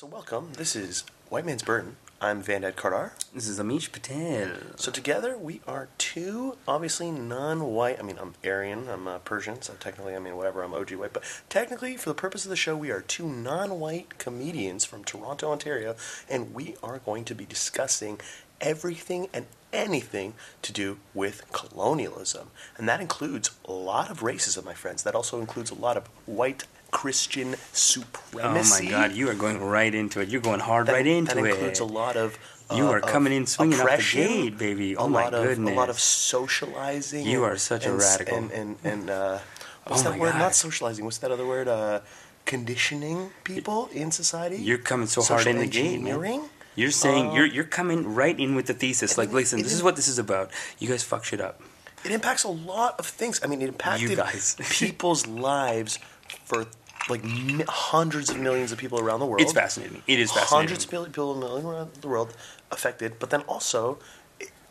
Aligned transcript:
So 0.00 0.06
welcome. 0.06 0.54
This 0.54 0.74
is 0.74 1.04
White 1.28 1.44
Man's 1.44 1.62
Burden. 1.62 1.96
I'm 2.22 2.42
Vandad 2.42 2.74
Kardar. 2.74 3.10
This 3.34 3.46
is 3.46 3.60
Amish 3.60 3.92
Patel. 3.92 4.52
So 4.76 4.90
together 4.90 5.36
we 5.36 5.60
are 5.68 5.90
two, 5.98 6.56
obviously 6.66 7.10
non-white. 7.10 7.98
I 7.98 8.02
mean, 8.02 8.16
I'm 8.18 8.32
Aryan. 8.42 8.88
I'm 8.88 9.06
uh, 9.06 9.18
Persian, 9.18 9.60
so 9.60 9.74
technically, 9.78 10.16
I 10.16 10.18
mean, 10.18 10.38
whatever. 10.38 10.62
I'm 10.62 10.72
OG 10.72 10.92
white, 10.92 11.12
but 11.12 11.24
technically, 11.50 11.98
for 11.98 12.08
the 12.08 12.14
purpose 12.14 12.46
of 12.46 12.48
the 12.48 12.56
show, 12.56 12.78
we 12.78 12.90
are 12.90 13.02
two 13.02 13.28
non-white 13.28 14.16
comedians 14.16 14.86
from 14.86 15.04
Toronto, 15.04 15.50
Ontario, 15.52 15.96
and 16.30 16.54
we 16.54 16.76
are 16.82 17.00
going 17.00 17.26
to 17.26 17.34
be 17.34 17.44
discussing 17.44 18.22
everything 18.58 19.28
and 19.34 19.44
anything 19.70 20.32
to 20.62 20.72
do 20.72 20.98
with 21.12 21.44
colonialism, 21.52 22.50
and 22.78 22.88
that 22.88 23.02
includes 23.02 23.50
a 23.66 23.72
lot 23.72 24.10
of 24.10 24.20
racism, 24.20 24.64
my 24.64 24.74
friends. 24.74 25.02
That 25.02 25.14
also 25.14 25.40
includes 25.40 25.70
a 25.70 25.74
lot 25.74 25.98
of 25.98 26.06
white 26.24 26.64
Christian 26.90 27.54
supremacy. 27.72 28.88
Oh 28.88 28.90
my 28.90 28.90
God, 28.90 29.12
you 29.12 29.28
are 29.28 29.34
going 29.34 29.60
right 29.60 29.94
into 29.94 30.20
it. 30.20 30.28
You're 30.28 30.40
going 30.40 30.60
hard 30.60 30.86
That, 30.86 30.92
right 30.94 31.06
into 31.06 31.32
it. 31.32 31.34
that 31.42 31.44
it. 31.46 31.50
includes 31.54 31.80
a 31.80 31.84
lot 31.84 32.16
of. 32.16 32.38
You 32.74 32.86
uh, 32.86 32.90
are 32.92 32.98
of 32.98 33.06
coming 33.06 33.32
in 33.32 33.46
swinging 33.46 33.80
off 33.80 33.96
the 33.98 34.12
gate, 34.14 34.56
baby. 34.58 34.96
Oh 34.96 35.06
a 35.06 35.08
my 35.08 35.24
lot 35.24 35.34
of, 35.34 35.42
goodness. 35.44 35.72
A 35.72 35.76
lot 35.76 35.90
of 35.90 35.98
socializing. 35.98 37.26
You 37.26 37.42
are 37.44 37.56
such 37.56 37.84
a 37.86 37.90
and 37.92 38.00
s- 38.00 38.10
radical. 38.18 38.38
And 38.38 38.50
and 38.52 38.76
and 38.84 39.10
uh, 39.10 39.38
what's 39.86 40.04
Oh 40.06 40.10
that 40.10 40.18
word? 40.20 40.32
God. 40.32 40.38
Not 40.38 40.54
socializing. 40.54 41.04
What's 41.04 41.18
that 41.18 41.30
other 41.32 41.46
word? 41.46 41.68
Uh, 41.68 42.00
conditioning 42.46 43.30
people 43.44 43.88
in 43.92 44.10
society. 44.10 44.56
You're 44.56 44.78
coming 44.78 45.06
so 45.06 45.22
hard 45.22 45.46
in 45.46 45.58
the 45.58 45.66
gate, 45.66 46.00
man. 46.00 46.42
You're 46.76 46.90
saying 46.90 47.30
Uh, 47.30 47.34
you're 47.34 47.46
you're 47.46 47.64
coming 47.64 48.14
right 48.14 48.38
in 48.38 48.54
with 48.54 48.66
the 48.66 48.74
thesis. 48.74 49.18
Like, 49.18 49.32
listen, 49.32 49.60
it 49.60 49.62
this 49.64 49.72
is 49.72 49.82
what 49.82 49.96
this 49.96 50.08
is 50.08 50.18
about. 50.18 50.50
You 50.78 50.88
guys 50.88 51.02
fuck 51.02 51.24
shit 51.24 51.40
up. 51.40 51.60
It 52.04 52.12
impacts 52.12 52.44
a 52.44 52.48
lot 52.48 52.98
of 52.98 53.06
things. 53.06 53.40
I 53.42 53.46
mean, 53.46 53.60
it 53.60 53.68
impacted 53.68 54.18
people's 54.70 55.26
lives 55.26 55.98
for 56.44 56.64
like 57.08 57.22
hundreds 57.68 58.30
of 58.30 58.38
millions 58.38 58.72
of 58.72 58.78
people 58.78 58.98
around 59.00 59.20
the 59.20 59.26
world. 59.26 59.40
It's 59.40 59.52
fascinating. 59.52 60.02
It 60.06 60.18
is 60.20 60.30
fascinating. 60.30 60.56
Hundreds 60.56 60.84
of 60.84 60.90
people 60.90 61.34
million 61.36 61.66
around 61.66 61.94
the 61.94 62.08
world 62.08 62.34
affected, 62.70 63.18
but 63.18 63.30
then 63.30 63.40
also, 63.42 63.98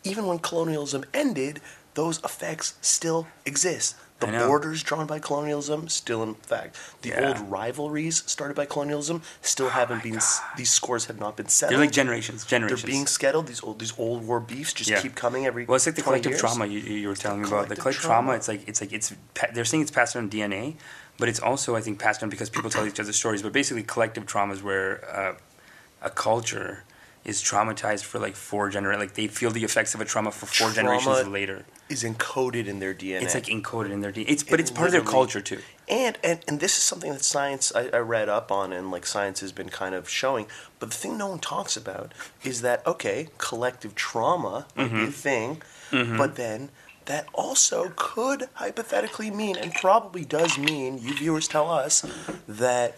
even 0.04 0.26
when 0.26 0.38
colonialism 0.38 1.04
ended, 1.12 1.60
those 1.94 2.18
effects 2.24 2.74
still 2.80 3.26
exist. 3.44 3.96
The 4.20 4.26
borders 4.26 4.82
drawn 4.82 5.06
by 5.06 5.18
colonialism 5.18 5.88
still 5.88 6.22
in 6.22 6.34
fact. 6.34 6.76
The 7.00 7.08
Yeah. 7.08 7.28
old 7.28 7.50
rivalries 7.50 8.22
started 8.26 8.54
by 8.54 8.66
colonialism 8.66 9.22
still 9.40 9.66
oh 9.68 9.70
haven't 9.70 10.02
been. 10.02 10.16
s- 10.16 10.42
These 10.58 10.70
scores 10.70 11.06
have 11.06 11.18
not 11.18 11.38
been 11.38 11.48
settled. 11.48 11.78
They're 11.78 11.86
like 11.86 11.90
generations, 11.92 12.44
generations. 12.44 12.82
They're 12.82 12.90
being 12.90 13.06
scheduled. 13.06 13.46
These 13.46 13.62
old 13.62 13.78
these 13.78 13.94
old 13.96 14.26
war 14.26 14.38
beefs 14.38 14.74
just 14.74 14.90
Yeah. 14.90 15.00
keep 15.00 15.14
coming 15.14 15.46
every. 15.46 15.64
Well, 15.64 15.76
it's 15.76 15.86
like 15.86 15.94
the 15.94 16.02
collective 16.02 16.32
years. 16.32 16.40
trauma 16.42 16.66
you, 16.66 16.80
you 16.80 17.08
were 17.08 17.16
telling 17.16 17.40
me 17.40 17.48
about. 17.48 17.70
The 17.70 17.76
collective 17.76 17.82
collective 17.82 18.02
trauma. 18.02 18.26
trauma. 18.26 18.36
It's 18.36 18.48
like 18.48 18.68
it's 18.68 18.80
like 18.82 18.92
it's 18.92 19.14
they're 19.54 19.64
saying 19.64 19.82
it's 19.84 19.90
passed 19.90 20.14
on 20.16 20.28
DNA, 20.28 20.76
but 21.20 21.28
it's 21.28 21.40
also 21.40 21.76
I 21.76 21.80
think 21.80 21.98
passed 22.00 22.22
on 22.22 22.30
because 22.30 22.50
people 22.50 22.70
tell 22.70 22.86
each 22.86 22.98
other 22.98 23.12
stories. 23.12 23.42
But 23.42 23.52
basically, 23.52 23.82
collective 23.84 24.26
trauma 24.26 24.54
is 24.54 24.62
where 24.62 25.04
uh, 25.08 25.34
a 26.02 26.10
culture 26.10 26.84
is 27.22 27.42
traumatized 27.42 28.04
for 28.04 28.18
like 28.18 28.34
four 28.34 28.70
gener 28.70 28.96
like 28.98 29.12
they 29.12 29.26
feel 29.26 29.50
the 29.50 29.62
effects 29.62 29.94
of 29.94 30.00
a 30.00 30.06
trauma 30.06 30.32
for 30.32 30.46
four 30.46 30.72
generations 30.72 31.28
later. 31.28 31.64
Is 31.90 32.02
encoded 32.04 32.66
in 32.66 32.78
their 32.78 32.94
DNA. 32.94 33.22
It's 33.22 33.34
like 33.34 33.44
encoded 33.46 33.90
in 33.90 34.00
their 34.00 34.12
DNA. 34.12 34.24
It's 34.28 34.42
but 34.42 34.58
It 34.58 34.62
it's 34.62 34.70
part 34.70 34.86
of 34.88 34.92
their 34.92 35.02
culture 35.02 35.40
too. 35.40 35.60
And, 35.88 36.16
and 36.24 36.40
and 36.48 36.60
this 36.60 36.76
is 36.78 36.82
something 36.82 37.12
that 37.12 37.24
science 37.24 37.72
I, 37.74 37.88
I 37.92 37.98
read 37.98 38.28
up 38.28 38.50
on 38.50 38.72
and 38.72 38.90
like 38.90 39.04
science 39.06 39.40
has 39.40 39.52
been 39.52 39.68
kind 39.68 39.94
of 39.94 40.08
showing. 40.08 40.46
But 40.78 40.90
the 40.92 40.96
thing 40.96 41.18
no 41.18 41.26
one 41.26 41.40
talks 41.40 41.76
about 41.76 42.12
is 42.42 42.62
that 42.62 42.86
okay, 42.86 43.28
collective 43.38 43.94
trauma 43.94 44.66
be 44.76 44.82
a 44.84 45.06
thing, 45.08 45.62
but 45.90 46.36
then 46.36 46.70
that 47.06 47.26
also 47.32 47.92
could 47.96 48.48
hypothetically 48.54 49.30
mean 49.30 49.56
and 49.56 49.74
probably 49.74 50.24
does 50.24 50.58
mean 50.58 50.98
you 50.98 51.14
viewers 51.14 51.48
tell 51.48 51.70
us 51.70 52.04
that 52.46 52.96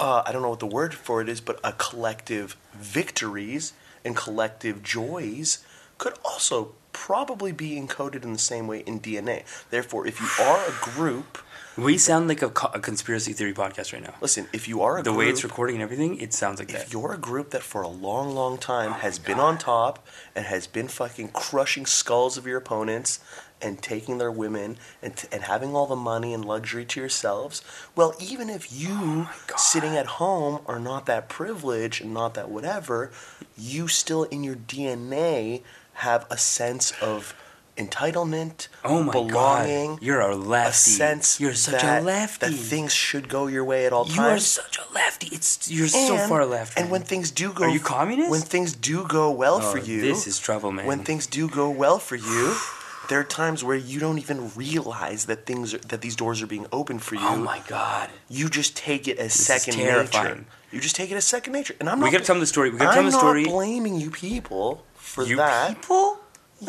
uh, 0.00 0.22
I 0.26 0.32
don't 0.32 0.42
know 0.42 0.50
what 0.50 0.60
the 0.60 0.66
word 0.66 0.94
for 0.94 1.20
it 1.20 1.28
is, 1.28 1.40
but 1.40 1.60
a 1.62 1.72
collective 1.72 2.56
victories 2.74 3.72
and 4.04 4.16
collective 4.16 4.82
joys 4.82 5.64
could 5.98 6.14
also 6.24 6.74
probably 6.92 7.52
be 7.52 7.80
encoded 7.80 8.24
in 8.24 8.32
the 8.32 8.38
same 8.38 8.66
way 8.66 8.80
in 8.80 9.00
DNA. 9.00 9.44
Therefore, 9.70 10.06
if 10.06 10.20
you 10.20 10.44
are 10.44 10.64
a 10.66 10.72
group, 10.82 11.38
We 11.76 11.98
sound 11.98 12.26
like 12.28 12.40
a, 12.40 12.48
co- 12.48 12.70
a 12.72 12.80
conspiracy 12.80 13.32
theory 13.34 13.52
podcast 13.52 13.92
right 13.92 14.02
now. 14.02 14.14
listen, 14.22 14.46
if 14.52 14.66
you 14.66 14.80
are 14.82 14.98
a 14.98 15.02
The 15.02 15.10
group, 15.10 15.18
way 15.18 15.28
it's 15.28 15.44
recording 15.44 15.76
and 15.76 15.82
everything, 15.82 16.18
it 16.18 16.32
sounds 16.32 16.58
like 16.58 16.68
that. 16.68 16.76
if 16.76 16.84
that. 16.86 16.92
you're 16.92 17.12
a 17.12 17.18
group 17.18 17.50
that 17.50 17.62
for 17.62 17.82
a 17.82 17.88
long, 17.88 18.34
long 18.34 18.56
time 18.56 18.92
has 18.92 19.18
been 19.18 19.38
on 19.38 19.58
top 19.58 20.06
and 20.34 20.46
has 20.46 20.66
been 20.66 20.88
fucking 20.88 21.28
crushing 21.28 21.84
skulls 21.84 22.38
of 22.38 22.46
your 22.46 22.56
opponents 22.56 23.20
and 23.60 23.82
taking 23.82 24.16
their 24.18 24.32
women 24.32 24.78
and, 25.02 25.16
t- 25.16 25.28
and 25.32 25.42
having 25.42 25.74
all 25.76 25.86
the 25.86 25.96
money 25.96 26.32
and 26.32 26.44
luxury 26.44 26.84
to 26.86 27.00
yourselves, 27.00 27.62
well, 27.94 28.14
even 28.20 28.48
if 28.48 28.72
you 28.72 28.88
oh 29.28 29.34
God. 29.46 29.58
sitting 29.58 29.96
at 29.96 30.06
home 30.06 30.60
are 30.66 30.80
not 30.80 31.04
that 31.06 31.28
privileged 31.28 32.02
and 32.02 32.12
not 32.14 32.34
that 32.34 32.48
whatever, 32.50 33.10
you 33.56 33.86
still 33.88 34.24
in 34.24 34.42
your 34.44 34.56
DNA 34.56 35.62
have 35.94 36.26
a 36.30 36.36
sense 36.38 36.92
of 37.02 37.34
entitlement, 37.76 38.68
Oh 38.84 39.02
my 39.02 39.12
belonging, 39.12 39.96
god, 39.96 40.02
you're 40.02 40.20
a 40.20 40.34
lefty. 40.36 40.68
a 40.68 40.72
sense 40.72 41.40
you're 41.40 41.54
such 41.54 41.82
that, 41.82 42.02
a 42.02 42.04
lefty. 42.04 42.46
that 42.46 42.54
things 42.56 42.92
should 42.94 43.28
go 43.28 43.46
your 43.46 43.64
way 43.64 43.86
at 43.86 43.92
all 43.92 44.04
times. 44.04 44.16
you 44.16 44.22
are 44.24 44.38
such 44.38 44.78
a 44.78 44.92
lefty. 44.94 45.28
It's 45.34 45.70
you're 45.70 45.88
so 45.88 46.16
far 46.28 46.44
left. 46.46 46.78
And 46.78 46.90
when 46.90 47.02
things 47.02 47.30
do 47.30 47.52
go, 47.52 47.64
Are 47.64 47.68
you 47.70 47.80
communist? 47.80 48.30
When 48.30 48.40
things 48.40 48.72
do 48.74 49.06
go 49.06 49.30
well 49.30 49.56
Oh, 49.62 49.72
for 49.72 49.78
you, 49.78 50.00
this 50.00 50.26
is 50.26 50.38
trouble, 50.38 50.72
man. 50.72 50.86
When 50.86 51.04
things 51.04 51.26
do 51.26 51.48
go 51.48 51.68
well 51.70 51.98
for 51.98 52.16
you, 52.16 52.54
there 53.08 53.20
are 53.20 53.24
times 53.24 53.62
where 53.62 53.76
you 53.76 54.00
don't 54.00 54.18
even 54.18 54.50
realize 54.56 55.26
that 55.26 55.46
things 55.46 55.74
are, 55.74 55.78
that 55.78 56.00
these 56.00 56.16
doors 56.16 56.42
are 56.42 56.46
being 56.46 56.66
opened 56.72 57.02
for 57.02 57.16
oh 57.16 57.20
you. 57.20 57.26
oh 57.28 57.36
my 57.36 57.62
god, 57.68 58.10
You 58.28 58.48
just 58.48 58.76
take 58.76 59.06
it 59.08 59.18
as 59.18 59.34
is 59.36 59.46
second 59.46 59.76
nature. 59.78 60.44
You 60.72 60.80
just 60.80 60.96
take 60.96 61.10
it 61.10 61.14
as 61.16 61.24
second 61.24 61.52
nature. 61.52 61.74
And 61.78 61.88
I'm 61.88 62.00
Not, 62.00 62.06
we 62.06 62.10
gotta 62.12 62.24
tell 62.24 62.34
them 62.34 62.40
the 62.40 62.46
story. 62.46 62.70
We 62.70 62.78
gotta 62.78 62.90
I'm 62.90 62.94
tell 62.94 63.02
them 63.04 63.12
the 63.12 63.18
story. 63.18 63.40
I'm 63.42 63.46
not 63.46 63.52
blaming 63.52 63.94
you 64.00 64.10
people 64.10 64.84
for 64.96 65.24
you 65.24 65.36
that. 65.36 65.68
people. 65.80 66.18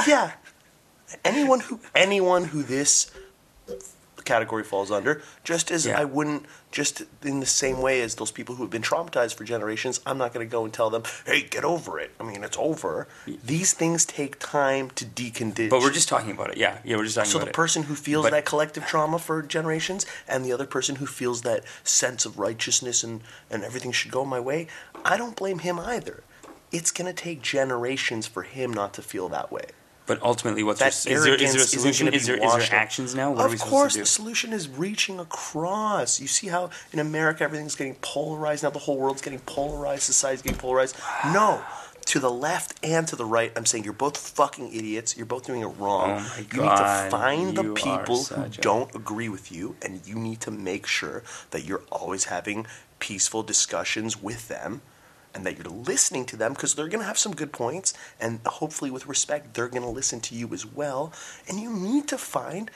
Yeah. 0.07 0.33
Anyone 1.23 1.61
who 1.61 1.79
anyone 1.95 2.45
who 2.45 2.63
this 2.63 3.09
category 4.25 4.63
falls 4.63 4.91
under, 4.91 5.21
just 5.45 5.71
as 5.71 5.85
Yeah. 5.85 6.01
I 6.01 6.03
wouldn't 6.03 6.45
just 6.69 7.03
in 7.23 7.39
the 7.39 7.45
same 7.45 7.81
way 7.81 8.01
as 8.01 8.15
those 8.15 8.29
people 8.29 8.55
who 8.55 8.63
have 8.63 8.69
been 8.69 8.81
traumatized 8.81 9.35
for 9.35 9.45
generations, 9.45 10.01
I'm 10.05 10.17
not 10.17 10.33
going 10.33 10.45
to 10.45 10.51
go 10.51 10.65
and 10.65 10.73
tell 10.73 10.89
them, 10.89 11.03
"Hey, 11.25 11.43
get 11.43 11.63
over 11.63 11.97
it." 11.97 12.11
I 12.19 12.23
mean, 12.23 12.43
it's 12.43 12.57
over. 12.59 13.07
These 13.25 13.71
things 13.71 14.03
take 14.03 14.37
time 14.39 14.89
to 14.91 15.05
decondition. 15.05 15.69
But 15.69 15.79
we're 15.79 15.93
just 15.93 16.09
talking 16.09 16.31
about 16.31 16.49
it. 16.51 16.57
Yeah, 16.57 16.79
yeah, 16.83 16.97
we're 16.97 17.05
just 17.05 17.15
talking 17.15 17.31
so 17.31 17.37
about 17.37 17.45
the 17.45 17.49
it. 17.51 17.53
person 17.53 17.83
who 17.83 17.95
feels 17.95 18.25
But- 18.25 18.31
that 18.33 18.43
collective 18.43 18.85
trauma 18.85 19.17
for 19.17 19.41
generations 19.41 20.05
and 20.27 20.43
the 20.43 20.51
other 20.51 20.65
person 20.65 20.97
who 20.97 21.05
feels 21.05 21.43
that 21.43 21.63
sense 21.85 22.25
of 22.25 22.37
righteousness 22.37 23.03
and, 23.05 23.21
and 23.49 23.63
everything 23.63 23.93
should 23.93 24.11
go 24.11 24.25
my 24.25 24.41
way, 24.41 24.67
I 25.05 25.15
don't 25.15 25.37
blame 25.37 25.59
him 25.59 25.79
either. 25.79 26.23
It's 26.69 26.91
going 26.91 27.07
to 27.07 27.13
take 27.13 27.41
generations 27.41 28.27
for 28.27 28.43
him 28.43 28.73
not 28.73 28.93
to 28.95 29.01
feel 29.01 29.29
that 29.29 29.53
way. 29.53 29.67
But 30.07 30.23
ultimately, 30.23 30.63
what's 30.63 30.79
That 30.79 31.05
your, 31.05 31.17
is 31.17 31.23
there 31.25 31.35
is 31.35 31.53
there 31.53 31.61
a 31.61 31.65
solution? 31.65 32.07
Is 32.07 32.25
there 32.25 32.37
is 32.37 32.69
there 32.69 32.79
actions 32.79 33.13
now? 33.13 33.31
What 33.31 33.41
are 33.41 33.45
of 33.47 33.51
we 33.51 33.57
course, 33.57 33.95
the 33.95 34.05
solution 34.05 34.53
is 34.53 34.69
reaching 34.69 35.19
across. 35.19 36.19
You 36.19 36.27
see 36.27 36.47
how 36.47 36.69
in 36.93 36.99
America 36.99 37.43
everything's 37.43 37.75
getting 37.75 37.95
polarized 37.95 38.63
now. 38.63 38.69
The 38.69 38.79
whole 38.79 38.97
world's 38.97 39.21
getting 39.21 39.39
polarized. 39.39 40.03
Society's 40.03 40.41
getting 40.41 40.57
polarized. 40.57 40.95
No, 41.25 41.61
to 42.05 42.19
the 42.19 42.31
left 42.31 42.79
and 42.83 43.05
to 43.09 43.17
the 43.17 43.25
right, 43.25 43.51
I'm 43.57 43.65
saying 43.65 43.83
you're 43.83 43.91
both 43.91 44.15
fucking 44.17 44.73
idiots. 44.73 45.17
You're 45.17 45.25
both 45.25 45.45
doing 45.45 45.61
it 45.61 45.65
wrong. 45.65 46.11
Oh 46.21 46.37
you 46.37 46.61
need 46.61 46.77
to 46.77 47.07
find 47.11 47.57
the 47.57 47.63
you 47.63 47.71
are 47.71 47.75
people 47.75 48.23
who 48.23 48.43
a- 48.43 48.49
don't 48.49 48.95
agree 48.95 49.27
with 49.27 49.51
you, 49.51 49.75
and 49.81 50.07
you 50.07 50.15
need 50.15 50.39
to 50.41 50.51
make 50.51 50.87
sure 50.87 51.21
that 51.51 51.65
you're 51.65 51.83
always 51.91 52.25
having 52.25 52.65
peaceful 52.99 53.43
discussions 53.43 54.23
with 54.23 54.47
them 54.47 54.81
and 55.33 55.45
that 55.45 55.57
you're 55.57 55.67
listening 55.71 56.25
to 56.25 56.35
them 56.35 56.53
because 56.53 56.75
they're 56.75 56.87
going 56.87 57.01
to 57.01 57.07
have 57.07 57.17
some 57.17 57.35
good 57.35 57.51
points 57.51 57.93
and 58.19 58.39
hopefully 58.45 58.89
with 58.91 59.07
respect 59.07 59.53
they're 59.53 59.67
going 59.67 59.83
to 59.83 59.89
listen 59.89 60.19
to 60.21 60.35
you 60.35 60.53
as 60.53 60.65
well. 60.65 61.13
And 61.47 61.59
you 61.59 61.71
need 61.71 62.07
to 62.09 62.17
find 62.17 62.71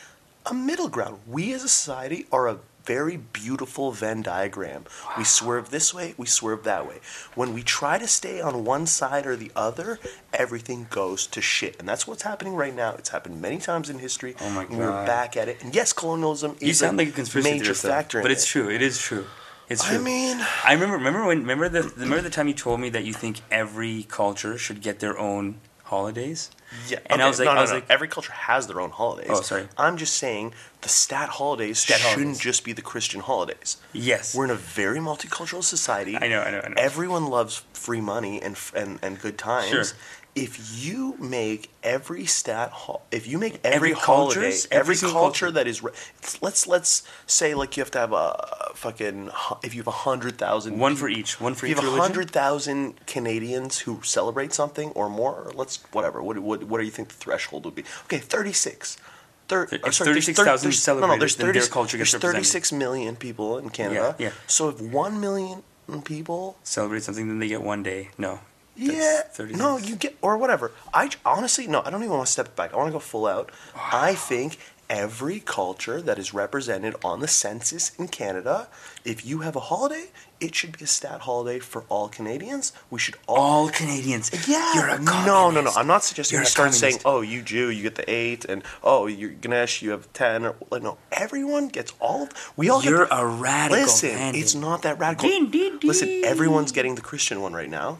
a 0.45 0.53
middle 0.53 0.87
ground. 0.89 1.19
We 1.27 1.53
as 1.53 1.63
a 1.63 1.69
society 1.69 2.25
are 2.31 2.47
a 2.47 2.57
very 2.83 3.15
beautiful 3.17 3.91
venn 3.91 4.23
diagram. 4.23 4.85
We 5.15 5.23
swerve 5.23 5.69
this 5.69 5.93
way 5.93 6.15
we 6.17 6.25
swerve 6.25 6.63
that 6.63 6.87
way. 6.87 6.99
When 7.35 7.53
we 7.53 7.61
try 7.61 7.99
to 7.99 8.07
stay 8.07 8.41
on 8.41 8.65
one 8.65 8.87
side 8.87 9.27
or 9.27 9.35
the 9.35 9.51
other 9.55 9.99
everything 10.33 10.87
goes 10.89 11.27
to 11.27 11.41
shit. 11.41 11.77
And 11.79 11.87
that's 11.87 12.07
what's 12.07 12.23
happening 12.23 12.55
right 12.55 12.75
now. 12.75 12.95
It's 12.95 13.09
happened 13.09 13.39
many 13.39 13.59
times 13.59 13.89
in 13.89 13.99
history. 13.99 14.35
Oh 14.41 14.49
my 14.49 14.63
and 14.63 14.77
we're 14.79 15.05
back 15.05 15.37
at 15.37 15.47
it. 15.47 15.63
And 15.63 15.75
yes 15.75 15.93
colonialism 15.93 16.55
is 16.59 16.67
You 16.67 16.73
sound 16.73 16.99
a 16.99 17.03
like 17.03 17.09
a 17.09 17.11
conspiracy 17.11 17.51
major 17.51 17.73
factor 17.75 18.17
in 18.19 18.23
but 18.23 18.31
it's 18.31 18.43
it. 18.45 18.47
true. 18.47 18.69
It 18.69 18.81
is 18.81 18.97
true. 18.97 19.25
It's 19.71 19.83
true. 19.85 19.97
i 19.97 19.99
mean 19.99 20.37
I 20.65 20.73
remember, 20.73 20.97
remember 20.97 21.25
when, 21.25 21.39
remember 21.39 21.69
the, 21.69 21.83
remember 21.97 22.21
the 22.21 22.29
time 22.29 22.47
you 22.47 22.53
told 22.53 22.79
me 22.79 22.89
that 22.89 23.03
you 23.03 23.13
think 23.13 23.41
every 23.49 24.03
culture 24.03 24.57
should 24.57 24.81
get 24.81 24.99
their 24.99 25.17
own 25.17 25.55
holidays. 25.83 26.49
Yeah, 26.87 26.99
And 27.07 27.21
I 27.21 27.27
was 27.27 27.37
like- 27.37 27.47
no, 27.47 27.51
I 27.51 27.61
was 27.61 27.69
no. 27.71 27.75
like- 27.77 27.85
every 27.89 28.07
culture 28.07 28.31
has 28.31 28.67
their 28.67 28.79
own 28.79 28.91
holidays. 28.91 29.27
Oh, 29.29 29.41
sorry. 29.41 29.67
I'm 29.77 29.97
just 29.97 30.15
saying 30.15 30.53
the 30.81 30.87
stat 30.89 31.27
holidays 31.29 31.79
Stat 31.79 31.97
shouldn't 31.99 32.17
holidays. 32.19 32.39
just 32.39 32.63
be 32.63 32.71
the 32.71 32.81
Christian 32.81 33.19
holidays. 33.19 33.75
Yes. 33.91 34.33
We're 34.33 34.45
in 34.45 34.51
a 34.51 34.55
very 34.55 34.99
multicultural 34.99 35.63
society. 35.63 36.15
I 36.15 36.27
know, 36.29 36.41
I 36.41 36.49
know, 36.51 36.61
I 36.63 36.69
know. 36.69 36.75
Everyone 36.77 37.25
loves 37.27 37.63
free 37.73 37.99
money 37.99 38.41
and 38.41 38.57
and, 38.73 38.99
and 39.01 39.19
good 39.19 39.37
times. 39.37 39.69
Sure. 39.69 39.83
If 40.33 40.83
you 40.83 41.15
make 41.19 41.69
every 41.83 42.25
stat, 42.25 42.69
ho- 42.71 43.01
if 43.11 43.27
you 43.27 43.37
make 43.37 43.59
every, 43.65 43.75
Every 43.75 43.91
holiday, 43.91 44.41
cultures, 44.41 44.67
every, 44.71 44.95
every 44.95 44.95
culture, 45.09 45.13
culture. 45.19 45.51
that 45.51 45.67
is, 45.67 45.83
re- 45.83 45.91
let's 46.41 46.67
let's 46.67 47.03
say 47.27 47.53
like 47.53 47.75
you 47.75 47.81
have 47.81 47.91
to 47.91 47.99
have 47.99 48.13
a 48.13 48.71
fucking 48.75 49.29
if 49.63 49.73
you 49.75 49.81
have 49.81 49.87
a 49.87 49.91
hundred 49.91 50.37
thousand 50.37 50.79
One 50.79 50.95
for 50.95 51.09
each. 51.09 51.41
One 51.41 51.53
for 51.53 51.65
if 51.65 51.71
you 51.71 51.75
have 51.75 51.83
a 51.85 52.01
hundred 52.01 52.31
thousand 52.31 53.05
Canadians 53.07 53.79
who 53.79 53.99
celebrate 54.03 54.53
something 54.53 54.91
or 54.91 55.09
more, 55.09 55.33
or 55.35 55.51
let's 55.53 55.77
whatever. 55.91 56.23
What, 56.23 56.39
what 56.39 56.63
what 56.63 56.77
do 56.79 56.85
you 56.85 56.91
think 56.91 57.09
the 57.09 57.15
threshold 57.15 57.65
would 57.65 57.75
be? 57.75 57.83
Okay, 58.05 58.19
thirty 58.19 58.53
six. 58.53 58.97
Thir- 59.49 59.67
sorry, 59.67 59.79
there's 59.83 59.97
36,000 59.97 60.45
there's- 60.45 60.47
No, 60.47 60.53
no, 60.53 60.63
there's 60.63 60.81
celebrators, 60.81 61.35
then 61.35 61.51
their 61.51 61.67
culture 61.67 61.97
gets 61.97 62.11
There's 62.11 62.21
36 62.23 62.71
million 62.71 63.17
people 63.17 63.57
in 63.57 63.69
Canada. 63.69 64.15
yeah. 64.17 64.31
So 64.47 64.69
if 64.69 64.79
one 64.79 65.19
million 65.19 65.63
people 66.05 66.55
Celebrate 66.63 67.03
something, 67.03 67.27
then 67.27 67.39
they 67.39 67.49
get 67.49 67.61
one 67.61 67.83
day. 67.83 68.11
No. 68.17 68.39
Yeah. 68.75 69.21
That's 69.23 69.37
36. 69.37 69.59
No, 69.59 69.77
you 69.77 69.95
get 69.95 70.17
or 70.21 70.37
whatever. 70.37 70.71
I 70.93 71.09
honestly 71.25 71.67
no. 71.67 71.81
I 71.85 71.89
don't 71.89 72.03
even 72.03 72.15
want 72.15 72.25
to 72.25 72.31
step 72.31 72.55
back. 72.55 72.73
I 72.73 72.77
want 72.77 72.87
to 72.89 72.93
go 72.93 72.99
full 72.99 73.27
out. 73.27 73.51
I 73.75 74.15
think 74.15 74.57
every 74.91 75.39
culture 75.39 76.01
that 76.01 76.19
is 76.19 76.33
represented 76.33 76.93
on 77.01 77.21
the 77.21 77.27
census 77.27 77.95
in 77.97 78.09
Canada, 78.09 78.67
if 79.05 79.25
you 79.25 79.39
have 79.39 79.55
a 79.55 79.59
holiday, 79.61 80.07
it 80.41 80.53
should 80.53 80.77
be 80.77 80.83
a 80.83 80.87
stat 80.87 81.21
holiday 81.21 81.59
for 81.59 81.85
all 81.87 82.09
Canadians. 82.09 82.73
We 82.89 82.99
should 82.99 83.15
all. 83.25 83.37
All 83.37 83.69
Canadians. 83.69 84.29
yeah. 84.49 84.73
You're 84.73 84.89
a 84.89 84.99
no, 84.99 85.49
no, 85.49 85.61
no. 85.61 85.71
I'm 85.77 85.87
not 85.87 86.03
suggesting 86.03 86.39
you 86.39 86.45
start 86.45 86.73
saying, 86.73 86.99
"Oh, 87.05 87.21
you 87.21 87.41
Jew, 87.41 87.69
you 87.69 87.83
get 87.83 87.95
the 87.95 88.09
eight, 88.11 88.43
and 88.45 88.63
oh, 88.83 89.07
you 89.07 89.29
Ganesh, 89.29 89.81
you 89.81 89.91
have 89.91 90.11
ten. 90.13 90.45
Or 90.45 90.55
like, 90.69 90.81
no, 90.83 90.97
everyone 91.11 91.69
gets 91.69 91.93
all. 92.01 92.23
Of, 92.23 92.53
we 92.57 92.69
all 92.69 92.83
You're 92.83 93.05
get. 93.05 93.17
a 93.17 93.25
radical. 93.25 93.83
Listen, 93.83 94.09
bandit. 94.09 94.41
it's 94.41 94.55
not 94.55 94.81
that 94.81 94.99
radical. 94.99 95.29
Din, 95.29 95.49
din, 95.49 95.79
Listen, 95.83 96.23
everyone's 96.25 96.71
getting 96.71 96.95
the 96.95 97.01
Christian 97.01 97.41
one 97.41 97.53
right 97.53 97.69
now. 97.69 97.99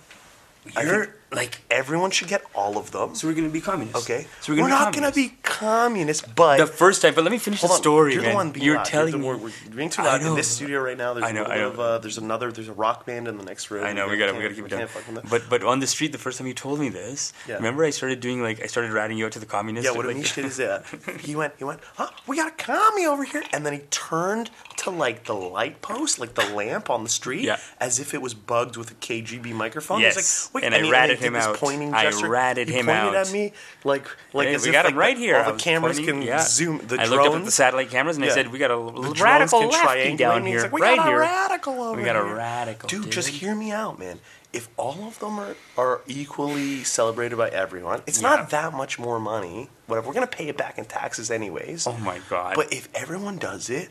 I 0.76 0.84
You're 0.84 1.06
think 1.06 1.16
like. 1.34 1.62
everyone 1.72 2.12
should 2.12 2.28
get 2.28 2.44
all 2.54 2.78
of 2.78 2.92
them. 2.92 3.16
So 3.16 3.28
we're 3.28 3.34
gonna 3.34 3.50
be 3.50 3.62
communists. 3.62 4.04
Okay, 4.04 4.28
So 4.42 4.54
we're 4.54 4.62
we're, 4.62 4.70
gonna 4.70 4.80
be 4.80 4.86
not 4.86 4.94
going 4.94 5.12
to 5.12 5.16
be 5.16 5.34
communists, 5.42 6.28
but 6.36 6.58
the 6.58 6.68
first 6.68 7.02
time. 7.02 7.16
But 7.16 7.24
let 7.24 7.32
me 7.32 7.40
finish 7.40 7.62
hold 7.62 7.72
the 7.72 7.76
on, 7.76 7.82
story, 7.82 8.14
you're 8.14 8.22
man. 8.22 8.32
the 8.32 8.36
one 8.36 8.52
being 8.52 8.66
You're 8.66 8.76
loud. 8.76 8.86
telling 8.86 9.12
the, 9.12 9.18
me. 9.18 9.28
we're, 9.28 9.38
we're 9.38 9.52
being 9.76 9.90
too 9.90 10.04
loud 10.04 10.22
in 10.22 10.36
this 10.36 10.48
studio 10.48 10.80
right 10.82 10.98
now. 10.98 11.14
There's 11.16 11.26
I 11.26 11.32
know, 11.32 11.44
a 11.44 11.46
I 11.50 11.56
little 11.56 11.70
bit 11.72 11.78
know. 11.78 11.84
of 11.86 11.94
uh, 11.96 11.98
there's 12.00 12.18
another 12.20 12.52
there's 12.52 12.68
a 12.68 12.74
rock 12.74 13.06
band 13.08 13.28
in 13.28 13.38
the 13.38 13.44
next 13.44 13.72
room. 13.72 13.84
I 13.84 13.94
know 13.94 14.08
we 14.08 14.18
gotta 14.18 14.34
we 14.34 14.42
gotta 14.44 14.54
keep 14.54 14.66
it 14.66 14.70
down. 14.70 14.80
can't 14.80 14.90
fuck 14.92 15.08
with 15.08 15.16
that. 15.24 15.30
But 15.30 15.44
but 15.50 15.64
on 15.64 15.80
the 15.80 15.88
street, 15.88 16.12
the 16.12 16.18
first 16.20 16.38
time 16.38 16.46
you 16.48 16.54
told 16.54 16.80
me 16.80 16.90
this, 16.90 17.34
Yeah. 17.48 17.56
remember 17.56 17.84
I 17.86 17.90
started 17.90 18.20
doing 18.20 18.42
like 18.44 18.62
I 18.62 18.68
started 18.68 18.92
ratting 18.92 19.18
you 19.18 19.26
out 19.26 19.32
to 19.34 19.40
the 19.40 19.46
communists. 19.48 19.90
Yeah, 19.90 19.98
what 19.98 20.06
like, 20.06 20.16
a 20.16 20.20
niche 20.20 20.34
shit 20.34 20.46
is 20.46 20.58
that? 20.58 20.86
He 21.22 21.36
went, 21.36 21.54
he 21.58 21.64
went, 21.64 21.80
huh? 21.96 22.10
We 22.28 22.36
got 22.38 22.48
a 22.50 22.56
commie 22.64 23.06
over 23.06 23.24
here, 23.24 23.44
and 23.54 23.66
then 23.66 23.74
he 23.74 23.80
turned 23.90 24.50
to 24.84 24.90
like 24.92 25.26
the 25.26 25.34
light 25.34 25.82
post, 25.82 26.20
like 26.20 26.34
the 26.36 26.46
lamp 26.56 26.90
on 26.90 27.04
the 27.04 27.10
street, 27.10 27.42
Yeah. 27.44 27.58
as 27.80 28.00
if 28.00 28.14
it 28.14 28.22
was 28.22 28.34
bugged 28.34 28.78
with 28.78 28.92
a 28.92 28.94
KGB 28.96 29.54
microphone. 29.54 30.02
Yes. 30.02 30.50
Like, 30.54 30.64
Wait, 30.64 30.64
And 30.74 30.76
I 30.76 30.90
ratted 30.90 31.20
him 31.20 31.36
out. 31.36 31.56
Pointing 31.58 31.94
I 31.94 32.10
ratted 32.10 32.68
he 32.70 32.76
him 32.76 32.86
pointed 32.88 33.16
out. 33.16 33.16
at 33.16 33.32
me 33.32 33.54
like, 33.84 34.06
like 34.34 34.48
as 34.50 34.64
we 34.64 34.70
if, 34.70 34.74
got 34.74 34.86
like, 34.86 34.94
him 34.94 35.00
right 35.00 35.16
the- 35.16 35.22
here. 35.22 35.38
All 35.38 35.54
the 35.54 35.60
cameras 35.60 35.98
pointing- 35.98 36.16
can 36.20 36.28
yeah. 36.28 36.40
zoom. 36.44 36.80
The 36.80 36.96
I 37.00 37.06
drones. 37.06 37.10
looked 37.12 37.28
up 37.28 37.34
at 37.36 37.46
the 37.46 37.52
satellite 37.52 37.90
cameras 37.90 38.18
and 38.18 38.26
Yeah. 38.26 38.32
I 38.32 38.36
said, 38.36 38.52
"We 38.52 38.60
got 38.60 38.72
a 38.72 38.76
The 38.76 38.80
little 38.80 39.24
radical 39.24 39.68
lefty 39.68 40.16
down 40.16 40.46
here, 40.46 40.62
like, 40.64 40.72
we 40.72 40.82
right 40.82 40.98
got 40.98 41.08
a 41.08 41.10
here. 41.10 41.20
radical 41.20 41.82
over 41.84 41.98
We 41.98 42.04
got 42.04 42.16
a 42.16 42.24
here." 42.26 42.36
radical, 42.36 42.88
dude, 42.90 43.04
dude. 43.04 43.12
Just 43.12 43.28
hear 43.30 43.56
me 43.56 43.72
out, 43.72 44.00
man. 44.00 44.20
If 44.54 44.68
all 44.76 45.08
of 45.08 45.18
them 45.20 45.40
are, 45.40 45.56
are 45.78 46.02
equally 46.08 46.84
celebrated 46.84 47.38
by 47.38 47.48
everyone, 47.50 48.02
it's 48.06 48.22
Yeah. 48.22 48.30
not 48.36 48.50
that 48.50 48.74
much 48.74 49.00
more 49.00 49.18
money. 49.18 49.70
Whatever, 49.88 50.08
we're 50.10 50.14
gonna 50.14 50.28
pay 50.28 50.50
it 50.50 50.58
back 50.58 50.78
in 50.78 50.84
taxes 50.86 51.32
anyways. 51.32 51.88
Oh 51.88 51.94
my 51.94 52.20
god! 52.30 52.56
But 52.56 52.74
if 52.74 52.90
everyone 52.94 53.38
does 53.38 53.70
it, 53.70 53.90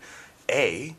a, 0.51 0.97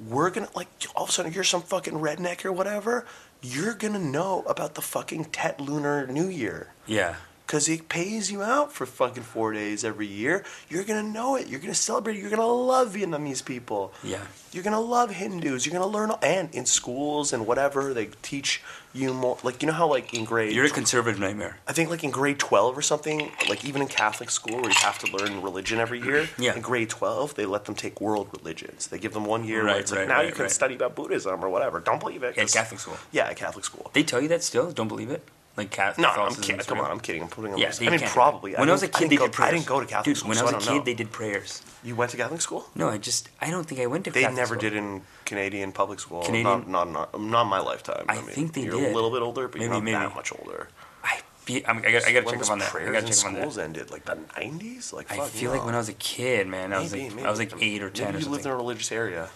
we're 0.00 0.30
gonna 0.30 0.48
like 0.54 0.68
all 0.96 1.04
of 1.04 1.10
a 1.10 1.12
sudden 1.12 1.32
you're 1.32 1.44
some 1.44 1.62
fucking 1.62 1.94
redneck 1.94 2.44
or 2.44 2.52
whatever. 2.52 3.06
You're 3.42 3.74
gonna 3.74 3.98
know 3.98 4.42
about 4.48 4.74
the 4.74 4.82
fucking 4.82 5.26
Tet 5.26 5.60
Lunar 5.60 6.06
New 6.06 6.28
Year. 6.28 6.72
yeah, 6.86 7.16
Cause 7.46 7.68
it 7.68 7.90
pays 7.90 8.32
you 8.32 8.42
out 8.42 8.72
for 8.72 8.86
fucking 8.86 9.22
four 9.22 9.52
days 9.52 9.84
every 9.84 10.06
year. 10.06 10.44
You're 10.70 10.82
gonna 10.84 11.02
know 11.02 11.36
it. 11.36 11.46
You're 11.46 11.60
gonna 11.60 11.74
celebrate. 11.74 12.16
it. 12.16 12.20
You're 12.22 12.30
gonna 12.30 12.46
love 12.46 12.94
Vietnamese 12.94 13.44
people. 13.44 13.92
yeah. 14.02 14.22
You're 14.50 14.64
gonna 14.64 14.80
love 14.80 15.10
Hindus. 15.10 15.66
You're 15.66 15.74
gonna 15.74 15.86
learn, 15.92 16.10
and 16.22 16.48
in 16.54 16.64
schools 16.64 17.32
and 17.34 17.46
whatever 17.46 17.92
they 17.92 18.06
teach 18.22 18.62
you 18.94 19.12
more. 19.12 19.36
Like 19.42 19.60
you 19.62 19.66
know 19.66 19.74
how 19.74 19.88
like 19.88 20.14
in 20.14 20.24
grade, 20.24 20.52
You're 20.54 20.64
a 20.66 20.70
conservative 20.70 21.20
nightmare. 21.20 21.58
I 21.68 21.72
think 21.72 21.90
like 21.90 22.04
in 22.04 22.10
grade 22.10 22.38
twelve 22.38 22.78
or 22.78 22.82
something, 22.82 23.30
like 23.48 23.64
even 23.64 23.82
in 23.82 23.88
Catholic 23.88 24.30
school 24.30 24.56
where 24.56 24.70
you 24.70 24.76
have 24.80 24.98
to 25.00 25.16
learn 25.16 25.42
religion 25.42 25.78
every 25.80 26.00
year. 26.00 26.28
Yeah. 26.38 26.54
In 26.54 26.62
grade 26.62 26.88
twelve, 26.90 27.34
they 27.34 27.44
let 27.46 27.64
them 27.66 27.74
take 27.74 28.00
world 28.00 28.28
religions. 28.38 28.86
They 28.86 28.98
give 28.98 29.12
them 29.12 29.24
one 29.24 29.44
year 29.44 29.64
where 29.64 29.72
Right, 29.74 29.80
it's 29.80 29.90
like 29.90 30.00
right, 30.00 30.08
now 30.08 30.16
right, 30.18 30.26
you 30.28 30.32
can 30.32 30.42
right. 30.42 30.50
study 30.50 30.74
about 30.74 30.94
Buddhism 30.94 31.44
or 31.44 31.48
whatever. 31.48 31.80
Don't 31.80 32.00
believe 32.00 32.22
it. 32.22 32.34
Yeah, 32.36 32.42
'cause- 32.44 32.54
Catholic 32.54 32.80
school. 32.80 32.96
Yeah, 33.12 33.26
at 33.26 33.36
Catholic 33.36 33.64
school. 33.64 33.90
They 33.92 34.02
tell 34.02 34.20
you 34.20 34.28
that 34.28 34.42
still? 34.42 34.70
Don't 34.72 34.88
believe 34.88 35.10
it? 35.10 35.22
Like 35.56 35.70
Catholic? 35.70 36.02
No, 36.02 36.08
I'm 36.10 36.34
kidding. 36.34 36.60
Come 36.62 36.80
on, 36.80 36.90
I'm 36.90 36.98
kidding. 36.98 37.22
I'm 37.22 37.28
putting 37.28 37.52
on. 37.52 37.58
Yeah, 37.58 37.72
I 37.80 37.88
mean, 37.88 38.00
probably. 38.00 38.54
When 38.54 38.68
I, 38.68 38.72
was 38.72 38.82
a 38.82 38.88
kid, 38.88 39.04
I 39.04 39.08
they 39.08 39.16
didn't 39.16 39.18
go, 39.20 39.26
did 39.26 39.32
prayers. 39.34 39.48
I 39.48 39.54
didn't 39.54 39.66
go 39.66 39.80
to 39.80 39.86
Catholic 39.86 40.04
Dude, 40.04 40.16
school, 40.16 40.28
when 40.30 40.38
I 40.38 40.40
I 40.40 40.44
was 40.44 40.50
a 40.50 40.54
don't 40.54 40.62
kid, 40.62 40.78
know. 40.78 40.84
they 40.84 40.94
did 40.94 41.12
prayers. 41.12 41.62
You 41.84 41.94
went 41.94 42.10
to 42.10 42.16
Catholic 42.16 42.40
school? 42.40 42.66
No, 42.74 42.88
I 42.88 42.98
just 42.98 43.28
I 43.40 43.50
don't 43.50 43.64
think 43.64 43.80
I 43.80 43.86
went 43.86 44.04
to. 44.06 44.10
Catholic 44.10 44.24
school. 44.24 44.34
They 44.34 44.42
Catholic 44.42 44.60
never 44.60 44.60
school. 44.60 44.70
did 44.70 44.76
in 44.76 45.02
Canadian 45.26 45.70
public 45.70 46.00
school. 46.00 46.22
Canadian- 46.22 46.44
Not, 46.44 46.68
not, 46.68 47.12
not, 47.12 47.20
not 47.20 47.44
my 47.44 47.60
lifetime. 47.60 48.04
I 48.08 48.16
mean, 48.16 48.24
think 48.26 48.54
they 48.54 48.62
you're 48.62 48.80
did. 48.80 48.90
a 48.90 48.94
little 48.94 49.10
bit 49.12 49.22
older, 49.22 49.46
but 49.46 49.60
you're 49.60 49.70
not 49.70 49.84
maybe. 49.84 49.96
that 49.96 50.12
much 50.14 50.32
older. 50.36 50.68
I, 51.04 51.20
be, 51.46 51.64
I'm, 51.64 51.78
I 51.78 51.92
got 51.92 52.04
I 52.04 52.12
got 52.12 52.24
to 52.24 52.30
check 52.32 52.42
up 52.42 52.50
on 52.50 52.58
that. 52.58 52.74
I 52.74 52.90
got 52.90 53.06
to 53.06 53.12
check 53.12 53.18
up 53.20 53.26
on 53.26 53.34
that. 53.34 53.40
schools 53.42 53.58
ended? 53.58 53.90
Like 53.92 54.04
the 54.06 54.16
90s? 54.16 54.92
Like 54.92 55.12
I 55.12 55.24
feel 55.28 55.52
like 55.52 55.64
when 55.64 55.74
I 55.76 55.78
was 55.78 55.88
a 55.88 55.92
kid, 55.94 56.48
man, 56.48 56.72
I 56.72 56.80
was 56.80 56.92
like. 56.92 57.16
I 57.24 57.30
was 57.30 57.38
like 57.38 57.52
eight 57.62 57.80
or 57.80 57.90
ten 57.90 58.12
Maybe 58.12 58.24
you 58.24 58.30
lived 58.30 58.44
in 58.44 58.50
a 58.50 58.56
religious 58.56 58.90
area. 58.90 59.28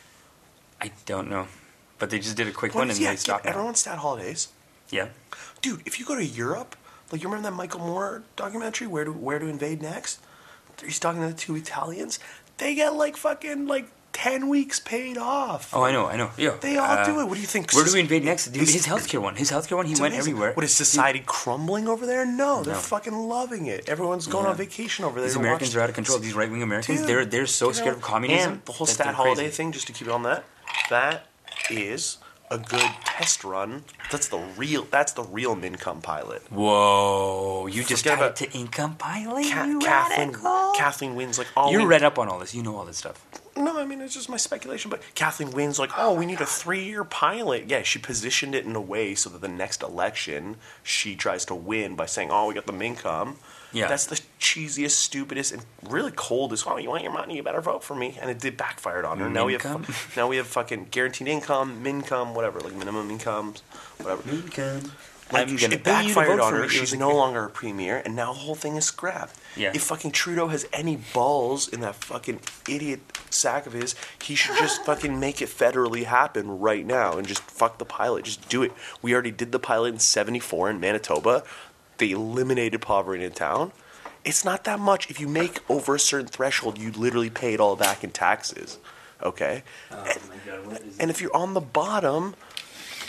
I 0.80 0.90
don't 1.06 1.30
know, 1.30 1.46
but 2.00 2.10
they 2.10 2.18
just 2.18 2.36
did 2.36 2.48
a 2.48 2.52
quick 2.52 2.74
one 2.74 2.90
and 2.90 2.98
they 2.98 3.14
stopped. 3.16 3.46
everyone's 3.46 3.78
stat 3.80 3.98
holidays. 3.98 4.48
Yeah, 4.90 5.08
Dude, 5.62 5.82
if 5.86 5.98
you 5.98 6.06
go 6.06 6.14
to 6.14 6.24
Europe, 6.24 6.76
like 7.12 7.22
you 7.22 7.28
remember 7.28 7.50
that 7.50 7.56
Michael 7.56 7.80
Moore 7.80 8.22
documentary, 8.36 8.86
Where 8.86 9.04
to 9.04 9.12
Where 9.12 9.38
to 9.38 9.46
Invade 9.46 9.82
Next? 9.82 10.20
He's 10.84 10.98
talking 11.00 11.20
to 11.22 11.28
the 11.28 11.34
two 11.34 11.56
Italians. 11.56 12.18
They 12.58 12.74
get 12.74 12.94
like 12.94 13.16
fucking 13.16 13.66
like 13.66 13.88
ten 14.12 14.48
weeks 14.48 14.78
paid 14.80 15.16
off. 15.18 15.72
Oh, 15.74 15.82
I 15.82 15.90
know, 15.92 16.06
I 16.06 16.16
know. 16.16 16.30
Yeah. 16.36 16.56
They 16.60 16.76
all 16.76 16.86
uh, 16.90 17.04
do 17.04 17.20
it. 17.20 17.24
What 17.24 17.34
do 17.34 17.40
you 17.40 17.46
think? 17.46 17.72
Where 17.72 17.84
do 17.84 17.92
we 17.92 18.00
invade 18.00 18.24
next? 18.24 18.46
Dude, 18.48 18.62
his 18.68 18.86
healthcare 18.86 19.20
one. 19.20 19.34
His 19.36 19.50
healthcare 19.50 19.76
one. 19.76 19.86
He 19.86 19.92
went 20.00 20.14
amazing. 20.14 20.32
everywhere. 20.34 20.52
What 20.54 20.64
is 20.64 20.74
society 20.74 21.22
crumbling 21.26 21.88
over 21.88 22.06
there? 22.06 22.24
No, 22.26 22.62
they're 22.62 22.74
No. 22.74 22.80
fucking 22.80 23.12
loving 23.12 23.66
it. 23.66 23.88
Everyone's 23.88 24.26
going 24.26 24.44
Yeah. 24.44 24.50
on 24.50 24.56
vacation 24.56 25.04
over 25.04 25.18
there. 25.20 25.28
These 25.28 25.36
Americans 25.36 25.70
watch- 25.70 25.76
are 25.76 25.82
out 25.82 25.88
of 25.88 25.94
control. 25.96 26.18
These 26.18 26.34
right 26.34 26.50
wing 26.50 26.62
Americans, 26.62 27.00
Dude, 27.00 27.08
they're 27.08 27.24
they're 27.24 27.46
so 27.46 27.66
you 27.66 27.72
know, 27.72 27.76
scared 27.78 27.94
of 27.96 28.02
communism. 28.02 28.52
And 28.54 28.64
the 28.64 28.72
whole 28.72 28.86
stat 28.86 29.14
holiday 29.14 29.50
thing, 29.50 29.72
just 29.72 29.86
to 29.88 29.92
keep 29.92 30.06
it 30.08 30.12
on 30.12 30.22
that, 30.24 30.44
that 30.90 31.26
is 31.70 32.18
a 32.50 32.58
good 32.58 32.90
test 33.04 33.44
run. 33.44 33.84
That's 34.10 34.28
the 34.28 34.38
real. 34.56 34.84
That's 34.90 35.12
the 35.12 35.22
real 35.24 35.54
Mincome 35.56 36.02
pilot. 36.02 36.42
Whoa! 36.50 37.66
You 37.66 37.82
just 37.84 38.02
Forget 38.04 38.18
tied 38.18 38.24
about- 38.26 38.40
it 38.42 38.50
to 38.50 38.58
income 38.58 38.96
pilot. 38.96 39.44
Ca- 39.52 39.64
you 39.64 39.78
Kathleen, 39.80 40.28
radical. 40.30 40.72
Kathleen 40.76 41.14
Wynne's 41.14 41.38
like 41.38 41.48
You're 41.56 41.80
we- 41.82 41.86
read 41.86 42.02
up 42.02 42.18
on 42.18 42.28
all 42.28 42.38
this. 42.38 42.54
You 42.54 42.62
know 42.62 42.76
all 42.76 42.84
this 42.84 42.98
stuff. 42.98 43.24
No, 43.56 43.78
I 43.78 43.84
mean 43.84 44.00
it's 44.00 44.14
just 44.14 44.28
my 44.28 44.36
speculation. 44.36 44.88
But 44.90 45.02
Kathleen 45.14 45.50
Wynne's 45.50 45.78
like 45.78 45.90
oh 45.96 46.14
we 46.14 46.26
need 46.26 46.40
a 46.40 46.46
three 46.46 46.84
year 46.84 47.04
pilot. 47.04 47.64
Yeah, 47.68 47.82
she 47.82 47.98
positioned 47.98 48.54
it 48.54 48.64
in 48.64 48.76
a 48.76 48.80
way 48.80 49.14
so 49.14 49.28
that 49.30 49.40
the 49.40 49.48
next 49.48 49.82
election 49.82 50.56
she 50.82 51.16
tries 51.16 51.44
to 51.46 51.54
win 51.54 51.96
by 51.96 52.06
saying 52.06 52.28
oh 52.30 52.46
we 52.48 52.54
got 52.54 52.66
the 52.66 52.72
Mincome. 52.72 53.34
Yeah. 53.72 53.88
That's 53.88 54.06
the 54.06 54.20
cheesiest, 54.40 54.92
stupidest, 54.92 55.52
and 55.52 55.64
really 55.88 56.12
coldest. 56.12 56.66
Oh, 56.66 56.76
you 56.78 56.88
want 56.88 57.02
your 57.02 57.12
money? 57.12 57.36
You 57.36 57.42
better 57.42 57.60
vote 57.60 57.84
for 57.84 57.94
me. 57.94 58.16
And 58.20 58.30
it 58.30 58.38
did 58.38 58.56
backfired 58.56 59.04
on 59.04 59.18
her. 59.18 59.28
Now 59.28 59.44
we 59.44 59.54
have 59.54 60.16
now 60.16 60.28
we 60.28 60.36
have 60.36 60.46
fucking 60.46 60.88
guaranteed 60.90 61.28
income, 61.28 61.84
mincome, 61.84 62.34
whatever, 62.34 62.60
like 62.60 62.74
minimum 62.74 63.10
incomes, 63.10 63.60
whatever. 63.98 64.28
Income. 64.30 64.92
Like, 65.30 65.48
I'm 65.48 65.56
gonna 65.56 65.74
it 65.74 65.84
pay 65.84 66.04
you 66.04 66.08
to 66.08 66.14
backfired 66.14 66.40
on 66.40 66.54
her. 66.54 66.68
She's 66.68 66.94
no 66.94 67.14
longer 67.14 67.44
a 67.44 67.50
premier, 67.50 68.00
and 68.02 68.16
now 68.16 68.32
the 68.32 68.38
whole 68.38 68.54
thing 68.54 68.76
is 68.76 68.86
scrapped. 68.86 69.36
Yeah. 69.56 69.72
If 69.74 69.82
fucking 69.82 70.12
Trudeau 70.12 70.48
has 70.48 70.66
any 70.72 70.96
balls 70.96 71.68
in 71.68 71.80
that 71.80 71.96
fucking 71.96 72.40
idiot 72.66 73.00
sack 73.28 73.66
of 73.66 73.74
his, 73.74 73.94
he 74.22 74.34
should 74.34 74.56
just 74.56 74.82
fucking 74.86 75.20
make 75.20 75.42
it 75.42 75.50
federally 75.50 76.04
happen 76.04 76.58
right 76.58 76.86
now 76.86 77.18
and 77.18 77.26
just 77.26 77.42
fuck 77.42 77.76
the 77.78 77.84
pilot. 77.84 78.24
Just 78.24 78.48
do 78.48 78.62
it. 78.62 78.72
We 79.02 79.12
already 79.12 79.30
did 79.30 79.52
the 79.52 79.58
pilot 79.58 79.92
in 79.92 79.98
'74 79.98 80.70
in 80.70 80.80
Manitoba. 80.80 81.44
They 81.98 82.12
eliminated 82.12 82.80
poverty 82.80 83.24
in 83.24 83.32
town. 83.32 83.72
It's 84.24 84.44
not 84.44 84.64
that 84.64 84.80
much. 84.80 85.10
If 85.10 85.20
you 85.20 85.28
make 85.28 85.58
over 85.70 85.94
a 85.94 86.00
certain 86.00 86.28
threshold, 86.28 86.78
you 86.78 86.90
literally 86.92 87.30
pay 87.30 87.54
it 87.54 87.60
all 87.60 87.76
back 87.76 88.02
in 88.02 88.10
taxes. 88.10 88.78
Okay? 89.22 89.62
And 90.98 91.10
if 91.10 91.20
you're 91.20 91.34
on 91.36 91.54
the 91.54 91.60
bottom, 91.60 92.34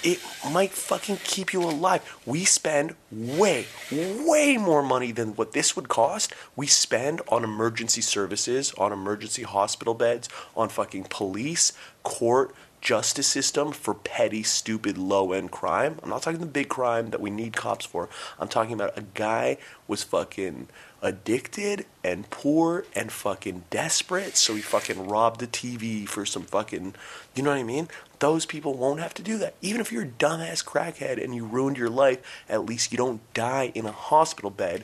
it 0.03 0.19
might 0.51 0.71
fucking 0.71 1.17
keep 1.23 1.51
you 1.51 1.61
alive. 1.61 2.01
We 2.25 2.45
spend 2.45 2.95
way, 3.11 3.65
way 3.91 4.57
more 4.57 4.81
money 4.81 5.11
than 5.11 5.35
what 5.35 5.51
this 5.51 5.75
would 5.75 5.89
cost. 5.89 6.33
We 6.55 6.67
spend 6.67 7.21
on 7.27 7.43
emergency 7.43 8.01
services, 8.01 8.73
on 8.77 8.93
emergency 8.93 9.43
hospital 9.43 9.93
beds, 9.93 10.29
on 10.55 10.69
fucking 10.69 11.07
police, 11.09 11.73
court, 12.03 12.55
justice 12.81 13.27
system 13.27 13.71
for 13.71 13.93
petty, 13.93 14.43
stupid, 14.43 14.97
low 14.97 15.31
end 15.31 15.51
crime. 15.51 15.99
I'm 16.01 16.09
not 16.09 16.21
talking 16.21 16.39
the 16.39 16.45
big 16.45 16.69
crime 16.69 17.09
that 17.09 17.21
we 17.21 17.29
need 17.29 17.55
cops 17.55 17.85
for. 17.85 18.09
I'm 18.39 18.47
talking 18.47 18.73
about 18.73 18.97
a 18.97 19.03
guy 19.13 19.57
was 19.87 20.03
fucking 20.03 20.67
addicted 21.01 21.85
and 22.03 22.29
poor 22.29 22.85
and 22.95 23.11
fucking 23.11 23.63
desperate, 23.69 24.35
so 24.35 24.55
he 24.55 24.61
fucking 24.61 25.07
robbed 25.07 25.39
the 25.39 25.47
TV 25.47 26.07
for 26.07 26.25
some 26.25 26.43
fucking, 26.43 26.95
you 27.35 27.43
know 27.43 27.51
what 27.51 27.59
I 27.59 27.63
mean? 27.63 27.87
Those 28.19 28.45
people 28.45 28.73
won't 28.73 28.99
have 28.99 29.13
to 29.15 29.21
do 29.21 29.37
that. 29.37 29.55
Even 29.61 29.79
if 29.79 29.91
you're 29.91 30.03
a 30.03 30.07
dumbass 30.07 30.63
crackhead 30.63 31.23
and 31.23 31.33
you 31.33 31.45
ruined 31.45 31.77
your 31.77 31.89
life, 31.89 32.19
at 32.49 32.65
least 32.65 32.91
you 32.91 32.97
don't 32.97 33.21
die 33.33 33.71
in 33.75 33.85
a 33.85 33.91
hospital 33.91 34.49
bed 34.49 34.83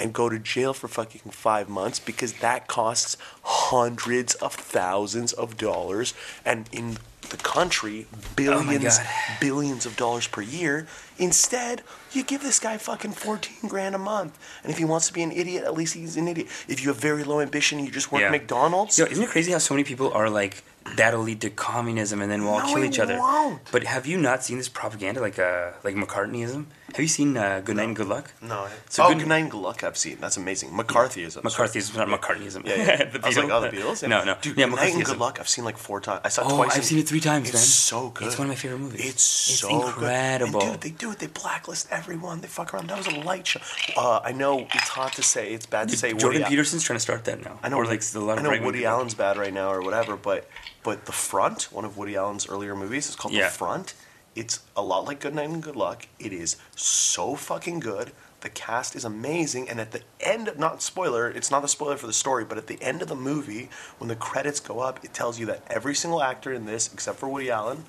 and 0.00 0.12
go 0.12 0.28
to 0.28 0.38
jail 0.38 0.74
for 0.74 0.88
fucking 0.88 1.30
five 1.30 1.68
months 1.68 2.00
because 2.00 2.34
that 2.34 2.66
costs 2.66 3.16
hundreds 3.42 4.34
of 4.34 4.52
thousands 4.52 5.32
of 5.32 5.56
dollars 5.56 6.12
and 6.44 6.68
in 6.72 6.96
the 7.32 7.38
country 7.38 8.06
oh 8.12 8.18
billions 8.36 8.98
God. 8.98 9.06
billions 9.40 9.86
of 9.86 9.96
dollars 9.96 10.26
per 10.28 10.42
year 10.42 10.86
instead 11.18 11.82
you 12.12 12.22
give 12.22 12.42
this 12.42 12.58
guy 12.60 12.76
fucking 12.76 13.12
14 13.12 13.68
grand 13.68 13.94
a 13.94 13.98
month 13.98 14.38
and 14.62 14.70
if 14.70 14.78
he 14.78 14.84
wants 14.84 15.06
to 15.08 15.12
be 15.12 15.22
an 15.22 15.32
idiot 15.32 15.64
at 15.64 15.74
least 15.74 15.94
he's 15.94 16.16
an 16.16 16.28
idiot 16.28 16.46
if 16.68 16.82
you 16.82 16.88
have 16.88 16.98
very 16.98 17.24
low 17.24 17.40
ambition 17.40 17.78
you 17.78 17.90
just 17.90 18.12
work 18.12 18.22
Yeah. 18.22 18.30
mcdonald's 18.30 18.98
Yo, 18.98 19.06
isn't 19.06 19.24
it 19.24 19.30
crazy 19.30 19.50
how 19.52 19.58
so 19.58 19.74
many 19.74 19.84
people 19.84 20.12
are 20.12 20.28
like 20.30 20.62
that'll 20.96 21.22
lead 21.22 21.40
to 21.42 21.50
communism 21.50 22.20
and 22.22 22.30
then 22.30 22.42
we'll 22.44 22.54
all 22.54 22.60
No, 22.60 22.74
kill 22.74 22.84
each 22.84 22.98
other? 22.98 23.18
won't. 23.18 23.60
But 23.72 23.84
have 23.84 24.06
you 24.06 24.18
not 24.18 24.42
seen 24.44 24.58
this 24.58 24.68
propaganda 24.68 25.20
like 25.20 25.38
uh 25.38 25.70
like 25.84 25.94
McCartneyism? 25.94 26.66
Have 26.92 27.00
you 27.00 27.08
seen 27.08 27.38
uh, 27.38 27.62
Good 27.64 27.76
Night 27.76 27.84
and 27.84 27.96
Good 27.96 28.06
Luck? 28.08 28.30
no 28.42 28.68
So 28.90 29.04
oh 29.04 29.08
good- 29.08 29.20
good 29.20 29.28
night 29.28 29.38
and 29.38 29.50
good 29.50 29.62
luck 29.62 29.82
i've 29.82 29.96
seen 29.96 30.18
that's 30.20 30.36
amazing 30.36 30.70
mccarthyism 30.72 31.40
McCarthyism, 31.42 31.96
not 31.96 32.08
McCartneyism. 32.08 32.66
Yeah, 32.66 32.74
yeah. 32.76 33.04
the 33.12 33.20
I 33.24 33.28
was 33.28 33.36
like, 33.38 33.46
Beatles? 33.46 33.50
oh, 33.52 33.60
the 33.62 33.68
Beatles? 33.76 34.02
Yeah. 34.02 34.08
No, 34.08 34.24
no. 34.24 34.36
Dude, 34.42 34.58
yeah, 34.58 34.66
Good 34.66 34.76
Night 34.76 34.92
and 34.92 35.02
McCarthyism. 35.02 35.06
Good 35.06 35.18
Luck, 35.18 35.38
I've 35.40 35.48
seen 35.48 35.64
like 35.64 35.78
four 35.78 36.00
times. 36.00 36.20
I 36.24 36.28
saw 36.28 36.42
Oh, 36.44 36.56
twice. 36.56 36.72
I've 36.72 36.76
in- 36.78 36.82
seen 36.82 36.98
it 36.98 37.08
three 37.08 37.20
times, 37.20 37.48
It's 37.48 37.54
man. 37.54 37.62
so 37.62 38.10
good. 38.10 38.26
It's 38.28 38.38
one 38.38 38.46
of 38.46 38.50
my 38.50 38.56
favorite 38.56 38.78
movies. 38.80 39.00
It's 39.08 39.22
so 39.22 39.86
incredible. 39.86 40.60
good. 40.60 40.68
And 40.68 40.80
dude, 40.80 40.80
they 40.82 40.90
do 40.90 40.92
it. 40.92 41.00
They 41.00 41.04
do 41.06 41.10
it. 41.12 41.18
They 41.20 41.26
blacklist 41.42 41.88
everyone. 41.90 42.40
They 42.42 42.48
fuck 42.48 42.74
around. 42.74 42.88
That 42.90 42.98
was 42.98 43.06
a 43.06 43.18
light 43.20 43.46
show. 43.46 43.60
Uh, 43.96 44.20
I 44.22 44.32
know 44.32 44.60
it's 44.60 44.88
hot 44.88 45.14
to 45.14 45.22
say. 45.22 45.52
It's 45.54 45.64
bad 45.66 45.88
to 45.88 45.96
say. 45.96 46.12
Jordan 46.12 46.42
Woody, 46.42 46.44
Peterson's 46.50 46.82
trying 46.82 46.96
to 46.96 47.00
start 47.08 47.24
that 47.24 47.42
now. 47.42 47.58
I 47.62 47.68
know. 47.70 47.76
Or 47.78 47.86
like 47.86 48.02
a 48.14 48.18
lot 48.18 48.38
I 48.38 48.42
know 48.42 48.60
Woody. 48.62 48.84
Allen's 48.84 49.14
bad 49.14 49.38
right 49.38 49.52
now 49.54 49.72
or 49.72 49.80
whatever, 49.82 50.16
but 50.16 50.46
but 50.82 51.06
The 51.06 51.12
Front, 51.12 51.64
one 51.72 51.84
of 51.84 51.96
Woody 51.96 52.16
Allen's 52.16 52.48
earlier 52.48 52.74
movies, 52.74 53.08
is 53.08 53.16
called 53.16 53.34
Yeah. 53.34 53.44
The 53.48 53.54
Front. 53.54 53.94
It's 54.34 54.60
a 54.76 54.82
lot 54.82 55.04
like 55.04 55.20
Good 55.20 55.34
Night 55.34 55.48
and 55.50 55.62
Good 55.62 55.76
Luck. 55.76 56.06
It 56.18 56.32
is 56.32 56.56
so 56.74 57.34
fucking 57.36 57.80
good. 57.80 58.12
The 58.40 58.48
cast 58.48 58.96
is 58.96 59.04
amazing, 59.04 59.68
and 59.68 59.78
at 59.80 59.92
the 59.92 60.00
end, 60.20 60.50
not 60.58 60.82
spoiler, 60.82 61.28
it's 61.28 61.50
not 61.50 61.62
a 61.64 61.68
spoiler 61.68 61.96
for 61.96 62.06
the 62.08 62.12
story, 62.12 62.44
but 62.44 62.58
at 62.58 62.66
the 62.66 62.82
end 62.82 63.00
of 63.02 63.08
the 63.08 63.14
movie, 63.14 63.68
when 63.98 64.08
the 64.08 64.16
credits 64.16 64.58
go 64.58 64.80
up, 64.80 65.04
it 65.04 65.14
tells 65.14 65.38
you 65.38 65.46
that 65.46 65.62
every 65.68 65.94
single 65.94 66.22
actor 66.22 66.52
in 66.52 66.64
this, 66.66 66.92
except 66.92 67.18
for 67.18 67.28
Woody 67.28 67.50
Allen, 67.50 67.84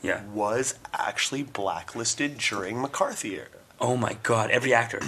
Yeah. 0.00 0.22
was 0.32 0.74
actually 0.92 1.44
blacklisted 1.44 2.38
during 2.38 2.80
McCarthy 2.80 3.36
era, 3.36 3.46
Oh 3.80 3.96
my 3.96 4.14
god, 4.24 4.50
every 4.50 4.74
actor. 4.74 5.00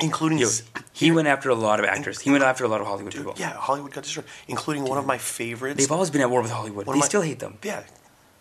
Including 0.00 0.38
Yo, 0.38 0.48
he 0.92 1.12
went 1.12 1.28
after 1.28 1.50
a 1.50 1.54
lot 1.54 1.78
of 1.78 1.86
actors. 1.86 2.20
He 2.20 2.30
went 2.30 2.42
after 2.42 2.64
a 2.64 2.68
lot 2.68 2.80
of 2.80 2.86
Hollywood 2.86 3.14
people. 3.14 3.34
yeah, 3.36 3.50
Hollywood 3.52 3.92
got 3.92 4.02
destroyed, 4.04 4.26
including 4.48 4.84
one 4.84 4.98
of 4.98 5.06
my 5.06 5.18
favorites. 5.18 5.78
They've 5.78 5.92
always 5.92 6.10
been 6.10 6.20
at 6.20 6.30
war 6.30 6.42
with 6.42 6.50
Hollywood. 6.50 6.86
One 6.86 6.96
They 6.96 7.00
my- 7.00 7.06
still 7.06 7.22
hate 7.22 7.38
them. 7.38 7.58
Yeah, 7.62 7.84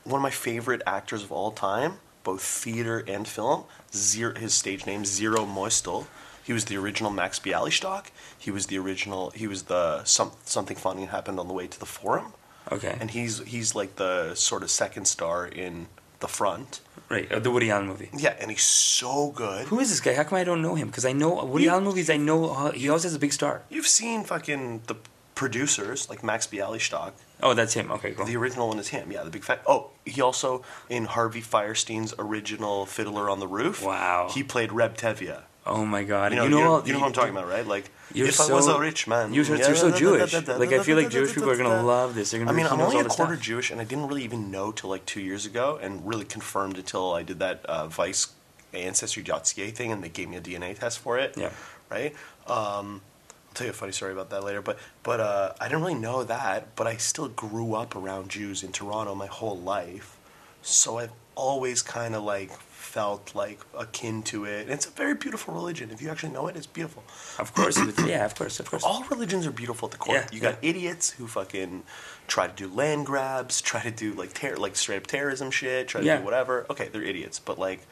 one 0.03 0.17
of 0.19 0.23
my 0.23 0.31
favorite 0.31 0.81
actors 0.87 1.23
of 1.23 1.31
all 1.31 1.51
time, 1.51 1.99
both 2.23 2.41
theater 2.41 3.03
and 3.07 3.27
film. 3.27 3.65
Zero, 3.93 4.33
his 4.35 4.53
stage 4.55 4.85
name 4.87 5.05
Zero 5.05 5.45
Mostel. 5.45 6.07
He 6.43 6.53
was 6.53 6.65
the 6.65 6.75
original 6.77 7.11
Max 7.11 7.39
Bialystock. 7.39 8.07
He 8.37 8.49
was 8.51 8.65
the 8.65 8.77
original. 8.79 9.29
He 9.29 9.45
was 9.47 9.63
the 9.63 10.03
some, 10.05 10.31
something 10.45 10.75
funny 10.75 11.05
happened 11.05 11.39
on 11.39 11.47
the 11.47 11.53
way 11.53 11.67
to 11.67 11.79
the 11.79 11.85
forum, 11.85 12.33
Okay. 12.71 12.97
and 12.99 13.11
he's 13.11 13.39
he's 13.43 13.75
like 13.75 13.95
the 13.97 14.33
sort 14.35 14.63
of 14.63 14.71
second 14.71 15.05
star 15.05 15.45
in 15.45 15.87
the 16.25 16.27
front. 16.39 16.71
right, 17.09 17.29
uh, 17.31 17.37
the 17.45 17.51
Woody 17.53 17.69
Allen 17.73 17.87
movie. 17.93 18.09
Yeah, 18.25 18.35
and 18.41 18.49
he's 18.49 18.63
so 18.63 19.31
good. 19.43 19.67
Who 19.67 19.79
is 19.83 19.89
this 19.91 19.99
guy? 20.05 20.13
How 20.19 20.23
come 20.23 20.37
I 20.39 20.45
don't 20.49 20.61
know 20.67 20.75
him? 20.81 20.87
Because 20.87 21.05
I 21.05 21.13
know 21.21 21.31
Woody 21.45 21.65
You- 21.65 21.71
Allen 21.71 21.83
movies. 21.89 22.09
I 22.09 22.17
know 22.17 22.39
uh, 22.49 22.71
he 22.71 22.89
always 22.89 23.03
has 23.03 23.13
a 23.13 23.19
big 23.25 23.33
star. 23.39 23.61
You've 23.69 23.87
seen 24.01 24.23
fucking 24.23 24.63
the 24.87 24.95
producers 25.35 26.09
like 26.09 26.23
Max 26.23 26.47
Bialystock. 26.47 27.11
Oh, 27.41 27.53
that's 27.53 27.73
him. 27.73 27.91
Okay, 27.91 28.11
cool. 28.13 28.25
The 28.25 28.37
original 28.37 28.69
one 28.69 28.79
is 28.79 28.89
him. 28.89 29.11
Yeah, 29.11 29.23
the 29.23 29.29
big 29.29 29.43
fat. 29.43 29.61
Oh, 29.67 29.89
he 30.05 30.21
also 30.21 30.63
in 30.89 31.05
Harvey 31.05 31.41
Fierstein's 31.41 32.13
original 32.17 32.85
Fiddler 32.85 33.29
on 33.29 33.39
the 33.39 33.47
Roof. 33.47 33.83
Wow. 33.83 34.29
He 34.31 34.43
played 34.43 34.71
Reb 34.71 34.95
Tevye. 34.95 35.41
Oh 35.65 35.85
my 35.85 36.03
god. 36.03 36.31
You 36.31 36.37
know, 36.37 36.43
you 36.45 36.49
know, 36.51 36.63
all- 36.73 36.87
you 36.87 36.93
know 36.93 36.99
what 36.99 37.07
I'm 37.07 37.13
talking 37.13 37.31
about, 37.31 37.47
right? 37.49 37.65
Like, 37.67 37.89
You're 38.13 38.27
if 38.27 38.35
so, 38.35 38.51
I 38.51 38.55
was 38.55 38.67
a 38.67 38.79
rich 38.79 39.07
man, 39.07 39.33
You're, 39.33 39.43
so- 39.45 39.55
yeah, 39.55 39.67
you're 39.67 39.75
so 39.75 39.87
da- 39.89 39.93
da- 39.93 39.99
Jewish. 39.99 40.31
da- 40.31 40.57
Like 40.57 40.71
I 40.71 40.83
feel 40.83 40.95
like 40.97 41.09
Jewish 41.09 41.33
people 41.33 41.49
are 41.49 41.57
da- 41.57 41.63
gonna 41.63 41.83
love 41.83 42.13
this. 42.15 42.31
They're 42.31 42.39
gonna. 42.39 42.51
I 42.51 42.55
mean, 42.55 42.67
I'm 42.67 42.79
only 42.79 42.99
a 42.99 43.05
quarter 43.05 43.33
stuff. 43.35 43.39
Jewish, 43.43 43.71
and 43.71 43.81
I 43.81 43.83
didn't 43.83 44.07
really 44.07 44.23
even 44.23 44.51
know 44.51 44.71
till 44.71 44.89
like 44.89 45.05
two 45.05 45.21
years 45.21 45.45
ago, 45.45 45.79
and 45.81 46.05
really 46.07 46.25
confirmed 46.25 46.77
until 46.77 47.13
I 47.13 47.23
did 47.23 47.39
that 47.39 47.65
uh, 47.65 47.87
Vice 47.87 48.27
Ancestry.ca 48.73 49.71
thing, 49.71 49.91
and 49.91 50.03
they 50.03 50.09
gave 50.09 50.29
me 50.29 50.37
a 50.37 50.41
DNA 50.41 50.77
test 50.77 50.99
for 50.99 51.17
it. 51.17 51.35
Yeah. 51.37 51.51
Right. 51.89 52.13
Um, 52.47 53.01
I'll 53.49 53.53
tell 53.55 53.67
you 53.67 53.71
a 53.71 53.75
funny 53.75 53.91
story 53.91 54.11
about 54.11 54.29
that 54.31 54.43
later, 54.43 54.61
but 54.61 54.79
but 55.03 55.19
uh, 55.19 55.53
I 55.61 55.67
didn't 55.67 55.81
really 55.81 55.93
know 55.95 56.23
that, 56.23 56.75
but 56.75 56.87
I 56.87 56.97
still 56.97 57.27
grew 57.29 57.75
up 57.75 57.95
around 57.95 58.29
Jews 58.29 58.63
in 58.63 58.71
Toronto 58.71 59.13
my 59.15 59.27
whole 59.27 59.57
life, 59.59 60.17
so 60.61 60.97
I've 60.97 61.11
always 61.35 61.81
kind 61.81 62.15
of 62.15 62.23
like 62.23 62.51
felt 62.83 63.33
like 63.33 63.59
akin 63.77 64.21
to 64.23 64.45
it. 64.45 64.63
And 64.63 64.71
it's 64.71 64.85
a 64.85 64.91
very 64.91 65.15
beautiful 65.15 65.53
religion. 65.53 65.89
If 65.91 66.01
you 66.01 66.09
actually 66.09 66.33
know 66.33 66.47
it, 66.47 66.55
it's 66.55 66.67
beautiful. 66.67 67.03
Of 67.39 67.53
course. 67.53 67.79
yeah, 68.05 68.25
of 68.25 68.35
course, 68.35 68.59
of 68.59 68.69
course. 68.69 68.83
All 68.83 69.03
religions 69.05 69.47
are 69.47 69.51
beautiful 69.51 69.87
at 69.87 69.91
the 69.91 69.97
core. 69.97 70.15
Yeah, 70.15 70.27
you 70.31 70.39
got 70.39 70.57
yeah. 70.61 70.69
idiots 70.69 71.11
who 71.11 71.27
fucking 71.27 71.83
try 72.27 72.47
to 72.47 72.53
do 72.53 72.67
land 72.67 73.05
grabs, 73.05 73.61
try 73.61 73.81
to 73.81 73.91
do 73.91 74.13
like 74.13 74.33
ter- 74.33 74.57
like 74.57 74.75
straight 74.75 74.97
up 74.97 75.07
terrorism 75.07 75.49
shit, 75.49 75.87
try 75.87 76.01
to 76.01 76.07
Yeah. 76.07 76.17
do 76.17 76.25
whatever. 76.25 76.65
Okay, 76.69 76.89
they're 76.89 77.03
idiots, 77.03 77.39
but 77.39 77.57
like 77.57 77.87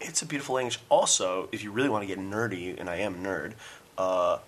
it's 0.00 0.22
a 0.22 0.26
beautiful 0.26 0.54
language. 0.54 0.80
Also, 0.88 1.48
if 1.52 1.64
you 1.64 1.70
really 1.72 1.88
want 1.88 2.02
to 2.02 2.06
get 2.06 2.18
nerdy, 2.18 2.78
and 2.78 2.88
I 2.88 2.96
am 2.96 3.14
a 3.14 3.18
nerd, 3.28 3.52
uh, 3.98 4.38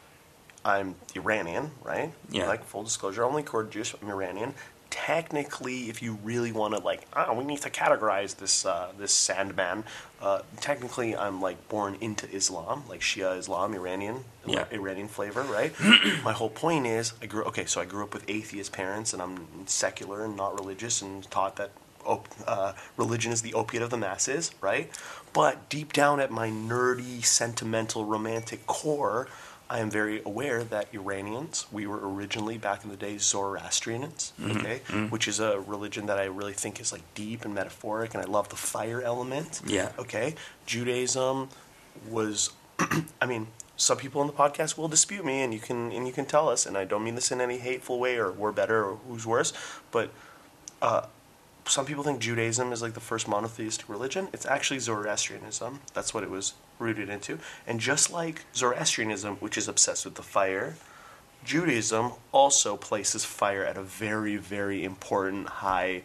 I'm 0.65 0.95
Iranian, 1.17 1.71
right? 1.83 2.13
Yeah. 2.31 2.47
Like 2.47 2.65
full 2.65 2.83
disclosure, 2.83 3.25
only 3.25 3.45
Jewish. 3.71 3.95
I'm 4.01 4.09
Iranian. 4.09 4.55
Technically, 4.91 5.89
if 5.91 6.03
you 6.03 6.19
really 6.23 6.51
want 6.53 6.75
to, 6.75 6.81
like, 6.81 7.07
oh, 7.15 7.35
we 7.35 7.45
need 7.45 7.61
to 7.63 7.71
categorize 7.71 8.37
this 8.37 8.65
uh, 8.65 8.89
this 8.99 9.13
Sandman. 9.13 9.85
Uh, 10.21 10.41
technically, 10.61 11.17
I'm 11.17 11.41
like 11.41 11.69
born 11.69 11.97
into 12.01 12.29
Islam, 12.31 12.85
like 12.89 13.01
Shia 13.01 13.39
Islam, 13.39 13.75
Iranian, 13.75 14.25
Yeah. 14.47 14.65
Iranian 14.73 15.09
flavor, 15.09 15.43
right? 15.43 15.73
My 16.25 16.33
whole 16.33 16.51
point 16.51 16.87
is, 16.87 17.13
I 17.23 17.27
grew 17.27 17.45
okay. 17.45 17.67
So 17.67 17.81
I 17.81 17.85
grew 17.85 18.03
up 18.05 18.15
with 18.15 18.25
atheist 18.29 18.73
parents, 18.73 19.13
and 19.13 19.21
I'm 19.23 19.67
secular 19.67 20.25
and 20.25 20.37
not 20.37 20.59
religious, 20.59 21.03
and 21.03 21.29
taught 21.31 21.57
that 21.57 21.71
op- 22.05 22.29
uh, 22.47 22.73
religion 22.97 23.31
is 23.33 23.43
the 23.43 23.55
opiate 23.55 23.83
of 23.83 23.91
the 23.91 23.99
masses, 23.99 24.53
right? 24.61 24.91
But 25.35 25.69
deep 25.69 25.93
down 25.93 26.19
at 26.21 26.31
my 26.31 26.49
nerdy, 26.51 27.23
sentimental, 27.25 28.05
romantic 28.07 28.67
core, 28.67 29.29
I 29.71 29.81
am 29.81 29.91
very 29.91 30.23
aware 30.25 30.65
that 30.65 30.89
Iranians, 30.95 31.67
we 31.71 31.87
were 31.87 32.01
originally 32.03 32.57
back 32.57 32.85
in 32.85 32.91
the 32.91 32.97
day 32.97 33.19
Zoroastrians, 33.19 34.33
okay, 34.43 34.81
which 35.11 35.29
is 35.29 35.41
a 35.41 35.61
religion 35.61 36.07
that 36.07 36.19
I 36.19 36.25
really 36.25 36.55
think 36.55 36.81
is 36.81 36.91
like 36.91 37.03
deep 37.15 37.45
and 37.45 37.55
metaphoric, 37.55 38.15
and 38.15 38.23
I 38.23 38.27
love 38.27 38.49
the 38.49 38.57
fire 38.57 39.03
element. 39.03 39.61
Yeah. 39.67 39.91
Okay. 39.99 40.35
Judaism 40.65 41.51
was, 42.09 42.51
I 43.21 43.27
mean, 43.27 43.49
some 43.77 43.99
people 43.99 44.23
in 44.23 44.27
the 44.27 44.33
podcast 44.33 44.79
will 44.79 44.89
dispute 44.89 45.25
me, 45.25 45.43
and 45.43 45.53
you 45.53 45.61
can 45.61 45.93
and 45.93 46.07
you 46.07 46.13
can 46.15 46.25
tell 46.25 46.49
us, 46.49 46.65
and 46.65 46.77
I 46.77 46.85
don't 46.85 47.05
mean 47.05 47.15
this 47.15 47.31
in 47.31 47.41
any 47.41 47.59
hateful 47.59 47.99
way 47.99 48.17
or 48.17 48.33
we're 48.33 48.53
better 48.53 48.85
or 48.85 48.97
who's 49.07 49.27
worse, 49.27 49.53
but 49.91 50.11
uh, 50.81 51.07
some 51.67 51.85
people 51.85 52.03
think 52.03 52.21
Judaism 52.21 52.73
is 52.73 52.81
like 52.81 52.95
the 52.95 53.01
first 53.01 53.29
monotheistic 53.29 53.87
religion. 53.89 54.29
It's 54.33 54.47
actually 54.47 54.81
Zoroastrianism. 54.81 55.81
That's 55.93 56.15
what 56.15 56.25
it 56.25 56.31
was 56.31 56.55
rooted 56.79 57.09
into. 57.09 57.39
And 57.67 57.81
just 57.81 58.11
like 58.11 58.45
Zoroastrianism, 58.55 59.37
which 59.37 59.57
is 59.59 59.69
obsessed 59.69 60.05
with 60.05 60.15
the 60.15 60.23
fire, 60.23 60.77
Judaism 61.45 62.13
also 62.33 62.77
places 62.77 63.25
fire 63.25 63.65
at 63.65 63.77
a 63.77 63.83
very, 63.83 64.37
very 64.37 64.85
important 64.85 65.49
high 65.49 66.03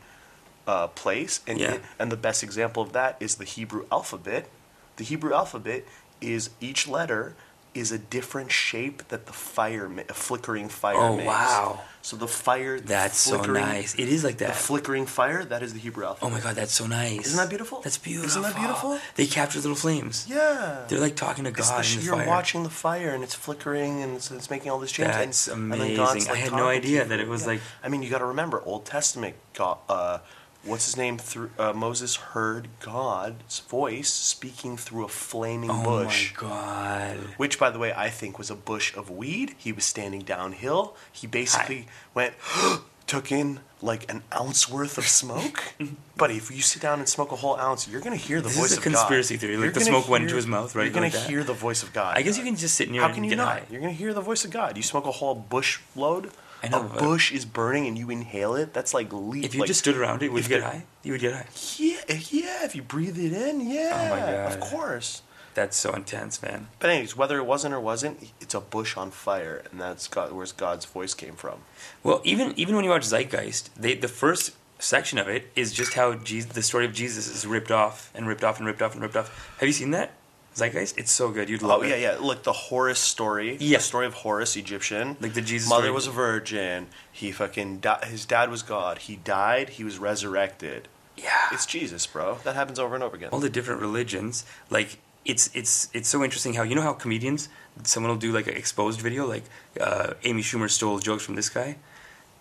uh, 0.65 0.87
place. 0.87 1.41
And, 1.45 1.59
Yeah. 1.59 1.73
it- 1.73 1.83
and 1.99 2.11
the 2.11 2.15
best 2.17 2.41
example 2.43 2.81
of 2.83 2.93
that 2.93 3.17
is 3.19 3.35
the 3.35 3.43
Hebrew 3.43 3.85
alphabet. 3.91 4.47
The 4.95 5.03
Hebrew 5.03 5.33
alphabet 5.33 5.83
is 6.21 6.51
each 6.61 6.87
letter 6.87 7.35
is 7.73 7.91
a 7.91 7.97
different 7.97 8.51
shape 8.51 9.07
that 9.07 9.25
the 9.25 9.33
fire, 9.33 9.89
ma- 9.89 10.03
a 10.09 10.13
flickering 10.13 10.69
fire 10.69 10.95
Oh, 10.97 11.15
makes. 11.17 11.27
wow. 11.27 11.81
So 12.03 12.17
the 12.17 12.27
fire, 12.27 12.79
the 12.79 12.87
That's 12.87 13.17
so 13.17 13.41
nice. 13.41 13.95
It 13.95 14.09
is 14.09 14.23
like 14.25 14.37
that. 14.39 14.49
The 14.49 14.53
flickering 14.53 15.05
fire, 15.05 15.45
that 15.45 15.63
is 15.63 15.73
the 15.73 15.79
Hebrew 15.79 16.03
alphabet. 16.05 16.29
Oh 16.29 16.35
my 16.35 16.41
god, 16.41 16.55
that's 16.55 16.73
so 16.73 16.85
nice. 16.85 17.27
Isn't 17.27 17.37
that 17.37 17.49
beautiful? 17.49 17.79
That's 17.81 17.97
beautiful. 17.97 18.27
Isn't 18.27 18.41
that 18.41 18.55
beautiful? 18.57 18.99
They 19.15 19.25
capture 19.25 19.59
little 19.59 19.75
flames. 19.75 20.25
Yeah. 20.29 20.83
They're 20.89 20.99
like 20.99 21.15
talking 21.15 21.45
to 21.45 21.51
God 21.51 21.81
the 21.83 21.89
in 21.93 21.99
the 21.99 22.05
you're 22.05 22.15
fire. 22.17 22.27
watching 22.27 22.63
the 22.63 22.69
fire 22.69 23.09
and 23.11 23.23
it's 23.23 23.33
flickering 23.35 24.03
and 24.03 24.17
it's, 24.17 24.29
it's 24.31 24.49
making 24.49 24.69
all 24.71 24.79
this 24.79 24.91
change. 24.91 25.09
and- 25.11 25.29
That's 25.29 25.47
and 25.47 25.71
then 25.73 25.95
God's, 25.95 26.11
amazing. 26.11 26.31
I 26.33 26.35
had 26.35 26.51
no 26.51 26.67
idea 26.67 27.05
that 27.05 27.19
it 27.21 27.27
was, 27.27 27.41
Yeah. 27.43 27.47
like- 27.47 27.61
I 27.83 27.87
mean, 27.89 28.03
you 28.03 28.09
got 28.09 28.19
to 28.19 28.25
remember, 28.25 28.61
Old 28.65 28.85
Testament. 28.85 29.35
God, 29.53 29.77
uh, 29.87 30.17
what's 30.63 30.85
his 30.85 30.97
name? 30.97 31.17
Through 31.17 31.51
uh, 31.57 31.73
Moses 31.73 32.15
heard 32.15 32.67
God's 32.79 33.59
voice 33.59 34.09
speaking 34.09 34.77
through 34.77 35.05
a 35.05 35.09
flaming 35.09 35.69
Oh 35.71 35.83
bush. 35.83 36.33
Oh 36.39 36.43
my 36.45 36.49
god. 36.49 37.17
Which, 37.37 37.59
by 37.59 37.69
the 37.69 37.79
way, 37.79 37.93
I 37.95 38.09
think 38.09 38.37
was 38.37 38.49
a 38.49 38.55
bush 38.55 38.95
of 38.95 39.09
weed. 39.09 39.55
He 39.57 39.71
was 39.71 39.83
standing 39.85 40.21
downhill. 40.21 40.95
He 41.11 41.27
basically 41.27 41.87
went, 42.13 42.33
took 43.07 43.31
in 43.31 43.59
like 43.81 44.09
an 44.09 44.23
ounce 44.33 44.69
worth 44.69 44.97
of 44.97 45.05
smoke. 45.05 45.73
but 46.17 46.31
if 46.31 46.49
you 46.49 46.61
sit 46.61 46.81
down 46.81 46.99
and 46.99 47.09
smoke 47.09 47.31
a 47.33 47.35
whole 47.35 47.57
ounce, 47.57 47.85
you're 47.87 47.99
gonna 48.01 48.15
hear 48.15 48.39
the 48.39 48.47
This 48.47 48.57
voice 48.57 48.71
is 48.71 48.77
a 48.77 48.79
of 48.79 48.83
conspiracy 48.83 49.35
God. 49.35 49.41
theory, 49.41 49.57
like 49.57 49.63
You're 49.65 49.73
the 49.73 49.79
smoke 49.81 50.07
went 50.07 50.23
into 50.23 50.37
his 50.37 50.47
mouth, 50.47 50.73
right? 50.73 50.85
You're 50.85 50.93
gonna 50.93 51.07
Like 51.07 51.27
hear 51.27 51.43
the 51.43 51.53
voice 51.53 51.83
of 51.83 51.91
God. 51.91 52.15
I 52.17 52.21
guess 52.21 52.37
you 52.37 52.45
can 52.45 52.55
just 52.55 52.75
sit 52.75 52.87
in 52.87 52.93
near 52.93 53.01
How 53.01 53.13
can 53.13 53.25
you 53.25 53.35
not? 53.35 53.47
high. 53.47 53.63
You're 53.69 53.81
gonna 53.81 53.91
hear 53.91 54.13
the 54.13 54.21
voice 54.21 54.45
of 54.45 54.51
God. 54.51 54.77
You 54.77 54.83
smoke 54.83 55.05
a 55.05 55.11
whole 55.11 55.35
bush 55.35 55.79
load. 55.95 56.31
I 56.63 56.69
know, 56.69 56.79
a 56.79 56.83
but- 56.83 56.99
bush 56.99 57.31
is 57.31 57.45
burning 57.45 57.87
and 57.87 57.97
you 57.97 58.09
inhale 58.09 58.55
it. 58.55 58.73
That's 58.73 58.93
like 58.93 59.11
leap. 59.11 59.43
If 59.43 59.53
you 59.53 59.61
like, 59.61 59.67
just 59.67 59.81
stood 59.81 59.97
around 59.97 60.23
it, 60.23 60.31
would 60.31 60.43
you 60.43 60.49
get 60.49 60.63
high? 60.63 60.85
You 61.03 61.11
would 61.11 61.21
get 61.21 61.33
high. 61.33 61.47
Yeah, 61.77 61.97
eh, 62.07 62.21
yeah. 62.29 62.65
If 62.65 62.75
you 62.75 62.81
breathe 62.81 63.19
it 63.19 63.33
in, 63.33 63.61
yeah. 63.61 63.91
Oh 63.93 64.09
my 64.09 64.19
god. 64.19 64.53
Of 64.53 64.59
course. 64.61 65.21
That's 65.53 65.77
so 65.77 65.93
intense, 65.93 66.41
man. 66.41 66.69
But 66.79 66.89
anyways, 66.89 67.15
whether 67.15 67.37
it 67.37 67.43
wasn't 67.43 67.75
or 67.75 67.79
wasn't, 67.79 68.31
it's 68.41 68.55
a 68.55 68.59
bush 68.59 68.97
on 68.97 69.11
fire, 69.11 69.61
and 69.71 69.79
that's 69.79 70.07
God, 70.07 70.31
where 70.31 70.47
God's 70.57 70.85
voice 70.85 71.13
came 71.13 71.35
from. 71.35 71.59
Well, 72.01 72.21
even 72.23 72.53
even 72.55 72.75
when 72.75 72.83
you 72.85 72.89
watch 72.89 73.03
Zeitgeist, 73.03 73.69
they 73.77 73.93
the 73.95 74.07
first 74.07 74.53
section 74.79 75.19
of 75.19 75.27
it 75.27 75.51
is 75.55 75.71
just 75.71 75.93
how 75.93 76.15
Jesus, 76.15 76.51
the 76.53 76.61
story 76.63 76.85
of 76.85 76.93
Jesus 76.93 77.27
is 77.27 77.45
ripped 77.45 77.71
off 77.71 78.11
and 78.15 78.27
ripped 78.27 78.43
off 78.43 78.57
and 78.57 78.65
ripped 78.65 78.81
off 78.81 78.93
and 78.93 79.01
ripped 79.01 79.15
off. 79.15 79.53
Have 79.59 79.67
you 79.67 79.73
seen 79.73 79.91
that 79.91 80.11
Zeitgeist? 80.55 80.97
It's 80.97 81.11
so 81.11 81.29
good. 81.31 81.49
You'd 81.49 81.61
love 81.61 81.79
Oh 81.81 81.83
it. 81.83 81.89
yeah, 81.89 81.95
yeah. 81.95 82.17
Look, 82.21 82.43
the 82.43 82.53
Horus 82.53 82.99
story. 82.99 83.57
Yeah. 83.59 83.77
The 83.77 83.83
story 83.83 84.05
of 84.05 84.13
Horus, 84.13 84.55
Egyptian. 84.55 85.17
Like 85.19 85.33
the 85.33 85.41
Jesus 85.41 85.67
Mother 85.69 85.83
story. 85.83 85.93
was 85.95 86.07
a 86.07 86.11
virgin. 86.11 86.87
He 87.11 87.31
fucking. 87.31 87.79
Di- 87.79 88.05
his 88.05 88.25
dad 88.25 88.49
was 88.49 88.61
God. 88.63 88.99
He 88.99 89.15
died. 89.17 89.69
He 89.69 89.83
was 89.83 89.97
resurrected. 89.97 90.87
Yeah. 91.17 91.29
It's 91.51 91.65
Jesus, 91.65 92.05
bro. 92.07 92.37
That 92.43 92.55
happens 92.55 92.79
over 92.79 92.95
and 92.95 93.03
over 93.03 93.15
again. 93.15 93.29
all 93.31 93.39
the 93.39 93.49
different 93.49 93.81
religions 93.81 94.45
like 94.69 94.97
it's 95.25 95.49
it's 95.55 95.87
it's 95.93 96.09
so 96.09 96.21
interesting 96.23 96.53
how 96.55 96.63
you 96.63 96.75
know 96.75 96.81
how 96.81 96.91
comedians 96.93 97.47
someone 97.83 98.09
will 98.11 98.17
do 98.19 98.31
like 98.33 98.45
an 98.47 98.55
exposed 98.57 98.99
video 98.99 99.25
like 99.25 99.43
uh, 99.79 100.13
amy 100.25 100.41
schumer 100.41 100.69
stole 100.69 100.99
jokes 100.99 101.23
from 101.23 101.35
this 101.35 101.47
guy 101.49 101.77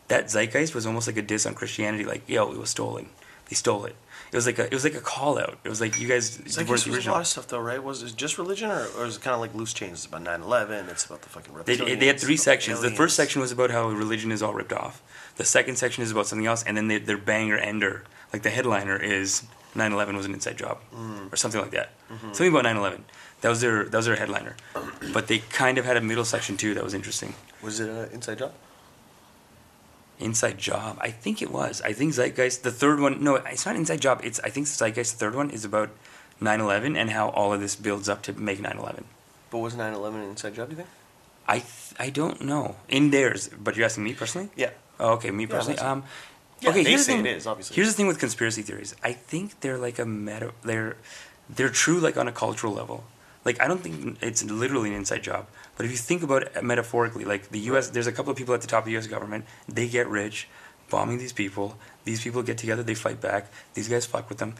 that 0.09 0.27
zeitgeist 0.27 0.75
was 0.75 0.85
almost 0.85 1.07
like 1.07 1.17
a 1.17 1.23
diss 1.23 1.47
on 1.47 1.55
christianity 1.55 2.05
like 2.05 2.29
yo 2.29 2.51
it 2.51 2.59
was 2.59 2.71
stolen 2.71 3.09
they 3.49 3.55
stole 3.55 3.85
it 3.85 3.95
it 4.33 4.37
was 4.37 4.47
like 4.47 4.59
a 4.59 4.65
it 4.65 4.73
was 4.73 4.85
like 4.85 4.95
a 4.95 5.01
call 5.01 5.39
out 5.39 5.59
it 5.63 5.69
was 5.69 5.81
like 5.81 6.01
you 6.01 6.09
guys 6.09 6.39
It's 6.41 6.57
like 6.57 6.67
weren't 6.67 6.83
this 6.85 7.07
a 7.07 7.11
lot 7.11 7.21
of 7.21 7.27
stuff, 7.27 7.47
though, 7.49 7.61
right? 7.61 7.83
Was 7.83 8.03
it 8.03 8.17
just 8.17 8.39
religion, 8.39 8.71
or, 8.71 8.87
or 8.97 9.05
is 9.07 9.17
it 9.17 9.23
kind 9.23 9.35
of 9.35 9.41
like 9.41 9.55
loose 9.55 9.73
change? 9.75 9.93
It's 9.93 10.07
about 10.07 10.25
9-11, 10.25 10.89
It's 10.91 11.05
about 11.07 11.21
the 11.23 11.29
fucking 11.29 11.53
they, 11.65 11.95
they 11.95 12.07
had 12.07 12.19
three 12.19 12.37
sections 12.39 12.81
the 12.81 12.91
first 12.91 13.15
section 13.15 13.41
was 13.41 13.53
about 13.53 13.71
how 13.71 13.89
religion 13.91 14.33
is 14.33 14.43
all 14.43 14.55
ripped 14.55 14.73
off 14.73 15.03
the 15.37 15.45
second 15.45 15.77
section 15.77 16.03
is 16.03 16.11
about 16.11 16.27
something 16.27 16.47
else 16.47 16.63
and 16.65 16.77
then 16.77 16.89
they, 16.89 16.99
their 16.99 17.19
banger 17.19 17.59
ender 17.59 18.05
like 18.33 18.43
the 18.43 18.51
headliner 18.51 18.97
is 18.97 19.43
9-11 19.75 20.17
was 20.17 20.27
an 20.27 20.35
inside 20.35 20.57
job 20.59 20.79
Mm. 20.95 21.33
or 21.33 21.37
something 21.37 21.61
like 21.61 21.71
that 21.73 21.91
Mm-hmm. 22.11 22.33
something 22.33 22.49
about 22.55 22.65
9-11 22.65 23.01
that 23.43 23.49
was 23.49 23.61
their 23.61 23.85
that 23.85 23.97
was 23.97 24.07
their 24.07 24.17
headliner 24.17 24.55
but 25.13 25.27
they 25.29 25.39
kind 25.39 25.77
of 25.79 25.85
had 25.85 25.97
a 25.97 26.01
middle 26.01 26.25
section 26.25 26.57
too 26.57 26.73
that 26.75 26.85
was 26.85 26.95
interesting 26.95 27.35
Was 27.63 27.81
it 27.81 27.89
an 27.89 28.09
inside 28.13 28.39
job? 28.39 28.53
Inside 30.23 30.57
job? 30.59 30.97
I 31.01 31.11
think 31.11 31.43
it 31.43 31.51
was. 31.51 31.83
I 31.83 31.93
think 31.93 32.15
zeitgeist 32.15 32.63
the 32.63 32.71
third 32.73 33.01
one 33.01 33.23
no 33.23 33.37
it's 33.37 33.67
not 33.67 33.77
inside 33.77 34.01
job. 34.01 34.21
It's 34.25 34.41
i 34.45 34.51
think 34.51 34.67
zeitgeist 34.67 35.13
the 35.13 35.19
third 35.23 35.35
one 35.35 35.51
is 35.51 35.65
about 35.65 35.91
9-11 36.41 36.97
and 37.01 37.11
how 37.11 37.29
all 37.31 37.53
of 37.53 37.61
this 37.61 37.77
builds 37.77 38.09
up 38.09 38.23
to 38.23 38.33
make 38.33 38.59
9-11 38.61 39.05
But 39.51 39.59
was 39.59 39.75
9-11 39.75 40.15
an 40.15 40.23
inside 40.35 40.55
job, 40.55 40.69
do 40.69 40.73
you 40.73 40.77
think? 40.83 40.89
i 41.47 41.59
th- 41.59 41.95
i 41.99 42.09
don't 42.11 42.41
know. 42.51 42.77
In 42.89 43.11
theirs 43.11 43.51
but 43.65 43.77
you're 43.77 43.85
asking 43.87 44.05
me 44.05 44.15
personally? 44.15 44.49
Yeah. 44.57 44.71
oh, 45.01 45.13
okay 45.17 45.31
me 45.31 45.47
personally. 45.47 45.77
that's- 45.77 45.93
um 45.93 46.03
Yeah, 46.63 46.71
okay 46.71 46.83
they 46.85 46.91
here's 46.91 47.07
say 47.07 47.13
the 47.19 47.23
thing, 47.23 47.27
it 47.35 47.37
is, 47.39 47.47
obviously. 47.47 47.75
here's 47.77 47.89
the 47.91 47.97
thing 47.99 48.07
with 48.13 48.19
conspiracy 48.27 48.63
theories. 48.69 48.95
I 49.11 49.13
think 49.31 49.47
they're 49.61 49.79
like 49.89 49.99
a 49.99 50.07
meta 50.07 50.49
they're 50.69 50.95
they're 51.57 51.75
true 51.85 51.99
like 52.07 52.17
on 52.23 52.27
a 52.29 52.35
cultural 52.45 52.73
level 52.81 52.99
like 53.45 53.61
i 53.61 53.67
don't 53.69 53.81
think 53.81 54.19
it's 54.23 54.43
literally 54.45 54.91
an 54.91 54.97
inside 54.97 55.23
job 55.23 55.47
but 55.77 55.85
if 55.87 55.91
you 55.93 55.97
think 55.99 56.23
about 56.23 56.43
it 56.43 56.63
metaphorically 56.65 57.25
like 57.25 57.49
the 57.51 57.59
us 57.61 57.89
there's 57.91 58.07
a 58.07 58.13
couple 58.13 58.31
of 58.31 58.37
people 58.37 58.55
at 58.55 58.61
the 58.61 58.67
top 58.67 58.85
of 58.85 58.87
the 58.87 58.97
us 58.97 59.07
government 59.07 59.45
they 59.69 59.89
get 59.89 60.07
rich 60.09 60.49
bombing 60.91 61.19
these 61.19 61.33
people 61.33 61.77
these 62.05 62.23
people 62.23 62.43
get 62.43 62.59
together 62.59 62.83
they 62.83 62.95
fight 62.95 63.21
back 63.21 63.51
these 63.75 63.89
guys 63.89 64.05
fuck 64.07 64.29
with 64.29 64.39
them 64.39 64.55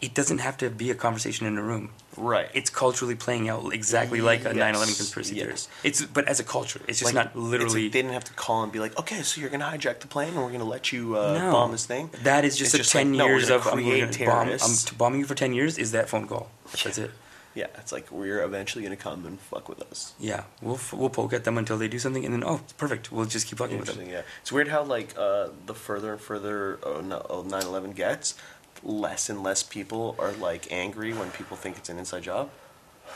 it 0.00 0.12
doesn't 0.12 0.38
have 0.38 0.56
to 0.56 0.68
be 0.68 0.90
a 0.90 0.94
conversation 0.94 1.46
in 1.46 1.56
a 1.56 1.62
room 1.62 1.90
Right. 2.16 2.48
it's 2.54 2.68
culturally 2.70 3.14
playing 3.14 3.48
out 3.48 3.72
exactly 3.72 4.20
like 4.20 4.40
a 4.44 4.54
Yes, 4.54 4.76
9-11 4.76 4.96
conspiracy 4.96 5.34
yes. 5.36 5.66
theory 5.66 5.88
it's 5.88 6.02
but 6.04 6.26
as 6.28 6.40
a 6.40 6.44
culture 6.44 6.80
it's 6.88 6.98
just 7.00 7.14
Like, 7.14 7.26
not 7.26 7.36
like 7.36 7.50
literally 7.52 7.82
they 7.88 7.88
didn't 8.02 8.12
have 8.12 8.24
to 8.24 8.32
call 8.34 8.62
and 8.64 8.72
be 8.72 8.78
like, 8.80 8.98
okay, 8.98 9.22
so 9.22 9.40
you're 9.40 9.50
gonna 9.50 9.64
hijack 9.64 10.00
the 10.00 10.06
plane 10.06 10.28
and 10.34 10.38
we're 10.38 10.50
gonna 10.52 10.64
let 10.64 10.92
you 10.92 11.16
uh, 11.16 11.38
No. 11.38 11.52
bomb 11.52 11.72
this 11.72 11.86
thing. 11.86 12.10
That 12.22 12.44
is 12.44 12.56
just 12.56 12.68
It's 12.68 12.74
a 12.74 12.78
just 12.78 12.94
like, 12.94 13.02
ten 13.04 13.12
no, 13.12 13.26
we're 13.26 13.30
years 13.38 13.48
gonna 13.48 13.60
of 13.60 13.66
I'm, 13.66 14.26
bomb, 14.26 14.58
I'm 14.62 14.96
bombing 14.98 15.20
you 15.20 15.26
for 15.26 15.34
ten 15.34 15.52
years. 15.52 15.78
Is 15.78 15.92
that 15.92 16.08
phone 16.08 16.26
call? 16.26 16.50
That's 16.84 16.98
it. 16.98 17.10
Yeah, 17.54 17.66
it's 17.78 17.92
like 17.92 18.10
we're 18.10 18.42
eventually 18.42 18.82
gonna 18.82 18.96
come 18.96 19.24
and 19.26 19.38
fuck 19.38 19.68
with 19.68 19.80
us. 19.82 20.14
Yeah, 20.18 20.44
we'll 20.60 20.74
f- 20.74 20.92
we'll 20.92 21.08
poke 21.10 21.32
at 21.32 21.44
them 21.44 21.56
until 21.56 21.78
they 21.78 21.86
do 21.86 21.98
something, 22.00 22.24
and 22.24 22.34
then 22.34 22.42
oh, 22.44 22.60
perfect. 22.78 23.12
We'll 23.12 23.26
just 23.26 23.46
keep 23.46 23.58
fucking 23.58 23.78
with 23.78 23.94
them. 23.94 24.08
Yeah. 24.08 24.22
It's 24.42 24.50
weird 24.50 24.68
how 24.68 24.82
like 24.82 25.14
uh, 25.16 25.48
the 25.66 25.74
further 25.74 26.12
and 26.12 26.20
further 26.20 26.78
uh, 26.84 27.00
no- 27.00 27.18
uh, 27.30 27.42
9/11 27.42 27.94
gets, 27.94 28.34
less 28.82 29.30
and 29.30 29.42
less 29.44 29.62
people 29.62 30.16
are 30.18 30.32
like 30.32 30.66
angry 30.72 31.12
when 31.12 31.30
people 31.30 31.56
think 31.56 31.76
it's 31.76 31.88
an 31.88 31.98
inside 31.98 32.24
job. 32.24 32.50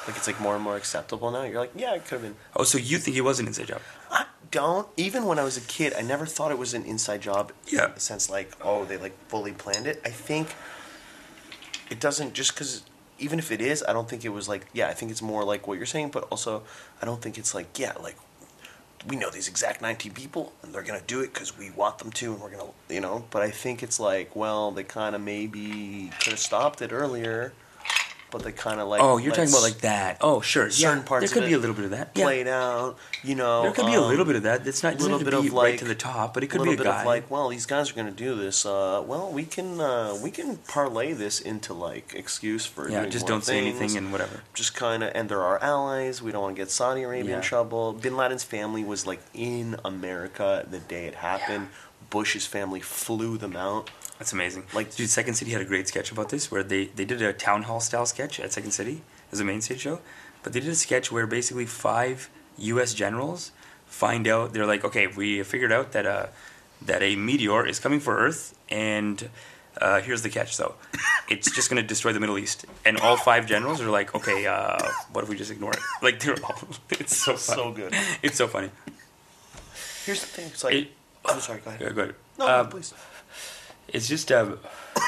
Like 0.07 0.17
it's 0.17 0.27
like 0.29 0.41
more 0.41 0.55
and 0.55 0.63
more 0.63 0.77
acceptable 0.77 1.31
now. 1.33 1.43
You're 1.43 1.59
like, 1.61 1.73
yeah, 1.75 1.95
it 1.95 2.05
could 2.05 2.21
have 2.21 2.23
been. 2.23 2.37
Oh, 2.55 2.63
so 2.63 2.79
you 2.79 2.99
think 2.99 3.17
it 3.17 3.23
was 3.23 3.41
an 3.41 3.47
inside 3.49 3.67
job? 3.69 3.81
I 4.11 4.27
don't. 4.53 4.87
Even 4.97 5.25
when 5.25 5.39
I 5.39 5.45
was 5.45 5.57
a 5.57 5.63
kid, 5.63 5.95
I 5.99 6.03
never 6.03 6.27
thought 6.27 6.53
it 6.53 6.59
was 6.59 6.75
an 6.75 6.85
inside 6.85 7.23
job. 7.23 7.53
Yeah. 7.67 7.87
In 7.89 7.95
the 7.95 8.01
sense 8.01 8.31
like, 8.31 8.53
oh, 8.63 8.85
they 8.85 8.99
like 8.99 9.17
fully 9.29 9.53
planned 9.53 9.87
it. 9.89 10.01
I 10.05 10.11
think 10.11 10.55
it 11.91 11.99
doesn't 11.99 12.35
just 12.35 12.55
because. 12.55 12.85
Even 13.19 13.39
if 13.39 13.51
it 13.51 13.61
is, 13.61 13.85
I 13.89 13.93
don't 13.93 14.09
think 14.09 14.25
it 14.25 14.31
was 14.31 14.49
like. 14.49 14.67
Yeah, 14.73 14.89
I 14.89 14.95
think 14.95 15.11
it's 15.11 15.23
more 15.23 15.45
like 15.45 15.67
what 15.67 15.77
you're 15.77 15.87
saying, 15.87 16.11
but 16.11 16.25
also, 16.31 16.63
I 17.03 17.07
don't 17.07 17.21
think 17.21 17.39
it's 17.39 17.55
like. 17.55 17.79
Yeah, 17.79 17.93
like 18.01 18.17
we 19.07 19.17
know 19.17 19.31
these 19.31 19.49
exact 19.49 19.81
19 19.81 20.13
people, 20.13 20.53
and 20.63 20.75
they're 20.75 20.83
gonna 20.83 21.01
do 21.07 21.21
it 21.21 21.33
because 21.33 21.57
we 21.57 21.71
want 21.71 21.99
them 21.99 22.11
to, 22.13 22.33
and 22.33 22.41
we're 22.43 22.51
gonna, 22.51 22.71
you 22.89 23.01
know. 23.01 23.25
But 23.31 23.43
I 23.43 23.51
think 23.51 23.83
it's 23.83 24.01
like, 24.01 24.35
well, 24.35 24.71
they 24.71 24.85
kind 24.85 25.15
of 25.15 25.21
maybe 25.21 26.11
could 26.21 26.33
have 26.33 26.41
stopped 26.41 26.83
it 26.83 26.93
earlier, 26.93 27.53
but 28.31 28.43
they 28.43 28.53
kind 28.53 28.81
of 28.81 28.89
like. 28.89 29.01
oh, 29.01 29.17
you're 29.19 29.33
talking 29.33 29.51
about 29.51 29.63
like 29.63 29.79
that. 29.79 30.19
Oh, 30.21 30.41
sure. 30.41 30.71
certain 30.71 30.99
yeah, 31.01 31.05
parts 31.05 31.23
There 31.31 31.39
of 31.39 31.43
could 31.43 31.49
be 31.49 31.55
a 31.55 31.59
little 31.59 31.75
bit 31.75 31.85
of 31.87 31.91
that. 31.93 32.11
Yeah. 32.15 32.25
played 32.25 32.49
out, 32.49 32.99
you 33.23 33.35
know. 33.35 33.63
There 33.63 33.73
could 33.73 33.87
be 33.87 33.95
a 33.95 34.01
little 34.01 34.23
um, 34.23 34.27
bit 34.27 34.37
of 34.37 34.43
that. 34.45 34.67
It's 34.67 34.83
not 34.83 34.95
doesn't 34.95 35.11
little 35.11 35.25
bit 35.25 35.35
of, 35.35 35.45
right 35.45 35.53
like- 35.71 35.79
to 35.79 35.85
the 35.85 35.95
top, 35.95 36.35
but 36.35 36.43
it 36.45 36.49
could 36.49 36.61
little 36.61 36.75
be 36.75 36.81
a 36.81 36.85
bit 36.85 36.91
guy. 36.91 37.01
of 37.01 37.07
like, 37.07 37.31
well, 37.31 37.49
these 37.49 37.67
guys 37.67 37.91
are 37.91 37.95
going 37.95 38.07
to 38.07 38.13
do 38.13 38.35
this. 38.35 38.67
Uh, 38.67 39.03
well, 39.07 39.31
we 39.33 39.45
can 39.45 39.81
uh, 39.81 40.17
we 40.23 40.31
can 40.31 40.57
parlay 40.69 41.13
this 41.13 41.41
into 41.41 41.73
like 41.75 42.15
excuse 42.15 42.67
for 42.67 42.89
yeah, 42.91 43.07
just 43.07 43.27
don't 43.27 43.45
say 43.45 43.61
things. 43.61 43.79
anything 43.81 43.97
and 43.99 44.13
whatever. 44.13 44.43
just 44.55 44.75
kind 44.75 45.03
of, 45.03 45.13
and 45.15 45.29
they're 45.29 45.43
our 45.43 45.63
allies. 45.63 46.23
We 46.23 46.33
don't 46.33 46.43
want 46.43 46.57
to 46.57 46.61
get 46.63 46.71
Saudi 46.71 47.03
Arabia 47.03 47.31
Yeah. 47.31 47.37
in 47.37 47.43
trouble. 47.43 47.93
Bin 47.93 48.17
Laden's 48.17 48.45
family 48.45 48.85
was 48.85 49.07
like 49.07 49.21
in 49.35 49.77
America 49.85 50.67
the 50.71 50.79
day 50.79 51.07
it 51.07 51.17
happened. 51.17 51.69
Bush's 52.11 52.47
family 52.47 52.81
flew 52.81 53.37
them 53.37 53.55
out. 53.55 53.91
That's 54.19 54.33
amazing. 54.33 54.65
Like- 54.75 54.95
dude, 54.95 55.11
Second 55.11 55.35
City 55.35 55.53
had 55.53 55.61
a 55.61 55.65
great 55.65 55.87
sketch 55.89 56.11
about 56.13 56.29
this, 56.31 56.51
where 56.51 56.63
they 56.63 56.87
they 56.87 57.05
did 57.05 57.23
a 57.23 57.33
town 57.33 57.63
hall 57.65 57.81
style 57.81 58.07
sketch 58.07 58.41
at 58.41 58.53
Second 58.53 58.73
City 58.73 59.03
as 59.33 59.41
a 59.41 59.45
main 59.45 59.61
stage 59.61 59.81
show, 59.81 60.01
but 60.43 60.53
they 60.53 60.61
did 60.61 60.71
a 60.71 60.75
sketch 60.75 61.13
where 61.13 61.27
basically 61.27 61.67
five 61.67 62.29
U.S. 62.59 62.95
generals 62.95 63.53
find 63.87 64.27
out 64.27 64.53
they're 64.53 64.67
like, 64.67 64.85
okay, 64.85 65.07
we 65.07 65.43
figured 65.45 65.73
out 65.73 65.93
that 65.93 66.07
uh 66.07 66.27
that 66.83 67.03
a 67.03 67.17
meteor 67.17 67.67
is 67.67 67.79
coming 67.81 68.01
for 68.01 68.17
Earth, 68.19 68.55
and 68.71 69.31
uh, 69.81 70.01
here's 70.01 70.23
the 70.23 70.29
catch 70.29 70.57
though, 70.57 70.75
it's 71.29 71.51
just 71.55 71.69
gonna 71.71 71.83
destroy 71.83 72.13
the 72.13 72.21
Middle 72.21 72.39
East, 72.39 72.67
and 72.85 72.99
all 72.99 73.17
five 73.17 73.47
generals 73.47 73.81
are 73.81 73.91
like, 73.91 74.15
okay, 74.15 74.47
uh, 74.47 74.79
what 75.13 75.23
if 75.25 75.29
we 75.31 75.37
just 75.37 75.51
ignore 75.51 75.73
it? 75.73 75.79
Like 76.03 76.19
they're 76.21 76.37
all, 76.45 76.57
it's 76.91 77.17
so 77.17 77.37
funny. 77.37 77.63
So 77.63 77.73
good. 77.73 77.95
It's 78.23 78.37
so 78.37 78.47
funny. 78.49 78.71
Here's 80.05 80.21
the 80.21 80.27
thing. 80.27 80.47
It's 80.47 80.65
like, 80.65 80.75
It- 80.75 80.93
I'm 81.27 81.41
sorry. 81.41 81.61
Go 81.65 81.71
ahead. 81.71 81.81
Yeah, 81.81 81.91
go 81.91 82.03
ahead. 82.03 82.15
No, 82.39 82.47
no, 82.47 82.61
Um, 82.61 82.69
please. 82.69 82.95
It's 83.89 84.07
just 84.09 84.31
um, 84.33 84.59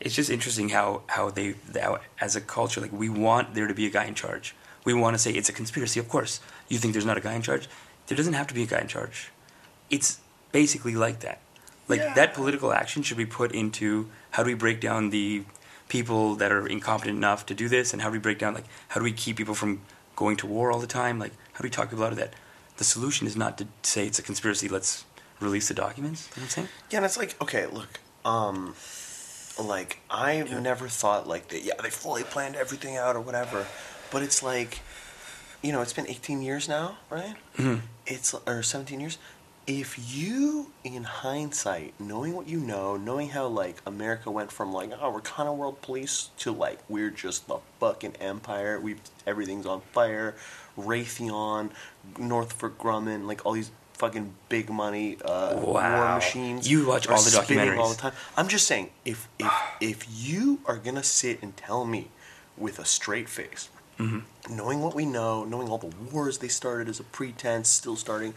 it's 0.00 0.14
just 0.14 0.30
interesting 0.30 0.70
how 0.70 1.02
how 1.08 1.30
they 1.30 1.54
how, 1.80 1.98
as 2.20 2.36
a 2.36 2.40
culture 2.40 2.80
like 2.80 2.92
we 2.92 3.08
want 3.08 3.54
there 3.54 3.66
to 3.66 3.74
be 3.74 3.86
a 3.86 3.90
guy 3.90 4.04
in 4.04 4.14
charge. 4.14 4.54
We 4.84 4.94
want 4.94 5.14
to 5.14 5.18
say 5.18 5.30
it's 5.32 5.48
a 5.50 5.52
conspiracy. 5.52 6.00
Of 6.00 6.08
course, 6.08 6.40
you 6.68 6.78
think 6.78 6.94
there's 6.94 7.04
not 7.04 7.18
a 7.18 7.20
guy 7.20 7.34
in 7.34 7.42
charge. 7.42 7.68
There 8.06 8.16
doesn't 8.16 8.32
have 8.32 8.46
to 8.46 8.54
be 8.54 8.62
a 8.62 8.66
guy 8.66 8.78
in 8.80 8.88
charge. 8.88 9.30
It's 9.90 10.18
basically 10.52 10.94
like 10.94 11.20
that. 11.20 11.38
Like 11.86 12.00
Yeah. 12.00 12.14
that 12.14 12.34
political 12.34 12.72
action 12.72 13.02
should 13.02 13.18
be 13.18 13.26
put 13.26 13.52
into 13.52 14.08
how 14.30 14.42
do 14.42 14.46
we 14.48 14.54
break 14.54 14.80
down 14.80 15.10
the 15.10 15.44
people 15.88 16.34
that 16.36 16.50
are 16.52 16.66
incompetent 16.66 17.16
enough 17.18 17.44
to 17.46 17.54
do 17.54 17.68
this, 17.68 17.92
and 17.92 18.00
how 18.00 18.08
do 18.08 18.12
we 18.12 18.18
break 18.18 18.38
down 18.38 18.54
like 18.54 18.64
how 18.88 19.00
do 19.00 19.04
we 19.04 19.12
keep 19.12 19.36
people 19.36 19.54
from 19.54 19.80
going 20.16 20.36
to 20.38 20.46
war 20.46 20.72
all 20.72 20.80
the 20.80 20.86
time? 20.86 21.18
Like 21.18 21.32
how 21.52 21.58
do 21.60 21.66
we 21.66 21.70
talk 21.70 21.90
people 21.90 22.04
out 22.04 22.12
of 22.12 22.18
that? 22.18 22.32
The 22.78 22.84
solution 22.84 23.26
is 23.26 23.36
not 23.36 23.58
to 23.58 23.66
say 23.82 24.06
it's 24.06 24.18
a 24.18 24.22
conspiracy. 24.22 24.66
Let's 24.68 25.04
release 25.40 25.68
the 25.68 25.74
documents. 25.74 26.28
You 26.28 26.40
know 26.40 26.44
what 26.44 26.44
I'm 26.44 26.48
saying? 26.50 26.68
Yeah, 26.90 26.96
and 26.98 27.06
it's 27.06 27.16
like, 27.16 27.40
okay, 27.42 27.66
look, 27.66 28.00
um, 28.24 28.74
like 29.62 29.98
I've 30.10 30.60
never 30.62 30.88
thought 30.88 31.26
like 31.26 31.48
that. 31.48 31.62
Yeah, 31.62 31.74
they 31.82 31.90
fully 31.90 32.22
planned 32.24 32.56
everything 32.56 32.96
out 32.96 33.16
or 33.16 33.20
whatever, 33.20 33.66
but 34.10 34.22
it's 34.22 34.42
like, 34.42 34.80
you 35.62 35.72
know, 35.72 35.82
it's 35.82 35.92
been 35.92 36.08
18 36.08 36.42
years 36.42 36.68
now, 36.68 36.98
right? 37.10 37.34
Mhm. 37.56 37.80
It's 38.06 38.34
or 38.46 38.62
17 38.62 39.00
years. 39.00 39.18
If 39.66 40.14
you, 40.16 40.72
in 40.82 41.04
hindsight, 41.04 41.92
knowing 42.00 42.34
what 42.34 42.48
you 42.48 42.58
know, 42.58 42.96
knowing 42.96 43.28
how 43.28 43.46
like 43.46 43.76
America 43.86 44.30
went 44.30 44.50
from 44.50 44.72
like 44.72 44.90
oh 45.00 45.10
we're 45.12 45.20
kind 45.20 45.48
of 45.48 45.56
world 45.58 45.80
police 45.82 46.30
to 46.38 46.50
like 46.50 46.78
we're 46.88 47.10
just 47.10 47.46
the 47.46 47.58
fucking 47.78 48.16
empire. 48.20 48.80
We 48.80 48.96
everything's 49.26 49.66
on 49.66 49.82
fire. 49.92 50.34
Raytheon, 50.78 51.70
Northrop 52.18 52.78
Grumman, 52.78 53.26
like 53.26 53.44
all 53.44 53.52
these 53.52 53.70
fucking 54.00 54.32
big 54.48 54.66
money 54.70 55.06
uh, 55.24 55.60
war 55.62 55.82
machines. 56.16 56.70
You 56.70 56.86
watch 56.88 57.06
all 57.08 57.22
the 57.22 57.30
spinning 57.30 57.78
all 57.78 57.90
the 57.90 58.00
time. 58.04 58.12
I'm 58.36 58.48
just 58.48 58.66
saying, 58.66 58.90
if 59.04 59.28
if 59.38 59.52
if 59.80 59.98
you 60.10 60.60
are 60.66 60.78
gonna 60.86 61.02
sit 61.20 61.42
and 61.42 61.56
tell 61.56 61.84
me 61.84 62.02
with 62.56 62.78
a 62.78 62.84
straight 62.84 63.28
face, 63.28 63.68
Mm-hmm. 63.98 64.56
knowing 64.56 64.80
what 64.80 64.94
we 64.94 65.04
know, 65.04 65.44
knowing 65.44 65.68
all 65.68 65.76
the 65.76 65.92
wars 66.10 66.38
they 66.38 66.48
started 66.48 66.88
as 66.88 66.98
a 67.00 67.04
pretense, 67.04 67.68
still 67.68 67.96
starting 67.96 68.32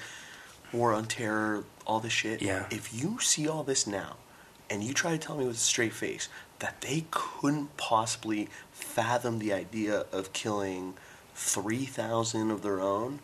war 0.73 0.91
on 0.91 1.05
terror, 1.05 1.63
all 1.87 2.01
this 2.01 2.11
shit. 2.11 2.41
Yeah. 2.41 2.65
If 2.69 2.93
you 2.93 3.19
see 3.21 3.47
all 3.47 3.63
this 3.63 3.87
now, 3.87 4.17
and 4.69 4.83
you 4.83 4.93
try 4.93 5.11
to 5.11 5.17
tell 5.17 5.37
me 5.37 5.45
with 5.45 5.55
a 5.55 5.59
straight 5.73 5.93
face 5.93 6.27
that 6.59 6.81
they 6.81 7.05
couldn't 7.11 7.77
possibly 7.77 8.49
fathom 8.73 9.39
the 9.39 9.53
idea 9.53 10.03
of 10.11 10.33
killing 10.33 10.95
three 11.33 11.85
thousand 11.85 12.51
of 12.51 12.61
their 12.61 12.81
own 12.81 13.19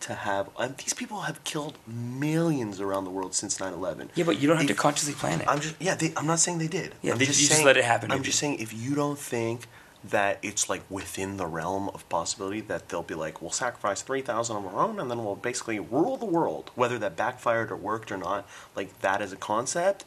to 0.00 0.14
have 0.14 0.48
and 0.58 0.76
these 0.78 0.94
people 0.94 1.22
have 1.22 1.42
killed 1.44 1.78
millions 1.86 2.80
around 2.80 3.04
the 3.04 3.10
world 3.10 3.34
since 3.34 3.58
9-11 3.58 4.08
Yeah, 4.14 4.24
but 4.24 4.40
you 4.40 4.48
don't 4.48 4.56
have 4.58 4.66
to 4.66 4.74
consciously 4.74 5.14
plan 5.14 5.40
it. 5.40 5.48
I'm 5.48 5.60
just 5.60 5.74
yeah. 5.80 5.94
They, 5.94 6.12
I'm 6.16 6.26
not 6.26 6.38
saying 6.40 6.58
they 6.58 6.68
did. 6.68 6.94
Yeah, 7.02 7.12
I'm 7.12 7.18
they- 7.18 7.24
you 7.26 7.32
just 7.32 7.64
let 7.64 7.76
it 7.76 7.84
happen, 7.84 8.10
I'm 8.10 8.18
maybe. 8.18 8.26
just 8.26 8.38
saying 8.38 8.58
if 8.60 8.72
you 8.72 8.94
don't 8.94 9.18
think 9.18 9.66
that 10.04 10.38
it's 10.42 10.68
like 10.68 10.82
within 10.88 11.36
the 11.38 11.46
realm 11.46 11.88
of 11.90 12.08
possibility 12.08 12.60
that 12.62 12.88
they'll 12.88 13.02
be 13.02 13.14
like, 13.14 13.42
we'll 13.42 13.50
sacrifice 13.50 14.00
three 14.00 14.22
thousand 14.22 14.56
of 14.56 14.66
our 14.66 14.80
own, 14.80 15.00
and 15.00 15.10
then 15.10 15.24
we'll 15.24 15.34
basically 15.34 15.80
rule 15.80 16.16
the 16.16 16.24
world, 16.24 16.70
whether 16.76 16.98
that 17.00 17.16
backfired 17.16 17.72
or 17.72 17.76
worked 17.76 18.12
or 18.12 18.16
not. 18.16 18.48
Like 18.76 19.00
that 19.00 19.20
as 19.20 19.32
a 19.32 19.36
concept, 19.36 20.04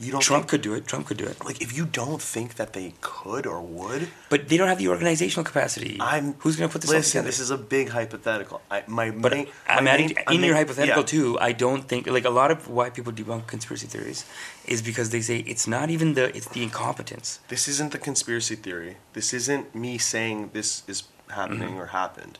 you 0.00 0.10
don't. 0.12 0.20
Trump 0.22 0.42
think, 0.44 0.50
could 0.50 0.62
do 0.62 0.72
it. 0.74 0.86
Trump 0.86 1.06
could 1.06 1.18
do 1.18 1.26
it. 1.26 1.36
like 1.44 1.60
if 1.60 1.76
you 1.76 1.84
don't 1.84 2.20
think 2.34 2.54
that 2.60 2.72
they 2.72 2.94
could 3.02 3.44
or 3.46 3.60
would. 3.60 4.08
But 4.30 4.48
they 4.48 4.56
don't 4.56 4.68
have 4.68 4.78
the 4.78 4.88
organizational 4.88 5.44
capacity. 5.44 5.98
I'm 6.00 6.34
Who's 6.38 6.56
going 6.56 6.68
to 6.68 6.72
put 6.72 6.80
this 6.82 6.90
listen. 6.90 7.10
together? 7.10 7.26
This 7.28 7.40
is 7.40 7.50
a 7.50 7.58
big 7.58 7.90
hypothetical. 7.90 8.62
I, 8.70 8.82
my 8.86 9.10
But 9.10 9.32
main, 9.32 9.46
I'm 9.68 9.84
my 9.84 9.90
adding 9.90 10.06
main- 10.06 10.16
in 10.18 10.24
I'm 10.40 10.44
your 10.44 10.54
hypothetical 10.56 11.02
yeah. 11.02 11.14
too. 11.14 11.38
I 11.40 11.52
don't 11.52 11.84
think 11.90 12.06
like 12.06 12.24
a 12.24 12.30
lot 12.40 12.50
of 12.50 12.68
why 12.68 12.90
people 12.90 13.12
debunk 13.12 13.46
conspiracy 13.46 13.86
theories 13.86 14.24
is 14.66 14.80
because 14.82 15.10
they 15.10 15.20
say 15.20 15.38
it's 15.52 15.66
not 15.66 15.90
even 15.90 16.14
the 16.14 16.34
it's 16.36 16.48
the 16.48 16.62
incompetence. 16.62 17.40
This 17.48 17.68
isn't 17.68 17.92
the 17.92 17.98
conspiracy 17.98 18.56
theory. 18.56 18.96
This 19.12 19.32
isn't 19.34 19.74
me 19.74 19.98
saying 19.98 20.50
this 20.58 20.82
is 20.88 20.98
happening 21.28 21.68
Mm-hmm. 21.70 21.78
or 21.78 21.86
happened. 21.86 22.38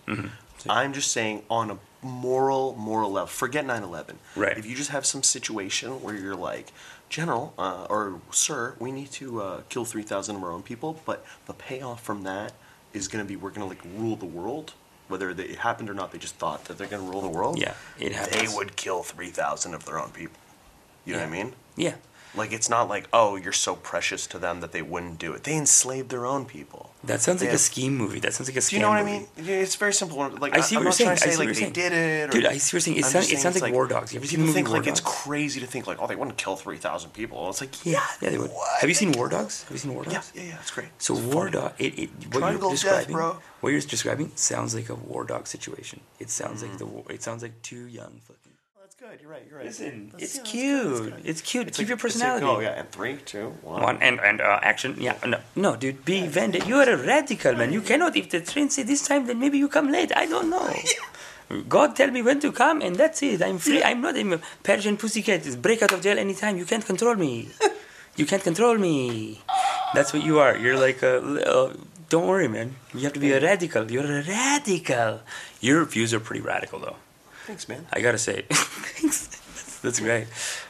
I'm 0.69 0.93
just 0.93 1.11
saying 1.13 1.43
on 1.49 1.71
a 1.71 1.79
moral, 2.03 2.75
moral 2.77 3.11
level. 3.13 3.29
Forget 3.29 3.65
9/11. 3.67 4.17
Right. 4.37 4.59
If 4.59 4.67
you 4.67 4.75
just 4.77 4.91
have 4.91 5.07
some 5.07 5.23
situation 5.23 6.03
where 6.03 6.15
you're 6.15 6.35
like, 6.53 6.73
General 7.11 7.53
uh, 7.59 7.87
or 7.91 8.21
Sir, 8.31 8.77
we 8.79 8.93
need 8.93 9.11
to 9.13 9.43
uh, 9.43 9.61
kill 9.69 9.85
3,000 9.85 10.37
of 10.37 10.43
our 10.43 10.53
own 10.53 10.63
people, 10.63 11.01
but 11.05 11.25
the 11.47 11.53
payoff 11.53 12.03
from 12.03 12.23
that 12.23 12.53
is 12.95 13.09
going 13.09 13.23
to 13.23 13.29
be 13.29 13.37
we're 13.37 13.51
going 13.51 13.61
to 13.61 13.67
like 13.67 13.85
rule 13.99 14.17
the 14.17 14.27
world. 14.27 14.73
Whether 15.09 15.35
they, 15.35 15.43
it 15.43 15.59
happened 15.59 15.91
or 15.91 15.95
not, 15.95 16.13
they 16.13 16.19
just 16.19 16.37
thought 16.37 16.67
that 16.67 16.79
they're 16.79 16.87
going 16.87 17.05
to 17.05 17.11
rule 17.11 17.21
the 17.21 17.29
world. 17.29 17.59
Yeah, 17.59 17.75
it 17.99 18.13
happens. 18.13 18.53
They 18.53 18.57
would 18.57 18.77
kill 18.77 19.03
3,000 19.03 19.75
of 19.75 19.85
their 19.85 19.99
own 19.99 20.11
people. 20.11 20.39
You 21.05 21.15
know 21.15 21.19
what 21.19 21.29
I 21.29 21.31
mean? 21.31 21.53
Yeah. 21.77 21.95
Like 22.37 22.53
it's 22.53 22.69
not 22.71 22.89
like 22.89 23.09
oh 23.13 23.35
you're 23.37 23.53
so 23.53 23.75
precious 23.75 24.27
to 24.29 24.39
them 24.39 24.61
that 24.61 24.71
they 24.73 24.83
wouldn't 24.83 25.19
do 25.19 25.33
it. 25.33 25.43
They 25.45 25.57
enslaved 25.57 26.11
their 26.11 26.25
own 26.27 26.45
people. 26.45 26.91
That 27.03 27.21
sounds 27.21 27.41
like 27.41 27.49
Yeah. 27.51 27.57
a 27.57 27.59
scheme 27.59 27.97
movie. 27.97 28.21
That 28.21 28.35
sounds 28.35 28.49
like 28.49 28.57
a 28.57 28.61
Do 28.61 28.77
you 28.77 28.83
know 28.83 28.89
what 28.89 28.99
I 28.99 29.03
mean? 29.05 29.27
Yeah, 29.37 29.57
It's 29.57 29.75
very 29.75 29.93
simple. 29.93 30.19
Like 30.19 30.57
I 30.57 30.61
see 30.61 30.77
I'm 30.77 30.85
what 30.85 30.97
you're 30.99 31.09
not 31.09 31.17
trying 31.17 31.17
to 31.17 31.23
saying. 31.23 31.33
I 31.33 31.33
see 31.33 31.39
like 31.39 31.49
what 31.49 31.57
they 31.57 31.63
you're 31.63 31.71
did 31.73 31.93
it. 31.93 32.29
Or, 32.29 32.33
Dude, 32.33 32.47
I 32.47 32.59
see 32.59 32.69
what 32.69 32.73
you're 32.75 32.81
saying. 32.83 32.97
It 32.99 33.01
it 33.33 33.39
sounds 33.41 33.57
it's 33.57 33.63
like 33.63 33.73
War 33.73 33.87
Dogs. 33.89 34.13
You 34.13 34.21
ever 34.21 34.27
seen 34.27 34.39
the 34.41 34.45
movie 34.47 34.55
think 34.55 34.69
War 34.69 34.79
like 34.79 34.87
it's 34.87 35.01
crazy 35.01 35.59
to 35.61 35.67
think 35.67 35.87
like 35.89 35.99
oh 36.01 36.07
they 36.07 36.15
wouldn't 36.15 36.37
kill 36.37 36.55
three 36.57 36.77
thousand 36.77 37.11
people. 37.13 37.49
It's 37.51 37.61
like 37.61 37.85
yeah, 37.85 38.07
Yeah, 38.21 38.31
they 38.31 38.39
would. 38.39 38.51
What? 38.53 38.81
Have 38.81 38.89
you 38.89 38.95
seen 38.95 39.11
War 39.13 39.29
Dogs? 39.29 39.63
Have 39.65 39.73
you 39.73 39.79
seen 39.79 39.95
War 39.95 40.05
Dogs? 40.05 40.31
Yeah, 40.35 40.43
yeah, 40.43 40.49
yeah. 40.51 40.59
It's 40.61 40.71
great. 40.71 40.89
So 40.99 41.15
It's 41.17 41.23
War. 41.35 41.51
Dog, 41.51 41.73
it, 41.79 41.99
it 41.99 42.11
what 42.33 42.41
Triangle 42.41 42.69
you're 42.69 42.77
death, 42.77 42.83
describing, 43.07 43.15
bro. 43.17 43.39
what 43.61 43.71
you're 43.71 43.81
describing 43.81 44.31
sounds 44.37 44.75
like 44.75 44.89
a 44.89 44.95
War 44.95 45.25
Dog 45.25 45.49
situation. 45.49 46.01
It 46.21 46.31
sounds 46.31 46.63
like 46.63 46.79
the 46.79 46.85
Mm. 46.87 46.91
war- 46.93 47.05
it 47.11 47.23
sounds 47.25 47.43
like 47.43 47.61
two 47.63 47.87
young 47.87 48.21
fucking. 48.29 48.50
Good. 49.01 49.23
You're 49.23 49.31
right. 49.31 49.47
You're 49.49 49.57
right. 49.57 49.67
Listen, 49.67 50.13
it's 50.19 50.37
yeah, 50.37 50.43
cute. 50.43 51.15
It's 51.25 51.41
cute. 51.41 51.69
It's 51.69 51.79
Keep 51.79 51.89
like- 51.89 51.89
your 51.89 51.95
it's 51.97 52.21
like, 52.21 52.37
personality. 52.37 52.45
oh 52.45 52.61
yeah, 52.61 52.81
and 52.81 52.91
three, 52.93 53.17
two, 53.25 53.47
one. 53.63 53.83
One 53.83 53.97
and 54.03 54.21
and 54.21 54.43
uh, 54.43 54.61
action. 54.61 54.97
Yeah, 54.99 55.17
no, 55.27 55.39
no, 55.57 55.75
dude. 55.77 56.05
Be 56.05 56.27
vended. 56.27 56.67
You 56.67 56.77
are 56.77 56.91
a 56.91 56.99
radical 56.99 57.55
man. 57.55 57.73
You 57.73 57.81
cannot. 57.81 58.15
If 58.15 58.29
the 58.29 58.41
train 58.43 58.69
say 58.69 58.83
this 58.83 59.07
time, 59.09 59.27
then 59.27 59.41
maybe 59.41 59.57
you 59.57 59.69
come 59.69 59.91
late. 59.91 60.13
I 60.15 60.27
don't 60.27 60.51
know. 60.51 60.69
God 61.69 61.97
tell 61.97 62.11
me 62.11 62.21
when 62.21 62.41
to 62.41 62.53
come, 62.53 62.83
and 62.83 62.95
that's 62.95 63.23
it. 63.23 63.41
I'm 63.43 63.57
free. 63.57 63.83
I'm 63.83 64.03
not 64.03 64.17
a 64.19 64.41
Persian 64.63 64.99
pussycat. 64.99 65.45
Just 65.45 65.63
break 65.63 65.81
out 65.81 65.93
of 65.93 66.03
jail 66.03 66.19
anytime. 66.19 66.59
You 66.59 66.67
can't 66.67 66.85
control 66.85 67.15
me. 67.15 67.49
You 68.17 68.27
can't 68.27 68.43
control 68.43 68.77
me. 68.77 69.41
That's 69.95 70.13
what 70.13 70.23
you 70.23 70.41
are. 70.41 70.55
You're 70.63 70.77
like 70.77 71.01
a. 71.01 71.15
Uh, 71.53 71.73
don't 72.11 72.27
worry, 72.27 72.49
man. 72.49 72.75
You 72.93 73.03
have 73.05 73.15
to 73.15 73.21
be 73.21 73.33
a 73.33 73.41
radical. 73.41 73.91
You're 73.91 74.05
a 74.19 74.23
radical. 74.23 75.21
Your 75.61 75.85
views 75.87 76.13
are 76.13 76.21
pretty 76.21 76.43
radical, 76.43 76.81
though. 76.81 76.97
Thanks, 77.47 77.69
man. 77.69 77.87
I 77.93 78.01
gotta 78.01 78.19
say. 78.19 78.43
Thanks. 78.51 79.27
That's, 79.83 80.01
great. 80.01 80.27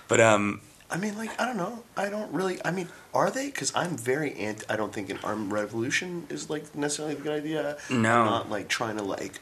But 0.09 0.21
um, 0.21 0.61
I 0.91 0.97
mean, 0.97 1.17
like, 1.19 1.39
I 1.41 1.47
don't 1.47 1.57
know. 1.57 1.83
I 1.97 2.09
don't 2.11 2.33
really. 2.33 2.59
I 2.65 2.71
mean, 2.71 2.89
are 3.13 3.31
they? 3.31 3.47
Because 3.47 3.73
I'm 3.75 3.97
very 3.97 4.35
anti. 4.35 4.65
I 4.69 4.77
don't 4.77 4.93
think 4.93 5.11
an 5.11 5.19
armed 5.25 5.53
revolution 5.53 6.27
is 6.31 6.49
like 6.49 6.75
necessarily 6.75 7.15
a 7.15 7.19
good 7.19 7.33
idea. 7.33 7.77
No. 7.91 8.21
I'm 8.21 8.27
not 8.27 8.51
like 8.51 8.69
trying 8.69 8.97
to 8.99 9.03
like 9.03 9.41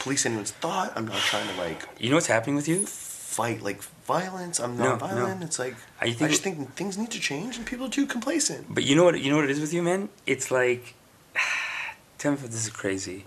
police 0.00 0.26
anyone's 0.26 0.50
thought. 0.50 0.92
I'm 0.96 1.06
not 1.06 1.18
trying 1.18 1.48
to 1.48 1.56
like 1.56 1.86
you 1.98 2.10
know 2.10 2.16
what's 2.16 2.26
happening 2.26 2.56
with 2.56 2.68
you? 2.68 2.86
fight 3.34 3.62
like 3.62 3.82
violence. 4.06 4.60
I'm 4.60 4.76
No, 4.76 4.90
not 4.90 5.00
violent. 5.00 5.40
no. 5.40 5.46
It's 5.46 5.58
like 5.58 5.74
I 6.00 6.06
I, 6.06 6.12
think- 6.12 6.30
just 6.30 6.42
think 6.44 6.74
things 6.76 6.96
need 6.96 7.10
to 7.10 7.18
change 7.20 7.56
and 7.56 7.66
people 7.66 7.86
are 7.86 7.90
too 7.90 8.06
complacent. 8.06 8.72
But 8.72 8.84
you 8.84 8.94
know 8.94 9.02
what? 9.02 9.20
You 9.20 9.30
know 9.30 9.36
what 9.36 9.44
it 9.46 9.50
is 9.50 9.58
with 9.60 9.72
you, 9.74 9.82
man. 9.82 10.08
It's 10.24 10.52
like, 10.52 10.94
tell 12.18 12.30
me 12.32 12.36
if 12.38 12.44
this 12.44 12.64
is 12.66 12.70
crazy, 12.70 13.24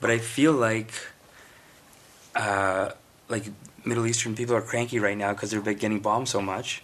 but 0.00 0.08
I 0.08 0.18
feel 0.18 0.52
like, 0.52 0.92
uh, 2.36 2.90
like 3.28 3.44
Middle 3.84 4.06
Eastern 4.06 4.34
people 4.34 4.54
are 4.54 4.62
cranky 4.62 4.98
right 4.98 5.16
now 5.16 5.32
because 5.32 5.50
they're 5.50 5.60
getting 5.74 6.00
bombed 6.00 6.28
so 6.28 6.40
much, 6.42 6.82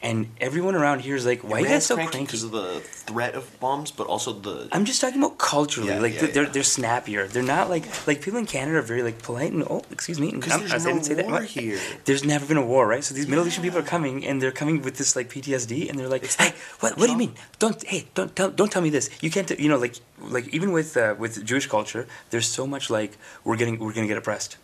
and 0.00 0.28
everyone 0.40 0.74
around 0.74 1.00
here 1.00 1.14
is 1.16 1.26
like, 1.26 1.42
why 1.42 1.58
are 1.58 1.60
you 1.60 1.66
guys 1.68 1.84
so 1.86 1.94
cranky? 1.96 2.20
because 2.24 2.42
of 2.44 2.52
the 2.52 2.80
threat 2.80 3.34
of 3.34 3.58
bombs, 3.60 3.90
but 3.90 4.06
also 4.06 4.32
the 4.32 4.68
I'm 4.72 4.84
just 4.84 5.00
talking 5.00 5.18
about 5.22 5.36
culturally. 5.38 5.90
Yeah, 5.90 5.98
like 6.00 6.14
yeah, 6.14 6.26
they're 6.28 6.44
yeah. 6.44 6.48
they're 6.50 6.62
snappier. 6.62 7.26
They're 7.26 7.42
not 7.42 7.68
like 7.68 7.84
like 8.06 8.22
people 8.22 8.38
in 8.38 8.46
Canada 8.46 8.78
are 8.78 8.82
very 8.82 9.02
like 9.02 9.20
polite 9.22 9.52
and 9.52 9.64
oh 9.68 9.82
excuse 9.90 10.18
me. 10.20 10.30
and 10.30 10.40
because 10.40 10.58
there's 10.60 10.72
I 10.72 10.78
no 10.88 10.94
didn't 10.94 11.04
say 11.06 11.14
that. 11.14 11.26
war 11.26 11.42
here. 11.42 11.78
There's 12.06 12.24
never 12.24 12.46
been 12.46 12.56
a 12.56 12.64
war, 12.64 12.86
right? 12.86 13.04
So 13.04 13.14
these 13.14 13.28
Middle 13.28 13.46
Eastern 13.46 13.64
people 13.64 13.78
are 13.80 13.82
coming 13.96 14.24
and 14.24 14.40
they're 14.40 14.52
coming 14.52 14.80
with 14.82 14.96
this 14.96 15.16
like 15.16 15.28
PTSD 15.30 15.90
and 15.90 15.98
they're 15.98 16.08
like, 16.08 16.24
"Hey, 16.32 16.52
what? 16.80 16.96
What 16.96 17.06
do 17.06 17.12
you 17.12 17.18
mean? 17.18 17.34
Don't 17.58 17.82
hey, 17.86 18.06
don't 18.14 18.34
tell 18.34 18.50
don't 18.50 18.70
tell 18.72 18.82
me 18.82 18.90
this. 18.90 19.10
You 19.20 19.30
can't. 19.30 19.48
t- 19.48 19.56
You 19.62 19.68
know, 19.68 19.78
like 19.78 19.96
like 20.20 20.48
even 20.54 20.72
with 20.72 20.96
uh, 20.96 21.14
with 21.18 21.44
Jewish 21.44 21.66
culture, 21.66 22.06
there's 22.30 22.46
so 22.46 22.66
much 22.66 22.88
like 22.88 23.18
we're 23.44 23.56
getting 23.56 23.78
we're 23.80 23.92
gonna 23.92 24.06
get 24.06 24.16
oppressed. 24.18 24.56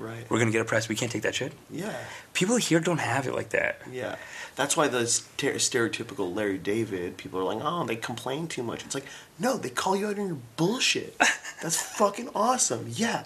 Right. 0.00 0.24
We're 0.30 0.38
gonna 0.38 0.50
get 0.50 0.62
oppressed. 0.62 0.88
We 0.88 0.96
can't 0.96 1.12
take 1.12 1.22
that 1.22 1.34
shit. 1.34 1.52
Yeah. 1.70 1.94
People 2.32 2.56
here 2.56 2.80
don't 2.80 2.98
have 3.00 3.26
it 3.26 3.34
like 3.34 3.50
that. 3.50 3.80
Yeah, 3.92 4.16
that's 4.56 4.76
why 4.76 4.88
the 4.88 5.00
stere- 5.00 5.56
stereotypical 5.56 6.34
Larry 6.34 6.58
David 6.58 7.16
people 7.16 7.38
are 7.40 7.44
like, 7.44 7.58
oh, 7.62 7.84
they 7.84 7.96
complain 7.96 8.46
too 8.48 8.62
much. 8.62 8.84
It's 8.84 8.94
like, 8.94 9.04
no, 9.38 9.56
they 9.56 9.68
call 9.68 9.96
you 9.96 10.06
out 10.08 10.18
on 10.18 10.26
your 10.28 10.38
bullshit. 10.56 11.16
That's 11.62 11.76
fucking 11.76 12.30
awesome. 12.34 12.86
Yeah, 12.88 13.24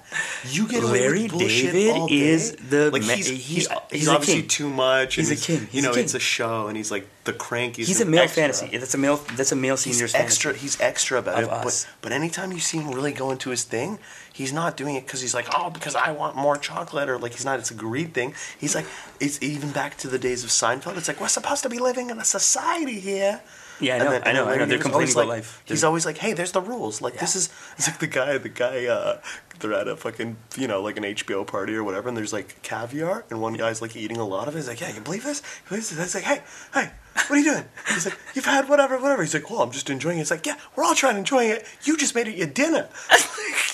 you 0.50 0.66
get 0.66 0.82
away 0.82 1.00
Larry 1.02 1.22
with 1.24 1.32
bullshit 1.32 1.72
David 1.72 1.96
all 2.00 2.08
day. 2.08 2.14
is 2.18 2.52
the 2.56 2.90
like 2.90 3.02
ma- 3.02 3.12
he's, 3.12 3.26
he's- 3.28 3.46
he's, 3.46 3.68
he's, 3.90 4.08
obviously 4.08 4.42
too 4.42 4.68
much. 4.68 5.14
He's 5.14 5.30
a 5.30 5.36
king. 5.36 5.60
You 5.60 5.66
He's 5.70 5.84
a 5.84 5.86
know, 5.88 5.94
king. 5.94 6.04
it's 6.04 6.14
a 6.14 6.18
show, 6.18 6.66
and 6.66 6.76
he's 6.76 6.90
like 6.90 7.06
the 7.24 7.32
crankiest. 7.32 7.86
He's 7.86 8.00
a 8.00 8.04
male 8.04 8.22
extra. 8.22 8.42
fantasy. 8.42 8.76
That's 8.78 8.94
a 8.94 8.98
male. 8.98 9.16
That's 9.36 9.52
a 9.52 9.56
male 9.56 9.74
He's 9.76 9.94
senior's 9.94 10.14
extra. 10.14 10.50
fantasy. 10.52 10.64
He's 10.66 10.80
extra 10.80 11.18
about 11.20 11.44
Of 11.44 11.44
it. 11.44 11.50
us. 11.50 11.84
But 12.00 12.08
but 12.08 12.12
anytime 12.12 12.50
you 12.52 12.58
see 12.58 12.78
him 12.78 12.90
really 12.90 13.12
go 13.12 13.30
into 13.30 13.50
his 13.50 13.62
thing, 13.64 13.98
he's 14.34 14.52
not 14.52 14.76
doing 14.76 14.96
it 14.96 15.06
because 15.06 15.22
he's 15.22 15.32
like, 15.34 15.46
oh, 15.56 15.70
because 15.70 15.94
I 15.94 16.10
want 16.12 16.36
more 16.36 16.56
chocolate, 16.58 17.08
or 17.08 17.18
like 17.18 17.32
he's 17.32 17.44
not. 17.46 17.58
It's 17.58 17.70
a 17.70 17.74
greed 17.74 18.12
thing. 18.12 18.34
He's 18.58 18.74
like, 18.74 18.86
it's 19.20 19.42
even 19.42 19.70
back 19.72 19.96
to 19.98 20.08
the 20.08 20.18
days 20.18 20.44
of 20.44 20.50
Seinfeld. 20.50 20.98
It's 20.98 21.08
like 21.08 21.20
we're 21.20 21.28
supposed 21.28 21.62
to 21.62 21.70
be 21.70 21.78
living 21.78 22.10
in 22.10 22.18
a 22.18 22.24
society 22.24 23.00
here. 23.00 23.40
Yeah, 23.80 23.96
I 23.96 23.98
know. 23.98 24.10
then- 24.10 24.22
I 24.24 24.32
know. 24.32 24.46
I 24.46 24.56
know. 24.56 24.66
They're 24.66 24.78
complaining 24.78 25.12
about 25.14 25.26
like- 25.26 25.38
life. 25.38 25.62
He's 25.64 25.80
They're- 25.80 25.88
always 25.88 26.06
like, 26.06 26.18
hey, 26.18 26.32
there's 26.32 26.52
the 26.52 26.60
rules. 26.60 27.00
Like 27.02 27.18
this 27.18 27.34
is. 27.34 27.48
It's 27.78 27.88
like 27.88 27.98
the 27.98 28.06
guy. 28.06 28.38
The 28.38 28.48
guy. 28.48 28.86
uh 28.86 29.20
They're 29.58 29.72
at 29.72 29.88
a 29.88 29.96
fucking 29.96 30.36
you 30.56 30.68
know 30.68 30.80
like 30.82 30.96
an 30.96 31.02
HBO 31.04 31.44
party 31.46 31.74
or 31.74 31.82
whatever, 31.82 32.08
and 32.08 32.16
there's 32.16 32.32
like 32.32 32.62
caviar, 32.62 33.24
and 33.30 33.40
one 33.40 33.54
guy's 33.54 33.82
like 33.82 33.96
eating 33.96 34.16
a 34.18 34.24
lot 34.26 34.46
of 34.48 34.54
it. 34.54 34.58
He's 34.58 34.68
like, 34.68 34.80
yeah, 34.80 34.92
you 34.94 35.00
believe 35.00 35.24
this? 35.24 35.42
You 35.64 35.68
believe 35.70 35.88
this? 35.88 35.98
It's 35.98 36.14
like, 36.14 36.24
hey, 36.24 36.42
hey. 36.72 36.90
What 37.14 37.30
are 37.30 37.36
you 37.38 37.44
doing? 37.52 37.64
He's 37.88 38.04
like, 38.06 38.18
you've 38.34 38.44
had 38.44 38.68
whatever, 38.68 38.98
whatever. 38.98 39.22
He's 39.22 39.34
like, 39.34 39.48
well, 39.48 39.62
I'm 39.62 39.70
just 39.70 39.88
enjoying 39.88 40.18
it. 40.18 40.22
It's 40.22 40.30
like, 40.32 40.44
yeah, 40.46 40.56
we're 40.76 40.82
all 40.84 40.96
trying 40.96 41.14
to 41.14 41.18
enjoy 41.20 41.44
it. 41.44 41.64
You 41.84 41.96
just 41.96 42.14
made 42.14 42.26
it 42.28 42.36
your 42.36 42.48
dinner. 42.48 42.88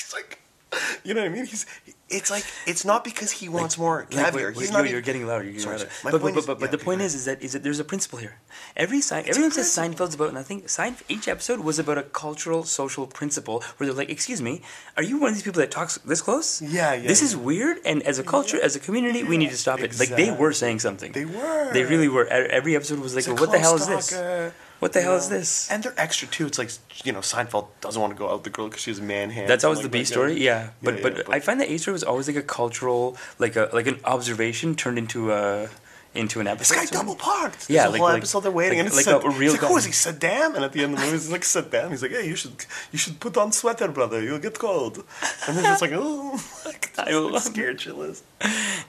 Like, 0.72 0.82
you 1.04 1.14
know 1.14 1.22
what 1.22 1.30
I 1.30 1.34
mean? 1.34 1.46
He's, 1.46 1.66
it's 2.08 2.30
like, 2.30 2.44
it's 2.66 2.84
not 2.84 3.04
because 3.04 3.30
he 3.30 3.48
wants 3.48 3.78
more 3.78 4.06
Like, 4.10 4.26
caviar. 4.26 4.48
wait, 4.48 4.56
He's 4.56 4.70
not. 4.70 4.78
yo, 4.78 4.84
even- 4.84 4.92
you're 4.92 5.00
getting 5.00 5.26
louder. 5.26 5.44
You're 5.44 5.52
getting 5.52 5.64
Sorry, 5.64 5.78
louder. 5.78 5.90
sorry. 5.90 6.12
But, 6.12 6.22
but, 6.22 6.32
but, 6.34 6.38
is- 6.38 6.46
but, 6.46 6.58
but 6.60 6.66
yeah, 6.66 6.70
the 6.76 6.78
point 6.78 7.00
is, 7.02 7.14
is 7.14 7.24
that 7.26 7.42
is 7.42 7.52
that 7.52 7.62
there's 7.62 7.78
a 7.80 7.84
principle 7.84 8.18
here. 8.18 8.38
Every 8.76 9.00
Sein, 9.00 9.24
everyone 9.26 9.52
says 9.52 9.66
Seinfeld's 9.66 10.14
about 10.14 10.32
nothing. 10.34 10.62
Each 11.08 11.28
episode 11.28 11.60
was 11.60 11.78
about 11.78 11.98
a 11.98 12.02
cultural, 12.02 12.64
social 12.64 13.06
principle 13.06 13.62
where 13.76 13.86
they're 13.86 13.96
like, 13.96 14.10
"Excuse 14.10 14.40
me, 14.42 14.62
are 14.96 15.02
you 15.02 15.18
one 15.18 15.28
of 15.30 15.34
these 15.36 15.42
people 15.44 15.60
that 15.60 15.70
talks 15.70 15.98
this 15.98 16.20
close? 16.22 16.60
Yeah, 16.62 16.94
yeah, 16.94 17.06
This 17.08 17.20
yeah. 17.20 17.26
is 17.26 17.36
weird, 17.36 17.78
and 17.84 18.02
as 18.02 18.18
a 18.18 18.24
culture, 18.24 18.60
as 18.62 18.74
a 18.76 18.80
community, 18.80 19.22
we 19.24 19.36
need 19.36 19.50
to 19.50 19.56
stop 19.56 19.80
it." 19.80 19.98
Like 19.98 20.10
they 20.10 20.30
were 20.30 20.52
saying 20.52 20.80
something. 20.80 21.12
They 21.12 21.24
were. 21.24 21.72
They 21.72 21.84
really 21.84 22.08
were. 22.08 22.26
Every 22.26 22.74
episode 22.76 22.98
was 23.00 23.14
like, 23.16 23.26
well, 23.26 23.36
"What 23.36 23.50
the 23.52 23.58
hell 23.58 23.76
is 23.76 23.86
close 23.86 24.10
this?" 24.10 24.52
What 24.80 24.92
the 24.94 25.02
hell 25.02 25.14
is 25.16 25.28
this? 25.28 25.70
And 25.70 25.82
they're 25.82 25.94
extra 25.96 26.26
too. 26.26 26.46
It's 26.46 26.58
like 26.58 26.70
you 27.04 27.12
know 27.12 27.20
Seinfeld 27.20 27.68
doesn't 27.80 28.00
want 28.00 28.12
to 28.14 28.18
go 28.18 28.26
out 28.28 28.34
with 28.38 28.44
the 28.44 28.50
girl 28.50 28.66
because 28.68 28.82
she 28.82 28.90
has 28.90 28.98
a 28.98 29.02
man 29.02 29.30
hand. 29.30 29.48
That's 29.48 29.62
always 29.64 29.78
Like 29.78 29.84
the 29.92 29.98
B 29.98 30.04
story, 30.04 30.42
yeah. 30.42 30.70
But 30.82 30.96
Yeah, 30.96 31.00
but, 31.02 31.16
yeah, 31.18 31.22
I 31.28 31.40
find 31.40 31.60
that 31.60 31.68
A 31.70 31.76
story 31.78 31.92
was 31.92 32.02
always 32.02 32.26
like 32.26 32.36
a 32.36 32.42
cultural, 32.42 33.16
like 33.38 33.56
a 33.56 33.68
like 33.72 33.86
an 33.86 34.00
observation 34.04 34.74
turned 34.74 34.98
into 34.98 35.32
a 35.32 35.68
into 36.12 36.40
an 36.40 36.46
This 36.46 36.72
episode. 36.72 36.74
guy 36.74 36.82
or 36.84 36.86
double 36.86 37.14
parked. 37.14 37.70
Yeah, 37.70 37.86
a 37.86 37.90
like- 37.90 38.00
whole 38.00 38.08
like- 38.08 38.16
episode 38.18 38.40
they're 38.40 38.50
waiting, 38.50 38.78
like- 38.78 38.86
and 38.86 38.88
it's 38.88 38.96
like 38.96 39.04
Sad- 39.22 39.24
a 39.24 39.30
real 39.38 39.52
like, 39.52 39.60
"Who 39.60 39.76
is 39.76 39.84
he, 39.84 39.92
Saddam?" 39.92 40.56
And 40.56 40.64
at 40.64 40.72
the 40.72 40.82
end 40.82 40.94
of 40.94 40.98
the 40.98 41.04
movie, 41.08 41.18
he's 41.18 41.30
like 41.30 41.42
Saddam. 41.42 41.90
He's 41.90 42.02
like, 42.02 42.10
"Hey, 42.10 42.26
you 42.26 42.34
should 42.34 42.64
you 42.90 42.98
should 42.98 43.20
put 43.20 43.36
on 43.36 43.52
sweater, 43.52 43.86
brother. 43.88 44.20
You'll 44.22 44.40
get 44.40 44.58
cold." 44.58 45.04
And 45.46 45.56
then 45.56 45.70
it's 45.72 45.82
like, 45.82 45.92
"Oh, 45.94 46.40
like, 46.66 46.90
I 46.98 47.12
like, 47.12 47.32
love 47.34 47.42
scared 47.42 47.78
shitless." 47.78 48.22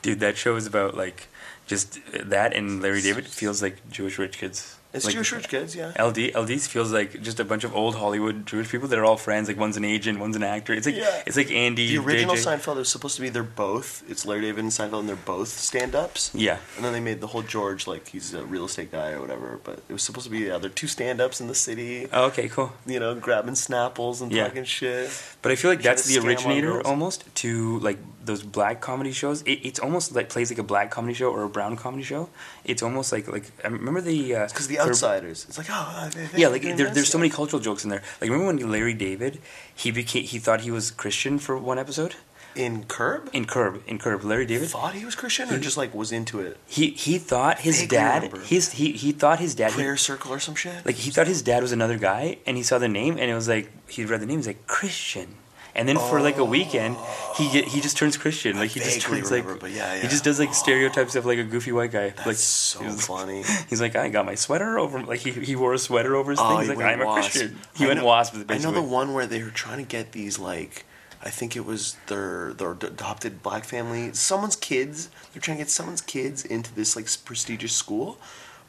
Dude, 0.01 0.19
that 0.21 0.36
show 0.38 0.56
is 0.56 0.65
about 0.65 0.95
like 0.97 1.27
just 1.67 1.99
that 2.13 2.56
and 2.56 2.82
Larry 2.82 3.01
David 3.04 3.27
feels 3.27 3.62
like 3.62 3.75
Jewish 3.91 4.17
rich 4.17 4.38
kids. 4.39 4.77
It's 4.93 5.06
like, 5.06 5.13
Jewish 5.13 5.32
rich 5.32 5.47
kids, 5.47 5.73
yeah. 5.75 5.89
LD 5.97 6.34
LDs 6.36 6.67
feels 6.67 6.91
like 6.91 7.21
just 7.21 7.39
a 7.39 7.45
bunch 7.45 7.63
of 7.63 7.73
old 7.73 7.95
Hollywood 7.95 8.45
Jewish 8.45 8.69
people 8.69 8.89
that 8.89 8.99
are 8.99 9.06
all 9.06 9.15
friends. 9.15 9.47
Like 9.47 9.58
one's 9.58 9.77
an 9.77 9.86
agent, 9.86 10.19
one's 10.19 10.36
an 10.36 10.43
actor. 10.43 10.73
It's 10.73 10.86
like 10.86 10.95
Yeah. 10.95 11.23
it's 11.25 11.38
like 11.38 11.49
Andy. 11.49 11.95
The 11.95 12.04
original 12.04 12.36
JJ. 12.36 12.58
Seinfeld 12.60 12.77
is 12.77 12.89
supposed 12.89 13.15
to 13.15 13.21
be 13.21 13.30
they're 13.30 13.41
both. 13.43 14.04
It's 14.10 14.25
Larry 14.25 14.41
David 14.41 14.63
and 14.65 14.71
Seinfeld, 14.71 14.99
and 15.01 15.10
they're 15.10 15.15
both 15.15 15.47
stand-ups. 15.47 16.32
Yeah. 16.34 16.58
And 16.75 16.84
then 16.84 16.91
they 16.93 16.99
made 16.99 17.21
the 17.21 17.27
whole 17.27 17.41
George 17.41 17.88
like 17.88 18.10
he's 18.10 18.34
a 18.34 18.43
real 18.43 18.65
estate 18.65 18.91
guy 18.91 19.12
or 19.12 19.21
whatever. 19.21 19.60
But 19.63 19.80
it 19.88 19.93
was 19.93 20.04
supposed 20.04 20.25
to 20.25 20.32
be 20.32 20.39
yeah, 20.39 20.58
they're 20.58 20.69
two 20.69 20.88
stand-ups 20.88 21.39
in 21.39 21.47
the 21.47 21.56
city. 21.56 22.08
Oh, 22.12 22.25
okay, 22.25 22.49
cool. 22.49 22.73
You 22.86 22.99
know, 22.99 23.15
grabbing 23.15 23.54
snapples 23.54 24.21
and 24.21 24.32
Yeah. 24.32 24.47
talking 24.47 24.65
shit. 24.65 25.10
But 25.41 25.54
I 25.54 25.56
feel 25.56 25.71
like 25.71 25.82
that's 25.82 26.06
the 26.06 26.19
originator 26.19 26.82
almost 26.86 27.23
to 27.36 27.80
like 27.80 27.97
those 28.25 28.43
black 28.43 28.81
comedy 28.81 29.12
shows. 29.12 29.41
It, 29.43 29.60
it's 29.63 29.79
almost 29.79 30.13
like 30.15 30.29
plays 30.29 30.51
like 30.51 30.60
a 30.60 30.63
black 30.63 30.91
comedy 30.91 31.13
show 31.13 31.31
or 31.31 31.43
a 31.43 31.49
brown 31.49 31.75
comedy 31.75 32.03
show. 32.03 32.29
It's 32.63 32.84
almost 32.84 33.12
like 33.12 33.27
like 33.27 33.45
I 33.63 33.67
remember 33.67 34.01
the 34.01 34.36
uh, 34.36 34.47
Because 34.47 34.67
the 34.67 34.79
outsiders, 34.79 35.45
it's 35.47 35.57
like 35.57 35.67
oh, 35.69 36.10
they, 36.13 36.25
they 36.25 36.38
Yeah, 36.39 36.47
like 36.49 36.62
there, 36.63 36.89
there's 36.89 37.10
so 37.10 37.17
many 37.17 37.29
cultural 37.29 37.62
jokes 37.62 37.84
in 37.84 37.89
there. 37.89 38.03
Like 38.19 38.29
remember 38.29 38.47
when 38.47 38.71
Larry 38.71 38.93
David 38.93 39.39
he 39.73 39.91
became 39.91 40.23
he 40.23 40.39
thought 40.39 40.62
he 40.62 40.71
was 40.71 40.91
Christian 40.91 41.39
for 41.39 41.57
one 41.57 41.79
episode 41.79 42.15
in 42.53 42.84
Curb. 42.84 43.29
in 43.31 43.45
Curb 43.45 43.81
in 43.88 43.97
Curb 43.97 44.25
Larry 44.25 44.45
David 44.45 44.67
thought 44.69 44.93
he 44.93 45.05
was 45.05 45.15
Christian 45.15 45.49
or 45.53 45.57
just 45.57 45.77
like 45.77 45.93
was 45.95 46.12
into 46.12 46.41
it. 46.41 46.57
he 46.67 46.89
he 46.89 47.17
thought 47.17 47.60
his 47.60 47.88
dad 47.88 48.23
remember. 48.23 48.41
his 48.45 48.73
he 48.73 48.91
he 48.91 49.13
thought 49.13 49.39
his 49.39 49.55
dad 49.55 49.71
Prayer 49.71 49.95
circle 49.95 50.34
or 50.34 50.39
some 50.39 50.55
shit. 50.55 50.86
like 50.86 50.95
he 50.95 51.12
thought 51.12 51.27
his 51.27 51.41
dad 51.41 51.63
was 51.63 51.71
another 51.71 51.97
guy 51.97 52.38
and 52.45 52.57
he 52.57 52.63
saw 52.63 52.77
the 52.77 52.89
name 52.89 53.17
and 53.17 53.31
it 53.31 53.36
was 53.36 53.47
like 53.47 53.71
he 53.89 54.03
read 54.03 54.19
the 54.19 54.25
name 54.25 54.38
he's 54.39 54.47
like 54.47 54.67
Christian 54.67 55.36
and 55.75 55.88
then 55.88 55.97
for 55.97 56.19
like 56.21 56.38
a 56.38 56.45
weekend 56.45 56.95
oh. 56.97 57.34
he 57.38 57.49
get, 57.51 57.65
he 57.67 57.79
just 57.81 57.97
turns 57.97 58.17
Christian 58.17 58.57
like 58.57 58.71
he 58.71 58.79
just 58.79 59.01
turns 59.01 59.31
remember, 59.31 59.51
like 59.53 59.60
but 59.62 59.71
yeah, 59.71 59.95
he 59.99 60.07
just 60.07 60.23
does 60.23 60.39
like 60.39 60.53
stereotypes 60.53 61.15
of 61.15 61.25
like 61.25 61.39
a 61.39 61.43
goofy 61.43 61.71
white 61.71 61.91
guy 61.91 62.10
That's 62.10 62.25
like 62.25 62.36
so 62.36 62.79
he 62.79 62.86
was- 62.88 63.05
funny. 63.07 63.43
He's 63.69 63.79
like, 63.81 63.95
I 63.95 64.10
got 64.10 64.25
my 64.25 64.36
sweater 64.36 64.77
over. 64.79 65.01
Like 65.01 65.19
he, 65.21 65.31
he 65.31 65.55
wore 65.55 65.73
a 65.73 65.79
sweater 65.79 66.15
over 66.15 66.31
his 66.31 66.39
Oh, 66.41 66.49
thing. 66.49 66.60
He's 66.60 66.69
like, 66.69 66.79
I'm 66.86 67.01
a. 67.01 67.13
Christian. 67.13 67.57
He 67.75 67.86
I 67.86 67.88
went 67.88 67.99
know- 67.99 68.05
wasp. 68.05 68.36
I 68.49 68.57
know 68.57 68.71
the 68.71 68.81
one 68.81 69.13
where 69.13 69.25
they 69.27 69.41
were 69.43 69.49
trying 69.49 69.77
to 69.77 69.84
get 69.89 70.12
these 70.12 70.38
like, 70.39 70.86
I 71.23 71.29
think 71.29 71.55
it 71.55 71.65
was 71.65 71.95
their 72.07 72.53
their 72.53 72.71
adopted 72.71 73.41
black 73.43 73.63
family, 73.63 74.12
someone's 74.13 74.55
kids. 74.55 75.10
They're 75.34 75.41
trying 75.41 75.57
to 75.57 75.63
get 75.63 75.69
someone's 75.69 76.01
kids 76.01 76.43
into 76.43 76.73
this 76.73 76.95
like 76.95 77.07
prestigious 77.25 77.73
school. 77.73 78.17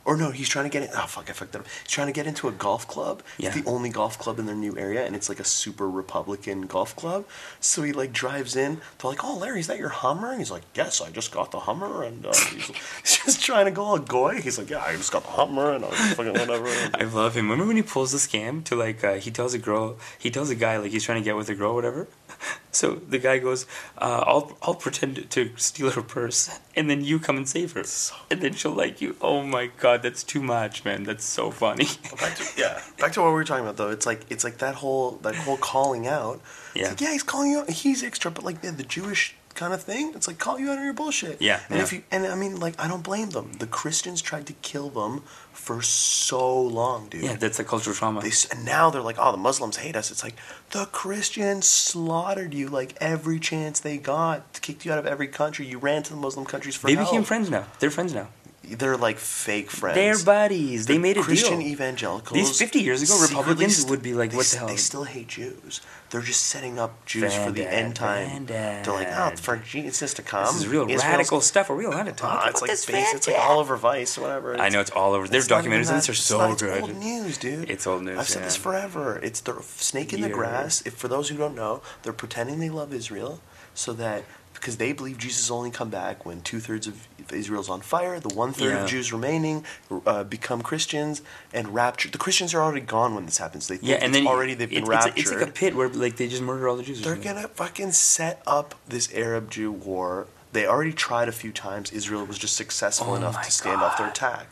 Or 0.04 0.16
no, 0.16 0.30
he's 0.30 0.48
trying 0.48 0.64
to 0.64 0.70
get 0.70 0.82
it. 0.82 0.90
Oh 0.94 1.06
fuck, 1.06 1.30
I 1.30 1.32
fucked 1.32 1.54
up. 1.54 1.64
He's 1.82 1.92
trying 1.92 2.08
to 2.08 2.12
get 2.12 2.26
into 2.26 2.48
a 2.48 2.52
golf 2.52 2.88
club. 2.88 3.22
Yeah. 3.38 3.48
It's 3.48 3.62
the 3.62 3.70
only 3.70 3.88
golf 3.88 4.18
club 4.18 4.38
in 4.38 4.46
their 4.46 4.56
new 4.56 4.76
area, 4.76 5.04
and 5.06 5.14
it's 5.14 5.28
like 5.28 5.38
a 5.38 5.44
super 5.44 5.88
Republican 5.88 6.62
golf 6.62 6.96
club. 6.96 7.24
So 7.60 7.82
he 7.82 7.92
like 7.92 8.12
drives 8.12 8.56
in. 8.56 8.80
They're 8.98 9.10
like, 9.10 9.24
"Oh, 9.24 9.36
Larry, 9.36 9.60
is 9.60 9.68
that 9.68 9.78
your 9.78 9.90
Hummer?" 9.90 10.30
And 10.30 10.38
he's 10.38 10.50
like, 10.50 10.64
"Yes, 10.74 11.00
I 11.00 11.10
just 11.10 11.30
got 11.32 11.52
the 11.52 11.60
Hummer." 11.60 12.02
And 12.02 12.26
uh, 12.26 12.32
he's, 12.32 12.66
he's 13.02 13.18
just 13.24 13.42
trying 13.44 13.66
to 13.66 13.70
go 13.70 13.84
all 13.84 13.98
goy. 13.98 14.40
He's 14.40 14.58
like, 14.58 14.70
"Yeah, 14.70 14.82
I 14.82 14.96
just 14.96 15.12
got 15.12 15.22
the 15.22 15.30
Hummer," 15.30 15.72
and 15.72 15.84
I 15.84 15.88
was 15.88 15.98
fucking 16.14 16.32
whatever. 16.32 16.68
I 16.94 17.04
love 17.04 17.36
him. 17.36 17.48
Remember 17.48 17.68
when 17.68 17.76
he 17.76 17.82
pulls 17.82 18.12
the 18.12 18.18
scam 18.18 18.64
to 18.64 18.74
like 18.74 19.04
uh, 19.04 19.14
he 19.14 19.30
tells 19.30 19.54
a 19.54 19.58
girl 19.58 19.96
he 20.18 20.30
tells 20.30 20.50
a 20.50 20.56
guy 20.56 20.78
like 20.78 20.90
he's 20.90 21.04
trying 21.04 21.22
to 21.22 21.24
get 21.24 21.36
with 21.36 21.48
a 21.48 21.54
girl 21.54 21.72
or 21.72 21.74
whatever. 21.74 22.08
So 22.74 22.94
the 22.94 23.18
guy 23.18 23.36
goes, 23.38 23.66
uh, 23.98 24.24
"I'll 24.26 24.56
I'll 24.62 24.74
pretend 24.74 25.28
to 25.30 25.50
steal 25.56 25.90
her 25.90 26.00
purse, 26.00 26.58
and 26.74 26.88
then 26.88 27.04
you 27.04 27.18
come 27.18 27.36
and 27.36 27.46
save 27.46 27.72
her, 27.72 27.84
and 28.30 28.40
then 28.40 28.54
she'll 28.54 28.72
like 28.72 29.02
you." 29.02 29.14
Oh 29.20 29.42
my 29.42 29.66
god, 29.78 30.02
that's 30.02 30.24
too 30.24 30.42
much, 30.42 30.82
man. 30.82 31.04
That's 31.04 31.22
so 31.24 31.50
funny. 31.50 31.84
back 32.18 32.34
to, 32.36 32.44
yeah, 32.56 32.80
back 32.98 33.12
to 33.12 33.20
what 33.20 33.28
we 33.28 33.34
were 33.34 33.44
talking 33.44 33.64
about 33.64 33.76
though. 33.76 33.90
It's 33.90 34.06
like 34.06 34.22
it's 34.30 34.42
like 34.42 34.56
that 34.58 34.76
whole 34.76 35.12
that 35.22 35.34
whole 35.34 35.58
calling 35.58 36.06
out. 36.06 36.40
It's 36.74 36.80
Yeah. 36.80 36.88
like, 36.88 37.00
yeah, 37.02 37.12
he's 37.12 37.22
calling 37.22 37.50
you 37.50 37.58
out. 37.60 37.68
He's 37.68 38.02
extra, 38.02 38.30
but 38.30 38.42
like 38.42 38.62
the, 38.62 38.70
the 38.72 38.84
Jewish 38.84 39.36
kind 39.54 39.74
of 39.74 39.82
thing. 39.82 40.12
It's 40.14 40.26
like 40.26 40.38
call 40.38 40.58
you 40.58 40.70
out 40.70 40.78
on 40.78 40.84
your 40.84 40.94
bullshit. 40.94 41.42
Yeah, 41.42 41.60
And 41.68 41.76
yeah. 41.76 41.82
if 41.84 41.92
you 41.92 42.02
and 42.10 42.26
I 42.26 42.34
mean 42.36 42.58
like 42.58 42.74
I 42.82 42.88
don't 42.88 43.02
blame 43.04 43.30
them. 43.36 43.52
The 43.58 43.66
Christians 43.66 44.22
tried 44.22 44.46
to 44.46 44.54
kill 44.62 44.88
them 44.88 45.24
for 45.62 45.80
so 45.80 46.60
long, 46.60 47.08
dude. 47.08 47.22
yeah, 47.22 47.36
that's 47.36 47.60
a 47.60 47.64
cultural 47.64 47.94
trauma. 47.94 48.20
They, 48.20 48.32
and 48.50 48.64
now 48.64 48.90
they're 48.90 49.00
like, 49.10 49.16
oh, 49.18 49.30
the 49.30 49.38
Muslims 49.38 49.76
hate 49.76 49.94
us. 49.94 50.10
It's 50.10 50.24
like 50.24 50.34
the 50.70 50.86
Christians 50.86 51.68
slaughtered 51.68 52.52
you 52.52 52.68
like 52.68 52.94
every 53.00 53.38
chance 53.38 53.78
they 53.78 53.96
got, 53.96 54.60
kicked 54.60 54.84
you 54.84 54.90
out 54.92 54.98
of 54.98 55.06
every 55.06 55.28
country. 55.28 55.64
You 55.66 55.78
ran 55.78 56.02
to 56.02 56.10
the 56.10 56.18
Muslim 56.20 56.44
countries 56.46 56.74
for 56.74 56.88
They 56.88 56.94
help. 56.96 57.08
became 57.08 57.22
friends 57.22 57.48
now. 57.48 57.66
They're 57.78 57.90
friends 57.92 58.12
now. 58.12 58.28
They're 58.64 58.96
like 58.96 59.18
fake 59.18 59.70
friends. 59.70 59.96
They're 59.96 60.18
buddies. 60.24 60.86
They 60.86 60.94
The 60.94 61.00
made 61.00 61.16
a 61.16 61.22
Christian 61.22 61.58
deal. 61.60 61.68
evangelicals. 61.68 62.34
These 62.38 62.58
50 62.58 62.80
years 62.80 63.02
ago, 63.02 63.20
Republicans 63.20 63.76
st- 63.76 63.90
would 63.90 64.02
be 64.02 64.14
like, 64.14 64.32
what 64.32 64.46
the 64.46 64.58
hell? 64.58 64.68
They 64.68 64.76
still 64.76 65.04
hate 65.04 65.28
Jews. 65.28 65.80
They're 66.12 66.20
just 66.20 66.42
setting 66.42 66.78
up 66.78 67.06
Jews 67.06 67.34
for 67.34 67.50
the 67.50 67.64
end 67.66 67.96
time. 67.96 68.44
They're 68.44 68.82
like, 68.86 69.08
oh, 69.08 69.32
for 69.36 69.56
Jesus 69.56 70.12
to 70.14 70.22
come. 70.22 70.44
This 70.44 70.56
is 70.56 70.68
real 70.68 70.82
Israel's- 70.82 71.04
radical 71.04 71.40
stuff. 71.40 71.70
Are 71.70 71.74
we 71.74 71.86
allowed 71.86 72.02
to 72.04 72.12
talk 72.12 72.30
ah, 72.30 72.38
about 72.40 72.50
it's 72.50 72.60
like 72.60 72.70
this? 72.70 72.84
face, 72.84 73.14
it's 73.14 73.26
like? 73.26 73.38
Oliver 73.38 73.76
Vice 73.78 74.18
whatever. 74.18 74.60
I 74.60 74.68
know 74.68 74.80
it's 74.80 74.90
all 74.90 75.14
over. 75.14 75.26
Their 75.26 75.38
It's 75.38 75.48
documentaries 75.48 75.88
on 75.88 75.94
this 75.96 76.10
are 76.10 76.14
so 76.14 76.36
not- 76.36 76.50
it's 76.52 76.62
good. 76.62 76.82
old 76.82 76.96
news, 76.96 77.38
dude. 77.38 77.70
It's 77.70 77.86
old 77.86 78.02
news, 78.02 78.18
I've 78.18 78.28
said 78.28 78.44
this 78.44 78.56
forever. 78.56 79.20
It's 79.22 79.40
the 79.40 79.62
snake 79.62 80.12
in 80.12 80.20
the 80.20 80.28
Yeah. 80.28 80.34
grass. 80.34 80.82
If 80.84 80.92
for 80.94 81.08
those 81.08 81.30
who 81.30 81.38
don't 81.38 81.54
know, 81.54 81.80
they're 82.02 82.12
pretending 82.12 82.60
they 82.60 82.68
love 82.68 82.92
Israel, 82.92 83.40
so 83.74 83.94
that 83.94 84.24
because 84.62 84.76
they 84.76 84.92
believe 84.92 85.18
Jesus 85.18 85.50
will 85.50 85.58
only 85.58 85.72
come 85.72 85.90
back 85.90 86.24
when 86.24 86.40
two 86.40 86.60
thirds 86.60 86.86
of 86.86 87.08
Israel's 87.32 87.68
on 87.68 87.80
fire, 87.80 88.20
the 88.20 88.32
one 88.32 88.52
third 88.52 88.74
Yeah. 88.74 88.84
of 88.84 88.88
Jews 88.88 89.12
remaining 89.12 89.64
uh, 90.06 90.22
become 90.22 90.62
Christians 90.62 91.20
and 91.52 91.74
rapture. 91.74 92.08
The 92.08 92.18
Christians 92.18 92.54
are 92.54 92.62
already 92.62 92.82
gone 92.82 93.16
when 93.16 93.26
this 93.26 93.38
happens. 93.38 93.66
They 93.66 93.76
think 93.76 93.90
Yeah, 93.90 93.96
and 93.96 94.14
then 94.14 94.24
already 94.24 94.54
they've 94.54 94.70
been 94.70 94.84
it's, 94.84 94.88
raptured. 94.88 95.18
It's, 95.18 95.32
like 95.32 95.48
a 95.48 95.50
pit 95.50 95.74
where 95.74 95.88
like 95.88 96.16
they 96.16 96.28
just 96.28 96.42
murder 96.42 96.68
all 96.68 96.76
the 96.76 96.84
Jews. 96.84 97.02
They're 97.02 97.16
gonna 97.16 97.48
fucking 97.48 97.90
set 97.90 98.40
up 98.46 98.76
this 98.86 99.12
Arab 99.12 99.50
Jew 99.50 99.72
war. 99.72 100.28
They 100.52 100.64
already 100.64 100.92
tried 100.92 101.28
a 101.28 101.32
few 101.32 101.50
times. 101.50 101.90
Israel 101.90 102.24
was 102.24 102.38
just 102.38 102.54
successful 102.54 103.14
Oh 103.14 103.14
enough 103.16 103.42
to 103.42 103.50
stand 103.50 103.82
off 103.82 103.98
their 103.98 104.06
attack. 104.06 104.46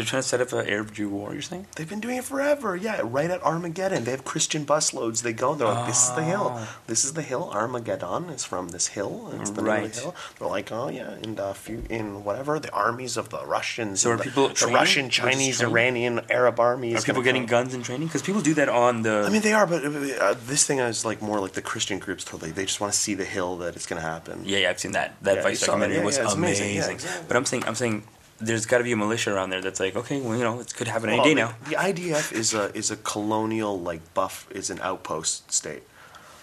They're 0.00 0.06
trying 0.08 0.22
to 0.22 0.28
set 0.28 0.40
up 0.40 0.52
an 0.52 0.66
Arab 0.68 0.94
Jew 0.94 1.08
war. 1.10 1.32
You're 1.34 1.42
saying? 1.42 1.66
They've 1.76 1.88
been 1.88 2.00
doing 2.00 2.16
it 2.16 2.24
forever. 2.24 2.74
Yeah, 2.74 3.00
right 3.04 3.30
at 3.30 3.42
Armageddon. 3.42 4.04
They 4.04 4.10
have 4.12 4.24
Christian 4.24 4.64
busloads. 4.64 5.22
They 5.22 5.32
go 5.34 5.52
and 5.52 5.60
they're 5.60 5.68
like, 5.68 5.86
this 5.86 6.08
is 6.08 6.14
the 6.14 6.22
hill. 6.22 6.52
Oh. 6.54 6.76
This 6.86 7.04
is 7.04 7.12
the 7.12 7.22
hill. 7.22 7.50
Armageddon 7.52 8.30
is 8.30 8.44
from 8.44 8.70
this 8.70 8.86
hill. 8.88 9.30
It's 9.40 9.50
the 9.50 9.62
name 9.62 9.66
Right. 9.70 9.84
of 9.84 9.94
the 9.94 10.00
hill. 10.00 10.14
They're 10.38 10.48
like, 10.48 10.72
oh, 10.72 10.88
yeah, 10.88 11.10
and 11.22 11.38
uh, 11.38 11.52
few, 11.52 11.82
in 11.90 12.24
whatever, 12.24 12.58
the 12.58 12.72
armies 12.72 13.16
of 13.16 13.28
the 13.28 13.44
Russians. 13.44 14.00
So 14.00 14.12
are 14.12 14.16
the, 14.16 14.24
people 14.24 14.48
the 14.48 14.54
training? 14.54 14.74
Russian, 14.76 15.10
Chinese. 15.10 15.60
Iranian, 15.60 16.20
Arab 16.30 16.58
armies. 16.58 17.02
Are 17.02 17.06
people 17.06 17.22
getting 17.22 17.42
come. 17.42 17.50
guns 17.64 17.74
and 17.74 17.84
training? 17.84 18.06
Because 18.08 18.22
people 18.22 18.40
do 18.40 18.54
that 18.54 18.68
on 18.70 19.02
the. 19.02 19.24
I 19.26 19.30
mean, 19.30 19.42
they 19.42 19.52
are, 19.52 19.66
but 19.66 19.84
uh, 19.84 20.34
this 20.46 20.64
thing 20.66 20.78
is 20.78 21.04
like 21.04 21.20
more 21.20 21.40
like 21.40 21.52
the 21.52 21.62
Christian 21.62 21.98
groups 21.98 22.24
totally. 22.24 22.50
They 22.52 22.64
just 22.64 22.80
want 22.80 22.92
to 22.92 22.98
see 22.98 23.14
the 23.14 23.24
hill 23.24 23.58
that 23.58 23.76
it's 23.76 23.86
going 23.86 24.00
to 24.00 24.08
happen. 24.08 24.42
yeah, 24.46 24.58
yeah, 24.58 24.70
I've 24.70 24.80
seen 24.80 24.92
that. 24.92 25.16
That 25.22 25.36
Yeah, 25.36 25.42
Vice 25.42 25.60
documentary 25.60 25.98
Yeah, 25.98 26.04
was 26.04 26.16
yeah, 26.18 26.32
amazing. 26.32 26.70
amazing. 26.70 26.94
Exactly. 26.94 27.24
But 27.28 27.36
I'm 27.36 27.44
saying, 27.44 27.64
I'm 27.66 27.74
saying, 27.74 28.02
there's 28.40 28.66
got 28.66 28.78
to 28.78 28.84
be 28.84 28.92
a 28.92 28.96
militia 28.96 29.32
around 29.34 29.50
there 29.50 29.60
that's 29.60 29.80
like, 29.80 29.96
okay, 29.96 30.20
well, 30.20 30.36
you 30.36 30.44
know, 30.44 30.60
it 30.60 30.74
could 30.74 30.88
happen 30.88 31.08
any 31.10 31.18
Well, 31.18 31.26
day 31.26 31.34
the, 31.34 31.40
now. 31.40 31.54
The 31.68 31.76
IDF 31.76 32.32
is 32.32 32.54
a 32.54 32.74
is 32.76 32.90
a 32.90 32.96
colonial 32.96 33.78
like 33.78 34.14
buff 34.14 34.46
is 34.50 34.70
an 34.70 34.80
outpost 34.82 35.52
state. 35.52 35.82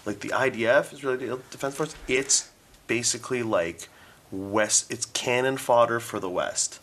Like 0.06 0.20
the 0.20 0.28
IDF 0.30 0.92
is 0.92 1.04
really 1.04 1.26
the 1.26 1.36
defense 1.50 1.74
force. 1.74 1.94
It's 2.06 2.50
basically 2.86 3.42
like 3.42 3.88
west. 4.30 4.90
It's 4.90 5.06
cannon 5.06 5.56
fodder 5.56 6.00
for 6.00 6.18
the 6.20 6.30
West. 6.30 6.80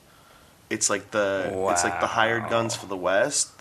It's 0.69 0.89
like 0.89 1.11
the 1.11 1.51
it's 1.71 1.83
like 1.83 1.99
the 2.01 2.07
hired 2.07 2.49
guns 2.49 2.75
for 2.75 2.87
the 2.87 2.97
West. 2.97 3.51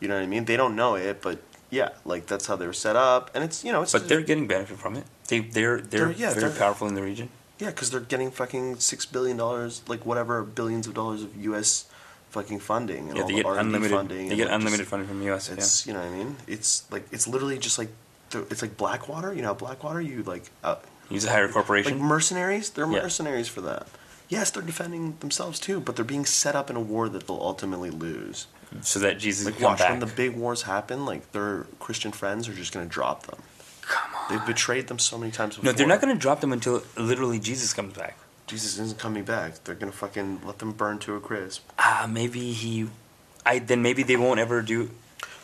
You 0.00 0.08
know 0.08 0.14
what 0.14 0.22
I 0.22 0.26
mean? 0.26 0.46
They 0.46 0.56
don't 0.56 0.74
know 0.74 0.94
it, 0.96 1.20
but 1.22 1.38
yeah, 1.70 1.90
like 2.04 2.26
that's 2.26 2.46
how 2.46 2.56
they 2.56 2.66
were 2.66 2.72
set 2.72 2.96
up, 2.96 3.30
and 3.34 3.44
it's 3.44 3.62
you 3.64 3.70
know 3.72 3.82
it's 3.82 3.92
But 3.92 4.08
they're 4.08 4.22
getting 4.22 4.46
benefit 4.46 4.78
from 4.78 4.96
it. 4.96 5.04
They 5.28 5.40
they're 5.40 5.80
they're, 5.80 6.06
They're- 6.06 6.12
yeah, 6.12 6.30
very 6.34 6.48
they're- 6.48 6.58
powerful 6.58 6.88
in 6.88 6.94
the 6.94 7.02
region. 7.02 7.28
Yeah, 7.60 7.68
because 7.68 7.90
they're 7.90 8.00
getting 8.00 8.30
fucking 8.30 8.76
six 8.80 9.04
billion 9.06 9.36
dollars, 9.36 9.82
like 9.86 10.06
whatever 10.06 10.42
billions 10.42 10.86
of 10.86 10.94
dollars 10.94 11.22
of 11.22 11.36
U.S. 11.44 11.84
fucking 12.30 12.60
funding 12.60 13.08
and 13.08 13.16
Yeah, 13.16 13.22
all 13.22 13.28
they 13.28 13.34
the 13.34 13.42
get 13.42 13.46
R&D 13.46 13.60
unlimited. 13.60 13.96
funding. 13.96 14.28
They 14.28 14.36
get 14.36 14.44
like, 14.44 14.48
just- 14.48 14.54
unlimited 14.60 14.86
funding 14.88 15.08
from 15.08 15.18
the 15.20 15.26
U.S. 15.26 15.50
It's 15.50 15.86
you 15.86 15.92
know 15.92 16.00
what 16.00 16.08
I 16.08 16.16
mean. 16.16 16.36
It's 16.46 16.90
like 16.90 17.06
it's 17.12 17.28
literally 17.28 17.58
just 17.58 17.78
like 17.78 17.90
it's 18.32 18.62
like 18.62 18.76
Blackwater. 18.76 19.34
You 19.34 19.42
know, 19.42 19.54
Blackwater. 19.54 20.00
You 20.00 20.22
like 20.22 20.50
uh, 20.64 20.76
yeah. 21.08 21.14
Use 21.14 21.24
a 21.24 21.30
higher 21.30 21.48
corporation. 21.48 21.92
like 21.98 22.00
mercenaries. 22.00 22.70
They're 22.70 22.86
Yeah. 22.90 23.02
mercenaries 23.02 23.48
for 23.48 23.60
that. 23.62 23.86
Yes, 24.28 24.50
they're 24.52 24.62
defending 24.62 25.16
themselves 25.18 25.58
too, 25.58 25.80
but 25.80 25.96
they're 25.96 26.04
being 26.04 26.24
set 26.24 26.54
up 26.54 26.70
in 26.70 26.76
a 26.76 26.80
war 26.80 27.08
that 27.08 27.26
they'll 27.26 27.36
ultimately 27.42 27.90
lose. 27.90 28.46
so 28.82 29.00
that 29.00 29.18
Jesus 29.18 29.44
Like 29.44 29.60
watch 29.60 29.78
back. 29.80 29.90
when 29.90 29.98
the 29.98 30.06
big 30.06 30.36
wars 30.36 30.62
happen, 30.62 31.04
like 31.04 31.32
their 31.32 31.66
Christian 31.80 32.12
friends 32.12 32.48
are 32.48 32.54
just 32.54 32.72
gonna 32.72 32.86
drop 32.86 33.26
them. 33.26 33.40
Come 33.90 34.14
on. 34.14 34.26
They've 34.30 34.46
betrayed 34.46 34.86
them 34.88 34.98
so 34.98 35.18
many 35.18 35.32
times 35.32 35.56
before. 35.56 35.66
No, 35.72 35.76
they're 35.76 35.86
not 35.94 36.00
going 36.00 36.14
to 36.14 36.20
drop 36.26 36.40
them 36.40 36.52
until 36.52 36.82
literally 36.96 37.38
Jesus 37.40 37.72
comes 37.72 37.92
back. 37.94 38.16
Jesus 38.46 38.78
isn't 38.78 38.98
coming 38.98 39.22
back. 39.24 39.62
They're 39.62 39.76
gonna 39.76 39.92
fucking 40.04 40.40
let 40.44 40.58
them 40.58 40.72
burn 40.72 40.98
to 41.06 41.14
a 41.14 41.20
crisp. 41.20 41.62
Ah, 41.78 42.08
maybe 42.10 42.50
he. 42.50 42.88
I 43.46 43.60
then 43.60 43.80
maybe 43.80 44.02
they 44.02 44.16
won't 44.16 44.40
ever 44.40 44.60
do. 44.60 44.90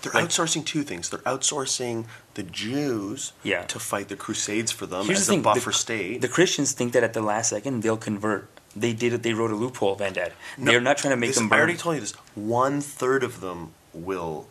They're 0.03 0.11
Like- 0.13 0.25
outsourcing 0.31 0.65
two 0.65 0.83
things. 0.83 1.09
They're 1.11 1.21
outsourcing 1.21 2.07
the 2.35 2.43
Jews 2.43 3.33
Yeah. 3.45 3.63
to 3.67 3.79
fight 3.79 4.09
the 4.09 4.17
Crusades 4.17 4.73
for 4.73 4.87
them 4.87 5.07
Here's 5.07 5.21
as 5.21 5.27
the 5.27 5.35
thing: 5.35 5.41
a 5.41 5.43
buffer 5.45 5.71
the, 5.71 5.77
state. 5.87 6.21
The 6.21 6.27
Christians 6.29 6.73
think 6.73 6.93
that 6.95 7.05
at 7.05 7.13
the 7.13 7.23
last 7.23 7.51
second 7.51 7.85
they'll 7.85 7.97
convert. 8.11 8.49
They 8.75 8.93
did 8.93 9.13
it. 9.13 9.23
They 9.23 9.35
wrote 9.35 9.53
a 9.53 9.55
loophole, 9.55 9.95
Vandad. 9.97 10.33
No, 10.59 10.73
They're 10.73 10.81
not 10.81 10.99
trying 10.99 11.13
to 11.13 11.17
make 11.17 11.31
this- 11.31 11.37
them 11.39 11.53
I 11.53 11.59
already 11.59 11.77
told 11.77 11.95
you 11.95 12.01
this. 12.01 12.13
One 12.35 12.81
third 12.81 13.23
of 13.23 13.41
them 13.41 13.71
will 13.95 14.49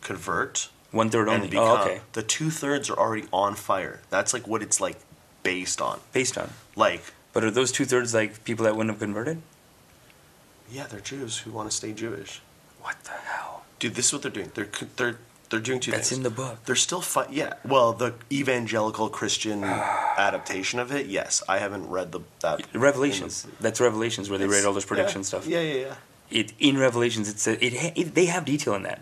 convert. 0.00 0.70
One 0.90 1.08
third 1.10 1.28
only. 1.28 1.46
Oh, 1.46 1.50
become, 1.50 1.68
Oh, 1.68 1.82
okay. 1.82 2.00
The 2.12 2.22
two 2.22 2.50
thirds 2.50 2.90
are 2.90 2.98
already 2.98 3.26
on 3.32 3.54
fire. 3.54 4.00
That's 4.10 4.32
like 4.34 4.46
what 4.46 4.62
it's 4.62 4.80
like 4.80 4.98
based 5.42 5.80
on. 5.80 6.00
Based 6.12 6.36
on. 6.36 6.50
Like, 6.76 7.02
But 7.32 7.44
are 7.44 7.50
those 7.50 7.70
two 7.72 7.84
thirds 7.84 8.12
like 8.14 8.42
people 8.44 8.64
that 8.64 8.74
wouldn't 8.76 8.90
have 8.92 9.00
converted? 9.00 9.40
yeah, 10.72 10.86
they're 10.86 11.00
Jews 11.00 11.38
who 11.38 11.50
want 11.50 11.68
to 11.70 11.76
stay 11.76 11.92
Jewish. 11.92 12.40
What 12.80 12.96
the 13.04 13.10
hell? 13.10 13.64
Dude, 13.78 13.94
this 13.94 14.06
is 14.06 14.12
what 14.12 14.22
they're 14.22 14.30
doing. 14.30 14.52
They're 14.54 14.68
they're 14.96 15.18
they're 15.50 15.58
doing 15.60 15.80
two 15.80 15.90
That's 15.90 16.10
things. 16.10 16.18
in 16.18 16.22
the 16.22 16.30
book. 16.30 16.64
They're 16.64 16.76
still 16.76 17.00
fight. 17.00 17.32
Yeah. 17.32 17.54
Well, 17.64 17.92
the 17.92 18.14
evangelical 18.30 19.08
Christian 19.08 19.64
adaptation 19.64 20.78
of 20.78 20.92
it. 20.92 21.06
Yes, 21.06 21.42
I 21.48 21.58
haven't 21.58 21.88
read 21.88 22.12
the 22.12 22.20
that 22.40 22.66
Revelations. 22.72 23.46
That's 23.60 23.80
Revelations 23.80 24.30
where 24.30 24.38
they 24.38 24.46
read 24.46 24.64
all 24.64 24.72
those 24.72 24.84
prediction 24.84 25.22
yeah, 25.22 25.26
stuff. 25.26 25.46
Yeah, 25.46 25.60
yeah, 25.60 25.74
yeah. 25.86 25.94
It 26.30 26.52
in 26.60 26.78
Revelations. 26.78 27.28
It's 27.28 27.46
a, 27.48 27.64
it, 27.64 27.96
it. 27.96 28.14
They 28.14 28.26
have 28.26 28.44
detail 28.44 28.74
in 28.74 28.84
that. 28.84 29.00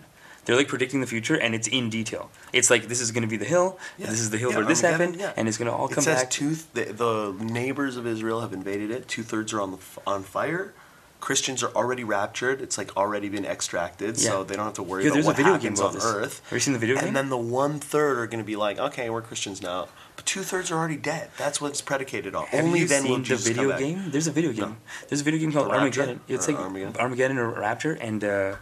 They're 0.49 0.57
like 0.57 0.69
predicting 0.69 1.03
the 1.03 1.07
future, 1.07 1.35
and 1.37 1.55
it's 1.55 1.69
in 1.69 1.91
detail. 1.91 2.31
It's 2.55 2.71
like 2.71 2.89
this 2.89 3.03
is 3.03 3.13
going 3.13 3.21
to 3.23 3.29
be 3.29 3.37
the 3.37 3.45
hill. 3.45 3.79
Yeah. 3.99 4.07
This 4.07 4.21
is 4.21 4.31
the 4.31 4.39
hill 4.39 4.51
Yeah, 4.51 4.57
where 4.57 4.65
this 4.65 4.83
Armageddon, 4.83 5.13
happened, 5.13 5.21
yeah. 5.21 5.33
and 5.37 5.47
it's 5.47 5.59
going 5.59 5.71
to 5.71 5.77
all 5.77 5.89
It 5.89 5.95
come 5.95 6.03
says 6.05 6.23
back. 6.23 6.31
two. 6.31 6.55
The, 6.73 6.85
the 6.87 7.45
neighbors 7.45 7.99
of 7.99 8.07
Israel 8.07 8.41
have 8.41 8.55
invaded 8.55 8.91
it. 8.91 9.07
Two 9.09 9.23
thirds 9.23 9.53
are 9.53 9.61
on 9.61 9.73
the 9.73 9.77
f- 9.77 9.99
on 10.07 10.23
fire. 10.23 10.73
Christians 11.21 11.63
are 11.65 11.73
already 11.75 12.03
raptured. 12.05 12.63
It's 12.63 12.79
like 12.79 12.97
already 12.97 13.29
been 13.29 13.45
extracted, 13.45 14.19
so 14.19 14.45
they 14.45 14.55
don't 14.57 14.65
have 14.67 14.75
to 14.75 14.85
worry 14.85 15.03
Yeah, 15.05 15.11
about 15.11 15.25
what 15.25 15.37
happens 15.37 15.81
on 15.81 15.93
this. 15.93 16.05
Earth. 16.07 16.41
Have 16.45 16.53
you 16.53 16.61
seen 16.61 16.73
the 16.75 16.79
video 16.79 16.95
and 16.97 17.07
game? 17.07 17.13
then 17.15 17.29
the 17.29 17.37
one 17.37 17.81
third 17.81 18.19
are 18.19 18.27
going 18.29 18.39
to 18.39 18.47
be 18.47 18.55
like, 18.55 18.79
okay, 18.79 19.11
we're 19.11 19.21
Christians 19.21 19.61
now, 19.61 19.89
but 20.15 20.25
two 20.27 20.43
thirds 20.43 20.71
are 20.71 20.79
already 20.79 20.97
dead. 20.97 21.31
That's 21.37 21.61
what 21.61 21.73
it's 21.73 21.81
predicated 21.83 22.37
on. 22.37 22.47
Have 22.47 22.65
Only 22.65 22.79
you 22.81 22.87
then 22.89 23.03
seen 23.03 23.11
will 23.11 23.19
the 23.19 23.25
Jesus 23.25 23.49
video 23.49 23.77
game? 23.77 24.05
There's 24.13 24.29
a 24.29 24.33
video 24.33 24.53
game. 24.53 24.71
No. 24.71 24.77
There's 25.09 25.21
a 25.21 25.25
video 25.25 25.41
game 25.41 25.53
called? 25.53 25.73
Armageddon. 25.73 26.21
It's 26.29 26.49
Or 26.49 26.53
like 26.53 26.61
Armageddon? 26.63 26.97
Armageddon 27.01 27.39
or 27.39 27.51
Rapture, 27.51 27.95
and 27.95 28.23
uh, 28.23 28.55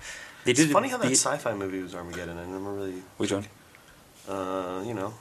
they 0.47 0.53
did. 0.53 0.65
It's 0.65 0.73
funny 0.73 0.89
how 0.89 0.99
that 0.99 1.09
the- 1.09 1.15
sci-fi 1.15 1.55
movie 1.55 1.83
was 1.83 1.95
Armageddon. 1.95 2.39
I 2.39 2.45
never 2.47 2.73
really, 2.73 3.03
Which 3.19 3.33
one? 3.33 3.47
uh, 4.29 4.83
you 4.87 4.95
know, 4.95 5.15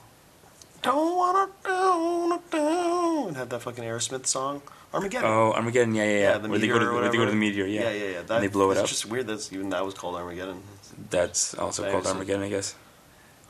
don't 0.82 1.16
wanna 1.16 1.46
do, 1.64 2.40
don't, 2.50 3.28
and 3.28 3.36
have 3.36 3.48
that 3.50 3.60
fucking 3.62 3.84
Aerosmith 3.84 4.26
song, 4.26 4.62
Armageddon. 4.94 5.28
Oh, 5.30 5.52
Armageddon. 5.52 5.94
Yeah, 5.94 6.04
yeah, 6.04 6.18
yeah. 6.18 6.38
the 6.38 6.48
where 6.48 6.58
they 6.58 6.68
go 6.68 6.78
to 6.78 6.92
where 6.92 7.08
they 7.10 7.16
go 7.16 7.24
to 7.24 7.30
the 7.30 7.36
meteor. 7.36 7.66
Yeah, 7.66 7.82
yeah, 7.82 7.90
yeah. 7.90 8.04
yeah. 8.06 8.22
That, 8.22 8.34
and 8.36 8.44
they 8.44 8.48
blow 8.48 8.70
it 8.70 8.78
up. 8.78 8.84
it's 8.84 8.92
just 8.92 9.06
weird 9.06 9.26
that 9.26 9.52
even 9.52 9.70
that 9.70 9.84
was 9.84 9.94
called 9.94 10.14
Armageddon. 10.16 10.62
That's 11.10 11.54
also 11.54 11.90
called 11.90 12.06
Armageddon, 12.06 12.42
I 12.42 12.48
guess. 12.48 12.74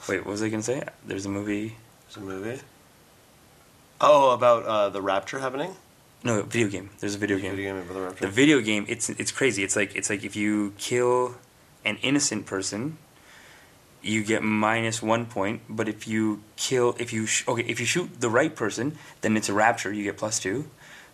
Wait, 0.09 0.19
what 0.21 0.33
was 0.33 0.43
I 0.43 0.49
gonna 0.49 0.62
say? 0.62 0.83
There's 1.07 1.27
a 1.27 1.29
movie. 1.29 1.77
It's 2.07 2.17
a 2.17 2.21
movie. 2.21 2.61
Oh, 4.01 4.31
about 4.31 4.65
uh, 4.65 4.89
the 4.91 5.01
rapture 5.01 5.39
happening. 5.39 5.75
No, 6.23 6.43
video 6.43 6.69
game. 6.69 6.91
There's 7.01 7.15
a 7.15 7.19
video 7.19 7.39
game. 7.39 7.53
Video 7.57 7.73
game 7.75 7.83
about 7.83 7.95
the 7.95 8.01
rapture. 8.01 8.27
The 8.27 8.31
video 8.31 8.61
game, 8.61 8.85
it's 8.89 9.09
it's 9.11 9.33
crazy. 9.33 9.62
It's 9.62 9.77
like 9.77 9.95
it's 9.95 10.11
like 10.11 10.25
if 10.25 10.37
you 10.37 10.75
kill 10.79 11.35
an 11.87 11.96
innocent 12.03 12.44
person, 12.46 12.99
you 14.03 14.22
get 14.25 14.42
minus 14.42 15.03
one 15.03 15.27
point. 15.27 15.62
But 15.68 15.88
if 15.88 16.07
you 16.07 16.42
kill, 16.57 16.94
if 16.99 17.12
you 17.12 17.27
sh- 17.27 17.44
okay, 17.49 17.62
if 17.62 17.81
you 17.81 17.87
shoot 17.87 18.20
the 18.20 18.29
right 18.29 18.55
person, 18.55 18.99
then 19.22 19.37
it's 19.37 19.49
a 19.49 19.55
rapture. 19.55 19.92
You 19.92 20.05
get 20.05 20.16
plus 20.16 20.38
two. 20.38 20.66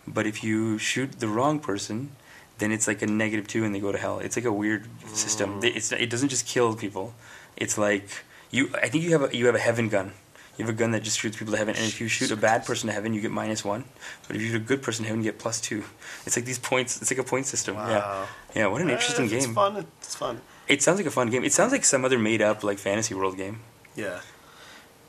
But 0.07 0.27
if 0.27 0.43
you 0.43 0.77
shoot 0.77 1.19
the 1.19 1.27
wrong 1.27 1.59
person, 1.59 2.11
then 2.57 2.71
it's 2.71 2.87
like 2.87 3.01
a 3.01 3.07
negative 3.07 3.47
two, 3.47 3.63
and 3.63 3.73
they 3.73 3.79
go 3.79 3.91
to 3.91 3.97
hell. 3.97 4.19
It's 4.19 4.35
like 4.35 4.45
a 4.45 4.51
weird 4.51 4.83
system. 5.13 5.61
Mm. 5.61 5.63
It- 5.67 5.75
It's 5.77 5.91
it 5.91 6.09
doesn't 6.09 6.29
just 6.29 6.45
kill 6.45 6.75
people. 6.75 7.13
It's 7.55 7.77
like 7.77 8.07
you. 8.51 8.69
I 8.85 8.89
think 8.89 9.03
you 9.05 9.11
have 9.17 9.23
a 9.27 9.29
you 9.37 9.45
have 9.45 9.55
a 9.55 9.65
heaven 9.69 9.87
gun. 9.89 10.11
You 10.57 10.65
have 10.65 10.75
a 10.75 10.77
gun 10.77 10.91
that 10.91 11.01
just 11.01 11.17
shoots 11.19 11.35
people 11.37 11.53
to 11.53 11.57
heaven, 11.57 11.73
and 11.75 11.85
if 11.85 11.99
you 11.99 12.07
shoot 12.07 12.29
a 12.29 12.35
bad 12.35 12.63
person 12.63 12.85
to 12.87 12.93
heaven, 12.93 13.11
you 13.15 13.21
get 13.21 13.31
minus 13.31 13.65
one. 13.65 13.85
But 14.27 14.35
if 14.35 14.41
you 14.43 14.49
shoot 14.51 14.61
a 14.61 14.67
good 14.71 14.83
person 14.83 15.01
to 15.03 15.07
heaven, 15.09 15.23
you 15.23 15.31
get 15.31 15.39
plus 15.39 15.59
two. 15.59 15.81
It's 16.27 16.35
like 16.37 16.45
these 16.45 16.59
points. 16.59 17.01
It's 17.01 17.09
like 17.09 17.17
a 17.19 17.23
point 17.33 17.47
system. 17.47 17.73
Wow. 17.75 17.89
Yeah, 17.89 18.25
yeah. 18.55 18.67
What 18.67 18.81
an 18.81 18.89
interesting 18.91 19.25
It's 19.25 19.33
game. 19.33 19.49
It's 19.49 19.55
fun. 19.61 19.73
It's 20.01 20.15
fun. 20.15 20.41
It 20.67 20.81
sounds 20.81 20.97
like 20.97 21.05
a 21.07 21.11
fun 21.11 21.29
game. 21.29 21.43
It 21.43 21.53
sounds 21.53 21.71
like 21.71 21.83
some 21.85 22.05
other 22.05 22.17
made 22.19 22.41
up 22.41 22.63
like 22.63 22.77
fantasy 22.79 23.13
world 23.13 23.37
game. 23.37 23.59
Yeah. 23.95 24.19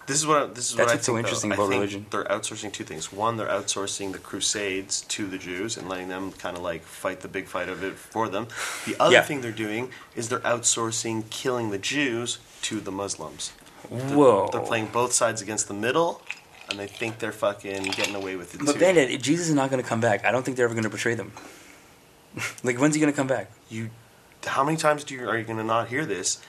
This 0.07 0.19
is 0.19 0.27
what 0.27 0.37
I- 0.43 0.47
this 0.47 0.71
is 0.71 0.75
That's 0.75 0.79
what 0.87 0.88
I 0.90 0.95
what's 0.97 1.07
so 1.07 1.12
think, 1.14 1.14
though. 1.14 1.19
interesting 1.21 1.53
I 1.53 1.55
about 1.55 1.69
religion. 1.71 2.07
They're 2.11 2.25
outsourcing 2.25 2.73
two 2.73 2.85
things. 2.85 3.11
One, 3.11 3.37
they're 3.38 3.47
outsourcing 3.49 4.12
the 4.12 4.19
Crusades 4.19 5.01
to 5.03 5.27
the 5.27 5.38
Jews 5.38 5.79
and 5.79 5.88
letting 5.88 6.09
them 6.09 6.33
kind 6.33 6.57
of 6.59 6.62
like 6.62 6.83
fight 6.83 7.21
the 7.21 7.29
big 7.29 7.47
fight 7.47 7.71
of 7.71 7.83
it 7.83 7.95
for 7.95 8.29
them. 8.29 8.49
The 8.85 8.97
other 9.01 9.14
Yeah. 9.14 9.23
thing 9.23 9.40
they're 9.40 9.51
doing 9.53 9.90
is 10.14 10.29
they're 10.29 10.40
outsourcing 10.40 11.31
killing 11.31 11.71
the 11.71 11.79
Jews 11.79 12.37
to 12.62 12.81
the 12.81 12.93
Muslims. 12.93 13.53
They're- 13.90 14.17
Whoa. 14.17 14.49
They're 14.53 14.61
playing 14.61 14.88
both 14.88 15.14
sides 15.14 15.40
against 15.40 15.69
the 15.69 15.75
middle, 15.75 16.21
and 16.69 16.79
they 16.79 16.87
think 16.87 17.19
they're 17.21 17.33
fucking 17.33 17.85
getting 17.85 18.14
away 18.14 18.37
with 18.37 18.55
it 18.55 18.61
But 18.64 18.75
too. 18.75 18.79
Bandit, 18.81 19.23
Jesus 19.23 19.49
is 19.49 19.55
not 19.55 19.71
going 19.71 19.83
to 19.83 19.88
come 19.88 20.01
back. 20.01 20.25
I 20.27 20.33
don't 20.33 20.43
think 20.43 20.57
they're 20.59 20.67
ever 20.67 20.75
going 20.75 20.85
to 20.85 20.90
betray 20.90 21.14
them. 21.14 21.33
like, 22.62 22.77
when's 22.79 22.95
he 22.95 23.01
going 23.01 23.12
to 23.12 23.17
come 23.17 23.27
back? 23.27 23.51
you, 23.71 23.88
how 24.44 24.64
many 24.64 24.76
times 24.76 25.04
do 25.04 25.14
you 25.14 25.28
are 25.28 25.37
you 25.38 25.44
going 25.44 25.59
to 25.59 25.64
not 25.64 25.88
hear 25.88 26.04
this? 26.07 26.40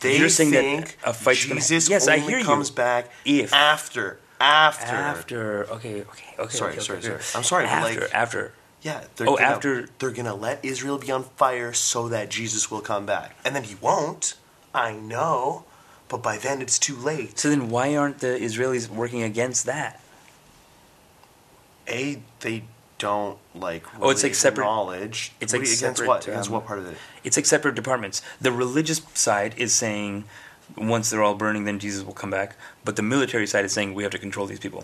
They 0.00 0.18
You're 0.18 0.28
saying 0.28 0.50
that 0.52 0.60
think 0.62 0.98
a 1.04 1.12
fight's 1.14 1.44
gonna- 1.46 1.60
Jesus 1.60 1.88
Yes, 1.88 2.08
I 2.08 2.14
only 2.16 2.26
hear 2.26 2.38
you. 2.40 2.44
comes 2.44 2.70
back 2.70 3.10
If. 3.24 3.52
after 3.52 4.18
after 4.40 4.86
After. 4.86 5.64
Okay. 5.70 6.00
Okay. 6.02 6.34
Okay. 6.38 6.56
Sorry, 6.56 6.72
okay, 6.72 6.80
sorry, 6.80 6.98
okay. 6.98 7.06
sorry. 7.08 7.20
I'm 7.36 7.44
sorry, 7.44 7.64
but, 7.66 7.72
After. 7.72 8.00
like- 8.00 8.14
after. 8.14 8.52
Yeah, 8.82 9.04
they're 9.14 9.28
Oh, 9.28 9.36
gonna, 9.36 9.46
after- 9.48 9.88
they're 10.00 10.10
gonna 10.10 10.34
let 10.34 10.58
Israel 10.64 10.98
be 10.98 11.12
on 11.12 11.22
fire 11.36 11.72
so 11.72 12.08
that 12.08 12.28
Jesus 12.30 12.68
will 12.70 12.80
come 12.80 13.06
back, 13.06 13.36
and 13.44 13.54
then 13.54 13.62
he 13.62 13.76
won't. 13.76 14.34
I 14.74 14.92
know, 14.94 15.64
but 16.08 16.22
by 16.24 16.36
then 16.38 16.60
it's 16.60 16.80
too 16.80 16.96
late. 16.96 17.38
So 17.38 17.48
then, 17.50 17.68
why 17.70 17.94
aren't 17.94 18.18
the 18.18 18.26
Israelis 18.40 18.88
working 18.88 19.22
against 19.22 19.66
that? 19.66 20.00
A, 21.88 22.20
they 22.40 22.64
don't 23.02 23.38
like. 23.66 23.84
Oh, 24.00 24.10
it's 24.10 24.22
like 24.22 24.34
separate- 24.34 24.64
knowledge. 24.64 25.32
it's 25.40 25.52
like 25.52 25.60
you- 25.62 25.66
against 25.66 25.80
separate, 25.80 26.08
what? 26.08 26.26
Against 26.28 26.48
um, 26.48 26.54
what 26.54 26.64
part 26.66 26.78
of 26.78 26.86
it? 26.86 26.96
It's 27.24 27.36
like 27.36 27.46
separate 27.46 27.74
departments. 27.74 28.22
The 28.40 28.52
religious 28.64 29.00
side 29.14 29.52
is 29.58 29.70
saying 29.84 30.24
once 30.76 31.10
they're 31.10 31.22
all 31.26 31.34
burning, 31.44 31.64
then 31.68 31.78
Jesus 31.78 32.02
will 32.06 32.14
come 32.22 32.30
back. 32.30 32.56
But 32.86 32.96
the 32.96 33.02
military 33.14 33.46
side 33.46 33.64
is 33.64 33.72
saying 33.72 33.88
we 33.94 34.02
have 34.06 34.12
to 34.12 34.18
control 34.26 34.46
these 34.46 34.60
people. 34.66 34.82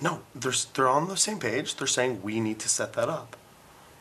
No, 0.00 0.12
they're 0.34 0.58
they're 0.74 0.88
on 0.98 1.04
the 1.08 1.16
same 1.26 1.38
page. 1.38 1.76
They're 1.76 1.86
saying 1.98 2.22
we 2.28 2.40
need 2.40 2.58
to 2.64 2.68
set 2.68 2.90
that 2.98 3.08
up. 3.08 3.36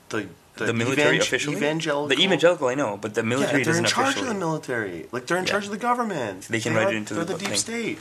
The 0.10 0.28
The, 0.58 0.74
military 0.74 1.18
evang- 1.18 1.22
officially, 1.22 1.56
evangelical, 1.58 2.08
the 2.14 2.22
evangelical, 2.26 2.68
I 2.68 2.76
know, 2.76 2.98
but 3.04 3.12
the 3.20 3.24
military 3.24 3.60
Yeah, 3.62 3.66
they're 3.72 3.78
in 3.78 3.86
charge 3.86 4.10
officially. 4.16 4.28
of 4.30 4.34
the 4.34 4.40
military. 4.48 5.08
Like 5.16 5.26
they're 5.28 5.38
in 5.38 5.46
Yeah. 5.46 5.52
charge 5.54 5.66
of 5.70 5.72
the 5.78 5.84
government. 5.90 6.40
They 6.50 6.60
can 6.60 6.74
They're 6.74 6.84
write 6.86 6.94
it 6.94 6.98
into 6.98 7.14
the 7.14 7.24
the 7.26 7.38
deep 7.38 7.48
thing. 7.50 7.58
state. 7.68 8.00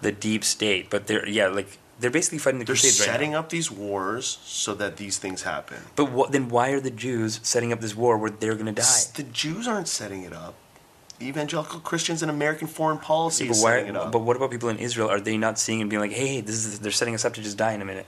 the 0.00 0.12
deep 0.12 0.44
state, 0.44 0.84
but 0.90 1.00
they're 1.08 1.26
yeah, 1.28 1.48
like 1.48 1.70
they're 2.00 2.10
basically 2.10 2.38
fighting 2.38 2.58
the 2.60 2.64
They're 2.64 2.74
Crusades 2.74 3.00
right 3.00 3.06
setting 3.06 3.32
now. 3.32 3.40
up 3.40 3.48
these 3.50 3.70
wars 3.70 4.38
so 4.44 4.74
that 4.74 4.96
these 4.96 5.18
things 5.18 5.42
happen. 5.42 5.78
But 5.96 6.12
what, 6.12 6.32
then 6.32 6.48
why 6.48 6.70
are 6.70 6.80
the 6.80 6.90
Jews 6.90 7.40
setting 7.42 7.72
up 7.72 7.80
this 7.80 7.94
war 7.96 8.16
where 8.18 8.30
they're 8.30 8.54
gonna 8.54 8.72
die? 8.72 8.82
S- 8.82 9.06
The 9.06 9.22
Jews 9.24 9.66
aren't 9.66 9.88
setting 9.88 10.22
it 10.22 10.32
up. 10.32 10.54
Evangelical 11.20 11.80
Christians 11.80 12.22
and 12.22 12.30
American 12.30 12.68
foreign 12.68 12.98
policy 12.98 13.44
Yeah, 13.46 13.50
is 13.50 13.62
why, 13.62 13.70
setting 13.78 13.88
it 13.88 13.96
up. 13.96 14.12
but 14.12 14.20
what 14.20 14.36
about 14.36 14.52
people 14.52 14.68
in 14.68 14.78
Israel? 14.78 15.08
Are 15.08 15.18
they 15.20 15.36
not 15.36 15.58
seeing 15.58 15.80
and 15.80 15.90
being 15.90 16.00
like, 16.00 16.12
hey, 16.12 16.40
this 16.40 16.64
is 16.64 16.78
they're 16.78 16.92
setting 16.92 17.14
us 17.14 17.24
up 17.24 17.34
to 17.34 17.42
just 17.42 17.56
die 17.56 17.72
in 17.72 17.82
a 17.82 17.84
minute? 17.84 18.06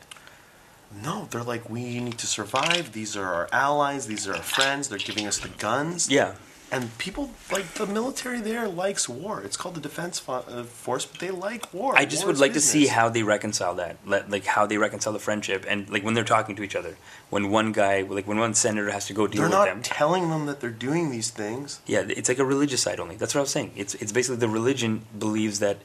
no, 1.05 1.27
they're 1.31 1.45
like, 1.45 1.71
we 1.71 2.01
need 2.01 2.19
to 2.19 2.27
survive. 2.27 2.93
These 2.93 3.17
are 3.17 3.33
our 3.33 3.49
allies. 3.53 4.07
These 4.09 4.27
are 4.27 4.35
our 4.35 4.43
friends. 4.43 4.89
They're 4.89 4.99
giving 4.99 5.25
us 5.27 5.39
the 5.39 5.49
guns. 5.49 6.11
Yeah. 6.11 6.35
And 6.73 6.97
people 6.99 7.31
like 7.51 7.75
the 7.75 7.87
military 7.87 8.41
there 8.41 8.69
likes 8.69 9.09
war. 9.09 9.43
It's 9.43 9.57
called 9.57 9.75
the 9.75 9.81
defense 9.81 10.23
uh, 10.29 10.63
force, 10.63 11.05
but 11.05 11.19
they 11.19 11.31
like 11.31 11.73
war. 11.75 11.95
I 11.97 12.05
just 12.05 12.23
War 12.23 12.29
would 12.33 12.41
like 12.41 12.53
to 12.53 12.61
see 12.61 12.87
how 12.87 13.09
they 13.09 13.25
reconcile 13.25 13.75
that, 13.77 13.97
Let- 14.07 14.31
like 14.31 14.45
how 14.45 14.67
they 14.67 14.79
reconcile 14.79 15.13
the 15.13 15.19
friendship, 15.19 15.65
and 15.69 15.91
like 15.91 16.05
when 16.05 16.15
they're 16.15 16.23
talking 16.25 16.55
to 16.57 16.63
each 16.63 16.77
other. 16.77 16.97
When 17.29 17.51
one 17.51 17.73
guy, 17.73 18.03
like 18.03 18.27
when 18.27 18.39
one 18.39 18.55
senator 18.55 18.91
has 18.91 19.07
to 19.07 19.13
go 19.13 19.27
deal 19.27 19.49
they're 19.49 19.65
with 19.65 19.77
not 19.77 19.85
telling 19.85 20.31
them 20.31 20.47
that 20.47 20.61
they're 20.61 20.71
doing 20.71 21.11
these 21.11 21.31
things. 21.31 21.81
Yeah, 21.87 22.05
it's 22.09 22.29
like 22.29 22.39
a 22.39 22.45
religious 22.45 22.83
side 22.83 23.01
only. 23.01 23.17
That's 23.17 23.35
what 23.35 23.41
I 23.41 23.43
was 23.43 23.51
saying. 23.51 23.73
It's 23.77 23.95
it's 23.97 24.13
basically 24.13 24.39
the 24.39 24.49
religion 24.49 25.03
believes 25.19 25.59
that 25.61 25.79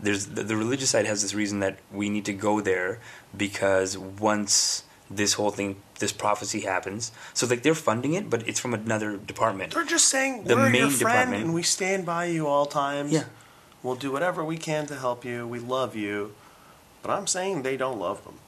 there's 0.00 0.26
the, 0.26 0.42
the 0.42 0.56
religious 0.56 0.90
side 0.90 1.06
has 1.06 1.22
this 1.22 1.34
reason 1.34 1.60
that 1.60 1.78
we 1.92 2.08
need 2.08 2.24
to 2.24 2.32
go 2.32 2.60
there 2.60 3.00
because 3.36 3.96
once 3.96 4.84
this 5.16 5.34
whole 5.34 5.50
thing, 5.50 5.76
this 5.98 6.12
prophecy 6.12 6.60
happens, 6.60 7.12
so 7.34 7.46
like 7.46 7.62
they're 7.62 7.74
funding 7.74 8.14
it, 8.14 8.28
but 8.30 8.46
it's 8.48 8.60
from 8.60 8.74
another 8.74 9.16
department. 9.16 9.74
They're 9.74 9.84
just 9.84 10.06
saying 10.06 10.44
The 10.44 10.56
we're 10.56 10.70
main 10.70 10.80
your 10.82 10.90
friend 10.90 10.98
department- 11.00 11.44
and 11.44 11.54
we 11.54 11.62
stand 11.62 12.06
by 12.06 12.26
you 12.26 12.46
all 12.46 12.66
times. 12.66 13.12
Yeah. 13.12 13.24
We'll 13.82 13.96
do 13.96 14.12
whatever 14.12 14.44
we 14.44 14.56
can 14.58 14.86
to 14.86 14.96
help 14.96 15.24
you. 15.24 15.46
We 15.46 15.58
love 15.58 15.96
you. 15.96 16.34
But 17.02 17.10
I'm 17.10 17.26
saying 17.26 17.62
they 17.62 17.76
don't 17.76 17.98
love 17.98 18.22
them. 18.24 18.38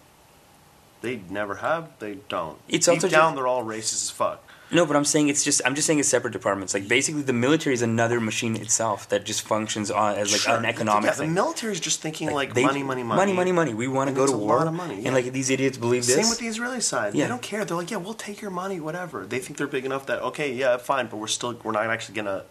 They 1.00 1.20
never 1.29 1.57
have. 1.57 1.90
They 1.98 2.18
don't. 2.29 2.59
It's 2.68 2.87
Deep 2.87 2.94
also 2.96 3.09
down, 3.09 3.33
just- 3.33 3.37
they're 3.37 3.46
all 3.46 3.64
racist 3.64 3.94
as 3.94 4.11
fuck. 4.11 4.43
No, 4.75 4.85
but 4.85 4.97
I'm 4.97 5.05
saying 5.05 5.29
it's 5.29 5.45
just 5.45 5.63
I'm 5.65 5.75
just 5.75 5.87
saying 5.87 6.01
it's 6.01 6.09
separate 6.09 6.33
departments. 6.33 6.75
Like 6.75 6.89
basically, 6.89 7.23
the 7.23 7.33
military 7.33 7.75
is 7.75 7.83
another 7.83 8.21
machine 8.21 8.57
itself 8.57 9.09
that 9.11 9.25
just 9.25 9.43
functions 9.43 9.91
on 9.91 10.17
as 10.17 10.33
like 10.33 10.41
Sure. 10.41 10.57
an 10.57 10.65
economic 10.65 11.05
Yeah, 11.05 11.11
thing. 11.13 11.29
the 11.29 11.35
military's 11.35 11.81
just 11.81 12.01
thinking 12.03 12.31
like, 12.33 12.55
they- 12.55 12.63
money, 12.65 12.83
money, 12.83 13.03
money, 13.05 13.17
money, 13.17 13.33
money, 13.33 13.53
money. 13.53 13.75
We 13.75 13.87
want 13.89 14.11
to 14.11 14.15
go 14.17 14.27
to 14.27 14.33
a 14.33 14.37
war, 14.37 14.59
lot 14.59 14.67
of 14.67 14.75
money, 14.75 14.97
yeah. 15.01 15.07
and 15.07 15.15
like 15.15 15.33
these 15.33 15.49
idiots 15.49 15.79
believe 15.79 16.05
this. 16.07 16.17
Same 16.17 16.29
with 16.29 16.39
the 16.41 16.49
Israeli 16.49 16.81
side. 16.81 17.15
Yeah. 17.15 17.25
They 17.25 17.29
don't 17.29 17.43
care. 17.43 17.65
They're 17.65 17.77
like, 17.77 17.91
yeah, 17.93 17.99
we'll 17.99 18.15
take 18.15 18.41
your 18.43 18.51
money, 18.51 18.81
whatever. 18.81 19.25
They 19.25 19.39
think 19.39 19.57
they're 19.59 19.66
big 19.68 19.85
enough 19.85 20.07
that 20.07 20.20
okay, 20.22 20.53
yeah, 20.53 20.77
fine, 20.77 21.07
but 21.07 21.18
we're 21.18 21.29
still 21.29 21.59
we're 21.62 21.72
not 21.72 21.87
actually 21.87 22.16
gonna 22.16 22.43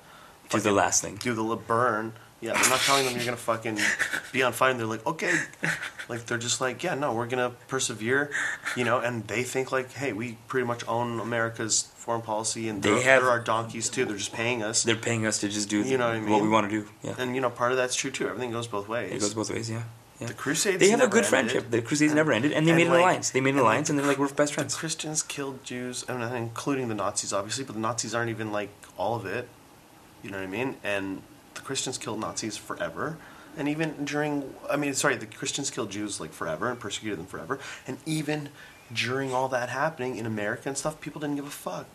Do 0.49 0.59
the 0.59 0.71
last 0.71 1.01
thing. 1.01 1.17
do 1.17 1.33
the 1.33 1.55
burn. 1.55 2.13
Yeah, 2.43 2.53
they're 2.59 2.69
not 2.69 2.79
telling 2.81 3.05
them 3.05 3.15
you're 3.15 3.25
gonna 3.25 3.37
fucking 3.37 3.79
be 4.31 4.43
on 4.43 4.51
fire. 4.53 4.73
They're 4.73 4.85
like, 4.85 5.05
okay, 5.07 5.33
like 6.09 6.25
they're 6.25 6.37
just 6.37 6.59
like, 6.61 6.83
yeah, 6.83 6.93
no, 6.95 7.13
we're 7.13 7.27
gonna 7.27 7.51
persevere, 7.67 8.31
you 8.75 8.83
know. 8.83 8.99
And 8.99 9.25
they 9.27 9.43
think 9.43 9.71
like, 9.71 9.91
hey, 9.93 10.11
we 10.13 10.37
pretty 10.47 10.67
much 10.67 10.85
own 10.87 11.19
America's 11.19 11.83
foreign 11.95 12.21
policy, 12.21 12.67
and 12.67 12.83
They 12.83 12.89
they're, 12.89 13.01
have- 13.03 13.21
they're 13.23 13.31
our 13.31 13.39
donkeys 13.39 13.89
too. 13.89 14.03
They're 14.05 14.17
just 14.17 14.33
paying 14.33 14.61
us, 14.61 14.83
They're 14.83 14.95
paying 14.95 15.25
us 15.25 15.39
to 15.39 15.47
just 15.49 15.69
do 15.69 15.81
You 15.83 15.97
know 15.97 16.07
what 16.07 16.17
I 16.17 16.19
mean? 16.19 16.29
what 16.29 16.41
we 16.43 16.49
want 16.49 16.69
to 16.69 16.81
do. 16.81 16.89
Yeah, 17.01 17.15
and 17.17 17.33
you 17.33 17.39
know, 17.41 17.49
part 17.49 17.71
of 17.71 17.77
that's 17.77 17.95
true 17.95 18.11
too. 18.11 18.27
Everything 18.27 18.51
goes 18.51 18.67
both 18.67 18.89
ways. 18.89 19.11
it 19.13 19.19
goes 19.21 19.33
both 19.33 19.49
ways. 19.49 19.69
Yeah, 19.71 19.83
yeah. 20.19 20.27
The 20.27 20.33
Crusades. 20.33 20.79
They 20.79 20.89
have 20.89 20.99
a 20.99 21.07
good 21.07 21.19
ended. 21.23 21.29
friendship. 21.29 21.71
The 21.71 21.81
Crusades 21.81 22.11
And- 22.11 22.17
never 22.17 22.33
ended, 22.33 22.51
and 22.51 22.67
they 22.67 22.73
made 22.75 22.87
an 22.87 22.93
alliance. 22.93 23.29
They 23.29 23.39
made 23.39 23.51
an 23.51 23.59
and, 23.59 23.63
like, 23.63 23.71
alliance, 23.71 23.89
and 23.89 23.97
they're 23.97 24.05
like 24.05 24.17
we're 24.17 24.27
best 24.27 24.53
friends. 24.53 24.75
Christians 24.75 25.23
killed 25.23 25.63
Jews, 25.63 26.03
I 26.09 26.17
mean, 26.17 26.29
including 26.35 26.89
the 26.89 26.95
Nazis, 26.95 27.31
obviously, 27.31 27.63
but 27.63 27.73
the 27.73 27.79
Nazis 27.81 28.13
aren't 28.13 28.29
even 28.31 28.51
like 28.51 28.69
all 28.97 29.15
of 29.15 29.25
it. 29.25 29.47
You 30.23 30.31
know 30.31 30.37
what 30.39 30.43
I 30.43 30.47
mean? 30.47 30.75
And 30.83 31.21
the 31.55 31.61
Christians 31.61 31.97
killed 31.97 32.19
Nazis 32.19 32.57
forever. 32.57 33.17
And 33.57 33.69
even 33.69 34.05
during, 34.05 34.53
I 34.69 34.77
mean, 34.77 34.93
sorry, 34.95 35.15
the 35.15 35.27
Christians 35.27 35.69
killed 35.69 35.91
Jews 35.91 36.19
like 36.19 36.33
forever 36.33 36.69
and 36.69 36.79
persecuted 36.79 37.19
them 37.19 37.27
forever. 37.27 37.59
And 37.87 37.97
even 38.05 38.49
during 38.91 39.33
all 39.33 39.47
that 39.49 39.69
happening 39.69 40.17
in 40.17 40.25
America 40.25 40.69
and 40.69 40.77
stuff, 40.77 40.99
people 40.99 41.21
didn't 41.21 41.35
give 41.35 41.45
a 41.45 41.51
fuck. 41.51 41.85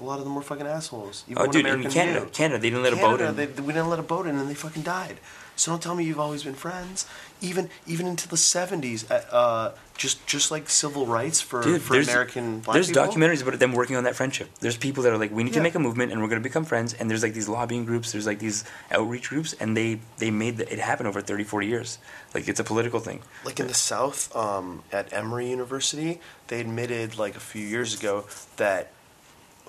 A 0.00 0.04
lot 0.04 0.18
of 0.18 0.24
them 0.24 0.34
were 0.36 0.42
fucking 0.42 0.66
assholes. 0.66 1.24
Even 1.28 1.42
Oh, 1.42 1.50
dude, 1.50 1.66
in 1.66 1.90
Canada. 1.90 2.26
Canada, 2.32 2.60
they 2.60 2.70
didn't 2.70 2.84
let 2.84 2.92
a 2.92 2.96
boat 2.96 3.20
in. 3.20 3.34
They, 3.34 3.46
we 3.46 3.72
didn't 3.72 3.88
let 3.88 3.98
a 3.98 4.02
boat 4.04 4.26
in, 4.26 4.36
and 4.36 4.48
they 4.48 4.54
fucking 4.54 4.82
died. 4.82 5.18
So 5.56 5.72
don't 5.72 5.82
tell 5.82 5.96
me 5.96 6.04
you've 6.04 6.20
always 6.20 6.44
been 6.44 6.54
friends. 6.54 7.04
Even 7.40 7.70
even 7.86 8.06
into 8.06 8.28
the 8.28 8.36
seventies, 8.36 9.08
uh, 9.10 9.24
uh, 9.30 9.72
just 9.96 10.26
just 10.26 10.50
like 10.50 10.68
civil 10.68 11.06
rights 11.06 11.40
for, 11.40 11.62
Dude, 11.62 11.82
for 11.82 11.94
there's, 11.94 12.08
American 12.08 12.60
black 12.60 12.74
there's 12.74 12.88
people. 12.88 13.02
documentaries 13.02 13.42
about 13.42 13.58
them 13.58 13.72
working 13.72 13.96
on 13.96 14.04
that 14.04 14.16
friendship. 14.16 14.48
There's 14.60 14.76
people 14.76 15.02
that 15.02 15.12
are 15.12 15.18
like, 15.18 15.30
we 15.32 15.44
need 15.44 15.54
to 15.54 15.60
make 15.60 15.74
a 15.74 15.78
movement 15.78 16.12
and 16.12 16.20
we're 16.20 16.28
going 16.28 16.42
to 16.42 16.48
become 16.48 16.64
friends. 16.64 16.94
And 16.94 17.10
there's 17.10 17.22
like 17.22 17.34
these 17.34 17.48
lobbying 17.48 17.84
groups, 17.84 18.12
there's 18.12 18.26
like 18.26 18.38
these 18.38 18.64
outreach 18.90 19.28
groups, 19.28 19.54
and 19.54 19.76
they 19.76 20.00
they 20.18 20.30
made 20.30 20.56
the, 20.58 20.72
it 20.72 20.78
happen 20.78 21.06
over 21.06 21.20
30, 21.20 21.44
40 21.44 21.66
years. 21.66 21.98
Like 22.34 22.48
it's 22.48 22.60
a 22.60 22.64
political 22.64 23.00
thing. 23.00 23.22
Like 23.44 23.60
in 23.60 23.66
the 23.66 23.74
South, 23.74 24.34
um, 24.34 24.82
at 24.92 25.12
Emory 25.12 25.50
University, 25.50 26.20
they 26.48 26.60
admitted 26.60 27.18
like 27.18 27.36
a 27.36 27.40
few 27.40 27.66
years 27.66 27.98
ago 27.98 28.24
that 28.56 28.92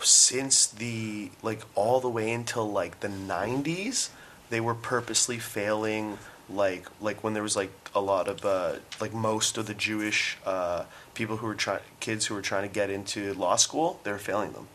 since 0.01 0.65
the 0.67 1.31
like 1.43 1.61
all 1.75 1.99
the 1.99 2.09
way 2.09 2.31
until 2.31 2.69
like 2.71 2.99
the 3.01 3.07
90s, 3.09 4.09
they 4.49 4.59
were 4.61 4.75
purposely 4.75 5.39
failing 5.39 6.17
like 6.53 6.85
like 7.01 7.23
when 7.23 7.33
there 7.33 7.43
was 7.43 7.55
like 7.55 7.71
a 7.95 8.01
lot 8.01 8.27
of 8.27 8.43
uh, 8.45 8.75
like 8.99 9.13
most 9.13 9.57
of 9.57 9.65
the 9.67 9.73
Jewish 9.73 10.37
uh, 10.45 10.83
people 11.13 11.37
who 11.37 11.47
were 11.47 11.55
trying 11.55 11.81
kids 11.99 12.25
who 12.27 12.35
were 12.35 12.41
trying 12.41 12.67
to 12.67 12.73
get 12.73 12.89
into 12.89 13.33
law 13.33 13.55
school, 13.55 13.99
they 14.03 14.11
were 14.11 14.17
failing 14.17 14.51
them. 14.53 14.67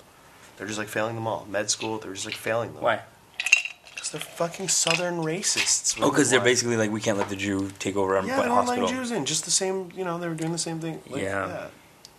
They're 0.56 0.66
just 0.66 0.78
like 0.78 0.88
failing 0.88 1.14
them 1.16 1.26
all. 1.26 1.46
Med 1.50 1.70
school, 1.70 1.98
they're 1.98 2.12
just 2.14 2.26
like 2.26 2.34
failing 2.36 2.74
them. 2.74 2.82
Why? 2.82 3.00
Because 3.92 4.10
they're 4.10 4.20
fucking 4.20 4.68
Southern 4.68 5.16
racists. 5.16 5.98
Oh, 6.00 6.10
because 6.10 6.30
they're 6.30 6.40
basically 6.40 6.76
like, 6.76 6.90
we 6.90 7.00
can't 7.00 7.18
let 7.18 7.28
the 7.28 7.36
Jew 7.36 7.70
take 7.78 7.96
over 7.96 8.16
our 8.16 8.24
Yeah, 8.26 8.36
they 8.36 8.42
don't 8.48 8.52
hospital. 8.56 8.84
let 8.84 8.94
Jews 8.94 9.10
in. 9.10 9.24
Just 9.24 9.44
the 9.44 9.50
same, 9.50 9.90
you 9.96 10.04
know, 10.04 10.18
they 10.18 10.28
were 10.28 10.34
doing 10.34 10.52
the 10.52 10.58
same 10.58 10.78
thing. 10.78 11.00
Like, 11.08 11.22
Yeah. 11.22 11.68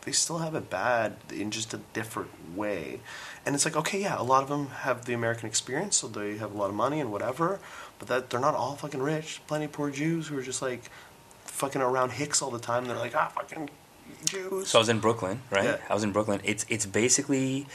They 0.01 0.11
still 0.11 0.37
have 0.39 0.53
it 0.53 0.69
bad 0.69 1.15
in 1.31 1.49
just 1.49 1.73
a 1.73 1.79
different 1.93 2.29
way. 2.55 2.99
And 3.45 3.55
it's 3.55 3.65
like, 3.65 3.75
okay, 3.75 4.01
yeah, 4.01 4.19
a 4.19 4.21
lot 4.23 4.43
of 4.43 4.49
them 4.49 4.67
have 4.81 5.05
the 5.05 5.13
American 5.13 5.47
experience, 5.47 5.95
so 5.97 6.07
they 6.07 6.37
have 6.37 6.53
a 6.53 6.57
lot 6.57 6.69
of 6.69 6.75
money 6.75 6.99
and 6.99 7.11
whatever, 7.11 7.59
but 7.99 8.07
that 8.07 8.29
they're 8.29 8.39
not 8.39 8.55
all 8.55 8.75
fucking 8.75 9.01
rich. 9.01 9.41
Plenty 9.47 9.65
of 9.65 9.71
poor 9.71 9.89
Jews 9.89 10.27
who 10.27 10.37
are 10.37 10.41
just 10.43 10.61
like 10.61 10.89
fucking 11.45 11.81
around 11.81 12.11
Hicks 12.11 12.41
all 12.41 12.51
the 12.51 12.59
time. 12.59 12.85
They're 12.85 12.97
like, 12.97 13.15
ah, 13.15 13.29
fucking 13.35 13.69
Jews. 14.25 14.67
So 14.67 14.79
I 14.79 14.81
was 14.81 14.89
in 14.89 14.99
Brooklyn, 14.99 15.41
right? 15.51 15.63
Yeah. 15.65 15.77
I 15.89 15.93
was 15.93 16.03
in 16.03 16.11
Brooklyn. 16.11 16.41
It's 16.43 16.65
it's 16.69 16.85
basically, 16.85 17.67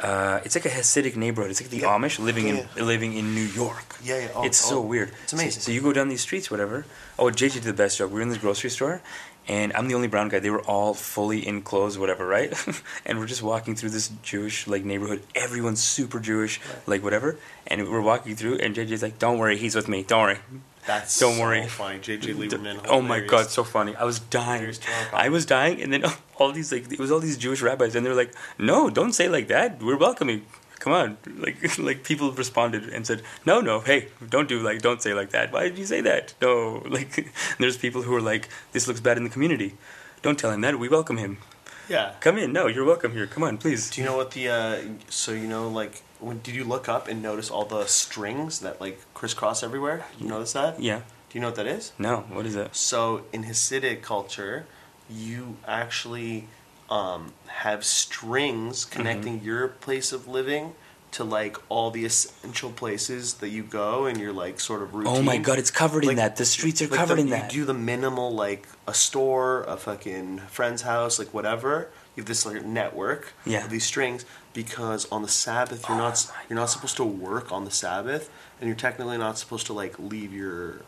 uh, 0.00 0.40
it's 0.44 0.54
like 0.54 0.66
a 0.66 0.68
Hasidic 0.70 1.16
neighborhood. 1.16 1.50
It's 1.50 1.60
like 1.60 1.70
the 1.70 1.78
Yeah. 1.78 1.96
Amish 1.96 2.18
living 2.18 2.48
Yeah. 2.48 2.66
in 2.76 2.86
living 2.86 3.14
in 3.16 3.34
New 3.34 3.48
York. 3.62 3.96
Yeah, 4.02 4.18
yeah. 4.18 4.28
Oh, 4.34 4.44
it's 4.44 4.58
so 4.58 4.78
oh. 4.78 4.80
weird. 4.82 5.10
It's 5.22 5.32
So- 5.32 5.36
amazing. 5.38 5.62
So, 5.62 5.72
you 5.72 5.80
go 5.80 5.92
down 5.92 6.08
these 6.08 6.20
streets, 6.20 6.50
whatever. 6.50 6.84
Oh, 7.18 7.30
JJ 7.30 7.54
did 7.54 7.62
the 7.64 7.72
best 7.72 7.98
joke. 7.98 8.10
We 8.10 8.16
were 8.16 8.22
in 8.22 8.28
this 8.28 8.38
grocery 8.38 8.70
store, 8.70 9.00
and 9.48 9.72
I'm 9.74 9.88
the 9.88 9.94
only 9.94 10.08
brown 10.08 10.28
guy. 10.28 10.38
They 10.38 10.50
were 10.50 10.62
all 10.62 10.94
fully 10.94 11.46
in 11.46 11.62
clothes, 11.62 11.98
whatever, 11.98 12.26
right? 12.26 12.52
and 13.06 13.18
we're 13.18 13.26
just 13.26 13.42
walking 13.42 13.74
through 13.76 13.90
this 13.90 14.10
Jewish 14.22 14.66
like 14.66 14.84
neighborhood. 14.84 15.22
Everyone's 15.34 15.82
super 15.82 16.20
Jewish, 16.20 16.60
like 16.86 17.02
whatever. 17.02 17.36
And 17.66 17.88
we're 17.88 18.00
walking 18.00 18.36
through, 18.36 18.58
and 18.58 18.74
JJ's 18.74 19.02
like, 19.02 19.18
"Don't 19.18 19.38
worry, 19.38 19.56
he's 19.56 19.74
with 19.74 19.88
me. 19.88 20.02
Don't 20.02 20.22
worry." 20.22 20.38
That's 20.86 21.18
Don't 21.18 21.36
so 21.36 21.40
worry. 21.40 21.66
funny. 21.66 21.98
JJ 21.98 22.34
Lieberman. 22.34 22.84
Oh 22.88 23.00
my 23.00 23.20
god, 23.20 23.48
so 23.48 23.64
funny! 23.64 23.96
I 23.96 24.04
was 24.04 24.18
dying. 24.18 24.60
Hilarious 24.60 24.78
to 24.78 24.90
our 25.12 25.20
I 25.24 25.28
was 25.30 25.46
dying, 25.46 25.80
and 25.80 25.92
then 25.92 26.04
all 26.36 26.52
these 26.52 26.72
like 26.72 26.92
it 26.92 26.98
was 26.98 27.10
all 27.10 27.20
these 27.20 27.38
Jewish 27.38 27.62
rabbis, 27.62 27.94
and 27.94 28.04
they're 28.04 28.14
like, 28.14 28.34
"No, 28.58 28.90
don't 28.90 29.12
say 29.12 29.28
like 29.28 29.48
that. 29.48 29.82
We're 29.82 29.96
welcoming. 29.96 30.44
Come 30.84 30.92
on!" 30.92 31.16
Like 31.44 31.78
like 31.88 32.04
people 32.04 32.30
responded 32.32 32.84
and 32.94 33.06
said, 33.06 33.22
"No, 33.46 33.60
no, 33.60 33.80
hey, 33.80 34.08
don't 34.34 34.48
do 34.48 34.60
like 34.60 34.82
don't 34.82 35.00
say 35.00 35.14
like 35.14 35.30
that. 35.30 35.50
Why 35.52 35.62
did 35.68 35.78
you 35.78 35.86
say 35.86 36.00
that? 36.02 36.34
No." 36.42 36.82
Like 36.96 37.12
there's 37.58 37.78
people 37.78 38.02
who 38.02 38.14
are 38.14 38.26
like, 38.32 38.48
"This 38.72 38.86
looks 38.86 39.00
bad 39.00 39.16
in 39.16 39.24
the 39.24 39.30
community. 39.30 39.70
Don't 40.22 40.38
tell 40.38 40.52
him 40.52 40.60
that. 40.60 40.78
We 40.78 40.88
welcome 40.88 41.16
him. 41.16 41.38
Yeah. 41.88 42.12
Come 42.20 42.36
in. 42.38 42.52
No, 42.52 42.66
you're 42.66 42.84
welcome 42.84 43.12
here. 43.12 43.26
Come 43.26 43.42
on, 43.48 43.56
please." 43.56 43.90
Do 43.90 44.00
you 44.00 44.06
know 44.06 44.16
what 44.16 44.30
the 44.36 44.44
uh, 44.58 44.76
so 45.08 45.32
you 45.32 45.48
know 45.54 45.68
like 45.80 46.02
when 46.20 46.40
did 46.46 46.54
you 46.54 46.64
look 46.74 46.86
up 46.96 47.08
and 47.08 47.22
notice 47.22 47.50
all 47.50 47.64
the 47.64 47.86
strings 47.86 48.60
that 48.60 48.80
like 48.84 49.00
crisscross 49.14 49.62
everywhere? 49.62 50.04
You 50.20 50.28
notice 50.28 50.52
that? 50.52 50.80
Yeah. 50.80 51.00
Do 51.28 51.32
you 51.38 51.40
know 51.40 51.48
what 51.48 51.56
that 51.56 51.66
is? 51.78 51.92
No. 51.98 52.14
What 52.36 52.46
is 52.46 52.56
it? 52.56 52.76
So 52.76 53.24
in 53.32 53.44
Hasidic 53.44 54.02
culture, 54.02 54.66
you 55.10 55.56
actually 55.66 56.46
um, 56.90 57.32
have 57.46 57.84
strings 57.84 58.84
Mm-hmm. 58.84 58.96
connecting 58.96 59.42
your 59.42 59.68
place 59.68 60.12
of 60.12 60.26
living 60.28 60.72
to 61.12 61.22
like 61.24 61.56
all 61.68 61.92
the 61.92 62.04
essential 62.04 62.70
places 62.70 63.34
that 63.34 63.50
you 63.50 63.62
go 63.62 64.06
and 64.06 64.18
you're 64.18 64.32
like 64.32 64.58
sort 64.58 64.82
of 64.82 64.94
routine. 64.94 65.14
Oh 65.16 65.22
my 65.22 65.36
god, 65.38 65.58
it's 65.60 65.70
covered 65.70 66.04
in 66.04 66.16
that. 66.16 66.36
The 66.36 66.44
streets 66.44 66.82
are 66.82 66.88
like 66.88 66.98
covered 66.98 67.16
the- 67.16 67.22
in 67.22 67.30
that. 67.30 67.52
You 67.54 67.60
do 67.60 67.66
the 67.66 67.74
minimal, 67.74 68.32
like 68.34 68.66
a 68.88 68.94
store, 68.94 69.62
a 69.64 69.76
fucking 69.76 70.38
friend's 70.50 70.82
house, 70.82 71.18
like 71.18 71.32
whatever. 71.32 71.90
You 72.16 72.22
have 72.22 72.26
this 72.28 72.44
like 72.46 72.64
network 72.64 73.32
Yeah. 73.46 73.64
of 73.64 73.70
these 73.70 73.84
strings 73.84 74.24
because 74.52 75.06
on 75.10 75.22
the 75.22 75.28
Sabbath 75.28 75.88
you're 75.88 75.96
Oh 75.98 76.00
not 76.00 76.30
you're 76.48 76.58
not 76.58 76.70
supposed 76.70 76.96
to 76.96 77.04
work 77.04 77.50
on 77.52 77.64
the 77.64 77.70
Sabbath, 77.70 78.28
and 78.60 78.68
you're 78.68 78.76
technically 78.76 79.18
not 79.18 79.38
supposed 79.38 79.66
to 79.66 79.72
like 79.72 79.96
leave 79.98 80.32
your 80.32 80.80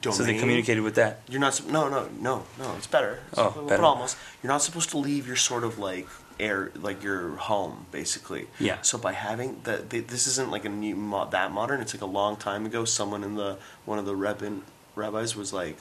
domain. 0.00 0.16
so 0.16 0.22
they 0.24 0.38
communicated 0.38 0.80
with 0.82 0.94
that. 0.96 1.20
You're 1.28 1.40
not. 1.40 1.60
No, 1.68 1.88
no, 1.88 2.08
no, 2.20 2.44
no. 2.58 2.74
It's 2.76 2.86
better. 2.86 3.20
Oh, 3.36 3.52
but 3.54 3.68
better. 3.68 3.82
almost. 3.82 4.16
You're 4.42 4.52
not 4.52 4.62
supposed 4.62 4.90
to 4.90 4.98
leave 4.98 5.26
your 5.26 5.36
sort 5.36 5.64
of 5.64 5.78
like 5.78 6.06
air, 6.40 6.70
like 6.76 7.02
your 7.02 7.36
home, 7.36 7.86
basically. 7.90 8.46
Yeah. 8.60 8.80
So 8.82 8.98
by 8.98 9.12
having 9.12 9.60
that, 9.64 9.90
this 9.90 10.26
isn't 10.26 10.50
like 10.50 10.64
a 10.64 10.68
new 10.68 10.96
mo- 10.96 11.28
that 11.30 11.52
modern. 11.52 11.80
It's 11.80 11.94
like 11.94 12.02
a 12.02 12.06
long 12.06 12.36
time 12.36 12.66
ago. 12.66 12.84
Someone 12.84 13.24
in 13.24 13.34
the 13.34 13.58
one 13.84 13.98
of 13.98 14.06
the 14.06 14.16
rabbin 14.16 14.62
rabbis 14.94 15.36
was 15.36 15.52
like, 15.52 15.78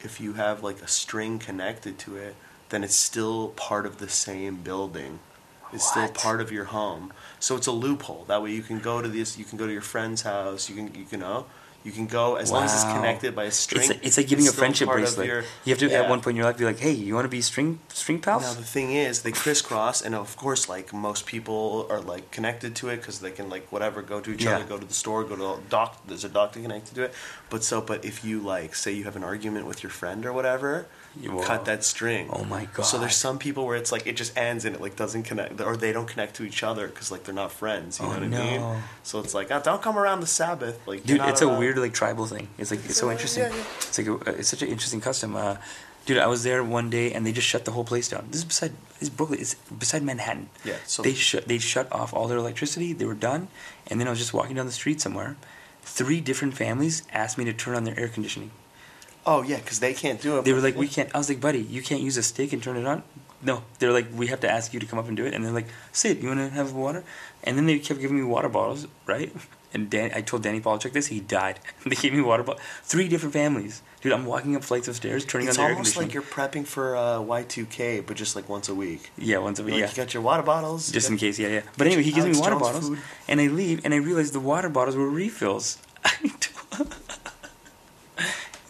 if 0.00 0.20
you 0.20 0.34
have 0.34 0.62
like 0.62 0.80
a 0.82 0.88
string 0.88 1.38
connected 1.38 1.98
to 2.00 2.16
it, 2.16 2.36
then 2.68 2.84
it's 2.84 2.94
still 2.96 3.48
part 3.50 3.86
of 3.86 3.98
the 3.98 4.08
same 4.08 4.56
building. 4.56 5.20
It's 5.72 5.88
still 5.90 6.08
part 6.08 6.40
of 6.40 6.52
your 6.52 6.66
home. 6.66 7.12
So 7.40 7.56
it's 7.56 7.66
a 7.66 7.72
loophole. 7.72 8.24
That 8.28 8.40
way 8.42 8.52
you 8.52 8.62
can 8.62 8.78
go 8.78 9.02
to 9.02 9.08
this. 9.08 9.36
You 9.36 9.44
can 9.44 9.58
go 9.58 9.66
to 9.66 9.72
your 9.72 9.82
friend's 9.82 10.22
house. 10.22 10.70
You 10.70 10.76
can 10.76 10.94
you 10.94 11.04
can 11.04 11.20
know. 11.20 11.46
You 11.86 11.92
can 11.92 12.06
go 12.08 12.34
as 12.34 12.50
long 12.50 12.64
as 12.64 12.74
it's 12.74 12.82
connected 12.82 13.36
by 13.36 13.44
a 13.44 13.50
string. 13.52 13.88
It's, 13.88 14.00
it's 14.06 14.16
like 14.16 14.26
giving 14.26 14.48
a 14.48 14.50
friendship 14.50 14.88
bracelet. 14.88 15.24
your- 15.28 15.44
you 15.64 15.70
have 15.72 15.78
to 15.78 15.86
Yeah. 15.88 16.02
at 16.02 16.10
one 16.10 16.20
point 16.20 16.32
in 16.34 16.38
your 16.38 16.46
life 16.46 16.58
be 16.58 16.64
like, 16.64 16.80
"Hey, 16.80 16.90
you 16.90 17.14
want 17.14 17.26
to 17.26 17.28
be 17.28 17.40
string 17.40 17.78
string 17.94 18.18
pals?" 18.20 18.42
Now 18.42 18.54
the 18.54 18.64
thing 18.64 18.90
is, 18.90 19.22
they 19.22 19.30
crisscross, 19.30 20.02
and 20.02 20.12
of 20.12 20.36
course, 20.36 20.68
like 20.68 20.92
most 20.92 21.26
people 21.26 21.86
are 21.88 22.00
like 22.00 22.32
connected 22.32 22.74
to 22.80 22.88
it 22.88 22.96
because 22.96 23.20
they 23.20 23.30
can 23.30 23.48
like 23.48 23.68
whatever 23.70 24.02
go 24.02 24.18
to 24.20 24.32
each 24.32 24.42
Yeah. 24.42 24.56
other, 24.56 24.64
go 24.64 24.78
to 24.78 24.84
the 24.84 24.98
store, 25.02 25.22
go 25.22 25.36
to 25.36 25.46
a 25.46 25.58
doc. 25.70 26.02
There's 26.08 26.24
a 26.24 26.28
doctor 26.28 26.58
connected 26.60 26.96
to 26.96 27.02
it. 27.04 27.14
But 27.50 27.62
so, 27.62 27.80
but 27.80 28.04
if 28.04 28.24
you 28.24 28.40
like 28.40 28.74
say 28.74 28.90
you 28.90 29.04
have 29.04 29.14
an 29.14 29.22
argument 29.22 29.66
with 29.66 29.84
your 29.84 29.90
friend 29.90 30.26
or 30.26 30.32
whatever, 30.32 30.86
you 31.20 31.32
Whoa. 31.32 31.42
cut 31.42 31.64
that 31.64 31.82
string. 31.84 32.28
Oh 32.30 32.44
my 32.44 32.66
god. 32.74 32.82
So 32.84 32.98
there's 32.98 33.16
some 33.16 33.38
people 33.38 33.64
where 33.66 33.76
it's 33.76 33.90
like 33.92 34.06
it 34.06 34.16
just 34.16 34.36
ends 34.36 34.64
and 34.64 34.74
it 34.76 34.82
like 34.82 34.96
doesn't 34.96 35.22
connect, 35.24 35.60
or 35.60 35.76
they 35.76 35.92
don't 35.92 36.06
connect 36.06 36.36
to 36.36 36.44
each 36.44 36.62
other 36.62 36.86
because 36.88 37.10
like 37.10 37.24
they're 37.24 37.34
not 37.34 37.52
friends. 37.52 37.98
You 37.98 38.04
Oh, 38.06 38.08
know 38.08 38.28
what 38.28 38.38
I 38.40 38.58
mean? 38.58 38.82
So 39.02 39.20
it's 39.20 39.34
like, 39.34 39.50
oh, 39.50 39.60
don't 39.62 39.80
come 39.82 39.98
around 39.98 40.20
the 40.20 40.26
Sabbath, 40.26 40.86
like 40.86 41.00
Dude, 41.00 41.08
you're 41.10 41.18
not 41.18 41.30
it's 41.30 41.42
a 41.42 41.48
weird 41.48 41.78
like 41.78 41.94
tribal 41.94 42.26
thing. 42.26 42.48
It's 42.58 42.70
like 42.70 42.84
it's 42.84 42.96
so 42.96 43.06
Yeah, 43.06 43.12
interesting. 43.12 43.42
yeah, 43.44 43.54
yeah. 43.56 43.64
It's 43.78 43.98
like 43.98 44.06
a, 44.08 44.30
it's 44.38 44.48
such 44.48 44.62
an 44.62 44.68
interesting 44.68 45.00
custom. 45.00 45.36
Uh, 45.36 45.56
dude, 46.04 46.18
I 46.18 46.26
was 46.26 46.42
there 46.44 46.62
one 46.62 46.90
day 46.90 47.12
and 47.12 47.24
they 47.26 47.32
just 47.32 47.48
shut 47.48 47.64
the 47.64 47.72
whole 47.72 47.84
place 47.84 48.08
down. 48.08 48.26
This 48.30 48.38
is 48.40 48.44
beside 48.44 48.72
this 48.98 49.02
is 49.08 49.10
Brooklyn. 49.10 49.40
It's 49.40 49.54
beside 49.54 50.02
Manhattan. 50.02 50.48
Yeah, 50.64 50.76
so- 50.86 51.02
they 51.02 51.14
shut 51.14 51.48
they 51.48 51.58
shut 51.58 51.90
off 51.92 52.12
all 52.14 52.28
their 52.28 52.38
electricity. 52.38 52.92
They 52.92 53.04
were 53.06 53.14
done, 53.30 53.48
and 53.88 54.00
then 54.00 54.06
I 54.06 54.10
was 54.10 54.18
just 54.18 54.34
walking 54.34 54.56
down 54.56 54.66
the 54.66 54.72
street 54.72 55.00
somewhere. 55.00 55.36
Three 55.82 56.20
different 56.20 56.54
families 56.56 57.04
asked 57.12 57.38
me 57.38 57.44
to 57.44 57.52
turn 57.52 57.74
on 57.76 57.84
their 57.84 57.98
air 57.98 58.08
conditioning. 58.08 58.50
Oh 59.28 59.42
yeah, 59.42 59.56
because 59.56 59.80
they 59.80 59.92
can't 59.92 60.20
do 60.20 60.38
it. 60.38 60.44
They 60.44 60.52
were 60.52 60.60
like, 60.60 60.76
"We 60.76 60.86
can't." 60.88 61.10
I 61.14 61.18
was 61.18 61.28
like, 61.28 61.40
"Buddy, 61.40 61.60
you 61.60 61.82
can't 61.82 62.00
use 62.00 62.16
a 62.16 62.22
stick 62.22 62.52
and 62.52 62.62
turn 62.62 62.76
it 62.76 62.86
on. 62.86 63.02
no, 63.42 63.62
they're 63.78 63.92
like, 63.92 64.06
we 64.14 64.28
have 64.28 64.40
to 64.40 64.50
ask 64.50 64.72
you 64.72 64.80
to 64.80 64.86
come 64.86 64.98
up 64.98 65.08
and 65.08 65.16
do 65.16 65.24
it. 65.26 65.34
And 65.34 65.44
they're 65.44 65.52
like, 65.52 65.68
Sid, 65.92 66.22
you 66.22 66.28
want 66.28 66.40
to 66.40 66.48
have 66.50 66.72
water? 66.72 67.04
And 67.44 67.56
then 67.56 67.66
they 67.66 67.78
kept 67.78 68.00
giving 68.00 68.16
me 68.16 68.24
water 68.24 68.48
bottles, 68.48 68.86
right? 69.06 69.30
And 69.74 69.90
Dan, 69.90 70.10
I 70.14 70.22
told 70.22 70.42
Danny 70.42 70.58
Paul, 70.58 70.78
check 70.78 70.92
this, 70.92 71.08
he 71.08 71.20
died. 71.20 71.60
they 71.86 71.94
gave 71.96 72.14
me 72.14 72.22
water 72.22 72.42
bottles. 72.42 72.64
Three 72.82 73.08
different 73.08 73.34
families. 73.34 73.82
Dude, 74.00 74.12
I'm 74.12 74.24
walking 74.24 74.56
up 74.56 74.64
flights 74.64 74.88
of 74.88 74.96
stairs, 74.96 75.24
turning 75.24 75.48
It's 75.48 75.58
on 75.58 75.64
the 75.64 75.68
air 75.68 75.74
almost 75.74 75.94
conditioning. 75.94 76.08
like 76.08 76.14
you're 76.14 76.62
prepping 76.62 76.66
for 76.66 76.96
uh, 76.96 77.18
Y2K, 77.18 78.06
but 78.06 78.16
just 78.16 78.34
like 78.36 78.48
once 78.48 78.68
a 78.68 78.74
week. 78.74 79.10
yeah, 79.18 79.38
once 79.38 79.58
a 79.58 79.62
week. 79.64 79.74
Like 79.74 79.80
yeah. 79.82 79.90
you 79.90 79.96
got 79.96 80.14
your 80.14 80.22
water 80.22 80.42
bottles. 80.42 80.90
Just 80.90 81.08
got- 81.08 81.12
in 81.12 81.18
case, 81.18 81.38
yeah, 81.38 81.48
yeah. 81.48 81.62
But 81.76 81.86
anyway, 81.88 82.02
he 82.04 82.12
gives 82.12 82.24
Alex 82.24 82.38
me 82.38 82.40
water 82.40 82.52
Jones 82.52 82.62
bottles, 82.62 82.88
food. 82.88 82.98
and 83.28 83.40
I 83.40 83.48
leave, 83.48 83.84
and 83.84 83.92
I 83.92 83.98
realize 83.98 84.30
the 84.32 84.40
water 84.40 84.70
bottles 84.70 84.96
were 84.96 85.10
refills. 85.10 85.78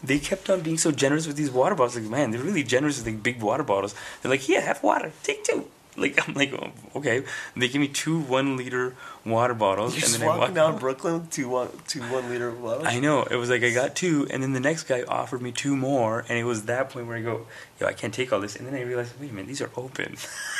they 0.03 0.19
kept 0.19 0.49
on 0.49 0.61
being 0.61 0.77
so 0.77 0.91
generous 0.91 1.27
with 1.27 1.37
these 1.37 1.51
water 1.51 1.75
bottles. 1.75 1.95
Like, 1.95 2.09
man, 2.09 2.31
they're 2.31 2.41
really 2.41 2.63
generous 2.63 2.97
with 2.97 3.05
the 3.05 3.19
big 3.19 3.41
water 3.41 3.63
bottles. 3.63 3.95
They're 4.21 4.31
like, 4.31 4.41
here, 4.41 4.61
have 4.61 4.83
water, 4.83 5.11
take 5.23 5.43
two. 5.43 5.67
Like, 5.97 6.27
I'm 6.27 6.35
like, 6.35 6.53
oh, 6.53 6.71
okay. 6.97 7.23
They 7.55 7.67
give 7.67 7.81
me 7.81 7.87
two 7.87 8.19
one 8.19 8.55
liter 8.55 8.95
water 9.25 9.55
bottles, 9.55 9.97
You're 9.97 10.05
and 10.05 10.13
then 10.13 10.21
I 10.21 10.25
walking 10.27 10.41
walk 10.41 10.53
down 10.53 10.77
Brooklyn 10.77 11.27
two 11.31 11.49
one 11.49 11.69
two 11.87 12.01
one 12.01 12.29
liter 12.29 12.51
bottles. 12.51 12.85
I 12.85 12.99
know. 12.99 13.23
It 13.23 13.35
was 13.35 13.49
like 13.49 13.63
I 13.63 13.71
got 13.71 13.95
two, 13.95 14.27
and 14.29 14.43
then 14.43 14.53
the 14.53 14.59
next 14.59 14.83
guy 14.83 15.01
offered 15.01 15.41
me 15.41 15.51
two 15.51 15.75
more, 15.75 16.23
and 16.29 16.37
it 16.37 16.43
was 16.43 16.65
that 16.65 16.91
point 16.91 17.07
where 17.07 17.17
I 17.17 17.21
go, 17.21 17.47
"Yo, 17.79 17.87
I 17.87 17.93
can't 17.93 18.13
take 18.13 18.31
all 18.31 18.39
this." 18.39 18.55
And 18.55 18.67
then 18.67 18.75
I 18.75 18.83
realized, 18.83 19.19
wait 19.19 19.31
a 19.31 19.33
minute, 19.33 19.47
these 19.47 19.61
are 19.61 19.71
open. 19.75 20.17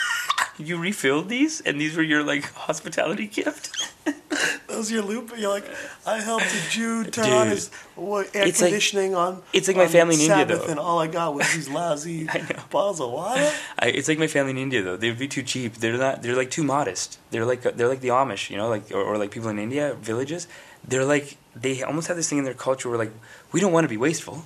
you 0.58 0.80
refilled 0.80 1.30
these, 1.30 1.62
and 1.62 1.80
these 1.80 1.96
were 1.96 2.04
your 2.04 2.24
like 2.24 2.52
hospitality 2.54 3.28
gift. 3.28 3.70
Was 4.78 4.92
your 4.92 5.02
loop. 5.02 5.34
You're 5.38 5.50
like, 5.50 5.66
I 6.06 6.20
helped 6.22 6.46
a 6.46 6.70
Jew 6.70 7.04
turn 7.16 7.30
on 7.32 7.48
his 7.48 7.70
what, 7.96 8.34
air 8.36 8.46
It's 8.48 8.62
like- 8.62 8.74
on. 9.16 9.42
it's 9.54 9.68
like 9.68 9.78
my 9.78 9.84
on 9.84 9.90
family 9.90 10.16
in 10.16 10.22
India, 10.22 10.36
Sabbath, 10.38 10.66
though. 10.66 10.72
and 10.72 10.80
all 10.80 11.00
I 11.00 11.08
got 11.08 11.34
was 11.34 11.52
these 11.54 11.68
lousy 11.80 12.28
bottles 12.70 13.02
of 13.02 13.12
water. 13.12 13.52
I, 13.80 13.88
it's 13.88 14.08
like 14.08 14.20
my 14.20 14.28
family 14.28 14.52
in 14.52 14.58
India, 14.58 14.82
though. 14.84 14.98
They'd 14.98 15.18
be 15.18 15.28
too 15.28 15.44
cheap. 15.44 15.76
They're 15.76 15.98
not. 15.98 16.22
They're 16.22 16.36
like 16.36 16.52
too 16.52 16.64
modest. 16.64 17.18
They're 17.32 17.46
like 17.46 17.62
they're 17.64 17.88
like 17.88 18.02
the 18.02 18.10
Amish, 18.10 18.50
you 18.50 18.58
know, 18.58 18.70
like 18.70 18.92
or, 18.92 19.02
or 19.02 19.18
like 19.18 19.32
people 19.32 19.50
in 19.50 19.58
India 19.60 19.96
villages. 19.96 20.48
They're 20.88 21.06
like 21.06 21.38
they 21.56 21.82
almost 21.84 22.08
have 22.08 22.18
this 22.18 22.30
thing 22.30 22.38
in 22.38 22.44
their 22.46 22.54
culture 22.54 22.88
where 22.90 22.98
like 23.00 23.12
we 23.52 23.60
don't 23.60 23.72
want 23.74 23.84
to 23.86 23.90
be 23.90 23.98
wasteful. 23.98 24.46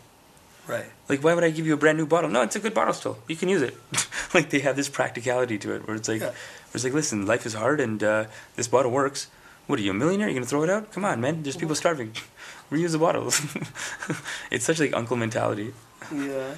Right. 0.68 0.86
Like, 1.10 1.24
why 1.24 1.34
would 1.34 1.44
I 1.44 1.50
give 1.50 1.66
you 1.68 1.74
a 1.74 1.78
brand 1.78 1.98
new 1.98 2.06
bottle? 2.06 2.30
No, 2.30 2.44
it's 2.44 2.56
a 2.56 2.60
good 2.60 2.74
bottle 2.74 2.94
still. 2.94 3.18
You 3.28 3.36
can 3.36 3.50
use 3.50 3.62
it. 3.64 3.76
like, 4.34 4.52
they 4.52 4.60
have 4.60 4.76
this 4.78 4.88
practicality 4.88 5.58
to 5.58 5.74
it 5.76 5.86
where 5.88 5.98
it's 5.98 6.08
like, 6.08 6.22
Yeah. 6.22 6.28
where 6.28 6.76
it's 6.76 6.84
like, 6.86 6.94
listen, 6.94 7.26
life 7.26 7.46
is 7.48 7.56
hard 7.56 7.82
and 7.82 8.02
uh, 8.02 8.26
this 8.56 8.68
bottle 8.70 8.92
works. 8.92 9.28
What 9.68 9.80
are 9.80 9.82
you, 9.82 9.92
a 9.92 9.94
millionaire? 9.94 10.28
You're 10.28 10.36
gonna 10.36 10.46
throw 10.46 10.64
it 10.64 10.70
out? 10.70 10.92
Come 10.92 11.06
on, 11.06 11.22
man. 11.22 11.44
There's 11.44 11.58
people 11.58 11.76
starving. 11.76 12.14
Reuse 12.72 12.92
the 12.92 13.00
bottles. 13.00 13.42
it's 14.52 14.66
such 14.66 14.80
like 14.80 14.94
uncle 14.94 15.18
mentality. 15.18 15.74
Yeah. 16.14 16.56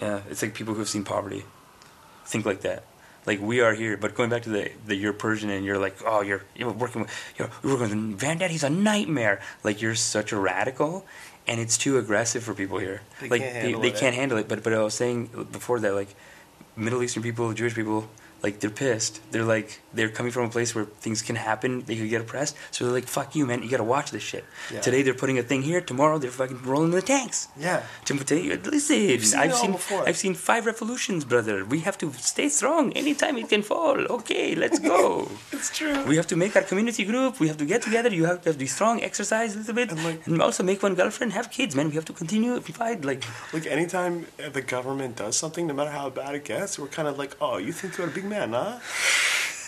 Yeah, 0.00 0.20
it's 0.30 0.42
like 0.42 0.54
people 0.54 0.74
who 0.74 0.80
have 0.80 0.88
seen 0.88 1.04
poverty 1.04 1.44
think 2.24 2.46
like 2.46 2.62
that. 2.62 2.84
Like 3.26 3.40
we 3.40 3.60
are 3.60 3.74
here, 3.74 3.96
but 3.98 4.14
going 4.14 4.30
back 4.30 4.42
to 4.42 4.50
the 4.50 4.70
the 4.86 4.94
you're 4.94 5.12
Persian 5.12 5.50
and 5.50 5.64
you're 5.64 5.78
like, 5.78 5.96
oh, 6.06 6.22
you're 6.22 6.42
you're 6.56 6.72
working 6.72 7.02
with 7.02 7.10
you're, 7.38 7.50
you're 7.62 7.78
working 7.78 8.12
with 8.12 8.20
Vandad. 8.20 8.48
He's 8.50 8.64
a 8.64 8.70
nightmare. 8.70 9.40
Like 9.62 9.82
you're 9.82 9.94
such 9.94 10.32
a 10.32 10.38
radical, 10.38 11.04
and 11.46 11.60
it's 11.60 11.76
too 11.76 11.98
aggressive 11.98 12.42
for 12.42 12.54
people 12.54 12.78
here. 12.78 13.02
They 13.20 13.28
like 13.28 13.42
can't 13.42 13.82
they, 13.82 13.90
they 13.90 13.90
can't 13.90 14.14
handle 14.14 14.38
it. 14.38 14.48
But 14.48 14.62
but 14.62 14.72
I 14.72 14.82
was 14.82 14.94
saying 14.94 15.26
before 15.52 15.80
that, 15.80 15.92
like 15.92 16.14
Middle 16.76 17.02
Eastern 17.02 17.22
people, 17.22 17.52
Jewish 17.52 17.74
people, 17.74 18.08
like 18.42 18.60
they're 18.60 18.70
pissed. 18.70 19.20
They're 19.32 19.44
like 19.44 19.80
they're 19.92 20.08
coming 20.08 20.32
from 20.32 20.44
a 20.44 20.48
place 20.48 20.74
where 20.74 20.84
things 20.84 21.22
can 21.22 21.36
happen. 21.36 21.82
They 21.82 21.96
could 21.96 22.08
get 22.08 22.20
oppressed. 22.20 22.56
So 22.70 22.84
they're 22.84 22.94
like, 22.94 23.08
fuck 23.08 23.34
you, 23.34 23.46
man. 23.46 23.62
You 23.62 23.68
gotta 23.68 23.84
watch 23.84 24.10
this 24.10 24.22
shit. 24.22 24.44
Yeah. 24.72 24.80
Today 24.80 25.02
they're 25.02 25.14
putting 25.14 25.38
a 25.38 25.42
thing 25.42 25.62
here. 25.62 25.80
Tomorrow 25.80 26.18
they're 26.18 26.30
fucking 26.30 26.62
rolling 26.62 26.92
the 26.92 27.02
tanks. 27.02 27.48
Yeah. 27.58 27.82
Timothy, 28.04 28.56
listen, 28.56 29.20
seen 29.20 29.38
I've 29.38 29.54
seen 29.54 29.72
before. 29.72 30.08
I've 30.08 30.16
seen 30.16 30.34
five 30.34 30.66
revolutions, 30.66 31.24
brother. 31.24 31.64
We 31.64 31.80
have 31.80 31.98
to 31.98 32.12
stay 32.14 32.48
strong. 32.48 32.92
Anytime 32.94 33.36
it 33.38 33.48
can 33.48 33.62
fall. 33.62 33.98
Okay, 34.18 34.54
let's 34.54 34.78
go. 34.78 35.28
It's 35.52 35.76
true. 35.76 36.04
we 36.04 36.16
have 36.16 36.26
to 36.28 36.36
make 36.36 36.56
our 36.56 36.62
community 36.62 37.04
group. 37.04 37.38
We 37.38 37.48
have 37.48 37.58
to 37.58 37.66
get 37.66 37.82
together. 37.82 38.08
You 38.08 38.24
have 38.24 38.40
to 38.42 38.54
be 38.54 38.66
strong, 38.66 39.02
exercise 39.02 39.54
a 39.54 39.58
little 39.58 39.74
bit, 39.74 39.92
And, 39.92 40.18
and, 40.26 40.40
also 40.40 40.62
make 40.62 40.82
one 40.82 40.94
girlfriend, 40.94 41.32
have 41.34 41.50
kids, 41.50 41.76
man. 41.76 41.88
We 41.90 41.96
have 41.96 42.06
to 42.06 42.14
continue 42.14 42.58
to 42.58 42.72
fight. 42.72 43.04
Like, 43.04 43.22
Like 43.52 43.66
anytime 43.66 44.26
the 44.38 44.62
government 44.62 45.16
does 45.16 45.36
something, 45.36 45.66
no 45.66 45.74
matter 45.74 45.90
how 45.90 46.08
bad 46.08 46.34
it 46.34 46.44
gets, 46.44 46.78
we're 46.78 46.94
kind 46.98 47.08
of 47.08 47.18
like, 47.18 47.36
oh, 47.42 47.58
you 47.58 47.72
think 47.72 47.98
you're 47.98 48.06
a 48.06 48.10
big 48.10 48.24
man, 48.30 48.52
huh? 48.52 48.78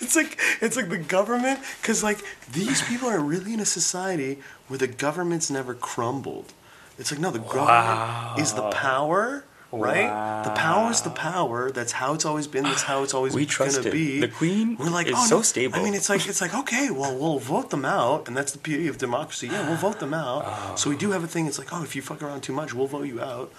It's 0.03 0.17
like 0.17 0.37
it's 0.61 0.75
like 0.75 0.89
the 0.89 0.99
government, 0.99 1.61
because 1.81 2.03
like 2.03 2.19
these 2.51 2.83
people 2.83 3.09
are 3.09 3.21
really 3.21 3.55
in 3.55 3.61
a 3.61 3.65
society 3.65 4.41
where 4.67 4.77
the 4.77 4.89
government's 4.89 5.49
never 5.49 5.75
crumbled. 5.75 6.53
It's 6.99 7.13
like 7.13 7.21
no, 7.21 7.31
the 7.31 7.39
government 7.39 8.41
is 8.41 8.53
the 8.53 8.69
power, 8.71 9.45
right? 9.71 10.43
The 10.43 10.51
power 10.51 10.91
is 10.91 11.03
the 11.03 11.11
power. 11.11 11.71
That's 11.71 11.93
how 11.93 12.15
it's 12.15 12.25
always 12.25 12.49
been. 12.49 12.65
That's 12.65 12.83
how 12.83 13.05
it's 13.05 13.15
always 13.15 13.33
We 13.33 13.47
trust 13.47 13.77
gonna 13.77 13.91
it. 13.91 13.93
be. 13.93 14.19
The 14.19 14.27
Queen 14.27 14.77
we're 14.77 14.91
like, 14.91 15.07
is 15.07 15.15
oh, 15.17 15.27
so 15.27 15.37
no. 15.37 15.43
stable. 15.43 15.77
I 15.79 15.85
mean, 15.85 15.95
it's 15.95 16.09
like 16.09 16.27
it's 16.27 16.41
like 16.41 16.53
okay, 16.53 16.91
well, 16.91 17.17
we'll 17.17 17.39
vote 17.39 17.71
them 17.71 17.85
out, 17.85 18.27
and 18.27 18.37
that's 18.37 18.51
the 18.51 18.59
beauty 18.59 18.89
of 18.89 18.99
democracy. 18.99 19.47
Yeah, 19.47 19.69
we'll 19.69 19.77
vote 19.77 20.01
them 20.01 20.15
out. 20.15 20.43
Oh. 20.45 20.75
So 20.75 20.91
we 20.91 20.97
do 20.97 21.13
have 21.13 21.23
a 21.23 21.29
thing. 21.29 21.47
It's 21.47 21.61
like, 21.61 21.73
oh, 21.73 21.85
if 21.85 21.95
you 21.95 22.03
fuck 22.03 22.23
around 22.25 22.41
too 22.41 22.53
much, 22.53 22.75
we'll 22.75 22.89
vote 22.89 23.07
you 23.07 23.21
out. 23.21 23.53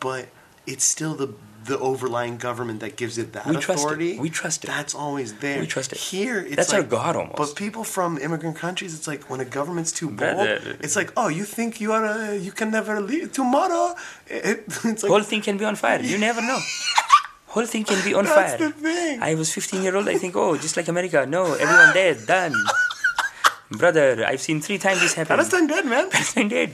But 0.00 0.26
it's 0.66 0.84
still 0.84 1.14
the 1.14 1.28
the 1.66 1.78
overlying 1.78 2.36
government 2.36 2.80
that 2.80 2.96
gives 2.96 3.16
it 3.18 3.32
that 3.34 3.46
We 3.46 3.56
trust 3.56 3.68
it. 3.68 3.74
authority. 3.84 4.18
We 4.18 4.30
trust 4.30 4.64
it. 4.64 4.66
That's 4.68 4.94
always 4.94 5.34
there. 5.44 5.60
We 5.60 5.66
trust 5.66 5.92
it. 5.92 5.98
Here, 5.98 6.38
it's 6.40 6.56
That's 6.56 6.72
our 6.72 6.82
God 6.82 7.16
almost. 7.16 7.36
But 7.36 7.54
people 7.56 7.84
from 7.84 8.18
immigrant 8.18 8.56
countries, 8.56 8.94
it's 8.96 9.06
like 9.12 9.28
when 9.30 9.40
a 9.40 9.44
government's 9.58 9.92
too 9.92 10.10
bold, 10.10 10.46
it's 10.84 10.96
like, 10.96 11.10
oh, 11.16 11.28
you 11.28 11.44
think 11.44 11.80
you 11.80 11.92
are, 11.92 12.04
a, 12.04 12.36
you 12.36 12.52
can 12.52 12.70
never 12.70 13.00
leave 13.00 13.32
tomorrow. 13.32 13.94
It, 14.26 14.64
it's 14.84 15.02
like 15.02 15.10
whole 15.10 15.22
thing 15.22 15.42
can 15.42 15.56
be 15.58 15.64
on 15.64 15.76
fire. 15.76 16.00
You 16.00 16.18
never 16.18 16.40
know. 16.42 16.58
Whole 17.54 17.66
thing 17.66 17.84
can 17.84 18.04
be 18.04 18.12
on 18.14 18.24
That's 18.24 18.56
fire. 18.56 18.68
the 18.68 18.72
thing. 18.74 19.22
I 19.22 19.36
was 19.36 19.54
15 19.54 19.84
year 19.84 19.94
old. 19.94 20.08
I 20.08 20.18
think, 20.18 20.34
oh, 20.34 20.56
just 20.56 20.76
like 20.76 20.88
America. 20.88 21.24
No, 21.24 21.54
everyone 21.54 21.94
dead. 21.94 22.26
Done. 22.26 22.52
Brother, 23.78 24.24
I've 24.26 24.40
seen 24.40 24.60
three 24.60 24.78
times 24.78 25.00
this 25.00 25.14
happen. 25.14 25.36
Palestine 25.36 25.66
dead, 25.66 25.84
man. 25.86 26.10
Palestine 26.16 26.48
dead. 26.48 26.70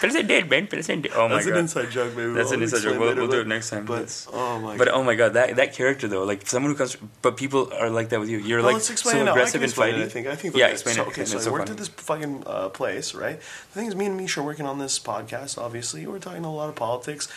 Palestine 0.00 0.26
dead, 0.26 0.50
man. 0.50 0.66
Palestine 0.66 1.02
dead. 1.02 1.12
Oh 1.14 1.28
my 1.28 1.34
That's 1.34 1.46
god. 1.46 1.52
an 1.54 1.60
inside 1.60 1.90
joke, 1.90 2.16
baby. 2.16 2.32
That's 2.32 2.48
I'll 2.48 2.54
an 2.56 2.62
inside 2.62 2.82
joke. 2.82 2.98
We'll, 2.98 3.08
later, 3.08 3.20
we'll 3.22 3.30
do 3.30 3.40
it 3.40 3.46
next 3.46 3.70
time. 3.70 3.84
But 3.84 3.94
That's- 3.94 4.28
oh 4.32 4.58
my 4.60 4.76
But 4.76 4.88
god. 4.88 4.94
oh 4.94 5.02
my 5.02 5.14
god, 5.14 5.32
that 5.34 5.56
that 5.56 5.72
character 5.74 6.08
though, 6.08 6.24
like 6.24 6.46
someone 6.46 6.72
who 6.72 6.78
comes, 6.78 6.96
but 7.22 7.36
people 7.36 7.72
are 7.74 7.90
like 7.90 8.08
that 8.10 8.20
with 8.20 8.28
you. 8.28 8.38
You're 8.38 8.58
Well, 8.58 8.66
like 8.68 8.74
let's 8.74 8.90
explain 8.90 9.16
so 9.16 9.20
it 9.26 9.28
aggressive 9.28 9.62
and 9.62 9.72
it, 9.72 10.04
I 10.04 10.08
think. 10.08 10.26
I 10.26 10.36
think. 10.36 10.56
yeah, 10.56 10.64
okay, 10.66 10.72
explain 10.72 10.94
so, 10.96 11.02
it. 11.02 11.08
Okay, 11.08 11.24
so 11.24 11.36
It's 11.36 11.46
I 11.46 11.48
so 11.48 11.52
worked 11.52 11.68
funny. 11.68 11.72
at 11.72 11.78
this 11.78 11.88
fucking 11.88 12.42
uh, 12.46 12.68
place, 12.70 13.14
right? 13.14 13.38
The 13.38 13.74
thing 13.78 13.86
is, 13.88 13.94
me 13.96 14.06
and 14.06 14.16
Misha 14.16 14.40
are 14.40 14.44
working 14.44 14.66
on 14.66 14.78
this 14.78 14.98
podcast. 14.98 15.58
Obviously, 15.58 16.06
we're 16.06 16.18
talking 16.18 16.44
a 16.44 16.52
lot 16.52 16.68
of 16.68 16.74
politics. 16.76 17.28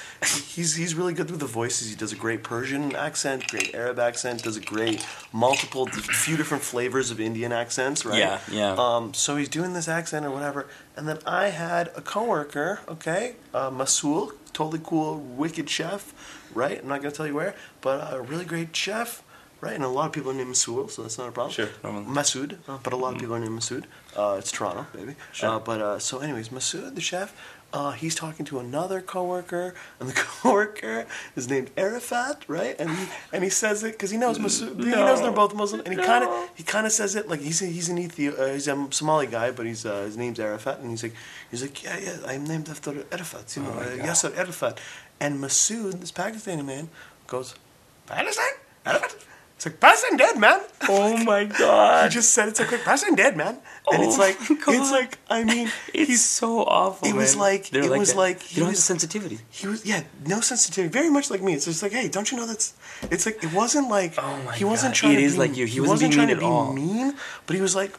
he's 0.55 0.75
he's 0.75 0.95
really 0.95 1.13
good 1.13 1.29
with 1.31 1.39
the 1.39 1.45
voices. 1.61 1.89
He 1.89 1.95
does 1.95 2.13
a 2.13 2.15
great 2.25 2.43
Persian 2.43 2.95
accent, 2.95 3.47
great 3.47 3.73
Arab 3.75 3.99
accent. 3.99 4.43
Does 4.43 4.57
a 4.57 4.61
great 4.61 5.05
multiple, 5.31 5.87
few 5.87 6.37
different 6.37 6.63
flavors 6.63 7.11
of 7.11 7.19
Indian 7.19 7.51
accents, 7.51 8.05
right? 8.05 8.17
Yeah, 8.19 8.39
yeah. 8.51 8.75
Um, 8.77 9.02
so 9.11 9.35
he's 9.35 9.49
doing 9.49 9.73
this 9.73 9.87
accent 9.87 10.25
or 10.25 10.31
whatever, 10.31 10.67
and 10.95 11.07
then 11.07 11.19
I 11.25 11.49
had 11.49 11.91
a 11.95 12.01
coworker, 12.01 12.79
okay, 12.87 13.35
uh, 13.53 13.69
Masul, 13.69 14.33
totally 14.53 14.81
cool, 14.83 15.17
wicked 15.19 15.69
chef, 15.69 16.13
right? 16.53 16.79
I'm 16.79 16.87
not 16.87 17.01
gonna 17.01 17.13
tell 17.13 17.27
you 17.27 17.35
where, 17.35 17.55
but 17.81 18.13
a 18.13 18.21
really 18.21 18.45
great 18.45 18.75
chef, 18.75 19.23
right? 19.61 19.75
And 19.75 19.83
a 19.83 19.87
lot 19.87 20.07
of 20.07 20.11
people 20.11 20.31
are 20.31 20.33
named 20.33 20.53
Masul, 20.53 20.89
so 20.89 21.01
that's 21.01 21.17
not 21.17 21.29
a 21.29 21.31
problem. 21.31 21.53
Sure. 21.53 21.69
Masood, 21.83 22.57
but 22.83 22.93
a 22.93 22.95
lot 22.95 23.13
of 23.13 23.19
people 23.19 23.35
are 23.35 23.39
named 23.39 23.59
Masood. 23.59 23.85
Uh, 24.15 24.35
it's 24.37 24.51
Toronto, 24.51 24.85
baby. 24.93 25.15
Sure. 25.31 25.49
Uh, 25.49 25.59
but 25.59 25.81
uh, 25.81 25.99
so, 25.99 26.19
anyways, 26.19 26.49
Masood, 26.49 26.95
the 26.95 27.01
chef, 27.01 27.33
uh, 27.73 27.91
he's 27.91 28.13
talking 28.13 28.45
to 28.45 28.59
another 28.59 29.01
coworker, 29.01 29.73
and 29.99 30.07
the 30.07 30.13
coworker 30.27 31.05
is 31.35 31.49
named 31.49 31.71
Arafat, 31.75 32.45
right? 32.47 32.75
And 32.79 32.89
he 32.91 33.05
and 33.33 33.43
he 33.43 33.49
says 33.49 33.83
it 33.83 33.93
because 33.93 34.11
he 34.11 34.17
knows 34.17 34.37
Masood. 34.37 34.79
he 34.83 34.91
knows 34.91 35.21
they're 35.21 35.31
both 35.43 35.53
Muslim, 35.55 35.81
and 35.85 35.91
he 35.93 35.99
kind 36.13 36.23
of 36.23 36.29
he 36.55 36.63
kind 36.63 36.85
of 36.85 36.91
says 36.91 37.15
it 37.15 37.27
like 37.27 37.41
he's 37.41 37.61
a, 37.63 37.65
he's 37.65 37.89
an 37.89 37.97
Ethio- 37.97 38.39
uh, 38.39 38.53
he's 38.53 38.67
a 38.67 38.87
Somali 38.91 39.27
guy, 39.27 39.49
but 39.51 39.65
he's 39.65 39.85
uh, 39.85 40.03
his 40.03 40.15
name's 40.17 40.39
Arafat, 40.39 40.79
and 40.79 40.91
he's 40.91 41.03
like 41.03 41.15
he's 41.49 41.61
like 41.63 41.83
yeah 41.83 41.97
yeah 41.97 42.17
I'm 42.27 42.45
named 42.45 42.69
after 42.69 42.91
Arafat, 43.11 43.55
you 43.57 43.63
know, 43.63 43.71
Oh 43.71 43.75
my 43.75 43.85
uh, 43.85 44.05
Yasser 44.07 44.37
Arafat, 44.37 44.79
and 45.19 45.43
Masood, 45.43 45.99
this 45.99 46.11
Pakistani 46.11 46.63
man, 46.63 46.89
goes 47.27 47.55
Palestine, 48.05 48.57
Arafat. 48.85 49.15
It's 49.55 49.65
like 49.67 49.79
Palestine 49.79 50.17
dead, 50.17 50.37
man. 50.37 50.59
Oh 50.89 51.15
my 51.23 51.45
god. 51.45 52.11
He 52.11 52.15
just 52.15 52.31
said 52.33 52.49
it 52.49 52.57
so 52.57 52.65
quick. 52.65 52.83
Palestine 52.83 53.15
dead, 53.15 53.37
man. 53.37 53.59
And 53.91 54.01
Oh 54.01 54.07
it's 54.07 54.17
like 54.17 54.37
it's 54.49 54.91
like 54.91 55.17
I 55.29 55.43
mean 55.43 55.69
it's 55.93 56.09
he's 56.09 56.25
so 56.25 56.63
awful. 56.65 57.07
it 57.07 57.13
was 57.15 57.35
man. 57.35 57.41
like- 57.43 57.69
They're 57.69 57.83
it 57.83 57.97
was 57.97 58.11
that. 58.13 58.17
like 58.17 58.41
he 58.41 58.55
don't 58.59 58.65
have 58.65 58.71
was- 58.73 58.79
the 58.79 58.83
sensitivity. 58.83 59.39
he 59.51 59.67
was 59.67 59.85
yeah 59.85 60.03
no 60.25 60.41
sensitivity 60.41 60.91
very 60.91 61.09
much 61.09 61.29
like 61.31 61.41
me. 61.41 61.53
It's 61.53 61.65
just 61.65 61.81
like 61.83 61.91
hey 61.93 62.09
don't 62.09 62.29
you 62.31 62.37
know 62.37 62.47
that's 62.47 62.73
it's 63.11 63.25
like 63.25 63.41
it 63.43 63.53
wasn't 63.53 63.89
like 63.89 64.13
Oh 64.17 64.37
my 64.45 64.55
he 64.55 64.65
wasn't 64.65 64.93
God. 64.93 64.99
trying 64.99 65.13
It 65.13 65.17
to 65.17 65.23
is 65.23 65.33
be, 65.33 65.39
like 65.39 65.55
you. 65.57 65.65
He 65.65 65.73
he 65.73 65.79
wasn't 65.81 66.13
trying 66.13 66.29
to 66.29 66.35
be 66.35 66.43
all. 66.45 66.73
mean 66.73 67.15
but 67.45 67.55
he 67.55 67.61
was 67.61 67.75
like 67.75 67.93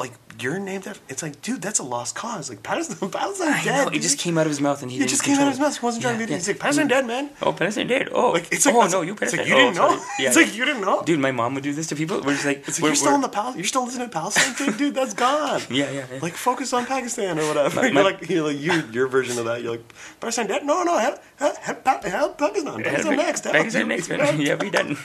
like 0.00 0.12
you're 0.40 0.58
named 0.58 0.86
after. 0.86 1.02
It's 1.10 1.22
like, 1.22 1.42
dude, 1.42 1.60
that's 1.60 1.80
a 1.80 1.82
lost 1.82 2.14
cause. 2.14 2.48
Like 2.48 2.62
Patterson, 2.62 2.96
Patterson's 3.10 3.40
I 3.42 3.62
dead. 3.62 3.84
know, 3.86 3.92
it 3.92 4.00
just 4.00 4.18
came 4.18 4.38
out 4.38 4.46
of 4.46 4.50
his 4.50 4.60
mouth 4.60 4.80
and 4.82 4.90
he 4.90 4.98
It 4.98 5.08
just 5.08 5.22
came 5.22 5.36
out 5.36 5.42
of 5.42 5.48
his 5.50 5.60
mouth. 5.60 5.76
He 5.78 5.84
wasn't 5.84 6.02
trying 6.02 6.14
Yeah, 6.18 6.20
to 6.22 6.26
be. 6.28 6.32
yeah. 6.32 6.38
He's 6.38 6.48
like, 6.48 6.58
Patterson 6.58 6.86
mm. 6.86 6.88
dead, 6.88 7.06
man. 7.06 7.30
Oh, 7.42 7.52
Patterson 7.52 7.86
dead. 7.86 8.08
Oh, 8.10 8.30
Like 8.30 8.50
it's 8.50 8.64
like, 8.64 8.74
oh 8.74 8.86
no, 8.88 9.02
you 9.02 9.14
Patterson. 9.14 9.40
like 9.40 9.48
you 9.48 9.54
oh, 9.54 9.58
didn't 9.58 9.76
know. 9.76 10.02
Yeah, 10.18 10.28
it's 10.28 10.36
like 10.36 10.54
you 10.56 10.64
didn't 10.64 10.80
know. 10.80 11.02
dude, 11.04 11.20
my 11.20 11.30
mom 11.30 11.54
would 11.54 11.62
do 11.62 11.74
this 11.74 11.88
to 11.88 11.94
people. 11.96 12.22
We're 12.22 12.32
just 12.32 12.46
like, 12.46 12.66
It's 12.66 12.78
like 12.78 12.82
we're, 12.84 12.88
you're 12.88 12.96
still 12.96 13.14
in 13.14 13.20
the 13.20 13.28
pal. 13.28 13.54
You're 13.54 13.64
still 13.66 13.84
listening 13.84 14.08
to 14.08 14.12
Palestine 14.12 14.54
thing, 14.54 14.72
dude. 14.78 14.94
That's 14.94 15.12
gone. 15.14 15.60
Yeah, 15.70 15.90
yeah, 15.90 16.06
yeah. 16.10 16.18
Like 16.22 16.32
focus 16.34 16.72
on 16.72 16.86
Pakistan 16.86 17.38
or 17.38 17.46
whatever. 17.46 17.76
My- 17.76 17.82
you're 17.84 17.92
my- 17.92 18.02
like 18.02 18.28
you're 18.30 18.46
like 18.46 18.58
you 18.58 18.72
your 18.92 19.08
version 19.08 19.38
of 19.38 19.44
that. 19.44 19.62
You're 19.62 19.72
like 19.72 19.92
Pakistan 20.20 20.46
dead. 20.46 20.64
No, 20.64 20.82
no, 20.82 20.96
help, 20.98 21.18
help, 21.36 21.56
help, 21.58 22.04
help 22.04 22.38
Pakistan. 22.38 22.82
Pakistan 22.82 23.16
next. 23.16 23.44
Pakistan 23.44 23.88
next, 23.88 24.08
yeah, 24.38 24.54
we 24.54 24.70
done. 24.70 24.96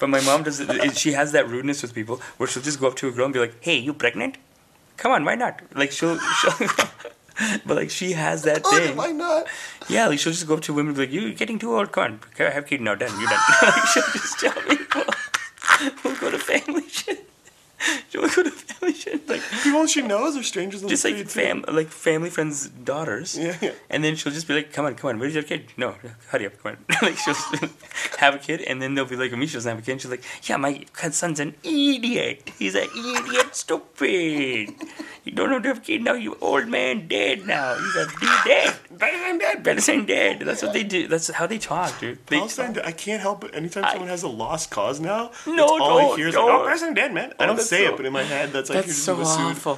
But 0.00 0.08
my 0.08 0.20
mom 0.22 0.42
does. 0.42 0.58
it- 0.60 0.96
She 0.96 1.12
has 1.12 1.32
that 1.32 1.48
rudeness 1.48 1.82
with 1.82 1.94
people 1.94 2.20
where 2.38 2.48
she'll 2.48 2.62
just 2.62 2.80
go 2.80 2.88
up 2.88 2.96
to 2.96 3.08
a 3.08 3.12
girl 3.12 3.26
and 3.26 3.34
be 3.34 3.40
like, 3.40 3.54
"Hey, 3.60 3.76
you 3.78 3.92
pregnant? 3.94 4.38
Come 4.96 5.12
on, 5.12 5.24
why 5.24 5.34
not?" 5.36 5.60
Like 5.74 5.92
she'll, 5.92 6.18
she'll 6.40 6.54
but 7.66 7.76
like 7.76 7.90
she 7.90 8.12
has 8.12 8.42
that 8.42 8.62
Oh, 8.64 8.76
thing. 8.78 8.96
why 8.96 9.12
not? 9.12 9.46
Yeah, 9.88 10.08
like 10.08 10.18
she'll 10.18 10.32
just 10.32 10.46
go 10.48 10.54
up 10.54 10.60
to 10.62 10.74
women 10.74 10.88
and 10.90 10.96
be 10.96 11.02
like, 11.06 11.12
"You're 11.12 11.32
getting 11.44 11.58
too 11.58 11.74
old, 11.76 11.92
come 11.92 12.04
on, 12.38 12.46
have 12.56 12.66
kid 12.66 12.80
now, 12.80 12.94
done, 12.94 13.18
you're 13.20 13.28
done." 13.30 13.40
like 13.62 13.86
she'll 13.94 14.02
just 14.12 14.40
tell 14.40 14.52
people, 14.68 15.04
"We'll 16.04 16.16
go 16.16 16.30
to 16.30 16.38
family 16.38 16.88
shit." 16.88 17.29
She'll 18.10 18.22
go 18.22 18.42
to 18.42 18.50
family 18.50 18.94
shit, 18.94 19.28
like 19.28 19.40
People 19.62 19.86
she 19.86 20.02
knows 20.02 20.36
or 20.36 20.42
strangers 20.42 20.82
just 20.82 21.04
like 21.04 21.16
too. 21.16 21.24
fam, 21.24 21.64
like 21.68 21.88
family 21.88 22.28
friends' 22.30 22.68
daughters. 22.68 23.38
Yeah, 23.38 23.56
yeah. 23.60 23.72
And 23.88 24.04
then 24.04 24.16
she'll 24.16 24.32
just 24.32 24.46
be 24.48 24.54
like, 24.54 24.72
"Come 24.72 24.84
on, 24.86 24.94
come 24.96 25.08
on, 25.10 25.18
where's 25.18 25.34
your 25.34 25.42
kid? 25.42 25.72
No, 25.76 25.94
hurry 26.28 26.46
up, 26.46 26.60
come 26.62 26.72
on." 26.72 26.78
like 27.02 27.16
she'll 27.16 27.34
have 28.18 28.34
a 28.34 28.38
kid, 28.38 28.60
and 28.62 28.80
then 28.82 28.94
they'll 28.94 29.04
be 29.06 29.16
like, 29.16 29.32
"Me, 29.32 29.46
she 29.46 29.54
doesn't 29.54 29.70
have 29.70 29.78
a 29.78 29.82
kid." 29.82 29.92
And 29.92 30.00
she's 30.02 30.10
like, 30.10 30.24
"Yeah, 30.48 30.56
my 30.58 30.84
son's 31.10 31.40
an 31.40 31.54
idiot. 31.64 32.50
He's 32.58 32.74
an 32.74 32.88
idiot, 32.94 33.54
stupid. 33.56 34.74
You 35.24 35.32
don't 35.32 35.50
know 35.50 35.60
to 35.60 35.68
have 35.68 35.78
a 35.78 35.80
kid 35.80 36.02
now. 36.02 36.14
You 36.14 36.36
old 36.40 36.68
man, 36.68 37.06
dead 37.08 37.46
now. 37.46 37.74
He's 37.76 37.96
a 37.96 38.06
dead, 38.06 38.44
dead. 38.44 38.76
Pakistan 38.98 39.38
dead. 39.38 39.64
Palestine 39.64 40.06
dead. 40.06 40.40
That's 40.40 40.62
what 40.62 40.72
they 40.72 40.82
do. 40.84 41.08
That's 41.08 41.28
how 41.30 41.46
they 41.46 41.58
talk, 41.58 41.98
dude. 42.00 42.18
They 42.26 42.36
Palestine, 42.38 42.74
talk. 42.74 42.86
I 42.86 42.92
can't 42.92 43.20
help 43.20 43.44
it. 43.44 43.54
Anytime 43.54 43.84
I- 43.84 43.92
someone 43.92 44.08
has 44.08 44.22
a 44.22 44.28
lost 44.28 44.70
cause 44.70 45.00
now, 45.00 45.30
No, 45.46 45.64
all 45.66 45.98
I 45.98 46.02
don't, 46.08 46.18
hear 46.18 46.28
is 46.28 46.34
don't. 46.34 46.48
like, 46.48 46.60
"Oh, 46.60 46.64
Palestine 46.66 46.94
dead, 46.94 47.12
man." 47.14 47.32
I 47.38 47.46
don't 47.46 47.60
say 47.70 47.80
so- 47.84 47.90
it, 47.90 47.96
but 47.98 48.04
in 48.06 48.12
my 48.20 48.26
head, 48.34 48.46
that's 48.54 48.68
like 48.70 48.84
That's 48.86 48.96
so 49.10 49.14
awful. 49.22 49.76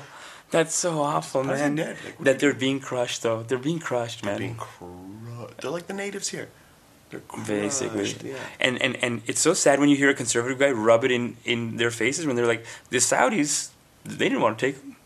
That's 0.57 0.75
so 0.87 0.93
awful, 1.01 1.43
man. 1.45 1.77
dead. 1.77 1.97
Like, 2.05 2.19
that 2.27 2.37
they're 2.41 2.53
being 2.67 2.81
crushed, 2.89 3.21
though. 3.25 3.41
They're 3.49 3.65
being 3.71 3.83
crushed, 3.91 4.21
man. 4.27 4.39
being 4.47 4.57
crushed. 4.67 5.61
They're 5.61 5.75
like 5.79 5.87
the 5.93 5.99
natives 6.05 6.29
here. 6.35 6.49
They're 7.11 7.21
crushed. 7.33 7.47
basically 7.61 8.09
Yeah. 8.31 8.37
and, 8.67 8.75
and 8.85 8.93
and 9.05 9.13
it's 9.31 9.43
so 9.49 9.53
sad 9.65 9.77
when 9.81 9.89
you 9.93 9.97
hear 10.03 10.11
a 10.17 10.19
conservative 10.25 10.59
guy 10.65 10.71
rub 10.89 11.03
it 11.07 11.11
in 11.19 11.25
in 11.53 11.59
their 11.81 11.91
faces 12.03 12.23
when 12.27 12.37
they're 12.37 12.53
like 12.55 12.65
the 12.95 13.01
saudis 13.11 13.53
they 14.19 14.27
didn't 14.31 14.41
want 14.47 14.55
to 14.59 14.67
take 14.67 14.77
them 14.81 14.97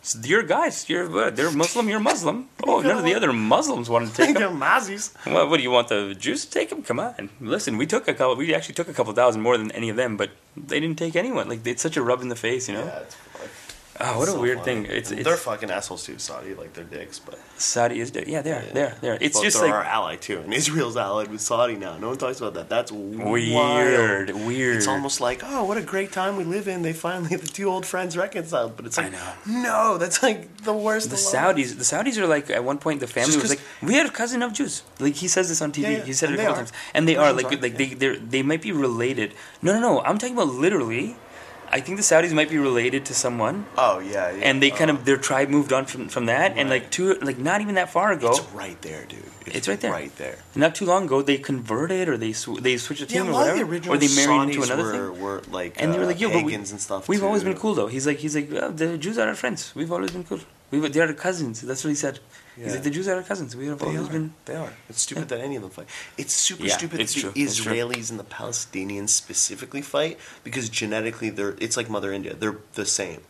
It's 0.00 0.16
your 0.26 0.42
guys 0.42 0.88
you're 0.88 1.08
what, 1.10 1.36
they're 1.36 1.50
muslim 1.50 1.88
you're 1.88 2.00
muslim. 2.00 2.48
Oh 2.66 2.80
none 2.80 2.98
of 2.98 3.04
the 3.04 3.14
other 3.14 3.32
muslims 3.32 3.90
wanted 3.90 4.10
to 4.10 4.14
take 4.16 4.34
They're 4.34 4.48
them 4.48 4.60
Mazis. 4.60 5.14
well, 5.26 5.48
what 5.48 5.58
do 5.58 5.62
you 5.62 5.70
want 5.70 5.88
the 5.88 6.14
jews 6.18 6.44
to 6.46 6.50
take 6.50 6.70
them 6.70 6.82
come 6.82 6.98
on. 6.98 7.28
Listen 7.40 7.76
we 7.76 7.86
took 7.86 8.08
a 8.08 8.14
couple 8.14 8.34
we 8.36 8.54
actually 8.54 8.74
took 8.74 8.88
a 8.88 8.94
couple 8.94 9.12
thousand 9.12 9.42
more 9.42 9.58
than 9.58 9.70
any 9.72 9.88
of 9.90 9.96
them 9.96 10.16
but 10.16 10.30
they 10.56 10.80
didn't 10.80 10.98
take 10.98 11.16
anyone. 11.16 11.48
Like 11.48 11.66
it's 11.66 11.82
such 11.82 11.96
a 11.96 12.02
rub 12.02 12.22
in 12.22 12.28
the 12.28 12.36
face 12.36 12.68
you 12.68 12.74
know? 12.74 12.84
Yeah, 12.84 13.02
oh 14.00 14.18
what 14.18 14.28
a 14.28 14.32
so 14.32 14.40
weird 14.40 14.58
funny. 14.60 14.84
thing 14.84 14.96
it's, 14.96 15.10
it's 15.10 15.24
they're 15.24 15.36
fucking 15.36 15.70
assholes 15.70 16.04
too, 16.04 16.18
Saudi. 16.18 16.54
Like 16.54 16.72
they're 16.72 16.84
dicks, 16.84 17.18
but 17.18 17.38
saudi 17.56 18.00
is 18.00 18.10
dick. 18.10 18.26
yeah 18.26 18.42
they're 18.42 18.64
they're 18.72 18.96
they're 19.00 19.18
it's 19.20 19.38
But 19.38 19.44
just 19.44 19.58
they're 19.58 19.68
like 19.68 19.74
our 19.74 19.84
ally 19.84 20.16
too, 20.16 20.38
and 20.40 20.52
Israel's 20.52 20.96
allied 20.96 21.28
with 21.30 21.40
Saudi 21.40 21.76
now. 21.76 21.98
No 21.98 22.08
one 22.08 22.18
talks 22.18 22.40
about 22.40 22.54
that. 22.54 22.68
That's 22.68 22.92
weird 22.92 24.30
wild. 24.30 24.46
weird 24.46 24.76
It's 24.76 24.88
almost 24.88 25.20
like, 25.20 25.42
oh, 25.44 25.64
what 25.64 25.76
a 25.76 25.82
great 25.82 26.12
time 26.12 26.36
we 26.36 26.44
live 26.44 26.68
in. 26.68 26.82
They 26.82 26.92
finally 26.92 27.36
the 27.36 27.46
two 27.46 27.68
old 27.68 27.86
friends 27.86 28.16
reconciled, 28.16 28.76
but 28.76 28.86
it's 28.86 28.98
I 28.98 29.04
like, 29.04 29.12
know. 29.12 29.32
no, 29.46 29.98
that's 29.98 30.22
like 30.22 30.62
the 30.62 30.72
worst. 30.72 31.10
The. 31.10 31.16
Saudis, 31.16 31.76
the 31.76 31.84
Saudis 31.84 32.16
are 32.18 32.26
like 32.26 32.50
at 32.50 32.64
one 32.64 32.78
point 32.78 33.00
the 33.00 33.06
family 33.06 33.36
was 33.36 33.50
like, 33.50 33.60
we 33.82 33.98
are 33.98 34.06
a 34.06 34.10
cousin 34.10 34.42
of 34.42 34.52
Jews. 34.52 34.82
Like 34.98 35.14
he 35.14 35.28
says 35.28 35.48
this 35.48 35.62
on 35.62 35.72
TV. 35.72 35.82
Yeah, 35.82 35.90
yeah. 35.90 36.04
He 36.04 36.12
said 36.12 36.30
it 36.30 36.34
a 36.34 36.36
couple 36.38 36.52
are. 36.52 36.56
times, 36.56 36.72
and 36.94 37.06
they 37.08 37.16
are 37.16 37.32
like 37.32 37.46
are, 37.46 37.56
like 37.56 37.72
yeah. 37.72 37.78
they 37.78 37.94
they 37.94 38.16
they 38.16 38.42
might 38.42 38.62
be 38.62 38.72
related. 38.72 39.34
No, 39.62 39.72
no, 39.74 39.80
no. 39.80 40.00
I'm 40.02 40.18
talking 40.18 40.34
about 40.34 40.48
literally. 40.48 41.16
I 41.72 41.80
think 41.80 41.98
the 41.98 42.02
Saudis 42.02 42.32
might 42.32 42.50
be 42.50 42.58
related 42.58 43.04
to 43.06 43.14
someone, 43.14 43.64
Oh 43.78 44.00
yeah, 44.00 44.30
yeah. 44.32 44.42
and 44.48 44.60
they 44.62 44.70
kind 44.70 44.90
Oh. 44.90 44.94
of 44.94 45.04
their 45.04 45.16
tribe 45.16 45.48
moved 45.48 45.72
on 45.72 45.84
from 45.86 46.08
from 46.08 46.26
that, 46.26 46.48
and 46.58 46.68
like 46.68 46.90
two 46.90 47.14
like 47.28 47.38
not 47.38 47.60
even 47.60 47.74
that 47.76 47.90
far 47.92 48.10
ago, 48.12 48.30
It's 48.30 48.40
right 48.64 48.80
there, 48.82 49.04
dude. 49.12 49.24
It's 49.46 49.68
right 49.68 49.80
there. 49.80 49.92
Right 49.92 50.14
there. 50.16 50.36
not 50.64 50.74
too 50.74 50.84
long 50.92 51.04
ago, 51.08 51.22
they 51.22 51.38
converted 51.38 52.08
or 52.08 52.16
they 52.24 52.32
sw- 52.32 52.60
they 52.66 52.76
switched 52.76 53.02
Yeah, 53.02 53.22
team 53.22 53.26
a 53.26 53.30
or 53.30 53.32
whatever, 53.40 53.78
the 53.78 53.90
or 53.92 53.96
they 54.04 54.08
married 54.20 54.40
Saudis 54.40 54.54
into 54.54 54.62
another 54.68 54.82
were, 54.84 54.92
thing. 55.12 55.22
were 55.22 55.42
like 55.60 55.72
And 55.80 55.86
they 55.94 55.98
were 55.98 56.04
uh, 56.04 56.12
like, 56.12 56.20
yo, 56.20 56.28
but 56.36 56.44
we, 56.44 56.54
and 56.54 56.66
stuff. 56.88 57.08
we've 57.08 57.22
always 57.28 57.44
been 57.48 57.56
cool 57.64 57.74
though. 57.74 57.86
He's 57.96 58.06
like, 58.10 58.18
he's 58.24 58.34
like, 58.38 58.48
oh, 58.62 58.70
the 58.80 58.98
Jews 58.98 59.16
are 59.18 59.28
our 59.28 59.34
friends. 59.42 59.60
We've 59.78 59.92
always 59.96 60.10
been 60.16 60.24
cool. 60.24 60.40
We 60.72 60.78
were, 60.80 60.88
they 60.88 61.00
are 61.00 61.06
our 61.08 61.12
cousins. 61.26 61.56
That's 61.68 61.82
what 61.84 61.90
he 61.90 62.00
said. 62.06 62.18
Yeah. 62.60 62.76
the 62.76 62.90
Jews 62.90 63.08
are 63.08 63.16
our 63.16 63.22
cousins. 63.22 63.56
We 63.56 63.66
have 63.68 63.78
They 63.78 63.86
always 63.86 64.08
are. 64.08 64.12
been. 64.12 64.34
They 64.44 64.54
are. 64.56 64.72
It's 64.88 65.00
stupid 65.02 65.28
that 65.30 65.40
any 65.40 65.56
of 65.56 65.62
them 65.62 65.70
fight. 65.70 65.86
It's 66.18 66.34
super 66.34 66.64
Yeah, 66.64 66.76
stupid 66.76 67.00
it's 67.00 67.14
that 67.22 67.34
the. 67.34 67.44
Israelis 67.44 68.10
and 68.10 68.18
the 68.18 68.24
Palestinians 68.24 69.10
specifically 69.10 69.82
fight 69.82 70.18
because 70.44 70.68
genetically 70.68 71.30
they're. 71.30 71.56
It's 71.60 71.76
like 71.76 71.88
Mother 71.88 72.12
India. 72.12 72.34
They're 72.34 72.58
the 72.74 72.86
same. 72.86 73.20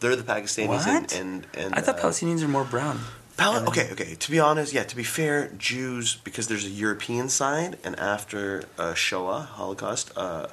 They're 0.00 0.16
the 0.16 0.22
Pakistanis 0.22 0.68
What? 0.68 0.88
and 0.88 1.12
and, 1.12 1.46
and 1.56 1.74
I 1.74 1.80
thought 1.82 1.98
uh, 1.98 2.02
Palestinians 2.02 2.42
are 2.42 2.48
more 2.48 2.64
brown. 2.64 3.00
Pal- 3.36 3.68
okay, 3.68 3.88
okay. 3.92 4.14
To 4.16 4.30
be 4.30 4.38
honest, 4.38 4.72
yeah. 4.72 4.84
To 4.84 4.96
be 4.96 5.04
fair, 5.04 5.48
Jews 5.58 6.16
because 6.24 6.48
there's 6.48 6.64
a 6.66 6.70
European 6.86 7.28
side, 7.28 7.78
and 7.84 7.98
after 7.98 8.64
uh, 8.78 8.94
Shoah 8.94 9.40
Holocaust, 9.58 10.06
uh, 10.16 10.46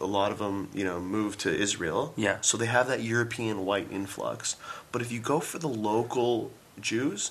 a 0.00 0.06
lot 0.06 0.30
of 0.30 0.38
them, 0.38 0.68
you 0.74 0.84
know, 0.84 0.98
moved 1.00 1.40
to 1.40 1.50
Israel. 1.66 2.12
Yeah. 2.16 2.36
So 2.42 2.56
they 2.56 2.66
have 2.66 2.86
that 2.88 3.02
European 3.02 3.64
white 3.64 3.88
influx. 3.90 4.56
But 4.92 5.02
if 5.02 5.10
you 5.10 5.20
go 5.20 5.40
for 5.40 5.58
the 5.58 5.68
local 5.92 6.50
Jews, 6.80 7.30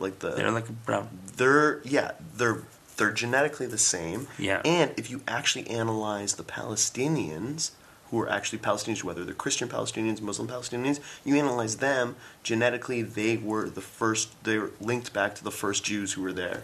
like 0.00 0.18
the 0.20 0.30
They're 0.30 0.50
like 0.50 0.68
brown. 0.86 1.08
they're 1.36 1.80
yeah 1.84 2.12
they're 2.36 2.62
they're 2.96 3.12
genetically 3.12 3.66
the 3.66 3.78
same 3.78 4.26
Yeah. 4.38 4.60
and 4.64 4.92
if 4.96 5.10
you 5.10 5.22
actually 5.28 5.66
analyze 5.68 6.34
the 6.34 6.42
palestinians 6.44 7.70
who 8.10 8.20
are 8.20 8.28
actually 8.28 8.58
palestinians 8.58 9.04
whether 9.04 9.24
they're 9.24 9.34
christian 9.34 9.68
palestinians 9.68 10.20
muslim 10.20 10.48
palestinians 10.48 10.98
you 11.24 11.36
analyze 11.36 11.76
them 11.76 12.16
genetically 12.42 13.02
they 13.02 13.36
were 13.36 13.68
the 13.70 13.80
first 13.80 14.30
they're 14.44 14.70
linked 14.80 15.12
back 15.12 15.34
to 15.36 15.44
the 15.44 15.50
first 15.50 15.84
jews 15.84 16.12
who 16.14 16.22
were 16.22 16.32
there 16.32 16.62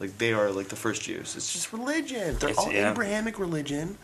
like 0.00 0.18
they 0.18 0.32
are 0.32 0.50
like 0.50 0.68
the 0.68 0.76
first 0.76 1.02
jews 1.02 1.34
it's 1.36 1.52
just 1.52 1.72
religion 1.72 2.36
they're 2.38 2.50
It's- 2.50 2.58
all 2.58 2.72
yeah. 2.72 2.90
abrahamic 2.90 3.38
religion 3.38 3.98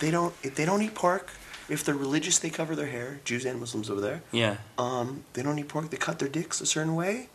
they 0.00 0.10
don't 0.10 0.34
if 0.42 0.54
they 0.56 0.64
don't 0.64 0.82
eat 0.82 0.94
pork 0.94 1.30
if 1.68 1.82
they're 1.84 1.94
religious 1.94 2.38
they 2.40 2.50
cover 2.50 2.74
their 2.76 2.88
hair 2.88 3.20
jews 3.24 3.44
and 3.44 3.58
muslims 3.60 3.88
over 3.88 4.00
there 4.00 4.22
Yeah. 4.32 4.56
um, 4.78 5.24
they 5.34 5.42
don't 5.42 5.58
eat 5.58 5.68
pork. 5.68 5.88
They 5.90 5.96
cut 5.96 6.18
their 6.18 6.28
dicks 6.28 6.60
a 6.60 6.66
certain 6.66 6.94
way. 6.94 7.28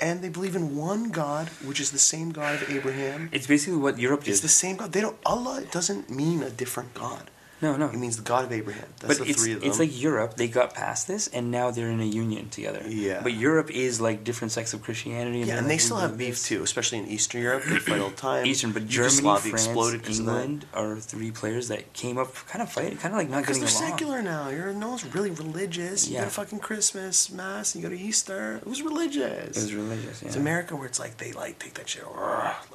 And 0.00 0.22
they 0.22 0.28
believe 0.30 0.56
in 0.56 0.76
one 0.76 1.10
God, 1.10 1.48
which 1.64 1.80
is 1.80 1.90
the 1.90 1.98
same 1.98 2.30
God 2.30 2.62
of 2.62 2.70
Abraham. 2.70 3.28
It's 3.32 3.46
basically 3.46 3.78
what 3.78 3.98
Europe 3.98 4.24
did. 4.24 4.30
It's 4.30 4.40
the 4.40 4.48
same 4.48 4.76
God. 4.76 4.92
They 4.92 5.00
don't. 5.00 5.16
Allah 5.26 5.62
doesn't 5.70 6.08
mean 6.08 6.42
a 6.42 6.50
different 6.50 6.94
God. 6.94 7.30
No, 7.62 7.76
no. 7.76 7.86
It 7.88 7.96
means 7.98 8.16
the 8.16 8.22
God 8.22 8.44
of 8.44 8.52
Abraham. 8.52 8.86
That's 9.00 9.18
but 9.18 9.24
the 9.24 9.30
it's 9.30 9.42
three 9.42 9.52
of 9.54 9.60
them. 9.60 9.68
it's 9.68 9.78
like 9.78 10.00
Europe. 10.00 10.34
They 10.36 10.48
got 10.48 10.74
past 10.74 11.06
this, 11.08 11.28
and 11.28 11.50
now 11.50 11.70
they're 11.70 11.90
in 11.90 12.00
a 12.00 12.04
union 12.04 12.48
together. 12.48 12.82
Yeah. 12.86 13.20
But 13.22 13.34
Europe 13.34 13.70
is 13.70 14.00
like 14.00 14.24
different 14.24 14.52
sects 14.52 14.72
of 14.74 14.82
Christianity. 14.82 15.40
yeah, 15.40 15.44
they're 15.46 15.56
and 15.58 15.66
like, 15.66 15.74
they 15.74 15.78
still 15.78 15.98
have 15.98 16.16
beef 16.16 16.34
this. 16.34 16.48
too, 16.48 16.62
especially 16.62 16.98
in 16.98 17.06
Eastern 17.08 17.42
Europe. 17.42 17.64
They 17.64 17.76
fight 17.78 18.00
all 18.00 18.10
the 18.10 18.16
time. 18.30 18.46
Eastern, 18.46 18.72
but 18.72 18.86
Germany, 18.88 19.20
France, 19.20 19.44
exploded 19.50 20.00
because 20.02 20.18
of. 20.20 20.26
England 20.28 20.66
are 20.74 20.96
three 20.98 21.30
players 21.30 21.68
that 21.68 21.92
came 21.92 22.18
up 22.18 22.34
kind 22.46 22.62
of 22.62 22.70
fighting, 22.72 22.96
kind 22.98 23.14
of 23.14 23.18
like 23.18 23.28
not 23.30 23.40
Because 23.42 23.58
they're 23.58 23.68
secular 23.68 24.22
now. 24.22 24.48
You're 24.48 24.72
no 24.72 24.88
one's 24.90 25.04
really 25.14 25.30
religious. 25.30 26.08
You 26.08 26.14
Yeah. 26.14 26.20
go 26.20 26.24
to 26.26 26.30
fucking 26.32 26.58
Christmas 26.60 27.30
mass. 27.30 27.74
You 27.76 27.82
go 27.82 27.88
to 27.88 27.98
Easter. 27.98 28.60
Who's 28.64 28.82
religious? 28.82 29.56
It 29.56 29.62
was 29.62 29.74
religious. 29.74 30.22
Yeah. 30.22 30.28
It's 30.28 30.36
America 30.36 30.76
where 30.76 30.86
it's 30.86 30.98
like 30.98 31.16
they 31.18 31.32
like 31.32 31.58
take 31.58 31.74
that 31.74 31.88
shit 31.88 32.04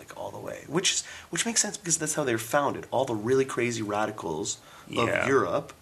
like 0.07 0.17
all 0.17 0.31
the 0.31 0.39
way, 0.39 0.63
which 0.67 0.91
is 0.93 1.03
which 1.29 1.45
makes 1.45 1.61
sense 1.61 1.77
because 1.77 1.97
that's 1.97 2.15
how 2.15 2.23
they 2.23 2.33
were 2.33 2.37
founded. 2.37 2.85
All 2.91 3.05
the 3.05 3.15
really 3.15 3.45
crazy 3.45 3.81
radicals 3.81 4.57
Yeah. 4.87 5.01
of 5.23 5.27
Europe, 5.27 5.73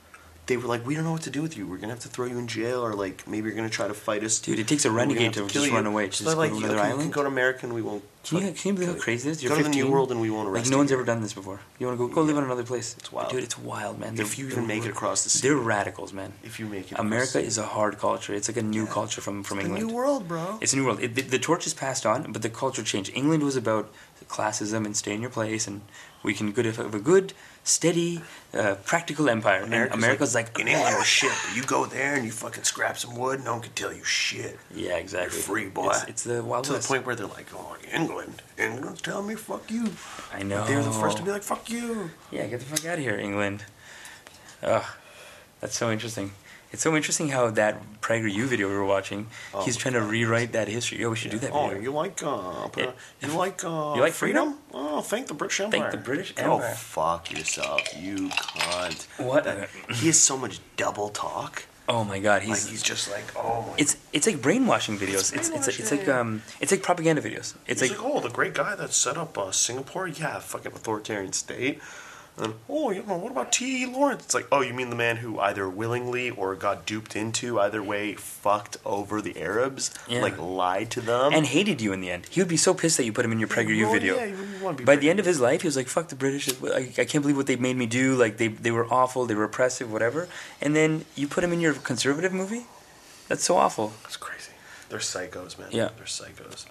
they 0.45 0.57
were 0.57 0.67
like, 0.67 0.85
we 0.85 0.93
don't 0.95 1.05
know 1.05 1.11
what 1.13 1.21
to 1.23 1.29
do 1.29 1.41
with 1.41 1.55
you. 1.57 1.65
We're 1.67 1.77
gonna 1.77 1.93
have 1.93 2.01
to 2.01 2.09
throw 2.09 2.25
you 2.25 2.37
in 2.37 2.47
jail, 2.47 2.81
or 2.85 2.93
like 2.93 3.27
maybe 3.27 3.47
you're 3.47 3.55
gonna 3.55 3.69
try 3.69 3.87
to 3.87 3.93
fight 3.93 4.23
us. 4.23 4.39
Dude, 4.39 4.59
it 4.59 4.67
takes 4.67 4.83
a 4.85 4.89
We're 4.89 4.99
gonna 4.99 5.07
renegade 5.13 5.35
have 5.35 5.47
to 5.47 5.53
kill 5.53 5.61
just 5.61 5.67
you." 5.67 5.73
run 5.77 5.85
away, 5.85 6.05
So 6.05 6.09
just 6.09 6.23
they're 6.25 6.35
go 6.35 6.39
like, 6.41 6.51
to 6.51 6.57
another 6.57 6.73
okay, 6.75 6.83
you 6.87 6.93
island. 6.93 7.01
can 7.03 7.11
go 7.11 7.21
to 7.23 7.27
America 7.27 7.59
and 7.65 7.73
we 7.73 7.81
won't. 7.81 8.03
Can 8.25 8.37
you, 8.37 8.51
can 8.53 8.67
you 8.69 8.73
believe 8.75 8.87
how 8.95 9.01
crazy 9.01 9.27
this 9.27 9.37
is? 9.39 9.43
You're 9.43 9.49
Go 9.49 9.57
to 9.57 9.63
the 9.63 9.69
15. 9.69 9.83
New 9.83 9.91
World 9.91 10.09
and 10.09 10.21
we 10.21 10.29
won't 10.29 10.47
Like 10.47 10.53
arrest 10.61 10.71
no 10.71 10.77
you. 10.77 10.79
one's 10.79 10.93
ever 10.93 11.03
done 11.03 11.21
this 11.21 11.33
before. 11.33 11.59
You 11.77 11.87
want 11.87 11.99
to 11.99 12.07
go 12.07 12.13
go 12.13 12.21
live 12.21 12.37
in 12.37 12.43
another 12.45 12.63
place? 12.63 12.95
It's 12.97 13.11
wild. 13.11 13.29
dude. 13.31 13.43
It's 13.43 13.57
wild, 13.59 13.99
man. 13.99 14.15
They're- 14.15 14.25
If 14.25 14.37
you 14.39 14.47
even 14.47 14.65
make 14.65 14.85
it 14.85 14.91
across 14.91 15.25
the 15.25 15.29
sea. 15.29 15.41
they're 15.47 15.57
radicals, 15.57 16.13
man. 16.13 16.31
If 16.41 16.57
you 16.57 16.65
make 16.65 16.89
it, 16.93 16.99
America 16.99 17.39
is 17.41 17.57
a 17.57 17.63
hard 17.75 17.97
culture. 17.99 18.33
It's 18.33 18.47
like 18.47 18.55
a 18.55 18.63
new 18.77 18.85
culture 18.87 19.19
from 19.19 19.43
from 19.43 19.59
England. 19.59 19.85
new 19.87 19.93
world, 19.93 20.27
bro. 20.29 20.57
It's 20.61 20.71
a 20.71 20.77
new 20.77 20.85
world. 20.85 21.01
It, 21.01 21.15
the, 21.15 21.21
the 21.35 21.39
torch 21.39 21.67
is 21.67 21.73
passed 21.73 22.05
on, 22.05 22.31
but 22.31 22.41
the 22.41 22.49
culture 22.49 22.81
changed. 22.83 23.11
England 23.13 23.43
was 23.43 23.57
about 23.57 23.91
classism 24.27 24.85
and 24.85 24.95
stay 24.95 25.13
in 25.13 25.21
your 25.21 25.29
place, 25.29 25.67
and 25.67 25.81
we 26.23 26.33
can 26.33 26.51
good 26.51 26.65
have 26.65 26.93
a 26.95 26.99
good, 26.99 27.33
steady, 27.63 28.21
uh, 28.53 28.75
practical 28.85 29.29
empire. 29.29 29.61
And 29.63 29.73
America's 29.93 30.33
like, 30.35 30.57
in 30.59 30.67
England 30.67 30.95
was 30.97 31.07
shit. 31.07 31.31
But 31.47 31.55
you 31.55 31.63
go 31.63 31.85
there 31.85 32.15
and 32.15 32.25
you 32.25 32.31
fucking 32.31 32.63
scrap 32.63 32.97
some 32.97 33.15
wood, 33.17 33.43
no 33.43 33.53
one 33.53 33.61
can 33.61 33.73
tell 33.73 33.91
you 33.93 34.03
shit. 34.03 34.57
yeah, 34.73 34.95
exactly. 34.97 35.37
You're 35.37 35.43
free, 35.43 35.67
boy. 35.69 35.89
It's, 35.91 36.03
it's 36.05 36.23
the 36.23 36.43
wild 36.43 36.63
to 36.65 36.73
the 36.73 36.79
point 36.79 37.05
where 37.05 37.15
they're 37.15 37.27
like, 37.27 37.47
"Oh, 37.53 37.75
England, 37.93 38.41
England's 38.57 39.01
telling 39.01 39.27
me 39.27 39.35
fuck 39.35 39.69
you." 39.69 39.89
I 40.33 40.43
know. 40.43 40.65
They're 40.65 40.83
the 40.83 40.91
first 40.91 41.17
to 41.17 41.23
be 41.23 41.31
like, 41.31 41.43
"Fuck 41.43 41.69
you." 41.69 42.11
Yeah, 42.31 42.47
get 42.47 42.59
the 42.59 42.65
fuck 42.65 42.85
out 42.85 42.97
of 42.97 43.03
here, 43.03 43.15
England. 43.17 43.65
Ugh, 44.61 44.85
that's 45.59 45.75
so 45.77 45.91
interesting. 45.91 46.31
It's 46.73 46.81
so 46.81 46.95
interesting 46.95 47.29
how 47.29 47.51
that 47.51 48.01
PragerU 48.01 48.45
video 48.45 48.67
we 48.67 48.73
were 48.73 48.83
watching, 48.83 49.27
Oh, 49.53 49.63
he's 49.63 49.77
trying 49.77 49.93
to 49.93 50.01
rewrite 50.01 50.53
that 50.53 50.67
history. 50.67 50.99
Yo, 50.99 51.11
we 51.11 51.15
should 51.15 51.29
do 51.29 51.37
that 51.39 51.51
Oh, 51.53 51.67
video. 51.67 51.83
you 51.83 51.91
like 51.91 52.21
uh, 52.23 52.67
Yeah. 52.75 52.91
you 53.21 53.27
like 53.37 53.63
uh, 53.63 53.93
You 53.95 54.01
like 54.01 54.13
freedom? 54.13 54.55
Oh, 54.73 55.01
thank 55.01 55.27
the 55.27 55.35
British 55.35 55.59
Empire. 55.61 55.79
Thank 55.81 55.91
the 55.91 55.97
British 55.97 56.31
Go 56.33 56.55
Empire. 56.55 56.73
fuck 56.73 57.31
yourself, 57.31 57.81
you 57.95 58.29
cunt. 58.29 59.05
What? 59.19 59.43
That- 59.43 59.69
he 59.91 60.07
has 60.07 60.19
so 60.19 60.35
much 60.35 60.59
double 60.75 61.09
talk. 61.09 61.63
Oh 61.87 62.03
my 62.05 62.17
god, 62.17 62.41
Like 62.41 62.47
he's 62.47 62.69
he's 62.69 62.81
just 62.81 63.11
like, 63.11 63.25
oh 63.35 63.65
my. 63.67 63.73
it's 63.77 63.97
it's 64.13 64.25
like 64.25 64.41
brainwashing 64.41 64.97
videos. 64.97 65.31
It's 65.35 65.49
it's 65.49 65.67
it's, 65.67 65.91
like 65.91 66.07
um 66.07 66.41
it's 66.61 66.71
like 66.71 66.81
propaganda 66.81 67.21
videos. 67.21 67.55
It's 67.67 67.81
He's 67.81 67.91
like, 67.91 67.99
like, 68.01 68.09
oh, 68.15 68.19
the 68.21 68.29
great 68.29 68.53
guy 68.53 68.73
that 68.75 68.93
set 68.93 69.17
up 69.17 69.37
uh, 69.37 69.51
Singapore. 69.51 70.07
Yeah, 70.07 70.39
fucking 70.39 70.71
authoritarian 70.71 71.33
state. 71.33 71.81
And 72.35 72.55
oh, 72.67 72.89
you 72.89 73.03
know, 73.03 73.17
what 73.17 73.31
about 73.31 73.51
T. 73.51 73.83
E. 73.83 73.85
Lawrence? 73.85 74.23
It's 74.25 74.33
like, 74.33 74.47
oh, 74.51 74.61
you 74.61 74.73
mean 74.73 74.89
the 74.89 74.95
man 74.95 75.17
who 75.17 75.39
either 75.39 75.69
willingly 75.69 76.31
or 76.31 76.55
got 76.55 76.83
duped 76.87 77.15
into, 77.15 77.59
either 77.59 77.83
way, 77.83 78.15
fucked 78.15 78.77
over 78.83 79.21
the 79.21 79.39
Arabs, 79.39 79.91
Yeah. 80.07 80.21
like 80.23 80.39
lied 80.39 80.89
to 80.91 81.01
them, 81.01 81.31
and 81.31 81.45
hated 81.45 81.79
you 81.79 81.93
in 81.93 82.01
the 82.01 82.09
end. 82.09 82.25
He 82.31 82.41
would 82.41 82.47
be 82.47 82.57
so 82.57 82.73
pissed 82.73 82.97
that 82.97 83.05
you 83.05 83.13
put 83.13 83.23
him 83.23 83.31
in 83.33 83.39
your 83.39 83.47
PragerU 83.49 83.83
Well, 83.83 83.93
video. 83.93 84.15
Yeah, 84.15 84.25
you 84.25 84.63
want 84.63 84.77
to 84.77 84.81
be 84.81 84.85
By 84.85 84.95
the 84.95 85.11
end 85.11 85.19
of 85.19 85.27
his 85.27 85.39
life, 85.39 85.61
he 85.61 85.67
was 85.67 85.75
like, 85.77 85.87
"Fuck 85.87 86.07
the 86.09 86.15
British! 86.15 86.49
I, 86.63 86.91
I 86.97 87.05
can't 87.05 87.21
believe 87.21 87.37
what 87.37 87.45
they 87.45 87.55
made 87.55 87.77
me 87.77 87.85
do. 87.85 88.15
Like 88.15 88.37
they 88.37 88.47
they 88.47 88.71
were 88.71 88.91
awful. 88.91 89.25
They 89.27 89.35
were 89.35 89.43
oppressive, 89.43 89.91
whatever." 89.91 90.27
And 90.59 90.75
then 90.75 91.05
you 91.15 91.27
put 91.27 91.43
him 91.43 91.53
in 91.53 91.61
your 91.61 91.73
conservative 91.75 92.33
movie. 92.33 92.65
That's 93.27 93.43
so 93.43 93.57
awful. 93.57 93.93
That's 94.01 94.17
crazy. 94.17 94.51
They're 94.89 94.99
psychos, 94.99 95.59
man. 95.59 95.69
Yeah. 95.71 95.89
They're 95.97 96.05
psychos. 96.05 96.65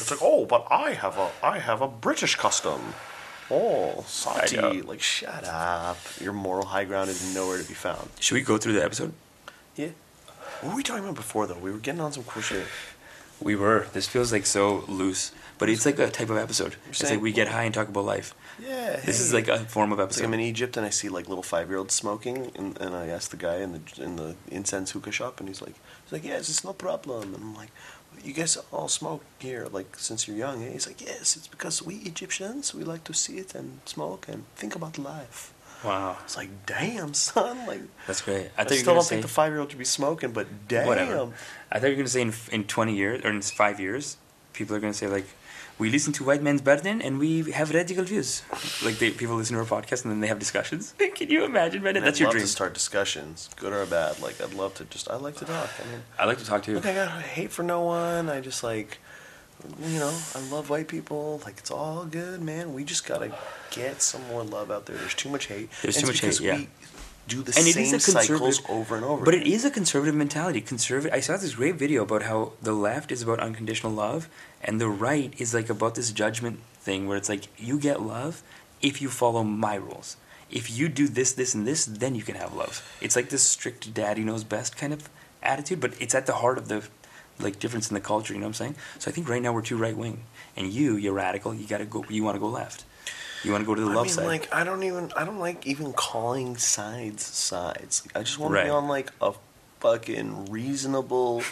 It's 0.00 0.10
like, 0.10 0.20
oh, 0.22 0.44
but 0.44 0.66
I 0.70 0.92
have 0.92 1.16
a 1.18 1.30
I 1.42 1.58
have 1.58 1.80
a 1.80 1.88
British 1.88 2.36
custom. 2.36 2.92
Oh. 3.50 4.04
Sati. 4.06 4.82
Like, 4.82 5.00
shut 5.00 5.44
up. 5.44 5.96
Your 6.20 6.32
moral 6.32 6.66
high 6.66 6.84
ground 6.84 7.10
is 7.10 7.34
nowhere 7.34 7.58
to 7.60 7.66
be 7.66 7.74
found. 7.74 8.08
Should 8.20 8.34
we 8.34 8.42
go 8.42 8.58
through 8.58 8.74
the 8.74 8.84
episode? 8.84 9.12
Yeah. 9.76 9.88
What 10.60 10.70
were 10.70 10.76
we 10.76 10.82
talking 10.82 11.04
about 11.04 11.14
before, 11.16 11.46
though? 11.46 11.58
We 11.58 11.70
were 11.70 11.78
getting 11.78 12.00
on 12.00 12.12
some 12.12 12.24
cool 12.24 12.42
shit. 12.42 12.66
We 13.40 13.54
were. 13.56 13.86
This 13.92 14.08
feels 14.08 14.32
like 14.32 14.44
so 14.46 14.84
loose, 14.88 15.30
but 15.58 15.68
it's 15.68 15.86
like 15.86 15.98
a 16.00 16.10
type 16.10 16.28
of 16.28 16.36
episode. 16.36 16.74
It's 16.88 16.98
saying- 16.98 17.14
like 17.14 17.22
we 17.22 17.32
get 17.32 17.48
high 17.48 17.62
and 17.62 17.72
talk 17.72 17.88
about 17.88 18.04
life. 18.04 18.34
Yeah. 18.60 18.96
This 18.96 19.20
is 19.20 19.32
like 19.32 19.46
a 19.46 19.58
form 19.60 19.92
of 19.92 20.00
episode. 20.00 20.22
like 20.22 20.28
I'm 20.28 20.34
in 20.34 20.40
Egypt 20.40 20.76
and 20.76 20.84
I 20.84 20.90
see 20.90 21.08
like 21.08 21.28
little 21.28 21.44
five 21.44 21.68
year 21.68 21.78
olds 21.78 21.94
smoking, 21.94 22.50
and, 22.56 22.76
and 22.80 22.96
I 22.96 23.06
ask 23.06 23.30
the 23.30 23.36
guy 23.36 23.58
in 23.58 23.72
the 23.72 24.02
in 24.02 24.16
the 24.16 24.34
incense 24.50 24.90
hookah 24.90 25.12
shop, 25.12 25.38
and 25.38 25.48
he's 25.48 25.62
like, 25.62 25.76
he's 26.04 26.12
like, 26.12 26.24
yes, 26.24 26.48
it's 26.48 26.64
no 26.64 26.72
problem. 26.72 27.32
And 27.34 27.44
I'm 27.44 27.54
like, 27.54 27.70
you 28.24 28.32
guys 28.32 28.56
all 28.72 28.88
smoke 28.88 29.22
here 29.38 29.66
like 29.70 29.96
since 29.98 30.26
you're 30.28 30.36
young. 30.36 30.62
And 30.62 30.72
he's 30.72 30.86
like, 30.86 31.00
yes, 31.00 31.36
it's 31.36 31.48
because 31.48 31.82
we 31.82 31.96
Egyptians 31.96 32.74
we 32.74 32.84
like 32.84 33.04
to 33.04 33.12
sit 33.14 33.54
and 33.54 33.80
smoke 33.84 34.26
and 34.28 34.44
think 34.56 34.74
about 34.74 34.98
life. 34.98 35.52
Wow, 35.84 36.16
It's 36.24 36.36
like, 36.36 36.50
damn, 36.66 37.14
son, 37.14 37.64
like. 37.68 37.82
that's 38.06 38.20
great. 38.22 38.48
I 38.58 38.62
I, 38.62 38.64
thought 38.64 38.70
you 38.72 38.76
were 38.76 38.80
still 38.80 38.94
don't 38.94 39.02
say 39.04 39.08
think 39.10 39.22
the 39.22 39.28
five 39.28 39.52
year 39.52 39.60
old 39.60 39.70
should 39.70 39.78
be 39.78 39.84
smoking, 39.84 40.32
but 40.32 40.48
damn. 40.66 40.86
whatever. 40.88 41.32
I 41.70 41.78
thought 41.78 41.86
you 41.86 41.92
were 41.92 42.02
gonna 42.02 42.08
say 42.08 42.22
in 42.22 42.32
in 42.50 42.64
twenty 42.64 42.94
years 42.96 43.24
or 43.24 43.30
in 43.30 43.40
five 43.42 43.78
years, 43.78 44.16
people 44.54 44.74
are 44.74 44.80
gonna 44.80 44.92
say 44.92 45.06
like, 45.06 45.26
we 45.78 45.90
listen 45.90 46.12
to 46.14 46.24
White 46.24 46.42
Man's 46.42 46.60
Burden 46.60 47.00
and 47.00 47.18
we 47.18 47.50
have 47.52 47.72
radical 47.72 48.04
views. 48.04 48.42
Like 48.84 48.98
they 48.98 49.10
people 49.10 49.36
listen 49.36 49.54
to 49.56 49.62
our 49.62 49.66
podcast 49.82 50.02
and 50.04 50.12
then 50.12 50.20
they 50.20 50.26
have 50.26 50.38
discussions. 50.38 50.94
Can 51.14 51.30
you 51.30 51.44
imagine, 51.44 51.82
Brendan? 51.82 52.02
That's 52.04 52.16
I'd 52.18 52.20
your 52.20 52.26
love 52.28 52.32
dream. 52.34 52.44
to 52.44 52.50
start 52.50 52.74
discussions, 52.74 53.48
good 53.56 53.72
or 53.72 53.86
bad. 53.86 54.20
Like 54.20 54.40
I'd 54.40 54.54
love 54.54 54.74
to 54.74 54.84
just. 54.86 55.10
I 55.10 55.16
like 55.16 55.36
to 55.36 55.44
talk. 55.44 55.70
I 55.80 55.90
mean, 55.90 56.02
I 56.18 56.24
like 56.24 56.38
to 56.38 56.44
talk 56.44 56.62
to 56.64 56.70
you. 56.70 56.76
Look, 56.76 56.86
I 56.86 56.94
got 56.94 57.22
hate 57.22 57.50
for 57.52 57.62
no 57.62 57.82
one. 57.82 58.28
I 58.28 58.40
just 58.40 58.62
like, 58.64 58.98
you 59.80 59.98
know, 59.98 60.16
I 60.34 60.40
love 60.50 60.70
white 60.70 60.88
people. 60.88 61.40
Like 61.44 61.58
it's 61.58 61.70
all 61.70 62.04
good, 62.04 62.42
man. 62.42 62.74
We 62.74 62.84
just 62.84 63.06
gotta 63.06 63.32
get 63.70 64.02
some 64.02 64.26
more 64.28 64.42
love 64.42 64.70
out 64.70 64.86
there. 64.86 64.96
There's 64.96 65.14
too 65.14 65.28
much 65.28 65.46
hate. 65.46 65.70
There's 65.82 65.96
And 65.96 66.06
too 66.06 66.12
much 66.12 66.20
hate, 66.20 66.40
yeah. 66.40 66.56
We 66.56 66.68
do 67.28 67.42
the 67.42 67.52
And 67.58 67.68
it 67.68 67.74
same 67.74 67.84
is 67.84 67.92
a 67.92 68.00
cycles 68.00 68.62
over 68.68 68.96
and 68.96 69.04
over. 69.04 69.24
But 69.24 69.34
it 69.34 69.42
again. 69.42 69.52
is 69.52 69.64
a 69.64 69.70
conservative 69.70 70.14
mentality. 70.14 70.60
Conservative. 70.60 71.12
I 71.14 71.20
saw 71.20 71.36
this 71.36 71.54
great 71.54 71.74
video 71.76 72.02
about 72.02 72.22
how 72.22 72.52
the 72.62 72.72
left 72.72 73.12
is 73.12 73.22
about 73.22 73.38
unconditional 73.38 73.92
love, 73.92 74.28
and 74.62 74.80
the 74.80 74.88
right 74.88 75.32
is 75.38 75.54
like 75.54 75.70
about 75.70 75.94
this 75.94 76.10
judgment 76.12 76.60
thing 76.80 77.06
where 77.06 77.16
it's 77.16 77.28
like 77.28 77.44
you 77.58 77.78
get 77.78 78.02
love 78.02 78.42
if 78.82 79.00
you 79.02 79.08
follow 79.08 79.42
my 79.42 79.74
rules. 79.74 80.16
If 80.50 80.70
you 80.70 80.88
do 80.88 81.08
this, 81.08 81.32
this, 81.32 81.54
and 81.54 81.66
this, 81.66 81.84
then 81.84 82.14
you 82.14 82.22
can 82.22 82.34
have 82.34 82.54
love. 82.54 82.82
It's 83.02 83.14
like 83.14 83.28
this 83.28 83.42
strict 83.42 83.92
daddy 83.92 84.24
knows 84.24 84.44
best 84.44 84.76
kind 84.78 84.92
of 84.94 85.10
attitude, 85.42 85.80
but 85.80 85.92
it's 86.00 86.14
at 86.14 86.24
the 86.26 86.32
heart 86.34 86.56
of 86.56 86.68
the 86.68 86.88
like 87.38 87.58
difference 87.58 87.90
in 87.90 87.94
the 87.94 88.00
culture. 88.00 88.32
You 88.32 88.40
know 88.40 88.46
what 88.46 88.60
I'm 88.60 88.74
saying? 88.74 88.76
So 88.98 89.10
I 89.10 89.14
think 89.14 89.28
right 89.28 89.42
now 89.42 89.52
we're 89.52 89.62
too 89.62 89.76
right 89.76 89.96
wing, 89.96 90.22
and 90.56 90.72
you, 90.72 90.96
you're 90.96 91.12
radical. 91.12 91.54
You 91.54 91.66
gotta 91.66 91.84
go. 91.84 92.04
You 92.08 92.24
want 92.24 92.36
to 92.36 92.40
go 92.40 92.48
left. 92.48 92.84
You 93.44 93.52
want 93.52 93.62
to 93.62 93.66
go 93.66 93.74
to 93.74 93.82
the 93.82 93.90
I 93.90 93.94
love 93.94 94.06
mean, 94.06 94.14
side. 94.14 94.26
like 94.26 94.54
I 94.54 94.64
don't 94.64 94.82
even. 94.82 95.12
I 95.14 95.24
don't 95.24 95.38
like 95.38 95.66
even 95.66 95.92
calling 95.92 96.56
sides 96.56 97.24
sides. 97.24 98.02
Like, 98.06 98.16
I 98.16 98.22
just 98.22 98.38
want 98.38 98.54
to 98.54 98.64
be 98.64 98.70
on 98.70 98.88
like 98.88 99.12
a 99.20 99.34
fucking 99.80 100.46
reasonable 100.46 101.42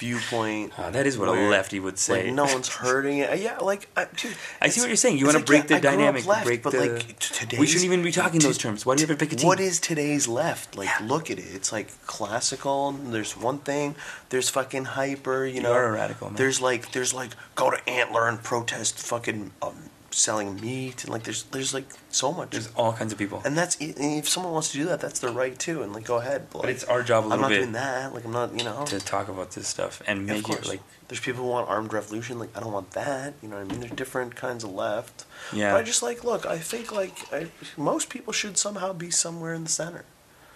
viewpoint. 0.00 0.72
Ah, 0.76 0.90
that 0.90 1.06
is 1.06 1.16
what 1.16 1.28
where, 1.28 1.46
a 1.46 1.50
lefty 1.50 1.78
would 1.78 1.98
say. 1.98 2.24
Like 2.24 2.34
no 2.34 2.44
one's 2.44 2.68
hurting 2.68 3.18
it. 3.18 3.38
Yeah, 3.38 3.58
like 3.58 3.88
I, 3.96 4.06
dude, 4.16 4.34
I 4.60 4.68
see 4.68 4.80
what 4.80 4.88
you're 4.88 4.96
saying. 4.96 5.18
You 5.18 5.26
want 5.26 5.34
to 5.34 5.38
like, 5.38 5.46
break 5.46 5.70
yeah, 5.70 5.76
the 5.76 5.82
dynamic, 5.82 6.26
left, 6.26 6.46
break 6.46 6.62
but 6.62 6.72
the. 6.72 6.80
like 6.80 7.18
t- 7.18 7.58
we 7.58 7.66
shouldn't 7.66 7.84
even 7.84 8.02
be 8.02 8.10
talking 8.10 8.40
those 8.40 8.58
terms. 8.58 8.84
Why 8.84 8.96
do 8.96 9.02
you 9.02 9.06
have 9.06 9.16
to 9.16 9.24
pick 9.24 9.32
a 9.32 9.36
team? 9.36 9.46
What 9.46 9.60
is 9.60 9.78
today's 9.78 10.26
left? 10.26 10.76
Like, 10.76 10.88
look 11.02 11.30
at 11.30 11.38
it. 11.38 11.46
It's 11.54 11.70
like 11.70 11.88
classical. 12.06 12.92
There's 12.92 13.36
one 13.36 13.58
thing. 13.58 13.94
There's 14.30 14.48
fucking 14.48 14.86
hyper. 14.86 15.44
You 15.44 15.56
You 15.56 15.62
know, 15.62 15.78
radical, 15.78 16.28
man. 16.28 16.36
There's 16.36 16.60
like, 16.62 16.92
there's 16.92 17.12
like, 17.12 17.30
go 17.54 17.70
to 17.70 17.88
Antler 17.88 18.26
and 18.28 18.42
protest 18.42 18.98
fucking 18.98 19.50
um, 19.60 19.89
selling 20.12 20.60
meat 20.60 21.04
and 21.04 21.12
like, 21.12 21.22
there's, 21.22 21.44
there's 21.44 21.72
like 21.72 21.86
so 22.10 22.32
much. 22.32 22.50
There's 22.50 22.68
all 22.74 22.92
kinds 22.92 23.12
of 23.12 23.18
people. 23.18 23.42
and 23.44 23.56
that's 23.56 23.76
if 23.80 24.28
someone 24.28 24.52
wants 24.52 24.72
to 24.72 24.78
do 24.78 24.84
that, 24.86 25.00
that's 25.00 25.20
their 25.20 25.30
right 25.30 25.58
too. 25.58 25.82
And 25.82 25.92
like, 25.92 26.04
go 26.04 26.16
ahead. 26.16 26.48
But, 26.50 26.62
But 26.62 26.70
it's 26.70 26.84
our 26.84 27.02
job 27.02 27.24
I'm 27.30 27.40
not 27.40 27.48
bit 27.48 27.58
doing 27.58 27.72
that. 27.72 28.12
Like, 28.14 28.24
I'm 28.24 28.32
not. 28.32 28.56
You 28.56 28.64
know. 28.64 28.84
to 28.86 28.98
talk 28.98 29.28
about 29.28 29.52
this 29.52 29.68
stuff 29.68 30.02
and 30.06 30.26
Yeah, 30.26 30.34
of 30.34 30.48
make 30.48 30.58
it 30.58 30.66
like 30.66 30.80
there's 31.08 31.20
people 31.20 31.44
who 31.44 31.50
want 31.50 31.68
armed 31.68 31.92
revolution. 31.92 32.38
Like 32.38 32.56
I 32.56 32.60
don't 32.60 32.72
want 32.72 32.90
that. 32.92 33.34
You 33.42 33.48
know 33.48 33.56
what 33.56 33.66
I 33.66 33.68
mean? 33.68 33.80
There's 33.80 33.92
different 33.92 34.34
kinds 34.36 34.64
of 34.64 34.72
left. 34.72 35.24
Yeah. 35.52 35.72
But 35.72 35.80
I 35.80 35.82
just 35.82 36.02
like 36.02 36.24
look. 36.24 36.46
I 36.46 36.58
think 36.58 36.92
like 36.92 37.32
I, 37.32 37.46
most 37.76 38.10
people 38.10 38.32
should 38.32 38.58
somehow 38.58 38.92
be 38.92 39.10
somewhere 39.10 39.54
in 39.54 39.64
the 39.64 39.70
center. 39.70 40.04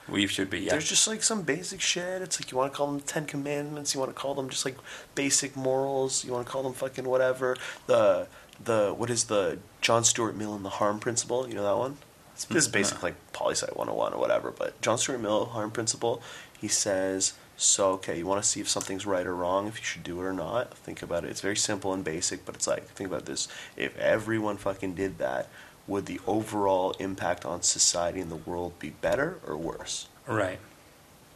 we 0.08 0.26
should 0.26 0.50
be. 0.50 0.60
Yeah. 0.60 0.70
There's 0.72 0.88
just 0.88 1.06
like 1.08 1.22
some 1.22 1.42
basic 1.42 1.80
shit. 1.80 2.20
It's 2.22 2.40
like 2.40 2.50
you 2.52 2.58
want 2.58 2.72
to 2.72 2.76
call 2.76 2.88
them 2.88 2.98
the 2.98 3.06
Ten 3.06 3.24
Commandments. 3.26 3.94
You 3.94 4.00
want 4.00 4.14
to 4.14 4.20
call 4.20 4.34
them 4.34 4.48
just 4.50 4.64
like 4.64 4.76
basic 5.14 5.56
morals. 5.56 6.24
You 6.24 6.32
want 6.32 6.46
to 6.46 6.52
call 6.52 6.62
them 6.62 6.72
fucking 6.74 7.04
whatever. 7.08 7.56
The 7.86 8.26
the 8.62 8.94
what 8.96 9.10
is 9.10 9.24
the 9.24 9.58
John 9.80 10.04
Stuart 10.04 10.36
Mill 10.36 10.54
and 10.54 10.64
the 10.64 10.70
harm 10.70 10.98
principle? 10.98 11.48
You 11.48 11.54
know 11.54 11.64
that 11.64 11.76
one. 11.76 11.98
It's, 12.34 12.44
this 12.46 12.64
is 12.64 12.68
mm, 12.68 12.72
basic 12.72 13.02
like 13.02 13.14
poli 13.32 13.54
sci 13.54 13.66
101 13.66 14.14
or 14.14 14.18
whatever. 14.18 14.50
But 14.50 14.80
John 14.80 14.98
Stuart 14.98 15.18
Mill 15.18 15.46
harm 15.46 15.70
principle. 15.70 16.22
He 16.60 16.68
says 16.68 17.34
so. 17.56 17.92
Okay, 17.92 18.18
you 18.18 18.26
want 18.26 18.42
to 18.42 18.48
see 18.48 18.60
if 18.60 18.68
something's 18.68 19.06
right 19.06 19.26
or 19.26 19.34
wrong, 19.34 19.66
if 19.66 19.78
you 19.78 19.84
should 19.84 20.02
do 20.02 20.20
it 20.20 20.24
or 20.24 20.32
not. 20.32 20.76
Think 20.76 21.02
about 21.02 21.24
it. 21.24 21.30
It's 21.30 21.40
very 21.40 21.56
simple 21.56 21.92
and 21.92 22.04
basic, 22.04 22.44
but 22.44 22.54
it's 22.54 22.66
like 22.66 22.86
think 22.88 23.08
about 23.08 23.26
this. 23.26 23.48
If 23.76 23.96
everyone 23.98 24.56
fucking 24.56 24.94
did 24.94 25.18
that. 25.18 25.48
Would 25.86 26.06
the 26.06 26.18
overall 26.26 26.92
impact 26.98 27.44
on 27.44 27.60
society 27.60 28.18
and 28.18 28.30
the 28.30 28.36
world 28.36 28.78
be 28.78 28.90
better 28.90 29.38
or 29.46 29.56
worse? 29.56 30.08
right. 30.26 30.58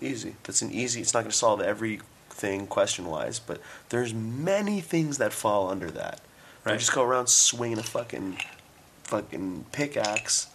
Easy. 0.00 0.36
That's 0.44 0.62
an 0.62 0.70
easy. 0.70 1.00
It's 1.00 1.12
not 1.12 1.20
going 1.20 1.32
to 1.32 1.36
solve 1.36 1.60
everything 1.60 2.66
question 2.68 3.06
wise, 3.06 3.40
but 3.40 3.60
there's 3.88 4.14
many 4.14 4.80
things 4.80 5.18
that 5.18 5.32
fall 5.32 5.68
under 5.68 5.90
that. 5.90 6.20
Right. 6.72 6.78
just 6.78 6.92
go 6.92 7.02
around 7.02 7.28
swinging 7.28 7.78
a 7.78 7.82
fucking, 7.82 8.38
fucking 9.04 9.66
pickaxe, 9.72 10.48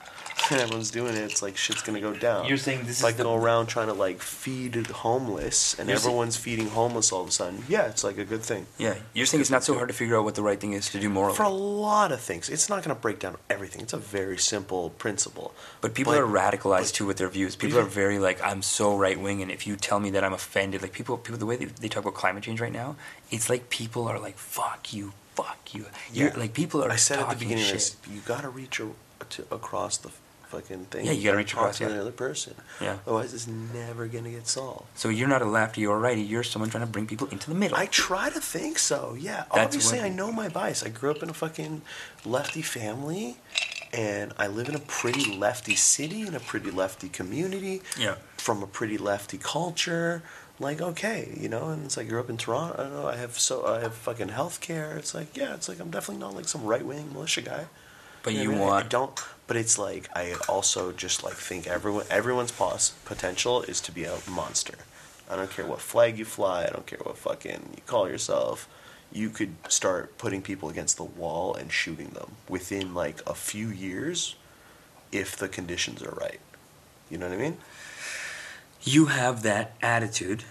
and 0.52 0.60
everyone's 0.60 0.92
doing 0.92 1.14
it. 1.16 1.22
It's 1.22 1.42
like 1.42 1.56
shit's 1.58 1.84
to 1.84 2.00
go 2.02 2.14
down. 2.14 2.48
You're 2.48 2.58
saying 2.58 2.80
this 2.86 3.02
If 3.02 3.10
is 3.10 3.16
the- 3.18 3.24
go 3.24 3.36
around 3.36 3.68
trying 3.68 3.88
to 3.88 3.94
like 3.94 4.20
feed 4.22 4.74
the 4.74 4.94
homeless, 4.94 5.78
and 5.80 5.90
everyone's 5.90 6.36
feeding 6.36 6.68
homeless 6.70 7.12
all 7.12 7.22
of 7.22 7.30
a 7.30 7.32
sudden. 7.32 7.64
Yeah, 7.70 7.86
it's 7.88 8.04
like 8.04 8.18
a 8.18 8.26
good 8.26 8.42
thing. 8.42 8.66
Yeah. 8.78 8.96
You're 9.14 9.26
saying 9.26 9.42
it's 9.42 9.50
not 9.52 9.64
so 9.64 9.74
hard 9.76 9.88
to 9.90 9.94
figure 9.94 10.18
out 10.18 10.24
what 10.26 10.36
the 10.36 10.42
right 10.44 10.60
thing 10.60 10.74
is 10.74 10.90
to 10.90 11.00
do 11.00 11.10
morally. 11.10 11.36
For 11.36 11.44
a 11.44 11.50
lot 11.50 12.12
of 12.12 12.20
things, 12.20 12.50
it's 12.50 12.68
not 12.70 12.84
to 12.84 13.02
break 13.02 13.20
down 13.20 13.38
everything. 13.50 13.82
It's 13.82 13.94
a 13.94 13.98
very 13.98 14.38
simple 14.38 14.90
principle. 14.92 15.54
But 15.82 15.94
people 15.94 16.14
But- 16.14 16.22
are 16.22 16.28
radicalized 16.28 16.90
but- 16.92 16.94
too 16.96 17.06
with 17.06 17.18
their 17.18 17.30
views. 17.30 17.56
People 17.56 17.80
are 17.80 17.84
very 17.84 18.20
like, 18.20 18.42
I'm 18.44 18.62
so 18.62 18.96
right 18.98 19.20
wing, 19.20 19.42
and 19.42 19.50
if 19.52 19.66
you 19.66 19.76
tell 19.76 20.00
me 20.00 20.10
that 20.12 20.24
I'm 20.24 20.34
offended, 20.34 20.82
like 20.82 20.94
people, 20.94 21.18
people, 21.18 21.38
the 21.40 21.46
way 21.46 21.56
they, 21.56 21.66
they 21.66 21.88
talk 21.88 22.04
about 22.04 22.16
climate 22.16 22.44
change 22.44 22.60
right 22.60 22.72
now, 22.74 22.96
it's 23.32 23.50
like 23.50 23.70
people 23.70 24.08
are 24.08 24.20
like, 24.20 24.38
fuck 24.38 24.94
you, 24.94 25.14
fuck 25.36 25.74
you. 25.74 25.86
You're 26.12 26.30
Yeah. 26.30 26.38
like 26.38 26.54
people 26.54 26.84
are. 26.84 26.92
I 26.92 26.96
said 26.98 27.20
at 27.20 27.30
the 27.30 27.36
beginning 27.36 27.64
shit. 27.66 27.74
this, 27.74 27.96
you 28.12 28.22
got 28.22 28.42
to 28.42 28.50
reach 28.50 28.80
a, 28.80 28.90
to, 29.30 29.46
across 29.52 29.98
the 29.98 30.10
fucking 30.50 30.86
thing. 30.86 31.06
Yeah, 31.06 31.14
you 31.14 31.24
gotta 31.24 31.38
reach 31.38 31.54
across, 31.54 31.80
to 31.80 31.86
yeah. 31.86 31.90
the 31.90 32.02
other 32.02 32.12
person. 32.12 32.54
Yeah. 32.80 32.98
Otherwise, 33.08 33.34
it's 33.34 33.48
never 33.48 34.06
gonna 34.06 34.30
get 34.30 34.48
solved. 34.48 34.86
So 34.94 35.10
you're 35.10 35.28
not 35.28 35.42
a 35.42 35.46
lefty 35.46 35.86
or 35.88 35.96
a 35.96 36.00
righty. 36.00 36.22
You're 36.22 36.44
someone 36.44 36.70
trying 36.70 36.86
to 36.86 36.92
bring 36.92 37.08
people 37.08 37.28
into 37.30 37.50
the 37.50 37.56
middle. 37.56 37.76
I 37.76 37.88
try 37.88 38.30
to 38.30 38.40
think 38.40 38.78
so. 38.78 39.16
Yeah. 39.20 39.46
That's 39.54 39.66
Obviously, 39.76 39.98
what- 40.00 40.06
I 40.06 40.10
know 40.10 40.32
my 40.32 40.50
bias. 40.50 40.84
I 40.84 40.90
grew 40.90 41.10
up 41.10 41.24
in 41.24 41.30
a 41.30 41.34
fucking 41.34 41.82
lefty 42.24 42.62
family, 42.62 43.38
and 43.92 44.32
I 44.38 44.46
live 44.46 44.70
in 44.70 44.76
a 44.76 44.80
pretty 44.80 45.36
lefty 45.36 45.76
city 45.76 46.22
in 46.22 46.36
a 46.36 46.40
pretty 46.40 46.70
lefty 46.70 47.10
community. 47.10 47.82
Yeah. 47.98 48.16
From 48.38 48.62
a 48.62 48.68
pretty 48.68 49.00
lefty 49.00 49.40
culture. 49.40 50.22
Like 50.60 50.82
okay, 50.82 51.36
you 51.36 51.50
know, 51.50 51.70
and 51.70 51.86
it's 51.86 51.98
like 51.98 52.08
grew 52.08 52.20
up 52.20 52.30
in 52.30 52.38
Toronto. 52.38 52.76
I 52.78 52.84
don't 52.84 52.94
know. 52.94 53.08
I 53.08 53.16
have 53.18 53.40
so 53.40 53.66
I 53.66 53.82
have 53.82 53.94
fucking 53.96 54.30
healthcare. 54.30 54.96
It's 54.98 55.14
like 55.16 55.36
yeah, 55.36 55.56
it's 55.56 55.68
like 55.68 55.80
I'm 55.80 55.90
definitely 55.90 56.22
not 56.22 56.36
like 56.36 56.48
some 56.48 56.64
right 56.64 56.86
wing 56.86 57.12
militia 57.12 57.42
guy. 57.42 57.66
But 58.22 58.34
know 58.34 58.42
you 58.42 58.50
I 58.52 58.54
mean? 58.54 58.62
Want- 58.62 58.86
I 58.86 58.88
don't. 58.88 59.20
But 59.48 59.58
it's 59.58 59.78
like 59.78 60.10
I 60.16 60.36
also 60.48 60.92
just 60.92 61.24
like 61.24 61.34
think 61.34 61.68
everyone 61.68 62.06
everyone's 62.10 62.52
pos- 62.52 62.92
potential 63.04 63.64
is 63.64 63.82
to 63.82 63.92
be 63.92 64.06
a 64.06 64.18
monster. 64.30 64.76
I 65.30 65.36
don't 65.36 65.50
care 65.50 65.66
what 65.66 65.82
flag 65.82 66.18
you 66.20 66.26
fly. 66.26 66.64
I 66.64 66.68
don't 66.68 66.86
care 66.86 67.00
what 67.02 67.18
fucking 67.18 67.70
you 67.76 67.82
call 67.88 68.08
yourself. 68.08 68.70
You 69.12 69.30
could 69.30 69.56
start 69.70 70.18
putting 70.18 70.42
people 70.42 70.70
against 70.70 70.98
the 70.98 71.04
wall 71.04 71.56
and 71.56 71.72
shooting 71.72 72.10
them 72.10 72.34
within 72.48 72.94
like 72.94 73.22
a 73.28 73.34
few 73.34 73.70
years, 73.70 74.36
if 75.12 75.36
the 75.36 75.48
conditions 75.48 76.02
are 76.04 76.12
right. 76.20 76.40
You 77.10 77.18
know 77.18 77.28
what 77.28 77.38
I 77.38 77.42
mean? 77.42 77.58
You 78.84 79.06
have 79.06 79.44
that 79.44 79.76
attitude 79.82 80.44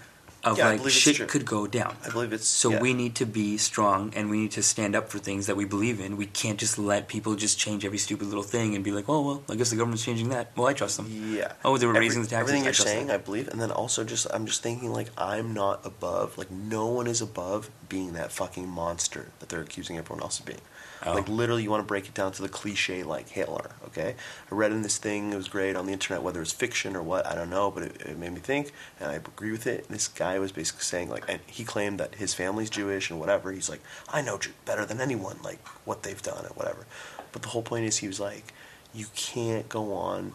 of 0.43 0.57
Yeah, 0.57 0.69
like 0.71 0.89
shit 0.89 1.25
could 1.29 1.45
go 1.45 1.67
down. 1.67 1.95
I 2.05 2.09
believe 2.09 2.33
it's 2.33 2.47
So 2.47 2.71
yeah. 2.71 2.81
we 2.81 2.93
need 2.93 3.15
to 3.15 3.25
be 3.25 3.57
strong 3.57 4.11
and 4.15 4.29
we 4.29 4.37
need 4.39 4.51
to 4.51 4.63
stand 4.63 4.93
up 4.95 5.07
for 5.09 5.17
things 5.19 5.47
that 5.47 5.55
we 5.55 5.63
believe 5.63 6.01
in. 6.01 6.17
We 6.17 6.25
can't 6.25 6.59
just 6.59 6.77
let 6.77 7.07
people 7.07 7.35
just 7.35 7.57
change 7.57 7.85
every 7.85 7.97
stupid 7.97 8.27
little 8.27 8.43
thing 8.43 8.75
and 8.75 8.83
be 8.83 8.91
like, 8.91 9.07
oh, 9.07 9.21
well, 9.21 9.43
I 9.49 9.55
guess 9.55 9.69
the 9.69 9.77
government's 9.77 10.03
changing 10.03 10.29
that. 10.29 10.51
Well, 10.57 10.67
I 10.67 10.73
trust 10.73 10.97
them. 10.97 11.07
Yeah. 11.09 11.53
Oh, 11.63 11.77
they 11.77 11.85
were 11.85 11.93
Every- 11.93 12.07
raising 12.07 12.23
the 12.23 12.27
taxes. 12.27 12.41
Everything 12.49 12.61
I 12.63 12.65
you're 12.65 12.73
trust 12.73 12.89
saying, 12.89 13.07
them. 13.07 13.15
I 13.15 13.17
believe, 13.23 13.47
and 13.47 13.61
then 13.61 13.71
also 13.71 14.03
just 14.03 14.27
I'm 14.33 14.45
just 14.45 14.61
thinking 14.61 14.91
like 14.91 15.09
I'm 15.17 15.53
not 15.53 15.85
above. 15.85 16.37
Like 16.37 16.51
no 16.51 16.87
one 16.87 17.07
is 17.07 17.21
above 17.21 17.69
being 17.87 18.13
that 18.13 18.31
fucking 18.31 18.67
monster 18.67 19.27
that 19.39 19.47
they're 19.49 19.61
accusing 19.61 19.97
everyone 19.97 20.23
else 20.23 20.39
of 20.39 20.45
being. 20.45 20.61
Oh. 21.05 21.13
Like 21.13 21.27
literally, 21.27 21.63
you 21.63 21.69
want 21.69 21.81
to 21.81 21.87
break 21.87 22.07
it 22.07 22.13
down 22.13 22.31
to 22.33 22.41
the 22.41 22.49
cliche 22.49 23.03
like 23.03 23.29
Hitler. 23.29 23.71
Okay, 23.87 24.15
I 24.51 24.55
read 24.55 24.71
in 24.71 24.81
this 24.81 24.97
thing. 24.97 25.33
It 25.33 25.35
was 25.35 25.47
great 25.47 25.75
on 25.75 25.85
the 25.85 25.93
internet, 25.93 26.23
whether 26.23 26.41
it's 26.41 26.51
fiction 26.53 26.95
or 26.95 27.03
what 27.03 27.25
I 27.25 27.35
don't 27.35 27.49
know, 27.49 27.71
but 27.71 27.83
it, 27.83 28.01
it 28.01 28.17
made 28.17 28.33
me 28.33 28.39
think, 28.39 28.71
and 28.99 29.11
I 29.11 29.15
agree 29.15 29.51
with 29.51 29.67
it. 29.67 29.87
This 29.89 30.07
guy 30.07 30.39
was 30.39 30.51
basically 30.51 30.83
saying 30.83 31.09
like, 31.09 31.25
and 31.27 31.39
he 31.45 31.63
claimed 31.63 31.99
that 31.99 32.15
his 32.15 32.33
family's 32.33 32.69
Jewish 32.69 33.09
and 33.09 33.19
whatever. 33.19 33.51
He's 33.51 33.69
like, 33.69 33.81
I 34.09 34.21
know 34.21 34.39
better 34.65 34.85
than 34.85 35.01
anyone, 35.01 35.39
like 35.43 35.65
what 35.85 36.03
they've 36.03 36.21
done 36.21 36.45
and 36.45 36.55
whatever. 36.55 36.85
But 37.31 37.41
the 37.41 37.49
whole 37.49 37.63
point 37.63 37.85
is, 37.85 37.97
he 37.97 38.07
was 38.07 38.19
like, 38.19 38.53
you 38.93 39.07
can't 39.15 39.67
go 39.67 39.93
on 39.93 40.33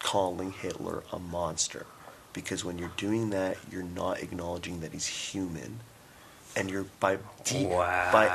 calling 0.00 0.52
Hitler 0.52 1.04
a 1.12 1.18
monster 1.18 1.86
because 2.32 2.64
when 2.64 2.78
you're 2.78 2.92
doing 2.96 3.30
that, 3.30 3.56
you're 3.70 3.82
not 3.82 4.22
acknowledging 4.22 4.80
that 4.80 4.92
he's 4.92 5.06
human, 5.06 5.80
and 6.56 6.70
you're 6.70 6.86
by 7.00 7.18
de- 7.44 7.66
by 7.66 8.28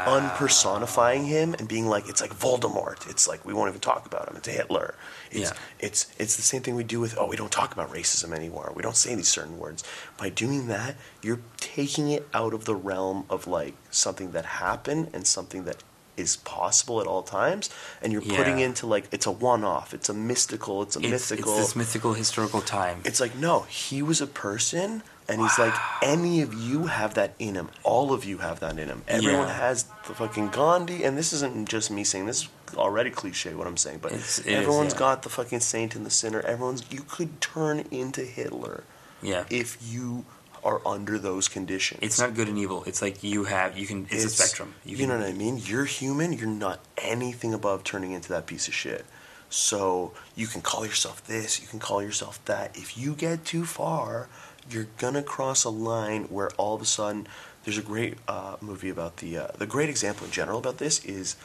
unpersonifying 0.48 1.26
him 1.26 1.54
and 1.58 1.68
being 1.68 1.88
like 1.88 2.08
it's 2.10 2.22
like 2.22 2.34
Voldemort. 2.34 3.10
It's 3.10 3.28
like 3.28 3.46
we 3.46 3.54
won't 3.54 3.70
even 3.70 3.82
talk 3.82 4.06
about 4.06 4.30
him. 4.30 4.36
It's 4.38 4.48
Hitler. 4.48 4.96
It's 5.32 5.52
Yeah. 5.52 5.58
it's 5.80 6.08
it's 6.18 6.36
the 6.36 6.42
same 6.42 6.62
thing 6.62 6.76
we 6.76 6.84
do 6.84 7.00
with 7.00 7.18
oh 7.18 7.28
we 7.28 7.36
don't 7.36 7.52
talk 7.52 7.72
about 7.74 7.92
racism 7.92 8.34
anymore. 8.34 8.72
We 8.76 8.82
don't 8.84 8.96
say 8.96 9.16
these 9.16 9.28
certain 9.28 9.58
words. 9.60 9.84
By 10.18 10.30
doing 10.30 10.68
that, 10.68 10.96
you're 11.22 11.42
taking 11.58 12.10
it 12.10 12.28
out 12.34 12.54
of 12.54 12.66
the 12.66 12.76
realm 12.76 13.26
of 13.30 13.48
like 13.48 13.76
something 13.92 14.32
that 14.32 14.46
happened 14.46 15.10
and 15.14 15.26
something 15.28 15.64
that 15.66 15.78
is 16.16 16.38
possible 16.38 17.00
at 17.00 17.06
all 17.06 17.22
times 17.22 17.70
and 18.02 18.12
you're 18.12 18.24
putting 18.24 18.58
into 18.58 18.88
like 18.88 19.08
it's 19.12 19.28
a 19.28 19.32
one-off 19.32 19.94
it's 19.94 20.10
a 20.10 20.14
mystical 20.16 20.82
it's 20.82 20.96
a 20.96 21.00
It's, 21.00 21.10
mythical 21.10 21.54
it's 21.60 21.68
this 21.68 21.76
mythical 21.76 22.14
historical 22.14 22.62
time. 22.62 23.02
it's 23.06 23.20
like 23.22 23.36
no, 23.36 23.62
he 23.70 24.02
was 24.02 24.20
a 24.20 24.26
person, 24.26 25.04
and 25.30 25.42
he's 25.42 25.60
like 25.60 25.74
any 26.02 26.42
of 26.42 26.54
you 26.54 26.88
have 26.88 27.14
that 27.16 27.34
in 27.40 27.56
him. 27.56 27.70
All 27.84 28.14
of 28.14 28.24
you 28.26 28.38
have 28.40 28.60
that 28.62 28.78
in 28.80 28.88
him. 28.88 29.04
Everyone 29.08 29.48
Yeah. 29.48 29.54
has 29.58 29.86
the 30.08 30.16
fucking 30.16 30.50
Gandhi, 30.50 31.04
and 31.04 31.18
this 31.18 31.34
isn't 31.34 31.68
just 31.68 31.92
me 31.92 32.04
saying 32.04 32.26
this. 32.26 32.44
Is 32.44 32.76
already 32.76 33.10
cliche 33.10 33.54
what 33.54 33.66
I'm 33.68 33.78
saying, 33.78 34.00
but 34.02 34.12
It's- 34.12 34.40
it 34.40 34.48
is, 34.48 34.54
everyone's 34.54 34.94
yeah. 34.94 35.00
got 35.00 35.24
the 35.24 35.30
fucking 35.30 35.62
saint 35.62 35.96
and 35.96 36.06
the 36.06 36.10
sinner. 36.12 36.42
Everyone's 36.42 36.84
you 36.90 37.02
could 37.08 37.40
turn 37.40 37.86
into 37.92 38.22
Hitler 38.22 38.84
yeah. 39.22 39.46
if 39.50 39.78
you 39.82 40.26
are 40.64 40.82
under 40.86 41.18
those 41.18 41.48
conditions. 41.48 42.00
It's 42.04 42.20
not 42.20 42.34
good 42.34 42.50
and 42.50 42.58
evil. 42.58 42.84
It's 42.86 43.02
like 43.02 43.24
you 43.24 43.46
have, 43.46 43.78
you 43.78 43.88
can, 43.88 44.08
it's, 44.10 44.26
a 44.26 44.30
spectrum. 44.30 44.74
You, 44.84 44.98
can, 44.98 45.08
know 45.08 45.18
what 45.18 45.28
I 45.28 45.32
mean? 45.32 45.58
You're 45.64 45.86
human. 45.86 46.34
You're 46.34 46.48
not 46.48 46.82
anything 46.98 47.54
above 47.54 47.84
turning 47.86 48.12
into 48.12 48.30
that 48.30 48.48
piece 48.48 48.68
of 48.68 48.74
shit. 48.74 49.06
So 49.50 50.12
you 50.36 50.48
can 50.48 50.62
call 50.62 50.86
yourself 50.86 51.26
this. 51.26 51.62
You 51.62 51.68
can 51.68 51.80
call 51.80 52.04
yourself 52.04 52.44
that. 52.46 52.76
If 52.76 52.98
you 52.98 53.14
get 53.14 53.46
too 53.46 53.66
far, 53.66 54.28
you're 54.70 54.88
gonna 54.98 55.24
cross 55.24 55.64
a 55.64 55.70
line 55.70 56.24
where 56.26 56.50
all 56.52 56.76
of 56.76 56.82
a 56.82 56.86
sudden 56.86 57.28
there's 57.64 57.78
a 57.78 57.82
great 57.84 58.18
uh, 58.28 58.56
movie 58.62 58.90
about 58.90 59.18
the 59.18 59.38
uh, 59.38 59.48
the 59.58 59.66
great 59.66 59.90
example 59.90 60.26
in 60.26 60.32
general 60.32 60.60
about 60.60 60.78
this 60.78 61.04
is 61.06 61.36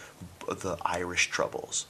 the 0.47 0.77
Irish 0.85 1.31
Troubles. 1.31 1.87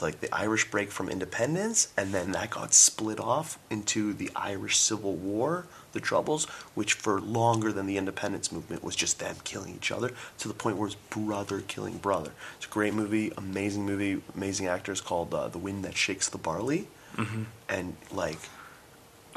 Like 0.00 0.20
the 0.20 0.32
Irish 0.34 0.70
break 0.70 0.90
from 0.92 1.08
independence, 1.08 1.88
and 1.96 2.12
then 2.12 2.32
that 2.32 2.50
got 2.50 2.74
split 2.74 3.18
off 3.18 3.58
into 3.70 4.12
the 4.12 4.30
Irish 4.36 4.76
Civil 4.76 5.14
War, 5.14 5.64
the 5.92 6.00
Troubles, 6.00 6.44
which 6.74 6.92
for 6.92 7.18
longer 7.18 7.72
than 7.72 7.86
the 7.86 7.96
independence 7.96 8.52
movement 8.52 8.84
was 8.84 8.94
just 8.94 9.18
them 9.18 9.36
killing 9.42 9.74
each 9.74 9.90
other 9.90 10.12
to 10.38 10.48
the 10.48 10.54
point 10.54 10.76
where 10.76 10.88
it's 10.88 10.96
brother 11.08 11.62
killing 11.62 11.96
brother. 11.96 12.32
It's 12.58 12.66
a 12.66 12.68
great 12.68 12.92
movie, 12.92 13.32
amazing 13.38 13.86
movie, 13.86 14.20
amazing 14.34 14.66
actors 14.66 15.00
called 15.00 15.32
uh, 15.32 15.48
The 15.48 15.58
Wind 15.58 15.82
That 15.84 15.96
Shakes 15.96 16.28
the 16.28 16.38
Barley, 16.38 16.88
hmm 17.16 17.44
and 17.68 17.96
like 18.12 18.38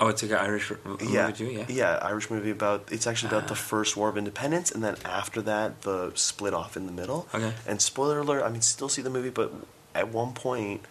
Oh, 0.01 0.07
it's 0.07 0.21
like 0.23 0.31
an 0.31 0.37
Irish 0.37 0.71
r- 0.71 0.77
movie 0.85 1.07
yeah, 1.07 1.29
too. 1.31 1.45
Yeah. 1.45 1.65
yeah, 1.67 1.99
Irish 2.01 2.29
movie 2.29 2.51
about 2.51 2.87
it's 2.91 3.05
actually 3.05 3.29
about 3.35 3.47
the 3.47 3.53
Ah. 3.53 3.57
first 3.71 3.97
War 3.97 4.07
of 4.09 4.17
Independence, 4.17 4.71
and 4.71 4.81
then 4.83 4.95
after 5.03 5.41
that, 5.41 5.81
the 5.81 6.11
split 6.15 6.53
off 6.53 6.77
in 6.77 6.85
the 6.85 6.91
middle. 6.93 7.27
Okay. 7.33 7.53
And 7.67 7.81
spoiler 7.81 8.19
alert, 8.19 8.43
I 8.43 8.49
mean, 8.49 8.61
still 8.61 8.87
see 8.89 9.01
the 9.01 9.09
movie, 9.09 9.29
but 9.29 9.51
at 9.93 10.07
one 10.09 10.31
point, 10.33 10.81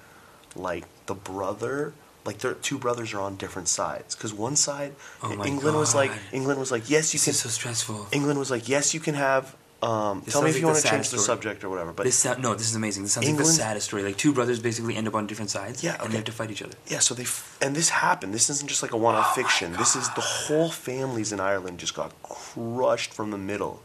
like 0.54 0.84
the 1.06 1.14
brother, 1.14 1.94
like 2.24 2.38
their 2.38 2.52
two 2.54 2.78
brothers 2.78 3.14
are 3.14 3.20
on 3.20 3.36
different 3.36 3.68
sides 3.68 4.14
because 4.14 4.34
one 4.34 4.56
side, 4.56 4.94
Oh 5.22 5.32
England 5.44 5.76
was 5.78 5.94
like 5.94 6.12
England 6.32 6.61
was 6.61 6.70
like 6.70 6.90
yes 6.90 7.14
you 7.14 7.18
This 7.18 7.24
can. 7.24 7.34
so 7.34 7.48
stressful. 7.48 8.09
England 8.12 8.38
was 8.38 8.50
like 8.50 8.68
yes 8.68 8.92
you 8.92 9.00
can 9.00 9.14
have. 9.14 9.56
Um, 9.80 10.22
tell 10.22 10.42
me 10.42 10.50
if 10.50 10.58
you 10.58 10.66
want 10.66 10.78
to 10.78 10.82
change 10.82 11.06
sad 11.06 11.18
the 11.18 11.22
subject 11.22 11.62
or 11.62 11.70
whatever, 11.70 11.92
but 11.92 12.02
this 12.02 12.16
sound, 12.16 12.42
no, 12.42 12.54
this 12.54 12.68
is 12.68 12.74
amazing. 12.74 13.04
This 13.04 13.12
sounds 13.12 13.28
like 13.28 13.36
the 13.36 13.44
saddest 13.44 13.86
story. 13.86 14.02
Like 14.02 14.16
two 14.16 14.32
brothers 14.32 14.58
basically 14.58 14.96
end 14.96 15.06
up 15.06 15.14
on 15.14 15.28
different 15.28 15.50
sides. 15.50 15.84
Yeah, 15.84 16.02
And 16.02 16.10
they 16.12 16.16
have 16.16 16.24
to 16.24 16.32
fight 16.32 16.50
each 16.50 16.62
other. 16.62 16.74
Yeah, 16.88 16.98
so 16.98 17.14
they 17.14 17.22
f- 17.22 17.56
and 17.62 17.76
this 17.76 17.90
happened. 17.90 18.34
This 18.34 18.50
isn't 18.50 18.68
just 18.68 18.82
like 18.82 18.92
a 18.92 18.96
one-off 18.96 19.28
Oh 19.30 19.34
fiction. 19.40 19.74
This 19.74 19.94
is 19.94 20.08
the 20.14 20.20
whole 20.20 20.70
families 20.70 21.30
in 21.32 21.38
Ireland 21.38 21.78
just 21.78 21.94
got 21.94 22.10
crushed 22.24 23.12
from 23.12 23.30
the 23.30 23.38
middle. 23.38 23.80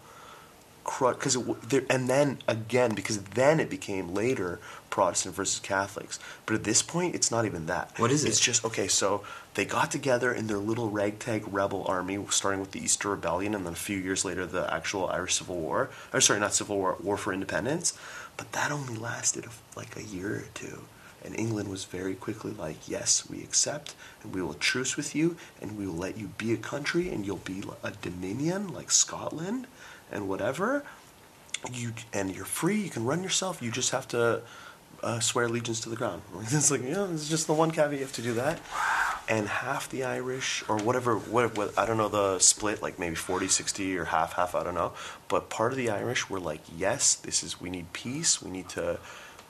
Crushed 0.84 1.20
because 1.20 1.36
it 1.72 1.86
and 1.90 2.10
then 2.10 2.40
again 2.48 2.96
because 2.96 3.22
then 3.22 3.60
it 3.60 3.70
became 3.70 4.14
later 4.16 4.60
Protestant 4.90 5.36
versus 5.36 5.60
Catholics. 5.60 6.20
But 6.48 6.56
at 6.56 6.64
this 6.64 6.82
point, 6.82 7.14
it's 7.14 7.30
not 7.30 7.46
even 7.46 7.68
that. 7.68 7.92
What 7.98 8.12
is 8.12 8.24
It's 8.24 8.26
it? 8.26 8.30
It's 8.30 8.40
just 8.40 8.66
okay. 8.66 8.88
So 8.88 9.24
they 9.54 9.66
got 9.66 9.92
together 9.92 10.34
in 10.34 10.48
their 10.48 10.58
little 10.58 10.90
ragtag 10.90 11.44
rebel 11.52 11.86
army, 11.88 12.24
starting 12.30 12.60
with 12.60 12.72
the 12.72 12.84
Easter 12.84 13.10
Rebellion, 13.10 13.54
and 13.54 13.66
then 13.66 13.74
a 13.74 13.76
few 13.76 13.98
years 13.98 14.26
later, 14.26 14.46
the 14.46 14.72
actual 14.74 15.08
Irish 15.08 15.36
Civil 15.36 15.58
War. 15.58 15.90
Or 16.12 16.22
sorry, 16.22 16.40
not 16.40 16.54
Civil 16.54 16.78
War, 16.78 16.98
War 17.02 17.18
for 17.18 17.34
Independence. 17.34 17.98
But 18.36 18.52
that 18.54 18.72
only 18.72 18.96
lasted 18.96 19.46
like 19.76 19.96
a 19.96 20.04
year 20.04 20.36
or 20.36 20.48
two. 20.54 20.84
And 21.24 21.38
England 21.40 21.70
was 21.70 21.86
very 21.86 22.16
quickly 22.16 22.52
like, 22.52 22.90
yes, 22.90 23.30
we 23.30 23.42
accept, 23.44 23.96
and 24.24 24.34
we 24.34 24.42
will 24.42 24.56
truce 24.56 24.98
with 24.98 25.16
you, 25.16 25.38
and 25.62 25.78
we 25.78 25.88
will 25.88 25.94
let 25.94 26.18
you 26.18 26.28
be 26.38 26.52
a 26.52 26.58
country, 26.58 27.10
and 27.10 27.26
you'll 27.26 27.38
be 27.38 27.64
a 27.84 27.92
dominion 27.92 28.74
like 28.74 28.92
Scotland, 28.92 29.68
and 30.12 30.28
whatever. 30.28 30.84
You 31.72 31.94
and 32.12 32.36
you're 32.36 32.44
free. 32.44 32.82
You 32.82 32.90
can 32.90 33.06
run 33.06 33.24
yourself. 33.24 33.62
You 33.62 33.72
just 33.72 33.92
have 33.92 34.08
to 34.10 34.42
uh, 35.04 35.20
swear 35.20 35.46
allegiance 35.46 35.82
to 35.82 35.90
the 35.90 35.96
crown. 35.96 36.22
It's 36.42 36.72
like, 36.72 36.82
you 36.82 36.92
know, 36.92 37.10
it's 37.14 37.30
just 37.30 37.46
the 37.48 37.54
one 37.54 37.72
caveat 37.72 38.00
you 38.00 38.06
have 38.06 38.14
to 38.14 38.22
do 38.22 38.34
that. 38.36 38.60
And 39.30 39.48
half 39.48 39.90
the 39.90 40.04
Irish, 40.04 40.64
or 40.68 40.78
whatever, 40.78 41.16
what, 41.18 41.56
what, 41.58 41.78
I 41.78 41.86
don't 41.86 41.98
know 41.98 42.10
the 42.10 42.40
split, 42.40 42.82
like 42.82 43.00
maybe 43.00 43.16
40, 43.16 43.48
60, 43.48 43.98
or 43.98 44.06
half, 44.06 44.34
half, 44.34 44.56
I 44.56 44.64
don't 44.64 44.76
know. 44.76 44.94
But 45.28 45.50
part 45.50 45.72
of 45.72 45.78
the 45.78 45.90
Irish 45.90 46.30
were 46.30 46.40
like, 46.40 46.62
yes, 46.76 47.16
this 47.16 47.44
is, 47.44 47.62
we 47.62 47.70
need 47.70 47.94
peace. 47.94 48.42
We 48.42 48.52
need 48.52 48.68
to, 48.70 49.00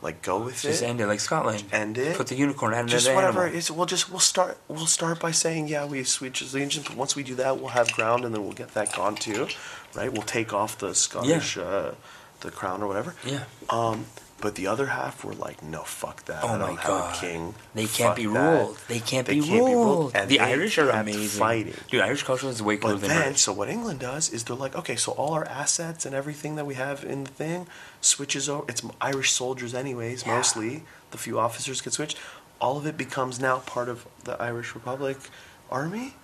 like, 0.02 0.22
go 0.22 0.44
with 0.44 0.62
Just 0.62 0.84
it. 0.84 0.86
end 0.86 1.02
it 1.02 1.08
like 1.08 1.20
Scotland. 1.20 1.64
End 1.72 1.98
it. 1.98 2.16
Put 2.18 2.28
the 2.28 2.36
unicorn 2.36 2.74
out 2.76 2.86
just 2.88 3.08
whatever. 3.12 3.44
animal. 3.44 3.58
It's, 3.58 3.72
we'll 3.72 3.88
just, 3.88 4.12
we'll 4.12 4.20
start, 4.20 4.58
we'll 4.68 4.86
start 4.86 5.20
by 5.20 5.32
saying, 5.32 5.70
yeah, 5.70 5.86
we 5.86 6.04
switch 6.04 6.42
allegiance. 6.42 6.88
But 6.88 6.98
once 6.98 7.16
we 7.16 7.24
do 7.24 7.36
that, 7.36 7.58
we'll 7.60 7.70
have 7.70 7.92
ground, 7.94 8.26
and 8.26 8.34
then 8.34 8.44
we'll 8.44 8.54
get 8.54 8.74
that 8.76 8.94
gone 8.96 9.16
too, 9.16 9.48
right? 9.96 10.12
We'll 10.14 10.22
take 10.22 10.54
off 10.54 10.78
the 10.78 10.94
Scottish, 10.94 11.58
uh, 11.58 11.94
the 12.42 12.52
crown 12.52 12.84
or 12.84 12.88
whatever. 12.88 13.16
Yeah. 13.26 13.46
Um, 13.70 14.06
but 14.44 14.56
the 14.56 14.68
other 14.68 14.86
half 14.88 15.24
were 15.26 15.34
like, 15.34 15.64
no, 15.64 15.82
fuck 15.84 16.26
that. 16.26 16.44
Oh 16.44 16.50
I 16.50 16.58
don't 16.60 16.78
have 16.78 16.88
God. 16.88 17.16
a 17.16 17.20
king. 17.20 17.56
They 17.74 17.86
can't 17.86 18.10
Fuck 18.10 18.16
be 18.18 18.26
that." 18.28 18.40
ruled. 18.62 18.78
They 18.88 19.00
can't, 19.00 19.26
They 19.26 19.40
be, 19.40 19.48
can't 19.48 19.66
be 19.66 19.74
ruled. 19.74 19.86
ruled. 19.98 20.12
And 20.16 20.30
the 20.30 20.38
they 20.38 20.44
Irish 20.44 20.78
are 20.78 20.92
kept 20.92 21.02
amazing. 21.10 21.40
fighting. 21.40 21.74
Dude, 21.90 22.02
Irish 22.02 22.24
culture 22.24 22.48
is 22.50 22.62
way 22.62 22.78
cooler 22.78 22.94
But 22.96 23.02
than 23.02 23.10
then, 23.10 23.36
so 23.38 23.54
what 23.54 23.70
England 23.70 24.00
does 24.02 24.30
is 24.30 24.44
they're 24.44 24.56
like, 24.56 24.76
okay, 24.76 24.96
so 24.98 25.14
all 25.14 25.34
our 25.34 25.46
assets 25.46 26.06
and 26.06 26.14
everything 26.14 26.56
that 26.58 26.66
we 26.66 26.76
have 26.76 27.04
in 27.06 27.24
the 27.24 27.32
thing 27.32 27.66
switches 28.02 28.48
over. 28.50 28.66
It's 28.68 28.84
Irish 29.02 29.32
soldiers, 29.32 29.74
anyways, 29.74 30.26
Yeah. 30.26 30.36
mostly. 30.36 30.84
The 31.12 31.18
few 31.18 31.40
officers 31.40 31.82
get 31.82 31.94
switched. 31.94 32.18
All 32.60 32.78
of 32.78 32.86
it 32.86 32.98
becomes 32.98 33.40
now 33.40 33.60
part 33.60 33.88
of 33.90 34.06
the 34.26 34.40
Irish 34.42 34.76
Republic 34.76 35.18
army. 35.72 36.16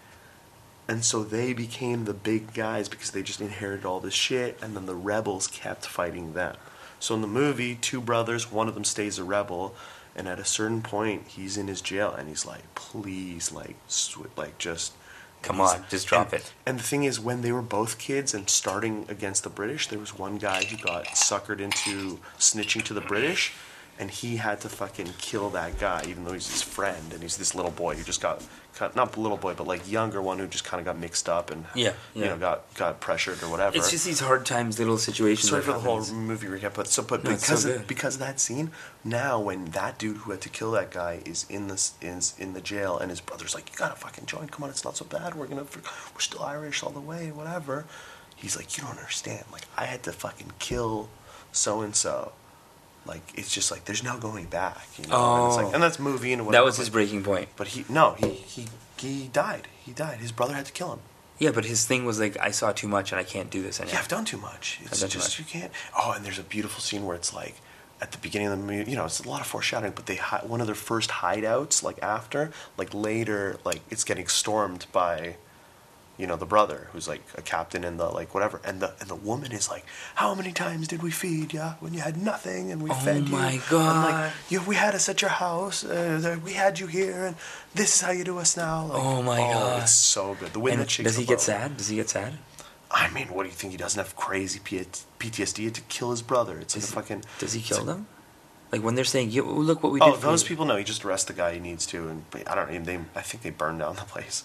And 0.87 1.05
so 1.05 1.23
they 1.23 1.53
became 1.53 2.05
the 2.05 2.13
big 2.15 2.53
guys 2.53 2.89
because 2.89 3.11
they 3.11 3.21
just 3.21 3.39
inherited 3.41 3.85
all 3.85 3.99
this 3.99 4.13
shit, 4.15 4.57
and 4.61 4.75
then 4.75 4.87
the 4.87 4.95
rebels 4.95 5.47
kept 5.47 5.85
fighting 5.85 6.33
them. 6.33 6.55
So 6.99 7.15
in 7.15 7.21
the 7.21 7.27
movie, 7.27 7.75
two 7.75 8.01
brothers, 8.01 8.51
one 8.51 8.67
of 8.67 8.73
them 8.75 8.83
stays 8.83 9.17
a 9.17 9.23
rebel, 9.23 9.73
and 10.15 10.27
at 10.27 10.39
a 10.39 10.45
certain 10.45 10.81
point, 10.81 11.27
he's 11.27 11.57
in 11.57 11.67
his 11.67 11.81
jail, 11.81 12.11
and 12.13 12.27
he's 12.27 12.45
like, 12.45 12.73
"Please, 12.75 13.51
like, 13.51 13.75
sw- 13.87 14.35
like, 14.35 14.57
just 14.57 14.93
Come 15.41 15.61
on, 15.61 15.85
just 15.89 16.05
drop 16.07 16.33
and- 16.33 16.41
it. 16.41 16.51
And 16.65 16.77
the 16.77 16.83
thing 16.83 17.05
is, 17.05 17.17
when 17.17 17.41
they 17.41 17.53
were 17.53 17.61
both 17.61 17.97
kids 17.97 18.33
and 18.33 18.49
starting 18.49 19.05
against 19.07 19.43
the 19.43 19.49
British, 19.49 19.87
there 19.87 19.97
was 19.99 20.13
one 20.17 20.37
guy 20.37 20.65
who 20.65 20.75
got 20.75 21.05
suckered 21.15 21.61
into 21.61 22.19
snitching 22.37 22.83
to 22.83 22.93
the 22.93 22.99
British, 22.99 23.53
and 23.99 24.09
he 24.09 24.37
had 24.37 24.61
to 24.61 24.69
fucking 24.69 25.13
kill 25.17 25.49
that 25.49 25.77
guy, 25.77 26.01
even 26.07 26.23
though 26.23 26.31
he's 26.31 26.49
his 26.49 26.61
friend, 26.61 27.11
and 27.11 27.21
he's 27.21 27.35
this 27.35 27.53
little 27.53 27.69
boy 27.71 27.95
who 27.95 28.03
just 28.03 28.21
got, 28.21 28.41
got 28.79 28.95
not 28.95 29.17
little 29.17 29.35
boy, 29.35 29.53
but 29.53 29.67
like 29.67 29.91
younger 29.91 30.21
one 30.21 30.39
who 30.39 30.47
just 30.47 30.63
kind 30.63 30.79
of 30.79 30.85
got 30.85 30.97
mixed 30.97 31.27
up 31.27 31.51
and 31.51 31.65
Yeah, 31.75 31.91
you 32.15 32.23
know 32.23 32.37
got 32.37 32.73
got 32.75 33.01
pressured 33.01 33.43
or 33.43 33.49
whatever. 33.49 33.75
It's 33.75 33.91
just 33.91 34.05
these 34.05 34.21
hard 34.21 34.45
times, 34.45 34.79
little 34.79 34.97
situations. 34.97 35.49
Sorry 35.49 35.61
for 35.61 35.73
the 35.73 35.79
whole 35.79 36.05
movie 36.13 36.47
recap, 36.47 36.75
but 36.75 36.87
so 36.87 37.03
but 37.03 37.25
No, 37.25 37.31
because 37.31 37.63
so 37.63 37.75
of, 37.75 37.87
because 37.87 38.15
of 38.15 38.21
that 38.21 38.39
scene, 38.39 38.71
now 39.03 39.37
when 39.37 39.65
that 39.71 39.97
dude 39.99 40.17
who 40.17 40.31
had 40.31 40.39
to 40.41 40.49
kill 40.49 40.71
that 40.71 40.91
guy 40.91 41.21
is 41.25 41.45
in 41.49 41.67
this 41.67 41.93
is 42.01 42.35
in 42.39 42.53
the 42.53 42.61
jail, 42.61 42.97
and 42.97 43.09
his 43.11 43.19
brother's 43.19 43.53
like, 43.53 43.69
"You 43.69 43.77
gotta 43.77 43.97
fucking 43.97 44.27
join. 44.27 44.47
Come 44.47 44.63
on, 44.63 44.69
it's 44.69 44.85
not 44.85 44.95
so 44.95 45.03
bad. 45.03 45.35
We're 45.35 45.47
gonna 45.47 45.65
we're 46.15 46.21
still 46.21 46.41
Irish 46.43 46.83
all 46.83 46.91
the 46.91 47.01
way, 47.01 47.33
whatever." 47.33 47.85
He's 48.37 48.55
like, 48.55 48.77
"You 48.77 48.83
don't 48.83 48.97
understand. 48.97 49.43
Like 49.51 49.63
I 49.75 49.85
had 49.87 50.03
to 50.03 50.13
fucking 50.13 50.53
kill 50.59 51.09
so 51.51 51.81
and 51.81 51.93
so." 51.93 52.31
Like 53.09 53.23
it's 53.35 53.51
just 53.53 53.71
like 53.71 53.85
there's 53.85 54.03
no 54.03 54.17
going 54.17 54.45
back, 54.45 54.85
you 54.97 55.07
know. 55.07 55.15
And, 55.35 55.47
it's 55.47 55.57
Oh. 55.57 55.63
like, 55.65 55.73
and 55.73 55.81
that's 55.83 55.99
movie 55.99 56.31
and 56.33 56.45
whatever. 56.45 56.61
That 56.61 56.65
was 56.65 56.77
his 56.77 56.89
breaking 56.89 57.23
point. 57.23 57.49
But 57.57 57.67
he 57.73 57.85
no, 57.89 58.15
he 58.21 58.29
he 58.29 58.67
he 58.97 59.27
died. 59.33 59.67
He 59.85 59.91
died. 59.91 60.17
His 60.19 60.31
brother 60.31 60.53
had 60.53 60.65
to 60.67 60.71
kill 60.71 60.93
him. 60.93 60.99
Yeah, 61.39 61.51
but 61.51 61.63
his 61.65 61.85
thing 61.85 62.05
was 62.05 62.19
like, 62.19 62.35
I 62.39 62.51
saw 62.51 62.73
too 62.73 62.89
much 62.89 63.11
and 63.13 63.19
I 63.19 63.23
can't 63.23 63.49
do 63.49 63.61
this 63.61 63.79
anymore. 63.79 63.93
Yeah, 63.95 63.99
I've 64.01 64.09
done 64.09 64.25
too 64.25 64.37
much. 64.37 64.79
It's 64.83 64.99
done 64.99 65.09
too 65.09 65.19
much. 65.19 65.39
you 65.39 65.45
can't. 65.45 65.71
Oh, 65.97 66.11
and 66.15 66.25
there's 66.25 66.37
a 66.39 66.43
beautiful 66.43 66.81
scene 66.81 67.05
where 67.05 67.15
it's 67.15 67.33
like 67.33 67.55
at 68.01 68.11
the 68.11 68.17
beginning 68.17 68.47
of 68.49 68.59
the 68.59 68.65
movie. 68.65 68.91
You 68.91 68.97
know, 68.97 69.05
it's 69.05 69.21
a 69.21 69.27
lot 69.29 69.39
of 69.41 69.47
foreshadowing, 69.47 69.93
but 69.95 70.05
they 70.05 70.17
one 70.43 70.59
of 70.61 70.67
their 70.67 70.75
first 70.75 71.09
hideouts, 71.09 71.81
like 71.81 71.97
after, 72.03 72.51
like 72.77 72.93
later, 72.93 73.57
like 73.63 73.81
it's 73.89 74.03
getting 74.03 74.27
stormed 74.27 74.85
by, 74.91 75.37
you 76.19 76.27
know, 76.27 76.35
the 76.35 76.45
brother 76.45 76.87
who's 76.91 77.07
like 77.07 77.23
a 77.35 77.41
captain 77.41 77.83
in 77.85 77.97
the 77.97 78.05
like 78.09 78.33
whatever, 78.35 78.59
and 78.65 78.81
the 78.81 78.93
and 78.99 79.09
the 79.09 79.15
woman 79.15 79.51
is 79.53 79.69
like, 79.69 79.85
how 80.15 80.35
many 80.35 80.51
times 80.51 80.87
did 80.87 81.01
we 81.01 81.11
feed 81.11 81.53
ya 81.53 81.75
when 81.79 81.93
you 81.93 82.01
had 82.01 82.17
nothing 82.17 82.71
and 82.71 82.83
we 82.83 82.89
Oh 82.91 82.93
fed 82.93 83.29
you? 83.29 83.35
Oh 83.35 83.39
my 83.39 83.51
And 83.53 83.61
God. 83.69 84.11
like, 84.25 84.33
you, 84.49 84.61
we 84.61 84.75
had 84.75 84.93
us 84.95 85.07
at 85.09 85.21
your 85.21 85.31
house. 85.31 85.83
Uh, 85.85 86.37
we 86.43 86.53
had 86.53 86.77
you 86.79 86.87
here, 86.87 87.25
and 87.27 87.35
this 87.73 87.95
is 87.95 88.01
how 88.01 88.11
you 88.11 88.23
do 88.25 88.37
us 88.37 88.57
now. 88.57 88.85
Like, 88.87 89.01
Oh 89.01 89.21
my 89.23 89.37
God. 89.37 89.81
it's 89.83 89.91
so 89.93 90.35
good. 90.39 90.51
The 90.53 90.59
way 90.59 90.71
And 90.73 90.81
that 90.81 90.89
she 90.91 91.03
does 91.03 91.15
he 91.17 91.25
get 91.25 91.39
sad? 91.41 91.77
Does 91.77 91.87
he 91.87 91.95
get 91.95 92.09
sad? 92.09 92.33
I 92.91 93.09
mean, 93.11 93.27
what 93.27 93.43
do 93.43 93.49
you 93.49 93.55
think? 93.55 93.71
He 93.71 93.77
doesn't 93.77 93.99
have 94.03 94.15
crazy 94.15 94.59
P- 94.63 94.85
PTSD 95.19 95.71
to 95.73 95.81
kill 95.81 96.11
his 96.11 96.21
brother. 96.21 96.59
It's 96.59 96.75
like 96.75 96.83
a 96.83 96.87
fucking. 96.87 97.23
Does 97.39 97.53
he 97.53 97.61
kill 97.61 97.85
them? 97.85 98.07
Like 98.71 98.83
when 98.83 98.95
they're 98.95 99.03
saying, 99.15 99.31
"Yo, 99.31 99.43
look 99.45 99.81
what 99.83 99.91
we 99.91 100.01
Oh, 100.01 100.11
did." 100.11 100.15
for 100.19 100.27
those 100.27 100.43
you." 100.43 100.49
people 100.49 100.65
know. 100.65 100.75
He 100.75 100.83
just 100.83 101.05
arrests 101.05 101.25
the 101.27 101.33
guy 101.33 101.53
he 101.53 101.59
needs 101.59 101.85
to, 101.87 102.07
and 102.09 102.23
I 102.45 102.55
don't. 102.55 102.69
Even 102.69 102.83
they. 102.83 102.97
I 103.15 103.21
think 103.21 103.41
they 103.43 103.49
burned 103.51 103.79
down 103.79 103.95
the 103.95 104.01
place. 104.03 104.43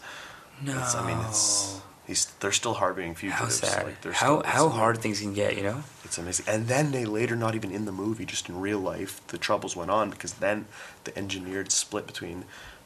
No. 0.63 0.79
It's, 0.79 0.95
I 0.95 1.07
mean, 1.07 1.19
it's. 1.27 1.81
He's. 2.07 2.27
They're 2.41 2.53
still 2.53 2.75
harboring 2.75 3.15
fugitives. 3.15 3.61
how 3.61 3.67
sad. 3.67 3.87
Like, 3.87 4.15
how 4.15 4.43
how 4.45 4.69
hard 4.69 4.99
things 4.99 5.21
can 5.21 5.35
get, 5.35 5.57
you 5.57 5.63
know? 5.63 5.85
It's 6.05 6.19
amazing. 6.19 6.47
And 6.49 6.69
then 6.69 6.93
they 6.93 7.05
later, 7.05 7.37
not 7.37 7.55
even 7.55 7.71
in 7.71 7.85
the 7.87 7.93
movie, 7.93 8.25
just 8.25 8.49
in 8.49 8.61
real 8.61 8.79
life, 8.79 9.27
the 9.29 9.39
troubles 9.39 9.75
went 9.75 9.91
on 9.91 10.11
because 10.11 10.35
then 10.35 10.67
the 11.05 11.17
engineered 11.19 11.73
split 11.73 12.07
between 12.07 12.45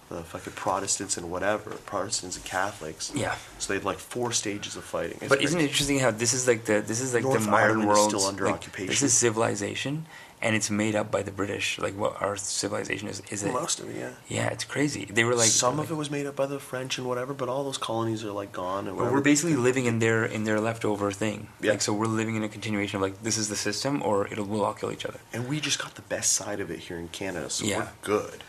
the 0.09 0.23
fucking 0.23 0.55
Protestants 0.55 1.17
and 1.17 1.31
whatever, 1.31 1.71
Protestants 1.71 2.37
and 2.37 2.45
Catholics. 2.45 3.13
Yeah. 3.15 3.35
So 3.59 3.73
they 3.73 3.79
had 3.79 3.85
like 3.85 3.99
four 3.99 4.33
stages 4.33 4.77
of 4.77 4.85
fighting. 4.85 5.19
It's 5.21 5.29
But 5.29 5.43
isn't 5.43 5.61
it 5.61 5.65
interesting 5.65 5.99
how 5.99 6.11
this 6.11 6.33
is 6.33 6.49
like 6.49 6.65
the 6.65 6.81
this 6.81 7.01
is 7.01 7.13
like 7.13 7.25
North 7.25 7.45
the 7.45 7.51
modern 7.51 7.71
Ireland 7.71 7.89
world 7.89 8.11
still 8.11 8.25
under 8.25 8.47
like, 8.47 8.55
occupation. 8.55 8.89
This 8.89 9.03
is 9.03 9.13
civilization, 9.13 10.07
and 10.41 10.55
it's 10.55 10.71
made 10.71 10.95
up 10.95 11.11
by 11.11 11.23
the 11.23 11.31
British. 11.33 11.79
Like 11.79 11.95
what 11.97 12.21
our 12.23 12.37
civilization 12.37 13.09
is 13.09 13.23
is 13.31 13.43
it? 13.43 13.53
Most 13.53 13.81
of 13.81 13.89
it, 13.91 13.97
yeah. 13.97 14.11
Yeah, 14.29 14.49
it's 14.49 14.65
crazy. 14.65 15.05
They 15.07 15.25
were 15.25 15.35
like 15.35 15.49
some 15.49 15.77
like, 15.79 15.87
of 15.87 15.91
it 15.93 15.95
was 15.97 16.11
made 16.11 16.27
up 16.27 16.37
by 16.37 16.47
the 16.47 16.61
French 16.61 16.99
and 16.99 17.07
whatever, 17.07 17.35
but 17.35 17.49
all 17.49 17.65
those 17.65 17.79
colonies 17.79 18.25
are 18.25 18.31
like 18.33 18.53
gone. 18.53 18.87
And 18.89 18.97
But 18.97 19.13
we're 19.13 19.21
basically 19.21 19.57
living 19.57 19.87
in 19.87 19.99
their 19.99 20.25
in 20.25 20.45
their 20.45 20.61
leftover 20.61 21.11
thing. 21.13 21.49
Yeah. 21.61 21.73
Like 21.73 21.83
so, 21.83 21.93
we're 21.93 22.07
living 22.07 22.37
in 22.37 22.43
a 22.45 22.49
continuation 22.49 22.97
of 22.97 23.03
like 23.03 23.23
this 23.23 23.37
is 23.39 23.49
the 23.49 23.57
system, 23.57 24.03
or 24.03 24.27
it'll 24.29 24.45
we'll 24.47 24.65
all 24.65 24.75
kill 24.75 24.93
each 24.93 25.05
other. 25.07 25.21
and 25.33 25.49
we 25.49 25.61
just 25.61 25.79
got 25.79 25.95
the 25.95 26.03
best 26.03 26.33
side 26.35 26.61
of 26.61 26.71
it 26.71 26.79
here 26.81 26.99
in 26.99 27.09
Canada, 27.09 27.51
so 27.51 27.65
Yeah. 27.65 27.79
we're 27.79 27.89
good. 28.03 28.45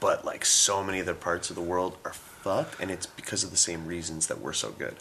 But 0.00 0.24
like 0.24 0.44
so 0.44 0.82
many 0.82 1.00
other 1.00 1.14
parts 1.14 1.48
of 1.50 1.56
the 1.56 1.62
world 1.62 1.96
are 2.04 2.12
fucked, 2.12 2.80
and 2.80 2.90
it's 2.90 3.06
because 3.06 3.44
of 3.44 3.50
the 3.50 3.56
same 3.56 3.86
reasons 3.86 4.26
that 4.26 4.40
we're 4.40 4.52
so 4.52 4.70
good. 4.72 4.96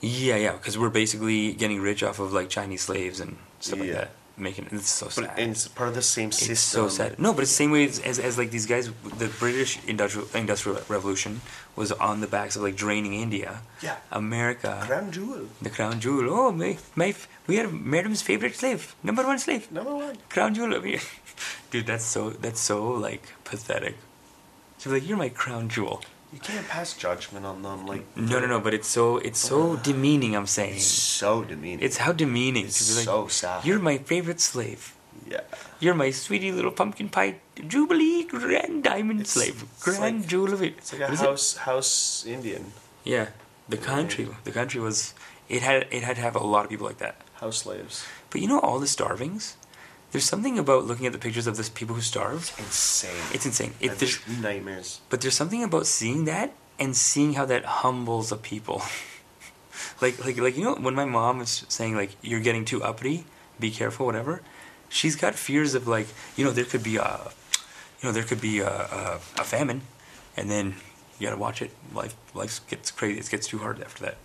Yeah, 0.00 0.36
yeah, 0.36 0.52
because 0.52 0.76
we're 0.76 0.90
basically 0.90 1.52
getting 1.54 1.80
rich 1.80 2.02
off 2.02 2.18
of 2.18 2.32
like 2.32 2.48
Chinese 2.50 2.82
slaves 2.82 3.20
and 3.20 3.36
stuff 3.60 3.78
like 3.78 3.88
Yeah. 3.88 4.08
Making 4.36 4.66
it's 4.72 4.88
so 4.90 5.08
sad. 5.08 5.26
But 5.28 5.38
and 5.38 5.52
it's 5.52 5.68
part 5.68 5.88
of 5.90 5.94
the 5.94 6.02
same 6.02 6.32
system. 6.32 6.52
It's 6.52 6.60
so 6.60 6.88
sad. 6.88 7.18
No, 7.20 7.32
but 7.32 7.42
it's 7.42 7.52
the 7.52 7.56
same 7.56 7.70
way 7.70 7.84
as, 7.84 8.00
as, 8.00 8.18
as 8.18 8.36
like 8.36 8.50
these 8.50 8.66
guys. 8.66 8.90
The 9.18 9.28
British 9.38 9.78
industrial 9.86 10.26
industrial 10.34 10.80
revolution 10.88 11.40
was 11.76 11.92
on 11.92 12.20
the 12.20 12.26
backs 12.26 12.56
of 12.56 12.62
like 12.62 12.74
draining 12.74 13.14
India. 13.14 13.60
Yeah. 13.80 13.96
America. 14.10 14.82
Crown 14.86 15.12
jewel, 15.12 15.46
The 15.62 15.70
crown 15.70 16.00
jewel. 16.00 16.30
Oh, 16.30 16.50
my, 16.50 16.78
my, 16.96 17.14
we 17.46 17.60
are 17.60 17.68
madam's 17.68 18.22
favorite 18.22 18.56
slave, 18.56 18.96
number 19.04 19.24
one 19.24 19.38
slave. 19.38 19.70
number 19.70 19.94
one. 19.94 20.16
Crown 20.28 20.54
jewel. 20.54 20.74
of. 20.74 20.84
Dude, 21.70 21.86
that's 21.86 22.04
so 22.04 22.30
that's 22.30 22.60
so 22.60 22.90
like 22.90 23.22
pathetic. 23.44 23.96
She's 24.78 24.92
like, 24.92 25.06
you're 25.08 25.16
my 25.16 25.28
crown 25.28 25.68
jewel. 25.68 26.02
You 26.34 26.40
can't 26.40 26.66
pass 26.68 26.92
judgment 26.94 27.46
on 27.46 27.62
them. 27.62 27.86
Like 27.86 28.04
No, 28.16 28.40
no, 28.40 28.46
no. 28.46 28.60
But 28.60 28.74
it's 28.74 28.88
so 28.88 29.18
it's 29.18 29.38
so 29.38 29.58
oh. 29.62 29.76
demeaning. 29.76 30.34
I'm 30.36 30.46
saying 30.46 30.74
It's 30.76 30.84
so 31.20 31.44
demeaning. 31.44 31.80
it's 31.86 31.98
how 31.98 32.12
demeaning 32.12 32.64
It's 32.66 32.78
to 32.86 32.92
be 32.92 32.96
like, 32.98 33.04
so 33.04 33.28
sad. 33.28 33.64
You're 33.64 33.78
my 33.90 33.98
favorite 33.98 34.40
slave. 34.40 34.94
yeah. 35.30 35.40
You're 35.80 35.94
my 35.94 36.10
sweetie 36.10 36.50
little 36.52 36.70
pumpkin 36.80 37.08
pie 37.08 37.36
jubilee 37.74 38.24
grand 38.24 38.82
diamond 38.84 39.20
It's- 39.20 39.34
slave, 39.36 39.64
grand 39.80 40.00
like- 40.22 40.26
jewel 40.28 40.52
of 40.52 40.60
it. 40.62 40.74
It's 40.78 40.92
like 40.92 41.02
a 41.02 41.04
What 41.04 41.14
is 41.14 41.20
it? 41.22 41.26
house 41.28 41.56
house 41.68 41.92
Indian, 42.26 42.72
Yeah, 43.04 43.26
the 43.68 43.76
country. 43.76 44.28
The 44.44 44.52
country 44.60 44.80
was. 44.80 45.14
It 45.48 45.62
had 45.62 45.86
it 45.90 46.02
had 46.02 46.16
to 46.16 46.22
have 46.22 46.34
a 46.36 46.46
lot 46.54 46.64
of 46.64 46.70
people 46.70 46.86
like 46.86 46.98
that. 47.06 47.16
house 47.40 47.58
slaves. 47.64 48.04
But 48.30 48.40
you 48.40 48.48
know 48.48 48.58
all 48.60 48.78
the 48.80 48.86
starvings. 48.98 49.56
There's 50.14 50.24
something 50.24 50.60
about 50.60 50.84
looking 50.84 51.06
at 51.06 51.12
the 51.12 51.18
pictures 51.18 51.48
of 51.48 51.56
these 51.56 51.68
people 51.68 51.96
who 51.96 52.00
starved. 52.00 52.52
It's 52.56 52.58
insane. 52.60 53.24
It's 53.32 53.46
insane. 53.46 53.74
It, 53.80 53.98
there's, 53.98 54.20
nightmares. 54.40 55.00
but 55.10 55.20
there's 55.20 55.34
something 55.34 55.64
about 55.64 55.88
seeing 55.88 56.26
that 56.26 56.52
and 56.78 56.94
seeing 56.94 57.32
how 57.32 57.44
that 57.46 57.64
humbles 57.64 58.30
a 58.30 58.36
people. 58.36 58.80
like 60.00 60.24
like 60.24 60.38
like 60.38 60.56
you 60.56 60.62
know 60.62 60.76
when 60.76 60.94
my 60.94 61.04
mom 61.04 61.40
is 61.40 61.66
saying 61.68 61.96
like 61.96 62.14
you're 62.22 62.38
getting 62.38 62.64
too 62.64 62.80
uppity, 62.80 63.24
be 63.58 63.72
careful, 63.72 64.06
whatever. 64.06 64.40
She's 64.88 65.16
got 65.16 65.34
fears 65.34 65.74
of 65.74 65.88
like 65.88 66.06
you 66.36 66.44
know 66.44 66.52
there 66.52 66.64
could 66.64 66.84
be 66.84 66.94
a, 66.94 67.32
you 68.00 68.06
know 68.06 68.12
there 68.12 68.22
could 68.22 68.40
be 68.40 68.60
a, 68.60 68.70
a, 68.70 69.20
a 69.38 69.44
famine, 69.44 69.82
and 70.36 70.48
then 70.48 70.76
you 71.18 71.26
gotta 71.26 71.40
watch 71.40 71.60
it. 71.60 71.72
Life 71.92 72.14
life 72.34 72.60
gets 72.68 72.92
crazy. 72.92 73.18
It 73.18 73.28
gets 73.28 73.48
too 73.48 73.58
hard 73.58 73.82
after 73.82 74.04
that. 74.04 74.18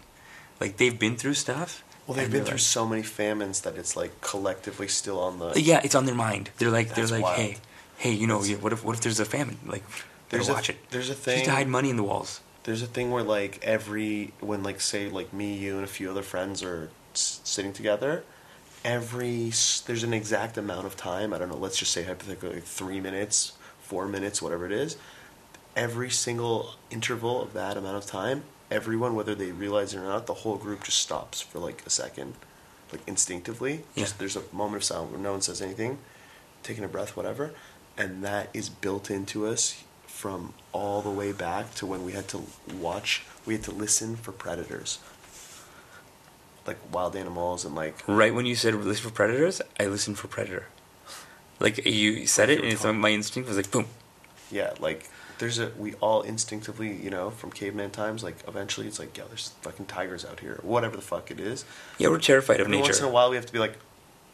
Like 0.62 0.78
they've 0.78 1.00
been 1.00 1.16
through 1.16 1.34
stuff. 1.34 1.84
Well, 2.10 2.18
they've 2.18 2.32
been 2.32 2.44
through 2.44 2.54
like- 2.56 2.60
so 2.62 2.88
many 2.88 3.04
famines 3.04 3.62
that 3.62 3.78
it's 3.78 3.96
like 3.96 4.20
collectively 4.22 4.88
still 4.88 5.20
on 5.20 5.38
the. 5.38 5.62
Yeah, 5.62 5.80
it's 5.84 5.94
on 5.94 6.06
their 6.06 6.16
mind. 6.16 6.50
They're 6.58 6.72
like, 6.72 6.96
they're 6.96 7.06
like, 7.06 7.24
wild. 7.24 7.38
hey, 7.38 7.58
hey, 7.98 8.12
you 8.14 8.26
know, 8.26 8.44
yeah, 8.44 8.56
what 8.58 8.74
if, 8.74 8.84
what 8.84 8.96
if 8.96 9.02
there's 9.02 9.20
a 9.20 9.26
famine? 9.26 9.60
Like, 9.66 9.84
There's 10.30 10.50
a- 10.50 10.54
watch 10.54 10.70
it. 10.72 10.78
there's 10.90 11.10
a 11.10 11.14
Just 11.14 11.24
thing- 11.24 11.46
to 11.46 11.52
hide 11.52 11.68
money 11.68 11.90
in 11.92 11.98
the 11.98 12.04
walls. 12.04 12.42
There's 12.64 12.82
a 12.82 12.88
thing 12.88 13.12
where 13.12 13.22
like 13.24 13.60
every 13.64 14.34
when 14.42 14.64
like 14.64 14.82
say 14.82 15.08
like 15.10 15.32
me, 15.34 15.54
you, 15.56 15.76
and 15.76 15.84
a 15.84 15.88
few 15.88 16.10
other 16.10 16.24
friends 16.24 16.62
are 16.64 16.90
s- 17.14 17.40
sitting 17.44 17.74
together. 17.74 18.24
Every 18.84 19.52
there's 19.86 20.04
an 20.04 20.14
exact 20.14 20.58
amount 20.58 20.86
of 20.86 20.96
time. 20.96 21.34
I 21.34 21.38
don't 21.38 21.50
know. 21.50 21.58
Let's 21.58 21.78
just 21.78 21.92
say 21.92 22.04
hypothetically 22.04 22.54
like 22.56 22.64
three 22.64 23.00
minutes, 23.00 23.54
four 23.82 24.08
minutes, 24.08 24.42
whatever 24.42 24.66
it 24.66 24.72
is. 24.72 24.98
Every 25.76 26.10
single 26.10 26.76
interval 26.90 27.42
of 27.42 27.54
that 27.54 27.78
amount 27.78 27.98
of 27.98 28.06
time, 28.06 28.44
everyone, 28.72 29.16
whether 29.16 29.36
they 29.36 29.52
realize 29.52 29.94
it 29.94 30.00
or 30.00 30.04
not, 30.04 30.28
the 30.28 30.34
whole 30.34 30.58
group 30.58 30.84
just 30.84 31.00
stops 31.00 31.42
for 31.42 31.60
like 31.60 31.84
a 31.86 31.90
second, 31.90 32.36
like 32.92 33.02
instinctively. 33.08 33.84
Yeah. 33.96 34.04
Just, 34.04 34.20
there's 34.20 34.36
a 34.36 34.44
moment 34.52 34.78
of 34.78 34.84
silence 34.84 35.12
where 35.12 35.22
no 35.22 35.32
one 35.32 35.42
says 35.42 35.62
anything, 35.62 36.00
taking 36.64 36.84
a 36.84 36.88
breath, 36.88 37.16
whatever, 37.18 37.52
and 37.98 38.24
that 38.24 38.50
is 38.54 38.70
built 38.70 39.10
into 39.10 39.46
us 39.46 39.84
from 40.06 40.54
all 40.74 41.02
the 41.02 41.10
way 41.10 41.32
back 41.32 41.74
to 41.76 41.86
when 41.86 42.04
we 42.04 42.12
had 42.12 42.28
to 42.28 42.44
watch, 42.80 43.24
we 43.46 43.54
had 43.54 43.64
to 43.64 43.72
listen 43.72 44.16
for 44.16 44.32
predators, 44.32 45.00
like 46.68 46.78
wild 46.94 47.16
animals 47.16 47.64
and 47.64 47.74
like 47.74 47.96
Right 48.08 48.34
when 48.34 48.46
you 48.46 48.56
said 48.56 48.76
listen 48.76 49.10
for 49.10 49.16
predators, 49.16 49.62
I 49.80 49.86
listened 49.86 50.20
for 50.20 50.28
predator. 50.28 50.66
Like 51.60 51.86
you 51.86 52.26
said 52.28 52.50
it, 52.50 52.60
and 52.60 52.68
it's, 52.68 52.84
my 52.86 53.10
instinct 53.10 53.48
was 53.50 53.58
like, 53.58 53.72
boom. 53.72 53.86
yeah, 54.52 54.74
like 54.80 55.10
there's 55.40 55.58
a 55.60 55.72
we 55.78 55.94
all 55.96 56.22
instinctively, 56.22 56.94
you 56.96 57.10
know, 57.10 57.30
from 57.32 57.52
caveman 57.52 57.90
times, 57.92 58.24
like 58.24 58.38
eventually 58.48 58.88
it's 58.88 59.00
like, 59.00 59.18
yeah, 59.18 59.24
there's 59.28 59.50
fucking 59.62 59.88
tigers 59.88 60.24
out 60.26 60.40
here, 60.42 60.60
whatever 60.62 60.96
the 60.96 61.02
fuck 61.02 61.32
it 61.32 61.40
is. 61.40 61.66
Yeah, 61.98 62.10
we're 62.10 62.20
terrified 62.20 62.60
of 62.62 62.68
nature. 62.68 62.80
Every 62.80 62.90
once 62.90 63.00
in 63.00 63.06
a 63.06 63.10
while, 63.10 63.30
we 63.30 63.36
have 63.36 63.46
to 63.46 63.54
be 63.54 63.60
like, 63.60 63.74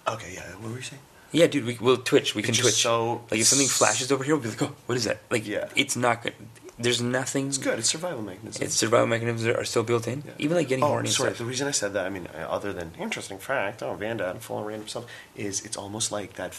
okay, 0.07 0.33
yeah, 0.33 0.43
what 0.55 0.71
were 0.71 0.77
you 0.77 0.81
saying? 0.83 1.01
Yeah, 1.31 1.47
dude, 1.47 1.65
we 1.65 1.77
will 1.81 1.97
twitch. 1.97 2.35
We 2.35 2.41
It's 2.43 2.51
can 2.51 2.55
twitch. 2.61 2.81
so- 2.81 3.23
like 3.31 3.39
if 3.39 3.47
something 3.47 3.67
flashes 3.67 4.11
over 4.11 4.23
here, 4.23 4.35
we'll 4.35 4.43
be 4.43 4.49
like, 4.49 4.61
oh, 4.63 4.75
what 4.85 4.95
is 4.97 5.05
that? 5.05 5.19
Like, 5.29 5.45
Yeah. 5.47 5.67
it's 5.75 5.95
not 5.95 6.23
good. 6.23 6.33
There's 6.77 7.01
nothing. 7.01 7.47
It's 7.47 7.57
good. 7.57 7.79
It's 7.79 7.89
survival 7.89 8.21
mechanism. 8.21 8.61
Its 8.63 8.75
survival 8.75 9.07
mechanisms 9.07 9.47
are, 9.47 9.57
are 9.61 9.63
still 9.63 9.83
built 9.83 10.07
in. 10.09 10.23
Yeah. 10.25 10.33
Even 10.39 10.57
like 10.57 10.67
getting 10.67 10.83
oh, 10.83 10.87
horny. 10.87 11.07
sorry. 11.07 11.31
The 11.31 11.45
reason 11.45 11.67
I 11.69 11.71
said 11.71 11.93
that, 11.93 12.05
I 12.05 12.09
mean, 12.09 12.27
other 12.35 12.73
than 12.73 12.91
interesting 12.99 13.37
fact, 13.37 13.81
oh, 13.81 13.95
Vandad 13.95 14.39
full 14.41 14.59
of 14.59 14.65
random 14.65 14.87
stuff, 14.89 15.05
is 15.37 15.61
it's 15.65 15.77
almost 15.77 16.11
like 16.11 16.33
that 16.33 16.53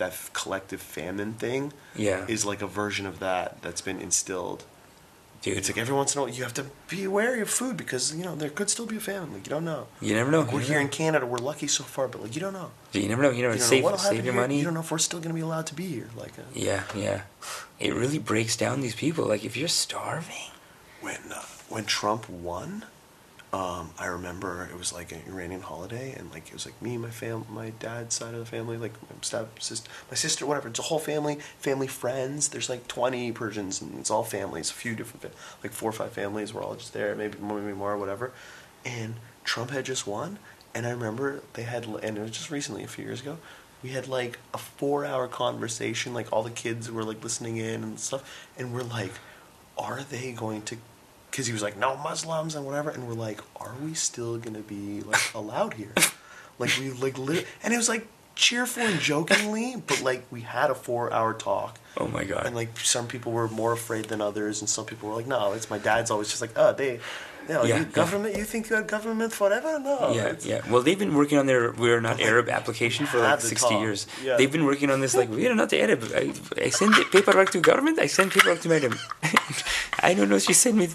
that 0.00 0.12
collective 0.32 0.82
famine 0.82 1.32
thing 1.44 1.62
Yeah. 1.94 2.26
is 2.34 2.44
like 2.50 2.60
a 2.62 2.66
version 2.82 3.06
of 3.06 3.14
that 3.26 3.46
that's 3.62 3.82
been 3.88 4.00
instilled 4.08 4.64
Dude. 5.42 5.56
It's 5.56 5.70
like 5.70 5.78
every 5.78 5.94
once 5.94 6.10
in 6.14 6.18
a 6.18 6.22
while 6.22 6.30
you 6.36 6.42
have 6.42 6.52
to 6.60 6.66
be 6.94 7.06
wary 7.06 7.40
of 7.40 7.48
food 7.48 7.74
because 7.82 8.04
you 8.14 8.22
know 8.26 8.34
there 8.36 8.50
could 8.50 8.68
still 8.68 8.84
be 8.94 8.98
a 8.98 9.00
famine. 9.00 9.32
Like 9.32 9.46
you 9.46 9.50
don't 9.56 9.64
know. 9.64 9.82
You 10.06 10.12
never 10.20 10.30
know. 10.30 10.42
Like, 10.42 10.52
we're 10.52 10.60
here 10.60 10.80
never 10.80 10.80
in 10.82 10.88
Canada. 11.02 11.24
We're 11.24 11.38
lucky 11.52 11.66
so 11.78 11.82
far, 11.94 12.08
but 12.08 12.18
like 12.22 12.34
you 12.36 12.42
don't 12.44 12.52
know. 12.60 12.68
know. 12.92 13.00
You 13.00 13.08
never 13.08 13.22
know. 13.22 13.30
You 13.30 13.42
never 13.46 13.54
You 13.54 13.60
save 13.72 13.84
know 13.84 13.96
save 13.96 14.22
your 14.26 14.34
here. 14.34 14.42
money. 14.42 14.58
You 14.58 14.64
don't 14.64 14.74
know 14.74 14.84
if 14.86 14.90
we're 14.92 14.98
still 15.08 15.18
gonna 15.22 15.38
be 15.42 15.46
allowed 15.48 15.66
to 15.72 15.74
be 15.82 15.86
here. 15.96 16.10
Like 16.14 16.34
uh, 16.38 16.42
Yeah, 16.68 16.82
yeah. 16.94 17.22
It 17.86 17.94
really 17.94 18.18
breaks 18.18 18.54
down 18.64 18.82
these 18.82 18.94
people. 19.04 19.24
Like 19.32 19.42
if 19.50 19.56
you're 19.56 19.74
starving. 19.86 20.50
when 21.00 21.22
uh, 21.34 21.40
when 21.70 21.84
Trump 21.86 22.28
won, 22.28 22.84
um, 23.52 23.90
I 23.98 24.06
remember 24.06 24.68
it 24.70 24.78
was 24.78 24.92
like 24.92 25.10
an 25.10 25.22
Iranian 25.26 25.62
holiday, 25.62 26.12
and 26.12 26.30
like 26.30 26.46
it 26.46 26.52
was 26.52 26.66
like 26.66 26.80
me, 26.80 26.96
my 26.96 27.10
fam, 27.10 27.44
my 27.50 27.70
dad's 27.70 28.14
side 28.14 28.32
of 28.32 28.38
the 28.38 28.46
family, 28.46 28.76
like 28.76 28.92
my 29.02 29.16
step 29.22 29.60
sister, 29.60 29.90
my 30.08 30.14
sister, 30.14 30.46
whatever. 30.46 30.68
It's 30.68 30.78
a 30.78 30.82
whole 30.82 31.00
family, 31.00 31.38
family 31.58 31.88
friends. 31.88 32.48
There's 32.48 32.68
like 32.68 32.86
20 32.86 33.32
Persians, 33.32 33.82
and 33.82 33.98
it's 33.98 34.10
all 34.10 34.22
families, 34.22 34.70
a 34.70 34.74
few 34.74 34.94
different, 34.94 35.34
like 35.64 35.72
four 35.72 35.90
or 35.90 35.92
five 35.92 36.12
families. 36.12 36.54
We're 36.54 36.62
all 36.62 36.76
just 36.76 36.92
there, 36.92 37.14
maybe 37.16 37.38
more, 37.38 37.60
maybe 37.60 37.76
more, 37.76 37.98
whatever. 37.98 38.32
And 38.84 39.14
Trump 39.42 39.70
had 39.72 39.84
just 39.84 40.06
won, 40.06 40.38
and 40.72 40.86
I 40.86 40.90
remember 40.90 41.42
they 41.54 41.62
had, 41.64 41.86
and 41.86 42.18
it 42.18 42.20
was 42.20 42.30
just 42.30 42.52
recently, 42.52 42.84
a 42.84 42.88
few 42.88 43.04
years 43.04 43.20
ago. 43.20 43.38
We 43.82 43.90
had 43.90 44.06
like 44.06 44.38
a 44.54 44.58
four-hour 44.58 45.26
conversation. 45.26 46.14
Like 46.14 46.32
all 46.32 46.44
the 46.44 46.50
kids 46.50 46.88
were 46.90 47.02
like 47.02 47.24
listening 47.24 47.56
in 47.56 47.82
and 47.82 47.98
stuff, 47.98 48.48
and 48.56 48.72
we're 48.72 48.82
like, 48.82 49.14
are 49.76 50.02
they 50.02 50.30
going 50.30 50.62
to 50.62 50.76
because 51.30 51.46
he 51.46 51.52
was 51.52 51.62
like 51.62 51.76
no 51.76 51.96
muslims 51.96 52.54
and 52.54 52.64
whatever 52.66 52.90
and 52.90 53.06
we're 53.06 53.14
like 53.14 53.40
are 53.56 53.74
we 53.84 53.94
still 53.94 54.38
gonna 54.38 54.60
be 54.60 55.00
like 55.02 55.20
allowed 55.34 55.74
here 55.74 55.92
like 56.58 56.70
we 56.78 56.90
like 56.92 57.16
lit- 57.18 57.46
and 57.62 57.72
it 57.72 57.76
was 57.76 57.88
like 57.88 58.06
cheerful 58.36 58.82
and 58.82 58.98
jokingly 59.00 59.76
but 59.86 60.00
like 60.02 60.24
we 60.30 60.40
had 60.40 60.70
a 60.70 60.74
four 60.74 61.12
hour 61.12 61.34
talk 61.34 61.78
Oh 61.98 62.06
my 62.08 62.24
god. 62.24 62.46
and 62.46 62.54
like 62.56 62.78
some 62.78 63.06
people 63.06 63.32
were 63.32 63.48
more 63.48 63.72
afraid 63.72 64.06
than 64.06 64.20
others 64.20 64.60
and 64.60 64.68
some 64.68 64.86
people 64.86 65.08
were 65.10 65.14
like 65.16 65.26
no 65.26 65.52
it's 65.52 65.68
my 65.68 65.78
dad's 65.78 66.10
always 66.10 66.28
just 66.28 66.40
like 66.40 66.52
oh 66.56 66.72
they 66.72 67.00
Yeah, 67.50 67.78
you, 67.78 67.84
government 68.02 68.36
you 68.40 68.44
think 68.52 68.62
you 68.70 68.76
had 68.76 68.86
government 68.96 69.32
forever 69.40 69.72
no 69.88 69.94
yeah, 70.18 70.34
yeah. 70.52 70.60
Well, 70.70 70.82
they've 70.86 71.02
been 71.04 71.14
working 71.20 71.38
on 71.42 71.46
their 71.50 71.62
"We're 71.82 72.00
Not 72.08 72.16
Arab" 72.30 72.46
application 72.60 73.02
for 73.10 73.18
like 73.18 73.40
sixty 73.40 73.74
talk, 73.74 73.82
years. 73.82 74.00
yeah. 74.24 74.36
They've 74.38 74.54
been 74.56 74.66
working 74.70 74.88
on 74.94 74.98
this 75.04 75.14
like 75.20 75.30
"We 75.38 75.42
are 75.50 75.58
not 75.62 75.70
Arab." 75.84 76.00
I, 76.22 76.24
I 76.66 76.68
send 76.80 76.94
the 76.98 77.04
paperwork 77.14 77.50
to 77.54 77.60
government. 77.70 77.96
I 77.98 78.08
send 78.16 78.26
paperwork 78.34 78.60
to 78.64 78.68
madam. 78.74 78.94
I 80.08 80.14
don't 80.16 80.28
know. 80.32 80.38
She 80.38 80.54
sent 80.64 80.76
me. 80.80 80.86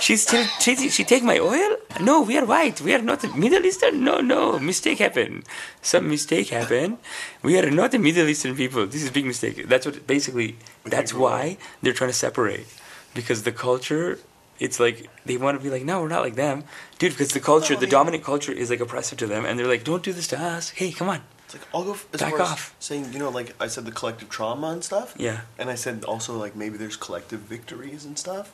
She 0.00 0.16
still 0.16 0.44
she, 0.64 0.72
she 0.96 1.04
take 1.12 1.22
my 1.32 1.38
oil. 1.38 1.70
No, 2.00 2.14
we 2.28 2.34
are 2.40 2.46
white. 2.54 2.80
We 2.80 2.92
are 2.96 3.04
not 3.10 3.20
Middle 3.44 3.64
Eastern. 3.70 3.94
No, 4.08 4.14
no, 4.34 4.58
mistake 4.58 4.98
happened. 5.06 5.44
Some 5.80 6.04
mistake 6.08 6.48
happened. 6.58 6.98
We 7.42 7.52
are 7.58 7.70
not 7.70 7.94
a 7.94 7.98
Middle 7.98 8.28
Eastern 8.28 8.54
people. 8.56 8.86
This 8.86 9.02
is 9.04 9.08
a 9.08 9.16
big 9.18 9.26
mistake. 9.32 9.56
That's 9.72 9.86
what 9.86 10.06
basically. 10.06 10.56
That's 10.84 11.12
why 11.14 11.56
they're 11.80 11.98
trying 12.00 12.10
to 12.10 12.20
separate 12.26 12.66
because 13.14 13.42
the 13.44 13.52
culture 13.52 14.18
it's 14.64 14.78
like 14.80 14.96
they 15.26 15.36
want 15.36 15.58
to 15.58 15.62
be 15.62 15.70
like, 15.70 15.84
no, 15.84 16.00
we're 16.00 16.08
not 16.16 16.22
like 16.22 16.36
them, 16.36 16.64
dude. 16.98 17.12
Because 17.12 17.32
the 17.32 17.40
culture, 17.40 17.74
the 17.76 17.86
dominant 17.98 18.22
culture, 18.24 18.52
is 18.52 18.70
like 18.70 18.80
oppressive 18.80 19.18
to 19.18 19.26
them, 19.26 19.44
and 19.44 19.58
they're 19.58 19.66
like, 19.74 19.84
don't 19.84 20.02
do 20.02 20.12
this 20.12 20.28
to 20.28 20.38
us. 20.40 20.70
Hey, 20.70 20.90
come 20.92 21.08
on. 21.08 21.20
It's 21.44 21.54
like 21.56 21.66
I'll 21.74 21.84
go 21.84 21.92
f- 21.92 22.06
as 22.14 22.20
Back 22.20 22.30
far 22.30 22.40
as 22.42 22.48
off. 22.52 22.74
saying 22.78 23.12
you 23.12 23.18
know 23.18 23.28
like 23.28 23.54
I 23.60 23.66
said 23.66 23.84
the 23.84 23.92
collective 23.92 24.28
trauma 24.30 24.68
and 24.68 24.82
stuff 24.82 25.08
Yeah. 25.18 25.40
And 25.58 25.68
I 25.68 25.74
said 25.84 26.02
also 26.04 26.32
like 26.44 26.54
maybe 26.56 26.78
there's 26.78 26.96
collective 26.96 27.40
victories 27.40 28.06
and 28.06 28.16
stuff. 28.18 28.46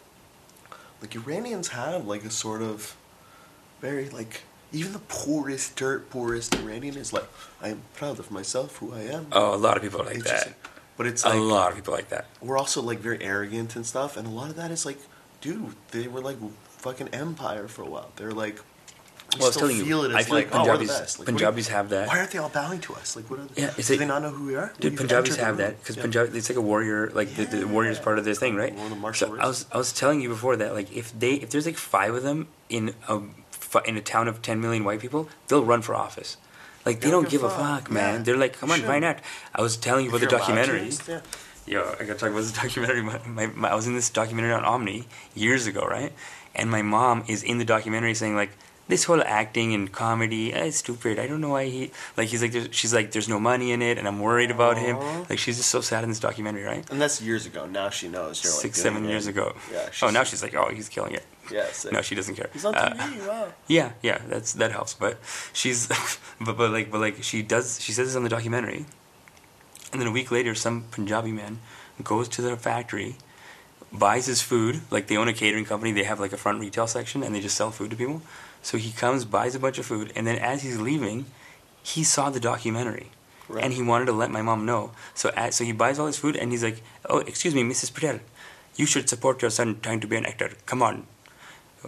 Like 1.00 1.14
Iranians 1.14 1.68
have 1.68 2.06
like 2.12 2.24
a 2.24 2.30
sort 2.30 2.60
of 2.62 2.96
very 3.80 4.08
like 4.10 4.42
even 4.72 4.92
the 4.92 5.04
poorest 5.06 5.76
dirt 5.76 6.10
poorest 6.10 6.54
Iranian 6.56 6.96
is 6.96 7.12
like 7.12 7.28
I 7.62 7.68
am 7.68 7.82
proud 7.94 8.18
of 8.18 8.30
myself 8.32 8.78
who 8.78 8.92
I 8.92 9.02
am. 9.02 9.28
Oh, 9.32 9.54
a 9.54 9.60
lot 9.66 9.76
of 9.76 9.82
people 9.84 10.00
are 10.02 10.06
like 10.06 10.16
It's 10.16 10.30
that. 10.30 10.54
but 10.96 11.06
it's 11.06 11.24
a 11.24 11.34
lot 11.34 11.70
of 11.70 11.76
people 11.76 11.94
like 11.94 12.08
that. 12.08 12.26
we're 12.42 12.58
also 12.58 12.82
like 12.82 12.98
very 12.98 13.22
arrogant 13.22 13.76
and 13.76 13.86
stuff, 13.86 14.16
and 14.16 14.26
a 14.26 14.30
lot 14.40 14.50
of 14.50 14.56
that 14.56 14.70
is 14.72 14.84
like, 14.84 14.98
dude, 15.40 15.74
they 15.90 16.08
were 16.08 16.20
like 16.20 16.36
fucking 16.78 17.08
empire 17.08 17.68
for 17.68 17.82
a 17.82 17.88
while. 17.88 18.10
They're 18.16 18.32
like, 18.32 18.56
we 19.34 19.40
Well, 19.40 19.44
I 19.44 19.48
was 19.48 19.54
still 19.54 19.68
telling 19.68 19.76
you, 19.76 19.84
feel 19.84 20.04
it 20.04 20.14
I 20.14 20.22
feel 20.22 20.34
like 20.36 20.46
like, 20.46 20.54
oh, 20.54 20.58
Punjabis, 20.64 20.98
best. 20.98 21.18
Like, 21.18 21.26
Punjabis 21.26 21.68
have 21.68 21.88
that. 21.90 22.08
Why 22.08 22.18
aren't 22.18 22.30
they 22.30 22.38
all 22.38 22.48
bowing 22.48 22.80
to 22.80 22.94
us? 22.94 23.14
Like, 23.16 23.28
what 23.30 23.40
are 23.40 23.44
they, 23.44 23.62
Yeah, 23.62 23.70
do 23.70 23.82
like- 23.82 23.98
they 23.98 24.06
not 24.06 24.22
know 24.22 24.30
who 24.30 24.46
we 24.46 24.54
are? 24.56 24.72
Dude, 24.80 24.96
Punjabis 24.96 25.36
have 25.36 25.56
that 25.58 25.78
because 25.80 25.96
Yeah. 25.96 26.02
Punjab 26.02 26.34
it's 26.34 26.48
like 26.48 26.56
a 26.58 26.62
warrior, 26.62 27.10
like 27.10 27.34
the, 27.34 27.44
the 27.44 27.66
warrior's 27.66 27.98
Yeah. 27.98 28.04
part 28.04 28.18
of 28.18 28.24
their 28.24 28.34
thing, 28.34 28.56
right? 28.56 28.74
One 28.74 28.84
of 28.84 28.90
the 28.90 28.96
martial 28.96 29.28
So 29.28 29.40
I 29.40 29.46
was 29.46 29.66
I 29.72 29.76
was 29.78 29.92
telling 29.92 30.20
you 30.20 30.28
before 30.28 30.56
that 30.56 30.74
like 30.74 30.90
if 30.96 31.18
they 31.18 31.34
if 31.34 31.50
there's 31.50 31.66
like 31.66 31.76
five 31.76 32.14
of 32.14 32.22
them 32.22 32.48
in 32.68 32.94
a 33.08 33.20
in 33.84 33.96
a 33.98 34.00
town 34.00 34.28
of 34.28 34.40
10 34.40 34.60
million 34.62 34.82
white 34.82 34.98
people, 34.98 35.28
they'll 35.48 35.64
run 35.64 35.82
for 35.82 35.94
office. 35.94 36.38
Like 36.86 37.00
they, 37.02 37.10
don't, 37.10 37.28
give 37.28 37.42
a 37.42 37.50
fuck, 37.50 37.90
man. 37.90 38.14
Yeah. 38.14 38.22
They're 38.22 38.36
like, 38.38 38.58
come 38.58 38.70
on, 38.70 38.78
Sure. 38.78 38.88
why 38.88 38.98
not? 38.98 39.18
I 39.54 39.60
was 39.60 39.76
telling 39.76 40.06
you 40.06 40.10
If 40.10 40.22
about 40.22 40.30
the 40.30 40.36
you're 40.36 40.40
allowed 41.76 41.84
to, 41.84 41.88
documentary. 41.90 41.92
it's- 41.92 41.94
yeah. 41.98 41.98
Yo, 41.98 42.04
I 42.04 42.04
gotta 42.06 42.18
talk 42.18 42.30
about 42.30 42.40
this 42.40 42.52
documentary. 42.62 43.02
My, 43.02 43.20
my, 43.26 43.46
my, 43.54 43.68
I 43.70 43.74
was 43.74 43.86
in 43.86 43.94
this 43.94 44.10
documentary 44.10 44.52
on 44.52 44.64
Omni 44.64 45.04
years 45.34 45.66
ago, 45.66 45.82
right? 45.82 46.12
And 46.54 46.70
my 46.70 46.82
mom 46.82 47.24
is 47.28 47.42
in 47.42 47.58
the 47.58 47.64
documentary 47.64 48.14
saying 48.14 48.34
like, 48.36 48.50
this 48.88 49.04
whole 49.04 49.22
acting 49.22 49.74
and 49.74 49.92
comedy, 49.92 50.50
eh, 50.54 50.64
it's 50.64 50.78
stupid. 50.78 51.18
I 51.18 51.26
don't 51.26 51.42
know 51.42 51.50
why 51.50 51.66
he 51.66 51.90
like. 52.16 52.28
He's 52.28 52.40
like, 52.40 52.52
there's, 52.52 52.68
she's 52.70 52.94
like, 52.94 53.12
there's 53.12 53.28
no 53.28 53.38
money 53.38 53.70
in 53.72 53.82
it, 53.82 53.98
and 53.98 54.08
I'm 54.08 54.18
worried 54.18 54.50
about 54.50 54.78
him. 54.78 54.96
Like, 55.28 55.38
she's 55.38 55.58
just 55.58 55.68
so 55.68 55.82
sad 55.82 56.04
in 56.04 56.08
this 56.08 56.18
documentary, 56.20 56.62
right? 56.62 56.88
And 56.90 56.98
that's 56.98 57.20
years 57.20 57.44
ago. 57.44 57.66
Now 57.66 57.90
she 57.90 58.08
knows. 58.08 58.42
You're 58.42 58.50
like 58.54 58.62
Six, 58.62 58.80
seven 58.80 59.04
it. 59.04 59.10
years 59.10 59.26
ago. 59.26 59.54
Yeah. 59.70 59.90
oh, 60.00 60.08
now 60.08 60.24
she's 60.24 60.42
like, 60.42 60.54
oh, 60.54 60.70
he's 60.72 60.88
killing 60.88 61.12
it. 61.12 61.22
Yeah. 61.52 61.66
sick. 61.70 61.92
No, 61.92 62.00
she 62.00 62.14
doesn't 62.14 62.34
care. 62.34 62.48
He's 62.54 62.64
on 62.64 62.74
Uh, 62.74 62.94
TV. 62.94 63.28
wow. 63.28 63.52
yeah, 63.68 63.92
yeah, 64.02 64.22
that's 64.26 64.54
that 64.54 64.72
helps. 64.72 64.94
But 64.94 65.18
she's, 65.52 65.86
but 66.40 66.56
but 66.56 66.70
like 66.70 66.90
but 66.90 67.00
like 67.02 67.22
she 67.22 67.42
does. 67.42 67.78
She 67.82 67.92
says 67.92 68.06
this 68.08 68.16
on 68.16 68.22
the 68.22 68.30
documentary, 68.30 68.86
and 69.92 70.00
then 70.00 70.08
a 70.08 70.12
week 70.12 70.30
later, 70.30 70.54
some 70.54 70.84
Punjabi 70.90 71.32
man 71.32 71.58
goes 72.02 72.28
to 72.28 72.42
their 72.42 72.56
factory, 72.56 73.16
buys 73.92 74.26
his 74.26 74.42
food. 74.42 74.82
Like 74.90 75.06
they 75.06 75.16
own 75.16 75.28
a 75.28 75.32
catering 75.32 75.64
company. 75.64 75.92
They 75.92 76.04
have 76.04 76.20
like 76.20 76.32
a 76.32 76.36
front 76.36 76.60
retail 76.60 76.86
section, 76.86 77.22
and 77.22 77.34
they 77.34 77.40
just 77.40 77.56
sell 77.56 77.70
food 77.70 77.90
to 77.90 77.96
people. 77.96 78.22
So 78.62 78.76
he 78.76 78.92
comes, 78.92 79.24
buys 79.24 79.54
a 79.54 79.58
bunch 79.58 79.78
of 79.78 79.86
food, 79.86 80.12
and 80.14 80.26
then 80.26 80.38
as 80.38 80.62
he's 80.62 80.78
leaving, 80.78 81.26
he 81.82 82.04
saw 82.04 82.30
the 82.30 82.40
documentary. 82.40 83.10
Right. 83.48 83.64
And 83.64 83.72
he 83.72 83.82
wanted 83.82 84.06
to 84.06 84.12
let 84.12 84.30
my 84.30 84.42
mom 84.42 84.66
know. 84.66 84.90
So 85.14 85.30
at, 85.34 85.54
so 85.54 85.64
he 85.64 85.72
buys 85.72 85.98
all 85.98 86.06
his 86.06 86.18
food, 86.18 86.36
and 86.36 86.52
he's 86.52 86.62
like, 86.62 86.82
"Oh, 87.08 87.18
excuse 87.20 87.54
me, 87.54 87.62
Mrs. 87.62 87.94
Patel, 87.94 88.20
you 88.76 88.84
should 88.84 89.08
support 89.08 89.40
your 89.40 89.50
son 89.50 89.80
trying 89.80 90.00
to 90.00 90.06
be 90.06 90.16
an 90.16 90.26
actor. 90.26 90.50
Come 90.66 90.82
on, 90.82 91.06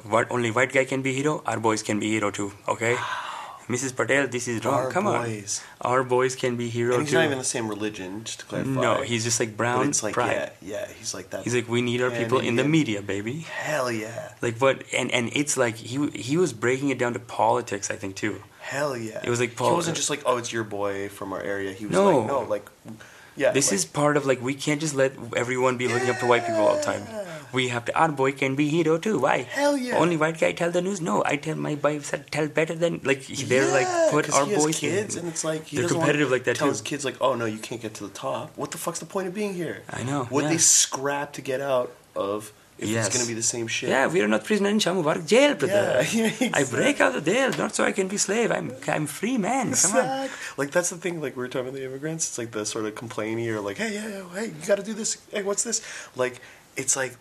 what 0.05 0.31
only 0.31 0.51
white 0.51 0.73
guy 0.73 0.87
can 0.87 1.03
be 1.03 1.13
hero? 1.13 1.43
Our 1.45 1.61
boys 1.61 1.83
can 1.83 2.01
be 2.01 2.11
hero 2.11 2.31
too. 2.31 2.53
Okay, 2.67 2.97
Mrs. 3.71 3.95
Patel, 3.97 4.27
this 4.29 4.49
is 4.49 4.65
wrong. 4.65 4.75
Our 4.75 4.91
Come 4.91 5.05
boys. 5.05 5.63
on, 5.81 5.93
our 5.93 6.03
boys 6.05 6.35
can 6.37 6.57
be 6.57 6.69
heroes. 6.69 6.95
And 6.97 7.03
he's 7.05 7.11
too. 7.13 7.19
not 7.19 7.25
even 7.27 7.39
the 7.39 7.45
same 7.45 7.69
religion. 7.69 8.25
Just 8.25 8.41
to 8.41 8.47
clarify. 8.47 8.71
no, 8.81 9.03
he's 9.03 9.25
just 9.25 9.39
like 9.41 9.51
But 9.51 9.57
brown 9.57 9.89
it's 9.89 10.03
like 10.03 10.15
pride. 10.15 10.53
yeah, 10.61 10.81
yeah. 10.81 10.89
He's 10.99 11.15
like 11.15 11.31
that. 11.31 11.45
He's 11.45 11.55
like, 11.55 11.69
we 11.69 11.81
need 11.83 12.03
our 12.03 12.11
Yeah, 12.11 12.19
people 12.23 12.39
in 12.41 12.57
the 12.57 12.65
media, 12.65 13.01
baby. 13.03 13.41
hell 13.41 13.91
yeah, 13.91 14.33
Like, 14.43 14.57
what? 14.59 14.83
and 14.97 15.11
and 15.13 15.31
it's 15.33 15.57
like 15.57 15.77
he 15.77 16.09
he 16.11 16.37
was 16.37 16.53
breaking 16.53 16.89
it 16.91 16.99
down 16.99 17.13
to 17.15 17.19
politics, 17.21 17.91
I 17.91 17.97
think 17.97 18.17
too. 18.17 18.43
hell 18.61 18.97
yeah. 18.97 19.21
It 19.25 19.31
was 19.31 19.41
like 19.41 19.51
he 19.51 19.57
Paul- 19.57 19.75
wasn't 19.77 19.97
just 19.97 20.11
like 20.11 20.23
oh, 20.27 20.37
it's 20.37 20.53
your 20.53 20.65
boy 20.65 21.09
from 21.09 21.33
our 21.33 21.41
area. 21.43 21.73
He 21.73 21.87
was 21.87 21.95
No. 21.95 22.19
like 22.19 22.27
no, 22.27 22.41
like 22.43 22.67
yeah. 23.37 23.53
This 23.53 23.69
like, 23.71 23.75
is 23.77 23.85
part 23.85 24.17
of 24.17 24.27
like 24.27 24.43
we 24.43 24.55
can't 24.55 24.81
just 24.81 24.95
let 24.95 25.13
everyone 25.37 25.77
be 25.79 25.87
looking 25.89 26.11
up 26.11 26.19
to 26.19 26.27
white 26.27 26.45
people 26.47 26.61
all 26.67 26.77
the 26.77 26.83
time. 26.83 27.03
We 27.53 27.69
have 27.69 27.85
to. 27.87 27.99
Our 27.99 28.11
boy 28.13 28.33
can 28.33 28.55
be 28.57 28.69
hero 28.69 28.99
too. 28.99 29.19
Why? 29.21 29.39
Hell 29.43 29.77
yeah. 29.77 29.97
Only 29.97 30.17
white 30.17 30.39
guy 30.39 30.53
tell 30.53 30.71
the 30.71 30.83
news. 30.83 31.01
No, 31.01 31.23
I 31.25 31.37
tell 31.37 31.57
my 31.57 31.75
wife 31.75 32.05
said 32.07 32.31
tell 32.31 32.49
better 32.49 32.75
than 32.75 33.01
like 33.05 33.27
they're 33.27 33.67
yeah, 33.67 33.73
like 33.73 34.11
put 34.11 34.33
our 34.33 34.47
boys. 34.47 34.79
kids, 34.79 35.17
in. 35.17 35.21
and 35.25 35.29
it's 35.33 35.45
like 35.45 35.65
he 35.67 35.77
They're 35.79 35.89
competitive 35.89 36.31
like 36.31 36.45
that, 36.45 36.57
Tell 36.57 36.69
too. 36.69 36.73
his 36.73 36.83
kids 36.83 37.05
like, 37.05 37.17
oh 37.21 37.35
no, 37.35 37.45
you 37.47 37.59
can't 37.59 37.81
get 37.81 37.95
to 37.95 38.07
the 38.07 38.13
top. 38.15 38.57
What 38.57 38.71
the 38.71 38.79
fuck's 38.79 38.99
the 39.01 39.07
point 39.07 39.27
of 39.29 39.35
being 39.35 39.55
here? 39.55 39.83
I 39.91 40.03
know, 40.03 40.25
What 40.25 40.45
yeah. 40.45 40.51
they 40.51 40.59
scrap 40.59 41.33
to 41.35 41.43
get 41.43 41.61
out 41.61 41.93
of 42.15 42.53
if 42.79 42.89
Yes. 42.89 43.07
it's 43.09 43.17
gonna 43.17 43.29
be 43.29 43.35
the 43.35 43.43
same 43.43 43.67
shit. 43.67 43.91
Yeah, 43.91 44.07
we 44.07 44.23
are 44.23 44.29
not 44.29 44.45
prisoner 44.45 44.71
in 44.71 44.79
Shamubarak 44.79 45.27
jail, 45.27 45.55
brother. 45.55 46.03
Yeah, 46.13 46.31
yeah, 46.41 46.51
I 46.55 46.65
break 46.65 46.99
out 47.01 47.15
of 47.15 47.25
jail 47.27 47.51
not 47.59 47.75
so 47.75 47.85
I 47.85 47.93
can 47.93 48.09
be 48.09 48.17
slave. 48.17 48.51
I'm 48.51 48.73
I'm 48.89 49.07
free 49.07 49.37
man. 49.37 49.75
Come 49.75 49.97
on. 49.97 50.29
Like 50.57 50.71
that's 50.71 50.89
the 50.91 50.97
thing. 50.97 51.21
Like 51.21 51.37
we 51.37 51.43
were 51.43 51.49
talking 51.49 51.69
about 51.69 51.77
the 51.79 51.85
immigrants. 51.85 52.27
It's 52.29 52.39
like 52.39 52.53
the 52.53 52.65
sort 52.65 52.87
of 52.87 52.95
complainy 52.95 53.49
or 53.49 53.61
like, 53.61 53.77
hey, 53.77 53.93
yeah, 53.95 54.23
hey, 54.35 54.47
you 54.47 54.67
got 54.67 54.77
to 54.77 54.83
do 54.83 54.95
this. 54.95 55.19
Hey, 55.31 55.43
what's 55.43 55.63
this? 55.65 55.83
Like, 56.17 56.41
it's 56.77 56.97
like, 56.97 57.17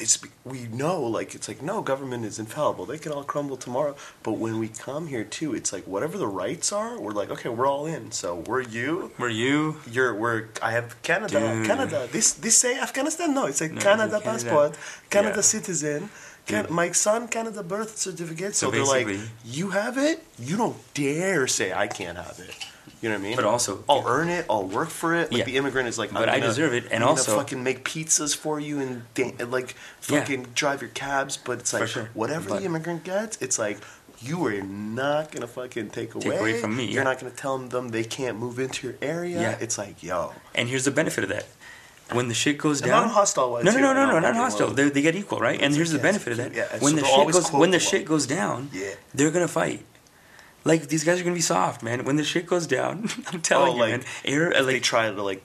it's 0.00 0.18
we 0.44 0.60
know. 0.68 1.00
Like 1.02 1.34
it's 1.34 1.48
like 1.48 1.60
no, 1.62 1.82
government 1.82 2.24
is 2.24 2.38
infallible. 2.38 2.86
They 2.86 2.98
can 2.98 3.12
all 3.12 3.24
crumble 3.24 3.56
tomorrow. 3.56 3.94
But 4.22 4.32
when 4.32 4.58
we 4.58 4.68
come 4.68 5.06
here 5.08 5.24
too, 5.24 5.54
it's 5.54 5.72
like 5.72 5.84
whatever 5.86 6.16
the 6.18 6.26
rights 6.26 6.72
are, 6.72 6.98
we're 7.00 7.12
like, 7.12 7.30
okay, 7.30 7.48
we're 7.48 7.66
all 7.66 7.86
in. 7.86 8.10
So 8.12 8.42
we're 8.46 8.62
you. 8.62 9.12
Were 9.18 9.28
you? 9.28 9.76
You're 9.90 10.14
we're. 10.14 10.48
I 10.62 10.72
have 10.72 11.00
Canada. 11.02 11.38
Dude. 11.40 11.66
Canada. 11.66 12.08
This 12.10 12.32
this 12.32 12.56
say 12.56 12.78
Afghanistan? 12.78 13.34
No, 13.34 13.46
it's 13.46 13.60
like 13.60 13.72
No, 13.72 13.80
Canada, 13.80 14.18
Canada. 14.20 14.30
passport. 14.30 14.78
Canada 15.10 15.36
Yeah. 15.36 15.42
citizen. 15.42 16.10
Can, 16.46 16.66
my 16.70 16.90
son, 16.90 17.28
Canada 17.28 17.62
birth 17.62 17.96
certificate. 17.98 18.56
So, 18.56 18.66
So 18.66 18.70
they're 18.72 18.84
like, 18.84 19.06
you 19.44 19.70
have 19.70 19.96
it. 19.98 20.24
You 20.38 20.56
don't 20.56 20.76
dare 20.94 21.46
say 21.46 21.72
I 21.72 21.86
can't 21.86 22.16
have 22.16 22.40
it. 22.40 22.54
You 23.00 23.08
know 23.08 23.14
what 23.16 23.20
I 23.24 23.28
mean? 23.28 23.36
But 23.36 23.44
also- 23.46 23.82
I'll 23.88 24.04
earn 24.06 24.28
it. 24.28 24.44
I'll 24.50 24.64
work 24.66 24.90
for 24.90 25.14
it. 25.14 25.30
Like 25.32 25.38
Yeah. 25.40 25.44
the 25.44 25.56
immigrant 25.56 25.88
is 25.88 25.98
like, 25.98 26.12
But 26.12 26.28
I'm 26.28 26.34
I 26.34 26.38
gonna- 26.38 26.48
deserve 26.48 26.74
it, 26.74 26.84
and 26.90 27.02
I'm 27.02 27.10
also- 27.10 27.34
fucking 27.36 27.62
make 27.62 27.82
pizzas 27.84 28.36
for 28.36 28.60
you 28.60 28.78
and, 28.78 29.02
da- 29.14 29.34
and 29.38 29.50
like 29.50 29.74
Yeah. 30.08 30.20
fucking 30.20 30.48
drive 30.54 30.82
your 30.82 30.90
cabs. 30.90 31.36
But 31.38 31.60
it's 31.60 31.72
like 31.72 31.88
sure. 31.88 32.10
whatever 32.14 32.48
But- 32.50 32.58
the 32.60 32.64
immigrant 32.66 33.04
gets, 33.04 33.36
it's 33.40 33.58
like. 33.58 33.78
You 34.22 34.44
are 34.48 34.60
not 34.60 35.32
gonna 35.32 35.46
fucking 35.46 35.88
take 35.90 36.14
away. 36.14 36.36
away 36.36 36.60
from 36.60 36.76
me, 36.76 36.84
You're 36.84 36.96
yeah. 36.96 37.04
not 37.04 37.18
gonna 37.20 37.32
tell 37.32 37.56
them 37.56 37.88
they 37.88 38.04
can't 38.04 38.36
move 38.38 38.58
into 38.58 38.86
your 38.86 38.96
area. 39.00 39.40
Yeah. 39.40 39.56
It's 39.60 39.78
like, 39.78 40.02
yo, 40.02 40.34
And 40.54 40.68
here's 40.68 40.84
the 40.84 40.90
benefit 40.90 41.24
of 41.24 41.30
that. 41.30 41.46
when 42.12 42.28
the 42.28 42.34
shit 42.34 42.58
goes 42.58 42.82
down. 42.82 43.04
not 43.06 43.12
hostile 43.12 43.48
No, 43.64 43.70
no, 43.72 43.80
no, 43.80 43.94
no, 43.94 44.04
no, 44.12 44.18
not 44.20 44.36
hostile. 44.36 44.72
They 44.74 44.90
they 44.90 45.00
get 45.00 45.14
equal, 45.16 45.38
right? 45.38 45.58
And 45.62 45.74
here's 45.74 45.90
the 45.92 45.98
benefit 45.98 46.32
of 46.32 46.36
that. 46.36 46.52
yeah, 46.54 46.66
when 46.80 46.96
the 46.96 47.04
shit 47.06 47.32
goes 47.32 47.50
when 47.50 47.70
the 47.70 47.78
shit 47.80 48.04
goes 48.04 48.26
down, 48.26 48.68
Yeah. 48.74 48.90
they're 49.14 49.30
gonna 49.30 49.48
fight. 49.48 49.86
Like 50.64 50.88
these 50.88 51.04
guys 51.04 51.20
are 51.20 51.24
gonna 51.24 51.34
be 51.34 51.40
soft, 51.40 51.82
man. 51.82 52.04
When 52.04 52.16
the 52.16 52.24
shit 52.24 52.46
goes 52.46 52.66
down, 52.66 53.08
I'm 53.32 53.40
telling 53.40 53.72
Oh, 53.72 53.74
you, 53.74 53.80
like, 53.80 53.90
man. 53.90 54.04
Air, 54.24 54.52
If 54.52 54.66
they 54.66 54.80
try 54.80 55.10
to 55.10 55.22
like, 55.22 55.42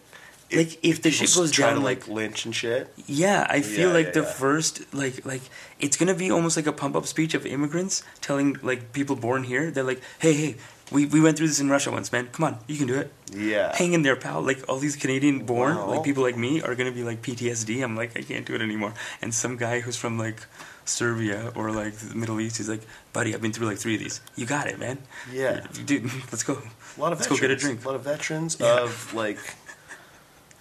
Like, 0.51 0.77
if 0.83 1.01
the 1.01 1.09
shit 1.11 1.33
goes 1.33 1.51
try 1.51 1.67
down, 1.67 1.79
to 1.79 1.81
like- 1.85 2.07
like 2.07 2.15
lynch 2.17 2.45
and 2.45 2.53
shit. 2.55 2.93
Yeah, 3.07 3.47
I 3.49 3.61
feel 3.61 3.89
Yeah, 3.89 3.93
like 3.95 4.05
yeah, 4.07 4.11
the 4.11 4.21
yeah. 4.21 4.31
first 4.43 4.93
like 4.93 5.25
like 5.25 5.41
it's 5.79 5.97
gonna 5.97 6.13
be 6.13 6.29
almost 6.31 6.55
like 6.57 6.67
a 6.67 6.73
pump 6.73 6.95
up 6.95 7.05
speech 7.07 7.33
of 7.33 7.45
immigrants 7.45 8.03
telling 8.21 8.57
like 8.61 8.91
people 8.93 9.15
born 9.15 9.43
here. 9.43 9.71
They're 9.71 9.83
like, 9.83 10.01
hey, 10.19 10.33
hey, 10.33 10.55
we, 10.91 11.07
we 11.07 11.19
went 11.19 11.35
through 11.37 11.47
this 11.47 11.59
in 11.59 11.67
Russia 11.67 11.89
once, 11.91 12.11
man. 12.11 12.27
Come 12.31 12.43
on, 12.45 12.59
you 12.67 12.77
can 12.77 12.85
do 12.85 12.93
it. 12.93 13.11
Yeah. 13.33 13.75
Hang 13.75 13.93
in 13.93 14.03
there, 14.03 14.15
pal. 14.15 14.41
Like 14.41 14.63
all 14.69 14.77
these 14.77 14.95
Canadian 14.95 15.45
born 15.45 15.75
Wow. 15.77 15.87
like 15.95 16.03
people 16.03 16.21
like 16.21 16.37
me 16.37 16.61
are 16.61 16.75
gonna 16.75 16.91
be 16.91 17.03
like 17.03 17.23
PTSD. 17.23 17.81
I'm 17.83 17.95
like 17.95 18.15
I 18.15 18.21
can't 18.21 18.45
do 18.45 18.53
it 18.53 18.61
anymore. 18.61 18.93
And 19.23 19.33
some 19.33 19.57
guy 19.57 19.79
who's 19.79 19.97
from 19.97 20.19
like 20.19 20.41
Serbia 20.85 21.51
or 21.55 21.71
like 21.71 21.93
the 21.93 22.15
Middle 22.15 22.39
East, 22.39 22.57
he's 22.57 22.69
like, 22.69 22.81
buddy, 23.13 23.33
I've 23.33 23.41
been 23.41 23.51
through 23.53 23.67
like 23.67 23.77
three 23.77 23.95
of 23.95 23.99
these. 24.01 24.21
You 24.35 24.45
got 24.45 24.67
it, 24.67 24.79
man. 24.79 24.99
Yeah. 25.31 25.65
dude, 25.85 26.03
let's 26.31 26.43
go. 26.43 26.53
A 26.97 27.01
lot 27.01 27.11
of 27.11 27.19
let's 27.19 27.27
veterans. 27.27 27.29
go 27.29 27.47
get 27.47 27.51
a 27.51 27.55
drink. 27.55 27.83
A 27.83 27.87
lot 27.87 27.95
of 27.95 28.03
veterans 28.03 28.57
Yeah. 28.59 28.81
of 28.83 29.13
like, 29.13 29.39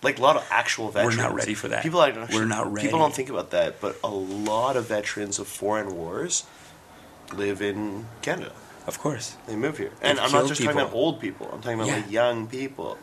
like 0.03 0.19
a 0.19 0.23
lot 0.23 0.37
of 0.37 0.47
actual 0.51 0.91
veterans. 0.91 1.17
We're 1.17 1.23
not 1.23 1.35
ready 1.35 1.55
for 1.55 1.69
that. 1.69 1.83
People 1.83 1.99
like 1.99 2.15
We're 2.33 2.45
not 2.45 2.73
ready. 2.73 2.87
People 2.87 2.99
don't 3.01 3.15
think 3.15 3.31
about 3.31 3.51
that, 3.53 3.81
but 3.81 3.99
a 4.05 4.09
lot 4.11 4.77
of 4.77 4.87
veterans 4.89 5.39
of 5.39 5.47
foreign 5.47 5.95
wars 5.95 6.45
live 7.35 7.63
in 7.63 8.07
Canada. 8.23 8.53
Of 8.87 8.99
course. 8.99 9.37
They 9.47 9.57
move 9.57 9.79
here, 9.79 9.93
and 10.03 10.19
They've 10.19 10.25
I'm 10.27 10.33
not 10.33 10.47
just 10.47 10.61
talking 10.63 10.79
about 10.79 10.93
old 10.93 11.21
people. 11.21 11.49
I'm 11.53 11.63
talking 11.63 11.79
about 11.81 11.87
Yeah. 11.89 11.97
like 11.97 12.11
young 12.11 12.47
people. 12.47 12.99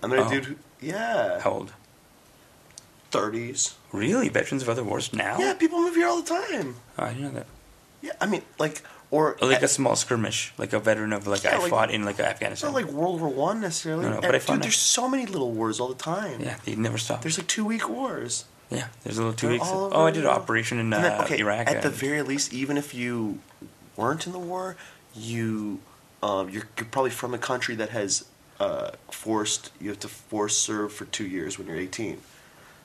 They're 0.00 0.18
a 0.18 0.24
Oh. 0.24 0.30
dude 0.30 0.44
who, 0.46 0.56
yeah, 0.80 1.40
How 1.40 1.50
old? 1.50 1.72
Thirties. 3.18 3.74
Really? 3.92 4.28
Veterans 4.28 4.62
of 4.62 4.68
other 4.68 4.84
wars 4.84 5.12
now? 5.12 5.38
Yeah, 5.38 5.54
people 5.54 5.78
move 5.80 5.94
here 5.94 6.08
all 6.08 6.20
the 6.22 6.28
time. 6.28 6.76
Oh, 6.98 7.04
I 7.04 7.08
didn't 7.14 7.22
know 7.22 7.30
that. 7.40 7.46
Yeah, 8.02 8.12
I 8.20 8.26
mean, 8.26 8.42
like, 8.58 8.82
or 9.10 9.36
Or 9.40 9.48
like 9.48 9.62
a 9.62 9.68
small 9.68 9.96
skirmish, 9.96 10.52
like 10.58 10.72
a 10.72 10.80
veteran 10.80 11.12
of 11.12 11.26
like 11.26 11.44
Yeah, 11.44 11.54
I 11.56 11.58
like- 11.58 11.70
fought 11.70 11.90
in 11.90 12.04
like 12.04 12.18
Afghanistan. 12.20 12.72
not 12.72 12.74
like 12.80 12.90
World 12.92 13.20
War 13.20 13.30
One 13.30 13.60
necessarily. 13.60 14.04
No, 14.04 14.10
no, 14.10 14.16
but 14.16 14.26
And, 14.26 14.36
I 14.36 14.38
found 14.40 14.58
dude, 14.60 14.64
there's 14.64 14.78
so 14.96 15.08
many 15.08 15.26
little 15.26 15.52
wars 15.52 15.80
all 15.80 15.88
the 15.88 16.02
time. 16.16 16.40
yeah, 16.40 16.56
they 16.64 16.74
never 16.74 16.98
stop. 16.98 17.22
There's 17.22 17.38
like 17.38 17.46
two 17.46 17.64
week 17.64 17.88
wars. 17.88 18.44
yeah, 18.70 18.88
there's 19.02 19.16
a 19.18 19.22
little 19.22 19.36
two 19.36 19.46
They're 19.46 19.54
weeks. 19.58 19.68
all 19.68 19.90
Oh, 19.94 20.06
I 20.06 20.10
did 20.10 20.24
an 20.24 20.30
operation 20.30 20.78
in 20.78 20.92
uh, 20.92 21.00
then, 21.00 21.20
okay, 21.22 21.38
Iraq. 21.38 21.68
at 21.68 21.82
the 21.82 21.90
very 21.90 22.22
least, 22.22 22.52
even 22.52 22.76
if 22.76 22.92
you 22.94 23.38
weren't 23.96 24.26
in 24.26 24.32
the 24.32 24.38
war, 24.52 24.76
you 25.14 25.78
um, 26.22 26.48
you're, 26.48 26.64
you're 26.76 26.86
probably 26.90 27.10
from 27.10 27.32
a 27.34 27.38
country 27.38 27.74
that 27.76 27.90
has 27.90 28.24
uh, 28.58 28.90
forced 29.10 29.70
you 29.80 29.88
have 29.90 30.00
to 30.00 30.08
force 30.08 30.56
serve 30.56 30.92
for 30.92 31.04
two 31.06 31.26
years 31.26 31.58
when 31.58 31.66
you're 31.68 31.76
18. 31.76 32.18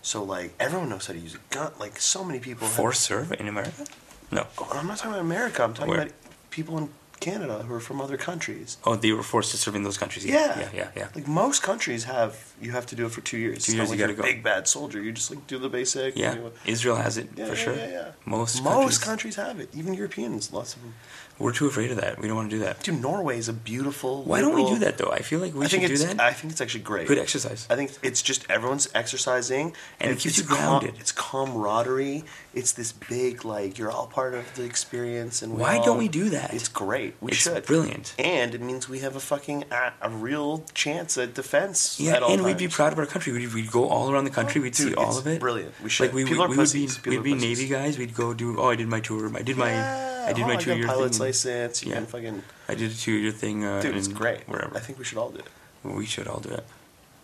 So 0.09 0.23
like 0.23 0.49
everyone 0.59 0.89
knows 0.89 1.05
how 1.05 1.13
to 1.13 1.19
use 1.19 1.35
a 1.35 1.43
gun. 1.53 1.71
Like 1.79 1.99
so 1.99 2.23
many 2.23 2.39
people. 2.39 2.65
have- 2.65 2.75
forced 2.75 3.01
serve 3.01 3.31
in 3.39 3.47
America? 3.47 3.85
No. 4.31 4.47
Oh, 4.57 4.67
I'm 4.73 4.87
not 4.87 4.97
talking 4.97 5.11
about 5.11 5.21
America. 5.21 5.63
I'm 5.63 5.75
talking 5.75 5.91
Where? 5.91 6.01
about 6.01 6.13
people 6.49 6.79
in 6.79 6.89
Canada 7.19 7.59
who 7.65 7.71
are 7.75 7.79
from 7.79 8.01
other 8.01 8.17
countries. 8.17 8.77
Oh, 8.85 8.95
they 8.95 9.11
were 9.11 9.21
forced 9.21 9.51
to 9.51 9.57
serve 9.57 9.75
in 9.75 9.83
those 9.83 9.99
countries. 9.99 10.25
Yeah. 10.25 10.59
yeah, 10.61 10.69
yeah, 10.73 10.87
yeah. 10.95 11.07
Like 11.13 11.27
most 11.27 11.61
countries 11.61 12.05
have, 12.05 12.31
you 12.59 12.71
have 12.71 12.87
to 12.87 12.95
do 12.95 13.05
it 13.05 13.11
for 13.11 13.21
two 13.21 13.37
years. 13.37 13.65
Two 13.65 13.75
years, 13.75 13.89
like 13.89 13.99
you 13.99 14.03
gotta 14.05 14.13
a 14.13 14.15
go. 14.15 14.23
Big 14.23 14.41
bad 14.41 14.67
soldier. 14.67 14.99
You 14.99 15.11
just 15.11 15.29
like 15.29 15.45
do 15.45 15.59
the 15.59 15.69
basic. 15.69 16.17
Yeah, 16.17 16.33
you 16.33 16.39
know, 16.39 16.51
Israel 16.65 16.95
has 16.95 17.17
it 17.19 17.27
Yeah, 17.35 17.45
for 17.45 17.55
yeah, 17.55 17.63
sure. 17.65 17.75
yeah, 17.75 17.89
yeah. 17.97 18.11
Most 18.25 18.63
Most 18.63 18.63
countries, 18.63 18.97
countries 19.09 19.35
have 19.35 19.59
it. 19.59 19.69
Even 19.79 19.93
Europeans, 19.93 20.51
lots 20.51 20.71
of 20.75 20.81
them. 20.81 20.93
We're 21.39 21.53
too 21.53 21.65
afraid 21.67 21.89
of 21.91 21.97
that. 22.01 22.19
We 22.19 22.27
don't 22.27 22.35
want 22.35 22.49
to 22.51 22.55
do 22.57 22.63
that. 22.63 22.83
Dude, 22.83 23.01
Norway 23.01 23.37
is 23.37 23.47
a 23.49 23.53
beautiful. 23.53 24.23
Why 24.23 24.41
don't 24.41 24.53
we 24.55 24.65
do 24.65 24.77
that 24.79 24.97
though? 24.97 25.11
I 25.11 25.19
feel 25.19 25.39
like 25.39 25.53
we 25.53 25.65
I 25.65 25.67
should 25.69 25.79
think 25.79 25.91
do 25.93 25.97
that. 26.05 26.19
I 26.19 26.33
think 26.33 26.51
it's 26.51 26.61
actually 26.61 26.81
great. 26.83 27.07
Good 27.07 27.17
exercise. 27.17 27.65
I 27.69 27.75
think 27.75 27.91
it's 28.03 28.21
just 28.21 28.49
everyone's 28.49 28.89
exercising, 28.93 29.73
And 29.99 30.11
it 30.11 30.19
keeps 30.19 30.37
you 30.37 30.43
grounded. 30.43 30.95
it's 30.99 31.11
camaraderie. 31.11 32.23
It's 32.53 32.71
this 32.73 32.91
big 32.91 33.45
like 33.45 33.77
you're 33.77 33.91
all 33.91 34.07
part 34.07 34.33
of 34.33 34.43
the 34.55 34.63
experience, 34.63 35.41
and 35.41 35.57
Why 35.57 35.77
all- 35.77 35.85
don't 35.85 35.97
we 35.97 36.07
do 36.07 36.29
that? 36.29 36.53
It's 36.53 36.67
great. 36.67 37.15
We 37.21 37.31
It's 37.31 37.41
should. 37.41 37.65
brilliant. 37.65 38.13
and 38.19 38.53
it 38.55 38.61
means 38.61 38.89
we 38.89 38.99
have 38.99 39.15
a 39.15 39.19
fucking 39.19 39.65
a, 39.71 39.93
a 40.01 40.09
real 40.09 40.63
chance 40.73 41.17
at 41.17 41.33
defense. 41.35 41.99
Yeah, 41.99 42.13
at 42.15 42.23
all 42.23 42.31
and 42.33 42.43
we'd 42.43 42.57
be 42.57 42.67
proud 42.67 42.91
of 42.93 42.99
our 42.99 43.05
country. 43.05 43.31
We'd, 43.33 43.53
we'd 43.53 43.71
go 43.71 43.87
all 43.87 44.11
around 44.11 44.23
the 44.25 44.29
country. 44.31 44.59
Oh, 44.59 44.63
we'd 44.63 44.73
Dude, 44.73 44.89
see 44.89 44.95
all 44.95 45.17
of 45.17 45.27
it. 45.27 45.39
brilliant. 45.39 45.73
We 45.83 45.89
should. 45.89 46.07
Like 46.07 46.13
we, 46.15 46.23
we, 46.25 46.31
we 46.31 46.57
would 46.57 46.71
be. 46.73 46.87
People 46.87 47.11
we'd 47.11 47.23
be 47.23 47.33
pussies. 47.33 47.59
Navy 47.59 47.67
guys. 47.69 47.97
We'd 47.97 48.15
go 48.15 48.33
do. 48.33 48.59
Oh, 48.59 48.69
I 48.69 48.75
did 48.75 48.87
my 48.87 48.99
tour. 48.99 49.31
I 49.35 49.41
did 49.41 49.57
my. 49.57 49.69
Yeah. 49.69 50.18
I 50.29 50.33
did 50.33 50.43
oh, 50.43 50.47
my 50.47 50.55
two 50.55 50.75
year 50.75 50.87
pilot's 50.87 51.17
thing. 51.17 51.27
license. 51.27 51.83
You 51.83 51.89
Yeah. 51.91 51.95
can 51.97 52.05
fucking. 52.05 52.43
I 52.67 52.75
did 52.75 52.91
a 52.91 52.95
two 52.95 53.11
year 53.13 53.31
thing. 53.31 53.63
Uh, 53.65 53.81
Dude, 53.81 53.95
it's 53.95 54.07
great. 54.07 54.41
Wherever. 54.47 54.75
I 54.75 54.79
think 54.79 54.97
we 54.99 55.05
should 55.05 55.17
all 55.17 55.29
do 55.31 55.39
it. 55.39 55.47
we 55.83 56.05
should 56.05 56.27
all 56.27 56.39
do 56.39 56.49
it. 56.59 56.65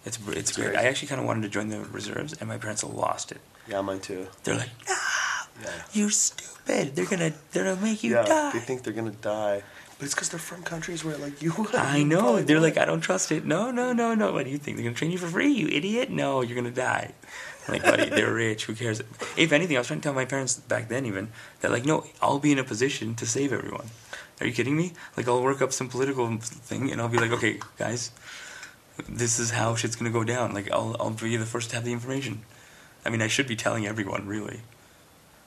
It's 0.06 0.18
it's, 0.18 0.38
It's 0.38 0.52
great. 0.56 0.74
crazy. 0.74 0.78
I 0.86 0.90
actually 0.90 1.08
kind 1.08 1.22
of 1.22 1.28
wanted 1.28 1.44
to 1.44 1.50
join 1.50 1.70
the 1.70 1.80
reserves, 2.00 2.34
and 2.40 2.48
my 2.48 2.58
parents 2.58 2.84
lost 2.84 3.32
it. 3.32 3.42
Yeah, 3.68 3.82
mine 3.82 4.00
too. 4.00 4.28
They're 4.44 4.56
like, 4.64 4.70
"No, 4.88 4.96
Yeah. 5.64 5.70
you're 5.94 6.12
stupid. 6.12 6.96
They're 6.96 7.06
gonna 7.14 7.34
they're 7.52 7.64
gonna 7.64 7.82
make 7.82 8.04
you 8.04 8.12
yeah, 8.14 8.24
die." 8.24 8.52
they 8.54 8.60
think 8.60 8.84
they're 8.84 8.94
gonna 9.02 9.12
die, 9.40 9.64
but 9.98 10.06
it's 10.06 10.14
because 10.14 10.30
they're 10.30 10.40
from 10.52 10.62
countries 10.62 11.04
where 11.04 11.18
like 11.18 11.42
you. 11.42 11.52
would. 11.58 11.74
I 11.74 12.04
know. 12.04 12.40
They're 12.42 12.58
would. 12.62 12.64
like, 12.70 12.78
I 12.78 12.86
don't 12.86 13.02
trust 13.02 13.32
it. 13.32 13.46
No, 13.46 13.72
no, 13.72 13.94
no, 13.94 14.14
no. 14.14 14.32
What 14.32 14.46
do 14.46 14.52
you 14.52 14.60
think? 14.60 14.78
They're 14.78 14.84
gonna 14.86 14.96
train 15.02 15.12
you 15.12 15.18
for 15.18 15.28
free, 15.28 15.52
you 15.62 15.68
idiot? 15.70 16.12
No, 16.12 16.42
you're 16.42 16.56
gonna 16.62 16.70
die. 16.90 17.14
Like, 17.68 17.84
buddy, 17.84 18.10
they're 18.10 18.34
rich. 18.34 18.66
Who 18.66 18.76
cares? 18.76 19.02
If 19.38 19.52
anything, 19.52 19.76
I 19.76 19.80
was 19.80 19.88
trying 19.88 20.02
to 20.02 20.04
tell 20.04 20.14
my 20.14 20.26
parents 20.26 20.56
back 20.56 20.88
then 20.88 21.06
even 21.06 21.30
that 21.62 21.72
like, 21.72 21.86
no, 21.86 22.06
I'll 22.22 22.40
be 22.40 22.52
in 22.52 22.60
a 22.60 22.64
position 22.64 23.16
to 23.16 23.26
save 23.26 23.52
everyone. 23.52 23.88
Are 24.40 24.46
you 24.46 24.54
kidding 24.54 24.76
me? 24.76 24.94
Like, 25.16 25.28
I'll 25.28 25.42
work 25.42 25.62
up 25.62 25.72
some 25.72 25.88
political 25.88 26.38
thing, 26.38 26.92
and 26.92 27.02
I'll 27.02 27.08
be 27.08 27.18
like, 27.18 27.32
okay, 27.32 27.60
guys, 27.78 28.12
this 29.08 29.40
is 29.40 29.52
how 29.52 29.76
shit's 29.76 29.96
gonna 29.96 30.10
go 30.10 30.24
down. 30.24 30.54
Like, 30.54 30.70
I'll 30.72 30.96
I'll 31.00 31.12
be 31.12 31.38
the 31.38 31.46
first 31.46 31.70
to 31.70 31.76
have 31.78 31.86
the 31.86 31.94
information. 31.94 32.42
I 33.06 33.10
mean, 33.10 33.22
I 33.22 33.28
should 33.28 33.48
be 33.48 33.56
telling 33.56 33.86
everyone, 33.88 34.28
really. 34.28 34.62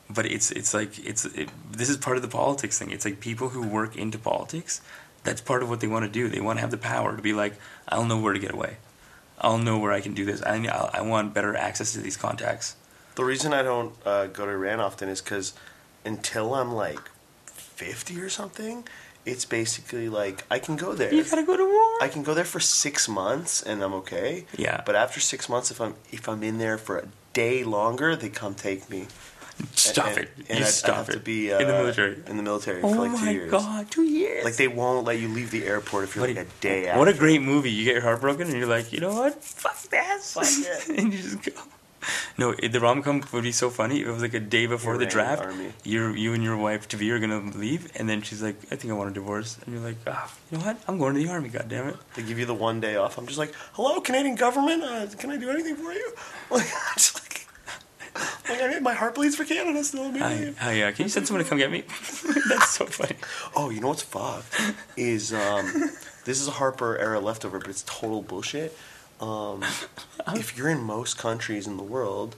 But 0.08 0.26
it's 0.26 0.50
it's 0.50 0.72
like 0.72 0.98
it's 1.06 1.26
it, 1.26 1.50
this 1.70 1.90
is 1.90 1.98
part 1.98 2.16
of 2.16 2.22
the 2.22 2.28
politics 2.28 2.78
thing. 2.78 2.90
It's 2.90 3.04
like 3.04 3.20
people 3.20 3.50
who 3.50 3.66
work 3.66 3.96
into 3.96 4.18
politics. 4.18 4.80
That's 5.24 5.42
part 5.42 5.62
of 5.62 5.68
what 5.68 5.80
they 5.80 5.86
want 5.86 6.06
to 6.06 6.10
do. 6.10 6.28
They 6.28 6.40
want 6.40 6.58
to 6.58 6.60
have 6.62 6.70
the 6.70 6.78
power 6.78 7.14
to 7.14 7.20
be 7.20 7.34
like, 7.34 7.54
I'll 7.88 8.06
know 8.06 8.18
where 8.18 8.32
to 8.32 8.38
get 8.38 8.52
away. 8.52 8.78
I'll 9.40 9.58
know 9.58 9.78
where 9.78 9.92
I 9.92 10.00
can 10.00 10.14
do 10.14 10.24
this. 10.24 10.42
I 10.42 10.56
I 10.56 10.90
I 10.98 11.00
want 11.02 11.34
better 11.34 11.56
access 11.56 11.92
to 11.92 12.00
these 12.00 12.16
contacts. 12.16 12.76
The 13.14 13.24
reason 13.24 13.52
I 13.52 13.62
don't 13.62 13.94
uh, 14.06 14.26
go 14.26 14.46
to 14.46 14.52
Iran 14.52 14.80
often 14.80 15.08
is 15.08 15.20
because 15.20 15.52
until 16.04 16.54
I'm 16.54 16.72
like 16.72 17.00
50 17.46 18.20
or 18.20 18.28
something, 18.28 18.84
it's 19.26 19.44
basically 19.44 20.08
like 20.08 20.44
I 20.50 20.58
can 20.58 20.76
go 20.76 20.94
there. 20.94 21.12
You 21.12 21.24
gotta 21.24 21.42
go 21.42 21.56
to 21.56 21.64
war. 21.64 22.02
I 22.02 22.08
can 22.08 22.22
go 22.22 22.34
there 22.34 22.44
for 22.44 22.60
six 22.60 23.08
months 23.08 23.62
and 23.62 23.82
I'm 23.82 23.94
okay. 23.94 24.46
Yeah. 24.56 24.82
But 24.86 24.94
after 24.96 25.20
six 25.20 25.48
months, 25.48 25.70
if 25.70 25.80
I'm 25.80 25.94
if 26.10 26.28
I'm 26.28 26.42
in 26.42 26.58
there 26.58 26.78
for 26.78 26.98
a 26.98 27.08
day 27.32 27.64
longer, 27.64 28.16
they 28.16 28.28
come 28.28 28.54
take 28.54 28.88
me. 28.88 29.06
Stop 29.74 30.08
and, 30.08 30.18
it. 30.18 30.30
And 30.48 30.58
you 30.60 30.64
I'd, 30.64 30.70
stop 30.70 30.90
I'd 30.90 30.96
have 30.98 31.08
it. 31.10 31.12
to 31.12 31.18
be 31.20 31.52
uh, 31.52 31.58
in 31.60 31.66
the 31.66 31.72
military. 31.72 32.16
In 32.26 32.36
the 32.36 32.42
military 32.42 32.82
oh 32.82 32.92
for 32.94 32.98
like 33.00 33.10
two 33.18 33.24
my 33.24 33.30
years. 33.30 33.50
god, 33.50 33.90
two 33.90 34.02
years. 34.04 34.44
Like 34.44 34.56
they 34.56 34.68
won't 34.68 35.04
let 35.06 35.18
you 35.18 35.28
leave 35.28 35.50
the 35.50 35.64
airport 35.66 36.04
if 36.04 36.14
you're 36.16 36.26
What 36.26 36.34
like 36.36 36.46
a- 36.46 36.60
day 36.60 36.88
out. 36.88 36.98
What 36.98 37.08
a 37.08 37.12
great 37.14 37.42
movie! 37.42 37.70
You 37.70 37.84
get 37.84 37.94
your 37.94 38.02
heart 38.02 38.20
broken, 38.20 38.48
and 38.48 38.56
you're 38.56 38.66
like, 38.68 38.92
you 38.92 39.00
know 39.00 39.12
what? 39.14 39.42
Fuck 39.42 39.80
this. 39.90 40.34
Fuck 40.34 40.44
it. 40.46 40.88
and 40.98 41.12
you 41.12 41.20
just 41.22 41.42
go. 41.42 41.52
No, 42.38 42.54
it- 42.58 42.70
the 42.70 42.78
rom 42.78 43.02
com 43.02 43.22
would 43.32 43.42
be 43.42 43.50
so 43.52 43.70
funny. 43.70 44.00
It 44.00 44.06
was 44.06 44.22
like 44.22 44.32
a 44.32 44.40
day 44.40 44.66
before 44.66 44.96
the 44.96 45.04
draft. 45.06 45.42
army. 45.42 45.72
You 45.82 46.10
you 46.12 46.32
and 46.32 46.42
your 46.44 46.56
wife 46.56 46.86
to 46.88 46.96
be 46.96 47.10
are 47.10 47.18
gonna 47.18 47.40
leave, 47.56 47.90
and 47.96 48.08
then 48.08 48.22
she's 48.22 48.40
like, 48.40 48.56
I 48.70 48.76
think 48.76 48.92
I 48.92 48.96
want 48.96 49.10
a 49.10 49.14
divorce, 49.14 49.58
and 49.64 49.74
you're 49.74 49.82
like, 49.84 49.96
ah, 50.06 50.32
you 50.50 50.58
know 50.58 50.64
what? 50.64 50.76
I'm 50.86 50.98
going 50.98 51.14
to 51.14 51.20
the 51.20 51.28
army. 51.28 51.48
God 51.48 51.66
damn 51.68 51.88
it. 51.88 51.96
They 52.14 52.22
give 52.22 52.38
you 52.38 52.46
the 52.46 52.54
one 52.54 52.80
day 52.80 52.94
off. 52.96 53.18
I'm 53.18 53.26
just 53.26 53.38
like, 53.38 53.52
hello, 53.72 54.00
Canadian 54.00 54.36
government. 54.36 54.84
Uh, 54.84 55.06
can 55.18 55.30
I 55.30 55.36
do 55.36 55.50
anything 55.50 55.76
for 55.76 55.92
you? 55.92 56.12
Like, 56.50 56.66
like, 58.48 58.60
I, 58.60 58.78
my 58.80 58.94
heart 58.94 59.14
bleeds 59.14 59.36
for 59.36 59.44
Canada 59.44 59.82
still. 59.84 60.10
Hi, 60.12 60.18
Man. 60.18 60.56
hi, 60.58 60.82
uh, 60.82 60.92
can 60.92 61.04
you 61.04 61.08
send 61.08 61.26
someone 61.26 61.42
to 61.44 61.48
come 61.48 61.58
get 61.58 61.70
me? 61.70 61.82
That's 62.48 62.70
so 62.70 62.86
funny. 62.86 63.16
Oh, 63.56 63.70
you 63.70 63.80
know 63.80 63.88
what's 63.88 64.02
fucked 64.02 64.54
is 64.96 65.32
um, 65.32 65.70
this 66.24 66.40
is 66.40 66.48
a 66.48 66.52
Harper 66.52 66.96
era 66.98 67.20
leftover, 67.20 67.58
but 67.58 67.68
it's 67.68 67.82
total 67.86 68.22
bullshit. 68.22 68.76
Um, 69.20 69.64
if 70.34 70.56
you're 70.56 70.68
in 70.68 70.80
most 70.82 71.18
countries 71.18 71.66
in 71.66 71.76
the 71.76 71.82
world 71.82 72.36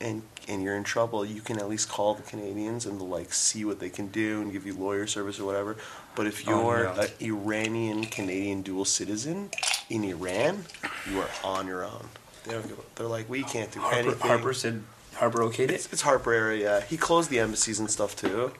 and 0.00 0.22
and 0.48 0.62
you're 0.62 0.76
in 0.76 0.82
trouble, 0.84 1.24
you 1.24 1.40
can 1.40 1.58
at 1.58 1.68
least 1.68 1.88
call 1.88 2.14
the 2.14 2.22
Canadians 2.22 2.84
and 2.86 3.00
like 3.00 3.32
see 3.32 3.64
what 3.64 3.78
they 3.78 3.88
can 3.90 4.08
do 4.08 4.40
and 4.42 4.52
give 4.52 4.66
you 4.66 4.74
lawyer 4.74 5.06
service 5.06 5.38
or 5.38 5.44
whatever. 5.44 5.76
But 6.16 6.26
if 6.26 6.46
Oh, 6.48 6.50
you're 6.50 6.84
yeah. 6.84 7.02
an 7.02 7.08
Iranian 7.20 8.04
Canadian 8.06 8.62
dual 8.62 8.84
citizen 8.84 9.50
in 9.88 10.02
Iran, 10.04 10.64
you 11.08 11.20
are 11.20 11.28
on 11.44 11.66
your 11.68 11.84
own. 11.84 12.08
They 12.44 12.52
don't 12.54 12.66
give 12.66 12.76
a, 12.78 12.82
they're 12.96 13.06
like, 13.06 13.30
we 13.30 13.44
can't 13.44 13.70
do 13.70 13.78
Harper, 13.78 13.96
anything. 13.98 14.18
Harper 14.28 14.52
said 14.52 14.82
Harper 15.14 15.40
okayed 15.40 15.70
It's, 15.70 15.86
it. 15.86 15.92
it's 15.92 16.02
Harper 16.02 16.32
era, 16.32 16.56
yeah. 16.56 16.80
He 16.82 16.96
closed 16.96 17.30
the 17.30 17.38
embassies 17.38 17.78
and 17.78 17.90
stuff 17.90 18.16
too. 18.16 18.52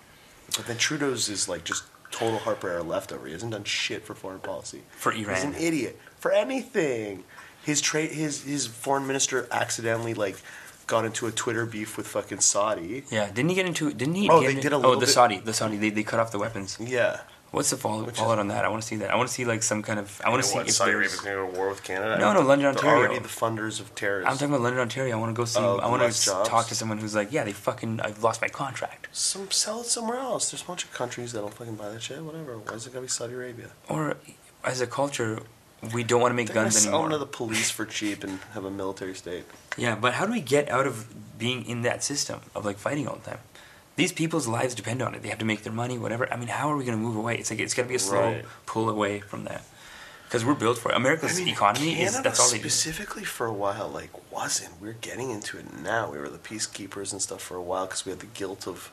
But 0.56 0.66
then 0.66 0.76
Trudeau's 0.76 1.28
is 1.28 1.48
like 1.48 1.64
just 1.64 1.84
total 2.10 2.38
Harper 2.38 2.68
era 2.68 2.82
leftover. 2.82 3.26
He 3.26 3.32
hasn't 3.32 3.52
done 3.52 3.64
shit 3.64 4.04
for 4.04 4.14
foreign 4.14 4.40
policy. 4.40 4.82
For 4.90 5.12
Iran, 5.12 5.34
He's 5.36 5.44
an 5.44 5.54
idiot 5.54 5.98
for 6.18 6.30
anything. 6.32 7.24
His 7.64 7.80
trade, 7.80 8.10
his 8.10 8.42
his 8.42 8.66
foreign 8.66 9.06
minister 9.06 9.48
accidentally 9.50 10.14
like 10.14 10.36
got 10.86 11.04
into 11.04 11.26
a 11.26 11.30
Twitter 11.32 11.64
beef 11.64 11.96
with 11.96 12.06
fucking 12.08 12.40
Saudi. 12.40 13.04
Yeah, 13.10 13.28
didn't 13.28 13.48
he 13.50 13.54
get 13.54 13.66
into? 13.66 13.92
Didn't 13.92 14.16
he? 14.16 14.28
Oh, 14.28 14.40
get 14.40 14.46
they 14.46 14.50
into- 14.52 14.62
did 14.62 14.72
a 14.72 14.76
oh, 14.76 14.78
little. 14.80 14.92
Oh, 14.92 14.94
the 14.96 15.06
bit- 15.06 15.12
Saudi, 15.12 15.38
the 15.38 15.52
Saudi. 15.54 15.76
They, 15.76 15.90
they 15.90 16.02
cut 16.02 16.18
off 16.20 16.32
the 16.32 16.38
weapons. 16.38 16.76
Yeah. 16.80 17.20
What's 17.52 17.68
the 17.68 17.76
follow, 17.76 18.04
Which 18.04 18.16
fallout 18.16 18.38
on 18.38 18.48
that? 18.48 18.64
I 18.64 18.68
want 18.68 18.80
to 18.80 18.88
see 18.88 18.96
that. 18.96 19.10
I 19.10 19.16
want 19.16 19.28
to 19.28 19.34
see 19.34 19.44
like 19.44 19.62
some 19.62 19.82
kind 19.82 19.98
of. 20.00 20.20
I 20.24 20.30
want 20.30 20.42
to 20.42 20.48
see 20.48 20.56
what, 20.56 20.68
if 20.68 20.72
Saudi 20.74 20.92
there's. 20.92 21.12
Arabia's 21.12 21.20
going 21.20 21.36
to 21.36 21.42
go 21.44 21.52
to 21.52 21.58
war 21.58 21.68
with 21.68 21.84
Canada. 21.84 22.18
No, 22.18 22.32
no, 22.32 22.40
London, 22.40 22.60
they're 22.60 22.68
Ontario. 22.70 22.96
already 23.08 23.18
the 23.18 23.28
funders 23.28 23.78
of 23.78 23.94
terrorists. 23.94 24.30
I'm 24.32 24.38
talking 24.38 24.54
about 24.54 24.62
London, 24.62 24.80
Ontario. 24.80 25.14
I 25.14 25.20
want 25.20 25.34
to 25.34 25.38
go 25.38 25.44
see. 25.44 25.60
Oh, 25.60 25.76
I 25.76 25.88
want 25.90 26.00
to 26.00 26.24
jobs? 26.24 26.48
talk 26.48 26.68
to 26.68 26.74
someone 26.74 26.96
who's 26.96 27.14
like, 27.14 27.30
yeah, 27.30 27.44
they 27.44 27.52
fucking. 27.52 28.00
I've 28.00 28.22
lost 28.22 28.40
my 28.40 28.48
contract. 28.48 29.08
Some 29.12 29.50
sell 29.50 29.82
it 29.82 29.86
somewhere 29.86 30.16
else. 30.16 30.50
There's 30.50 30.62
a 30.62 30.64
bunch 30.64 30.84
of 30.84 30.94
countries 30.94 31.32
that'll 31.32 31.50
fucking 31.50 31.74
buy 31.74 31.90
that 31.90 32.00
shit. 32.00 32.22
Whatever. 32.22 32.56
Why 32.56 32.72
is 32.72 32.86
it 32.86 32.94
gotta 32.94 33.02
be 33.02 33.08
Saudi 33.08 33.34
Arabia? 33.34 33.68
Or, 33.86 34.16
as 34.64 34.80
a 34.80 34.86
culture, 34.86 35.42
we 35.92 36.04
don't 36.04 36.22
want 36.22 36.32
to 36.32 36.36
make 36.36 36.46
They're 36.46 36.54
gonna 36.54 36.64
guns 36.66 36.78
sell 36.78 36.92
anymore. 36.94 37.10
them 37.10 37.12
to 37.12 37.18
the 37.18 37.26
police 37.26 37.70
for 37.70 37.84
cheap 37.84 38.24
and 38.24 38.38
have 38.54 38.64
a 38.64 38.70
military 38.70 39.14
state. 39.14 39.44
Yeah, 39.76 39.94
but 39.94 40.14
how 40.14 40.24
do 40.24 40.32
we 40.32 40.40
get 40.40 40.70
out 40.70 40.86
of 40.86 41.38
being 41.38 41.66
in 41.66 41.82
that 41.82 42.02
system 42.02 42.40
of 42.54 42.64
like 42.64 42.78
fighting 42.78 43.06
all 43.06 43.16
the 43.16 43.30
time? 43.32 43.40
These 43.96 44.12
people's 44.12 44.48
lives 44.48 44.74
depend 44.74 45.02
on 45.02 45.14
it. 45.14 45.22
They 45.22 45.28
have 45.28 45.38
to 45.38 45.44
make 45.44 45.62
their 45.64 45.72
money, 45.72 45.98
whatever. 45.98 46.32
I 46.32 46.36
mean, 46.36 46.48
how 46.48 46.70
are 46.72 46.76
we 46.76 46.84
going 46.84 46.96
to 46.96 47.02
move 47.04 47.16
away? 47.16 47.36
It's 47.36 47.50
like 47.50 47.60
it's 47.60 47.74
got 47.74 47.82
to 47.82 47.88
be 47.88 47.94
a 47.94 47.98
slow 47.98 48.20
Right. 48.32 48.44
pull 48.66 48.88
away 48.88 49.20
from 49.20 49.44
that 49.44 49.62
because 50.24 50.46
we're 50.46 50.54
built 50.54 50.78
for 50.78 50.90
it. 50.90 50.96
America's 50.96 51.38
economy 51.38 52.00
is 52.00 52.20
that's 52.22 52.40
all 52.40 52.48
they 52.48 52.56
do. 52.56 52.68
specifically 52.70 53.22
for 53.24 53.46
a 53.46 53.52
while 53.52 53.88
like 53.88 54.10
wasn't. 54.32 54.80
We're 54.80 54.94
getting 54.94 55.30
into 55.30 55.58
it 55.58 55.66
now. 55.82 56.10
We 56.10 56.16
were 56.18 56.30
the 56.30 56.38
peacekeepers 56.38 57.12
and 57.12 57.20
stuff 57.20 57.42
for 57.42 57.56
a 57.56 57.62
while 57.62 57.84
because 57.86 58.06
we 58.06 58.10
had 58.10 58.20
the 58.20 58.26
guilt 58.26 58.66
of, 58.66 58.90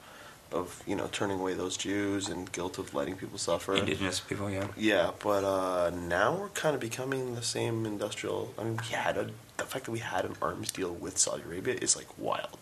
of 0.52 0.84
you 0.86 0.98
know 0.98 1.08
turning 1.14 1.40
away 1.40 1.54
those 1.54 1.78
Jews 1.78 2.28
and 2.28 2.52
guilt 2.52 2.78
of 2.78 2.94
letting 2.94 3.16
people 3.16 3.38
suffer. 3.38 3.76
Indigenous 3.76 4.20
people, 4.20 4.50
yeah. 4.50 4.68
Yeah, 4.76 5.12
but 5.24 5.46
uh, 5.46 5.92
now 5.92 6.36
we're 6.36 6.50
kind 6.50 6.76
of 6.76 6.82
becoming 6.82 7.36
the 7.36 7.42
same 7.42 7.86
industrial. 7.86 8.54
I 8.60 8.64
mean, 8.66 8.76
we 8.76 8.94
had 8.94 9.16
a, 9.18 9.30
the 9.56 9.64
fact 9.64 9.86
that 9.86 9.92
we 9.92 10.00
had 10.00 10.26
an 10.26 10.36
arms 10.42 10.72
deal 10.74 10.92
with 10.94 11.18
Saudi 11.18 11.44
Arabia 11.44 11.76
is 11.82 11.96
like 11.96 12.08
wild. 12.18 12.58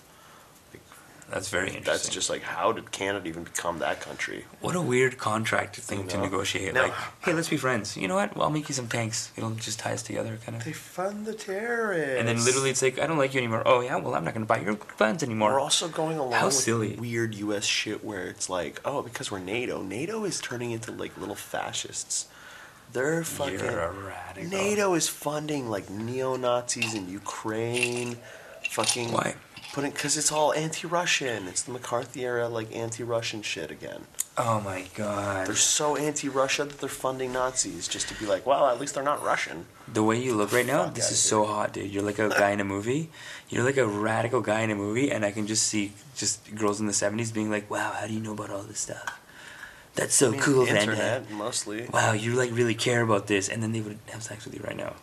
That's 1.29 1.49
very 1.49 1.67
interesting. 1.67 1.91
That's 1.91 2.09
just 2.09 2.29
like 2.29 2.41
how 2.41 2.71
did 2.71 2.91
Canada 2.91 3.27
even 3.27 3.43
become 3.43 3.79
that 3.79 3.99
country? 3.99 4.45
what 4.61 4.75
a 4.75 4.81
weird 4.81 5.17
contract 5.17 5.75
thing 5.75 6.07
to 6.07 6.17
know. 6.17 6.23
negotiate. 6.23 6.73
No. 6.73 6.83
Like, 6.83 6.93
hey, 7.23 7.33
let's 7.33 7.49
be 7.49 7.57
friends. 7.57 7.97
You 7.97 8.07
know 8.07 8.15
what? 8.15 8.35
Well, 8.35 8.45
I'll 8.45 8.49
make 8.49 8.69
you 8.69 8.75
some 8.75 8.87
tanks. 8.87 9.31
It'll 9.35 9.51
just 9.51 9.79
tie 9.79 9.91
us 9.91 10.01
together, 10.03 10.37
kind 10.45 10.57
of. 10.57 10.63
They 10.63 10.71
fund 10.71 11.25
the 11.25 11.33
terrorists. 11.33 12.19
And 12.19 12.27
then 12.27 12.43
literally, 12.45 12.69
it's 12.69 12.81
like, 12.81 12.97
I 12.99 13.07
don't 13.07 13.17
like 13.17 13.33
you 13.33 13.39
anymore. 13.39 13.61
Oh 13.65 13.81
yeah, 13.81 13.97
well, 13.97 14.15
I'm 14.15 14.23
not 14.23 14.33
going 14.33 14.45
to 14.45 14.47
buy 14.47 14.61
your 14.61 14.77
guns 14.97 15.21
anymore. 15.21 15.51
We're 15.53 15.59
also 15.59 15.89
going 15.89 16.17
along 16.17 16.31
How 16.31 16.45
with 16.45 16.53
silly. 16.55 16.95
weird 16.95 17.35
U.S. 17.35 17.65
shit 17.65 18.05
where 18.05 18.27
it's 18.27 18.49
like, 18.49 18.79
oh, 18.85 19.01
because 19.01 19.29
we're 19.29 19.39
NATO, 19.39 19.81
NATO 19.83 20.23
is 20.23 20.39
turning 20.39 20.71
into 20.71 20.91
like 20.91 21.17
little 21.17 21.35
fascists. 21.35 22.27
They're 22.93 23.23
fucking. 23.25 23.59
You're 23.59 23.79
a 23.81 23.91
radical. 23.91 24.49
NATO 24.49 24.93
is 24.93 25.09
funding 25.09 25.69
like 25.69 25.89
neo 25.89 26.37
Nazis 26.37 26.93
in 26.93 27.09
Ukraine. 27.09 28.17
Fucking. 28.69 29.11
Why? 29.11 29.35
Putting 29.77 29.91
because 29.91 30.17
it's 30.17 30.31
all 30.31 30.53
anti-Russian. 30.53 31.47
It's 31.47 31.61
the 31.61 31.71
McCarthy 31.71 32.25
era 32.25 32.49
like 32.49 32.75
anti-Russian 32.75 33.43
shit 33.43 33.69
again. 33.69 34.05
Oh 34.35 34.59
my 34.59 34.85
god. 34.95 35.45
They're 35.45 35.53
so 35.53 35.95
anti-Russia 35.95 36.65
that 36.65 36.79
they're 36.79 36.89
funding 36.89 37.31
Nazis 37.31 37.87
just 37.87 38.07
to 38.07 38.15
be 38.15 38.25
like, 38.25 38.43
well, 38.43 38.65
at 38.65 38.79
least 38.79 38.95
they're 38.95 39.03
not 39.03 39.23
Russian. 39.23 39.67
The 39.87 40.01
way 40.01 40.19
you 40.19 40.33
look 40.33 40.51
right 40.51 40.65
now, 40.65 40.85
Fuck 40.85 40.95
this 40.95 41.11
is 41.11 41.19
so 41.19 41.45
hot, 41.45 41.73
dude. 41.73 41.91
You're 41.91 42.01
like 42.01 42.17
a 42.17 42.29
guy 42.29 42.49
in 42.49 42.59
a 42.59 42.63
movie. 42.63 43.11
You're 43.49 43.63
like 43.63 43.77
a 43.77 43.85
radical 43.85 44.41
guy 44.41 44.61
in 44.61 44.71
a 44.71 44.75
movie, 44.75 45.11
and 45.11 45.23
I 45.23 45.31
can 45.31 45.45
just 45.45 45.61
see 45.67 45.93
just 46.15 46.55
girls 46.55 46.79
in 46.79 46.87
the 46.87 46.91
'70s 46.91 47.31
being 47.31 47.51
like, 47.51 47.69
"Wow, 47.69 47.91
how 47.99 48.07
do 48.07 48.13
you 48.13 48.19
know 48.19 48.31
about 48.31 48.49
all 48.49 48.63
this 48.63 48.79
stuff? 48.79 49.21
That's 49.93 50.15
so 50.15 50.29
I 50.29 50.31
mean, 50.31 50.39
cool, 50.39 50.65
internet 50.65 51.29
mostly. 51.29 51.87
Wow, 51.93 52.13
you 52.13 52.33
like 52.33 52.49
really 52.51 52.73
care 52.73 53.03
about 53.03 53.27
this." 53.27 53.47
And 53.47 53.61
then 53.61 53.73
they 53.73 53.81
would 53.81 53.99
have 54.07 54.23
sex 54.23 54.43
with 54.43 54.55
you 54.55 54.61
right 54.63 54.75
now. 54.75 54.95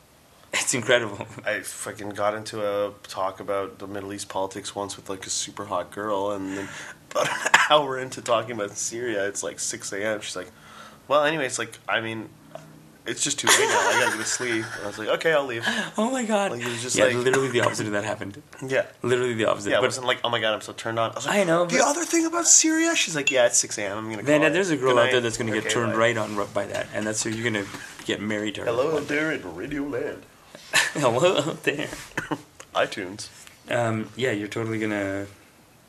It's 0.61 0.75
incredible. 0.75 1.27
I 1.45 1.61
fucking 1.61 2.11
got 2.11 2.35
into 2.35 2.65
a 2.65 2.93
talk 3.09 3.41
about 3.41 3.79
the 3.79 3.87
Middle 3.87 4.13
East 4.13 4.29
politics 4.29 4.75
once 4.75 4.97
with 4.97 5.09
like 5.09 5.27
a 5.27 5.31
super 5.31 5.65
hot 5.65 5.91
girl, 5.91 6.31
and 6.33 6.57
then 6.57 6.69
about 7.11 7.29
an 7.29 7.51
hour 7.71 7.99
into 7.99 8.23
talking 8.23 8.53
about 8.53 8.71
Syria, 8.77 9.27
it's 9.27 9.43
like 9.43 9.59
6 9.61 9.93
a.m. 9.93 10.21
She's 10.21 10.37
like, 10.37 10.51
"Well, 11.09 11.25
anyway, 11.25 11.47
it's 11.47 11.59
like, 11.59 11.79
I 11.89 12.01
mean, 12.01 12.29
it's 13.07 13.23
just 13.23 13.39
too 13.41 13.49
late 13.49 13.59
now. 13.59 13.65
I 13.81 13.93
gotta 14.05 14.13
go 14.17 14.23
to 14.23 14.29
sleep." 14.29 14.65
And 14.77 14.85
I 14.85 14.87
was 14.87 14.99
like, 14.99 15.09
"Okay, 15.09 15.33
I'll 15.33 15.45
leave." 15.45 15.65
Oh 15.99 16.11
my 16.11 16.25
god. 16.25 16.53
Like, 16.53 16.63
it 16.63 16.69
was 16.69 16.83
just 16.83 16.97
yeah, 16.97 17.07
like- 17.07 17.17
literally 17.17 17.49
the 17.51 17.61
opposite 17.63 17.87
of 17.87 17.93
that 17.93 18.05
happened. 18.05 18.41
Yeah. 18.67 18.87
Literally 19.03 19.35
the 19.35 19.47
opposite. 19.47 19.71
Yeah, 19.71 19.79
it 19.79 19.81
but 19.81 19.89
wasn't 19.89 20.07
like, 20.07 20.21
oh 20.25 20.31
my 20.31 20.41
god, 20.41 20.55
I'm 20.55 20.61
so 20.61 20.73
turned 20.73 20.99
on. 20.99 21.11
I 21.11 21.15
was 21.15 21.27
like, 21.27 21.37
I 21.41 21.45
know, 21.45 21.67
The 21.67 21.85
other 21.85 22.05
thing 22.05 22.27
about 22.27 22.47
Syria, 22.47 22.95
she's 22.97 23.17
like, 23.17 23.31
yeah, 23.31 23.47
it's 23.47 23.59
6 23.59 23.77
a.m. 23.79 23.99
I'm 23.99 24.11
gonna. 24.11 24.23
Van, 24.23 24.41
call 24.41 24.49
it. 24.49 24.53
there's 24.53 24.71
a 24.71 24.77
girl 24.77 24.95
Good 24.95 24.99
out 25.01 25.03
night." 25.07 25.13
there 25.13 25.21
that's 25.21 25.37
gonna 25.37 25.53
get 25.53 25.69
turned 25.69 25.93
bye. 25.93 25.99
right 25.99 26.17
on 26.17 26.37
by 26.55 26.65
that, 26.67 26.87
and 26.95 27.07
that's 27.07 27.23
who 27.25 27.31
you're 27.31 27.45
gonna 27.51 27.67
get 28.07 28.21
married 28.23 28.55
to. 28.55 28.61
her. 28.63 28.67
Hello 28.67 29.01
there 29.01 29.33
in 29.33 29.55
Radio 29.55 29.83
Land, 29.83 30.23
Hello 30.95 31.37
out 31.39 31.63
there. 31.63 31.89
iTunes. 32.75 33.29
Um, 33.71 34.11
yeah, 34.17 34.33
you're 34.33 34.49
totally 34.49 34.79
gonna. 34.79 35.27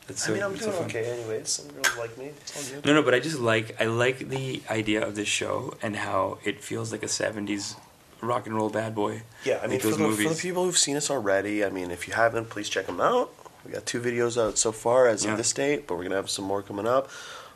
That's 0.08 0.24
so, 0.24 0.32
I 0.32 0.36
mean, 0.36 0.44
I'm 0.44 0.56
doing 0.56 0.72
so 0.72 0.84
okay, 0.84 1.06
anyways. 1.06 1.50
Some 1.50 1.68
girls 1.70 1.98
like 1.98 2.16
me. 2.18 2.26
It's 2.26 2.56
all 2.72 2.76
good. 2.76 2.86
No, 2.86 2.94
no, 2.94 3.02
but 3.04 3.14
I 3.16 3.20
just 3.20 3.40
like 3.40 3.80
I 3.82 3.86
like 3.86 4.30
the 4.30 4.62
idea 4.70 5.06
of 5.06 5.16
this 5.16 5.28
show 5.28 5.76
and 5.82 5.96
how 5.96 6.38
it 6.44 6.64
feels 6.64 6.92
like 6.92 7.02
a 7.04 7.08
'70s 7.08 7.76
rock 8.22 8.46
and 8.46 8.56
roll 8.56 8.70
bad 8.70 8.94
boy. 8.94 9.24
Yeah, 9.44 9.60
I 9.64 9.68
mean, 9.68 9.72
like 9.72 9.82
for 9.82 9.88
those 9.88 9.98
the, 9.98 10.04
for 10.04 10.10
movies. 10.12 10.36
the 10.38 10.42
people 10.48 10.66
who've 10.66 10.78
seen 10.78 10.96
us 10.96 11.10
already, 11.10 11.66
I 11.66 11.70
mean, 11.70 11.90
if 11.90 12.08
you 12.08 12.14
haven't, 12.14 12.50
please 12.50 12.70
check 12.70 12.86
them 12.86 13.02
out. 13.02 13.32
We 13.66 13.72
got 13.72 13.86
two 13.88 14.00
videos 14.00 14.40
out 14.42 14.60
so 14.60 14.72
far 14.72 15.08
as 15.08 15.26
Yeah. 15.26 15.32
of 15.32 15.38
this 15.38 15.52
date, 15.52 15.88
but 15.88 15.96
we're 15.98 16.04
gonna 16.04 16.16
have 16.16 16.30
some 16.30 16.46
more 16.46 16.62
coming 16.62 16.86
up. 16.88 17.10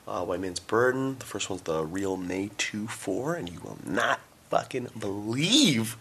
Uh, 0.07 0.25
White 0.25 0.39
Man's 0.39 0.59
Burden. 0.59 1.17
The 1.19 1.25
first 1.25 1.51
one's 1.51 1.61
the 1.61 1.85
real 1.85 2.17
May 2.17 2.49
2 2.57 2.87
4, 2.87 3.35
and 3.35 3.47
you 3.47 3.59
will 3.59 3.77
not 3.85 4.19
fucking 4.49 4.87
believe 4.99 5.95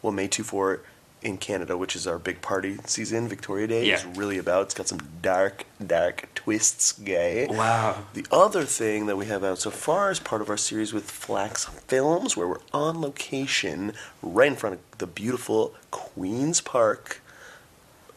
what 0.00 0.12
May 0.12 0.28
2 0.28 0.42
4 0.42 0.80
in 1.22 1.36
Canada, 1.36 1.76
which 1.76 1.94
is 1.94 2.06
our 2.06 2.18
big 2.18 2.40
party 2.40 2.78
season, 2.86 3.28
Victoria 3.28 3.66
Day, 3.66 3.90
is 3.90 4.04
really 4.06 4.38
about. 4.38 4.62
It's 4.62 4.74
got 4.74 4.88
some 4.88 5.00
dark, 5.20 5.66
dark 5.84 6.28
twists, 6.34 6.92
gay. 6.92 7.46
Wow. 7.46 8.04
The 8.14 8.26
other 8.32 8.64
thing 8.64 9.06
that 9.06 9.16
we 9.16 9.26
have 9.26 9.44
out 9.44 9.58
so 9.58 9.70
far 9.70 10.10
is 10.10 10.18
part 10.18 10.40
of 10.40 10.48
our 10.48 10.56
series 10.56 10.92
with 10.92 11.10
Flax 11.10 11.66
Films, 11.66 12.36
where 12.36 12.48
we're 12.48 12.60
on 12.72 13.00
location 13.00 13.92
right 14.22 14.48
in 14.50 14.56
front 14.56 14.76
of 14.76 14.98
the 14.98 15.06
beautiful 15.06 15.74
Queen's 15.90 16.60
Park, 16.60 17.20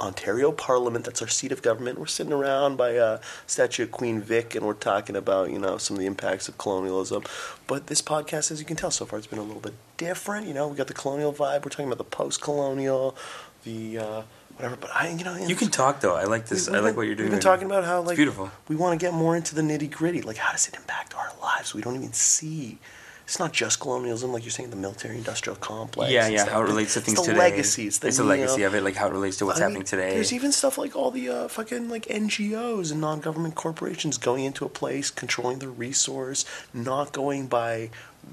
Ontario 0.03 0.51
Parliament. 0.51 1.05
That's 1.05 1.21
our 1.21 1.27
seat 1.27 1.51
of 1.51 1.61
government. 1.61 1.97
We're 1.97 2.05
sitting 2.05 2.33
around 2.33 2.75
by 2.77 2.91
a 2.91 3.19
statue 3.47 3.83
of 3.83 3.91
Queen 3.91 4.21
Vic, 4.21 4.53
and 4.55 4.65
we're 4.65 4.73
talking 4.73 5.15
about 5.15 5.49
you 5.51 5.59
know 5.59 5.77
some 5.77 5.95
of 5.95 6.01
the 6.01 6.05
impacts 6.07 6.47
of 6.49 6.57
colonialism. 6.57 7.23
But 7.67 7.87
this 7.87 8.01
podcast, 8.01 8.51
as 8.51 8.59
you 8.59 8.65
can 8.65 8.75
tell, 8.75 8.91
so 8.91 9.05
far 9.05 9.17
it's 9.17 9.27
been 9.27 9.39
a 9.39 9.43
little 9.43 9.61
bit 9.61 9.73
different. 9.97 10.47
You 10.47 10.53
know, 10.53 10.67
we 10.67 10.75
got 10.75 10.87
the 10.87 10.93
colonial 10.93 11.33
vibe. 11.33 11.63
We're 11.63 11.69
talking 11.69 11.85
about 11.85 11.97
the 11.97 12.03
post-colonial, 12.03 13.15
the 13.63 13.97
uh, 13.99 14.21
whatever. 14.55 14.75
But 14.75 14.91
I, 14.93 15.09
you 15.09 15.23
know, 15.23 15.35
You 15.35 15.55
can 15.55 15.69
talk 15.69 16.01
though. 16.01 16.15
I 16.15 16.25
like 16.25 16.47
this. 16.47 16.67
We've 16.67 16.77
I 16.77 16.79
like 16.81 16.95
what 16.97 17.03
you're 17.03 17.15
doing. 17.15 17.29
We've 17.29 17.39
been 17.39 17.45
right 17.45 17.45
now. 17.45 17.51
talking 17.51 17.65
about 17.67 17.85
how 17.85 18.01
like 18.01 18.17
beautiful. 18.17 18.51
We 18.67 18.75
want 18.75 18.99
to 18.99 19.03
get 19.03 19.13
more 19.13 19.35
into 19.35 19.55
the 19.55 19.61
nitty 19.61 19.89
gritty. 19.91 20.21
Like, 20.21 20.37
how 20.37 20.51
does 20.51 20.67
it 20.67 20.75
impact 20.75 21.15
our 21.15 21.31
lives? 21.41 21.73
We 21.73 21.81
don't 21.81 21.95
even 21.95 22.13
see. 22.13 22.79
It's 23.25 23.39
not 23.39 23.53
just 23.53 23.79
colonialism, 23.79 24.33
like 24.33 24.43
you're 24.43 24.51
saying, 24.51 24.69
the 24.69 24.75
military-industrial 24.75 25.55
complex. 25.57 26.11
Yeah, 26.11 26.27
yeah. 26.27 26.45
How 26.49 26.61
it 26.61 26.65
relates 26.65 26.93
to 26.93 26.99
it's 26.99 27.05
things 27.07 27.19
the 27.19 27.27
today. 27.27 27.37
legacy. 27.39 27.87
It's 27.87 27.99
the, 27.99 28.07
it's 28.09 28.17
the 28.17 28.23
legacy 28.25 28.63
of 28.63 28.75
it, 28.75 28.83
like 28.83 28.95
how 28.95 29.07
it 29.07 29.13
relates 29.13 29.37
to 29.37 29.45
what's 29.45 29.59
I 29.59 29.63
mean, 29.63 29.69
happening 29.71 29.85
today. 29.85 30.13
There's 30.15 30.33
even 30.33 30.51
stuff 30.51 30.77
like 30.77 30.95
all 30.95 31.09
the 31.09 31.29
uh, 31.29 31.47
fucking 31.47 31.89
like 31.89 32.05
NGOs 32.07 32.91
and 32.91 32.99
non-government 32.99 33.55
corporations 33.55 34.17
going 34.17 34.43
into 34.43 34.65
a 34.65 34.69
place, 34.69 35.09
controlling 35.09 35.59
the 35.59 35.69
resource, 35.69 36.43
not 36.73 37.13
going 37.13 37.47
by 37.47 37.89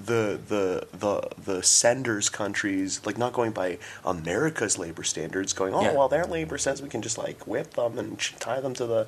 the 0.07 0.39
the 0.49 0.87
the 0.97 1.29
the 1.41 1.63
senders 1.63 2.29
countries, 2.29 3.01
like 3.05 3.17
not 3.19 3.33
going 3.33 3.53
by 3.53 3.79
America's 4.05 4.77
labor 4.79 5.03
standards. 5.05 5.53
Going, 5.53 5.73
oh 5.73 5.83
Yeah. 5.83 5.95
well, 5.95 6.09
their 6.09 6.25
labor 6.25 6.59
says 6.59 6.83
we 6.83 6.89
can 6.89 7.03
just 7.03 7.17
like 7.19 7.47
whip 7.47 7.75
them 7.75 7.97
and 7.99 8.19
tie 8.41 8.61
them 8.61 8.75
to 8.75 8.87
the 8.87 9.07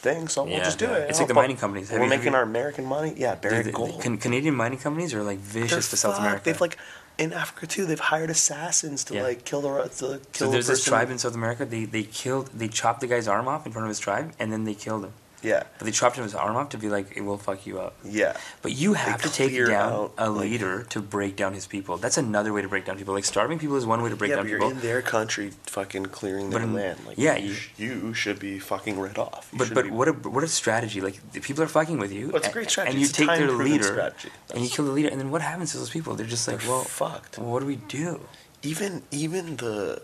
thing, 0.00 0.28
so 0.28 0.44
we'll 0.44 0.58
just 0.58 0.78
do 0.78 0.86
yeah. 0.86 0.96
it. 0.96 1.10
It's 1.10 1.18
like 1.18 1.28
the 1.28 1.34
mining 1.34 1.56
companies. 1.56 1.90
Have 1.90 1.98
We're 2.00 2.04
you- 2.06 2.10
making 2.10 2.32
you- 2.32 2.38
our 2.38 2.42
American 2.42 2.84
money. 2.84 3.14
Yeah, 3.16 3.34
Barrick 3.34 3.66
the- 3.66 3.72
Gold. 3.72 4.00
Can, 4.02 4.18
Canadian 4.18 4.54
mining 4.54 4.78
companies 4.78 5.14
are 5.14 5.22
like 5.22 5.40
They're 5.44 5.62
vicious 5.62 5.90
to 5.90 5.96
South 5.96 6.12
fucked. 6.14 6.22
America. 6.26 6.44
They've 6.44 6.60
like 6.60 6.76
in 7.18 7.32
Africa 7.32 7.66
too. 7.66 7.84
They've 7.86 8.00
hired 8.00 8.30
assassins 8.30 9.04
to 9.04 9.14
Yeah. 9.14 9.22
like 9.22 9.44
kill 9.44 9.60
the 9.60 9.68
to 9.68 9.88
kill. 9.88 10.20
so 10.32 10.44
the 10.46 10.50
there's 10.52 10.66
this 10.66 10.84
tribe 10.84 11.10
in 11.10 11.18
South 11.18 11.34
America. 11.34 11.64
They 11.64 11.84
they 11.84 12.02
killed. 12.04 12.50
They 12.54 12.68
chopped 12.68 13.00
the 13.00 13.06
guy's 13.06 13.28
arm 13.28 13.46
off 13.46 13.66
in 13.66 13.72
front 13.72 13.84
of 13.86 13.90
his 13.90 13.98
tribe, 13.98 14.32
and 14.38 14.52
then 14.52 14.64
they 14.64 14.74
killed 14.74 15.04
him. 15.04 15.12
Yeah, 15.42 15.62
But 15.78 15.86
they 15.86 15.90
chopped 15.90 16.16
him 16.16 16.24
his 16.24 16.34
arm 16.34 16.56
off 16.56 16.68
to 16.70 16.78
be 16.78 16.88
like, 16.90 17.16
it 17.16 17.22
will 17.22 17.38
fuck 17.38 17.66
you 17.66 17.80
up. 17.80 17.94
yeah. 18.04 18.36
But 18.60 18.72
you 18.72 18.92
have 18.92 19.22
to 19.22 19.30
take 19.32 19.56
down 19.56 19.92
out, 19.92 20.14
a 20.18 20.28
like- 20.28 20.40
leader 20.50 20.82
to 20.90 21.00
break 21.00 21.34
down 21.36 21.54
his 21.54 21.66
people. 21.66 21.96
That's 21.96 22.18
another 22.18 22.52
way 22.52 22.60
to 22.62 22.68
break 22.68 22.84
down 22.84 22.98
people. 22.98 23.14
Like 23.14 23.24
starving 23.24 23.58
people 23.58 23.76
is 23.76 23.86
one 23.86 24.02
way 24.02 24.10
to 24.10 24.16
break 24.16 24.28
yeah, 24.30 24.36
down 24.36 24.44
but 24.44 24.50
you're 24.50 24.58
people. 24.58 24.72
in 24.72 24.80
their 24.80 25.00
country, 25.00 25.52
fucking 25.66 26.06
clearing 26.06 26.50
their 26.50 26.60
in- 26.60 26.74
land. 26.74 26.98
Like, 27.06 27.16
yeah, 27.18 27.36
you, 27.36 27.54
you- 27.78 28.12
should 28.12 28.38
be 28.38 28.58
fucking 28.58 28.98
rid 29.00 29.16
off. 29.18 29.48
You 29.52 29.58
But 29.60 29.72
but 29.74 29.84
be- 29.86 29.90
what 29.90 30.08
a 30.08 30.12
what 30.12 30.44
a 30.44 30.48
strategy! 30.48 31.00
Like 31.00 31.16
the 31.32 31.40
people 31.40 31.62
are 31.64 31.68
fucking 31.68 31.98
with 31.98 32.12
you. 32.12 32.26
Well, 32.28 32.36
it's 32.36 32.46
a 32.46 32.48
and- 32.48 32.54
great 32.54 32.70
strategy. 32.70 32.92
And 32.92 33.00
you 33.00 33.06
It's 33.08 33.16
take 33.16 33.28
their 33.28 33.50
leader 33.52 33.84
strategy. 33.84 34.28
and 34.54 34.62
you 34.62 34.68
kill 34.68 34.84
the 34.84 34.90
leader, 34.92 35.08
and 35.08 35.18
then 35.20 35.30
what 35.30 35.40
happens 35.42 35.72
to 35.72 35.78
those 35.78 35.90
people? 35.90 36.14
They're 36.16 36.26
just 36.26 36.46
like, 36.48 36.60
They're 36.60 36.68
well, 36.70 36.82
fucked. 36.84 37.38
well, 37.38 37.50
what 37.50 37.60
do 37.60 37.66
we 37.66 37.76
do? 37.76 38.20
even 38.62 39.02
even 39.10 39.56
the 39.56 40.02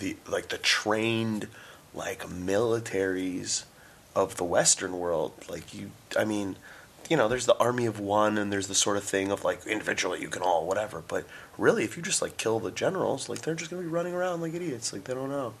the 0.00 0.16
like 0.26 0.48
the 0.48 0.56
trained 0.58 1.46
like 1.92 2.20
militaries 2.28 3.64
of 4.16 4.36
the 4.36 4.44
Western 4.44 4.98
world, 4.98 5.32
like 5.48 5.72
you, 5.74 5.90
I 6.18 6.24
mean, 6.24 6.56
you 7.10 7.16
know, 7.16 7.28
there's 7.28 7.46
the 7.46 7.56
army 7.58 7.86
of 7.86 8.00
one, 8.00 8.36
and 8.38 8.52
there's 8.52 8.66
the 8.66 8.74
sort 8.74 8.96
of 8.96 9.04
thing 9.04 9.30
of 9.30 9.44
like 9.44 9.64
individually 9.66 10.20
you 10.22 10.28
can 10.28 10.42
all 10.42 10.66
whatever, 10.66 11.02
but 11.06 11.24
really, 11.56 11.84
if 11.84 11.96
you 11.96 12.02
just 12.02 12.20
like 12.22 12.36
kill 12.38 12.58
the 12.58 12.70
generals, 12.72 13.28
like 13.28 13.42
they're 13.42 13.54
just 13.54 13.70
gonna 13.70 13.82
be 13.82 13.88
running 13.88 14.14
around 14.14 14.40
like 14.40 14.54
idiots, 14.54 14.92
like 14.92 15.04
they 15.04 15.14
don't 15.14 15.28
know. 15.30 15.54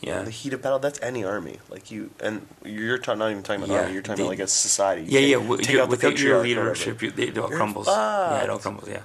Yeah. 0.00 0.18
In 0.18 0.24
the 0.24 0.32
heat 0.32 0.52
of 0.52 0.62
battle, 0.62 0.80
that's 0.80 1.00
any 1.00 1.22
army. 1.22 1.58
Like 1.70 1.92
you, 1.92 2.10
and 2.18 2.44
you're 2.64 2.98
ta- 2.98 3.14
not 3.14 3.30
even 3.30 3.44
talking 3.44 3.62
about 3.62 3.72
Yeah, 3.72 3.80
army. 3.82 3.92
You're 3.92 4.02
talking 4.02 4.16
they- 4.16 4.22
about 4.24 4.30
like 4.30 4.40
a 4.40 4.48
society. 4.48 5.02
You 5.02 5.20
Yeah, 5.20 5.36
yeah. 5.36 5.42
w- 5.44 5.62
take 5.62 5.76
out 5.78 5.88
without 5.90 6.18
your 6.18 6.42
patriarch 6.42 6.44
or 6.44 6.48
whatever. 6.48 6.64
leadership, 6.64 7.02
you, 7.02 7.12
it 7.16 7.38
all 7.38 7.48
crumbles. 7.48 7.86
Yeah, 7.86 8.42
it 8.42 8.50
all 8.50 8.58
crumbles. 8.58 8.88
Yeah. 8.88 9.02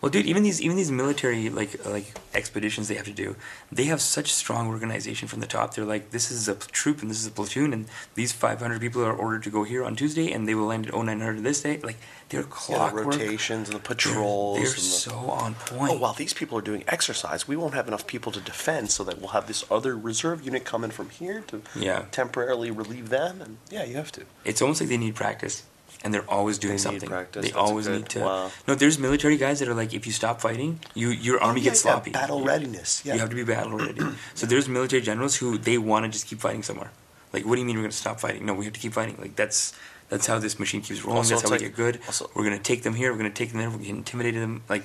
Well, 0.00 0.08
dude, 0.08 0.24
even 0.24 0.42
these 0.42 0.62
even 0.62 0.76
these 0.78 0.90
military 0.90 1.50
like 1.50 1.84
like 1.84 2.14
expeditions 2.32 2.88
they 2.88 2.94
have 2.94 3.04
to 3.04 3.12
do, 3.12 3.36
they 3.70 3.84
have 3.84 4.00
such 4.00 4.32
strong 4.32 4.68
organization 4.68 5.28
from 5.28 5.40
the 5.40 5.46
top. 5.46 5.74
They're 5.74 5.84
like, 5.84 6.10
this 6.10 6.30
is 6.30 6.48
a 6.48 6.54
troop 6.54 7.02
and 7.02 7.10
this 7.10 7.20
is 7.20 7.26
a 7.26 7.30
platoon, 7.30 7.74
and 7.74 7.84
these 8.14 8.32
500 8.32 8.80
people 8.80 9.04
are 9.04 9.12
ordered 9.12 9.42
to 9.42 9.50
go 9.50 9.64
here 9.64 9.84
on 9.84 9.96
Tuesday, 9.96 10.32
and 10.32 10.48
they 10.48 10.54
will 10.54 10.66
land 10.66 10.86
at 10.86 10.94
0900 10.94 11.42
this 11.42 11.60
day. 11.60 11.78
Like 11.82 11.98
they're 12.30 12.46
Yeah, 12.70 12.88
the 12.88 12.96
rotations 13.04 13.68
and 13.68 13.76
the 13.78 13.82
They're, 13.82 13.94
patrols. 13.94 14.56
they're 14.56 14.64
the, 14.72 14.80
so 14.80 15.12
on 15.12 15.54
point. 15.54 15.92
Oh, 15.92 15.98
while 15.98 16.14
these 16.14 16.32
people 16.32 16.56
are 16.56 16.62
doing 16.62 16.82
exercise, 16.88 17.46
we 17.46 17.56
won't 17.56 17.74
have 17.74 17.86
enough 17.86 18.06
people 18.06 18.32
to 18.32 18.40
defend, 18.40 18.90
so 18.90 19.04
that 19.04 19.18
we'll 19.18 19.28
have 19.38 19.48
this 19.48 19.64
other 19.70 19.98
reserve 19.98 20.42
unit 20.42 20.64
coming 20.64 20.90
from 20.90 21.10
here 21.10 21.42
to 21.48 21.60
Yeah. 21.76 22.06
temporarily 22.10 22.70
relieve 22.70 23.10
them. 23.10 23.42
And 23.42 23.58
yeah, 23.70 23.84
you 23.84 23.96
have 23.96 24.12
to. 24.12 24.22
It's 24.46 24.62
almost 24.62 24.80
like 24.80 24.88
they 24.88 24.96
need 24.96 25.14
practice, 25.14 25.64
and 26.02 26.12
they're 26.14 26.28
always 26.30 26.58
doing 26.58 26.72
They 26.72 26.76
need 26.76 26.82
something. 26.82 27.08
practice, 27.08 27.42
They 27.44 27.48
that's 27.50 27.56
always 27.60 27.86
good- 27.86 28.00
need 28.02 28.08
to. 28.10 28.20
wow. 28.20 28.50
No, 28.66 28.74
there's 28.74 28.98
military 28.98 29.36
guys 29.36 29.58
that 29.60 29.68
are 29.68 29.74
like, 29.74 29.92
if 29.92 30.06
you 30.06 30.12
stop 30.12 30.40
fighting, 30.40 30.80
you 30.94 31.08
your 31.10 31.42
army 31.42 31.60
Yeah, 31.60 31.64
gets 31.70 31.84
yeah, 31.84 31.92
sloppy. 31.92 32.10
battle 32.10 32.40
You- 32.40 32.46
readiness. 32.46 33.02
Yeah. 33.04 33.14
You 33.14 33.20
have 33.20 33.30
to 33.30 33.36
be 33.36 33.44
battle 33.44 33.76
ready. 33.76 34.00
so 34.34 34.46
there's 34.46 34.68
military 34.68 35.02
generals 35.02 35.36
who 35.36 35.58
they 35.58 35.76
want 35.78 36.04
to 36.06 36.10
just 36.10 36.26
keep 36.26 36.40
fighting 36.40 36.62
somewhere. 36.62 36.90
Like, 37.32 37.44
what 37.46 37.54
do 37.56 37.60
you 37.60 37.66
mean 37.66 37.76
we're 37.76 37.82
going 37.82 37.90
to 37.92 37.96
stop 37.96 38.18
fighting? 38.18 38.44
No, 38.46 38.54
we 38.54 38.64
have 38.64 38.74
to 38.74 38.80
keep 38.80 38.92
fighting. 38.94 39.16
Like 39.20 39.36
that's 39.36 39.72
that's 40.08 40.26
how 40.26 40.38
this 40.40 40.58
machine 40.58 40.80
keeps 40.82 41.04
rolling. 41.04 41.18
Also, 41.18 41.34
that's 41.36 41.42
how 41.42 41.48
we 41.50 41.52
like- 41.58 41.60
get 41.60 41.76
good. 41.76 42.00
also- 42.06 42.28
we're 42.34 42.44
going 42.44 42.56
to 42.56 42.62
take 42.62 42.82
them 42.82 42.94
here. 42.94 43.12
We're 43.12 43.18
going 43.18 43.30
to 43.30 43.36
take 43.36 43.50
them 43.52 43.58
there. 43.60 43.68
We're 43.70 43.76
going 43.76 43.84
to 43.84 43.90
intimidate 43.90 44.34
them. 44.34 44.62
Like, 44.68 44.84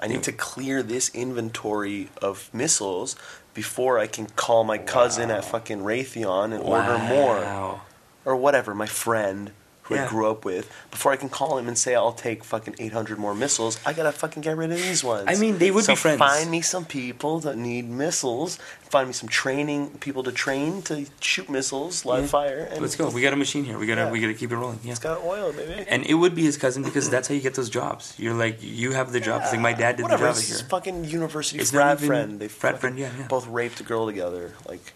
I 0.00 0.06
need 0.08 0.22
to 0.24 0.32
clear 0.32 0.82
this 0.82 1.08
inventory 1.14 2.10
of 2.20 2.50
missiles 2.52 3.16
before 3.54 3.98
I 3.98 4.06
can 4.06 4.26
call 4.26 4.62
my 4.64 4.78
cousin 4.78 5.30
at 5.30 5.44
fucking 5.44 5.80
Raytheon 5.80 6.52
and 6.52 6.62
order 6.62 6.98
more. 6.98 7.80
Or 8.24 8.36
whatever, 8.36 8.74
my 8.74 8.86
friend 8.86 9.52
who 9.88 9.96
I 9.96 10.06
grew 10.06 10.30
up 10.30 10.44
with. 10.44 10.70
Before 10.90 11.12
I 11.12 11.16
can 11.16 11.28
call 11.28 11.58
him 11.58 11.68
and 11.68 11.76
say 11.76 11.94
I'll 11.94 12.12
take 12.12 12.44
fucking 12.44 12.76
800 12.78 13.18
more 13.18 13.34
missiles, 13.34 13.78
I 13.84 13.92
gotta 13.92 14.12
fucking 14.12 14.42
get 14.42 14.56
rid 14.56 14.70
of 14.70 14.76
these 14.78 15.02
ones. 15.02 15.24
I 15.28 15.34
mean, 15.36 15.58
they 15.58 15.70
would 15.70 15.84
so 15.84 15.92
be 15.92 15.96
friends. 15.96 16.18
Find 16.18 16.50
me 16.50 16.60
some 16.60 16.84
people 16.84 17.40
that 17.40 17.56
need 17.56 17.88
missiles. 17.88 18.58
Find 18.90 19.08
me 19.08 19.12
some 19.12 19.28
training 19.28 19.90
people 20.00 20.22
to 20.22 20.32
train 20.32 20.80
to 20.82 21.04
shoot 21.20 21.50
missiles, 21.50 22.06
live 22.06 22.22
Yeah. 22.24 22.28
fire. 22.28 22.68
And 22.70 22.80
Let's 22.80 22.96
go. 22.96 23.10
We 23.10 23.20
got 23.20 23.32
a 23.34 23.36
machine 23.36 23.64
here. 23.64 23.78
We 23.78 23.86
got 23.86 23.96
to 23.96 24.02
Yeah. 24.02 24.10
we 24.10 24.20
got 24.20 24.28
to 24.28 24.34
keep 24.34 24.50
it 24.50 24.56
rolling. 24.56 24.80
Yeah. 24.82 24.92
It's 24.92 25.00
got 25.00 25.22
oil, 25.22 25.52
baby. 25.52 25.84
And 25.88 26.04
it 26.06 26.14
would 26.14 26.34
be 26.34 26.42
his 26.42 26.56
cousin 26.56 26.82
because 26.82 27.10
that's 27.10 27.28
how 27.28 27.34
you 27.34 27.40
get 27.42 27.54
those 27.54 27.68
jobs. 27.68 28.14
You're 28.18 28.34
like, 28.34 28.58
you 28.62 28.92
have 28.92 29.12
the 29.12 29.20
job. 29.20 29.42
It's 29.42 29.52
like 29.52 29.60
my 29.60 29.74
dad 29.74 29.96
did 29.96 30.04
Whatever, 30.04 30.22
the 30.24 30.28
job 30.30 30.36
it's 30.38 30.48
here. 30.48 30.56
his 30.58 30.62
fucking 30.62 31.04
university 31.04 31.58
It's 31.60 31.70
frat 31.70 32.00
friend. 32.00 32.40
They 32.40 32.48
frat 32.48 32.80
friend, 32.80 32.98
yeah, 32.98 33.10
yeah. 33.18 33.26
both 33.26 33.46
raped 33.46 33.78
a 33.80 33.82
girl 33.82 34.06
together, 34.06 34.54
like 34.66 34.94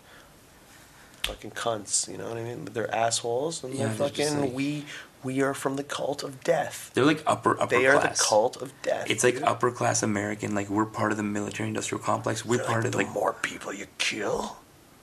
fucking 1.24 1.52
cunts. 1.52 2.10
You 2.10 2.18
know 2.18 2.28
what 2.28 2.38
I 2.38 2.42
mean? 2.42 2.64
They're 2.66 2.92
assholes, 2.94 3.62
and 3.64 3.74
Yeah, 3.74 3.86
they're 3.88 3.94
they're 3.94 4.08
just 4.10 4.30
fucking 4.30 4.44
like- 4.46 4.54
we 4.54 4.84
we 5.24 5.40
are 5.40 5.54
from 5.54 5.76
the 5.76 5.84
cult 5.84 6.22
of 6.24 6.42
death. 6.42 6.90
They're 6.94 7.04
like 7.04 7.22
upper 7.26 7.52
upper 7.52 7.66
class. 7.66 7.70
They 7.70 7.86
are 7.86 8.00
class. 8.00 8.18
the 8.18 8.24
cult 8.24 8.56
of 8.62 8.72
death. 8.82 9.08
It's 9.10 9.22
like 9.24 9.40
upper 9.42 9.70
class 9.70 10.02
American. 10.02 10.54
Like 10.54 10.68
we're 10.68 10.86
part 10.86 11.12
of 11.12 11.16
the 11.16 11.22
military 11.22 11.68
industrial 11.68 12.02
complex. 12.02 12.44
We're 12.44 12.56
They're 12.58 12.66
part 12.66 12.84
of 12.86 12.92
the 12.92 12.98
like 12.98 13.10
more 13.12 13.32
people 13.34 13.72
you 13.72 13.86
kill, 13.98 14.56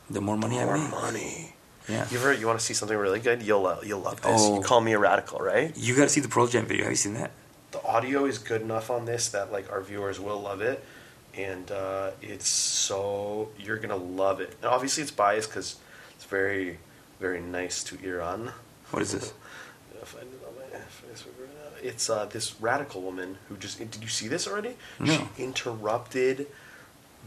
the 0.09 0.19
more 0.21 0.35
money 0.37 0.57
the 0.57 0.63
I 0.63 0.65
more 0.65 0.77
make. 0.77 0.91
money. 0.91 1.55
Yeah. 1.87 2.05
You 2.11 2.19
ever 2.19 2.33
you 2.33 2.45
want 2.45 2.59
to 2.59 2.65
see 2.65 2.73
something 2.75 2.97
really 2.97 3.19
good? 3.19 3.41
You'll 3.41 3.79
you'll 3.83 4.01
love 4.01 4.21
this. 4.21 4.41
Oh. 4.43 4.55
You 4.55 4.61
call 4.61 4.81
me 4.81 4.91
a 4.93 4.99
radical, 4.99 5.39
right? 5.39 5.75
You 5.77 5.95
got 5.95 6.03
to 6.03 6.09
see 6.09 6.21
the 6.21 6.27
Pearl 6.27 6.45
Jam 6.47 6.65
video. 6.65 6.83
Have 6.83 6.91
you 6.91 6.97
seen 6.97 7.13
that? 7.15 7.31
The 7.71 7.81
audio 7.83 8.25
is 8.25 8.37
good 8.39 8.61
enough 8.61 8.89
on 8.91 9.05
this 9.05 9.29
that 9.29 9.51
like 9.51 9.71
our 9.71 9.81
viewers 9.81 10.19
will 10.19 10.39
love 10.41 10.61
it, 10.61 10.83
and 11.35 11.71
uh, 11.71 12.11
it's 12.21 12.47
so 12.47 13.49
you're 13.57 13.77
gonna 13.77 13.95
love 13.95 14.41
it. 14.41 14.55
And 14.61 14.65
obviously, 14.65 15.01
it's 15.03 15.11
biased 15.11 15.49
because 15.49 15.77
very 16.29 16.79
very 17.19 17.41
nice 17.41 17.83
to 17.85 17.97
Iran. 18.03 18.51
What 18.91 19.01
is 19.01 19.11
this? 19.11 19.33
Find 20.03 20.25
it 20.27 20.41
on 20.47 20.53
my 20.55 20.79
Facebook 20.79 21.37
right 21.39 21.49
now. 21.83 21.87
It's 21.89 22.09
uh, 22.09 22.25
this 22.25 22.55
radical 22.61 23.01
woman 23.01 23.37
who 23.47 23.57
just 23.57 23.77
did 23.79 23.97
you 24.01 24.07
see 24.07 24.27
this 24.27 24.47
already? 24.47 24.75
No. 24.99 25.13
She 25.35 25.43
interrupted 25.43 26.47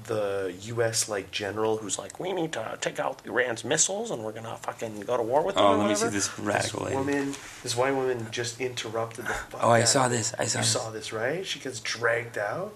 the 0.04 0.54
U.S. 0.62 1.08
like 1.08 1.30
general 1.30 1.76
who's 1.76 1.98
like, 1.98 2.18
we 2.18 2.32
need 2.32 2.52
to 2.54 2.78
take 2.80 2.98
out 2.98 3.20
Iran's 3.26 3.62
missiles 3.62 4.10
and 4.10 4.24
we're 4.24 4.32
gonna 4.32 4.56
fucking 4.56 5.00
go 5.00 5.18
to 5.18 5.22
war 5.22 5.42
with 5.44 5.56
them. 5.56 5.64
Oh, 5.64 5.76
let 5.76 5.88
me 5.90 5.94
see 5.94 6.08
this 6.08 6.36
radical 6.38 6.84
lady. 6.84 6.96
woman. 6.96 7.34
This 7.62 7.76
white 7.76 7.94
woman 7.94 8.26
just 8.30 8.58
interrupted 8.60 9.26
the. 9.26 9.36
Oh, 9.60 9.70
I 9.70 9.84
saw 9.84 10.08
this. 10.08 10.34
I 10.38 10.46
saw 10.46 10.58
You 10.60 10.62
this. 10.64 10.72
saw 10.72 10.90
this, 10.90 11.12
right? 11.12 11.44
She 11.46 11.58
gets 11.60 11.78
dragged 11.80 12.38
out. 12.38 12.74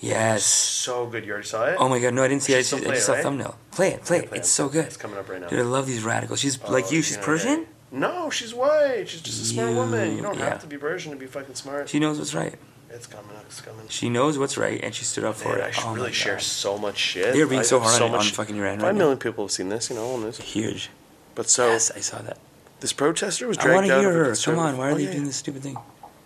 Yes. 0.00 0.44
So 0.44 1.06
good. 1.06 1.24
You 1.26 1.32
already 1.32 1.46
saw 1.46 1.66
it. 1.66 1.76
Oh 1.78 1.88
my 1.88 1.98
god, 2.00 2.14
no, 2.14 2.22
I 2.22 2.28
didn't 2.28 2.42
see 2.42 2.54
it. 2.54 2.56
I 2.56 2.60
just, 2.60 2.72
I 2.72 2.76
just 2.78 2.86
play 2.88 2.96
saw 2.98 3.12
it, 3.12 3.14
a 3.14 3.16
right? 3.18 3.22
thumbnail. 3.22 3.58
Play 3.70 3.88
it, 3.92 4.02
play 4.04 4.18
it. 4.20 4.28
play 4.28 4.38
It's 4.38 4.48
it. 4.48 4.52
so 4.52 4.68
good. 4.68 4.86
It's 4.86 4.96
coming 4.96 5.18
up 5.18 5.28
right 5.28 5.40
now. 5.40 5.48
Dude, 5.48 5.58
I 5.58 5.62
love 5.62 5.86
these 5.86 6.02
radicals. 6.02 6.40
She's 6.40 6.58
Oh, 6.64 6.72
like 6.72 6.90
you. 6.90 7.02
She's 7.02 7.18
Persian. 7.18 7.66
No, 7.92 8.30
she's 8.30 8.54
white. 8.54 9.04
She's 9.08 9.20
just 9.20 9.42
a 9.42 9.44
smart 9.44 9.74
woman. 9.74 10.16
You 10.16 10.22
don't 10.22 10.38
yeah. 10.38 10.50
have 10.50 10.60
to 10.62 10.66
be 10.66 10.78
Persian 10.78 11.12
to 11.12 11.18
be 11.18 11.26
fucking 11.26 11.54
smart. 11.56 11.88
She 11.88 11.98
knows 11.98 12.18
what's 12.18 12.34
right. 12.34 12.54
It's 12.88 13.06
coming 13.06 13.36
up. 13.36 13.44
It's 13.46 13.60
coming. 13.60 13.86
She 13.88 14.08
knows 14.08 14.38
what's 14.38 14.56
right, 14.56 14.80
and 14.82 14.94
she 14.94 15.04
stood 15.04 15.24
up 15.24 15.36
for 15.36 15.50
Man, 15.50 15.58
it. 15.58 15.64
I 15.64 15.70
should 15.70 15.84
oh 15.86 15.94
really 15.94 16.12
share 16.12 16.38
so 16.40 16.78
much 16.78 16.96
shit. 16.96 17.34
They're 17.34 17.46
being 17.46 17.60
I 17.60 17.64
so 17.64 17.78
hard 17.78 18.00
on- 18.02 18.10
on 18.10 18.16
much- 18.16 18.32
fucking 18.32 18.56
Iran 18.56 18.78
Five 18.78 18.82
right 18.86 18.92
now. 18.94 18.98
million 18.98 19.18
people 19.18 19.44
have 19.44 19.52
seen 19.52 19.68
this, 19.68 19.90
you 19.90 19.96
know, 19.96 20.12
on 20.14 20.22
this. 20.22 20.38
Huge. 20.38 20.90
But 21.34 21.48
so 21.48 21.68
yes, 21.68 21.90
I 21.94 22.00
saw 22.00 22.18
that. 22.22 22.38
this 22.80 22.92
protester 22.92 23.46
was 23.46 23.58
I 23.58 23.62
dragged 23.62 23.74
want 23.76 23.86
to 23.88 24.00
hear 24.00 24.24
her. 24.24 24.34
Come 24.36 24.58
on, 24.58 24.76
why 24.78 24.88
are 24.88 24.92
oh, 24.92 24.94
they 24.96 25.04
yeah. 25.04 25.12
doing 25.12 25.24
this 25.26 25.36
stupid 25.36 25.62
thing? 25.62 25.76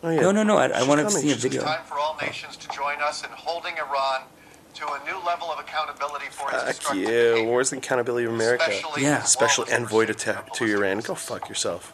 Oh, 0.05 0.11
yeah. 0.11 0.21
No, 0.21 0.33
no, 0.33 0.43
no. 0.43 0.57
I, 0.59 0.67
I 0.67 0.79
She's 0.81 0.89
want 0.89 1.01
to 1.01 1.11
see 1.11 1.31
a 1.31 1.35
She's 1.35 1.43
video. 1.43 1.63
Time 1.63 1.83
for 1.87 1.99
all 1.99 2.17
nations 2.21 2.57
to 2.59 2.69
join 2.69 3.01
us 3.03 3.25
in 3.25 3.31
holding 3.31 3.75
Iran 3.79 4.23
to 4.75 4.85
a 4.87 5.01
new 5.07 5.17
level 5.25 5.49
of 5.51 5.59
accountability 5.59 6.27
for 6.31 6.51
its 6.51 6.59
Fuck 6.59 6.67
destructive 6.67 7.01
you. 7.03 7.07
behavior, 7.09 7.51
Where's 7.53 7.71
the 7.71 7.79
accountability 7.79 8.27
of 8.27 8.33
America? 8.35 8.65
especially 8.69 9.03
Yeah. 9.03 9.23
Special 9.23 9.65
envoy 9.73 10.05
to, 10.07 10.15
ta- 10.15 10.43
to 10.55 10.65
Iran. 10.67 11.01
Go 11.01 11.15
fuck 11.15 11.49
yourself. 11.49 11.93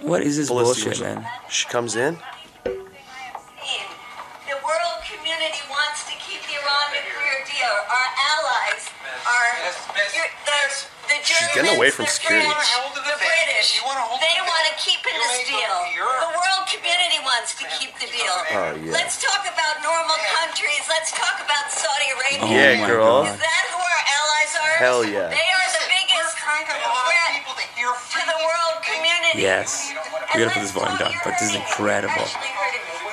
You. 0.00 0.08
What 0.08 0.22
is 0.22 0.36
this 0.38 0.48
Ballistic 0.48 0.84
bullshit, 0.96 1.02
man? 1.04 1.26
She 1.50 1.66
comes 1.68 1.96
in. 1.96 2.16
The 2.64 4.56
world 4.64 4.98
community 5.04 5.60
wants 5.68 6.08
to 6.08 6.14
keep 6.16 6.40
the 6.48 6.54
Iran 6.56 6.86
nuclear 6.96 7.38
deal. 7.44 7.74
Our 7.92 8.08
allies 8.32 8.88
are 9.28 9.48
Miss, 9.66 9.76
miss, 9.92 10.14
you're- 10.16 10.32
there's 10.48 10.88
the 11.10 11.18
Germans, 11.20 11.26
She's 11.26 11.50
getting 11.52 11.74
away 11.76 11.90
from 11.90 12.06
the 12.06 12.14
security. 12.14 12.46
French, 12.46 12.70
You 12.70 12.78
wanna 12.78 12.86
hold 12.86 12.94
the 12.96 13.02
the. 13.02 13.16
British. 13.18 13.68
You 13.76 13.82
wanna 13.84 14.04
hold 14.06 14.18
they 14.22 14.38
want 14.40 14.64
to 14.70 14.74
keep 14.80 15.02
in 15.04 15.16
this 15.18 15.36
deal. 15.50 15.74
The 15.98 16.30
world 16.32 16.64
community 16.70 17.18
wants 17.26 17.52
to 17.60 17.64
keep 17.76 17.92
the 18.00 18.08
deal. 18.08 18.36
Oh, 18.54 18.78
yeah. 18.78 18.94
Let's 18.94 19.18
talk 19.20 19.42
about 19.44 19.82
normal 19.84 20.16
countries. 20.40 20.80
Let's 20.88 21.10
talk 21.12 21.42
about 21.42 21.68
Saudi 21.68 22.08
Arabia. 22.14 22.46
Oh 22.46 22.54
Yeah, 22.54 22.86
girl. 22.86 23.26
Is 23.28 23.36
that 23.36 23.62
who 23.74 23.78
our 23.82 24.02
allies 24.16 24.52
are? 24.56 24.74
Hell 24.80 25.02
yeah. 25.04 25.28
They 25.28 25.48
are 25.50 25.68
the 25.76 25.84
biggest 25.90 26.32
Trying 26.40 26.64
to 26.66 26.72
threat 26.72 27.32
to 27.44 28.20
the 28.26 28.38
world 28.42 28.76
community. 28.82 29.42
Yes. 29.44 29.92
We 30.34 30.40
gotta 30.40 30.50
put 30.56 30.62
this 30.62 30.72
volume 30.72 30.96
down, 30.98 31.12
but 31.24 31.34
this 31.38 31.50
is 31.50 31.56
incredible. 31.56 32.26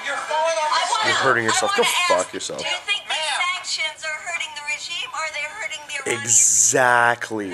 You're 0.05 0.15
falling 0.29 0.57
off 0.57 0.71
I 0.71 0.81
the 0.85 0.91
wanna- 0.93 1.07
You're 1.11 1.21
hurting 1.21 1.43
yourself. 1.45 1.75
Go 1.75 1.83
fuck 2.07 2.33
yourself. 2.33 2.59
Do 2.61 2.65
you 2.67 2.81
think 2.87 3.03
these 3.05 3.17
Ma'am. 3.19 3.41
sanctions 3.61 3.99
are 4.05 4.17
hurting 4.25 4.51
the 4.55 4.63
regime 4.73 5.09
or 5.13 5.21
are 5.21 5.33
they 5.35 5.45
hurting 5.45 5.81
the 5.87 5.95
Iranian 6.07 6.23
Exactly. 6.23 7.51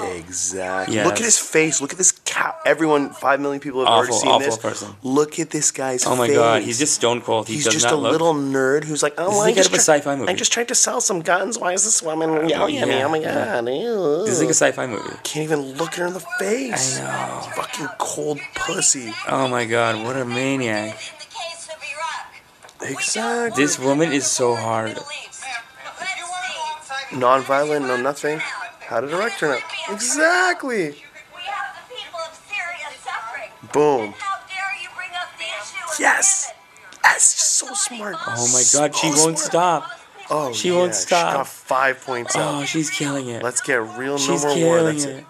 Oh. 0.00 0.12
Exactly. 0.12 0.94
Yes. 0.96 1.06
Look 1.06 1.16
at 1.16 1.24
his 1.24 1.38
face. 1.38 1.80
Look 1.80 1.92
at 1.92 1.98
this 1.98 2.12
cow. 2.24 2.54
Everyone, 2.64 3.10
five 3.10 3.40
million 3.40 3.60
people 3.60 3.80
have 3.80 3.88
already 3.88 4.08
Awful, 4.12 4.20
seen 4.20 4.30
awful 4.30 4.46
this. 4.46 4.58
person. 4.58 4.94
Look 5.02 5.38
at 5.38 5.50
this 5.50 5.70
guy's 5.70 6.04
face. 6.04 6.10
Oh 6.12 6.16
my 6.16 6.26
face. 6.28 6.36
god, 6.36 6.62
he's 6.62 6.78
just 6.78 6.94
stone 6.94 7.20
cold. 7.20 7.48
He 7.48 7.54
He's 7.54 7.64
does 7.64 7.72
just 7.74 7.84
not 7.86 7.94
a 7.94 7.96
look. 7.96 8.12
little 8.12 8.34
nerd 8.34 8.84
who's 8.84 9.02
like, 9.02 9.14
oh, 9.18 9.28
This 9.30 9.36
is 9.36 9.46
I'm 9.46 9.54
just 9.54 9.68
a 9.68 9.72
try- 9.74 9.78
sci-fi 9.98 10.16
movie. 10.16 10.30
I'm 10.30 10.36
just 10.36 10.52
trying 10.52 10.66
to 10.66 10.74
sell 10.74 11.00
some 11.00 11.20
guns. 11.20 11.58
Why 11.58 11.72
is 11.72 11.84
this 11.84 12.02
woman 12.02 12.48
yelling 12.48 12.78
at 12.78 12.88
me? 12.88 13.02
Oh 13.02 13.08
my 13.08 13.20
god. 13.20 13.66
ew. 13.68 14.22
This 14.24 14.34
is 14.34 14.40
like 14.40 14.50
a 14.50 14.54
sci-fi 14.54 14.86
movie. 14.86 15.08
Can't 15.24 15.44
even 15.44 15.60
look 15.74 15.94
her 15.94 16.06
in 16.06 16.12
the 16.12 16.24
face. 16.38 17.00
I 17.00 17.02
know. 17.28 17.40
Fucking 17.56 17.88
cold 17.98 18.40
pussy. 18.54 19.12
Oh 19.28 19.48
my 19.48 19.64
god, 19.64 20.04
what 20.04 20.16
a 20.16 20.24
maniac. 20.24 20.90
In 20.90 21.18
the 21.18 21.24
case 21.24 21.68
of 21.68 21.82
Iraq. 21.82 22.80
we 22.80 22.86
don't 22.86 22.92
Exactly. 22.96 23.62
This 23.64 23.78
woman 23.78 24.12
is 24.12 24.26
so 24.26 24.50
war 24.50 24.56
in 24.58 24.60
the 24.60 24.66
hard. 24.68 24.88
Middle 24.90 25.02
East. 25.28 25.40
Ma'am, 25.42 25.62
Let's 25.98 26.10
if 26.12 26.18
you 26.18 26.24
want 26.24 26.44
to 26.44 26.52
go 26.52 26.84
see. 26.86 26.92
outside, 26.94 27.18
Non-violent, 27.18 27.86
no 27.86 27.96
nothing. 27.96 28.40
How 28.88 29.00
did 29.02 29.12
Iraq 29.12 29.36
turn 29.38 29.50
out? 29.56 29.62
Exactly. 29.90 30.76
We 30.88 31.42
have 31.44 31.76
the 31.76 31.94
people 31.94 32.20
of 32.20 32.34
Syria 32.48 32.88
suffering. 33.04 33.50
Boom. 33.72 34.04
And 34.06 34.14
how 34.14 34.38
dare 34.48 34.82
you 34.82 34.88
bring 34.96 35.10
up 35.20 35.28
the 35.36 35.44
issue 35.44 35.84
of 35.92 36.00
Yes. 36.00 36.46
Yemen? 36.48 37.00
That's 37.02 37.24
so 37.24 37.74
smart. 37.74 38.16
Oh 38.26 38.48
my 38.52 38.62
god, 38.72 38.96
she 38.96 39.12
So 39.12 39.24
won't 39.24 39.38
smart. 39.38 39.84
stop. 39.84 39.90
Oh, 40.30 40.52
She 40.52 40.70
won't 40.70 40.94
stop. 40.94 41.32
She 41.32 41.36
got 41.36 41.48
five 41.48 42.00
points 42.04 42.34
Oh, 42.36 42.40
out. 42.40 42.68
she's 42.68 42.88
killing 42.90 43.28
it. 43.28 43.42
Let's 43.42 43.60
get 43.60 43.76
real. 43.76 44.12
No 44.12 44.16
She's 44.18 44.42
more 44.44 44.56
war. 44.56 44.76
killing 44.78 44.94
That's 44.96 45.04
it. 45.04 45.16
it. 45.18 45.24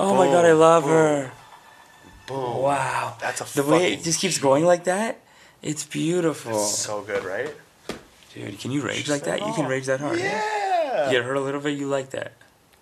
Oh 0.00 0.14
my 0.14 0.26
god, 0.26 0.44
I 0.44 0.52
love 0.52 0.82
boom, 0.84 0.92
her. 0.92 1.32
Boom. 2.26 2.62
Wow. 2.62 3.16
That's 3.20 3.40
a 3.40 3.62
The 3.62 3.68
way 3.68 3.92
it 3.94 4.02
just 4.02 4.20
keeps 4.20 4.38
going 4.38 4.64
like 4.64 4.84
that, 4.84 5.20
it's 5.62 5.84
beautiful. 5.84 6.58
So 6.58 7.02
good, 7.02 7.24
right? 7.24 7.54
Dude, 8.34 8.58
can 8.58 8.70
you 8.72 8.82
rage 8.82 8.96
She's 8.98 9.08
like 9.10 9.22
that? 9.24 9.40
You 9.46 9.52
can 9.54 9.66
oh, 9.66 9.68
rage 9.68 9.86
that 9.86 10.00
hard. 10.00 10.18
Eh? 10.18 10.22
Yeah. 10.24 11.06
You 11.06 11.12
get 11.12 11.24
hurt 11.24 11.36
a 11.36 11.40
little 11.40 11.60
bit, 11.60 11.78
you 11.78 11.86
like 11.86 12.10
that. 12.10 12.32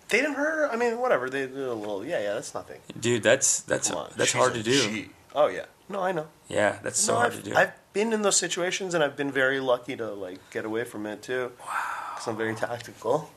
They 0.09 0.19
didn't 0.19 0.35
hurt 0.35 0.57
her. 0.57 0.71
I 0.71 0.75
mean, 0.75 0.99
whatever. 0.99 1.29
They 1.29 1.41
did 1.47 1.57
a 1.57 1.73
little. 1.73 2.05
Yeah, 2.05 2.19
yeah. 2.21 2.33
That's 2.35 2.53
nothing. 2.53 2.79
Dude, 2.99 3.23
that's 3.23 3.61
that's 3.61 3.89
Come 3.89 3.97
on. 3.97 4.11
that's 4.15 4.31
she's 4.31 4.39
hard 4.39 4.53
a 4.53 4.57
to 4.57 4.63
do. 4.63 4.79
G. 4.89 5.09
Oh 5.33 5.47
yeah. 5.47 5.65
No, 5.89 6.01
I 6.01 6.11
know. 6.11 6.27
Yeah, 6.47 6.77
that's 6.81 6.99
so 6.99 7.13
No, 7.13 7.19
hard 7.19 7.33
I've, 7.33 7.43
to 7.43 7.49
do. 7.49 7.55
I've 7.55 7.71
been 7.93 8.11
in 8.13 8.21
those 8.23 8.37
situations, 8.37 8.93
and 8.93 9.03
I've 9.03 9.15
been 9.15 9.31
very 9.31 9.59
lucky 9.59 9.95
to 9.95 10.11
like 10.13 10.39
get 10.51 10.65
away 10.65 10.83
from 10.83 11.05
it 11.05 11.21
too. 11.21 11.51
Wow. 11.59 11.73
Because 12.13 12.27
I'm 12.27 12.37
very 12.37 12.55
tactical. 12.55 13.29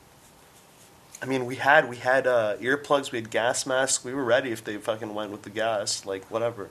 I 1.21 1.25
mean, 1.25 1.45
we 1.45 1.55
had 1.57 1.89
we 1.89 1.97
had 1.97 2.25
uh, 2.27 2.55
earplugs, 2.57 3.11
we 3.11 3.17
had 3.19 3.29
gas 3.29 3.65
masks. 3.65 4.03
We 4.05 4.13
were 4.13 4.23
ready 4.23 4.51
if 4.51 4.63
they 4.63 4.77
fucking 4.77 5.13
went 5.13 5.31
with 5.31 5.41
the 5.43 5.49
gas, 5.49 6.05
like 6.05 6.23
whatever. 6.31 6.69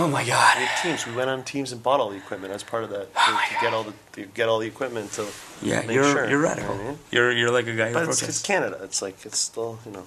Oh 0.00 0.06
my 0.06 0.22
We 0.22 0.28
god. 0.28 0.56
had 0.58 0.82
teams. 0.82 1.06
We 1.06 1.12
went 1.12 1.28
on 1.28 1.42
teams 1.42 1.72
and 1.72 1.82
bought 1.82 1.98
all 1.98 2.10
the 2.10 2.16
equipment 2.16 2.52
as 2.54 2.62
part 2.62 2.84
of 2.84 2.90
that 2.90 3.12
to, 3.12 3.20
Oh 3.20 3.44
to 3.48 3.54
get 3.60 3.74
all 3.74 3.82
the 3.82 3.92
to 4.12 4.26
get 4.26 4.48
all 4.48 4.60
the 4.60 4.66
equipment. 4.68 5.10
So 5.10 5.26
Yeah, 5.60 5.80
make 5.82 5.90
you're 5.90 6.04
sure, 6.04 6.22
you're 6.30 6.38
you 6.38 6.38
radical. 6.38 6.74
I 6.74 6.78
mean? 6.78 6.98
You're 7.10 7.32
you're 7.32 7.50
like 7.50 7.66
a 7.66 7.74
guy 7.74 7.88
who 7.88 7.94
But 7.94 8.08
it's, 8.08 8.22
it's. 8.22 8.40
Canada. 8.42 8.78
It's 8.82 9.02
like 9.02 9.26
it's 9.26 9.38
still 9.38 9.80
you 9.84 9.90
know. 9.92 10.06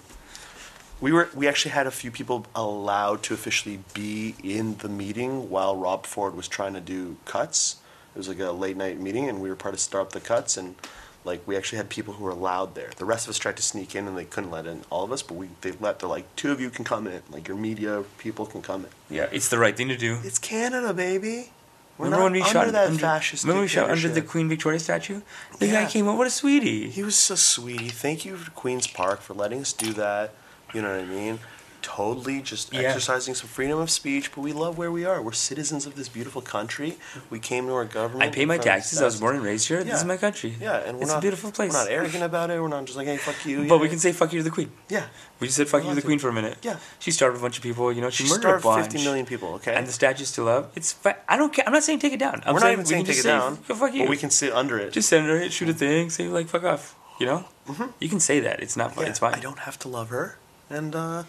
We 1.01 1.11
were 1.11 1.30
we 1.35 1.47
actually 1.47 1.72
had 1.72 1.88
a 1.88 1.91
few 1.91 2.09
people 2.09 2.45
allowed 2.55 3.22
to 3.23 3.34
officially 3.34 3.80
be 3.93 4.35
in 4.43 4.77
the 4.77 4.88
meeting 4.89 5.49
while 5.49 5.76
Rob 5.76 6.05
Ford 6.05 6.35
was 6.35 6.47
trying 6.47 6.73
to 6.73 6.81
do 6.81 7.18
cuts. 7.26 7.77
It 8.15 8.18
was 8.18 8.30
like 8.30 8.39
a 8.39 8.51
late 8.51 8.77
night 8.77 8.99
meeting, 8.99 9.27
and 9.27 9.41
we 9.41 9.49
were 9.49 9.55
part 9.55 9.73
of 9.73 9.80
start 9.81 10.07
up 10.07 10.11
the 10.13 10.22
cuts, 10.22 10.55
and 10.57 10.76
like 11.23 11.45
we 11.48 11.56
actually 11.56 11.77
had 11.77 11.89
people 11.89 12.15
who 12.15 12.23
were 12.23 12.31
allowed 12.31 12.76
there. 12.76 12.89
The 12.95 13.06
rest 13.06 13.26
of 13.27 13.30
us 13.31 13.38
tried 13.38 13.57
to 13.57 13.64
sneak 13.64 13.95
in, 13.95 14.07
and 14.07 14.18
they 14.18 14.26
couldn't 14.26 14.52
let 14.52 14.65
in 14.65 14.81
all 14.89 15.03
of 15.03 15.11
us. 15.11 15.22
But 15.22 15.35
we 15.35 15.49
they 15.61 15.72
let 15.73 15.99
they're 15.99 16.10
like 16.10 16.35
two 16.35 16.52
of 16.52 16.60
you 16.60 16.69
can 16.69 16.84
come 16.85 17.07
in, 17.07 17.22
like 17.30 17.48
your 17.48 17.57
media 17.57 18.03
people 18.18 18.45
can 18.45 18.61
come 18.61 18.85
in. 18.85 19.15
Yeah, 19.15 19.27
it's 19.31 19.49
the 19.49 19.57
right 19.60 19.76
thing 19.76 19.88
to 19.89 19.98
do. 19.98 20.19
It's 20.23 20.39
Canada, 20.39 20.93
baby. 20.93 21.52
We're 21.98 22.06
remember 22.06 22.18
not 22.18 22.23
when 22.23 22.34
we 22.34 22.39
under 22.41 22.52
shot 22.52 22.72
that 22.72 22.88
under, 22.88 22.99
fascist. 22.99 23.43
Remember 23.43 23.61
we 23.61 23.68
shot 23.68 23.89
under 23.91 24.10
the. 24.10 24.22
Queen 24.22 24.49
Victoria 24.49 24.80
statue? 24.80 25.22
The 25.60 25.68
Yeah. 25.68 25.84
guy 25.84 25.89
came 25.91 26.07
up, 26.07 26.18
what 26.18 26.26
a 26.26 26.31
sweetie. 26.31 26.89
He 26.89 27.03
was 27.03 27.15
so 27.15 27.35
sweetie. 27.35 27.89
Thank 27.89 28.26
you 28.26 28.39
Queens 28.56 28.88
Park 28.88 29.22
for 29.22 29.34
letting 29.35 29.61
us 29.61 29.73
do 29.73 29.93
that. 29.93 30.34
You 30.73 30.81
know 30.81 30.89
what 30.91 31.02
I 31.02 31.06
mean? 31.06 31.39
Totally 31.82 32.41
just 32.41 32.74
Yeah. 32.74 32.82
exercising 32.82 33.34
some 33.36 33.48
freedom 33.49 33.80
of 33.80 33.90
speech, 33.90 34.32
but 34.34 34.41
we 34.41 34.53
love 34.53 34.78
where 34.78 34.91
we 34.91 35.03
are. 35.06 35.22
We're 35.22 35.32
citizens 35.32 35.86
of 35.86 35.95
this 35.95 36.08
beautiful 36.10 36.41
country. 36.41 36.98
We 37.30 37.40
came 37.40 37.68
to 37.68 37.74
our 37.74 37.86
government. 37.86 38.24
I 38.30 38.34
pay 38.34 38.45
my 38.45 38.58
taxes. 38.58 39.02
I 39.02 39.06
was 39.06 39.20
born 39.20 39.36
and 39.36 39.44
raised 39.44 39.68
here. 39.68 39.84
This 39.84 39.99
is 39.99 40.06
my 40.06 40.18
country. 40.18 40.56
Yeah, 40.60 40.78
and 40.78 40.98
we're 40.98 41.03
it's 41.03 41.12
not 41.12 41.18
a 41.18 41.22
beautiful 41.22 41.52
place. 41.52 41.74
We're 41.74 41.80
not 41.84 41.90
arrogant 41.91 42.24
about 42.24 42.49
it. 42.52 42.62
We're 42.62 42.68
not 42.68 42.86
just 42.86 42.98
like, 42.98 43.08
hey, 43.08 43.18
fuck 43.18 43.45
you. 43.45 43.68
But 43.68 43.76
yeah. 43.76 43.82
we 43.82 43.90
can 43.90 43.99
say 43.99 44.12
fuck 44.12 44.32
you 44.34 44.40
to 44.40 44.44
the 44.44 44.52
queen. 44.52 44.72
yeah. 44.90 45.06
We 45.40 45.48
just 45.48 45.58
said 45.58 45.68
fuck 45.68 45.84
you 45.84 45.90
to 45.90 45.95
the 45.95 46.02
queen 46.03 46.20
for 46.20 46.30
a 46.30 46.34
minute. 46.34 46.58
Yeah. 46.62 46.78
She 46.99 47.10
starved 47.10 47.36
a 47.38 47.41
bunch 47.41 47.58
of 47.58 47.64
people. 47.64 47.91
You 47.91 48.02
know, 48.02 48.12
she, 48.12 48.26
She 48.26 48.30
murdered 48.30 48.58
a 48.58 48.60
bunch. 48.60 48.91
50 48.91 49.03
million 49.03 49.26
people. 49.26 49.53
Okay. 49.56 49.74
And 49.74 49.88
the 49.88 49.91
statue's 49.91 50.28
still 50.30 50.48
up. 50.48 50.72
It's 50.78 50.91
fi- 50.91 51.18
I 51.28 51.36
don't 51.36 51.52
care. 51.52 51.66
I'm 51.66 51.74
not 51.74 51.84
saying 51.84 51.98
take 51.99 52.14
it 52.14 52.20
down. 52.20 52.44
I'm 52.45 52.53
we're 52.53 52.60
not 52.60 52.72
even 52.74 52.84
we 52.86 52.90
saying 52.90 53.06
take 53.06 53.18
it 53.18 53.24
down. 53.24 53.56
Fuck 53.58 53.94
you. 53.95 54.03
But 54.03 54.10
we 54.10 54.18
can 54.18 54.30
sit 54.30 54.53
under 54.53 54.78
it. 54.78 54.94
just 54.94 55.10
send 55.10 55.26
her 55.28 55.36
it, 55.38 55.52
shoot 55.52 55.70
a 55.70 55.74
thing, 55.74 56.10
say 56.12 56.28
like 56.28 56.48
fuck 56.48 56.64
off. 56.64 56.95
You 57.20 57.26
know, 57.28 57.45
Mm-hmm. 57.68 57.86
you 57.99 58.10
can 58.10 58.20
say 58.20 58.40
that. 58.40 58.62
It's 58.62 58.76
not. 58.76 58.94
Yeah, 58.98 59.03
It's 59.03 59.20
fine. 59.20 59.36
I 59.36 59.40
don't 59.40 59.60
have 59.60 59.78
to 59.80 59.88
love 59.88 60.10
her, 60.10 60.38
and 60.70 60.95
uh, 60.95 61.24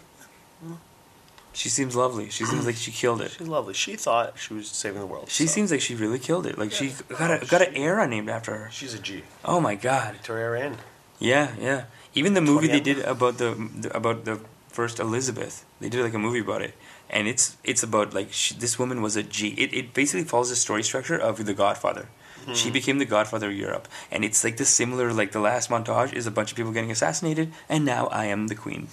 She 1.53 1.69
seems 1.69 1.95
lovely. 1.95 2.29
She 2.29 2.45
seems 2.45 2.65
like 2.65 2.75
she 2.75 2.91
killed 2.91 3.21
it. 3.21 3.31
she's 3.31 3.47
lovely. 3.47 3.75
She 3.75 3.95
thought 3.95 4.39
she 4.39 4.55
was 4.55 4.67
saving 4.67 4.99
the 4.99 5.05
world. 5.05 5.29
She 5.29 5.45
so. 5.45 5.53
seems 5.53 5.71
like 5.71 5.81
she 5.81 5.93
really 5.93 6.17
killed 6.17 6.47
it. 6.47 6.57
Like 6.57 6.71
she 6.71 6.93
got 7.09 7.43
a 7.43 7.45
got 7.45 7.61
an 7.61 7.75
era 7.75 8.07
named 8.07 8.29
after 8.29 8.55
her. 8.55 8.69
She's 8.71 8.93
a 8.95 8.99
G. 8.99 9.23
Oh 9.45 9.59
my 9.59 9.75
god. 9.75 10.13
Victoria 10.13 10.49
Rand. 10.49 10.77
Yeah, 11.19 11.55
yeah. 11.59 11.85
Even 12.15 12.33
the 12.33 12.41
movie 12.41 12.67
they 12.67 12.79
did 12.79 12.99
about 12.99 13.37
the, 13.37 13.69
the 13.75 13.95
about 13.95 14.25
the 14.25 14.39
first 14.67 14.99
Elizabeth, 14.99 15.63
they 15.79 15.89
did 15.89 16.01
like 16.03 16.13
a 16.13 16.19
movie 16.19 16.39
about 16.39 16.61
it, 16.63 16.73
and 17.09 17.27
it's 17.27 17.55
it's 17.63 17.83
about 17.83 18.13
like 18.13 18.33
she, 18.33 18.55
this 18.55 18.79
woman 18.79 19.01
was 19.01 19.15
a 19.15 19.23
G. 19.23 19.49
It 19.49 19.73
it 19.73 19.93
basically 19.93 20.25
follows 20.25 20.49
the 20.49 20.55
story 20.55 20.83
structure 20.83 21.17
of 21.17 21.45
The 21.45 21.53
Godfather. 21.53 22.09
Hmm. 22.45 22.53
She 22.53 22.71
became 22.71 22.97
the 22.97 23.05
Godfather 23.05 23.49
of 23.49 23.55
Europe, 23.55 23.87
and 24.11 24.25
it's 24.25 24.43
like 24.43 24.57
the 24.57 24.65
similar 24.65 25.13
like 25.13 25.31
the 25.31 25.39
last 25.39 25.69
montage 25.69 26.13
is 26.13 26.27
a 26.27 26.31
bunch 26.31 26.51
of 26.51 26.57
people 26.57 26.71
getting 26.71 26.91
assassinated, 26.91 27.53
and 27.69 27.85
now 27.85 28.07
I 28.07 28.25
am 28.25 28.47
the 28.47 28.55
queen. 28.55 28.87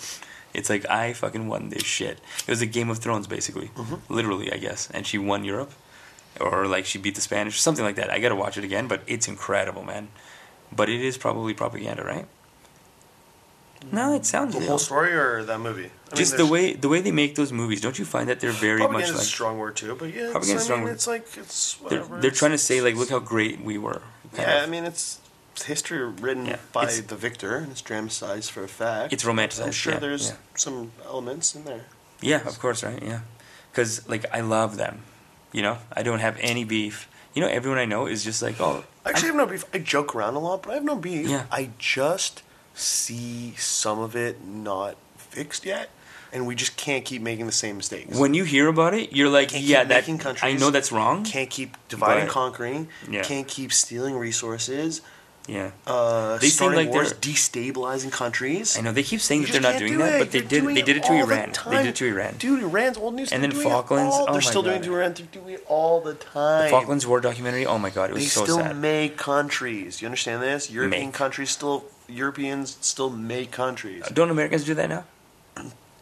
It's 0.53 0.69
like 0.69 0.89
I 0.89 1.13
fucking 1.13 1.49
won 1.49 1.69
this 1.69 1.85
shit. 1.85 2.21
It 2.47 2.51
was 2.51 2.61
a 2.61 2.67
Game 2.67 2.91
of 2.91 2.99
Thrones 2.99 3.27
basically, 3.27 3.69
mm-hmm. 3.69 4.13
literally 4.13 4.53
I 4.53 4.57
guess, 4.57 4.91
and 4.91 5.07
she 5.07 5.19
won 5.19 5.45
Europe, 5.45 5.73
or 6.41 6.67
like 6.67 6.87
she 6.87 6.99
beat 6.99 7.15
the 7.15 7.21
Spanish, 7.21 7.61
something 7.61 7.85
like 7.85 7.97
that. 7.97 8.11
I 8.11 8.19
gotta 8.19 8.37
watch 8.37 8.59
it 8.59 8.65
again, 8.65 8.89
but 8.89 9.03
it's 9.07 9.29
incredible, 9.29 9.85
man. 9.85 10.09
But 10.73 10.89
it 10.89 11.01
is 11.01 11.19
probably 11.19 11.55
propaganda, 11.55 12.05
right? 12.05 12.27
Mm. 13.81 13.93
No, 13.93 14.15
it 14.15 14.27
sounds 14.27 14.55
The 14.55 14.61
real. 14.61 14.69
whole 14.71 14.79
story 14.79 15.13
or 15.13 15.43
that 15.45 15.59
movie? 15.59 15.85
I 15.85 15.85
mean, 15.85 15.91
Just 16.17 16.37
the 16.37 16.47
way 16.47 16.75
the 16.75 16.89
way 16.89 17.01
they 17.01 17.13
make 17.13 17.35
those 17.35 17.53
movies, 17.53 17.81
don't 17.81 17.99
you 17.99 18.05
find 18.05 18.29
that 18.29 18.41
they're 18.41 18.51
very 18.53 18.81
much 18.81 18.91
Propaganda 18.91 19.13
like 19.19 19.23
a 19.23 19.25
strong 19.25 19.59
word 19.59 19.77
too, 19.77 19.95
but 19.97 20.13
yeah, 20.15 20.23
it's, 20.23 20.33
Propaganda 20.33 20.57
is 20.57 20.61
I 20.61 20.63
a 20.63 20.65
strong 20.65 20.83
word. 20.83 20.93
it's 20.93 21.07
like 21.07 21.27
it's 21.37 21.75
they're, 21.75 22.01
whatever. 22.01 22.21
they're 22.21 22.31
trying 22.31 22.51
to 22.53 22.59
say 22.59 22.81
like 22.81 22.95
look 22.97 23.11
how 23.11 23.21
great 23.21 23.61
we 23.61 23.79
were. 23.79 24.03
Yeah, 24.37 24.59
of. 24.59 24.69
I 24.69 24.71
mean 24.71 24.85
it's, 24.85 25.21
it's 25.61 25.67
history 25.67 26.03
written 26.03 26.47
Yeah, 26.47 26.57
by 26.73 26.85
it's- 26.85 27.01
the 27.01 27.17
victor, 27.17 27.57
and 27.57 27.71
it's 27.71 27.83
dramatized 27.83 28.51
for 28.51 28.65
a 28.65 28.69
fact. 28.69 29.13
It's 29.13 29.25
romanticized, 29.25 29.65
I'm 29.67 29.73
sure 29.73 29.93
yeah, 29.93 29.99
there's 29.99 30.29
yeah. 30.31 30.37
some 30.55 30.93
elements 31.05 31.55
in 31.55 31.65
there. 31.65 31.85
Yeah, 32.23 32.47
of 32.47 32.59
course, 32.59 32.83
right? 32.83 33.03
Yeah, 33.03 33.21
because 33.71 34.09
like 34.09 34.25
I 34.33 34.41
love 34.41 34.77
them. 34.79 35.03
You 35.53 35.63
know, 35.63 35.79
I 35.93 36.03
don't 36.03 36.21
have 36.21 36.37
any 36.41 36.65
beef. 36.65 37.09
You 37.35 37.43
know, 37.43 37.49
everyone 37.49 37.79
I 37.79 37.85
know 37.85 38.07
is 38.07 38.25
just 38.25 38.41
like, 38.43 38.61
oh, 38.61 38.65
Actually, 38.65 38.85
I 39.05 39.11
actually 39.11 39.27
have 39.29 39.37
no 39.37 39.47
beef. 39.47 39.65
I 39.75 39.79
joke 39.79 40.15
around 40.15 40.35
a 40.35 40.39
lot, 40.39 40.63
but 40.63 40.71
I 40.71 40.75
have 40.75 40.85
no 40.85 40.97
beef. 40.97 41.29
Yeah. 41.29 41.45
I 41.51 41.71
just 41.79 42.43
see 42.75 43.55
some 43.57 43.99
of 43.99 44.17
it 44.17 44.43
not 44.45 44.97
fixed 45.17 45.65
yet, 45.67 45.91
and 46.33 46.47
we 46.47 46.55
just 46.55 46.77
can't 46.77 47.05
keep 47.05 47.21
making 47.21 47.47
the 47.47 47.53
same 47.53 47.77
mistakes. 47.77 48.17
when 48.17 48.33
you 48.33 48.45
hear 48.45 48.69
about 48.69 48.95
it, 48.95 49.13
you're 49.13 49.29
like, 49.29 49.51
yeah, 49.53 49.85
that 49.85 50.09
I 50.43 50.53
know 50.55 50.71
that's 50.71 50.91
wrong. 50.93 51.25
can't 51.25 51.51
keep 51.51 51.77
dividing, 51.89 52.29
conquering. 52.29 52.89
Yeah. 53.11 53.23
Can't 53.23 53.47
keep 53.47 53.73
stealing 53.73 54.17
resources. 54.17 55.03
Yeah, 55.49 55.71
Uh, 55.87 56.37
They 56.39 56.47
seem 56.49 56.55
starting 56.57 56.79
like 56.87 56.91
wars, 56.95 57.13
they're- 57.13 57.33
destabilizing 57.33 58.13
countries. 58.13 58.79
I 58.79 58.83
know 58.83 58.93
they 58.93 59.03
keep 59.03 59.21
saying 59.21 59.41
You 59.41 59.47
that 59.49 59.53
they're 59.55 59.73
not 59.73 59.79
doing 59.81 59.93
do 59.93 59.99
that, 59.99 60.15
it. 60.15 60.19
but 60.21 60.31
they 60.31 60.41
did. 60.43 60.65
They 60.65 60.79
it 60.81 60.87
did 60.87 60.97
it 60.99 61.03
to 61.05 61.13
all 61.13 61.27
the 61.27 61.35
Iran. 61.35 61.53
They 61.67 61.77
did 61.79 61.87
it 61.87 61.97
to 61.97 62.07
Iran. 62.07 62.35
Dude, 62.39 62.63
Iran's 62.63 62.97
old 62.97 63.15
news. 63.15 63.33
And 63.33 63.43
then 63.43 63.51
Falklands, 63.51 64.15
all- 64.15 64.27
oh 64.29 64.33
they're 64.33 64.43
still 64.43 64.63
doing 64.63 64.77
it 64.77 64.85
to 64.85 64.95
Iran. 64.95 65.15
They're 65.15 65.27
doing 65.27 65.55
it 65.55 65.65
all 65.67 66.01
the 66.01 66.15
time. 66.15 66.65
The 66.65 66.71
Falklands 66.71 67.05
War 67.07 67.21
documentary. 67.21 67.67
Oh 67.67 67.79
my 67.79 67.91
god, 67.91 68.11
it 68.11 68.13
was 68.13 68.23
They 68.23 68.29
so 68.29 68.45
still 68.45 68.75
make 68.75 69.17
countries. 69.17 70.01
You 70.01 70.07
understand 70.07 70.41
this? 70.43 70.71
European 70.71 71.07
Make. 71.07 71.15
countries 71.15 71.51
still 71.51 71.85
Europeans 72.07 72.77
still 72.81 73.11
make 73.11 73.51
countries. 73.51 74.05
Don't 74.13 74.31
Americans 74.31 74.65
do 74.65 74.75
that 74.75 74.89
now? 74.89 75.05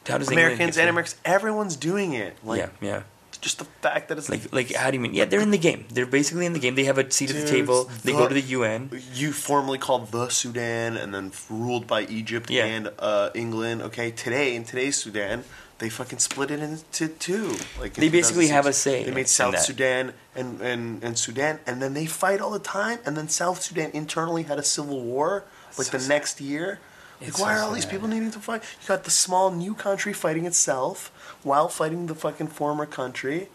How 0.06 0.19
does 0.19 0.28
Americans 0.31 0.77
and 0.78 0.89
Americans, 0.89 1.16
everyone's 1.24 1.77
doing 1.77 2.12
it. 2.12 2.36
Like 2.43 2.59
yeah, 2.60 2.69
yeah. 2.81 3.02
Just 3.40 3.59
the 3.59 3.65
fact 3.82 4.09
that 4.09 4.19
it's 4.19 4.28
Like, 4.28 4.52
like, 4.52 4.73
how 4.74 4.90
do 4.90 4.97
you 4.97 5.01
mean? 5.01 5.15
Yeah, 5.15 5.24
they're 5.24 5.40
in 5.40 5.51
the 5.51 5.59
game. 5.59 5.86
They're 5.93 6.06
basically 6.06 6.47
in 6.47 6.52
the 6.52 6.59
game. 6.59 6.74
They 6.74 6.85
have 6.85 6.98
a 6.98 7.10
seat 7.10 7.31
at 7.31 7.36
the 7.36 7.48
table. 7.48 7.85
They 8.05 8.12
the- 8.12 8.19
go 8.19 8.28
to 8.28 8.35
the 8.35 8.40
UN. 8.59 8.90
you 9.15 9.32
formerly 9.32 9.78
called 9.78 10.10
the 10.12 10.28
Sudan 10.28 10.97
and 10.97 11.15
then 11.15 11.32
ruled 11.51 11.86
by 11.86 12.02
Egypt 12.02 12.51
Yeah. 12.51 12.65
and 12.66 12.90
uh, 12.98 13.31
England. 13.35 13.82
Okay, 13.82 14.10
today 14.10 14.55
in 14.56 14.65
today's 14.65 14.97
Sudan, 14.97 15.44
they 15.78 15.89
fucking 15.89 16.19
split 16.19 16.51
it 16.51 16.60
into 16.60 17.09
two. 17.09 17.56
Like 17.81 17.94
They 17.94 18.09
basically 18.09 18.48
have 18.48 18.66
a 18.66 18.73
say 18.73 19.05
They 19.05 19.12
made 19.12 19.28
South. 19.28 19.59
Sudan 19.60 20.12
and, 20.35 20.60
and 20.60 21.02
and 21.05 21.16
Sudan, 21.19 21.60
and 21.66 21.81
then 21.82 21.94
they 21.94 22.06
fight 22.06 22.40
all 22.40 22.51
the 22.51 22.59
time. 22.81 22.98
And 23.06 23.16
then 23.16 23.28
South 23.28 23.62
Sudan 23.62 23.90
internally 23.93 24.43
had 24.44 24.59
a 24.59 24.65
civil 24.65 25.01
war 25.02 25.44
like 25.77 25.86
So 25.86 25.93
the 25.93 26.01
sad. 26.01 26.09
next 26.09 26.40
year. 26.40 26.81
Like, 27.20 27.28
It's 27.31 27.40
why 27.40 27.55
so 27.55 27.60
are 27.60 27.65
all 27.65 27.73
these 27.73 27.86
people 27.86 28.06
needing 28.09 28.31
to 28.32 28.39
fight? 28.39 28.62
You 28.82 28.86
got 28.89 29.02
the 29.05 29.10
small 29.10 29.51
new 29.51 29.74
country 29.74 30.12
fighting 30.12 30.47
itself 30.47 31.10
while 31.43 31.69
fighting 31.69 32.06
the 32.06 32.15
fucking 32.15 32.48
former 32.48 32.86
country. 32.86 33.48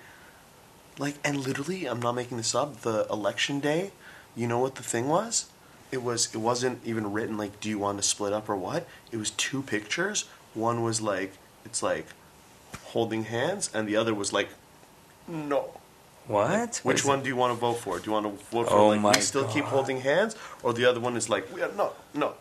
Like, 0.98 1.16
and 1.24 1.38
literally, 1.38 1.86
I'm 1.86 2.00
not 2.00 2.14
making 2.14 2.38
this 2.38 2.54
up. 2.54 2.82
The 2.82 3.08
election 3.10 3.60
day, 3.60 3.92
you 4.36 4.48
know 4.48 4.60
what 4.60 4.76
the 4.76 4.84
thing 4.84 5.08
was? 5.08 5.48
It 5.92 6.04
was. 6.04 6.34
It 6.34 6.40
wasn't 6.40 6.80
even 6.86 7.12
written 7.12 7.38
like, 7.38 7.60
"Do 7.60 7.70
you 7.70 7.80
want 7.80 7.98
to 7.98 8.04
split 8.04 8.34
up 8.34 8.50
or 8.50 8.56
what?" 8.56 8.88
It 9.12 9.18
was 9.18 9.32
two 9.32 9.62
pictures. 9.62 10.26
One 10.54 10.84
was 10.84 11.02
like, 11.02 11.34
it's 11.66 11.82
like 11.82 12.08
holding 12.86 13.26
hands, 13.26 13.70
and 13.74 13.88
the 13.88 13.96
other 13.96 14.14
was 14.14 14.32
like, 14.34 14.50
no. 15.28 15.80
What? 16.28 16.50
What 16.50 16.82
Which 16.84 17.02
is 17.02 17.06
one 17.06 17.22
do 17.22 17.28
you 17.28 17.36
want 17.36 17.54
to 17.54 17.60
vote 17.60 17.76
for? 17.76 18.00
Do 18.00 18.06
you 18.06 18.12
want 18.14 18.26
to 18.26 18.46
vote 18.46 18.70
for 18.70 18.74
Oh 18.74 18.90
like 18.90 19.16
we 19.16 19.22
still 19.22 19.46
keep 19.46 19.66
holding 19.66 20.02
hands, 20.02 20.36
or 20.62 20.74
the 20.74 20.86
other 20.86 21.00
one 21.00 21.18
is 21.18 21.30
like, 21.30 21.54
we 21.54 21.62
are, 21.62 21.72
no, 21.74 21.94
no. 22.14 22.34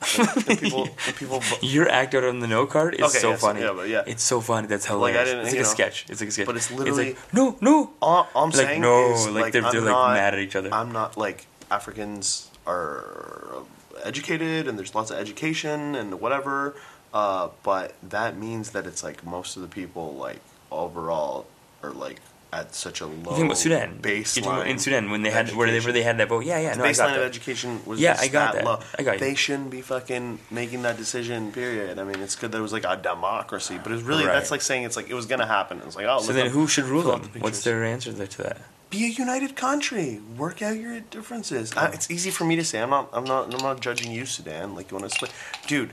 And 0.00 0.58
people, 0.60 0.84
and 1.06 1.16
people. 1.16 1.42
Your 1.60 1.88
act 1.88 2.14
out 2.14 2.24
on 2.24 2.38
the 2.40 2.46
no 2.46 2.66
card 2.66 2.94
is 2.94 3.00
Okay, 3.02 3.18
so 3.18 3.30
yes, 3.30 3.40
funny. 3.40 3.60
yeah, 3.62 3.72
but 3.74 3.88
yeah. 3.88 4.04
It's 4.06 4.22
so 4.22 4.40
funny. 4.40 4.66
That's 4.68 4.88
Like, 4.88 5.14
I 5.16 5.24
hilarious. 5.24 5.28
didn't- 5.28 5.40
it's 5.46 5.52
like 5.52 5.60
a 5.60 5.62
know, 5.62 5.68
sketch. 5.68 6.06
It's 6.08 6.20
like 6.20 6.28
a 6.28 6.32
sketch. 6.32 6.46
but 6.46 6.56
it's 6.56 6.70
literally- 6.70 7.04
like, 7.14 7.34
no, 7.34 7.56
no. 7.60 7.90
All, 8.00 8.28
all 8.34 8.44
I'm 8.44 8.50
Like, 8.50 8.56
saying 8.66 8.80
no, 8.82 9.12
is 9.12 9.26
like, 9.26 9.34
like, 9.44 9.52
they're- 9.52 9.62
they're, 9.62 9.80
like, 9.80 9.90
not- 9.90 10.14
mad 10.14 10.34
at 10.34 10.40
each 10.40 10.54
other. 10.56 10.72
I'm 10.72 10.92
not 10.92 11.16
like 11.18 11.46
Africans 11.70 12.48
are 12.66 13.62
educated 14.04 14.68
and 14.68 14.78
there's 14.78 14.94
lots 14.94 15.10
of 15.10 15.18
education 15.18 15.94
and 15.96 16.20
whatever, 16.20 16.76
uh, 17.12 17.48
but 17.62 17.94
that 18.08 18.38
means 18.38 18.70
that 18.70 18.86
it's 18.86 19.02
like 19.02 19.24
most 19.26 19.56
of 19.56 19.62
the 19.62 19.68
people 19.68 20.14
like 20.14 20.40
overall 20.70 21.46
are 21.82 21.90
like 21.90 22.20
at 22.52 22.74
such 22.74 23.00
a 23.02 23.06
low 23.06 23.12
You 23.32 23.36
think 23.36 23.44
about 23.46 23.58
Sudan? 23.58 23.98
Baseline 24.00 24.66
in 24.66 24.78
Sudan 24.78 25.10
when 25.10 25.22
they 25.22 25.30
had 25.30 25.48
whenever 25.50 25.68
education. 25.90 25.92
they 25.94 26.02
had 26.02 26.18
that 26.18 26.28
vote. 26.28 26.44
Yeah, 26.46 26.58
yeah. 26.60 26.72
The 26.72 26.78
No, 26.78 26.84
baseline 26.84 27.16
of 27.16 27.22
education 27.22 27.80
was 27.84 28.00
Yeah, 28.00 28.16
I 28.18 28.28
got 28.28 28.54
that 28.54 28.64
low. 28.64 28.80
I 28.98 29.02
got 29.02 29.14
you. 29.14 29.18
They 29.20 29.34
shouldn't 29.34 29.70
be 29.70 29.82
fucking 29.82 30.38
making 30.50 30.82
that 30.82 30.96
decision. 30.96 31.52
Period. 31.52 31.98
I 31.98 32.04
mean, 32.04 32.20
it's 32.20 32.36
good 32.36 32.52
that 32.52 32.58
it 32.58 32.62
was 32.62 32.72
like 32.72 32.84
a 32.84 32.96
democracy, 32.96 33.78
but 33.82 33.92
it's 33.92 34.02
really 34.02 34.24
Right. 34.24 34.32
that's 34.32 34.50
like 34.50 34.62
saying 34.62 34.84
it's 34.84 34.96
like 34.96 35.10
it 35.10 35.14
was 35.14 35.26
gonna 35.26 35.46
happen. 35.46 35.80
It's 35.86 35.96
like 35.96 36.06
oh, 36.08 36.20
So 36.20 36.32
then, 36.32 36.46
up- 36.46 36.52
who 36.52 36.66
should 36.66 36.84
rule 36.86 37.02
them? 37.02 37.30
the 37.34 37.40
What's 37.40 37.62
their 37.64 37.84
answer 37.84 38.12
there 38.12 38.26
to 38.26 38.42
that? 38.44 38.60
be 38.90 39.04
a 39.04 39.08
united 39.08 39.54
country. 39.54 40.18
Work 40.38 40.62
out 40.62 40.78
your 40.78 41.00
differences. 41.00 41.76
I, 41.76 41.88
it's 41.88 42.10
easy 42.10 42.30
for 42.30 42.44
me 42.44 42.56
to 42.56 42.64
say. 42.64 42.80
I'm 42.80 42.88
not. 42.88 43.10
I'm 43.12 43.24
not. 43.24 43.52
I'm 43.52 43.60
not 43.62 43.80
judging 43.80 44.10
you, 44.10 44.24
Sudan. 44.24 44.74
Like 44.74 44.90
you 44.90 44.96
want 44.96 45.10
to 45.10 45.14
split, 45.14 45.30
dude. 45.66 45.92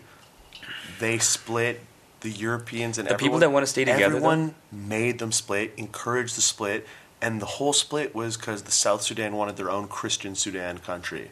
They 1.00 1.18
split 1.18 1.82
the 2.26 2.32
Europeans 2.32 2.98
and 2.98 3.08
The 3.08 3.16
people 3.16 3.40
that 3.40 3.52
wanna 3.52 3.68
stay 3.68 3.86
together, 3.86 4.02
though? 4.02 4.16
Everyone 4.18 4.56
made 4.72 5.20
them 5.20 5.32
split, 5.32 5.74
encouraged 5.78 6.36
the 6.36 6.42
split, 6.42 6.86
and 7.22 7.40
the 7.42 7.46
whole 7.46 7.72
split 7.72 8.14
was 8.16 8.36
because 8.36 8.64
the 8.64 8.72
South 8.72 9.02
Sudan 9.04 9.36
wanted 9.36 9.56
their 9.58 9.70
own 9.70 9.88
Christian 9.88 10.36
Sudan 10.36 10.80
country. 10.80 11.32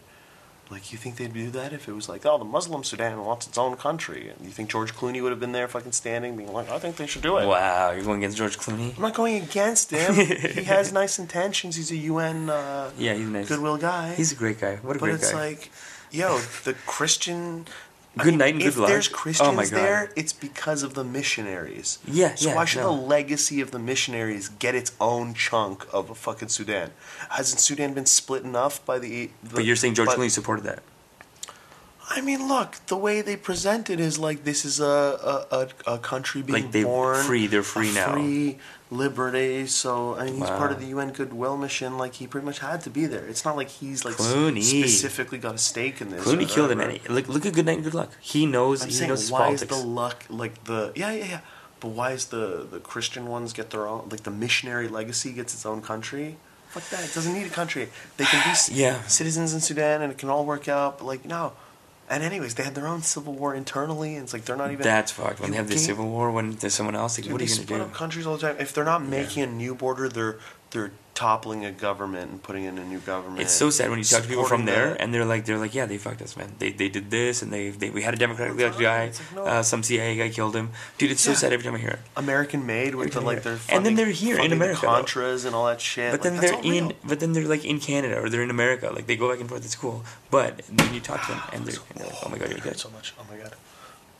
Like, 0.71 0.91
you 0.91 0.97
think 0.97 1.17
they'd 1.17 1.33
do 1.33 1.49
that 1.51 1.73
if 1.73 1.87
it 1.87 1.93
was 1.93 2.07
like, 2.07 2.25
oh, 2.25 2.37
the 2.37 2.45
Muslim 2.45 2.83
Sudan 2.83 3.23
wants 3.23 3.45
its 3.47 3.57
own 3.57 3.75
country? 3.75 4.29
And 4.29 4.45
you 4.45 4.51
think 4.51 4.69
George 4.69 4.95
Clooney 4.95 5.21
would 5.21 5.31
have 5.31 5.39
been 5.39 5.51
there 5.51 5.67
fucking 5.67 5.91
standing, 5.91 6.37
being 6.37 6.51
like, 6.53 6.69
I 6.69 6.79
think 6.79 6.95
they 6.95 7.05
should 7.05 7.21
do 7.21 7.37
it? 7.37 7.45
Wow, 7.45 7.91
you're 7.91 8.03
going 8.03 8.19
against 8.19 8.37
George 8.37 8.57
Clooney? 8.57 8.95
I'm 8.95 9.01
not 9.01 9.13
going 9.13 9.43
against 9.43 9.91
him. 9.91 10.13
he 10.59 10.63
has 10.63 10.91
nice 10.93 11.19
intentions. 11.19 11.75
He's 11.75 11.91
a 11.91 11.97
UN 11.97 12.49
uh, 12.49 12.91
Yeah, 12.97 13.13
he's 13.13 13.27
nice. 13.27 13.49
goodwill 13.49 13.77
guy. 13.77 14.13
He's 14.15 14.31
a 14.31 14.35
great 14.35 14.59
guy. 14.61 14.77
What 14.77 14.95
a 14.95 14.99
but 14.99 15.05
great 15.07 15.15
it's 15.15 15.33
like, 15.33 15.69
yo, 16.11 16.39
the 16.63 16.73
Christian. 16.87 17.67
I 18.17 18.23
Good 18.25 18.35
night 18.35 18.53
and 18.53 18.63
good 18.63 18.77
luck. 18.77 18.89
there's 18.89 19.09
Oh 19.09 19.11
Christians 19.15 19.55
my 19.55 19.63
God. 19.63 19.71
there, 19.71 20.11
it's 20.15 20.33
because 20.33 20.83
of 20.83 20.93
the 20.93 21.03
missionaries. 21.03 21.97
Yeah, 22.07 22.35
So 22.35 22.49
yeah, 22.49 22.55
why 22.55 22.65
should 22.65 22.81
no. 22.81 22.95
the 22.95 23.01
legacy 23.01 23.59
of 23.59 23.71
the 23.71 23.79
missionaries 23.79 24.49
get 24.49 24.75
its 24.75 24.91
own 25.01 25.33
chunk 25.33 25.87
of 25.91 26.09
a 26.11 26.15
fucking 26.15 26.49
Sudan? 26.49 26.91
Hasn't 27.29 27.59
Sudan 27.59 27.93
been 27.95 28.05
split 28.05 28.43
enough 28.43 28.85
by 28.85 28.99
the? 28.99 29.31
the 29.41 29.55
but 29.55 29.65
you're 29.65 29.75
saying 29.75 29.95
George 29.95 30.09
Clooney 30.09 30.29
supported 30.29 30.63
that? 30.65 30.83
I 32.09 32.21
mean, 32.21 32.47
look, 32.47 32.75
the 32.87 32.97
way 32.97 33.21
they 33.21 33.35
present 33.35 33.89
it 33.89 33.99
is 33.99 34.19
like 34.19 34.43
this 34.43 34.65
is 34.65 34.79
a 34.79 34.83
a, 34.85 35.57
a, 35.89 35.93
a 35.95 35.97
country 35.97 36.41
being 36.43 36.71
Like 36.71 36.83
born 36.83 37.23
free, 37.23 37.47
they're 37.47 37.63
free 37.63 37.91
now. 37.93 38.13
free 38.13 38.59
liberty. 38.93 39.65
So 39.67 40.15
I 40.15 40.25
mean, 40.25 40.35
he's 40.35 40.49
part 40.49 40.71
of 40.71 40.79
the 40.79 40.87
UN 40.87 41.11
goodwill 41.11 41.57
mission. 41.57 41.97
Like 41.97 42.13
he 42.15 42.27
pretty 42.27 42.45
much 42.45 42.59
had 42.59 42.81
to 42.81 42.89
be 42.89 43.05
there. 43.05 43.25
It's 43.25 43.43
not 43.45 43.55
like 43.55 43.69
he's 43.69 44.05
like 44.05 44.15
Clooney. 44.15 44.61
specifically 44.63 45.37
got 45.37 45.55
a 45.55 45.57
stake 45.57 46.01
in 46.01 46.09
this. 46.09 46.23
Clooney 46.23 46.47
killed 46.47 46.71
him. 46.71 46.77
whatever. 46.79 46.99
Any 47.05 47.13
look, 47.13 47.27
look 47.27 47.45
at 47.45 47.53
Good 47.53 47.65
Night 47.65 47.75
and 47.75 47.83
Good 47.83 47.93
Luck. 47.93 48.11
He 48.21 48.45
knows. 48.45 48.81
I'm 48.81 48.89
he 48.89 48.93
saying, 48.93 49.09
knows 49.09 49.31
why 49.31 49.39
politics. 49.39 49.71
is 49.71 49.81
the 49.81 49.87
luck 49.87 50.25
like 50.29 50.63
the 50.65 50.91
yeah 50.95 51.11
yeah 51.11 51.25
yeah? 51.25 51.39
But 51.79 51.89
why 51.89 52.11
is 52.11 52.25
the 52.25 52.65
the 52.69 52.79
Christian 52.79 53.27
ones 53.27 53.51
get 53.53 53.71
their 53.71 53.87
own 53.87 54.07
like 54.09 54.23
the 54.23 54.31
missionary 54.31 54.87
legacy 54.87 55.31
gets 55.33 55.53
its 55.53 55.65
own 55.65 55.81
country? 55.81 56.37
Fuck 56.69 56.89
that! 56.89 57.03
It 57.03 57.13
doesn't 57.13 57.33
need 57.33 57.45
a 57.45 57.51
country. 57.51 57.89
They 58.17 58.25
can 58.25 58.41
be 58.43 58.57
Yeah. 58.81 59.01
citizens 59.03 59.53
in 59.53 59.59
Sudan 59.61 60.01
and 60.01 60.11
it 60.11 60.17
can 60.17 60.29
all 60.29 60.45
work 60.45 60.67
out. 60.67 60.99
But 60.99 61.05
like 61.05 61.25
no. 61.25 61.53
And 62.13 62.23
anyways, 62.23 62.53
they 62.55 62.63
had 62.63 62.75
their 62.75 62.87
own 62.87 63.01
civil 63.01 63.33
war 63.33 63.55
internally, 63.55 64.15
and 64.15 64.23
it's 64.23 64.33
like 64.33 64.45
they're 64.45 64.55
not 64.55 64.71
even. 64.71 64.83
That's 64.83 65.11
fucked. 65.11 65.39
When 65.39 65.51
they 65.51 65.57
have 65.57 65.67
the 65.67 65.77
civil 65.77 66.07
war, 66.09 66.29
when 66.31 66.51
there's 66.51 66.73
someone 66.75 66.95
else, 66.95 67.17
like, 67.17 67.23
Dude, 67.23 67.33
what 67.33 67.41
are 67.41 67.45
you 67.45 67.49
gonna 67.49 67.61
split 67.63 67.79
do? 67.79 67.85
up 67.85 67.93
countries 67.93 68.27
all 68.27 68.37
the 68.37 68.41
time. 68.41 68.55
If 68.59 68.73
they're 68.73 68.83
not 68.83 69.03
making 69.03 69.43
a 69.43 69.47
new 69.47 69.73
border, 69.73 70.07
they're 70.09 70.37
they're 70.71 70.91
toppling 71.15 71.63
a 71.63 71.71
government 71.71 72.31
and 72.31 72.41
putting 72.41 72.63
in 72.63 72.77
a 72.79 72.83
new 72.83 72.97
government. 72.99 73.41
It's 73.41 73.53
so 73.53 73.69
sad 73.69 73.89
when 73.91 73.99
you 73.99 74.05
talk 74.05 74.23
to 74.23 74.27
people 74.27 74.45
from 74.45 74.65
there, 74.65 74.89
the- 74.93 75.01
and 75.01 75.13
they're 75.13 75.25
like, 75.25 75.45
they're 75.45 75.59
like, 75.59 75.75
yeah, 75.75 75.85
they 75.85 75.97
fucked 75.99 76.21
us, 76.23 76.35
man. 76.35 76.55
They, 76.57 76.71
they 76.71 76.89
did 76.89 77.11
this, 77.11 77.41
and 77.43 77.53
they, 77.53 77.69
they 77.69 77.91
we 77.91 78.01
had 78.01 78.13
a 78.15 78.17
democratically 78.17 78.63
elected 78.63 78.81
guy. 78.81 79.05
Like, 79.05 79.35
no. 79.35 79.43
uh, 79.45 79.61
some 79.63 79.83
CIA 79.83 80.17
guy 80.17 80.29
killed 80.29 80.55
him. 80.55 80.71
Dude, 80.97 81.11
it's 81.11 81.21
so 81.21 81.31
Yeah. 81.31 81.37
sad 81.37 81.53
every 81.53 81.63
time 81.63 81.75
I 81.75 81.79
hear 81.79 81.91
it. 81.91 81.99
American 82.17 82.65
made 82.65 82.95
with 82.95 83.13
the 83.13 83.21
like 83.21 83.43
their 83.43 83.59
And 83.69 83.85
then 83.85 83.93
they're 83.95 84.07
here 84.07 84.35
in 84.35 84.41
funding 84.49 84.57
America. 84.59 84.85
Contras 84.87 85.45
and 85.45 85.53
all 85.55 85.67
that 85.67 85.79
shit. 85.81 86.11
But 86.11 86.21
Like, 86.23 86.31
then 86.33 86.41
they're 86.41 86.59
in, 86.77 86.87
real. 86.87 86.97
but 87.03 87.19
then 87.19 87.33
they're 87.33 87.47
like 87.47 87.63
in 87.63 87.79
Canada 87.79 88.19
or 88.19 88.27
they're 88.29 88.43
in 88.43 88.49
America. 88.49 88.89
Like 88.91 89.05
they 89.05 89.15
go 89.15 89.29
back 89.29 89.39
and 89.39 89.47
forth. 89.47 89.63
It's 89.63 89.75
cool. 89.75 90.03
But 90.31 90.61
then 90.67 90.93
you 90.95 90.99
talk 90.99 91.21
to 91.27 91.33
them, 91.33 91.41
and 91.53 91.65
they're, 91.65 91.75
and 91.91 91.97
they're 91.99 92.07
like, 92.07 92.25
oh 92.25 92.29
my 92.29 92.37
god, 92.39 92.49
you're 92.49 92.59
good. 92.69 92.77
so 92.79 92.89
much. 92.89 93.13
Oh 93.19 93.25
my 93.29 93.37
god. 93.37 93.53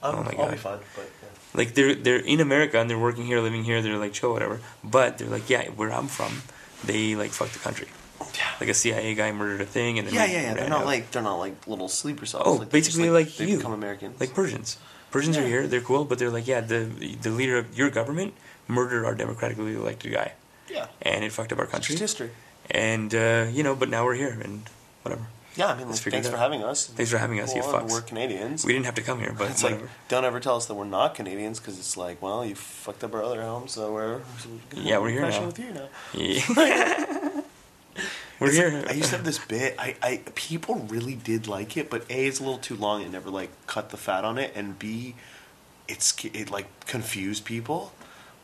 Oh 0.03 0.11
my 0.11 0.18
I'll 0.18 0.32
be 0.32 0.36
God. 0.38 0.60
fine. 0.60 0.80
But 0.95 1.10
yeah. 1.24 1.30
Like 1.56 1.74
they're 1.76 1.95
they're 1.95 2.18
in 2.34 2.40
America 2.40 2.80
and 2.80 2.90
they're 2.90 2.99
working 2.99 3.26
here, 3.26 3.40
living 3.40 3.64
here. 3.64 3.82
They're 3.82 3.98
like 3.98 4.14
chill, 4.14 4.32
whatever. 4.34 4.60
But 4.84 5.18
they're 5.18 5.30
like, 5.30 5.49
yeah, 5.49 5.70
where 5.70 5.91
I'm 5.94 6.07
from, 6.07 6.41
they 6.85 7.15
like 7.15 7.31
fucked 7.31 7.53
the 7.53 7.60
country. 7.60 7.88
Like 8.60 8.69
a 8.69 8.73
CIA 8.73 9.15
guy 9.15 9.31
murdered 9.31 9.61
a 9.61 9.65
thing, 9.65 9.99
and 9.99 10.07
then 10.07 10.15
yeah, 10.15 10.26
yeah, 10.26 10.41
yeah. 10.41 10.53
They're 10.53 10.69
not 10.69 10.81
out. 10.81 10.85
like 10.85 11.11
they're 11.11 11.22
not 11.22 11.38
like 11.38 11.68
little 11.68 11.89
sleeper 11.89 12.26
cells. 12.26 12.43
Oh, 12.45 12.53
like, 12.53 12.72
basically 12.72 13.10
like 13.10 13.35
they 13.35 13.47
you. 13.47 13.57
become 13.57 13.73
Americans. 13.73 14.19
like 14.19 14.34
Persians. 14.34 14.77
Persians 15.11 15.38
are 15.38 15.45
here. 15.45 15.68
They're 15.68 15.81
cool, 15.81 16.05
but 16.05 16.18
they're 16.18 16.31
like, 16.31 16.47
yeah, 16.47 16.61
the 16.61 16.85
the 17.22 17.30
leader 17.30 17.57
of 17.57 17.77
your 17.77 17.89
government 17.89 18.34
murdered 18.68 19.05
our 19.05 19.14
democratically 19.14 19.76
elected 19.76 20.14
guy, 20.14 20.34
yeah, 20.69 20.88
and 21.01 21.23
it 21.23 21.31
fucked 21.31 21.51
up 21.51 21.60
our 21.60 21.65
it's 21.65 21.73
country. 21.73 21.93
just 21.93 22.18
history. 22.18 22.31
And 22.72 23.14
uh, 23.14 23.47
you 23.51 23.61
know, 23.61 23.76
but 23.76 23.89
now 23.89 24.05
we're 24.05 24.15
here, 24.15 24.39
and 24.41 24.64
whatever. 25.03 25.27
Yeah, 25.55 25.67
I 25.67 25.77
mean, 25.77 25.88
Let's 25.88 26.01
thanks 26.01 26.27
for 26.30 26.38
having 26.38 26.63
us. 26.63 26.88
Thanks 26.88 27.11
for 27.11 27.17
having 27.19 27.39
us, 27.39 27.53
you 27.55 27.61
fucks. 27.61 27.91
We're 27.91 28.01
Canadians. 28.01 28.65
We 28.65 28.73
didn't 28.73 28.85
have 28.85 28.95
to 28.95 29.01
come 29.03 29.19
here, 29.19 29.34
but 29.38 29.51
it's 29.51 29.61
whatever. 29.63 29.81
like 29.84 29.91
don't 30.07 30.25
ever 30.25 30.39
tell 30.39 30.55
us 30.55 30.65
that 30.65 30.73
we're 30.73 30.85
not 30.85 31.13
Canadians 31.15 31.59
because 31.59 31.77
it's 31.77 31.95
like, 31.95 32.21
well, 32.21 32.43
you 32.45 32.55
fucked 32.55 33.03
up 33.03 33.13
our 33.13 33.23
other 33.23 33.41
home, 33.43 33.67
so 33.67 33.93
we're 33.93 34.21
Yeah, 34.75 34.97
we're 34.97 35.09
here 35.11 35.21
now. 35.30 35.45
with 35.45 35.59
you 35.59 35.71
now. 35.71 35.88
Yeah. 36.13 36.41
we're 38.39 38.47
It's 38.47 38.57
here. 38.57 38.71
like- 38.71 38.89
I 38.89 38.93
used 38.93 39.09
to 39.11 39.17
have 39.17 39.25
this 39.25 39.39
bit. 39.39 39.75
I, 39.77 39.95
I 40.01 40.21
people 40.35 40.75
really 40.89 41.15
did 41.15 41.47
like 41.47 41.77
it, 41.77 41.89
but 41.89 42.03
a 42.09 42.25
it's 42.27 42.39
a 42.39 42.43
little 42.43 42.57
too 42.57 42.75
long. 42.75 43.01
It 43.03 43.11
never 43.11 43.30
like 43.30 43.49
cut 43.67 43.89
the 43.89 43.97
fat 43.97 44.25
on 44.25 44.38
it, 44.38 44.51
and 44.55 44.80
b 44.80 45.15
it's 45.88 46.13
it 46.25 46.49
like 46.49 46.65
confused 46.88 47.45
people. 47.45 47.91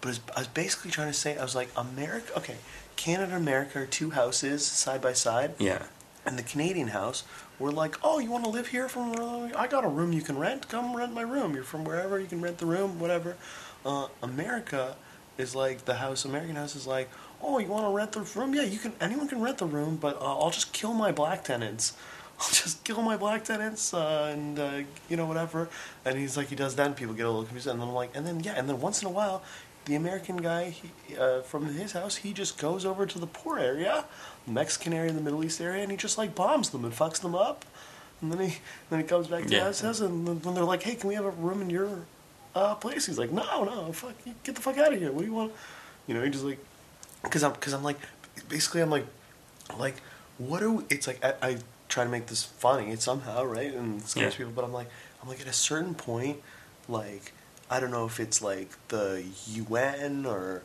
But 0.02 0.19
I 0.36 0.41
was 0.41 0.48
basically 0.48 0.91
trying 0.91 1.07
to 1.07 1.14
say 1.14 1.38
I 1.38 1.41
was 1.44 1.56
like 1.56 1.69
America. 1.76 2.38
Okay, 2.38 2.57
Canada 2.95 3.34
and 3.34 3.41
America 3.41 3.80
are 3.80 3.86
two 3.86 4.11
houses 4.11 4.65
side 4.65 5.02
by 5.02 5.14
side, 5.14 5.56
yeah. 5.60 5.84
And 6.26 6.38
the 6.38 6.44
Canadian 6.44 6.90
house 6.90 7.24
we're 7.60 7.72
like, 7.72 7.98
oh, 8.04 8.20
you 8.20 8.32
want 8.32 8.46
to 8.46 8.50
live 8.50 8.68
here 8.68 8.88
from? 8.88 9.14
I 9.56 9.68
got 9.68 9.84
a 9.84 9.88
room 9.90 10.14
you 10.14 10.22
can 10.22 10.38
rent. 10.38 10.70
Come 10.70 10.96
rent 10.96 11.14
my 11.14 11.22
room. 11.22 11.54
You're 11.54 11.66
from 11.66 11.84
wherever 11.84 12.20
you 12.20 12.26
can 12.26 12.41
rent 12.41 12.58
the 12.58 12.66
room, 12.66 13.00
whatever. 13.00 13.36
Uh, 13.86 14.08
America 14.24 14.96
is 15.38 15.56
like 15.56 15.84
the 15.84 15.96
house. 15.96 16.24
American 16.24 16.56
house 16.56 16.76
is 16.76 16.88
like, 16.88 17.10
oh, 17.44 17.60
you 17.60 17.68
want 17.68 17.86
to 17.86 17.91
rent 17.91 18.14
the 18.14 18.22
room? 18.40 18.56
Yeah, 18.56 18.64
you 18.64 18.80
can. 18.80 18.94
Anyone 19.02 19.28
can 19.28 19.41
rent 19.41 19.58
the 19.58 19.66
room, 19.66 19.98
but 19.98 20.16
uh, 20.22 20.40
I'll 20.40 20.52
just 20.52 20.72
kill 20.72 20.94
my 20.94 21.12
black 21.12 21.44
tenants. 21.44 21.94
I'll 22.40 22.50
just 22.50 22.86
kill 22.86 23.02
my 23.02 23.18
black 23.18 23.44
tenants 23.44 23.94
uh, 23.94 24.30
and 24.32 24.58
uh, 24.58 24.80
you 25.10 25.18
know 25.18 25.26
whatever. 25.26 25.68
And 26.06 26.18
he's 26.18 26.38
like, 26.38 26.48
he 26.48 26.56
does 26.56 26.76
that, 26.76 26.88
and 26.88 26.96
people 26.96 27.14
get 27.14 27.26
a 27.26 27.30
little 27.30 27.44
confused. 27.44 27.68
And 27.68 27.82
then 27.82 27.90
I'm 27.90 27.94
like, 27.94 28.16
and 28.16 28.26
then 28.26 28.40
yeah, 28.40 28.54
and 28.56 28.70
then 28.70 28.80
once 28.80 29.02
in 29.02 29.08
a 29.10 29.12
while, 29.12 29.44
the 29.86 29.96
American 29.96 30.38
guy 30.38 30.70
he, 30.70 31.18
uh, 31.18 31.41
from 31.41 31.66
his 31.66 31.91
house, 31.91 32.18
he 32.18 32.32
just 32.32 32.58
goes 32.58 32.86
over 32.86 33.06
to 33.06 33.20
the 33.20 33.28
poor 33.28 33.60
area, 33.60 34.06
Mexican 34.50 34.94
area, 34.94 35.10
in 35.10 35.16
the 35.16 35.22
Middle 35.22 35.44
East 35.44 35.62
area, 35.62 35.82
and 35.84 35.92
he 35.92 35.98
just 35.98 36.18
like 36.18 36.36
bombs 36.36 36.70
them 36.72 36.84
and 36.86 36.94
fucks 36.94 37.22
them 37.22 37.36
up. 37.36 37.66
And 38.22 38.32
then 38.34 38.50
he 38.50 38.58
then 38.90 39.00
he 39.00 39.06
comes 39.06 39.28
back 39.28 39.46
to 39.48 39.56
Yeah. 39.56 39.68
his 39.68 40.02
and 40.02 40.28
then 40.28 40.42
when 40.42 40.56
they're 40.56 40.64
like, 40.64 40.84
"Hey, 40.84 40.96
can 40.96 41.08
we 41.08 41.16
have 41.16 41.26
a 41.26 41.30
room 41.32 41.62
in 41.62 41.70
your 41.70 41.90
uh, 42.56 42.76
place?" 42.76 43.06
He's 43.06 43.18
like, 43.18 43.32
"No, 43.32 43.64
no, 43.64 43.92
fuck, 43.94 44.14
get 44.44 44.56
the 44.56 44.62
fuck 44.62 44.78
out 44.78 44.94
of 44.94 45.00
here. 45.00 45.12
What 45.12 45.22
do 45.22 45.28
you 45.28 45.34
want?" 45.34 45.54
You 46.08 46.16
know, 46.16 46.24
he 46.24 46.30
just 46.30 46.44
like, 46.44 46.60
because 47.24 47.44
I'm 47.44 47.54
because 47.54 47.74
I'm 47.74 47.84
like, 47.84 47.98
basically 48.50 48.82
I'm 48.82 48.90
like, 48.90 49.06
like, 49.78 49.96
what 50.38 50.60
do? 50.60 50.86
It's 50.90 51.08
like 51.08 51.24
I, 51.24 51.34
I 51.42 51.58
try 51.88 52.04
to 52.04 52.10
make 52.10 52.28
this 52.28 52.44
funny 52.44 52.92
it's 52.92 53.04
somehow, 53.06 53.44
right? 53.46 53.74
And 53.74 54.02
scares 54.04 54.34
Yeah. 54.34 54.38
people, 54.40 54.52
but 54.54 54.64
I'm 54.66 54.74
like, 54.74 54.90
I'm 55.22 55.30
like 55.30 55.40
at 55.42 55.48
a 55.48 55.54
certain 55.54 55.96
point, 55.96 56.42
like 56.90 57.32
I 57.70 57.80
don't 57.80 57.92
know 57.92 58.06
if 58.06 58.20
it's 58.20 58.42
like 58.42 58.70
the 58.90 59.24
UN 59.48 60.26
or 60.26 60.64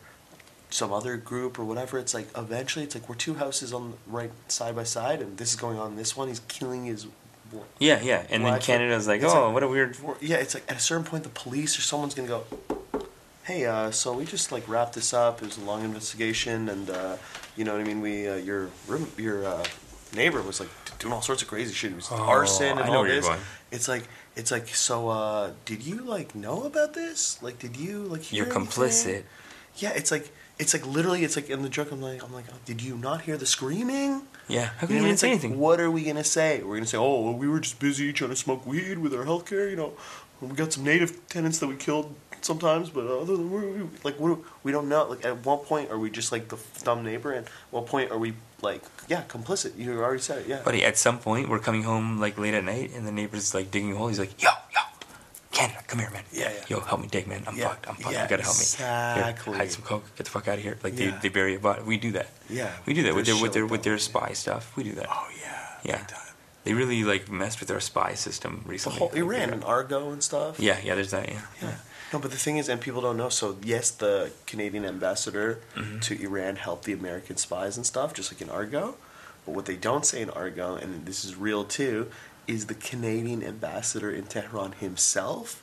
some 0.74 0.92
other 0.92 1.16
group 1.16 1.56
or 1.56 1.64
whatever. 1.64 2.01
It's 2.01 2.12
like 2.14 2.26
eventually, 2.36 2.84
it's 2.84 2.96
like 2.96 3.09
we're 3.09 3.14
two 3.14 3.34
houses 3.34 3.72
on 3.72 3.94
right 4.09 4.32
side 4.48 4.74
by 4.74 4.82
side, 4.82 5.22
and 5.22 5.38
this 5.38 5.51
is 5.51 5.56
going 5.56 5.78
on. 5.78 5.94
This 5.94 6.16
one, 6.16 6.26
he's 6.28 6.40
killing 6.48 6.86
his. 6.86 7.06
Yeah, 7.78 8.01
yeah. 8.02 8.24
And 8.30 8.44
then 8.44 8.59
Canada's 8.60 9.06
like, 9.06 9.22
it's 9.22 9.32
oh, 9.32 9.44
like- 9.44 9.55
what 9.55 9.62
a 9.62 9.68
weird. 9.68 9.96
Yeah, 10.20 10.36
it's 10.36 10.55
like 10.55 10.64
at 10.68 10.76
a 10.76 10.80
certain 10.80 11.05
point, 11.05 11.22
the 11.22 11.28
police 11.28 11.78
or 11.78 11.82
someone's 11.82 12.14
gonna 12.14 12.26
go. 12.26 12.44
Hey, 13.44 13.66
uh, 13.66 13.92
so 13.92 14.14
we 14.14 14.24
just 14.24 14.51
like 14.51 14.66
wrapped 14.68 14.94
this 14.94 15.14
up. 15.14 15.42
It 15.42 15.46
was 15.46 15.59
a 15.59 15.60
long 15.60 15.84
investigation, 15.84 16.68
and 16.68 16.90
uh, 16.90 17.16
you 17.56 17.64
know 17.64 17.72
what 17.74 17.80
I 17.80 17.84
mean. 17.84 18.01
We 18.01 18.26
uh, 18.28 18.34
your 18.36 18.70
room, 18.88 19.06
your 19.16 19.46
uh, 19.46 19.64
neighbor 20.16 20.42
was 20.42 20.59
like 20.59 20.70
doing 20.98 21.12
all 21.14 21.22
sorts 21.22 21.42
of 21.42 21.48
crazy 21.48 21.72
shit. 21.72 21.90
He 21.90 21.96
was 21.96 22.09
Oh, 22.10 22.16
arson 22.16 22.78
and 22.78 22.90
all 22.90 23.05
this. 23.05 23.28
It's 23.70 23.86
like 23.86 24.09
it's 24.34 24.51
like 24.51 24.66
so. 24.68 25.09
Uh, 25.09 25.52
did 25.66 25.82
you 25.82 25.98
like 26.02 26.34
know 26.34 26.64
about 26.64 26.94
this? 26.94 27.40
Like, 27.42 27.60
did 27.60 27.76
you 27.76 27.98
like 28.05 28.22
hear 28.22 28.44
You're 28.44 28.52
anything? 28.52 28.66
complicit. 28.66 29.22
Yeah, 29.76 29.90
it's 29.94 30.10
like 30.10 30.32
it's 30.59 30.72
like 30.72 30.86
literally 30.86 31.24
it's 31.24 31.36
like 31.36 31.51
in 31.51 31.62
the 31.62 31.68
joke. 31.68 31.90
I'm 31.93 32.01
like 32.01 32.22
I'm 32.22 32.32
like, 32.32 32.47
oh, 32.51 32.56
did 32.64 32.82
you 32.82 32.97
not 32.97 33.22
hear 33.22 33.36
the 33.36 33.47
screaming? 33.47 34.22
Yeah. 34.48 34.70
How 34.78 34.86
You 34.86 34.94
know, 34.97 35.01
you 35.01 35.06
didn't 35.09 35.18
say 35.18 35.28
like, 35.28 35.32
anything? 35.44 35.59
What 35.59 35.81
are 35.81 35.90
we 35.90 36.05
gonna 36.05 36.24
say? 36.24 36.62
We're 36.62 36.76
gonna 36.76 36.86
say, 36.86 36.98
oh, 36.98 37.20
well, 37.22 37.35
we 37.35 37.48
were 37.48 37.60
just 37.60 37.78
busy 37.78 38.12
trying 38.12 38.31
to 38.31 38.36
smoke 38.36 38.66
weed 38.66 38.98
with 38.98 39.14
our 39.14 39.24
healthcare. 39.24 39.70
You 39.70 39.76
know, 39.76 39.93
we 40.40 40.48
got 40.55 40.72
some 40.72 40.85
native 40.85 41.26
tenants 41.28 41.59
that 41.59 41.66
we 41.66 41.76
killed 41.76 42.14
sometimes, 42.43 42.90
but 42.90 43.06
uh, 43.06 43.20
other 43.20 43.36
than 43.36 43.51
we, 43.51 43.82
we 43.82 43.89
like, 44.02 44.20
what 44.20 44.39
we 44.62 44.70
don't 44.70 44.89
know. 44.89 45.09
Like, 45.09 45.24
at 45.24 45.44
what 45.44 45.64
point 45.64 45.90
are 45.90 45.98
we 45.98 46.10
just 46.10 46.31
like 46.31 46.48
the 46.48 46.59
dumb 46.82 47.02
neighbor? 47.02 47.32
And 47.32 47.47
what 47.70 47.86
point 47.86 48.10
are 48.10 48.18
we 48.18 48.35
like, 48.62 48.82
yeah, 49.09 49.22
complicit? 49.28 49.76
You 49.78 50.01
already 50.02 50.20
said 50.20 50.39
it. 50.43 50.47
Yeah. 50.47 50.62
Buddy, 50.62 50.85
at 50.85 50.98
some 50.98 51.18
point, 51.18 51.48
we're 51.48 51.59
coming 51.59 51.82
home 51.82 52.20
like 52.20 52.39
late 52.39 52.55
at 52.55 52.64
night, 52.64 52.90
and 52.94 53.06
the 53.06 53.12
neighbor's 53.12 53.55
like 53.55 53.70
digging 53.70 53.93
a 53.93 53.97
hole. 53.97 54.09
He's 54.09 54.18
like, 54.18 54.40
yo, 54.43 54.51
yo, 54.72 54.81
Canada, 55.55 55.81
come 55.86 56.01
here, 56.01 56.10
man. 56.10 56.24
Yeah, 56.32 56.51
yeah. 56.52 56.64
Yo, 56.68 56.81
help 56.81 57.01
me 57.01 57.06
dig, 57.09 57.26
man. 57.26 57.44
I'm 57.47 57.56
Yeah, 57.56 57.68
fucked. 57.68 57.89
I'm 57.89 57.94
fucked. 57.94 58.14
yeah, 58.14 58.22
you 58.24 58.28
gotta 58.28 58.43
help 58.43 58.56
me. 58.56 58.62
exactly. 58.62 59.56
Hide 59.59 59.70
some 59.70 59.82
coke. 59.82 60.05
Get 60.16 60.24
the 60.24 60.31
fuck 60.31 60.48
out 60.48 60.59
of 60.59 60.64
here. 60.64 60.76
Like 60.82 60.98
Yeah. 60.98 61.12
they, 61.12 61.16
they 61.22 61.28
bury 61.28 61.55
a 61.55 61.59
body. 61.60 61.82
We 61.82 61.97
do 61.97 62.12
that. 62.12 62.28
yeah. 62.51 62.72
We 62.86 62.93
do 62.94 63.02
that 63.05 63.14
with 63.14 63.26
their 63.26 63.40
with 63.40 63.52
their 63.52 63.66
with 63.66 63.82
their 63.82 63.98
spy 63.98 64.32
stuff. 64.35 64.76
We 64.76 64.82
do 64.85 64.93
that. 64.93 65.06
Oh 65.09 65.28
yeah. 65.40 65.68
Yeah. 65.85 66.06
They 66.64 66.72
really 66.72 67.05
like 67.05 67.31
messed 67.31 67.60
with 67.60 67.70
our 67.70 67.81
spy 67.81 68.14
system 68.14 68.62
The 68.64 68.70
recently. 68.70 68.98
whole 68.98 69.09
Like, 69.09 69.18
Iran 69.18 69.51
and 69.51 69.62
Argo 69.64 70.10
and 70.10 70.22
stuff. 70.22 70.59
Yeah, 70.59 70.78
yeah. 70.82 70.94
There's 70.94 71.10
that. 71.12 71.28
Yeah. 71.28 71.43
Yeah. 71.62 71.74
No, 72.12 72.18
but 72.20 72.31
the 72.31 72.36
thing 72.39 72.56
is, 72.59 72.68
and 72.68 72.81
people 72.81 73.01
don't 73.02 73.16
know. 73.16 73.28
So 73.28 73.56
yes, 73.62 73.90
the 73.90 74.32
Canadian 74.47 74.85
ambassador 74.85 75.60
Mm-hmm. 75.76 76.01
to 76.01 76.22
Iran 76.22 76.56
helped 76.56 76.85
the 76.85 76.93
American 76.94 77.36
spies 77.36 77.76
and 77.76 77.85
stuff, 77.86 78.12
just 78.14 78.32
like 78.32 78.40
in 78.43 78.51
Argo. 78.51 78.97
But 79.44 79.55
what 79.55 79.66
they 79.66 79.76
don't 79.76 80.06
say 80.06 80.22
in 80.22 80.31
Argo, 80.31 80.74
and 80.76 81.05
this 81.06 81.22
is 81.24 81.36
real 81.36 81.64
too, 81.64 82.10
is 82.46 82.66
the 82.66 82.74
Canadian 82.74 83.42
ambassador 83.42 84.10
in 84.10 84.24
Tehran 84.24 84.72
himself. 84.72 85.62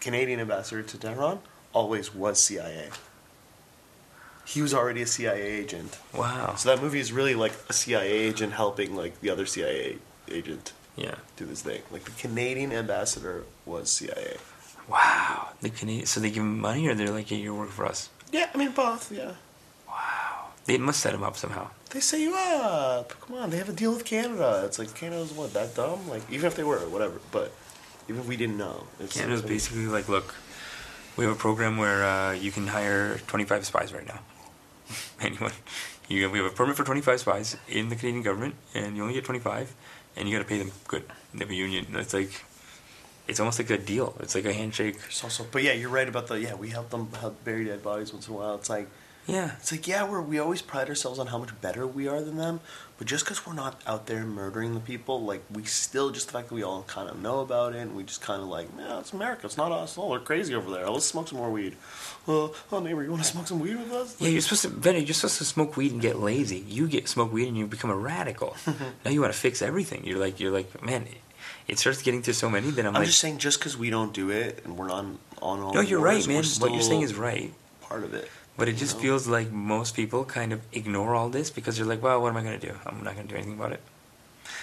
Canadian 0.00 0.40
ambassador 0.40 0.82
to 0.82 0.98
Tehran 0.98 1.40
always 1.72 2.14
was 2.14 2.40
CIA. 2.42 2.90
He 4.46 4.60
was 4.60 4.74
already 4.74 5.00
a 5.02 5.06
CIA 5.06 5.40
agent. 5.42 5.98
Wow. 6.12 6.54
So 6.56 6.68
that 6.68 6.82
movie 6.82 7.00
is 7.00 7.12
really 7.12 7.34
like 7.34 7.52
a 7.68 7.72
CIA 7.72 8.10
agent 8.10 8.52
helping 8.52 8.94
like 8.94 9.20
the 9.20 9.30
other 9.30 9.46
CIA 9.46 9.98
agent 10.30 10.72
Yeah. 10.96 11.14
do 11.36 11.46
this 11.46 11.62
thing. 11.62 11.82
Like 11.90 12.04
the 12.04 12.10
Canadian 12.12 12.72
ambassador 12.72 13.44
was 13.64 13.90
CIA. 13.90 14.36
Wow. 14.88 15.48
The 15.62 15.70
Canadian, 15.70 16.06
so 16.06 16.20
they 16.20 16.28
give 16.30 16.42
him 16.42 16.60
money, 16.60 16.86
or 16.88 16.94
they're 16.94 17.08
like, 17.10 17.30
"Yeah, 17.30 17.38
you 17.38 17.54
work 17.54 17.70
for 17.70 17.86
us." 17.86 18.10
Yeah, 18.30 18.50
I 18.54 18.58
mean 18.58 18.72
both. 18.72 19.10
Yeah, 19.10 19.32
Wow. 19.88 20.48
They 20.66 20.76
must 20.76 21.00
set 21.00 21.14
him 21.14 21.22
up 21.22 21.36
somehow. 21.38 21.70
They 21.94 22.00
say 22.00 22.20
you 22.20 22.34
up. 22.34 23.18
Come 23.20 23.36
on, 23.36 23.50
they 23.50 23.56
have 23.56 23.68
a 23.68 23.72
deal 23.72 23.92
with 23.92 24.04
Canada. 24.04 24.62
It's 24.66 24.78
like 24.80 24.94
Canada's 24.94 25.32
what 25.32 25.54
that 25.54 25.74
dumb? 25.76 26.08
Like 26.10 26.22
even 26.30 26.46
if 26.46 26.56
they 26.56 26.64
were, 26.64 26.78
whatever. 26.90 27.20
But 27.30 27.52
even 28.08 28.20
if 28.20 28.26
we 28.26 28.36
didn't 28.36 28.58
know, 28.58 28.84
it's 28.98 29.16
Canada's 29.16 29.42
basically 29.42 29.86
like, 29.86 30.08
look, 30.08 30.34
we 31.16 31.24
have 31.24 31.32
a 31.32 31.38
program 31.38 31.76
where 31.76 32.04
uh, 32.04 32.32
you 32.32 32.50
can 32.50 32.66
hire 32.66 33.18
25 33.28 33.64
spies 33.64 33.94
right 33.94 34.06
now. 34.06 34.18
Anyone. 35.20 35.52
You, 36.08 36.28
we 36.28 36.38
have 36.38 36.52
a 36.52 36.54
permit 36.54 36.76
for 36.76 36.84
25 36.84 37.20
spies 37.20 37.56
in 37.66 37.88
the 37.88 37.96
Canadian 37.96 38.22
government, 38.22 38.56
and 38.74 38.94
you 38.94 39.02
only 39.02 39.14
get 39.14 39.24
25, 39.24 39.74
and 40.16 40.28
you 40.28 40.36
got 40.36 40.42
to 40.42 40.48
pay 40.48 40.58
them 40.58 40.70
good. 40.86 41.04
They 41.32 41.40
have 41.40 41.50
a 41.50 41.54
union. 41.54 41.86
It's 41.94 42.12
like, 42.12 42.44
it's 43.26 43.40
almost 43.40 43.58
like 43.58 43.70
a 43.70 43.78
deal. 43.78 44.14
It's 44.20 44.34
like 44.34 44.44
a 44.44 44.52
handshake. 44.52 44.96
It's 45.06 45.24
also, 45.24 45.46
but 45.50 45.62
yeah, 45.62 45.72
you're 45.72 45.88
right 45.88 46.06
about 46.06 46.26
the 46.26 46.38
yeah. 46.38 46.54
We 46.54 46.68
help 46.68 46.90
them 46.90 47.08
help 47.20 47.42
bury 47.44 47.64
dead 47.64 47.82
bodies 47.82 48.12
once 48.12 48.28
in 48.28 48.34
a 48.34 48.36
while. 48.36 48.56
It's 48.56 48.68
like 48.68 48.88
Yeah. 49.26 49.52
it's 49.56 49.72
like 49.72 49.86
yeah, 49.88 50.08
we're 50.08 50.20
we 50.20 50.38
always 50.38 50.62
pride 50.62 50.88
ourselves 50.88 51.18
on 51.18 51.28
how 51.28 51.38
much 51.38 51.58
better 51.60 51.86
we 51.86 52.08
are 52.08 52.20
than 52.20 52.36
them. 52.36 52.60
But 52.96 53.08
just 53.08 53.24
because 53.24 53.44
we're 53.44 53.54
not 53.54 53.82
out 53.88 54.06
there 54.06 54.24
murdering 54.24 54.74
the 54.74 54.80
people, 54.80 55.20
like 55.24 55.42
we 55.52 55.64
still 55.64 56.10
just 56.10 56.28
the 56.28 56.32
fact 56.32 56.48
that 56.50 56.54
we 56.54 56.62
all 56.62 56.84
kind 56.84 57.08
of 57.08 57.20
know 57.20 57.40
about 57.40 57.74
it, 57.74 57.78
and 57.78 57.96
we 57.96 58.04
just 58.04 58.20
kind 58.20 58.40
of 58.40 58.48
like, 58.48 58.68
yeah, 58.78 59.00
it's 59.00 59.12
America. 59.12 59.46
It's 59.46 59.56
not 59.56 59.72
us. 59.72 59.98
Oh, 59.98 60.10
they're 60.10 60.20
crazy 60.20 60.54
over 60.54 60.70
there. 60.70 60.88
Let's 60.88 61.06
smoke 61.06 61.26
some 61.26 61.38
more 61.38 61.50
weed. 61.50 61.76
Uh, 62.28 62.48
oh, 62.70 62.80
neighbor, 62.80 63.02
you 63.02 63.10
want 63.10 63.24
to 63.24 63.28
smoke 63.28 63.48
some 63.48 63.58
weed 63.58 63.76
with 63.76 63.90
us? 63.92 64.20
Yeah, 64.20 64.28
you're 64.28 64.40
supposed 64.40 64.62
to, 64.62 64.68
Benny, 64.68 65.00
you're 65.00 65.12
supposed 65.12 65.38
to 65.38 65.44
smoke 65.44 65.76
weed 65.76 65.90
and 65.90 66.00
get 66.00 66.20
lazy. 66.20 66.58
You 66.58 66.86
get 66.86 67.08
smoke 67.08 67.32
weed 67.32 67.48
and 67.48 67.56
you 67.56 67.66
become 67.66 67.90
a 67.90 67.96
radical. 67.96 68.56
now 69.04 69.10
you 69.10 69.20
want 69.20 69.32
to 69.32 69.38
fix 69.38 69.60
everything. 69.60 70.04
You're 70.04 70.20
like, 70.20 70.38
you're 70.38 70.52
like, 70.52 70.82
man, 70.84 71.08
it 71.66 71.78
starts 71.80 72.00
getting 72.00 72.22
to 72.22 72.32
so 72.32 72.48
many 72.48 72.70
that 72.70 72.86
I'm, 72.86 72.94
I'm 72.94 73.02
like, 73.02 73.06
just 73.06 73.18
saying, 73.18 73.38
just 73.38 73.58
because 73.58 73.76
we 73.76 73.90
don't 73.90 74.12
do 74.12 74.30
it 74.30 74.62
and 74.64 74.78
we're 74.78 74.88
not 74.88 75.04
on 75.42 75.60
all 75.60 75.74
no, 75.74 75.80
you're 75.80 76.00
right, 76.00 76.26
man. 76.28 76.44
What 76.58 76.72
you're 76.72 76.80
saying 76.80 77.02
is 77.02 77.14
right. 77.14 77.52
part 77.82 78.04
of 78.04 78.14
it. 78.14 78.30
But 78.56 78.68
it 78.68 78.72
you 78.72 78.78
just 78.78 78.96
know? 78.96 79.02
feels 79.02 79.26
like 79.26 79.50
most 79.50 79.96
people 79.96 80.24
kind 80.24 80.52
of 80.52 80.60
ignore 80.72 81.14
all 81.14 81.28
this 81.28 81.50
because 81.50 81.76
they're 81.76 81.86
like, 81.86 82.02
well, 82.02 82.20
what 82.22 82.28
am 82.28 82.36
I 82.36 82.42
going 82.42 82.58
to 82.58 82.66
do? 82.66 82.74
I'm 82.86 83.02
not 83.02 83.14
going 83.14 83.26
to 83.26 83.32
do 83.32 83.36
anything 83.36 83.54
about 83.58 83.72
it. 83.72 83.80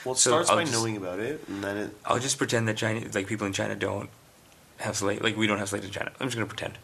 Well, 0.05 0.13
it 0.13 0.17
So 0.17 0.31
starts 0.31 0.49
I'll 0.49 0.55
by 0.57 0.63
just- 0.63 0.73
knowing 0.73 0.95
about 0.97 1.19
it, 1.19 1.43
and 1.49 1.63
then 1.63 1.77
it. 1.77 1.97
I'll 2.05 2.19
just 2.19 2.37
pretend 2.37 2.67
that 2.67 2.77
China, 2.77 3.01
like 3.13 3.27
people 3.27 3.45
in 3.47 3.53
China 3.53 3.75
don't 3.75 4.09
have 4.79 4.95
slave, 4.95 5.21
like 5.21 5.35
we 5.35 5.45
don't 5.47 5.59
have 5.59 5.69
slaves 5.69 5.85
in 5.85 5.91
China. 5.91 6.11
I'm 6.19 6.27
just 6.27 6.37
going 6.37 6.47
to 6.47 6.55
pretend. 6.55 6.77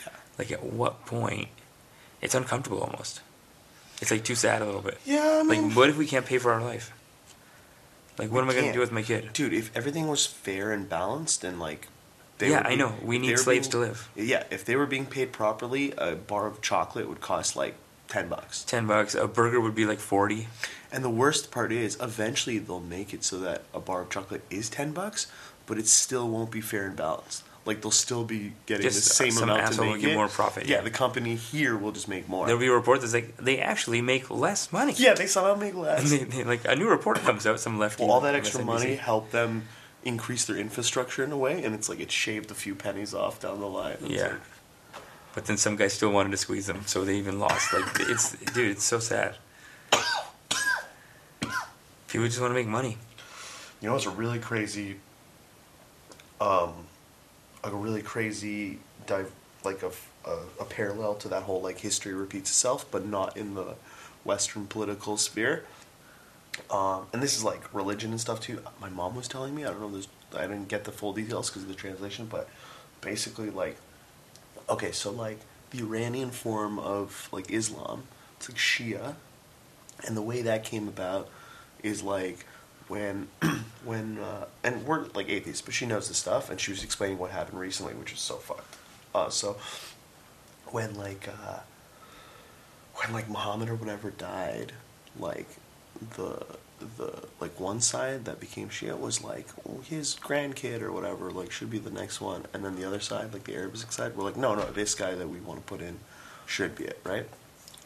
Yeah. 0.00 0.12
Like 0.38 0.50
at 0.52 0.62
what 0.64 1.04
point? 1.06 1.48
It's 2.22 2.34
uncomfortable 2.34 2.80
almost. 2.80 3.20
It's 4.00 4.10
like 4.10 4.24
too 4.24 4.34
sad 4.34 4.62
a 4.62 4.64
little 4.64 4.80
bit. 4.80 4.98
Yeah, 5.04 5.38
I 5.40 5.42
mean, 5.44 5.68
Like, 5.68 5.76
what 5.76 5.88
if 5.90 5.96
we 5.98 6.06
can't 6.06 6.24
pay 6.26 6.38
for 6.38 6.52
our 6.52 6.62
life? 6.62 6.90
Like, 8.18 8.30
what 8.32 8.42
am 8.42 8.48
I 8.50 8.54
going 8.54 8.66
to 8.66 8.72
do 8.72 8.80
with 8.80 8.92
my 8.92 9.02
kid? 9.02 9.30
dude, 9.32 9.52
if 9.52 9.74
everything 9.76 10.08
was 10.08 10.24
fair 10.24 10.72
and 10.72 10.88
balanced, 10.88 11.44
and 11.44 11.58
like, 11.60 11.88
yeah, 12.50 12.60
were 12.62 12.66
I 12.68 12.74
know. 12.74 12.94
We 13.02 13.18
need 13.18 13.38
slaves 13.38 13.68
being- 13.68 13.72
to 13.72 13.78
live. 13.88 14.08
Yeah, 14.16 14.44
if 14.50 14.64
they 14.64 14.76
were 14.76 14.86
being 14.86 15.06
paid 15.06 15.32
properly, 15.32 15.92
a 15.98 16.14
bar 16.14 16.46
of 16.46 16.60
chocolate 16.60 17.08
would 17.08 17.20
cost 17.20 17.56
like 17.56 17.74
ten 18.08 18.28
bucks. 18.28 18.64
Ten 18.64 18.86
bucks. 18.86 19.14
A 19.14 19.26
burger 19.26 19.60
would 19.60 19.74
be 19.74 19.84
like 19.86 19.98
forty. 20.00 20.48
And 20.92 21.02
the 21.02 21.10
worst 21.10 21.50
part 21.50 21.72
is, 21.72 21.96
eventually 22.00 22.58
they'll 22.58 22.78
make 22.80 23.12
it 23.12 23.24
so 23.24 23.38
that 23.40 23.64
a 23.74 23.80
bar 23.80 24.02
of 24.02 24.10
chocolate 24.10 24.42
is 24.50 24.68
ten 24.70 24.92
bucks, 24.92 25.26
but 25.66 25.78
it 25.78 25.88
still 25.88 26.28
won't 26.28 26.50
be 26.52 26.60
fair 26.60 26.86
and 26.86 26.94
balanced. 26.96 27.42
Like 27.66 27.80
they'll 27.80 27.90
still 27.90 28.24
be 28.24 28.52
getting 28.66 28.82
Just 28.82 29.08
the 29.08 29.14
same 29.14 29.30
some 29.32 29.44
amount 29.44 29.60
to 29.62 29.66
asshole 29.68 29.86
will 29.92 29.96
get 29.98 30.10
it. 30.10 30.14
more 30.14 30.28
profit, 30.28 30.66
Yeah, 30.66 30.76
yeah. 30.76 30.82
the 30.82 30.90
company 30.90 31.34
here 31.34 31.74
will 31.78 31.92
just 31.92 32.08
make 32.08 32.28
more. 32.28 32.44
There'll 32.46 32.60
be 32.60 32.66
a 32.66 32.72
report 32.72 33.00
that's 33.00 33.14
like 33.14 33.38
they 33.38 33.58
actually 33.58 34.02
make 34.02 34.30
less 34.30 34.70
money. 34.70 34.92
yeah, 34.98 35.14
they 35.14 35.26
somehow 35.26 35.54
make 35.54 35.74
less. 35.86 36.10
they, 36.10 36.18
they, 36.24 36.44
like 36.44 36.60
a 36.66 36.76
new 36.76 36.88
report 36.90 37.20
comes 37.20 37.46
out, 37.46 37.58
some 37.60 37.78
lefty. 37.78 38.02
Well, 38.04 38.12
all 38.12 38.20
that 38.20 38.34
extra 38.34 38.62
money 38.62 38.96
helped 38.96 39.32
them 39.32 39.62
increase 40.04 40.44
their 40.44 40.56
infrastructure 40.56 41.24
in 41.24 41.32
a 41.32 41.36
way, 41.36 41.64
and 41.64 41.74
it's 41.74 41.88
like 41.88 42.00
it 42.00 42.10
shaved 42.12 42.50
a 42.50 42.54
few 42.54 42.74
pennies 42.74 43.14
off 43.14 43.40
down 43.40 43.60
the 43.60 43.66
line. 43.66 43.96
It's 44.02 44.10
Yeah. 44.10 44.28
like- 44.28 44.40
But 45.34 45.46
then 45.46 45.56
some 45.56 45.74
guys 45.76 45.92
still 45.92 46.10
wanted 46.12 46.30
to 46.30 46.36
squeeze 46.36 46.66
them, 46.66 46.82
so 46.86 47.04
they 47.04 47.16
even 47.16 47.40
lost. 47.40 47.72
Like 47.72 47.84
it's, 48.00 48.32
dude, 48.52 48.70
it's 48.70 48.84
so 48.84 49.00
sad. 49.00 49.36
People 52.08 52.26
just 52.28 52.40
want 52.40 52.50
to 52.50 52.54
make 52.54 52.68
money. 52.68 52.96
You 53.80 53.88
know, 53.88 53.96
it's 53.96 54.06
a 54.06 54.10
really 54.10 54.38
crazy, 54.38 54.96
um, 56.40 56.72
a 57.64 57.70
really 57.70 58.02
crazy 58.02 58.78
dive, 59.06 59.30
like 59.64 59.82
a, 59.82 59.90
a, 60.24 60.38
a 60.60 60.64
parallel 60.64 61.16
to 61.16 61.28
that 61.28 61.42
whole 61.42 61.60
like 61.60 61.78
history 61.80 62.14
repeats 62.14 62.50
itself, 62.50 62.86
but 62.90 63.04
not 63.04 63.36
in 63.36 63.54
the 63.54 63.74
Western 64.22 64.66
political 64.66 65.16
sphere. 65.16 65.64
Um, 66.70 67.06
and 67.12 67.22
this 67.22 67.36
is 67.36 67.44
like 67.44 67.72
religion 67.74 68.10
and 68.10 68.20
stuff 68.20 68.40
too. 68.40 68.60
My 68.80 68.88
mom 68.88 69.14
was 69.14 69.28
telling 69.28 69.54
me. 69.54 69.64
I 69.64 69.68
don't 69.68 69.80
know. 69.80 69.90
There's, 69.90 70.08
I 70.36 70.42
didn't 70.42 70.68
get 70.68 70.84
the 70.84 70.92
full 70.92 71.12
details 71.12 71.50
because 71.50 71.62
of 71.62 71.68
the 71.68 71.74
translation, 71.74 72.26
but 72.26 72.48
basically, 73.00 73.50
like, 73.50 73.76
okay, 74.68 74.92
so 74.92 75.10
like 75.10 75.38
the 75.70 75.80
Iranian 75.80 76.30
form 76.30 76.78
of 76.78 77.28
like 77.32 77.50
Islam, 77.50 78.04
it's 78.36 78.48
like 78.48 78.58
Shia, 78.58 79.14
and 80.06 80.16
the 80.16 80.22
way 80.22 80.42
that 80.42 80.64
came 80.64 80.88
about 80.88 81.28
is 81.82 82.02
like 82.02 82.46
when 82.88 83.28
when 83.84 84.18
uh, 84.18 84.46
and 84.62 84.86
we're 84.86 85.06
like 85.14 85.28
atheists, 85.28 85.62
but 85.62 85.74
she 85.74 85.86
knows 85.86 86.08
the 86.08 86.14
stuff, 86.14 86.50
and 86.50 86.60
she 86.60 86.70
was 86.70 86.84
explaining 86.84 87.18
what 87.18 87.30
happened 87.30 87.58
recently, 87.58 87.94
which 87.94 88.12
is 88.12 88.20
so 88.20 88.36
fucked. 88.36 88.76
Uh, 89.14 89.28
so 89.28 89.56
when 90.66 90.94
like 90.94 91.28
uh, 91.28 91.60
when 92.94 93.12
like 93.12 93.28
Muhammad 93.28 93.68
or 93.68 93.74
whatever 93.74 94.10
died, 94.10 94.72
like 95.18 95.48
the 96.16 96.44
the 96.96 97.24
like 97.40 97.58
one 97.58 97.80
side 97.80 98.24
that 98.24 98.40
became 98.40 98.68
Shia 98.68 98.98
was 98.98 99.22
like 99.22 99.46
oh, 99.68 99.80
his 99.80 100.16
grandkid 100.16 100.82
or 100.82 100.92
whatever 100.92 101.30
like 101.30 101.50
should 101.50 101.70
be 101.70 101.78
the 101.78 101.90
next 101.90 102.20
one, 102.20 102.46
and 102.52 102.64
then 102.64 102.76
the 102.76 102.84
other 102.84 103.00
side 103.00 103.32
like 103.32 103.44
the 103.44 103.54
Arabic 103.54 103.92
side 103.92 104.16
were 104.16 104.24
like 104.24 104.36
no 104.36 104.54
no 104.54 104.64
this 104.66 104.94
guy 104.94 105.14
that 105.14 105.28
we 105.28 105.40
want 105.40 105.60
to 105.60 105.66
put 105.66 105.80
in 105.80 105.98
should 106.46 106.76
be 106.76 106.84
it 106.84 107.00
right. 107.04 107.26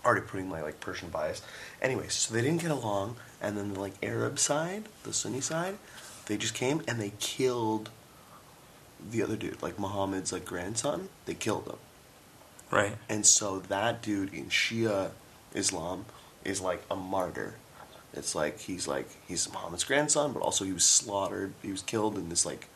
Already 0.05 0.27
putting 0.27 0.49
my 0.49 0.63
like 0.63 0.81
Persian 0.81 1.09
bias. 1.11 1.43
Anyways, 1.83 2.15
so 2.15 2.35
they 2.35 2.41
didn't 2.41 2.63
get 2.63 2.71
along, 2.71 3.17
and 3.41 3.57
then 3.57 3.75
the 3.75 3.81
like 3.81 3.95
Arab 4.03 4.39
side, 4.39 4.85
the 5.03 5.13
Sunni 5.13 5.41
side, 5.41 5.77
they 6.27 6.37
just 6.37 6.55
came 6.55 6.83
and 6.87 7.01
they 7.01 7.13
killed 7.19 7.91
the 9.11 9.23
other 9.23 9.37
dude, 9.37 9.63
like 9.63 9.79
Muhammad's 9.79 10.33
like 10.33 10.45
grandson. 10.45 11.09
They 11.27 11.35
killed 11.35 11.67
him. 11.67 11.77
Right. 12.71 12.97
And 13.09 13.25
so 13.25 13.61
that 13.61 14.03
dude 14.03 14.33
in 14.35 14.47
Shia 14.47 15.11
Islam 15.55 16.05
is 16.45 16.61
like 16.61 16.83
a 16.91 16.97
martyr. 16.97 17.55
It's 18.19 18.35
like 18.35 18.59
he's 18.61 18.87
like 18.87 19.09
he's 19.27 19.51
Muhammad's 19.53 19.85
grandson, 19.85 20.33
but 20.33 20.41
also 20.43 20.65
he 20.65 20.73
was 20.73 20.85
slaughtered. 20.85 21.53
He 21.63 21.71
was 21.71 21.83
killed 21.83 22.17
in 22.19 22.29
this 22.29 22.45
like 22.45 22.67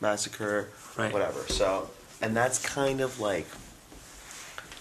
massacre, 0.00 0.68
Right. 0.96 1.12
whatever. 1.12 1.40
So, 1.48 1.90
and 2.20 2.36
that's 2.36 2.58
kind 2.64 3.00
of 3.00 3.18
like 3.20 3.46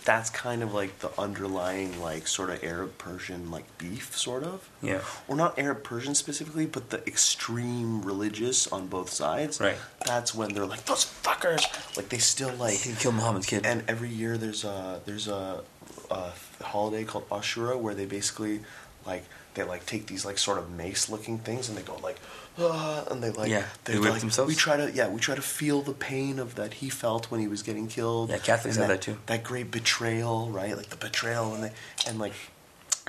that's 0.06 0.30
kind 0.30 0.64
of 0.64 0.74
like 0.74 1.00
the 1.00 1.10
underlying 1.20 2.02
like 2.02 2.28
sort 2.28 2.50
of 2.50 2.64
Arab 2.64 2.98
Persian 2.98 3.52
like 3.52 3.66
beef, 3.78 4.16
sort 4.16 4.44
of. 4.44 4.70
Yeah. 4.82 5.02
Or 5.28 5.36
not 5.36 5.60
Arab 5.60 5.84
Persian 5.84 6.16
specifically, 6.16 6.66
but 6.66 6.92
the 6.92 7.06
extreme 7.06 8.02
religious 8.04 8.68
on 8.72 8.88
both 8.88 9.10
sides. 9.10 9.60
Right. 9.60 9.76
That's 10.06 10.34
when 10.34 10.54
they're 10.54 10.66
like 10.66 10.86
those 10.86 11.04
fuckers. 11.04 11.62
Like 11.98 12.08
they 12.08 12.20
still 12.20 12.54
like 12.56 12.76
He 12.78 12.94
killed 12.94 13.16
Muhammad's 13.16 13.48
kid. 13.48 13.66
and 13.66 13.84
every 13.90 14.10
year 14.10 14.38
there's 14.38 14.64
a 14.64 15.02
there's 15.06 15.28
a, 15.28 15.62
a 16.10 16.32
holiday 16.64 17.04
called 17.04 17.28
Ashura 17.30 17.78
where 17.78 17.94
they 17.94 18.06
basically 18.06 18.62
like 19.06 19.26
they 19.58 19.64
like 19.64 19.86
take 19.86 20.08
these 20.08 20.24
like 20.26 20.38
sort 20.38 20.58
of 20.58 20.72
mace 20.72 21.10
looking 21.10 21.38
things 21.40 21.68
and 21.68 21.78
they 21.78 21.82
go 21.82 21.98
like 21.98 22.18
ah, 22.58 23.04
and 23.12 23.22
they 23.22 23.32
like 23.32 23.50
Yeah, 23.50 23.66
they 23.84 23.94
they 23.94 24.00
like 24.00 24.22
themselves? 24.22 24.48
we 24.48 24.56
try 24.56 24.78
to 24.78 24.90
yeah 24.92 25.10
we 25.10 25.20
try 25.20 25.36
to 25.36 25.42
feel 25.42 25.82
the 25.82 25.94
pain 25.94 26.40
of 26.40 26.56
that 26.56 26.76
he 26.76 26.90
felt 26.90 27.30
when 27.32 27.40
he 27.42 27.48
was 27.48 27.62
getting 27.64 27.88
killed 27.88 28.30
Yeah, 28.30 28.38
Catholics 28.38 28.78
have 28.78 28.88
that 28.88 29.02
too. 29.02 29.18
that 29.26 29.44
great 29.44 29.70
betrayal 29.70 30.50
right 30.50 30.76
like 30.78 30.90
the 30.90 30.96
betrayal 30.96 31.54
and 31.54 31.62
they 31.66 31.72
and 32.08 32.18
like 32.20 32.34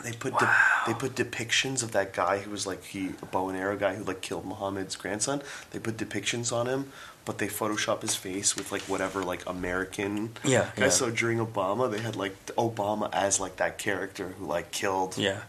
they 0.05 0.13
put 0.13 0.39
de- 0.39 0.57
they 0.87 0.95
put 0.95 1.15
depictions 1.17 1.83
of 1.83 1.91
that 1.93 2.13
guy 2.13 2.39
who 2.39 2.51
was 2.53 2.67
like 2.67 2.85
he 2.85 3.11
a 3.23 3.27
bow 3.27 3.49
and 3.49 3.59
arrow 3.59 3.77
guy 3.77 3.95
who 3.97 4.05
like 4.05 4.21
killed 4.21 4.47
Muhammad's 4.47 4.95
grandson. 4.95 5.43
They 5.73 5.81
put 5.81 5.97
depictions 5.97 6.53
on 6.53 6.69
him, 6.69 6.93
but 7.25 7.39
they 7.39 7.49
Photoshop 7.49 8.03
his 8.03 8.15
face 8.15 8.55
with 8.55 8.71
like 8.71 8.83
whatever 8.83 9.25
like 9.25 9.43
American. 9.49 10.37
Yeah, 10.45 10.71
guy. 10.77 10.85
yeah. 10.85 10.89
So 10.91 11.11
during 11.11 11.39
Obama, 11.45 11.91
they 11.91 11.99
had 12.01 12.15
like 12.15 12.37
Obama 12.55 13.11
as 13.13 13.41
like 13.41 13.57
that 13.57 13.79
character 13.79 14.27
who 14.39 14.47
like 14.47 14.71
killed 14.71 15.19
yeah. 15.19 15.41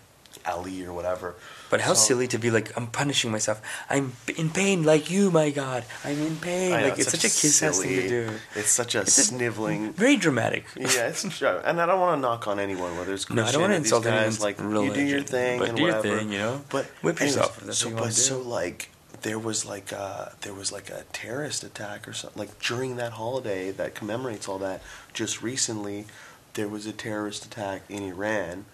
Ali 0.50 0.84
or 0.86 0.94
whatever. 0.94 1.36
But 1.70 1.82
how 1.82 1.94
So- 1.94 2.08
silly 2.08 2.28
to 2.28 2.38
be 2.40 2.50
like, 2.50 2.76
I'm 2.78 2.88
punishing 2.88 3.32
myself. 3.32 3.62
I'm 3.90 4.14
in 4.38 4.50
pain 4.50 4.84
like 4.84 5.10
you, 5.12 5.30
my 5.32 5.50
God. 5.52 5.84
I'm 6.04 6.20
in 6.20 6.36
pain. 6.38 6.72
Know, 6.72 6.82
like 6.90 7.00
it's, 7.00 7.12
such 7.12 7.24
a 7.26 7.30
kiss 7.30 7.62
ass 7.64 7.80
thing 7.80 7.90
to 8.02 8.08
do. 8.10 8.30
It's 8.56 8.72
such 8.72 8.96
a 8.96 9.02
It's 9.02 9.18
a- 9.18 9.24
sniveling. 9.24 9.94
Very 9.94 10.18
dramatic. 10.18 10.66
yeah, 10.76 11.08
it's 11.10 11.24
true. 11.38 11.60
And 11.64 11.80
I 11.82 11.86
don't 11.86 12.00
want 12.00 12.18
to 12.18 12.22
knock 12.22 12.48
on 12.48 12.60
anyone, 12.60 12.98
whether 12.98 13.14
it's 13.14 13.30
No, 13.30 13.46
I 13.46 13.52
don't 13.52 13.62
want 13.62 13.74
to 13.74 13.78
insult 13.78 14.04
guys, 14.06 14.40
like 14.42 14.60
religion. 14.60 14.84
you 14.88 14.94
do 14.94 15.04
your 15.16 15.22
thing 15.24 15.60
but 15.60 15.70
and 15.70 15.78
do 15.78 15.84
your 15.84 15.96
whatever. 15.98 16.18
thing, 16.20 16.32
you 16.32 16.40
know. 16.40 16.62
But 16.70 16.86
whip 17.02 17.22
anyways, 17.22 17.36
yourself 17.38 17.74
so, 17.74 17.90
you 17.90 17.96
but 17.96 18.14
so 18.14 18.42
like 18.42 18.90
there 19.22 19.38
was 19.38 19.66
like 19.66 19.92
a, 19.92 20.34
there 20.42 20.54
was 20.54 20.72
like 20.72 20.90
a 20.90 21.04
terrorist 21.12 21.64
attack 21.64 22.08
or 22.08 22.14
something 22.14 22.40
like 22.40 22.58
during 22.60 22.96
that 22.96 23.12
holiday 23.14 23.70
that 23.72 23.94
commemorates 23.94 24.48
all 24.48 24.58
that. 24.60 24.82
Just 25.14 25.42
recently, 25.44 26.06
there 26.54 26.68
was 26.70 26.86
a 26.86 26.94
terrorist 26.94 27.46
attack 27.46 27.82
in 27.90 28.02
Iran, 28.04 28.66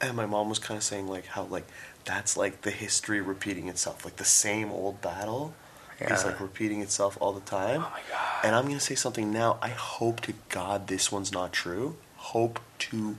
and 0.00 0.16
my 0.16 0.26
mom 0.26 0.48
was 0.48 0.58
kind 0.58 0.76
of 0.76 0.84
saying 0.84 1.08
like 1.08 1.26
how 1.26 1.44
like 1.44 1.66
that's 2.04 2.36
like 2.36 2.62
the 2.62 2.70
history 2.70 3.20
repeating 3.20 3.68
itself. 3.68 4.04
Like 4.04 4.16
the 4.16 4.24
same 4.24 4.70
old 4.70 5.00
battle 5.00 5.54
is 6.00 6.24
like 6.24 6.40
repeating 6.40 6.82
itself 6.82 7.16
all 7.20 7.32
the 7.32 7.40
time. 7.40 7.80
Oh 7.80 7.90
my 7.92 8.00
God. 8.10 8.44
And 8.44 8.54
I'm 8.54 8.66
gonna 8.66 8.80
say 8.80 8.94
something 8.94 9.32
now. 9.32 9.58
I 9.62 9.70
hope 9.70 10.20
to 10.22 10.34
God 10.48 10.88
this 10.88 11.10
one's 11.10 11.32
not 11.32 11.52
true. 11.52 11.96
Hope 12.16 12.60
to 12.80 13.18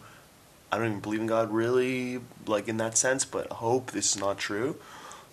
I 0.72 0.78
don't 0.78 0.88
even 0.88 1.00
believe 1.00 1.22
in 1.22 1.28
God 1.28 1.52
really, 1.52 2.20
like 2.46 2.68
in 2.68 2.78
that 2.78 2.98
sense, 2.98 3.24
but 3.24 3.52
hope 3.54 3.92
this 3.92 4.16
is 4.16 4.22
not 4.22 4.38
true. 4.38 4.76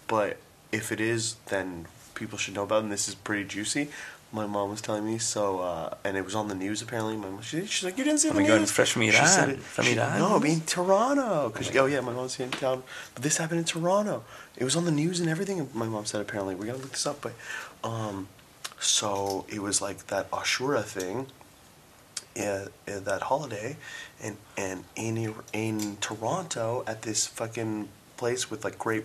But 0.06 0.36
if 0.70 0.92
it 0.92 1.00
is, 1.00 1.36
then 1.46 1.86
people 2.14 2.38
should 2.38 2.54
know 2.54 2.62
about 2.62 2.78
it, 2.78 2.84
and 2.84 2.92
this 2.92 3.08
is 3.08 3.14
pretty 3.14 3.44
juicy. 3.44 3.88
My 4.34 4.46
mom 4.46 4.68
was 4.70 4.80
telling 4.80 5.04
me 5.06 5.18
so, 5.18 5.60
uh, 5.60 5.94
and 6.04 6.16
it 6.16 6.24
was 6.24 6.34
on 6.34 6.48
the 6.48 6.56
news 6.56 6.82
apparently. 6.82 7.16
My 7.16 7.28
mom, 7.30 7.40
she, 7.42 7.64
she's 7.66 7.84
like, 7.84 7.96
"You 7.96 8.02
didn't 8.02 8.18
see 8.18 8.30
Oh 8.30 8.32
the 8.32 8.40
my 8.40 8.46
God, 8.48 8.58
news?" 8.60 8.72
fresh 8.72 8.90
from 8.92 9.02
She 9.02 9.10
Iran. 9.10 9.26
said 9.28 9.48
it- 9.50 9.60
From 9.62 9.84
she- 9.84 9.92
Iran? 9.96 10.18
No, 10.18 10.36
I 10.36 10.38
mean 10.40 10.60
Toronto. 10.62 11.50
Cause 11.50 11.70
oh 11.76 11.86
yeah, 11.86 12.00
my 12.00 12.12
mom's 12.12 12.40
in 12.40 12.50
town, 12.50 12.82
but 13.14 13.22
this 13.22 13.36
happened 13.36 13.60
in 13.60 13.64
Toronto. 13.64 14.24
It 14.56 14.64
was 14.64 14.74
on 14.74 14.84
the 14.86 14.90
news 14.90 15.20
and 15.20 15.28
everything. 15.30 15.70
My 15.72 15.86
mom 15.86 16.04
said 16.04 16.20
apparently 16.20 16.56
we 16.56 16.66
gotta 16.66 16.78
look 16.78 16.90
this 16.90 17.06
up, 17.06 17.20
but 17.20 17.32
um, 17.84 18.26
so 18.80 19.46
it 19.48 19.60
was 19.62 19.80
like 19.80 20.08
that 20.08 20.28
Ashura 20.32 20.82
thing, 20.82 21.28
yeah, 22.34 22.66
yeah, 22.88 22.98
that 22.98 23.22
holiday, 23.22 23.76
and 24.20 24.36
and 24.56 24.82
in 24.96 25.32
in 25.52 25.96
Toronto 26.00 26.82
at 26.88 27.02
this 27.02 27.26
fucking 27.28 27.88
place 28.16 28.50
with 28.50 28.64
like 28.64 28.78
great 28.78 29.04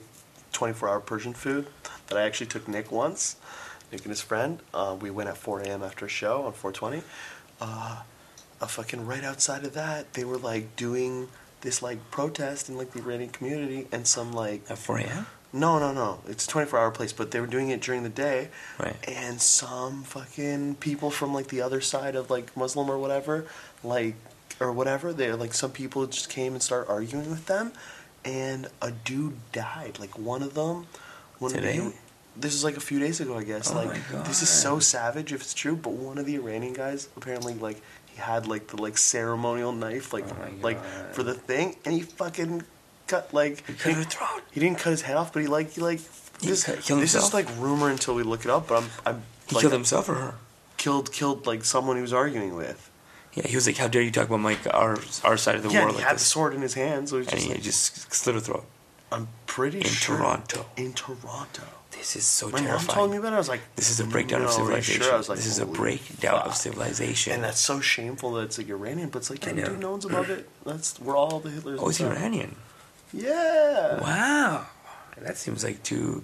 twenty 0.53 0.73
four 0.73 0.89
hour 0.89 0.99
Persian 0.99 1.34
food 1.35 1.68
that 2.07 2.18
I 2.18 2.23
actually 2.23 2.47
took 2.47 2.68
Nick 2.68 2.91
once, 2.91 3.35
Nick 3.91 4.01
and 4.01 4.09
his 4.09 4.21
friend. 4.21 4.59
Uh, 4.73 4.95
we 4.99 5.09
went 5.09 5.29
at 5.29 5.37
four 5.37 5.61
a.m. 5.61 5.83
after 5.83 6.05
a 6.05 6.09
show 6.09 6.43
on 6.43 6.53
four 6.53 6.71
twenty. 6.71 7.01
Uh, 7.61 8.01
a 8.61 8.67
fucking 8.67 9.05
right 9.05 9.23
outside 9.23 9.63
of 9.63 9.73
that, 9.73 10.13
they 10.13 10.23
were 10.25 10.37
like 10.37 10.75
doing 10.75 11.27
this 11.61 11.81
like 11.81 12.11
protest 12.11 12.69
in 12.69 12.77
like 12.77 12.91
the 12.91 12.99
Iranian 12.99 13.29
community, 13.29 13.87
and 13.91 14.07
some 14.07 14.31
like 14.31 14.61
At 14.69 14.77
4 14.77 14.99
a.m. 14.99 15.25
no, 15.53 15.79
no, 15.79 15.91
no. 15.93 16.19
It's 16.27 16.45
a 16.45 16.49
24 16.49 16.79
hour 16.79 16.91
place, 16.91 17.13
but 17.13 17.31
they 17.31 17.39
were 17.39 17.47
doing 17.47 17.69
it 17.69 17.81
during 17.81 18.03
the 18.03 18.09
day. 18.09 18.49
Right. 18.77 18.95
And 19.07 19.41
some 19.41 20.03
fucking 20.03 20.75
people 20.75 21.09
from 21.11 21.33
like 21.33 21.47
the 21.47 21.61
other 21.61 21.81
side 21.81 22.15
of 22.15 22.29
like 22.29 22.55
Muslim 22.55 22.89
or 22.89 22.97
whatever, 22.97 23.45
like, 23.83 24.15
or 24.59 24.71
whatever, 24.71 25.13
they 25.13 25.31
like 25.31 25.53
some 25.53 25.71
people 25.71 26.05
just 26.07 26.29
came 26.29 26.53
and 26.53 26.61
started 26.61 26.89
arguing 26.89 27.29
with 27.29 27.45
them. 27.45 27.71
And 28.25 28.67
a 28.81 28.91
dude 28.91 29.37
died. 29.53 29.97
Like 29.99 30.17
one 30.19 30.43
of 30.43 30.53
them. 30.53 30.87
One 31.39 31.51
Today? 31.53 31.77
Of 31.77 31.85
the, 31.85 31.93
this 32.41 32.53
is 32.53 32.63
like 32.63 32.77
a 32.77 32.81
few 32.81 32.99
days 32.99 33.19
ago, 33.19 33.37
I 33.37 33.43
guess. 33.43 33.71
Oh 33.71 33.75
like 33.75 34.07
this 34.25 34.41
is 34.41 34.49
so 34.49 34.79
savage 34.79 35.33
if 35.33 35.41
it's 35.41 35.53
true. 35.53 35.75
But 35.75 35.93
one 35.93 36.17
of 36.17 36.25
the 36.25 36.35
Iranian 36.35 36.73
guys 36.73 37.09
apparently 37.17 37.53
like 37.53 37.81
he 38.07 38.19
had 38.19 38.47
like 38.47 38.67
the 38.67 38.81
like 38.81 38.97
ceremonial 38.97 39.71
knife 39.71 40.13
like 40.13 40.25
Oh 40.29 40.35
like 40.61 40.83
for 41.13 41.23
the 41.23 41.33
thing, 41.33 41.75
and 41.85 41.93
he 41.93 42.01
fucking 42.01 42.63
cut 43.07 43.33
like 43.33 43.65
He 43.67 43.73
cut 43.73 43.93
her 43.93 44.03
throat. 44.03 44.41
he 44.51 44.59
didn't 44.59 44.79
cut 44.79 44.91
his 44.91 45.01
head 45.01 45.17
off, 45.17 45.33
but 45.33 45.41
he 45.41 45.47
like 45.47 45.71
he 45.71 45.81
like 45.81 45.99
He 46.41 46.47
this. 46.49 46.63
cut- 46.63 46.77
this 46.77 46.87
himself? 46.87 47.25
is 47.25 47.33
like 47.33 47.47
rumor 47.57 47.89
until 47.89 48.15
we 48.15 48.23
look 48.23 48.45
it 48.45 48.51
up. 48.51 48.67
But 48.67 48.83
I'm 48.83 48.89
I'm 49.05 49.23
He 49.47 49.55
like, 49.55 49.61
killed 49.61 49.73
himself 49.73 50.07
or 50.09 50.15
her? 50.15 50.33
Killed 50.77 51.11
killed 51.11 51.45
like 51.47 51.63
someone 51.65 51.95
he 51.97 52.01
was 52.01 52.13
arguing 52.13 52.55
with. 52.55 52.89
Yeah, 53.33 53.45
he 53.47 53.55
was 53.55 53.67
like, 53.67 53.77
"How 53.77 53.87
dare 53.87 54.01
you 54.01 54.11
talk 54.11 54.27
about 54.27 54.39
my 54.39 54.57
our 54.71 54.97
our 55.23 55.37
side 55.37 55.55
of 55.55 55.63
the 55.63 55.69
yeah, 55.69 55.79
war 55.81 55.89
and 55.89 55.97
he 55.97 56.01
like 56.01 56.07
had 56.07 56.15
the 56.15 56.23
sword 56.23 56.53
in 56.53 56.61
his 56.61 56.73
hand, 56.73 57.09
so 57.09 57.17
And 57.17 57.27
just 57.29 57.43
he 57.45 57.53
like, 57.53 57.61
just 57.61 58.11
slit 58.13 58.35
her 58.35 58.41
throat. 58.41 58.65
I'm 59.11 59.27
pretty 59.45 59.79
in 59.79 59.83
sure 59.85 60.17
Toronto. 60.17 60.65
In 60.77 60.93
Toronto. 60.93 61.63
This 61.99 62.15
is 62.15 62.26
so 62.26 62.47
My 62.47 62.53
mom 62.59 62.65
terrifying. 62.67 62.95
told 62.95 63.11
me 63.11 63.17
about 63.17 63.34
it. 63.34 63.35
I 63.35 63.39
was 63.39 63.49
like, 63.49 63.61
This 63.76 63.91
is 63.91 63.99
a 63.99 64.05
breakdown 64.05 64.41
of 64.41 64.47
"No, 64.47 64.51
you 64.53 64.57
civilization. 64.57 65.01
Sure? 65.03 65.13
I 65.13 65.17
was 65.17 65.30
like, 65.30 65.38
this 65.38 65.45
is 65.47 65.59
a 65.59 65.65
"Holy 65.65 65.77
breakdown 65.77 66.41
of 66.47 66.55
civilization. 66.55 67.34
And 67.34 67.43
that's 67.43 67.59
so 67.59 67.80
shameful 67.81 68.34
that 68.34 68.43
it's 68.43 68.57
like 68.57 68.69
Iranian, 68.69 69.09
but 69.09 69.19
it's 69.19 69.30
like, 69.30 69.45
yeah, 69.45 69.51
know. 69.51 69.65
dude, 69.67 69.80
no 69.80 69.91
one's 69.91 70.05
above 70.05 70.30
it. 70.30 70.47
That's 70.65 70.99
we're 70.99 71.17
all 71.17 71.39
the 71.39 71.49
Hitlers. 71.49 71.77
oh, 71.80 71.89
it's 71.89 71.97
stuff. 71.97 72.15
Iranian. 72.17 72.55
Yeah. 73.13 73.99
Wow, 74.01 74.67
that 75.19 75.38
seems 75.38 75.63
like 75.63 75.84
too. 75.84 76.23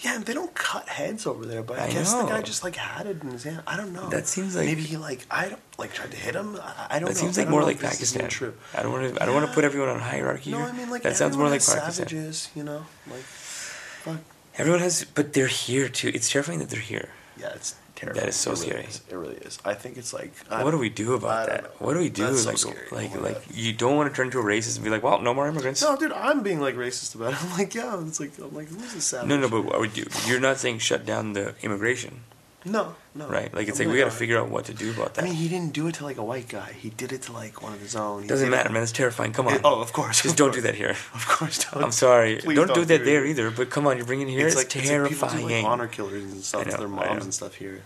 Yeah, 0.00 0.16
and 0.16 0.24
they 0.24 0.34
don't 0.34 0.54
cut 0.54 0.88
heads 0.88 1.26
over 1.26 1.44
there, 1.46 1.62
but 1.62 1.78
I, 1.78 1.84
I 1.86 1.90
guess 1.90 2.12
the 2.12 2.24
guy 2.24 2.42
just 2.42 2.64
like 2.64 2.76
had 2.76 3.06
it 3.06 3.22
in 3.22 3.30
his 3.30 3.44
hand. 3.44 3.62
I 3.66 3.76
don't 3.76 3.92
know. 3.92 4.08
That 4.10 4.26
seems 4.26 4.56
like- 4.56 4.66
maybe 4.66 4.82
he 4.82 4.96
like 4.96 5.24
I 5.30 5.48
don't 5.50 5.60
like 5.78 5.92
tried 5.92 6.10
to 6.12 6.16
hit 6.16 6.34
him. 6.34 6.56
I, 6.60 6.86
I 6.96 6.98
don't 6.98 7.08
know. 7.08 7.08
That 7.08 7.14
know. 7.14 7.20
seems 7.20 7.38
like 7.38 7.48
more 7.48 7.62
like 7.62 7.76
if 7.76 7.82
this 7.82 8.00
is 8.00 8.14
even 8.14 8.26
Pakistan. 8.26 8.48
True. 8.50 8.54
I 8.74 8.82
don't 8.82 8.92
want 8.92 9.14
to. 9.14 9.22
I 9.22 9.26
don't 9.26 9.34
want 9.34 9.48
to 9.48 9.54
put 9.54 9.64
everyone 9.64 9.90
on 9.90 10.00
hierarchy. 10.00 10.50
No, 10.50 10.58
here. 10.58 10.66
I 10.66 10.72
mean 10.72 10.90
like 10.90 11.02
that 11.02 11.16
sounds 11.16 11.36
more 11.36 11.48
like 11.48 11.60
Pakistan. 11.64 11.92
savages, 11.92 12.48
you 12.56 12.64
know, 12.64 12.84
like 13.10 13.20
fuck. 13.22 14.18
Everyone 14.56 14.80
has, 14.80 15.04
but 15.04 15.32
they're 15.32 15.46
here 15.48 15.88
too. 15.88 16.10
It's 16.14 16.30
terrifying 16.30 16.60
that 16.60 16.70
they're 16.70 16.80
here. 16.80 17.08
Yeah, 17.36 17.52
it's 17.54 17.74
terrifying. 17.96 18.24
That 18.24 18.28
is 18.28 18.36
so 18.36 18.52
it 18.52 18.54
really 18.54 18.66
scary. 18.68 18.84
Is. 18.84 19.02
It 19.08 19.16
really 19.16 19.34
is. 19.36 19.58
I 19.64 19.74
think 19.74 19.96
it's 19.96 20.12
like 20.12 20.32
what 20.48 20.70
do 20.70 20.78
we 20.78 20.90
do 20.90 21.14
about 21.14 21.48
that? 21.48 21.64
know. 21.64 21.70
What 21.78 21.94
do 21.94 22.00
we 22.00 22.08
do? 22.08 22.24
That's 22.24 22.42
so 22.42 22.50
like, 22.50 22.58
scary. 22.58 22.86
like, 22.92 23.20
like 23.20 23.42
you 23.52 23.72
don't 23.72 23.96
want 23.96 24.10
to 24.10 24.16
turn 24.16 24.26
into 24.28 24.38
a 24.38 24.44
racist 24.44 24.76
and 24.76 24.84
be 24.84 24.90
like, 24.90 25.02
well, 25.02 25.20
no 25.20 25.34
more 25.34 25.48
immigrants. 25.48 25.82
No, 25.82 25.96
dude, 25.96 26.12
I'm 26.12 26.42
being 26.42 26.60
like 26.60 26.76
racist 26.76 27.14
about 27.14 27.32
it. 27.32 27.42
I'm 27.44 27.58
like, 27.58 27.74
yeah, 27.74 28.00
it's 28.06 28.20
like 28.20 28.38
I'm 28.38 28.54
like, 28.54 28.68
who's 28.68 28.94
this 28.94 29.04
savage? 29.04 29.28
No, 29.28 29.36
no, 29.36 29.48
but 29.48 29.62
what 29.62 29.80
would 29.80 29.96
you? 29.96 30.06
You're 30.26 30.40
not 30.40 30.58
saying 30.58 30.78
shut 30.78 31.04
down 31.04 31.32
the 31.32 31.54
immigration, 31.62 32.20
no, 32.64 32.94
no. 33.14 33.26
right? 33.28 33.52
Like 33.54 33.68
it's 33.68 33.78
I'm 33.80 33.86
like 33.86 33.92
we 33.94 33.98
got 34.00 34.06
to 34.06 34.10
figure 34.16 34.38
out 34.38 34.48
what 34.48 34.64
to 34.66 34.74
do 34.74 34.90
about 34.92 35.14
that. 35.14 35.24
I 35.24 35.28
mean, 35.28 35.34
he 35.34 35.48
didn't 35.48 35.72
do 35.72 35.86
it 35.88 35.96
to 35.96 36.04
like 36.04 36.16
a 36.16 36.24
white 36.24 36.48
guy. 36.48 36.72
He 36.72 36.90
did 36.90 37.12
it 37.12 37.22
to 37.22 37.32
like 37.32 37.62
one 37.62 37.72
of 37.72 37.80
his 37.80 37.94
own. 37.94 38.22
He 38.22 38.28
Doesn't 38.28 38.46
did 38.50 38.54
it- 38.54 38.56
matter, 38.56 38.70
man. 38.72 38.82
It's 38.82 38.92
terrifying. 38.92 39.32
Come 39.32 39.48
on. 39.48 39.54
It- 39.54 39.60
oh, 39.64 39.80
of 39.80 39.92
course. 39.92 40.22
Just 40.22 40.32
of 40.34 40.36
don't 40.40 40.48
course. 40.48 40.56
do 40.56 40.62
that 40.62 40.74
here. 40.74 40.90
Of 41.14 41.26
course, 41.28 41.64
don't. 41.64 41.84
I'm 41.84 41.92
sorry. 41.92 42.36
Please 42.36 42.56
Don't, 42.56 42.74
do 42.74 42.84
that 42.84 43.02
it. 43.02 43.04
there 43.04 43.24
either. 43.26 43.50
But 43.50 43.70
come 43.70 43.86
on, 43.86 43.96
you're 43.96 44.06
bringing 44.06 44.28
it 44.28 44.32
here. 44.32 44.46
It's, 44.46 44.56
like 44.56 44.68
terrifying. 44.68 45.12
It's 45.12 45.20
like 45.22 45.30
people 45.32 45.48
do 45.48 45.54
like 45.54 45.64
honor 45.64 45.88
killers 45.88 46.24
and 46.24 46.42
stuff 46.42 46.64
know, 46.66 46.72
to 46.72 46.78
their 46.78 46.88
moms 46.88 47.24
and 47.24 47.34
stuff 47.34 47.54
here. 47.54 47.82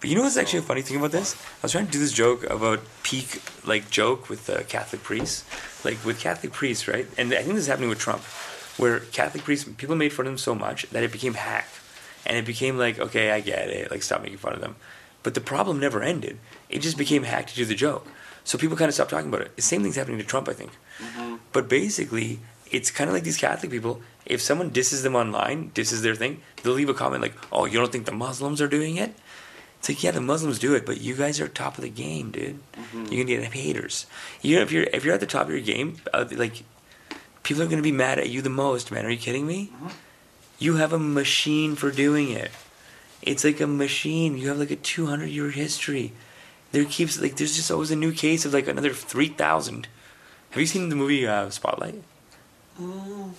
But 0.00 0.10
you 0.10 0.16
know 0.16 0.22
what's 0.22 0.36
actually 0.36 0.58
a 0.58 0.62
funny 0.62 0.82
thing 0.82 0.98
about 0.98 1.12
this? 1.12 1.34
I 1.34 1.62
was 1.62 1.72
trying 1.72 1.86
to 1.86 1.92
do 1.92 1.98
this 1.98 2.12
joke 2.12 2.44
about 2.50 2.80
peak 3.04 3.40
like 3.66 3.90
joke 3.90 4.28
with 4.28 4.50
uh, 4.50 4.62
Catholic 4.64 5.02
priests, 5.02 5.44
like 5.84 6.04
with 6.04 6.20
Catholic 6.20 6.52
priests, 6.52 6.86
right? 6.86 7.06
And 7.16 7.32
I 7.32 7.36
think 7.38 7.54
this 7.54 7.62
is 7.62 7.66
happening 7.68 7.88
with 7.88 7.98
Trump, 8.00 8.20
where 8.76 9.00
Catholic 9.00 9.44
priests 9.44 9.66
people 9.78 9.96
made 9.96 10.12
fun 10.12 10.26
of 10.26 10.32
them 10.32 10.38
so 10.38 10.54
much 10.54 10.82
that 10.90 11.02
it 11.02 11.10
became 11.12 11.34
hack, 11.34 11.68
and 12.26 12.36
it 12.36 12.44
became 12.44 12.78
like 12.78 12.98
okay, 12.98 13.30
I 13.30 13.40
get 13.40 13.68
it, 13.68 13.90
like 13.90 14.02
stop 14.02 14.22
making 14.22 14.38
fun 14.38 14.54
of 14.54 14.60
them. 14.60 14.76
But 15.22 15.34
the 15.34 15.40
problem 15.40 15.80
never 15.80 16.02
ended. 16.02 16.38
It 16.68 16.80
just 16.80 16.98
became 16.98 17.22
hack 17.22 17.46
to 17.48 17.54
do 17.54 17.64
the 17.64 17.74
joke. 17.74 18.06
So 18.44 18.58
people 18.58 18.76
kind 18.76 18.90
of 18.90 18.94
stopped 18.94 19.10
talking 19.10 19.28
about 19.28 19.40
it. 19.40 19.56
The 19.56 19.62
same 19.62 19.82
thing's 19.82 19.96
happening 19.96 20.18
to 20.18 20.24
Trump, 20.24 20.48
I 20.48 20.52
think. 20.52 20.72
Mm-hmm. 20.98 21.36
But 21.52 21.66
basically, 21.66 22.40
it's 22.70 22.90
kind 22.90 23.08
of 23.08 23.14
like 23.14 23.24
these 23.24 23.38
Catholic 23.38 23.72
people. 23.72 24.02
If 24.26 24.42
someone 24.42 24.70
disses 24.70 25.02
them 25.02 25.16
online, 25.16 25.70
disses 25.72 26.02
their 26.02 26.14
thing, 26.14 26.42
they'll 26.62 26.74
leave 26.74 26.90
a 26.90 26.94
comment 26.94 27.22
like, 27.22 27.34
"Oh, 27.50 27.64
you 27.64 27.78
don't 27.78 27.90
think 27.90 28.04
the 28.04 28.12
Muslims 28.12 28.60
are 28.60 28.68
doing 28.68 28.96
it?" 28.96 29.14
It's 29.78 29.88
like, 29.90 30.02
yeah, 30.02 30.12
the 30.12 30.20
Muslims 30.22 30.58
do 30.58 30.74
it, 30.74 30.86
but 30.86 31.02
you 31.02 31.14
guys 31.14 31.40
are 31.40 31.48
top 31.48 31.76
of 31.76 31.82
the 31.82 31.90
game, 31.90 32.30
dude. 32.30 32.58
Mm-hmm. 32.72 33.04
You're 33.12 33.24
gonna 33.24 33.42
get 33.42 33.52
haters. 33.52 34.06
You 34.40 34.56
know, 34.56 34.62
if 34.62 34.72
you're 34.72 34.84
if 34.84 35.04
you're 35.04 35.12
at 35.12 35.20
the 35.20 35.26
top 35.26 35.46
of 35.46 35.52
your 35.52 35.60
game, 35.60 35.96
uh, 36.12 36.24
like 36.32 36.64
people 37.42 37.62
are 37.62 37.66
gonna 37.66 37.82
be 37.82 37.92
mad 37.92 38.18
at 38.18 38.30
you 38.30 38.40
the 38.40 38.50
most, 38.50 38.90
man. 38.90 39.04
Are 39.04 39.10
you 39.10 39.18
kidding 39.18 39.46
me? 39.46 39.70
Mm-hmm. 39.74 39.88
You 40.64 40.76
have 40.76 40.94
a 40.94 40.98
machine 40.98 41.76
for 41.76 41.90
doing 41.90 42.30
it. 42.30 42.50
It's 43.20 43.44
like 43.44 43.60
a 43.60 43.66
machine. 43.66 44.38
You 44.38 44.48
have 44.48 44.58
like 44.58 44.70
a 44.70 44.76
200 44.76 45.26
year 45.26 45.50
history. 45.50 46.12
There 46.72 46.86
keeps 46.86 47.20
like 47.20 47.36
there's 47.36 47.54
just 47.54 47.70
always 47.70 47.90
a 47.90 47.96
new 47.96 48.12
case 48.12 48.46
of 48.46 48.54
like 48.54 48.66
another 48.66 48.94
3,000. 48.94 49.86
Have 50.52 50.60
you 50.60 50.66
seen 50.66 50.88
the 50.88 50.96
movie 50.96 51.26
uh, 51.26 51.50
Spotlight? 51.50 52.02
No, 52.78 53.34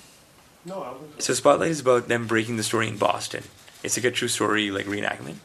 I 0.68 0.92
was. 0.92 1.26
So 1.26 1.34
Spotlight 1.34 1.72
is 1.72 1.80
about 1.80 2.08
them 2.10 2.28
breaking 2.28 2.58
the 2.58 2.64
story 2.64 2.88
in 2.88 2.98
Boston. 2.98 3.44
It's 3.82 3.98
like 3.98 4.06
a 4.06 4.12
true 4.12 4.28
story 4.28 4.70
like 4.70 4.86
reenactment. 4.86 5.38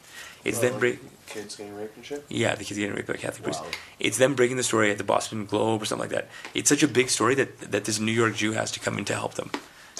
It's 0.45 0.59
them 0.59 0.77
break. 0.77 0.99
kids 1.25 1.55
getting 1.55 1.75
raped 1.75 1.95
and 1.95 2.05
shit. 2.05 2.23
Yeah, 2.29 2.53
the 2.53 2.63
kids 2.63 2.77
getting 2.77 2.95
raped 2.95 3.07
by 3.07 3.15
Catholic 3.15 3.41
priests. 3.43 3.63
It's 3.99 4.19
them 4.19 4.35
breaking 4.35 4.57
the 4.57 4.63
story 4.63 4.91
at 4.91 4.99
the 4.99 5.03
Boston 5.03 5.47
Globe 5.47 5.81
or 5.81 5.85
something 5.85 6.09
like 6.09 6.15
that. 6.15 6.29
It's 6.53 6.69
such 6.69 6.83
a 6.83 6.87
big 6.87 7.09
story 7.09 7.33
that 7.35 7.71
that 7.71 7.85
this 7.85 7.99
New 7.99 8.11
York 8.11 8.35
Jew 8.35 8.51
has 8.51 8.69
to 8.73 8.79
come 8.79 8.99
in 8.99 9.05
to 9.05 9.15
help 9.15 9.33
them. 9.33 9.49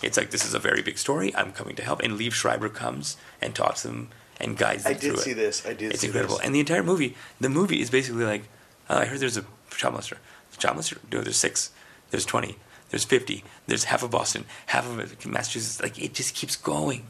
It's 0.02 0.18
like 0.18 0.32
this 0.32 0.46
is 0.46 0.54
a 0.54 0.60
very 0.60 0.82
big 0.82 0.98
story. 0.98 1.36
I'm 1.36 1.52
coming 1.52 1.76
to 1.76 1.84
help, 1.84 2.02
and 2.02 2.14
Liev 2.20 2.34
Schreiber 2.34 2.70
comes 2.70 3.18
and 3.42 3.54
talks 3.54 3.84
to 3.84 3.90
them 3.90 4.10
and 4.40 4.58
guides 4.58 4.84
them 4.84 4.96
I 4.96 5.00
did 5.00 5.14
it. 5.14 5.20
see 5.20 5.34
this. 5.34 5.66
I 5.66 5.74
did. 5.74 5.94
It's 5.94 6.04
incredible. 6.04 6.38
This. 6.38 6.46
And 6.46 6.56
the 6.56 6.60
entire 6.60 6.84
movie, 6.84 7.16
the 7.40 7.50
movie 7.50 7.82
is 7.82 7.90
basically 7.90 8.26
like, 8.26 8.44
oh, 8.90 8.98
I 8.98 9.06
heard 9.06 9.20
there's 9.20 9.38
a 9.38 9.46
child 9.72 9.96
molester. 9.96 10.18
Child 10.58 10.78
molester? 10.78 10.98
No, 11.12 11.22
there's 11.22 11.38
six. 11.38 11.72
There's 12.10 12.26
20. 12.26 12.58
There's 12.90 13.06
50. 13.06 13.44
There's 13.68 13.86
half 13.86 14.04
of 14.04 14.12
Boston. 14.12 14.46
Half 14.68 14.86
of 14.86 15.26
Massachusetts. 15.26 15.82
Like, 15.82 15.98
it 15.98 16.14
just 16.14 16.36
keeps 16.36 16.56
going. 16.56 17.06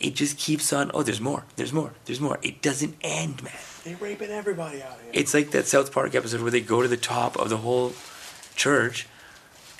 It 0.00 0.14
just 0.14 0.38
keeps 0.38 0.72
on. 0.72 0.90
Oh, 0.94 1.02
there's 1.02 1.20
more. 1.20 1.44
There's 1.56 1.72
more. 1.72 1.92
There's 2.06 2.20
more. 2.20 2.38
It 2.42 2.62
doesn't 2.62 2.96
end, 3.02 3.42
man. 3.42 3.52
They're 3.84 3.96
raping 3.96 4.30
everybody 4.30 4.82
out 4.82 4.96
here. 5.02 5.10
It's 5.12 5.34
like 5.34 5.50
that 5.50 5.66
South 5.66 5.92
Park 5.92 6.14
episode 6.14 6.40
where 6.40 6.50
they 6.50 6.60
go 6.60 6.82
to 6.82 6.88
the 6.88 6.96
top 6.96 7.36
of 7.36 7.50
the 7.50 7.58
whole 7.58 7.92
church, 8.56 9.06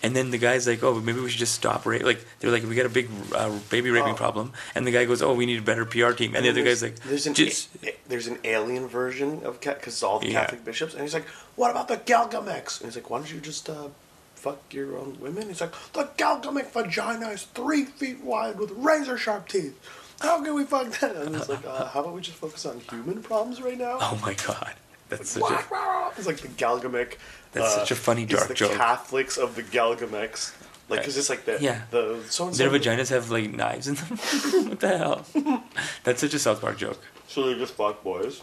and 0.02 0.14
then 0.16 0.30
the 0.30 0.38
guy's 0.38 0.66
like, 0.66 0.82
"Oh, 0.82 1.00
maybe 1.00 1.20
we 1.20 1.30
should 1.30 1.38
just 1.38 1.54
stop 1.54 1.86
rape." 1.86 2.02
Like 2.02 2.24
they're 2.40 2.50
like, 2.50 2.62
"We 2.64 2.74
got 2.74 2.86
a 2.86 2.90
big 2.90 3.08
uh, 3.34 3.58
baby 3.70 3.90
raping 3.90 4.14
Oh. 4.14 4.16
problem," 4.16 4.52
and 4.74 4.86
the 4.86 4.90
guy 4.90 5.04
goes, 5.04 5.22
"Oh, 5.22 5.34
we 5.34 5.46
need 5.46 5.58
a 5.58 5.62
better 5.62 5.84
PR 5.84 6.12
team," 6.12 6.34
and 6.34 6.44
the 6.44 6.50
other 6.50 6.64
guy's 6.64 6.82
like, 6.82 6.96
there's 7.00 7.26
an 7.26 7.34
"Just." 7.34 7.68
there's 8.08 8.26
an 8.26 8.38
alien 8.44 8.88
version 8.88 9.42
of 9.44 9.60
Cat 9.60 9.78
because 9.80 10.02
all 10.02 10.18
the 10.18 10.28
Yeah. 10.28 10.40
Catholic 10.44 10.64
bishops, 10.64 10.92
and 10.94 11.02
he's 11.02 11.14
like, 11.14 11.26
what 11.56 11.70
about 11.70 11.88
the 11.88 11.96
Galgamex? 11.96 12.80
And 12.80 12.88
he's 12.88 12.96
like, 12.96 13.08
why 13.10 13.18
don't 13.18 13.32
you 13.32 13.40
just 13.40 13.68
uh, 13.70 13.88
fuck 14.34 14.58
your 14.72 14.98
own 14.98 15.16
women? 15.20 15.48
He's 15.48 15.60
like, 15.60 15.72
the 15.94 16.04
Galgamex 16.18 16.70
vagina 16.72 17.28
is 17.30 17.44
three 17.44 17.84
feet 17.84 18.20
wide 18.22 18.58
with 18.58 18.70
razor 18.72 19.16
sharp 19.16 19.48
teeth. 19.48 19.78
How 20.20 20.42
can 20.42 20.54
we 20.54 20.64
fuck 20.64 20.90
that? 21.00 21.16
And 21.16 21.34
he's 21.36 21.48
like, 21.48 21.64
uh, 21.66 21.86
how 21.88 22.00
about 22.00 22.14
we 22.14 22.20
just 22.20 22.36
focus 22.36 22.64
on 22.66 22.80
human 22.90 23.22
problems 23.22 23.60
right 23.62 23.78
now? 23.78 23.98
Oh 24.02 24.18
my 24.22 24.34
god, 24.34 24.74
that's 25.18 25.30
such 25.30 25.50
a 25.50 26.10
It's 26.16 26.26
like 26.26 26.38
the 26.38 26.48
Galgamex. 26.48 27.14
That's 27.52 27.66
uh, 27.66 27.78
such 27.80 27.90
a 27.90 27.94
funny 27.96 28.24
dark 28.26 28.48
the 28.48 28.54
joke. 28.54 28.72
Catholics 28.72 29.36
of 29.38 29.54
the 29.56 29.62
Galgamex. 29.62 30.52
Like, 30.88 31.00
because 31.00 31.16
it's 31.16 31.30
like 31.30 31.44
the 31.44 31.58
Yeah. 31.60 31.82
the 31.90 32.22
so 32.28 32.50
Their 32.50 32.68
vaginas 32.70 33.08
have 33.10 33.30
like 33.30 33.50
knives 33.52 33.88
in 33.88 33.94
them. 33.94 34.08
what 34.68 34.80
the 34.80 34.98
hell? 34.98 35.26
That's 36.04 36.20
such 36.20 36.34
a 36.34 36.38
South 36.38 36.60
Park 36.60 36.76
joke. 36.78 36.98
So 37.28 37.46
they're 37.46 37.58
just 37.58 37.74
fuck 37.74 38.02
boys. 38.02 38.42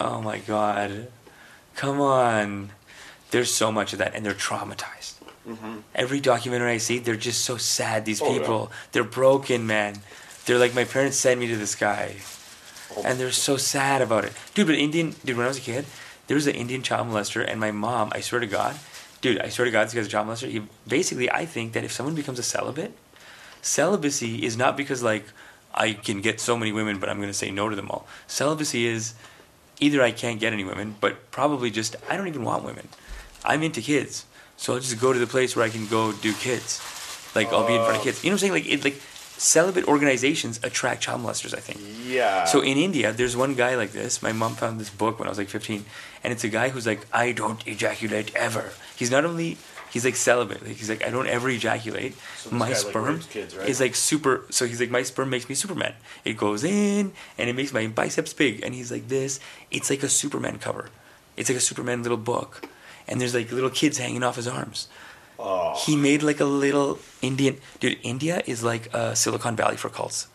Oh 0.00 0.22
my 0.22 0.38
god. 0.38 1.08
Come 1.74 2.00
on. 2.00 2.70
There's 3.30 3.52
so 3.52 3.72
much 3.72 3.92
of 3.92 3.98
that, 3.98 4.14
and 4.14 4.24
they're 4.24 4.34
traumatized. 4.34 5.14
Every 5.94 6.18
documentary 6.20 6.72
I 6.72 6.78
see, 6.78 6.98
they're 6.98 7.16
just 7.16 7.44
so 7.44 7.56
sad. 7.56 8.04
These 8.04 8.20
Mm-hmm. 8.20 8.30
Oh, 8.30 8.34
yeah. 8.34 8.40
people, 8.40 8.72
they're 8.92 9.04
broken, 9.04 9.66
man. 9.66 10.00
They're 10.44 10.58
like, 10.58 10.74
my 10.74 10.84
parents 10.84 11.16
sent 11.16 11.38
me 11.40 11.46
to 11.48 11.56
this 11.56 11.74
guy. 11.74 12.16
And 13.04 13.18
they're 13.18 13.32
so 13.32 13.56
sad 13.56 14.02
about 14.02 14.24
it, 14.24 14.32
dude. 14.54 14.66
But 14.66 14.76
Indian, 14.76 15.14
dude, 15.24 15.36
when 15.36 15.46
I 15.46 15.48
was 15.48 15.58
a 15.58 15.62
kid, 15.62 15.86
there 16.26 16.34
was 16.34 16.46
an 16.46 16.54
Indian 16.54 16.82
child 16.82 17.08
molester, 17.08 17.44
and 17.46 17.60
my 17.60 17.70
mom, 17.70 18.10
I 18.12 18.20
swear 18.20 18.40
to 18.40 18.46
God, 18.46 18.76
dude, 19.20 19.40
I 19.40 19.48
swear 19.48 19.64
to 19.64 19.70
God, 19.70 19.86
this 19.86 19.94
guy's 19.94 20.06
a 20.06 20.10
child 20.10 20.28
molester. 20.28 20.50
He 20.50 20.62
basically, 20.86 21.30
I 21.30 21.46
think 21.46 21.72
that 21.72 21.84
if 21.84 21.92
someone 21.92 22.14
becomes 22.14 22.38
a 22.38 22.42
celibate, 22.42 22.92
celibacy 23.62 24.44
is 24.44 24.56
not 24.56 24.76
because 24.76 25.02
like 25.02 25.26
I 25.74 25.92
can 25.92 26.20
get 26.20 26.40
so 26.40 26.56
many 26.56 26.72
women, 26.72 26.98
but 26.98 27.08
I'm 27.08 27.18
going 27.18 27.28
to 27.28 27.34
say 27.34 27.50
no 27.50 27.68
to 27.68 27.76
them 27.76 27.90
all. 27.90 28.06
Celibacy 28.26 28.86
is 28.86 29.14
either 29.80 30.02
I 30.02 30.10
can't 30.10 30.40
get 30.40 30.52
any 30.52 30.64
women, 30.64 30.96
but 31.00 31.30
probably 31.30 31.70
just 31.70 31.96
I 32.08 32.16
don't 32.16 32.28
even 32.28 32.44
want 32.44 32.64
women. 32.64 32.88
I'm 33.44 33.62
into 33.62 33.80
kids, 33.80 34.24
so 34.56 34.74
I'll 34.74 34.80
just 34.80 35.00
go 35.00 35.12
to 35.12 35.18
the 35.18 35.26
place 35.26 35.54
where 35.54 35.64
I 35.64 35.68
can 35.68 35.86
go 35.86 36.12
do 36.12 36.32
kids. 36.32 36.80
Like 37.34 37.52
I'll 37.52 37.66
be 37.66 37.74
in 37.74 37.82
front 37.84 37.98
of 37.98 38.02
kids. 38.02 38.24
You 38.24 38.30
know 38.30 38.34
what 38.34 38.42
I'm 38.42 38.50
saying? 38.50 38.52
Like 38.52 38.66
it, 38.66 38.84
like 38.84 39.02
celibate 39.38 39.86
organizations 39.86 40.60
attract 40.62 41.02
child 41.02 41.22
molesters. 41.22 41.54
I 41.54 41.60
think. 41.60 41.80
Yeah. 42.06 42.44
So 42.44 42.60
in 42.60 42.76
India, 42.76 43.12
there's 43.12 43.36
one 43.36 43.54
guy 43.54 43.76
like 43.76 43.92
this. 43.92 44.22
My 44.22 44.32
mom 44.32 44.54
found 44.54 44.80
this 44.80 44.90
book 44.90 45.18
when 45.18 45.28
I 45.28 45.30
was 45.30 45.38
like 45.38 45.48
15, 45.48 45.84
and 46.24 46.32
it's 46.32 46.44
a 46.44 46.48
guy 46.48 46.68
who's 46.70 46.86
like, 46.86 47.06
I 47.12 47.32
don't 47.32 47.66
ejaculate 47.66 48.34
ever. 48.34 48.72
He's 48.96 49.10
not 49.10 49.24
only 49.24 49.58
he's 49.90 50.04
like 50.04 50.16
celibate. 50.16 50.62
Like, 50.66 50.76
he's 50.76 50.90
like, 50.90 51.04
I 51.04 51.10
don't 51.10 51.26
ever 51.26 51.48
ejaculate. 51.48 52.14
So 52.38 52.50
my 52.50 52.68
guy, 52.68 52.74
sperm 52.74 53.14
rapes 53.14 53.26
kids, 53.26 53.56
right? 53.56 53.68
is 53.68 53.80
like 53.80 53.94
super. 53.94 54.44
So 54.50 54.66
he's 54.66 54.80
like, 54.80 54.90
my 54.90 55.02
sperm 55.02 55.30
makes 55.30 55.48
me 55.48 55.54
Superman. 55.54 55.94
It 56.24 56.36
goes 56.36 56.64
in 56.64 57.12
and 57.38 57.50
it 57.50 57.54
makes 57.54 57.72
my 57.72 57.86
biceps 57.86 58.32
big. 58.32 58.62
And 58.62 58.74
he's 58.74 58.92
like 58.92 59.08
this. 59.08 59.40
It's 59.70 59.90
like 59.90 60.02
a 60.02 60.08
Superman 60.08 60.58
cover. 60.58 60.90
It's 61.36 61.48
like 61.50 61.58
a 61.58 61.62
Superman 61.62 62.02
little 62.02 62.18
book, 62.18 62.66
and 63.06 63.20
there's 63.20 63.34
like 63.34 63.52
little 63.52 63.70
kids 63.70 63.98
hanging 63.98 64.22
off 64.22 64.36
his 64.36 64.48
arms. 64.48 64.88
Oh. 65.38 65.74
He 65.84 65.96
made 65.96 66.22
like 66.22 66.40
a 66.40 66.44
little 66.44 66.98
Indian 67.22 67.58
dude. 67.80 67.98
India 68.02 68.42
is 68.46 68.62
like 68.62 68.92
a 68.94 69.14
Silicon 69.16 69.56
Valley 69.56 69.76
for 69.76 69.88
cults. 69.88 70.28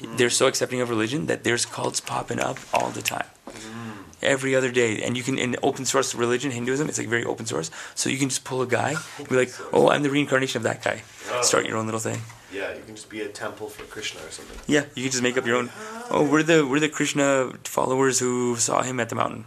Hmm. 0.00 0.16
They're 0.16 0.30
so 0.30 0.46
accepting 0.46 0.80
of 0.80 0.90
religion 0.90 1.26
that 1.26 1.44
there's 1.44 1.64
cults 1.66 2.00
popping 2.00 2.40
up 2.40 2.58
all 2.72 2.90
the 2.90 3.02
time, 3.02 3.26
hmm. 3.46 4.02
every 4.22 4.54
other 4.54 4.70
day. 4.72 5.02
And 5.02 5.16
you 5.16 5.22
can 5.22 5.38
in 5.38 5.56
open 5.62 5.84
source 5.84 6.14
religion, 6.14 6.50
Hinduism, 6.50 6.88
it's 6.88 6.98
like 6.98 7.08
very 7.08 7.24
open 7.24 7.46
source. 7.46 7.70
So 7.94 8.10
you 8.10 8.18
can 8.18 8.28
just 8.28 8.44
pull 8.44 8.62
a 8.62 8.66
guy, 8.66 8.94
and 9.18 9.28
be 9.28 9.36
like, 9.36 9.52
oh, 9.72 9.90
I'm 9.90 10.02
the 10.02 10.10
reincarnation 10.10 10.58
of 10.58 10.64
that 10.64 10.82
guy. 10.82 11.02
Oh. 11.30 11.42
Start 11.42 11.66
your 11.66 11.76
own 11.76 11.86
little 11.86 12.00
thing. 12.00 12.20
yeah, 12.52 12.74
you 12.74 12.82
can 12.86 12.94
just 12.94 13.08
be 13.08 13.20
a 13.20 13.28
temple 13.28 13.68
for 13.68 13.84
Krishna 13.84 14.20
or 14.20 14.30
something. 14.30 14.58
Yeah, 14.66 14.84
you 14.94 15.02
can 15.04 15.12
just 15.12 15.22
make 15.22 15.36
up 15.36 15.46
your 15.46 15.56
own. 15.56 15.70
Ah. 15.74 16.06
Oh, 16.10 16.24
we're 16.28 16.42
the 16.42 16.66
we're 16.66 16.80
the 16.80 16.88
Krishna 16.88 17.52
followers 17.64 18.18
who 18.18 18.56
saw 18.56 18.82
him 18.82 19.00
at 19.00 19.08
the 19.08 19.14
mountain. 19.14 19.46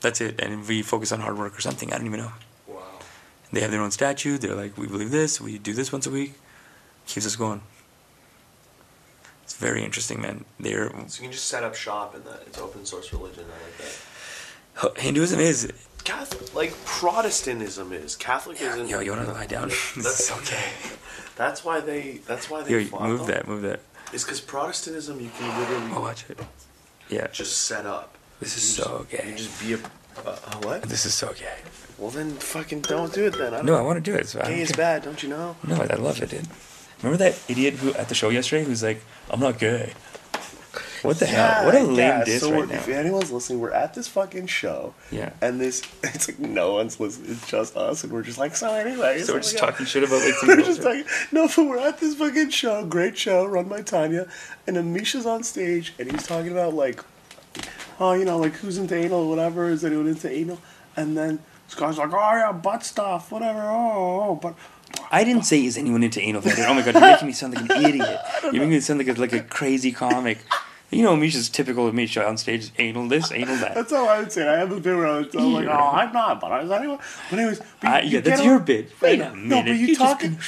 That's 0.00 0.20
it, 0.20 0.40
and 0.40 0.68
we 0.68 0.82
focus 0.82 1.10
on 1.12 1.20
hard 1.20 1.38
work 1.38 1.56
or 1.56 1.60
something. 1.60 1.92
I 1.92 1.96
don't 1.96 2.06
even 2.06 2.20
know. 2.20 2.32
They 3.52 3.60
have 3.60 3.70
their 3.70 3.80
own 3.80 3.90
statue. 3.90 4.38
They're 4.38 4.54
like, 4.54 4.76
we 4.76 4.86
believe 4.86 5.10
this. 5.10 5.40
We 5.40 5.58
do 5.58 5.72
this 5.72 5.92
once 5.92 6.06
a 6.06 6.10
week. 6.10 6.34
Keeps 7.06 7.26
us 7.26 7.36
going. 7.36 7.60
It's 9.44 9.54
very 9.54 9.84
interesting, 9.84 10.20
man. 10.20 10.44
They're 10.58 10.90
So 11.08 11.22
you 11.22 11.28
can 11.28 11.32
just 11.32 11.46
set 11.46 11.62
up 11.62 11.74
shop 11.74 12.14
in 12.16 12.24
that. 12.24 12.42
It's 12.46 12.58
open 12.58 12.84
source 12.84 13.12
religion. 13.12 13.44
I 13.48 14.82
like 14.82 14.94
that. 14.94 15.00
Hinduism 15.02 15.38
is. 15.40 15.72
Catholic, 16.04 16.54
like 16.54 16.84
Protestantism 16.84 17.92
is. 17.92 18.16
Catholic 18.16 18.60
isn't. 18.60 18.88
Yo, 18.88 19.00
you 19.00 19.12
want 19.12 19.26
to 19.26 19.32
lie 19.32 19.46
down? 19.46 19.68
That's 19.96 20.30
okay. 20.38 20.64
That's 21.36 21.64
why 21.64 21.80
they. 21.80 22.20
That's 22.26 22.50
why 22.50 22.62
they. 22.62 22.82
Yo, 22.82 22.98
move 23.00 23.20
them. 23.20 23.26
that, 23.28 23.48
move 23.48 23.62
that. 23.62 23.80
It's 24.12 24.24
because 24.24 24.40
Protestantism 24.40 25.20
you 25.20 25.30
can 25.38 25.60
literally 25.60 25.92
Oh, 25.94 26.00
watch 26.00 26.24
it. 26.28 26.38
Yeah, 27.08 27.28
just 27.28 27.62
set 27.62 27.86
up. 27.86 28.16
this 28.40 28.56
is 28.56 28.78
You 28.78 28.84
so 28.84 29.06
just, 29.10 29.22
gay. 29.22 29.30
You 29.30 29.36
just 29.36 29.60
be 29.60 29.72
a. 29.74 29.78
Uh, 30.28 30.36
what? 30.62 30.82
This 30.82 31.06
is 31.06 31.14
so 31.14 31.32
gay. 31.32 31.58
Well 31.98 32.10
then, 32.10 32.32
fucking 32.32 32.82
don't 32.82 33.12
do 33.12 33.26
it 33.26 33.38
then. 33.38 33.54
I 33.54 33.58
don't, 33.58 33.66
No, 33.66 33.74
I 33.74 33.80
want 33.80 33.96
to 34.04 34.10
do 34.10 34.14
it. 34.16 34.28
So 34.28 34.40
gay 34.42 34.60
is 34.60 34.72
bad, 34.72 35.02
don't 35.02 35.22
you 35.22 35.28
know? 35.30 35.56
No, 35.66 35.76
I 35.76 35.94
love 35.94 36.20
it, 36.22 36.30
dude. 36.30 36.46
Remember 37.02 37.16
that 37.24 37.38
idiot 37.48 37.74
who 37.74 37.92
at 37.94 38.08
the 38.08 38.14
show 38.14 38.28
yesterday 38.30 38.64
who's 38.64 38.82
like, 38.82 39.02
"I'm 39.30 39.40
not 39.40 39.58
gay." 39.58 39.92
What 41.02 41.18
the 41.18 41.26
hell? 41.26 41.66
What 41.66 41.74
a 41.74 41.82
lame 41.82 41.96
yeah, 41.96 42.24
diss 42.24 42.40
so 42.40 42.50
right 42.50 42.56
we're- 42.60 42.68
now. 42.68 42.74
if 42.78 42.88
anyone's 42.88 43.30
listening, 43.30 43.60
we're 43.60 43.70
at 43.70 43.94
this 43.94 44.08
fucking 44.08 44.46
show. 44.48 44.92
Yeah. 45.10 45.30
And 45.40 45.60
this, 45.60 45.82
it's 46.02 46.26
like 46.28 46.38
no 46.38 46.72
one's 46.74 46.98
listening. 46.98 47.32
It's 47.32 47.46
just 47.48 47.76
us, 47.76 48.02
and 48.02 48.12
we're 48.12 48.22
just 48.22 48.38
like, 48.38 48.56
so 48.56 48.72
anyway. 48.74 49.20
So 49.20 49.34
we're 49.34 49.40
just 49.40 49.58
God. 49.58 49.70
talking 49.70 49.86
shit 49.86 50.02
about 50.04 50.24
like 50.24 50.34
We're 50.46 50.64
just 50.64 50.82
talking. 50.82 51.04
No, 51.32 51.48
but 51.48 51.64
we're 51.66 51.78
at 51.78 51.98
this 51.98 52.14
fucking 52.14 52.50
show, 52.50 52.84
great 52.86 53.16
show, 53.16 53.44
run 53.46 53.68
by 53.68 53.82
Tanya, 53.82 54.26
and 54.66 54.76
then 54.76 54.92
Misha's 54.94 55.26
on 55.26 55.42
stage, 55.44 55.92
and 55.98 56.10
he's 56.10 56.26
talking 56.26 56.50
about 56.52 56.74
like, 56.74 57.04
oh, 58.00 58.14
you 58.14 58.24
know, 58.24 58.38
like 58.38 58.52
who's 58.54 58.78
into 58.78 58.96
anal, 58.96 59.20
or 59.24 59.28
whatever. 59.30 59.68
Is 59.68 59.84
anyone 59.84 60.08
into 60.08 60.30
anal? 60.30 60.58
And 60.96 61.16
then 61.16 61.40
this 61.66 61.74
guy's 61.74 61.98
like, 61.98 62.12
oh 62.12 62.32
yeah, 62.32 62.52
butt 62.52 62.84
stuff, 62.84 63.30
whatever. 63.32 63.62
Oh, 63.62 64.30
oh 64.30 64.38
but 64.40 64.54
I 65.10 65.24
didn't 65.24 65.42
say 65.44 65.64
is 65.64 65.76
anyone 65.76 66.02
into 66.02 66.20
anal 66.20 66.40
fetish. 66.42 66.64
Oh 66.66 66.74
my 66.74 66.82
god, 66.82 66.94
you're 66.94 67.02
making 67.02 67.26
me 67.26 67.32
sound 67.32 67.54
like 67.54 67.70
an 67.70 67.84
idiot. 67.84 68.20
You're 68.44 68.52
making 68.52 68.70
me 68.70 68.80
sound 68.80 68.98
like 68.98 69.08
a, 69.08 69.20
like 69.20 69.32
a 69.32 69.40
crazy 69.42 69.92
comic. 69.92 70.38
You 70.90 71.02
know, 71.02 71.16
Misha's 71.16 71.48
typical 71.48 71.88
of 71.88 71.94
Misha 71.94 72.24
on 72.24 72.36
stage. 72.36 72.70
Anal 72.78 73.08
this, 73.08 73.32
anal 73.32 73.56
that. 73.56 73.74
that's 73.74 73.90
how 73.90 74.06
I 74.06 74.20
would 74.20 74.30
say 74.30 74.42
it. 74.42 74.48
I 74.48 74.58
have 74.58 74.70
a 74.70 74.78
bit 74.78 74.96
where 74.96 75.08
I 75.08 75.18
was 75.18 75.34
I'm 75.34 75.52
like, 75.52 75.66
oh, 75.66 75.72
I'm 75.72 76.12
not, 76.12 76.40
but 76.40 76.64
is 76.64 76.70
anyone? 76.70 76.98
But 77.28 77.38
anyways, 77.40 77.60
but 77.80 77.88
Uh, 77.92 77.96
you 77.98 78.04
yeah, 78.04 78.10
get 78.10 78.24
that's 78.24 78.44
your 78.44 78.60
bit. 78.60 78.92
Wait 79.00 79.20
a 79.20 79.30
minute. 79.34 79.44
No, 79.44 79.62
but 79.62 79.72
you, 79.72 79.88
just 79.88 80.00
talking. 80.00 80.38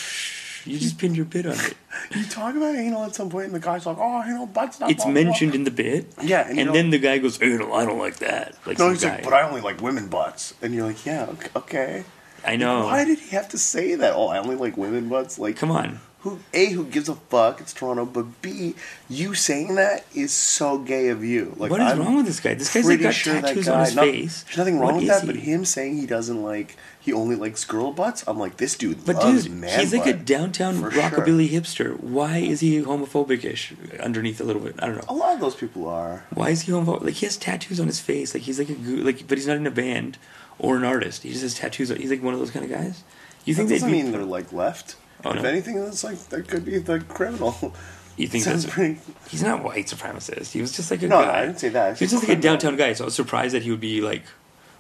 You 0.69 0.79
just 0.79 0.99
pinned 0.99 1.17
your 1.17 1.25
bit 1.27 1.47
on 1.47 1.53
it. 1.55 1.75
You 2.15 2.25
talk 2.27 2.55
about 2.55 2.75
anal 2.77 3.05
at 3.05 3.15
some 3.15 3.29
point, 3.29 3.47
and 3.47 3.55
the 3.55 3.59
guy's 3.61 3.85
like, 3.85 3.97
"Oh, 3.99 4.25
you 4.25 4.33
know, 4.35 4.47
butt 4.47 4.75
stuff." 4.75 4.89
It's 4.91 4.99
blah, 5.05 5.07
blah, 5.13 5.13
blah." 5.15 5.25
mentioned 5.31 5.55
in 5.55 5.65
the 5.65 5.71
bit. 5.71 6.07
Yeah, 6.23 6.49
and 6.49 6.59
and, 6.59 6.67
know- 6.69 6.73
then 6.73 6.91
the 6.91 6.99
guy 6.99 7.19
goes, 7.19 7.43
"Anal, 7.43 7.73
I 7.75 7.85
don't 7.85 7.99
like 7.99 8.19
that." 8.19 8.55
Like 8.67 8.79
No, 8.79 8.85
some 8.87 8.91
he's 8.93 9.03
guy. 9.05 9.15
like, 9.17 9.25
"But 9.25 9.33
I 9.35 9.43
only 9.43 9.61
like 9.61 9.81
women 9.83 10.07
butts," 10.09 10.55
and 10.63 10.73
you're 10.75 10.87
like, 10.87 11.05
"Yeah, 11.05 11.27
ok- 11.31 11.51
okay." 11.57 12.05
I 12.47 12.55
know. 12.57 12.85
Why 12.85 13.05
did 13.05 13.19
he 13.19 13.31
have 13.35 13.49
to 13.49 13.59
say 13.59 13.95
that? 13.97 14.15
Oh, 14.15 14.29
I 14.29 14.39
only 14.39 14.55
like 14.57 14.77
women 14.77 15.09
butts. 15.09 15.39
Like, 15.41 15.57
Come 15.57 15.73
on. 15.73 16.01
Who 16.23 16.41
a 16.53 16.67
who 16.71 16.85
gives 16.85 17.09
a 17.09 17.15
fuck? 17.15 17.61
It's 17.61 17.73
Toronto, 17.73 18.05
but 18.05 18.43
b 18.43 18.75
you 19.09 19.35
saying 19.35 19.77
that 19.77 20.05
is 20.15 20.33
so 20.33 20.79
gay 20.79 21.09
of 21.09 21.23
you. 21.25 21.55
Like, 21.57 21.71
what 21.71 21.81
is 21.81 21.93
I'm 21.93 22.01
wrong 22.01 22.17
with 22.17 22.27
this 22.27 22.41
guy? 22.41 22.55
This 22.55 22.73
guy's 22.75 22.85
like 22.85 22.99
pretty 22.99 23.03
got 23.05 23.15
sure 23.15 23.35
that 23.35 23.45
tattoos 23.47 23.67
guy- 23.67 23.73
on 23.79 23.85
his 23.85 23.95
no, 23.97 24.03
face. 24.03 24.43
There's 24.45 24.59
nothing 24.59 24.79
wrong 24.81 24.87
What 24.87 24.95
with 24.97 25.05
is 25.05 25.11
that, 25.11 25.27
but 25.27 25.37
he? 25.37 25.43
him 25.53 25.65
saying 25.65 25.97
he 25.97 26.07
doesn't 26.07 26.43
like 26.43 26.77
he 27.09 27.13
only 27.15 27.37
likes 27.37 27.65
girl 27.65 27.91
butts. 27.93 28.23
I'm 28.27 28.39
like, 28.39 28.59
this 28.59 28.77
dude 28.77 29.05
But 29.07 29.17
loves 29.17 29.45
dude, 29.45 29.53
man 29.57 29.81
he's 29.81 29.93
like 29.95 30.07
a 30.07 30.13
downtown 30.13 30.75
For 30.81 30.91
sure. 30.91 31.03
rockabilly 31.03 31.49
hipster. 31.49 31.99
Why 32.01 32.39
is 32.39 32.61
he 32.61 32.81
homophobic-ish 32.83 33.73
underneath 34.01 34.41
a 34.41 34.45
little 34.45 34.61
bit? 34.63 34.75
I 34.79 34.87
don't 34.87 34.97
know. 34.97 35.05
A 35.09 35.15
lot 35.15 35.35
of 35.35 35.41
those 35.41 35.55
people 35.57 35.89
are. 35.89 36.25
Why 36.35 36.51
is 36.51 36.63
he 36.63 36.73
homophobic? 36.73 37.03
Like 37.05 37.15
he 37.15 37.27
has 37.27 37.37
tattoos 37.37 37.81
on 37.81 37.87
his 37.87 38.01
face. 38.01 38.35
Like 38.35 38.43
he's 38.45 38.59
like 38.59 38.69
a 38.69 38.75
goo- 38.75 39.03
like, 39.03 39.27
but 39.27 39.39
he's 39.39 39.47
not 39.47 39.57
in 39.57 39.67
a 39.67 39.71
band 39.71 40.19
or 40.59 40.77
an 40.77 40.85
artist. 40.85 41.23
He 41.23 41.31
just 41.31 41.43
has 41.43 41.55
tattoos. 41.55 41.89
He's 41.89 42.11
like 42.11 42.23
one 42.23 42.35
of 42.35 42.41
those 42.41 42.51
kind 42.51 42.65
of 42.65 42.71
guys. 42.71 43.03
You 43.45 43.55
think 43.55 43.69
they'd 43.71 43.77
doesn't 43.77 43.91
be? 43.91 44.03
mean 44.03 44.13
they're 44.13 44.25
like 44.25 44.53
left. 44.53 44.97
Oh, 45.25 45.31
if 45.33 45.43
no? 45.43 45.49
anything, 45.49 45.83
that's 45.83 46.05
like 46.05 46.19
that 46.29 46.47
could 46.49 46.65
be 46.65 46.79
the 46.79 47.01
criminal. 47.01 47.75
you 48.17 48.27
think 48.29 48.45
Sounds 48.49 48.65
that's? 48.65 48.75
pretty. 48.75 49.01
He's 49.29 49.43
not 49.43 49.65
white 49.65 49.87
supremacist. 49.87 50.53
He 50.53 50.61
was 50.61 50.77
just 50.77 50.91
like 50.91 51.03
a 51.03 51.09
No, 51.09 51.23
guy. 51.23 51.41
I 51.43 51.47
didn't 51.47 51.59
say 51.61 51.71
that. 51.71 51.99
He 51.99 52.05
was 52.05 52.11
just 52.13 52.29
like 52.29 52.37
a 52.37 52.41
downtown 52.41 52.77
guy. 52.77 52.93
So 52.93 53.05
I 53.05 53.07
was 53.07 53.15
surprised 53.15 53.55
that 53.55 53.63
he 53.63 53.71
would 53.71 53.81
be 53.81 54.01
like, 54.01 54.25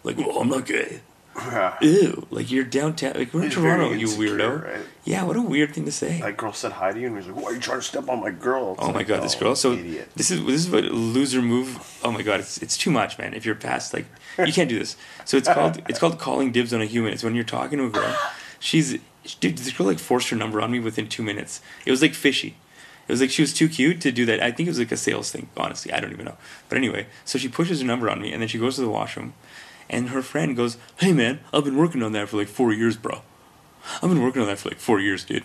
like, 0.04 0.16
well, 0.18 0.38
I'm 0.40 0.48
not 0.48 0.66
gay. 0.66 1.00
Yeah. 1.38 1.76
Ew, 1.82 2.26
like 2.30 2.50
you're 2.50 2.64
downtown. 2.64 3.12
Like 3.14 3.32
we're 3.32 3.44
in 3.44 3.50
very 3.50 3.62
Toronto, 3.62 3.92
you 3.92 4.00
insecure, 4.06 4.38
weirdo. 4.38 4.64
right? 4.64 4.80
Yeah, 5.04 5.22
what 5.24 5.36
a 5.36 5.42
weird 5.42 5.74
thing 5.74 5.84
to 5.86 5.92
say. 5.92 6.20
That 6.20 6.36
girl 6.36 6.52
said 6.52 6.72
hi 6.72 6.92
to 6.92 7.00
you, 7.00 7.06
and 7.06 7.16
he's 7.16 7.26
like, 7.26 7.36
"Why 7.36 7.50
are 7.50 7.54
you 7.54 7.60
trying 7.60 7.78
to 7.78 7.84
step 7.84 8.08
on 8.08 8.20
my 8.20 8.30
girl?" 8.30 8.72
It's 8.72 8.82
Oh 8.82 8.88
my 8.88 8.98
like, 8.98 9.06
god, 9.08 9.22
this 9.22 9.36
oh, 9.36 9.40
girl. 9.40 9.56
So 9.56 9.72
idiot. 9.72 10.10
this 10.16 10.30
is 10.30 10.44
this 10.44 10.66
is 10.66 10.70
what 10.70 10.84
a 10.84 10.88
loser 10.90 11.40
move. 11.40 11.98
Oh 12.04 12.10
my 12.12 12.22
god, 12.22 12.40
it's 12.40 12.58
it's 12.58 12.76
too 12.76 12.90
much, 12.90 13.18
man. 13.18 13.34
If 13.34 13.46
you're 13.46 13.54
past 13.54 13.94
like 13.94 14.06
you 14.38 14.52
can't 14.52 14.68
do 14.68 14.78
this. 14.78 14.96
So 15.24 15.36
it's 15.36 15.48
called 15.48 15.82
it's 15.88 15.98
called 15.98 16.18
calling 16.18 16.52
dibs 16.52 16.72
on 16.74 16.80
a 16.82 16.86
human. 16.86 17.12
It's 17.12 17.22
when 17.24 17.34
you're 17.34 17.44
talking 17.44 17.78
to 17.78 17.84
a 17.86 17.90
girl. 17.90 18.16
She's 18.60 18.98
dude. 19.40 19.58
This 19.58 19.72
girl 19.72 19.86
like 19.86 19.98
forced 19.98 20.28
her 20.30 20.36
number 20.36 20.60
on 20.60 20.70
me 20.70 20.80
within 20.80 21.08
two 21.08 21.22
minutes. 21.22 21.60
It 21.86 21.90
was 21.90 22.02
like 22.02 22.14
fishy. 22.14 22.56
It 23.06 23.12
was 23.12 23.22
like 23.22 23.30
she 23.30 23.40
was 23.40 23.54
too 23.54 23.70
cute 23.70 24.02
to 24.02 24.12
do 24.12 24.26
that. 24.26 24.40
I 24.42 24.50
think 24.52 24.66
it 24.66 24.70
was 24.70 24.78
like 24.78 24.92
a 24.92 24.96
sales 24.98 25.30
thing. 25.30 25.48
Honestly, 25.56 25.90
I 25.94 26.00
don't 26.00 26.12
even 26.12 26.26
know. 26.26 26.36
But 26.68 26.76
anyway, 26.76 27.06
so 27.24 27.38
she 27.38 27.48
pushes 27.48 27.80
her 27.80 27.86
number 27.86 28.10
on 28.10 28.20
me, 28.20 28.32
and 28.34 28.42
then 28.42 28.48
she 28.48 28.58
goes 28.58 28.74
to 28.74 28.82
the 28.82 28.90
washroom, 28.90 29.32
and 29.90 30.10
her 30.10 30.22
friend 30.22 30.56
goes, 30.56 30.76
"Hey 30.98 31.12
man, 31.12 31.40
I've 31.52 31.64
been 31.64 31.76
working 31.76 32.02
on 32.02 32.12
that 32.12 32.28
for 32.28 32.36
like 32.36 32.48
four 32.48 32.72
years, 32.72 32.96
bro. 32.96 33.22
I've 34.02 34.08
been 34.10 34.22
working 34.22 34.42
on 34.42 34.48
that 34.48 34.58
for 34.58 34.68
like 34.70 34.78
four 34.80 35.00
years, 35.00 35.24
dude." 35.24 35.44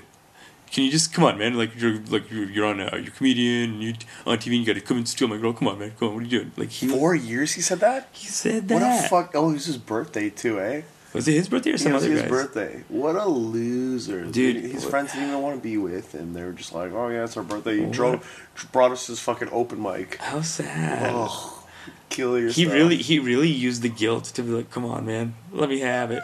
Can 0.71 0.83
you 0.85 0.89
just 0.91 1.13
come 1.13 1.23
on, 1.23 1.37
man? 1.37 1.53
Like 1.55 1.79
you're 1.79 1.99
like 2.09 2.31
you're, 2.31 2.65
on 2.65 2.79
a 2.79 2.89
you're 2.97 3.07
a 3.09 3.11
comedian, 3.11 3.79
you 3.79 3.93
on 4.25 4.39
TV, 4.39 4.47
and 4.47 4.55
you 4.55 4.65
got 4.65 4.73
to 4.73 4.81
come 4.81 4.97
and 4.97 5.07
steal 5.07 5.27
my 5.27 5.37
girl. 5.37 5.53
Come 5.53 5.67
on, 5.67 5.77
man. 5.77 5.91
Come 5.99 6.07
on. 6.07 6.13
What 6.15 6.21
are 6.21 6.23
you 6.23 6.39
doing? 6.39 6.51
Like 6.57 6.69
he 6.69 6.87
Four 6.87 7.13
years 7.13 7.53
he 7.53 7.61
said 7.61 7.79
that. 7.81 8.09
he 8.11 8.25
said 8.27 8.67
that. 8.69 8.73
What 8.81 9.05
a 9.05 9.07
fuck! 9.07 9.31
Oh, 9.35 9.51
it 9.51 9.53
was 9.53 9.65
his 9.67 9.77
birthday 9.77 10.31
too, 10.31 10.59
eh? 10.59 10.81
Was 11.13 11.27
it 11.27 11.33
his 11.33 11.47
birthday 11.47 11.73
or 11.73 11.77
some 11.77 11.91
yeah, 11.91 11.91
it 11.91 11.95
was 11.95 12.03
other 12.05 12.11
his 12.13 12.21
guy's? 12.23 12.31
birthday. 12.31 12.83
What 12.87 13.15
a 13.15 13.27
loser, 13.27 14.25
Dude, 14.25 14.55
His 14.63 14.81
what- 14.81 14.89
friends 14.89 15.11
didn't 15.13 15.29
even 15.29 15.41
want 15.43 15.57
to 15.57 15.61
be 15.61 15.77
with 15.77 16.11
him. 16.11 16.33
They 16.33 16.43
were 16.43 16.53
just 16.53 16.73
like, 16.73 16.91
"Oh 16.91 17.07
yeah, 17.09 17.23
it's 17.23 17.37
our 17.37 17.43
birthday." 17.43 17.75
He 17.77 17.81
What? 17.83 17.91
drove, 17.91 18.47
brought 18.71 18.91
us 18.91 19.05
his 19.05 19.19
fucking 19.19 19.49
open 19.51 19.79
mic. 19.79 20.15
How 20.19 20.41
sad. 20.41 21.11
Oh, 21.13 21.62
kill 22.09 22.37
yourself. 22.39 22.55
he 22.55 22.65
really 22.67 22.97
he 22.97 23.19
really 23.19 23.49
used 23.49 23.81
the 23.81 23.89
guilt 23.89 24.25
to 24.25 24.41
be 24.43 24.49
like, 24.51 24.69
come 24.71 24.85
on, 24.85 25.05
man, 25.05 25.35
let 25.51 25.69
me 25.69 25.79
have 25.79 26.11
it. 26.11 26.21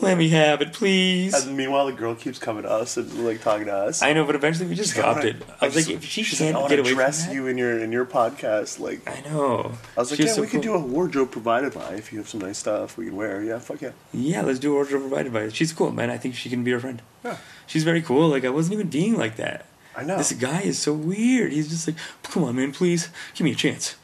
Let 0.00 0.16
me 0.18 0.28
have 0.30 0.62
it, 0.62 0.72
please. 0.72 1.34
And 1.46 1.56
meanwhile, 1.56 1.86
the 1.86 1.92
girl 1.92 2.14
keeps 2.14 2.38
coming 2.38 2.62
to 2.62 2.70
us 2.70 2.96
and 2.96 3.12
like 3.24 3.40
talking 3.40 3.66
to 3.66 3.74
us. 3.74 4.00
I 4.02 4.12
know, 4.12 4.24
but 4.24 4.34
eventually 4.36 4.68
we 4.68 4.74
just 4.76 4.96
like, 4.96 5.04
I 5.04 5.12
wanna- 5.12 5.26
it. 5.26 5.42
I 5.60 5.64
was 5.66 5.74
just- 5.74 5.88
like, 5.88 5.96
if 5.96 6.04
she 6.04 6.22
she's 6.22 6.38
can't 6.38 6.56
I 6.56 6.68
get 6.68 6.78
away 6.80 6.94
dress 6.94 7.20
from 7.24 7.30
that, 7.30 7.34
you 7.34 7.46
in 7.48 7.58
your 7.58 7.78
in 7.78 7.90
your 7.92 8.04
podcast. 8.06 8.78
Like, 8.78 9.08
I 9.08 9.20
know. 9.28 9.72
I 9.96 10.00
was 10.00 10.10
like, 10.10 10.18
She's 10.18 10.26
yeah, 10.28 10.32
so 10.34 10.40
we 10.42 10.46
could 10.48 10.62
cool. 10.62 10.78
do 10.78 10.84
a 10.84 10.86
wardrobe 10.86 11.30
provided 11.32 11.74
by 11.74 11.94
if 11.94 12.12
you 12.12 12.18
have 12.18 12.28
some 12.28 12.40
nice 12.40 12.58
stuff 12.58 12.96
we 12.96 13.06
can 13.06 13.16
wear. 13.16 13.42
Yeah, 13.42 13.58
fuck 13.58 13.80
yeah. 13.80 13.92
Yeah, 14.12 14.42
let's 14.42 14.58
do 14.60 14.70
a 14.72 14.74
wardrobe 14.74 15.02
provided 15.02 15.32
by. 15.32 15.48
She's 15.50 15.72
cool, 15.72 15.90
man. 15.92 16.10
I 16.10 16.18
think 16.18 16.34
she 16.36 16.48
can 16.48 16.62
be 16.64 16.72
our 16.72 16.80
friend. 16.80 17.02
Yeah. 17.24 17.36
She's 17.66 17.82
very 17.84 18.02
cool. 18.02 18.28
Like 18.28 18.44
I 18.44 18.50
wasn't 18.50 18.74
even 18.74 18.88
being 18.88 19.16
like 19.16 19.36
that. 19.36 19.66
I 19.96 20.04
know. 20.04 20.16
This 20.18 20.32
guy 20.32 20.62
is 20.62 20.78
so 20.78 20.92
weird. 20.94 21.52
He's 21.52 21.68
just 21.68 21.86
like, 21.88 21.96
come 22.22 22.44
on, 22.44 22.56
man, 22.56 22.72
please 22.72 23.08
give 23.34 23.44
me 23.44 23.52
a 23.52 23.56
chance. 23.56 23.96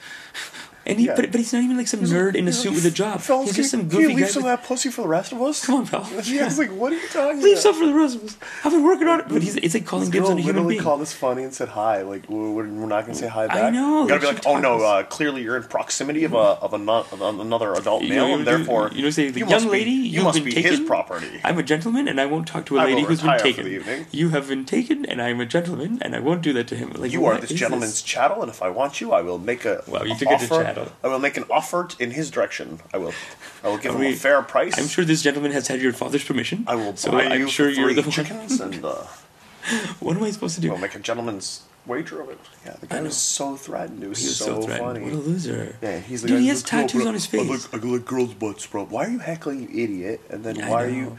And 0.88 0.98
he, 0.98 1.06
Yeah. 1.06 1.14
but, 1.16 1.30
but 1.30 1.38
he's 1.38 1.52
not 1.52 1.62
even 1.62 1.76
like 1.76 1.86
some 1.86 2.00
nerd 2.00 2.34
in 2.34 2.48
a 2.48 2.52
suit 2.52 2.72
with 2.74 2.84
a 2.86 2.90
job. 2.90 3.20
Fellas, 3.20 3.46
He's 3.48 3.54
can, 3.54 3.62
just 3.62 3.70
some 3.70 3.80
can 3.80 3.88
goofy 3.90 4.02
you 4.04 4.08
leave 4.08 4.18
guy. 4.20 4.30
some 4.30 4.42
of 4.44 4.48
that 4.48 4.64
pussy 4.64 4.90
for 4.90 5.02
the 5.02 5.08
rest 5.08 5.32
of 5.32 5.42
us? 5.42 5.64
Come 5.66 5.74
on, 5.76 5.86
pal. 5.86 6.08
Yeah, 6.24 6.46
it's 6.46 6.58
like, 6.58 6.70
what 6.70 6.92
are 6.92 6.96
you 6.96 7.08
talking 7.08 7.40
Leave 7.42 7.52
about? 7.54 7.62
some 7.62 7.74
for 7.78 7.86
the 7.86 7.94
rest 7.94 8.16
of 8.16 8.24
us. 8.24 8.36
I've 8.64 8.72
been 8.72 8.82
working 8.84 9.06
on 9.06 9.20
it, 9.20 9.26
but 9.28 9.42
he's 9.42 9.56
it's 9.56 9.74
like 9.74 9.84
calling 9.86 10.08
on 10.08 10.14
a 10.14 10.20
human 10.20 10.44
literally 10.46 10.74
being. 10.74 10.82
called 10.82 11.00
us 11.02 11.12
funny 11.12 11.42
and 11.44 11.52
said 11.54 11.68
hi. 11.68 12.02
Like 12.02 12.28
we're, 12.28 12.50
we're 12.50 12.64
not 12.86 13.02
gonna 13.02 13.14
say 13.14 13.28
hi 13.28 13.46
back. 13.48 13.56
I 13.58 13.70
know, 13.70 14.02
We 14.02 14.08
gotta 14.08 14.20
be 14.20 14.26
like, 14.28 14.36
like, 14.36 14.46
oh 14.46 14.58
no, 14.58 14.80
uh, 14.82 15.02
clearly 15.04 15.42
you're 15.42 15.56
in 15.56 15.64
proximity 15.64 16.24
of 16.24 16.32
a 16.32 16.36
of, 16.36 16.72
a, 16.72 16.76
of 16.76 17.40
another 17.40 17.74
adult 17.74 18.02
You 18.02 18.08
male, 18.10 18.28
know, 18.28 18.34
and 18.36 18.46
therefore 18.46 18.90
you 18.94 19.02
know, 19.02 19.10
say 19.10 19.30
the 19.30 19.40
you 19.40 19.46
young 19.46 19.64
be- 19.64 19.68
lady, 19.68 19.90
you 19.90 20.22
must 20.22 20.42
be 20.44 20.52
taken. 20.52 20.70
his 20.70 20.80
property. 20.80 21.40
I'm 21.44 21.58
a 21.58 21.62
gentleman, 21.62 22.08
and 22.08 22.18
I 22.20 22.24
won't 22.26 22.46
talk 22.48 22.64
to 22.66 22.78
a 22.78 22.80
lady 22.80 23.02
who's 23.02 23.20
been 23.20 23.38
taken. 23.38 24.06
You 24.10 24.30
have 24.30 24.48
been 24.48 24.64
taken, 24.64 25.04
and 25.04 25.20
I'm 25.20 25.40
a 25.40 25.46
gentleman, 25.46 25.98
and 26.02 26.16
I 26.16 26.20
won't 26.20 26.40
do 26.42 26.52
that 26.54 26.66
to 26.68 26.76
him. 26.76 26.92
Like 26.92 27.12
you 27.12 27.26
are 27.26 27.38
this 27.38 27.50
gentleman's 27.50 28.00
chattel, 28.02 28.40
and 28.42 28.50
if 28.50 28.62
I 28.62 28.70
want 28.70 29.00
you, 29.00 29.12
I 29.12 29.20
will 29.22 29.38
make 29.38 29.64
a 29.64 29.82
Well, 29.86 30.06
you 30.06 30.16
took 30.16 30.28
it 30.30 30.38
to 30.40 30.54
offer. 30.54 30.77
Chattel. 30.78 30.92
I 31.02 31.08
will 31.08 31.18
make 31.18 31.36
an 31.36 31.44
offer 31.50 31.88
in 31.98 32.10
his 32.12 32.30
direction. 32.30 32.80
I 32.92 32.98
will. 32.98 33.12
I 33.64 33.68
will 33.68 33.78
give 33.78 33.94
him 33.94 34.02
a 34.02 34.12
fair 34.14 34.42
price. 34.42 34.78
I'm 34.78 34.86
sure 34.88 35.04
this 35.04 35.22
gentleman 35.22 35.52
has 35.52 35.68
had 35.68 35.80
your 35.80 35.92
father's 35.92 36.24
permission. 36.24 36.64
I 36.66 36.74
will 36.76 36.96
So 36.96 37.10
buy 37.12 37.24
I'm 37.24 37.40
you 37.40 37.48
sure 37.48 37.68
you're 37.68 37.94
the 37.94 38.02
chickens, 38.02 38.60
and 38.60 38.84
uh, 38.84 38.94
What 40.00 40.16
am 40.16 40.22
I 40.22 40.30
supposed 40.30 40.54
to 40.56 40.60
do? 40.60 40.70
we'll 40.70 40.78
make 40.78 40.94
a 40.94 40.98
gentleman's 40.98 41.62
wager 41.86 42.20
of 42.20 42.28
it. 42.30 42.38
Yeah, 42.64 42.76
the 42.80 42.86
guy 42.86 43.00
was 43.02 43.16
so 43.16 43.56
threatened. 43.56 44.02
It 44.02 44.08
was, 44.08 44.18
he 44.18 44.26
was 44.26 44.36
so, 44.36 44.60
so, 44.60 44.66
funny. 44.68 45.00
What 45.00 45.12
a 45.12 45.16
loser. 45.16 45.76
Yeah, 45.82 46.00
he's 46.00 46.22
the 46.22 46.28
Dude, 46.28 46.36
guy 46.38 46.40
he 46.42 46.48
has 46.48 46.62
tattoos 46.62 47.06
on 47.06 47.14
his 47.14 47.26
I 47.26 47.30
face. 47.30 47.72
like, 47.72 47.82
I 47.82 47.86
like 47.86 48.04
girls' 48.04 48.34
butts, 48.34 48.66
bro. 48.66 48.84
Why 48.86 49.06
are 49.06 49.10
you 49.10 49.18
heckling, 49.18 49.62
you 49.62 49.84
idiot? 49.84 50.20
And 50.30 50.44
then 50.44 50.56
Yeah, 50.56 50.68
I 50.68 50.70
why 50.70 50.84
are 50.84 50.90
you 50.90 51.18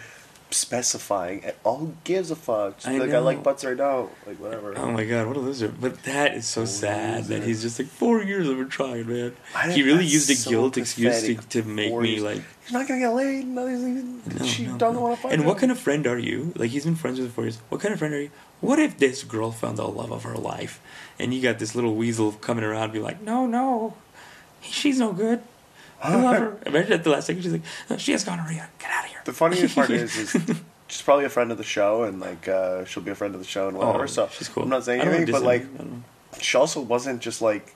specifying? 0.51 1.43
At, 1.43 1.57
who 1.63 1.95
gives 2.03 2.31
a 2.31 2.35
fuck? 2.35 2.77
I 2.85 2.97
like, 2.97 3.11
I 3.11 3.19
like 3.19 3.43
butts 3.43 3.63
right 3.63 3.77
now. 3.77 4.09
Like, 4.25 4.39
whatever. 4.39 4.77
Oh 4.77 4.91
my 4.91 5.05
god, 5.05 5.27
what 5.27 5.37
a 5.37 5.39
loser. 5.39 5.69
But 5.69 6.03
that 6.03 6.35
is 6.35 6.47
so 6.47 6.65
sad 6.65 7.25
that 7.25 7.43
he's 7.43 7.61
just 7.61 7.79
like, 7.79 7.87
four 7.87 8.21
years 8.21 8.47
been 8.47 8.69
trying, 8.69 9.07
man. 9.07 9.33
He 9.71 9.83
really 9.83 10.05
used 10.05 10.29
a 10.29 10.35
so 10.35 10.49
guilt 10.49 10.77
excuse 10.77 11.21
to, 11.23 11.35
to 11.35 11.63
make 11.63 11.93
me 11.93 12.11
years. 12.11 12.23
like, 12.23 12.43
He's 12.63 12.73
not 12.73 12.87
gonna 12.87 12.99
get 12.99 13.09
laid. 13.09 13.47
No, 13.47 13.65
he's, 13.65 13.79
no, 13.79 14.45
she 14.45 14.67
no, 14.67 14.77
doesn't 14.77 14.95
no. 14.95 15.01
want 15.01 15.15
to 15.15 15.21
fuck 15.23 15.33
And 15.33 15.45
what 15.45 15.57
kind 15.57 15.71
of 15.71 15.79
friend 15.79 16.05
are 16.05 16.19
you? 16.19 16.53
Like, 16.55 16.69
he's 16.69 16.85
been 16.85 16.95
friends 16.95 17.19
with 17.19 17.33
for 17.33 17.41
years. 17.43 17.57
What 17.69 17.81
kind 17.81 17.93
of 17.93 17.99
friend 17.99 18.13
are 18.13 18.21
you? 18.21 18.31
What 18.61 18.77
if 18.77 18.97
this 18.97 19.23
girl 19.23 19.51
found 19.51 19.77
the 19.77 19.87
love 19.87 20.11
of 20.11 20.23
her 20.23 20.35
life 20.35 20.81
and 21.17 21.33
you 21.33 21.41
got 21.41 21.59
this 21.59 21.75
little 21.75 21.95
weasel 21.95 22.33
coming 22.33 22.63
around 22.63 22.91
be 22.91 22.99
like, 22.99 23.21
no, 23.21 23.45
no, 23.45 23.95
she's 24.61 24.99
no 24.99 25.13
good. 25.13 25.41
I 26.01 26.15
love 26.15 26.37
her. 26.37 26.57
Imagine 26.65 26.93
at 26.93 27.03
the 27.03 27.09
last 27.09 27.27
second 27.27 27.41
she's 27.41 27.51
like, 27.51 27.61
"Oh, 27.89 27.97
she 27.97 28.11
has 28.13 28.23
gonorrhea. 28.23 28.69
Get 28.79 28.91
out 28.91 29.03
of 29.05 29.09
here. 29.11 29.21
The 29.25 29.33
funniest 29.33 29.75
part 29.75 29.89
is, 29.89 30.15
is 30.17 30.31
she's 30.87 31.01
probably 31.01 31.25
a 31.25 31.29
friend 31.29 31.51
of 31.51 31.57
the 31.57 31.63
show, 31.63 32.03
and 32.03 32.19
like 32.19 32.47
uh, 32.47 32.85
she'll 32.85 33.03
be 33.03 33.11
a 33.11 33.15
friend 33.15 33.35
of 33.35 33.41
the 33.41 33.47
show 33.47 33.67
and 33.67 33.77
whatever. 33.77 34.03
Oh, 34.03 34.07
so 34.07 34.29
she's 34.31 34.47
cool. 34.47 34.63
I'm 34.63 34.69
not 34.69 34.83
saying 34.85 35.01
anything, 35.01 35.31
but 35.31 35.43
like 35.43 35.63
her. 35.63 35.69
I 35.75 35.77
don't 35.79 35.91
know. 35.91 36.03
she 36.41 36.57
also 36.57 36.81
wasn't 36.81 37.21
just 37.21 37.41
like. 37.41 37.75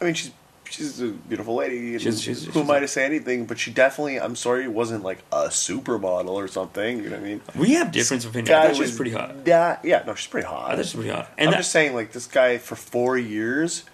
I 0.00 0.04
mean, 0.04 0.14
she's 0.14 0.30
she's 0.68 1.00
a 1.00 1.08
beautiful 1.08 1.54
lady. 1.54 1.92
And 1.94 2.02
She's- 2.02 2.20
she's- 2.20 2.44
who 2.44 2.52
she's 2.52 2.56
am 2.62 2.70
I 2.70 2.78
a- 2.78 2.80
to 2.80 2.88
say 2.88 3.04
anything? 3.04 3.46
But 3.46 3.58
she 3.58 3.70
definitely, 3.70 4.20
I'm 4.20 4.34
sorry, 4.36 4.66
wasn't 4.68 5.04
like 5.04 5.18
a 5.32 5.44
supermodel 5.46 6.28
or 6.28 6.48
something. 6.48 6.98
You 6.98 7.04
know 7.10 7.16
what 7.16 7.20
I 7.20 7.28
mean? 7.28 7.40
We 7.56 7.72
have 7.74 7.92
difference 7.92 8.24
of 8.24 8.30
opinion. 8.32 8.52
Guy 8.52 8.62
I 8.64 8.66
thought 8.66 8.74
she 8.76 8.82
was 8.82 8.90
was 8.90 8.96
pretty 8.96 9.12
hot. 9.12 9.34
Yeah, 9.46 9.78
yeah. 9.84 10.02
No, 10.06 10.14
she's 10.14 10.26
pretty 10.26 10.46
hot. 10.46 10.70
I 10.72 10.76
thought 10.76 10.86
she 10.86 10.96
pretty 10.96 11.10
hot. 11.10 11.30
And 11.38 11.48
I'm 11.48 11.54
And 11.54 11.60
just 11.62 11.70
saying, 11.72 11.94
like 11.94 12.12
this 12.12 12.26
guy 12.26 12.58
for 12.58 12.74
four 12.76 13.16
years, 13.16 13.84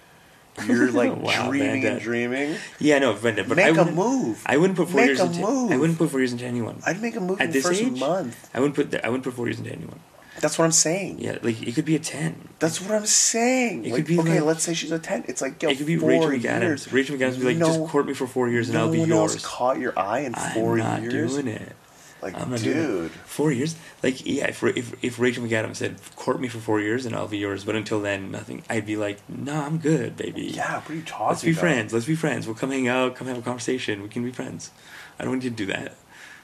you're 0.67 0.91
like 1.01 1.15
Wow, 1.15 1.49
dreaming 1.49 1.81
Van 1.83 1.91
and 1.93 2.01
dreaming. 2.01 2.55
yeah, 2.79 2.99
no, 2.99 3.13
Brenda, 3.13 3.43
but 3.43 3.57
Make 3.57 3.77
I 3.77 3.81
a 3.81 3.85
move. 3.91 4.41
I 4.45 4.57
wouldn't 4.57 4.77
put 4.77 4.89
four 4.89 4.97
Make 5.01 5.07
years 5.07 5.19
a 5.19 5.25
into. 5.25 5.41
move. 5.41 5.71
I 5.71 5.77
wouldn't 5.77 5.97
put 5.97 6.09
four 6.11 6.19
years 6.19 6.31
into 6.31 6.45
anyone. 6.45 6.81
I'd 6.85 7.01
make 7.01 7.15
a 7.15 7.19
move 7.19 7.39
At 7.41 7.45
in 7.47 7.51
the 7.51 7.53
this 7.59 7.67
first 7.67 7.81
age, 7.81 7.99
month. 7.99 8.49
I 8.53 8.59
wouldn't 8.59 8.75
put. 8.75 8.91
The, 8.91 9.05
I 9.05 9.09
wouldn't 9.09 9.23
put 9.23 9.33
four 9.33 9.47
years 9.47 9.59
into 9.59 9.71
anyone. 9.71 9.99
That's 10.39 10.57
what 10.57 10.65
I'm 10.65 10.71
saying. 10.71 11.19
Yeah, 11.19 11.37
like 11.43 11.61
it 11.61 11.73
could 11.75 11.85
be 11.85 11.95
a 11.95 11.99
ten. 11.99 12.49
That's 12.59 12.81
what 12.81 12.91
I'm 12.91 13.05
saying. 13.05 13.85
It 13.85 13.91
like, 13.91 13.99
could 13.99 14.07
be 14.07 14.19
okay, 14.19 14.39
like- 14.39 14.47
let's 14.47 14.63
say 14.63 14.73
she's 14.73 14.91
a 14.91 14.97
ten. 14.99 15.23
It's 15.27 15.41
like 15.41 15.61
yo, 15.61 15.69
it 15.69 15.77
could 15.77 15.85
be 15.87 15.95
Rachel 15.97 16.29
McAdams. 16.29 16.91
Rachel 16.91 17.15
McAdams 17.17 17.31
would 17.33 17.39
be 17.41 17.45
like, 17.45 17.57
No- 17.57 17.67
just 17.67 17.91
court 17.91 18.07
me 18.07 18.13
for 18.13 18.25
four 18.27 18.49
years 18.49 18.67
and 18.69 18.77
no 18.77 18.85
I'll 18.85 18.91
be 18.91 18.99
one 18.99 19.09
yours. 19.09 19.33
else 19.35 19.45
caught 19.45 19.79
your 19.79 19.97
eye 19.97 20.19
in 20.21 20.33
four 20.33 20.73
I'm 20.73 20.77
not 20.79 21.01
years. 21.03 21.33
doing 21.35 21.47
it. 21.47 21.75
Like, 22.23 22.39
I'm 22.39 22.49
not 22.49 22.59
doing 22.61 22.77
it. 22.77 22.81
dude. 22.81 23.11
Four 23.11 23.51
years? 23.51 23.75
Like, 24.01 24.25
yeah, 24.25 24.47
if, 24.47 24.63
if, 24.63 25.03
if 25.03 25.19
Rachel 25.19 25.43
McAdams 25.43 25.75
said, 25.75 25.97
court 26.15 26.39
me 26.39 26.47
for 26.47 26.59
four 26.59 26.79
years 26.79 27.05
and 27.05 27.13
I'll 27.15 27.27
be 27.27 27.37
yours, 27.37 27.65
but 27.65 27.75
until 27.75 27.99
then, 28.01 28.31
nothing, 28.31 28.63
I'd 28.69 28.85
be 28.85 28.95
like, 28.95 29.19
nah, 29.29 29.65
I'm 29.65 29.77
good, 29.77 30.15
baby. 30.15 30.43
Yeah, 30.43 30.79
what 30.79 30.89
are 30.89 30.95
you 30.95 31.01
talking 31.01 31.27
Let's 31.27 31.43
be 31.43 31.51
about? 31.51 31.59
friends. 31.59 31.93
Let's 31.93 32.05
be 32.05 32.15
friends. 32.15 32.47
We'll 32.47 32.55
come 32.55 32.71
hang 32.71 32.87
out, 32.87 33.15
come 33.15 33.27
have 33.27 33.37
a 33.37 33.41
conversation. 33.41 34.01
We 34.01 34.07
can 34.09 34.23
be 34.23 34.31
friends. 34.31 34.71
I 35.19 35.25
don't 35.25 35.33
need 35.35 35.43
you 35.43 35.49
to 35.49 35.55
do 35.55 35.65
that. 35.67 35.95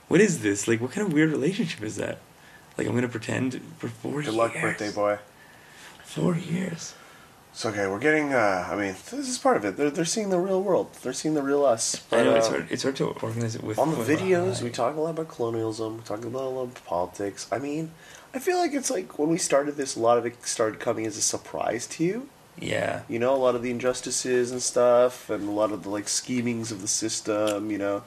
What 0.10 0.19
is 0.19 0.41
this? 0.41 0.68
Like, 0.68 0.81
what 0.81 0.91
kind 0.91 1.07
of 1.07 1.14
weird 1.14 1.30
relationship 1.31 1.81
is 1.81 1.95
that? 1.95 2.19
Like, 2.77 2.85
I'm 2.85 2.93
going 2.93 3.03
to 3.03 3.07
pretend 3.10 3.61
for 3.77 3.88
four 3.88 4.14
years. 4.22 4.26
Good 4.26 4.35
luck, 4.35 4.53
birthday 4.53 4.91
boy. 4.91 5.19
Four 6.03 6.35
years. 6.35 6.93
So 7.52 7.70
okay, 7.70 7.88
we're 7.88 8.00
getting. 8.00 8.34
Uh, 8.34 8.68
I 8.72 8.76
mean, 8.76 8.96
this 9.12 9.28
is 9.28 9.38
part 9.38 9.58
of 9.58 9.66
it. 9.66 9.76
They're, 9.76 9.90
they're 9.90 10.06
seeing 10.06 10.30
the 10.30 10.40
real 10.40 10.62
world. 10.62 10.94
They're 11.02 11.14
seeing 11.14 11.34
the 11.34 11.42
real 11.42 11.66
us. 11.66 12.04
I 12.12 12.24
know, 12.24 12.36
it's 12.36 12.48
uh, 12.48 12.52
hard, 12.52 12.68
it's 12.70 12.84
hard 12.84 12.96
to 12.98 13.08
organize 13.08 13.56
it 13.56 13.64
with. 13.64 13.78
on 13.80 13.92
the 13.92 13.98
with- 13.98 14.08
videos, 14.08 14.62
we 14.62 14.70
talk 14.70 14.96
a 14.96 15.00
lot 15.00 15.12
about 15.12 15.28
colonialism. 15.30 15.98
We 15.98 16.04
talk 16.04 16.24
about 16.24 16.44
a 16.44 16.50
lot 16.50 16.64
about 16.64 16.86
politics. 16.86 17.48
I 17.52 17.58
mean, 17.60 17.92
I 18.34 18.40
feel 18.40 18.58
like 18.60 18.74
it's 18.74 18.90
like 18.92 19.18
when 19.20 19.30
we 19.30 19.38
started 19.38 19.76
this, 19.76 19.96
a 19.96 20.00
lot 20.00 20.18
of 20.18 20.26
it 20.26 20.46
started 20.46 20.80
coming 20.80 21.06
as 21.06 21.18
a 21.18 21.22
surprise 21.22 21.86
to 21.88 22.04
you. 22.04 22.30
Yeah. 22.60 23.02
You 23.10 23.20
know, 23.20 23.34
a 23.34 23.38
lot 23.38 23.56
of 23.56 23.62
the 23.62 23.72
injustices 23.72 24.52
and 24.52 24.62
stuff, 24.62 25.30
and 25.30 25.48
a 25.48 25.52
lot 25.52 25.72
of 25.72 25.84
the 25.84 25.90
like 25.90 26.08
schemings 26.08 26.72
of 26.72 26.82
the 26.82 26.88
system. 26.88 27.72
You 27.72 27.78
know, 27.78 28.04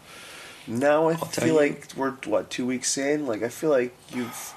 now 0.66 1.09
I 1.09 1.12
I'll 1.12 1.24
feel 1.27 1.56
like 1.56 1.89
we're 1.97 2.12
what 2.27 2.48
two 2.48 2.66
weeks 2.66 2.97
in. 2.97 3.27
Like 3.27 3.43
I 3.43 3.48
feel 3.48 3.70
like 3.70 3.94
you've 4.14 4.55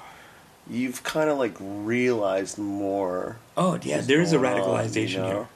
you've 0.68 1.02
kind 1.02 1.30
of 1.30 1.38
like 1.38 1.56
realized 1.60 2.58
more. 2.58 3.36
Oh, 3.56 3.78
yeah, 3.82 4.00
there 4.00 4.20
is 4.20 4.32
a 4.32 4.38
going 4.38 4.60
on, 4.60 4.84
radicalization 4.84 5.10
you 5.10 5.18
know? 5.18 5.26
here. 5.26 5.48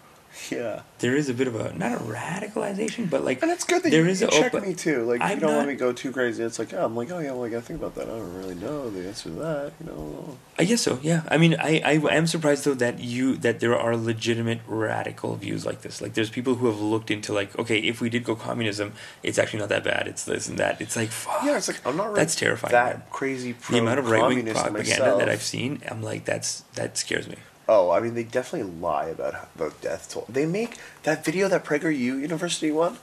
Yeah. 0.51 0.83
There 1.01 1.17
is 1.17 1.29
a 1.29 1.35
bit 1.35 1.47
of 1.49 1.55
a, 1.57 1.73
not 1.75 1.93
a 1.93 1.97
radicalization, 1.97 3.11
but 3.11 3.25
like. 3.25 3.43
And 3.43 3.51
it's 3.51 3.65
good 3.65 3.83
that 3.83 3.91
there 3.91 4.05
you, 4.05 4.11
is 4.11 4.21
you 4.21 4.29
a 4.29 4.31
check 4.31 4.55
me 4.63 4.75
too. 4.75 5.05
Like 5.05 5.21
I'm 5.21 5.35
you 5.35 5.41
don't 5.41 5.53
not- 5.53 5.59
let 5.59 5.69
me 5.69 5.75
go 5.75 5.93
too 5.93 6.13
crazy. 6.13 6.43
It's 6.43 6.59
like, 6.59 6.73
yeah, 6.73 6.85
I'm 6.85 6.95
like, 6.97 7.11
oh 7.11 7.19
yeah, 7.19 7.33
well, 7.33 7.45
I 7.45 7.49
gotta 7.49 7.63
think 7.63 7.81
about 7.81 7.95
that. 7.97 8.09
I 8.09 8.13
don't 8.13 8.35
really 8.35 8.55
know 8.55 8.91
the 8.91 9.07
answer 9.09 9.29
to 9.31 9.35
that. 9.37 9.73
You 9.81 9.87
know. 9.87 10.39
I 10.59 10.65
guess 10.65 10.83
so. 10.83 10.99
Yeah. 11.03 11.23
I 11.29 11.39
mean, 11.39 11.57
I, 11.59 11.81
I 11.85 11.93
am 12.15 12.27
surprised 12.27 12.65
though 12.65 12.75
that 12.75 13.01
you 13.01 13.37
that 13.39 13.61
there 13.61 13.77
are 13.79 13.97
legitimate 13.97 14.61
radical 14.67 15.37
views 15.37 15.67
like 15.67 15.83
this. 15.83 16.01
Like, 16.01 16.15
there's 16.15 16.31
people 16.31 16.57
who 16.57 16.67
have 16.67 16.81
looked 16.81 17.11
into 17.11 17.33
like, 17.33 17.59
okay, 17.59 17.79
if 17.79 18.01
we 18.01 18.09
did 18.11 18.25
go 18.25 18.37
communism, 18.37 18.93
it's 19.23 19.39
actually 19.39 19.61
not 19.61 19.69
that 19.71 19.85
bad. 19.85 20.07
It's 20.07 20.25
this 20.25 20.49
and 20.49 20.59
that. 20.59 20.81
It's 20.81 20.97
like, 20.97 21.11
fuck. 21.11 21.43
Yeah, 21.45 21.57
it's 21.57 21.69
like 21.69 21.85
I'm 21.87 21.97
not 21.97 22.09
really 22.09 22.21
That's 22.21 22.35
terrifying, 22.37 22.73
That 22.73 22.99
man. 22.99 23.07
crazy 23.11 23.53
the 23.71 23.79
amount 23.79 23.99
of 23.99 24.09
right 24.11 24.27
wing 24.27 24.45
propaganda 24.47 24.79
myself. 24.79 25.19
that 25.19 25.29
I've 25.29 25.43
seen, 25.43 25.83
I'm 25.91 26.03
like, 26.03 26.25
that's 26.25 26.61
that 26.75 26.97
scares 26.97 27.29
me. 27.29 27.37
Oh, 27.73 27.93
I 27.93 28.01
mean, 28.01 28.15
they 28.15 28.25
definitely 28.25 28.73
lie 28.81 29.07
about 29.07 29.57
the 29.57 29.73
death 29.81 30.11
toll. 30.11 30.27
They 30.29 30.45
make 30.45 30.77
that 31.05 31.25
video 31.25 31.47
that 31.47 31.65
PragerU 31.65 31.97
University 32.21 32.73
one. 32.73 32.99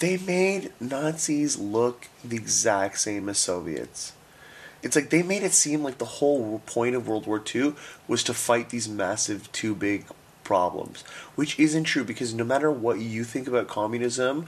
They 0.00 0.18
made 0.18 0.70
Nazis 0.80 1.58
look 1.58 2.08
the 2.22 2.36
exact 2.36 2.98
same 2.98 3.30
as 3.30 3.38
Soviets. 3.38 4.12
It's 4.82 4.96
like 4.96 5.08
they 5.08 5.22
made 5.22 5.42
it 5.42 5.54
seem 5.54 5.82
like 5.82 5.96
the 5.96 6.04
whole 6.20 6.60
point 6.66 6.94
of 6.94 7.08
World 7.08 7.26
War 7.26 7.42
II 7.54 7.72
was 8.06 8.22
to 8.24 8.34
fight 8.34 8.68
these 8.68 8.86
massive, 8.86 9.50
too 9.52 9.74
big 9.74 10.04
problems, 10.44 11.04
which 11.34 11.58
isn't 11.58 11.84
true 11.84 12.04
because 12.04 12.34
no 12.34 12.44
matter 12.44 12.70
what 12.70 12.98
you 12.98 13.24
think 13.24 13.48
about 13.48 13.66
communism, 13.66 14.46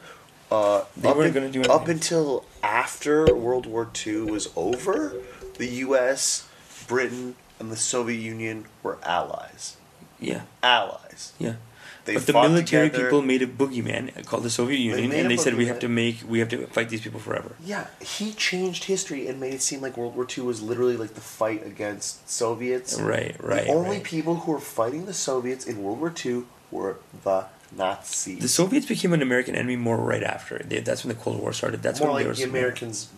uh, 0.51 0.83
They 0.95 1.09
up, 1.09 1.17
weren't 1.17 1.37
in- 1.37 1.53
do 1.53 1.63
up 1.63 1.89
until 1.89 2.45
after 2.63 3.35
World 3.35 3.65
War 3.65 3.89
II 4.07 4.23
was 4.23 4.51
over, 4.57 5.15
the 5.57 5.69
U.S., 5.87 6.49
Britain, 6.87 7.37
and 7.65 7.73
the 7.73 7.77
Soviet 7.77 8.19
Union 8.19 8.67
were 8.83 8.99
allies. 9.03 9.77
Yeah. 10.21 10.43
Allies. 10.63 11.33
Yeah. 11.39 11.55
They 12.05 12.15
but 12.15 12.27
the 12.27 12.35
military 12.35 12.91
together. 12.91 13.05
people 13.05 13.23
made 13.23 13.41
a 13.41 13.47
boogeyman 13.47 14.27
called 14.27 14.43
the 14.43 14.51
Soviet 14.51 14.79
Union, 14.79 15.09
made 15.09 15.21
and 15.21 15.31
they 15.31 15.39
said 15.39 15.55
we 15.55 15.67
have 15.67 15.79
to 15.79 15.89
make 15.89 16.23
we 16.29 16.39
have 16.41 16.51
to 16.51 16.67
fight 16.67 16.91
these 16.91 17.01
people 17.01 17.19
forever. 17.19 17.57
Yeah, 17.65 17.87
he 18.01 18.33
changed 18.35 18.85
history 18.85 19.27
and 19.27 19.41
made 19.41 19.55
it 19.55 19.63
seem 19.63 19.81
like 19.81 19.97
World 19.97 20.15
War 20.15 20.27
II 20.37 20.45
was 20.45 20.61
literally 20.61 20.99
like 20.99 21.15
the 21.15 21.23
fight 21.23 21.67
against 21.67 22.29
Soviets. 22.29 23.01
Right, 23.01 23.35
right. 23.43 23.65
The 23.65 23.73
only 23.73 23.97
right. 23.97 24.05
people 24.05 24.35
who 24.37 24.53
were 24.53 24.61
fighting 24.61 25.07
the 25.07 25.15
Soviets 25.15 25.67
in 25.67 25.83
World 25.83 26.01
War 26.01 26.13
II 26.25 26.45
were 26.71 26.99
the 27.23 27.47
Nazis. 27.75 28.41
The 28.41 28.49
Soviets 28.49 28.85
became 28.85 29.15
an 29.15 29.23
American 29.23 29.55
enemy 29.55 29.77
more 29.77 29.97
right 29.97 30.23
after. 30.23 30.59
They, 30.59 30.81
that's 30.81 31.05
when 31.05 31.17
the 31.17 31.23
Cold 31.23 31.41
War 31.41 31.55
started. 31.55 31.83
That's 31.83 32.01
More 32.01 32.11
when 32.11 32.17
like 32.17 32.25
they 32.25 32.29
were 32.29 32.35
the 32.35 32.59
Americans 32.59 33.09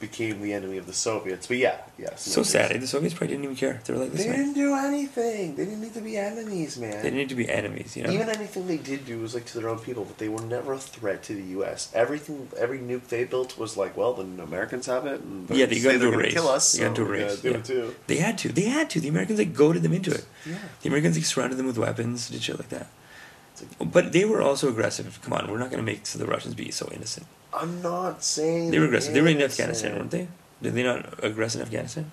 became 0.00 0.40
the 0.40 0.52
enemy 0.52 0.76
of 0.78 0.86
the 0.86 0.92
Soviets. 0.92 1.46
But 1.48 1.56
yeah, 1.56 1.78
yes. 1.98 2.22
So 2.22 2.42
sad. 2.42 2.70
eh? 2.72 2.78
The 2.78 2.86
Soviets 2.86 3.14
probably 3.14 3.34
didn't 3.34 3.44
even 3.44 3.56
care. 3.56 3.80
They 3.84 3.92
were 3.92 4.00
like, 4.00 4.12
They 4.12 4.24
didn't 4.24 4.52
do 4.54 4.74
anything. 4.74 5.56
They 5.56 5.64
didn't 5.64 5.80
need 5.80 5.94
to 5.94 6.00
be 6.00 6.16
enemies, 6.16 6.78
man. 6.78 6.90
they 6.96 7.02
didn't 7.02 7.16
need 7.16 7.28
to 7.30 7.34
be 7.34 7.48
enemies, 7.50 7.96
you 7.96 8.04
know? 8.04 8.10
Even 8.10 8.28
anything 8.28 8.66
they 8.66 8.76
did 8.76 9.04
do 9.06 9.18
was 9.20 9.34
like 9.34 9.44
to 9.46 9.58
their 9.58 9.68
own 9.68 9.78
people, 9.80 10.04
but 10.04 10.18
they 10.18 10.28
were 10.28 10.42
never 10.42 10.72
a 10.72 10.78
threat 10.78 11.22
to 11.24 11.34
the 11.34 11.42
U.S. 11.58 11.90
Everything, 11.94 12.48
every 12.56 12.78
nuke 12.78 13.08
they 13.08 13.24
built 13.24 13.58
was 13.58 13.76
like, 13.76 13.96
well, 13.96 14.14
the 14.14 14.22
Americans 14.42 14.86
have 14.86 15.06
it, 15.06 15.20
and 15.20 15.50
Yeah, 15.50 15.66
they 15.66 15.80
got 15.80 15.94
into 15.94 15.98
they're 15.98 16.08
a 16.08 16.10
gonna 16.12 16.22
race. 16.24 16.32
kill 16.34 16.48
us. 16.48 16.72
They 16.72 16.84
got 16.84 16.96
so 16.96 17.02
a 17.02 17.06
gotta 17.06 17.10
race, 17.18 17.40
Do 17.40 17.50
yeah. 17.50 17.56
it 17.56 17.64
too. 17.64 17.94
They 18.06 18.16
had 18.16 18.38
to. 18.38 18.48
They 18.52 18.62
had 18.62 18.90
to. 18.90 19.00
The 19.00 19.08
Americans 19.08 19.38
like 19.38 19.54
goaded 19.54 19.82
them 19.82 19.92
into 19.92 20.12
it. 20.12 20.24
Yeah. 20.46 20.58
The 20.82 20.88
Americans 20.88 21.16
like 21.16 21.24
surrounded 21.26 21.56
them 21.58 21.66
with 21.66 21.78
weapons, 21.78 22.28
did 22.28 22.42
shit 22.42 22.58
like 22.58 22.68
that. 22.68 22.86
But 23.84 24.12
they 24.12 24.24
were 24.24 24.40
also 24.40 24.68
aggressive. 24.68 25.18
Come 25.22 25.32
on, 25.32 25.50
we're 25.50 25.58
not 25.58 25.70
gonna 25.72 25.82
make 25.82 26.04
the 26.04 26.26
Russians 26.26 26.54
be 26.54 26.70
so 26.70 26.88
innocent. 26.94 27.26
I'm 27.52 27.80
not 27.82 28.22
saying 28.22 28.70
They 28.70 28.78
were 28.78 28.86
aggressive. 28.86 29.14
They 29.14 29.20
were 29.22 29.28
in. 29.28 29.40
Afghanistan, 29.42 29.96
weren't 29.96 30.10
they? 30.10 30.28
Did 30.62 30.74
they 30.74 30.82
not 30.82 31.18
aggress 31.18 31.54
in 31.56 31.62
Afghanistan? 31.62 32.10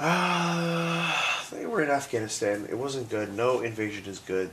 Ah, 0.00 1.46
they 1.52 1.66
were 1.66 1.82
in 1.82 1.90
Afghanistan. 1.90 2.66
It 2.70 2.78
wasn't 2.78 3.08
good. 3.08 3.34
No 3.36 3.60
invasion 3.60 4.04
is 4.06 4.18
good. 4.18 4.50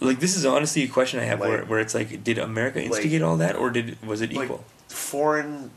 Like 0.00 0.20
this 0.20 0.36
is 0.36 0.44
honestly 0.44 0.82
a 0.82 0.88
question 0.88 1.20
I 1.20 1.24
have 1.24 1.40
Like- 1.40 1.48
where, 1.48 1.64
where 1.64 1.80
it's 1.80 1.94
like, 1.94 2.22
did 2.24 2.38
America 2.38 2.82
instigate 2.82 3.22
all 3.22 3.36
that, 3.38 3.56
or 3.56 3.70
did 3.70 4.00
was 4.04 4.20
it 4.20 4.32
Like 4.32 4.44
equal? 4.46 4.64
foreign 4.88 5.70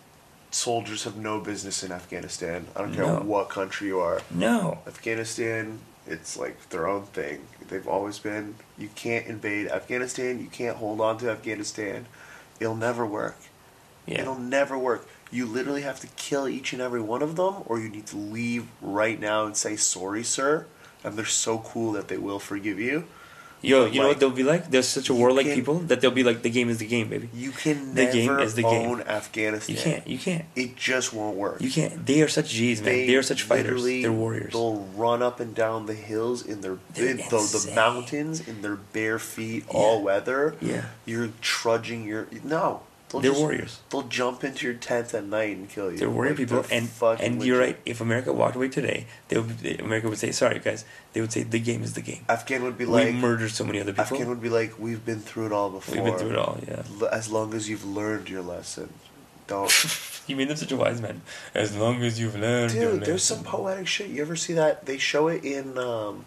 soldiers 0.51 1.03
have 1.03 1.15
no 1.15 1.39
business 1.39 1.84
in 1.84 1.91
Afghanistan. 1.91 2.65
I 2.76 2.81
don't 2.81 2.93
care 2.93 3.06
No. 3.06 3.19
what 3.19 3.49
country 3.49 3.88
you 3.88 3.99
are. 3.99 4.22
No. 4.31 4.80
Afghanistan, 4.88 5.80
it's 6.07 6.38
like 6.38 6.69
their 6.69 6.88
own 6.88 7.03
thing. 7.03 7.41
They've 7.68 7.88
always 7.88 8.18
been. 8.19 8.56
You 8.77 8.89
can't 8.95 9.27
invade 9.27 9.68
Afghanistan. 9.68 10.39
You 10.39 10.47
can't 10.47 10.77
hold 10.77 11.01
on 11.01 11.18
to 11.19 11.30
Afghanistan. 11.30 12.07
It'll 12.60 12.76
never 12.76 13.06
work. 13.06 13.38
Yeah. 14.10 14.22
It'll 14.22 14.40
never 14.40 14.77
work. 14.77 15.07
You 15.31 15.45
literally 15.45 15.84
have 15.84 15.99
to 15.99 16.07
kill 16.15 16.48
each 16.48 16.73
and 16.73 16.81
every 16.81 17.02
one 17.02 17.22
of 17.22 17.36
them, 17.36 17.64
or 17.68 17.80
you 17.80 17.90
need 17.90 18.07
to 18.07 18.18
leave 18.18 18.65
right 18.81 19.19
now 19.19 19.45
and 19.45 19.56
say 19.56 19.76
sorry, 19.76 20.23
sir. 20.23 20.65
And 21.03 21.15
they're 21.15 21.26
so 21.26 21.60
cool 21.60 21.91
that 21.94 22.07
they 22.07 22.18
will 22.18 22.40
forgive 22.40 22.80
you. 22.80 23.06
Yo, 23.61 23.86
you 23.86 23.99
know 24.02 24.07
what 24.07 24.19
they'll 24.22 24.30
be 24.30 24.44
like? 24.44 24.72
They're 24.72 24.81
such 24.81 25.10
a 25.10 25.14
warlike 25.14 25.45
can- 25.45 25.56
people 25.56 25.80
that 25.80 25.99
they'll 25.99 26.11
be 26.11 26.23
like, 26.23 26.44
the 26.44 26.49
game 26.49 26.69
is 26.69 26.77
the 26.77 26.88
game, 26.88 27.10
baby. 27.10 27.30
You 27.34 27.52
can 27.52 27.94
The 27.94 28.03
never 28.06 28.14
game 28.14 28.40
is 28.40 28.56
the 28.56 28.61
game. 28.64 28.90
own 28.90 29.02
Afghanistan. 29.02 29.76
You 29.76 29.81
can't. 29.81 30.07
You 30.07 30.18
can't. 30.18 30.45
It 30.56 30.77
just 30.77 31.14
won't 31.14 31.36
work. 31.36 31.60
You 31.61 31.69
can't. 31.69 32.06
They 32.06 32.22
are 32.22 32.30
such 32.30 32.49
G's, 32.49 32.81
man. 32.81 32.94
They, 33.06 33.15
are 33.15 33.22
such 33.22 33.44
fighters. 33.44 33.84
They're 33.84 34.11
warriors. 34.14 34.53
They'll 34.53 34.88
run 34.95 35.22
up 35.22 35.41
and 35.41 35.53
down 35.53 35.88
the 35.88 35.94
hills 35.94 36.45
in 36.45 36.61
their 36.61 36.77
in 36.95 37.18
the, 37.18 37.65
the 37.65 37.73
mountains 37.76 38.48
in 38.48 38.61
their 38.61 38.77
bare 38.77 39.19
feet, 39.19 39.65
all 39.68 40.02
weather. 40.02 40.56
Yeah. 40.61 40.86
You're 41.06 41.30
trudging 41.41 42.06
your 42.07 42.27
no. 42.44 42.84
They'll 43.10 43.22
They're 43.22 43.31
just- 43.31 43.41
warriors. 43.41 43.80
They'll 43.90 44.03
jump 44.03 44.44
into 44.44 44.65
your 44.68 44.76
tent 44.76 45.14
at 45.15 45.26
night 45.26 45.57
and 45.57 45.68
kill 45.69 45.91
you. 45.91 45.98
They're 45.98 46.10
warrior 46.10 46.31
Like, 46.31 46.38
people, 46.38 46.61
they're 46.61 46.77
and 46.80 46.90
and 47.19 47.44
you're 47.44 47.60
right. 47.60 47.77
If 47.86 48.02
America 48.02 48.31
walked 48.31 48.56
away 48.56 48.69
today, 48.69 49.07
they 49.30 49.40
would. 49.40 49.80
America 49.80 50.10
would 50.10 50.19
say, 50.19 50.31
"Sorry, 50.31 50.60
guys." 50.60 50.86
They 51.14 51.22
would 51.22 51.31
say, 51.31 51.41
"The 51.44 51.60
game 51.60 51.81
is 51.84 51.94
the 51.94 52.02
game." 52.02 52.23
Afghan 52.30 52.64
would 52.64 52.77
be 52.77 52.86
we 52.86 52.91
like 52.91 53.14
murdered 53.15 53.52
so 53.52 53.64
many 53.64 53.80
other 53.81 53.94
people. 53.94 54.03
Afghan 54.18 54.30
would 54.30 54.41
be 54.41 54.49
like, 54.49 54.77
we've 54.77 55.03
been 55.03 55.22
through 55.22 55.48
it 55.48 55.52
all 55.52 55.72
before. 55.72 55.95
We've 55.95 56.03
been 56.06 56.19
through 56.19 56.31
it 56.31 56.38
all. 56.38 56.60
Yeah. 56.68 56.84
As 57.11 57.30
long 57.31 57.53
as 57.56 57.68
you've 57.68 57.86
learned 57.86 58.30
your 58.30 58.44
lesson, 58.44 58.94
don't. 59.48 59.72
You 60.30 60.36
made 60.36 60.48
them 60.48 60.57
such 60.57 60.72
a 60.72 60.77
wise 60.77 61.02
man. 61.02 61.23
As 61.56 61.76
long 61.76 62.03
as 62.03 62.19
you've 62.19 62.36
learned. 62.36 62.72
your 62.76 62.91
Dude, 62.91 63.06
there's 63.06 63.23
some 63.23 63.44
poetic 63.44 63.88
shit. 63.88 64.10
You 64.10 64.22
ever 64.22 64.36
see 64.36 64.53
that? 64.53 64.86
They 64.86 64.99
show 64.99 65.27
it 65.27 65.44
in 65.44 65.76
um, 65.80 66.26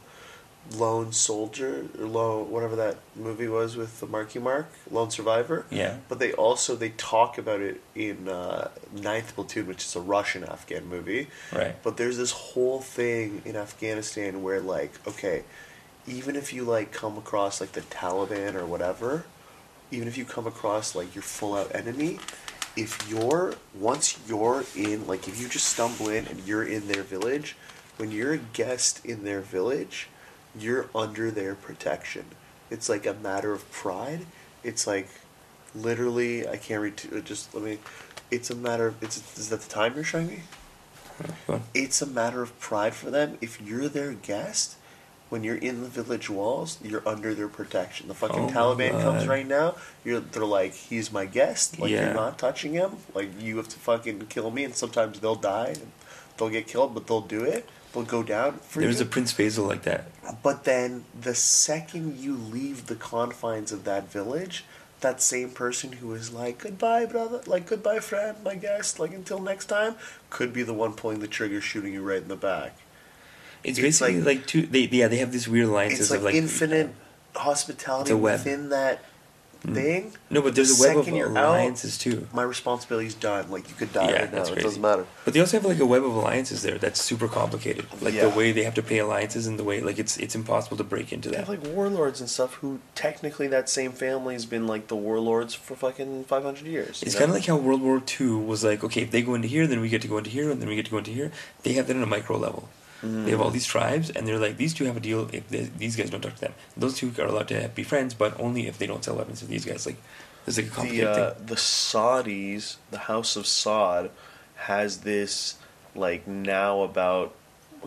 Lone 0.76 1.12
Soldier 1.12 1.86
or 1.98 2.06
Lone 2.06 2.50
whatever 2.50 2.76
that 2.76 2.96
movie 3.16 3.48
was 3.48 3.76
with 3.76 4.00
the 4.00 4.06
Marky 4.06 4.38
Mark, 4.38 4.70
Lone 4.90 5.10
Survivor. 5.10 5.66
Yeah. 5.70 5.96
But 6.08 6.18
they 6.18 6.32
also 6.32 6.76
they 6.76 6.90
talk 6.90 7.36
about 7.36 7.60
it 7.60 7.80
in 7.94 8.28
uh, 8.28 8.70
Ninth 8.92 9.34
Platoon, 9.34 9.66
which 9.66 9.84
is 9.84 9.96
a 9.96 10.00
Russian 10.00 10.44
Afghan 10.44 10.86
movie. 10.86 11.28
Right. 11.52 11.74
But 11.82 11.96
there's 11.96 12.16
this 12.16 12.32
whole 12.32 12.80
thing 12.80 13.42
in 13.44 13.56
Afghanistan 13.56 14.42
where 14.42 14.60
like, 14.60 14.92
okay, 15.06 15.44
even 16.06 16.36
if 16.36 16.52
you 16.52 16.64
like 16.64 16.92
come 16.92 17.18
across 17.18 17.60
like 17.60 17.72
the 17.72 17.82
Taliban 17.82 18.54
or 18.54 18.64
whatever, 18.64 19.24
even 19.90 20.08
if 20.08 20.16
you 20.16 20.24
come 20.24 20.46
across 20.46 20.94
like 20.94 21.14
your 21.14 21.22
full 21.22 21.54
out 21.54 21.74
enemy, 21.74 22.18
if 22.76 23.08
you're 23.08 23.54
once 23.78 24.18
you're 24.28 24.64
in 24.76 25.06
like 25.06 25.28
if 25.28 25.40
you 25.40 25.48
just 25.48 25.66
stumble 25.66 26.08
in 26.08 26.26
and 26.26 26.40
you're 26.46 26.64
in 26.64 26.88
their 26.88 27.02
village, 27.02 27.56
when 27.98 28.10
you're 28.10 28.34
a 28.34 28.38
guest 28.38 29.04
in 29.04 29.24
their 29.24 29.40
village, 29.40 30.08
you're 30.58 30.86
under 30.94 31.30
their 31.30 31.54
protection. 31.54 32.26
It's 32.70 32.88
like 32.88 33.06
a 33.06 33.14
matter 33.14 33.52
of 33.52 33.70
pride. 33.70 34.26
It's 34.64 34.86
like 34.86 35.08
literally 35.74 36.46
I 36.46 36.56
can't 36.56 36.82
read 36.82 36.96
to, 36.98 37.20
just 37.22 37.54
let 37.54 37.64
me 37.64 37.78
it's 38.30 38.50
a 38.50 38.54
matter 38.54 38.86
of 38.88 39.02
it's 39.02 39.38
is 39.38 39.48
that 39.50 39.60
the 39.62 39.68
time 39.70 39.94
you're 39.94 40.04
showing 40.04 40.28
me? 40.28 40.40
It's 41.74 42.00
a 42.02 42.06
matter 42.06 42.42
of 42.42 42.58
pride 42.58 42.94
for 42.94 43.10
them. 43.10 43.38
If 43.40 43.60
you're 43.60 43.88
their 43.88 44.12
guest, 44.12 44.76
when 45.28 45.44
you're 45.44 45.56
in 45.56 45.82
the 45.82 45.88
village 45.88 46.28
walls, 46.28 46.78
you're 46.82 47.06
under 47.06 47.34
their 47.34 47.48
protection. 47.48 48.08
The 48.08 48.14
fucking 48.14 48.44
Oh 48.44 48.48
Taliban 48.48 49.00
comes 49.00 49.26
right 49.26 49.46
now. 49.46 49.76
You're 50.04 50.20
they're 50.20 50.44
like, 50.44 50.74
he's 50.74 51.12
my 51.12 51.26
guest. 51.26 51.78
Like 51.78 51.90
Yeah. 51.90 52.06
you're 52.06 52.14
not 52.14 52.38
touching 52.38 52.72
him. 52.72 52.92
Like 53.14 53.40
you 53.40 53.56
have 53.58 53.68
to 53.68 53.78
fucking 53.78 54.26
kill 54.28 54.50
me. 54.50 54.64
And 54.64 54.74
sometimes 54.74 55.20
they'll 55.20 55.34
die. 55.34 55.68
And 55.68 55.92
they'll 56.36 56.48
get 56.50 56.66
killed, 56.66 56.94
but 56.94 57.06
they'll 57.06 57.20
do 57.20 57.44
it. 57.44 57.68
They'll 57.92 58.02
go 58.04 58.22
down 58.22 58.58
for 58.60 58.80
There's 58.80 59.00
you. 59.00 59.06
a 59.06 59.08
Prince 59.08 59.32
Faisal 59.32 59.66
like 59.68 59.82
that. 59.82 60.06
But 60.42 60.64
then 60.64 61.04
the 61.20 61.34
second 61.34 62.18
you 62.18 62.34
leave 62.36 62.86
the 62.86 62.94
confines 62.94 63.70
of 63.72 63.84
that 63.84 64.10
village, 64.10 64.64
that 65.00 65.20
same 65.20 65.50
person 65.50 65.92
who 65.92 66.14
is 66.14 66.32
like, 66.32 66.58
goodbye, 66.58 67.04
brother, 67.06 67.42
like, 67.46 67.66
goodbye, 67.66 67.98
friend, 67.98 68.36
my 68.44 68.54
guest, 68.54 68.98
like, 69.00 69.12
until 69.12 69.40
next 69.40 69.66
time, 69.66 69.96
could 70.30 70.52
be 70.52 70.62
the 70.62 70.72
one 70.72 70.94
pulling 70.94 71.20
the 71.20 71.26
trigger, 71.28 71.60
shooting 71.60 71.92
you 71.92 72.02
right 72.02 72.22
in 72.22 72.28
the 72.28 72.36
back. 72.36 72.78
It's, 73.64 73.78
It's 73.78 73.84
basically 74.00 74.20
like- 74.22 74.38
like, 74.38 74.46
two. 74.46 74.62
They 74.66 74.80
yeah 74.84 75.08
they 75.08 75.18
have 75.18 75.30
these 75.32 75.46
weird 75.48 75.66
alliances 75.68 76.00
It's 76.00 76.10
like, 76.10 76.18
of 76.18 76.24
like 76.24 76.34
infinite 76.34 76.90
hospitality 77.36 78.10
It's 78.10 78.10
a 78.10 78.16
web. 78.16 78.38
within 78.40 78.68
that 78.70 79.04
Mm-hmm. 79.62 79.74
thing. 79.74 80.12
No, 80.28 80.42
but 80.42 80.54
there's 80.56 80.76
The 80.76 80.84
a 80.84 80.88
web 80.96 80.98
of 80.98 81.08
you're 81.14 81.28
out, 81.38 81.44
alliances 81.50 81.96
too. 81.96 82.26
My 82.32 82.42
responsibility's 82.42 83.14
done. 83.14 83.50
Like, 83.50 83.68
you 83.68 83.74
could 83.76 83.92
die 83.92 84.10
Yeah, 84.10 84.20
right 84.22 84.32
now. 84.32 84.38
that's 84.38 84.50
It 84.50 84.60
doesn't 84.62 84.82
matter. 84.82 85.06
But 85.24 85.34
they 85.34 85.40
also 85.40 85.56
have 85.58 85.64
like 85.64 85.78
a 85.78 85.86
web 85.86 86.04
of 86.04 86.14
alliances 86.14 86.62
there 86.62 86.78
that's 86.78 87.00
super 87.00 87.28
complicated. 87.28 87.86
Like 88.00 88.14
Yeah. 88.14 88.22
the 88.28 88.30
way 88.36 88.50
they 88.50 88.64
have 88.64 88.74
to 88.74 88.82
pay 88.82 88.98
alliances 88.98 89.46
and 89.46 89.58
the 89.58 89.64
way 89.64 89.80
like 89.80 89.98
it's 90.00 90.16
it's 90.16 90.34
impossible 90.34 90.76
to 90.78 90.84
break 90.84 91.12
into 91.12 91.28
They 91.28 91.36
that. 91.36 91.46
have 91.46 91.48
like 91.48 91.64
warlords 91.74 92.20
and 92.20 92.28
stuff 92.28 92.54
who 92.54 92.80
technically 92.96 93.46
that 93.48 93.68
same 93.68 93.92
family 93.92 94.34
has 94.34 94.46
been 94.46 94.66
like 94.66 94.88
the 94.88 94.96
warlords 94.96 95.54
for 95.54 95.76
fucking 95.76 96.24
500 96.24 96.66
years. 96.66 97.02
It's 97.02 97.14
kind 97.14 97.30
of 97.30 97.34
like 97.36 97.46
how 97.46 97.56
World 97.56 97.82
War 97.82 98.02
II 98.20 98.26
was 98.52 98.64
like, 98.64 98.82
okay, 98.82 99.02
if 99.02 99.10
they 99.12 99.22
go 99.22 99.34
into 99.34 99.48
here, 99.48 99.66
then 99.68 99.80
we 99.80 99.88
get 99.88 100.02
to 100.02 100.08
go 100.08 100.18
into 100.18 100.30
here, 100.30 100.50
and 100.50 100.60
then 100.60 100.68
we 100.68 100.74
get 100.76 100.86
to 100.86 100.90
go 100.90 100.98
into 100.98 101.12
here. 101.12 101.30
They 101.62 101.74
have 101.74 101.86
that 101.86 101.96
on 101.96 102.02
a 102.02 102.06
micro 102.06 102.36
level. 102.36 102.68
They 103.02 103.32
have 103.32 103.40
all 103.40 103.50
these 103.50 103.66
tribes, 103.66 104.10
and 104.10 104.26
they're 104.28 104.38
like, 104.38 104.56
these 104.58 104.72
two 104.74 104.84
have 104.84 104.96
a 104.96 105.00
deal 105.00 105.28
if 105.32 105.48
they, 105.48 105.62
these 105.76 105.96
guys 105.96 106.08
don't 106.10 106.20
talk 106.20 106.36
to 106.36 106.40
them. 106.40 106.54
Those 106.76 106.94
two 106.96 107.12
are 107.18 107.26
allowed 107.26 107.48
to 107.48 107.68
be 107.74 107.82
friends, 107.82 108.14
but 108.14 108.38
only 108.38 108.68
if 108.68 108.78
they 108.78 108.86
don't 108.86 109.02
sell 109.04 109.16
weapons 109.16 109.40
to 109.40 109.46
these 109.46 109.64
guys. 109.64 109.86
Like, 109.86 109.96
there's 110.44 110.56
like 110.56 110.66
a 110.66 110.70
the 110.70 110.74
complicated 110.76 111.08
uh, 111.08 111.30
thing. 111.34 111.46
the 111.46 111.54
Saudis, 111.56 112.76
the 112.92 112.98
House 112.98 113.34
of 113.36 113.44
Saud, 113.44 114.10
has 114.54 114.98
this 114.98 115.56
like 115.96 116.26
now 116.28 116.82
about 116.82 117.34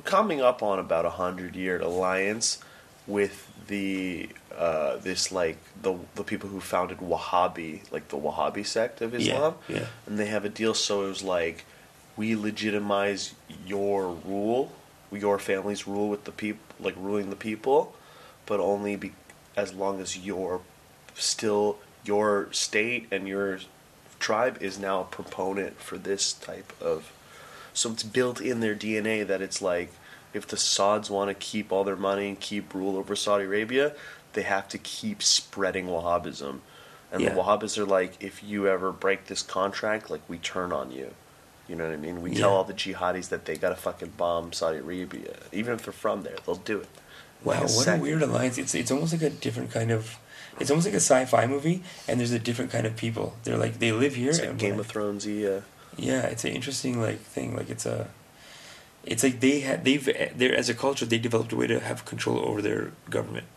coming 0.04 0.42
up 0.42 0.62
on 0.62 0.80
about 0.80 1.06
a 1.06 1.10
hundred 1.12 1.56
year 1.56 1.80
alliance 1.80 2.60
with 3.08 3.50
the 3.68 4.28
uh, 4.58 4.98
this 4.98 5.32
like 5.32 5.58
the 5.82 5.98
the 6.16 6.24
people 6.24 6.50
who 6.50 6.60
founded 6.60 6.98
Wahhabi, 7.00 7.90
like 7.92 8.10
the 8.10 8.18
Wahhabi 8.18 8.66
sect 8.66 9.02
of 9.02 9.16
Islam, 9.16 9.56
Yeah, 9.70 9.78
yeah. 9.78 9.86
and 10.06 10.20
they 10.20 10.26
have 10.28 10.44
a 10.46 10.50
deal. 10.50 10.74
So 10.74 11.06
it 11.06 11.08
was 11.08 11.24
like 11.24 11.66
we 12.18 12.36
legitimize 12.36 13.34
your 13.66 14.10
rule, 14.12 14.72
your 15.11 15.40
family's 15.40 15.88
rule 15.88 16.10
with 16.10 16.26
the 16.26 16.32
people, 16.32 16.64
like 16.80 16.95
ruling 16.98 17.30
the 17.30 17.36
people, 17.36 17.95
but 18.45 18.60
only 18.60 18.95
be 18.95 19.14
as 19.56 19.73
long 19.73 20.02
as 20.02 20.18
you're 20.18 20.61
still 21.14 21.77
your 22.03 22.49
state 22.52 23.07
and 23.11 23.27
your 23.27 23.60
tribe 24.19 24.57
is 24.61 24.77
now 24.77 25.02
a 25.02 25.06
proponent 25.06 25.80
for 25.80 25.98
this 25.98 26.34
type 26.34 26.73
of 26.82 27.11
so 27.73 27.91
it's 27.91 28.03
built 28.03 28.40
in 28.40 28.60
their 28.61 28.76
DNA 28.76 29.26
that 29.27 29.41
it's 29.41 29.61
like 29.61 29.91
if 30.34 30.48
the 30.48 30.57
Sauds 30.57 31.10
want 31.10 31.30
to 31.30 31.34
keep 31.34 31.72
all 31.72 31.84
their 31.84 31.95
money 31.95 32.27
and 32.27 32.40
keep 32.40 32.73
rule 32.73 32.98
over 32.98 33.15
Saudi 33.15 33.45
Arabia, 33.45 33.94
they 34.34 34.41
have 34.41 34.68
to 34.69 34.77
keep 34.77 35.23
spreading 35.23 35.88
Wahhabism. 35.88 36.60
And 37.11 37.22
Yeah. 37.22 37.34
the 37.34 37.41
Wahhabis 37.41 37.77
are 37.77 37.86
like, 37.86 38.22
if 38.22 38.44
you 38.44 38.68
ever 38.68 38.91
break 38.91 39.27
this 39.27 39.41
contract, 39.41 40.10
like 40.10 40.22
we 40.27 40.38
turn 40.38 40.73
on 40.73 40.91
you. 40.91 41.14
You 41.68 41.76
know 41.76 41.86
what 41.86 41.94
I 41.94 41.98
mean? 41.98 42.22
We 42.22 42.34
tell 42.36 42.52
all 42.54 42.64
the 42.64 42.74
jihadis 42.74 43.30
that 43.30 43.46
they 43.46 43.56
gotta 43.56 43.76
fucking 43.76 44.14
bomb 44.18 44.54
Saudi 44.54 44.78
Arabia. 44.80 45.36
Even 45.52 45.74
if 45.74 45.84
they're 45.84 45.94
from 45.94 46.24
there, 46.24 46.36
they'll 46.46 46.56
do 46.56 46.80
it. 46.82 46.88
Wow, 47.44 47.54
Like 47.54 47.62
what 47.64 47.70
second. 47.70 48.00
a 48.00 48.04
weird 48.04 48.22
alliance! 48.22 48.58
It's 48.58 48.74
it's 48.76 48.92
almost 48.92 49.14
like 49.14 49.22
a 49.24 49.30
different 49.30 49.72
kind 49.72 49.92
of. 49.92 50.18
It's 50.60 50.70
almost 50.72 50.88
like 50.88 50.94
a 50.96 51.02
sci-fi 51.12 51.46
movie, 51.48 51.84
and 52.08 52.20
there's 52.20 52.32
a 52.32 52.40
different 52.40 52.72
kind 52.72 52.86
of 52.88 52.96
people. 52.96 53.36
They're 53.44 53.58
like 53.58 53.80
they 53.80 53.92
live 53.92 54.16
here. 54.16 54.30
It's 54.30 54.40
like 54.40 54.58
Game 54.58 54.72
like- 54.72 54.80
of 54.82 54.88
Thrones 54.88 55.26
yeah. 55.28 55.62
Yeah, 55.98 56.24
it's 56.24 56.44
an 56.46 56.52
interesting 56.52 57.02
like 57.02 57.20
thing. 57.20 57.56
Like 57.56 57.70
it's 57.70 57.86
a, 57.86 58.10
it's 59.04 59.24
like 59.24 59.40
they 59.40 59.62
had 59.62 59.86
they've 59.86 60.06
they're 60.36 60.56
as 60.56 60.70
a 60.70 60.74
culture 60.74 61.06
they 61.06 61.18
developed 61.18 61.52
a 61.52 61.56
way 61.56 61.68
to 61.68 61.80
have 61.80 62.06
control 62.06 62.40
over 62.40 62.62
their 62.62 62.92
government. 63.10 63.48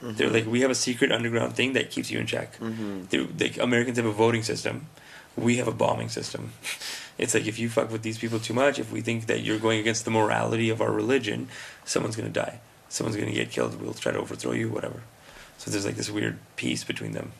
They're 0.00 0.30
like 0.30 0.46
we 0.46 0.60
have 0.62 0.70
a 0.70 0.74
secret 0.74 1.12
underground 1.12 1.54
thing 1.54 1.74
that 1.74 1.90
keeps 1.90 2.10
you 2.10 2.18
in 2.18 2.26
check. 2.26 2.58
Mhm. 2.58 3.08
They're- 3.10 3.28
Like 3.38 3.56
Americans 3.58 3.96
have 3.98 4.06
a 4.06 4.12
voting 4.12 4.42
system, 4.42 4.86
we 5.36 5.56
have 5.56 5.68
a 5.68 5.72
bombing 5.72 6.08
system. 6.08 6.52
It's 7.18 7.34
like 7.34 7.46
if 7.46 7.58
you 7.58 7.68
fuck 7.68 7.90
with 7.90 8.02
these 8.02 8.18
people 8.18 8.38
too 8.38 8.54
much, 8.54 8.78
if 8.78 8.90
we 8.90 9.00
think 9.00 9.26
that 9.26 9.42
you're 9.42 9.58
going 9.58 9.78
against 9.78 10.04
the 10.04 10.10
morality 10.10 10.70
of 10.70 10.80
our 10.80 10.90
religion, 10.90 11.48
someone's 11.84 12.16
gonna 12.16 12.28
die. 12.30 12.60
Someone's 12.88 13.16
gonna 13.16 13.32
get 13.32 13.50
killed. 13.50 13.80
We'll 13.80 13.94
try 13.94 14.12
to 14.12 14.18
overthrow 14.18 14.52
you, 14.52 14.68
whatever. 14.68 15.02
So 15.58 15.70
there's 15.70 15.86
like 15.86 15.96
this 15.96 16.10
weird 16.10 16.38
peace 16.56 16.84
between 16.84 17.12
them. 17.12 17.32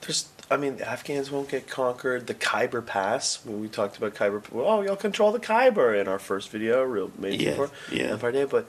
There's, 0.00 0.28
I 0.50 0.56
mean, 0.56 0.78
the 0.78 0.88
Afghans 0.88 1.30
won't 1.30 1.48
get 1.48 1.68
conquered. 1.68 2.26
The 2.26 2.34
Khyber 2.34 2.80
Pass. 2.80 3.44
When 3.44 3.60
we 3.60 3.68
talked 3.68 3.96
about 3.98 4.14
Khyber, 4.14 4.42
oh, 4.54 4.82
y'all 4.82 4.96
control 4.96 5.32
the 5.32 5.38
Khyber 5.38 5.94
in 5.94 6.08
our 6.08 6.18
first 6.18 6.48
video, 6.50 6.82
real 6.82 7.10
maybe 7.18 7.44
Yeah, 7.44 7.50
before 7.50 7.70
yeah. 7.92 8.04
Empire 8.04 8.32
Day. 8.32 8.44
But 8.44 8.68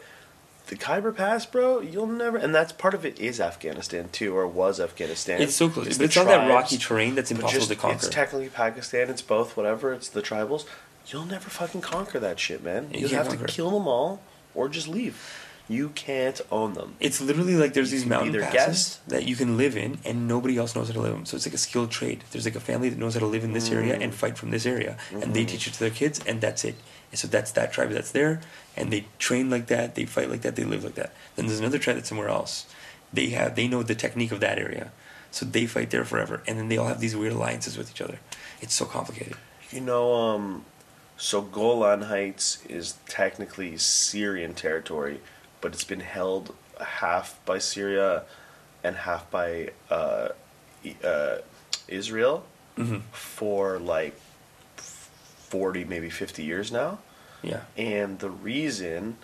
the 0.70 0.76
Khyber 0.76 1.12
Pass, 1.12 1.46
bro, 1.46 1.82
you'll 1.82 2.08
never. 2.08 2.38
And 2.38 2.56
that's 2.56 2.72
part 2.72 2.94
of 2.94 3.06
it 3.06 3.20
is 3.20 3.40
Afghanistan 3.42 4.10
too, 4.12 4.36
or 4.36 4.48
was 4.48 4.80
Afghanistan. 4.80 5.42
It's 5.42 5.56
so 5.56 5.68
close, 5.70 5.88
but 5.90 5.98
the 5.98 6.04
it's 6.06 6.16
not 6.16 6.26
that 6.28 6.48
rocky 6.50 6.78
terrain 6.78 7.16
that's 7.16 7.32
but 7.32 7.38
impossible 7.40 7.60
just- 7.60 7.70
to 7.72 7.76
conquer. 7.76 7.96
It's 7.98 8.10
technically 8.10 8.50
Pakistan. 8.50 9.10
It's 9.10 9.22
both. 9.22 9.58
Whatever. 9.58 9.94
It's 9.94 10.08
the 10.10 10.22
tribals. 10.22 10.66
You'll 11.08 11.26
never 11.26 11.50
fucking 11.50 11.82
conquer 11.82 12.20
that 12.20 12.40
shit, 12.40 12.64
man. 12.64 12.90
You 12.94 13.02
You'll 13.02 13.10
have 13.12 13.28
conquer 13.28 13.48
to 13.48 13.54
kill 13.54 13.72
them 13.72 13.88
all, 13.88 14.22
or 14.56 14.70
just 14.70 14.88
leave. 14.88 15.46
You 15.68 15.90
can't 15.90 16.42
own 16.52 16.74
them. 16.74 16.96
It's 17.00 17.22
literally 17.22 17.56
like 17.56 17.74
there's 17.74 17.92
You 17.94 18.00
these 18.00 18.08
mountain 18.08 18.34
passes 18.42 18.54
guest. 18.54 19.08
that 19.10 19.26
you 19.28 19.36
can 19.36 19.56
live 19.56 19.78
in, 19.78 20.00
and 20.04 20.28
nobody 20.28 20.58
else 20.58 20.76
knows 20.76 20.88
how 20.88 20.94
to 20.96 21.00
live 21.00 21.14
them. 21.14 21.26
So 21.28 21.36
it's 21.38 21.46
like 21.46 21.54
a 21.54 21.60
skilled 21.60 21.92
trade. 21.92 22.24
There's 22.32 22.46
like 22.46 22.56
a 22.56 22.60
family 22.60 22.90
that 22.90 22.98
knows 22.98 23.14
how 23.14 23.20
to 23.20 23.28
live 23.28 23.44
in 23.44 23.54
this 23.54 23.70
area 23.72 23.96
Mm. 23.96 24.04
and 24.04 24.14
fight 24.16 24.36
from 24.38 24.50
this 24.50 24.66
area, 24.66 24.98
and 25.12 25.22
Mm-hmm. 25.22 25.34
they 25.34 25.46
teach 25.46 25.68
it 25.68 25.74
to 25.74 25.80
their 25.80 25.92
kids, 25.92 26.20
and 26.26 26.42
that's 26.42 26.64
it. 26.66 26.74
And 27.12 27.20
so 27.20 27.28
that's 27.28 27.52
that 27.52 27.74
tribe 27.74 27.90
that's 27.90 28.12
there, 28.12 28.42
and 28.78 28.92
they 28.94 29.06
train 29.18 29.50
like 29.50 29.68
that, 29.68 29.96
they 29.96 30.06
fight 30.06 30.30
like 30.30 30.42
that, 30.42 30.56
they 30.56 30.64
live 30.64 30.84
like 30.84 30.96
that. 30.96 31.14
Then 31.36 31.48
there's 31.48 31.60
another 31.60 31.80
tribe 31.80 31.96
that's 31.96 32.10
somewhere 32.10 32.30
else. 32.30 32.68
They 33.12 33.30
have 33.30 33.56
they 33.56 33.68
know 33.68 33.82
the 33.82 33.96
technique 33.96 34.32
of 34.32 34.40
that 34.42 34.60
area, 34.60 34.92
so 35.32 35.46
they 35.46 35.66
fight 35.66 35.90
there 35.90 36.06
forever, 36.06 36.44
and 36.48 36.60
then 36.60 36.68
they 36.70 36.78
all 36.78 36.88
have 36.88 37.00
these 37.00 37.16
weird 37.16 37.34
alliances 37.34 37.78
with 37.78 37.90
each 37.90 38.02
other. 38.02 38.20
It's 38.62 38.74
so 38.76 38.86
complicated. 38.86 39.36
You 39.72 39.82
know, 39.82 40.14
um, 40.14 40.66
so 41.18 41.42
Golan 41.42 42.04
Heights 42.04 42.64
is 42.68 42.96
technically 43.08 43.78
Syrian 43.78 44.54
territory, 44.54 45.20
but 45.62 45.74
it's 45.74 45.84
been 45.84 46.00
held 46.02 46.56
half 46.80 47.40
by 47.46 47.58
Syria 47.58 48.24
and 48.84 48.96
half 48.96 49.30
by 49.32 49.72
uh, 49.90 50.30
uh, 51.04 51.38
Israel 51.88 52.46
hmm 52.76 53.00
for 53.12 53.78
like 53.80 54.18
40, 55.50 55.86
maybe 55.86 56.10
50 56.10 56.44
years 56.44 56.72
now. 56.72 57.00
Yeah. 57.42 57.62
And 57.78 58.20
the 58.20 58.30
reason 58.30 59.18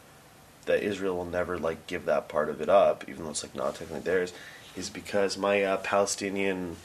that 0.65 0.81
Israel 0.81 1.15
will 1.17 1.25
never 1.25 1.57
like 1.59 1.85
give 1.87 2.05
that 2.05 2.27
part 2.27 2.49
of 2.49 2.59
it 2.61 2.69
up, 2.69 3.03
even 3.07 3.23
though 3.23 3.29
it's 3.31 3.43
like 3.43 3.55
not 3.55 3.75
technically 3.75 3.99
theirs, 4.01 4.33
is 4.75 4.89
because 4.89 5.37
my 5.37 5.63
uh, 5.63 5.77
Palestinian 5.77 6.77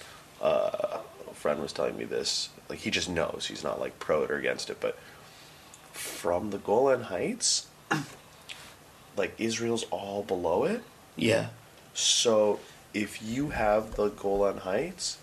uh, 0.43 0.99
friend 1.33 1.61
was 1.63 1.73
telling 1.73 1.97
me 1.97 2.05
this. 2.05 2.51
Like 2.69 2.81
he 2.81 2.91
just 2.91 3.09
knows 3.09 3.47
he's 3.49 3.65
not 3.65 3.81
like 3.81 3.99
pro 3.99 4.23
it 4.25 4.31
or 4.31 4.37
against 4.37 4.69
it, 4.71 4.79
but 4.81 4.99
from 5.93 6.51
the 6.51 6.59
Golan 6.59 7.03
Heights, 7.05 7.67
like 9.17 9.35
Israel's 9.39 9.85
all 9.91 10.23
below 10.23 10.65
it. 10.65 10.83
Yeah. 11.17 11.49
So 11.95 12.61
if 12.95 13.23
you 13.23 13.51
have 13.51 13.95
the 13.97 14.09
Golan 14.11 14.59
Heights, 14.59 15.19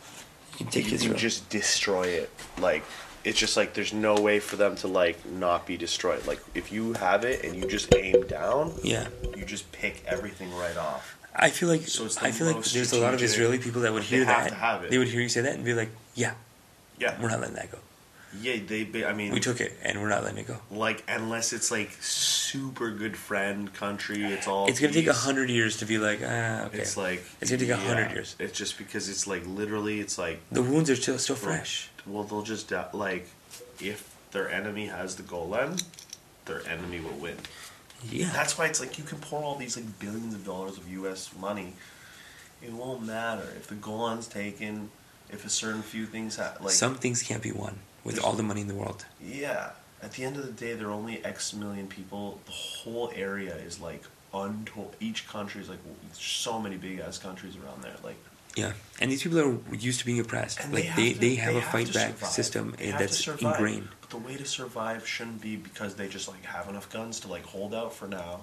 You 0.57 0.65
can 0.65 0.68
take 0.68 0.88
you 0.88 0.95
Israel. 0.95 1.14
can 1.14 1.19
just 1.19 1.49
destroy 1.49 2.03
it. 2.07 2.30
Like 2.60 2.84
it's 3.28 3.38
just 3.38 3.58
like 3.58 3.74
there's 3.74 3.94
no 3.94 4.16
way 4.16 4.40
for 4.40 4.56
them 4.56 4.76
to 4.78 4.88
like 4.88 5.26
not 5.30 5.66
be 5.68 5.76
destroyed. 5.76 6.26
Like 6.26 6.40
if 6.56 6.72
you 6.72 6.94
have 6.94 7.26
it 7.26 7.44
and 7.44 7.56
you 7.56 7.68
just 7.68 7.94
aim 7.94 8.26
down, 8.28 8.74
yeah. 8.84 9.08
you 9.36 9.44
just 9.45 9.70
pick 9.74 10.02
everything 10.08 10.54
right 10.56 10.78
off. 10.78 11.18
I 11.36 11.49
feel 11.49 11.68
like 11.70 11.82
So 11.88 12.06
I 12.22 12.32
feel 12.32 12.48
like 12.48 12.64
there's 12.64 12.94
a 12.94 12.99
lot 13.02 13.14
of 13.14 13.22
Israeli 13.22 13.60
people 13.60 13.82
that 13.82 13.91
would 13.94 14.04
hear 14.04 14.24
that. 14.26 14.48
to 14.49 14.56
have 14.56 14.84
it. 14.84 14.90
They 14.91 14.98
would 14.98 15.10
hear 15.10 15.22
you 15.22 15.30
say 15.30 15.41
that 15.41 15.54
and 15.56 15.66
be 15.66 15.74
like, 15.74 15.90
"Yeah, 16.16 16.34
Yeah, 16.98 17.22
we're 17.22 17.30
not 17.30 17.41
letting 17.41 17.56
that 17.56 17.70
go. 17.72 17.80
yeah. 18.41 18.58
They, 18.66 18.84
be- 18.86 19.06
I 19.06 19.14
mean, 19.14 19.34
We 19.34 19.40
took 19.40 19.60
it 19.62 19.74
and 19.84 20.02
we're 20.02 20.10
not 20.10 20.24
letting 20.24 20.40
it 20.40 20.48
go." 20.48 20.58
like 20.72 21.04
unless 21.08 21.52
it's 21.52 21.70
like 21.70 21.91
super 22.02 22.91
good 22.91 23.18
friend 23.18 23.72
country, 23.74 24.24
it's 24.24 24.48
all. 24.48 24.68
It's 24.68 24.80
gonna 24.80 24.94
take 24.94 25.08
a 25.08 25.14
hundred 25.28 25.49
years 25.49 25.78
to 25.78 25.86
be 25.86 25.98
like, 25.98 26.22
ah, 26.24 26.66
okay. 26.68 26.80
It's 26.80 26.95
like 26.95 27.24
It's 27.41 27.52
gonna 27.52 27.60
take 27.60 27.70
a 27.70 27.76
hundred 27.78 28.08
yeah, 28.08 28.14
years. 28.14 28.36
It's 28.40 28.58
just 28.58 28.78
because 28.78 29.10
it's 29.10 29.28
like 29.28 29.45
literally, 29.45 29.99
it's 29.99 30.18
like 30.18 30.40
the 30.49 30.64
wounds 30.64 30.90
are 30.90 30.95
still 30.95 31.20
still 31.20 31.36
fresh. 31.36 31.90
Well, 32.08 32.24
they'll 32.24 32.42
just 32.42 32.72
like 32.94 33.28
if 33.82 34.16
their 34.32 34.50
enemy 34.50 34.88
has 34.88 35.16
the 35.16 35.24
Golan, 35.24 35.78
their 36.46 36.68
enemy 36.68 37.00
will 37.00 37.18
win. 37.18 37.38
Yeah, 38.10 38.30
That's 38.32 38.58
why 38.58 38.68
it's 38.68 38.80
like 38.80 38.98
you 38.98 39.04
can 39.04 39.18
pour 39.18 39.44
all 39.44 39.56
these 39.56 39.76
like 39.76 40.00
billions 40.00 40.34
of 40.36 40.46
dollars 40.46 40.78
of 40.78 40.88
U.S. 40.90 41.32
money. 41.40 41.74
It 42.62 42.72
won't 42.72 43.04
matter 43.06 43.48
if 43.56 43.68
the 43.68 43.76
Golan's 43.76 44.28
taken. 44.28 44.90
If 45.30 45.46
a 45.46 45.50
certain 45.50 45.82
few 45.82 46.06
things 46.06 46.38
ha- 46.38 46.56
like 46.62 46.72
some 46.72 46.96
things 46.96 47.22
can't 47.22 47.44
be 47.44 47.52
won 47.52 47.80
with 48.04 48.24
all 48.24 48.34
the 48.34 48.44
money 48.44 48.62
in 48.62 48.68
the 48.68 48.76
world. 48.76 49.06
yeah. 49.22 49.72
At 50.00 50.12
the 50.12 50.24
end 50.24 50.38
of 50.38 50.46
the 50.46 50.52
day, 50.52 50.76
there 50.76 50.90
are 50.90 50.92
only 50.92 51.26
X 51.26 51.56
million 51.56 51.88
people. 51.88 52.40
The 52.46 52.52
whole 52.52 53.12
area 53.16 53.56
is 53.56 53.80
like 53.82 54.04
untold. 54.32 54.96
Each 55.00 55.28
country 55.28 55.60
is 55.60 55.70
like 55.70 55.80
so 56.14 56.62
many 56.62 56.78
big 56.78 57.00
ass 57.00 57.18
countries 57.18 57.56
around 57.58 57.82
there. 57.82 57.96
Like 58.04 58.18
Yeah, 58.58 58.74
and 59.00 59.12
these 59.12 59.22
people 59.24 59.40
are 59.40 59.58
used 59.76 60.00
to 60.00 60.06
being 60.06 60.20
oppressed. 60.20 60.60
And 60.62 60.74
like 60.74 60.86
have 60.86 60.96
they, 60.98 61.14
to- 61.14 61.20
they 61.20 61.36
have 61.36 61.56
a 61.56 61.60
have 61.62 61.72
fight 61.72 61.94
back 61.94 62.14
survive. 62.18 62.30
system 62.32 62.74
They 62.78 62.92
that's 62.92 63.28
ingrained. 63.28 63.90
But 64.02 64.10
the 64.10 64.18
way 64.18 64.36
to 64.36 64.46
survive 64.46 65.08
shouldn't 65.08 65.42
be 65.42 65.56
because 65.56 65.96
they 65.96 66.08
just 66.08 66.28
like 66.28 66.44
have 66.46 66.68
enough 66.68 66.90
guns 66.92 67.20
to 67.22 67.28
like 67.28 67.46
hold 67.46 67.74
out 67.76 67.94
for 67.94 68.08
now. 68.08 68.42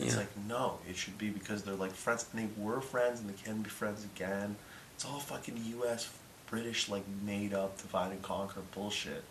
It's 0.00 0.14
Yeah. 0.14 0.20
like 0.20 0.36
no, 0.48 0.78
it 0.88 0.96
should 0.96 1.18
be 1.18 1.28
because 1.28 1.62
they're 1.64 1.74
like 1.74 1.92
friends 1.92 2.24
and 2.32 2.42
they 2.42 2.62
were 2.62 2.80
friends 2.80 3.20
and 3.20 3.28
they 3.28 3.34
can 3.42 3.60
be 3.62 3.68
friends 3.68 4.04
again. 4.16 4.56
It's 4.94 5.04
all 5.04 5.18
fucking 5.20 5.60
U.S. 5.78 6.08
British 6.48 6.88
like 6.88 7.04
made 7.24 7.52
up 7.52 7.76
divide 7.80 8.12
and 8.12 8.22
conquer 8.22 8.60
bullshit 8.74 9.22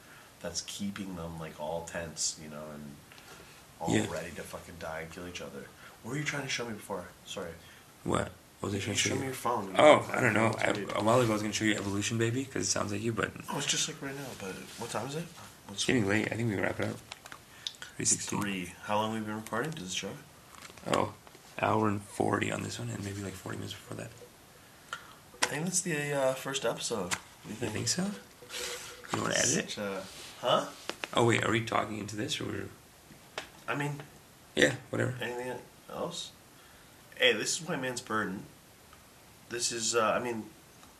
that's 0.41 0.61
keeping 0.61 1.15
them 1.15 1.39
like 1.39 1.59
all 1.59 1.85
tense, 1.91 2.39
you 2.43 2.49
know, 2.49 2.63
and 2.75 2.83
all 3.79 3.95
Yeah. 3.95 4.05
ready 4.11 4.29
to 4.35 4.41
fucking 4.43 4.75
die 4.79 5.01
and 5.01 5.11
kill 5.11 5.27
each 5.27 5.41
other. 5.41 5.65
What 6.03 6.11
were 6.11 6.17
you 6.17 6.23
trying 6.23 6.43
to 6.43 6.49
show 6.49 6.65
me 6.65 6.73
before? 6.73 7.05
Sorry. 7.25 7.51
What? 8.03 8.31
What 8.61 8.71
was 8.71 8.75
I 8.75 8.83
trying 8.83 8.95
to 8.95 9.01
show 9.01 9.09
show 9.09 9.15
me 9.15 9.25
your 9.25 9.33
phone. 9.33 9.73
Oh, 9.77 10.07
I 10.13 10.21
don't 10.21 10.33
know. 10.33 10.53
I, 10.59 10.69
a 10.95 11.03
while 11.03 11.19
ago, 11.19 11.31
I 11.31 11.33
was 11.33 11.41
going 11.41 11.51
to 11.51 11.57
show 11.57 11.65
you 11.65 11.73
Evolution 11.75 12.17
Baby 12.19 12.43
because 12.43 12.67
it 12.67 12.69
sounds 12.71 12.91
like 12.91 13.01
you, 13.01 13.11
but 13.11 13.31
Oh, 13.51 13.57
it's 13.57 13.65
just 13.65 13.87
like 13.89 13.99
right 14.01 14.15
now. 14.15 14.21
But 14.39 14.51
what 14.77 14.89
time 14.91 15.07
is 15.07 15.15
it? 15.15 15.23
What's 15.67 15.81
it's 15.81 15.85
getting 15.85 16.07
late. 16.07 16.27
I 16.31 16.35
think 16.35 16.47
we 16.49 16.55
can 16.55 16.63
wrap 16.63 16.79
it 16.79 16.85
up. 16.89 16.95
Three 17.95 18.03
It's 18.03 18.15
three. 18.25 18.73
How 18.83 18.97
long 18.97 19.13
have 19.13 19.21
we 19.21 19.25
been 19.27 19.35
recording? 19.37 19.71
Does 19.71 19.91
it 19.91 19.95
show? 19.95 20.09
Oh, 20.93 21.13
hour 21.59 21.87
and 21.87 22.01
forty 22.03 22.51
on 22.51 22.61
this 22.63 22.77
one, 22.79 22.89
and 22.89 23.03
maybe 23.03 23.21
like 23.21 23.33
forty 23.33 23.57
minutes 23.57 23.73
before 23.73 23.97
that. 23.97 24.11
I 25.43 25.45
think 25.47 25.63
that's 25.65 25.81
the 25.81 26.13
uh, 26.13 26.33
first 26.35 26.63
episode. 26.63 27.13
You 27.49 27.55
think 27.55 27.87
so? 27.87 28.03
You 29.13 29.21
want 29.23 29.33
to 29.33 29.39
edit 29.39 29.57
it? 29.57 29.77
A- 29.79 30.03
huh? 30.41 30.65
Oh 31.15 31.25
wait, 31.25 31.43
are 31.43 31.51
we 31.51 31.61
talking 31.61 31.97
into 31.97 32.15
this 32.15 32.39
or? 32.39 32.45
We're... 32.45 32.65
I 33.67 33.75
mean, 33.75 34.01
Yeah, 34.55 34.73
whatever. 34.91 35.15
anything 35.21 35.51
else? 35.91 36.31
Hey, 37.17 37.33
this 37.33 37.59
is 37.59 37.67
White 37.67 37.81
Man's 37.81 38.01
Burden. 38.01 38.43
This 39.49 39.71
is, 39.71 39.95
uh, 39.95 40.01
I 40.15 40.19
mean, 40.19 40.43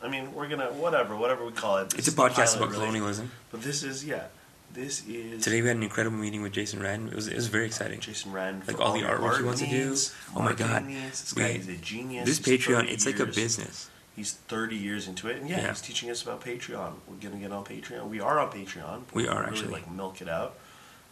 I 0.02 0.08
mean, 0.08 0.34
we're 0.34 0.48
gonna 0.48 0.72
whatever, 0.72 1.16
whatever 1.16 1.44
we 1.44 1.52
call 1.52 1.78
it. 1.78 1.90
This 1.90 2.06
It's 2.06 2.16
a 2.16 2.18
podcast 2.20 2.56
about 2.56 2.72
colonialism. 2.72 3.30
But 3.50 3.62
this 3.62 3.82
is, 3.82 4.04
yeah, 4.04 4.24
this 4.72 5.06
is 5.06 5.42
Today 5.44 5.62
we 5.62 5.68
had 5.68 5.76
an 5.76 5.82
incredible 5.82 6.16
meeting 6.16 6.42
with 6.42 6.52
Jason 6.52 6.80
Rand. 6.80 7.08
It 7.08 7.14
was 7.14 7.28
it 7.28 7.36
was 7.36 7.46
very 7.48 7.66
exciting. 7.66 8.00
Jason 8.00 8.32
Rand. 8.32 8.66
Like 8.66 8.76
for 8.76 8.82
all 8.82 8.92
the 8.92 9.00
artwork 9.02 9.20
he 9.20 9.24
art 9.26 9.44
wants 9.44 9.60
to 9.60 9.66
do. 9.68 9.96
Oh 10.36 10.42
my 10.42 10.52
God. 10.52 10.84
needs. 10.86 11.20
This 11.22 11.32
guy 11.32 11.48
is 11.48 11.68
a 11.68 11.76
genius. 11.76 12.26
This 12.26 12.38
He's 12.44 12.60
Patreon, 12.66 12.80
30 12.82 12.88
it's 12.92 13.06
like 13.06 13.18
a 13.20 13.26
business. 13.26 13.88
He's 14.14 14.32
30 14.32 14.76
years 14.76 15.08
into 15.08 15.28
it, 15.28 15.36
and 15.40 15.48
yeah, 15.48 15.60
Yeah. 15.62 15.68
he's 15.68 15.80
teaching 15.80 16.10
us 16.10 16.22
about 16.22 16.44
Patreon. 16.44 16.94
We're 17.08 17.16
gonna 17.22 17.36
get 17.40 17.50
on 17.52 17.64
Patreon. 17.64 18.08
We 18.08 18.20
are 18.20 18.38
on 18.38 18.50
Patreon. 18.52 19.02
We 19.14 19.24
We're 19.26 19.30
really, 19.34 19.46
actually. 19.46 19.72
like 19.72 19.90
milk 19.90 20.20
it 20.20 20.28
out. 20.28 20.58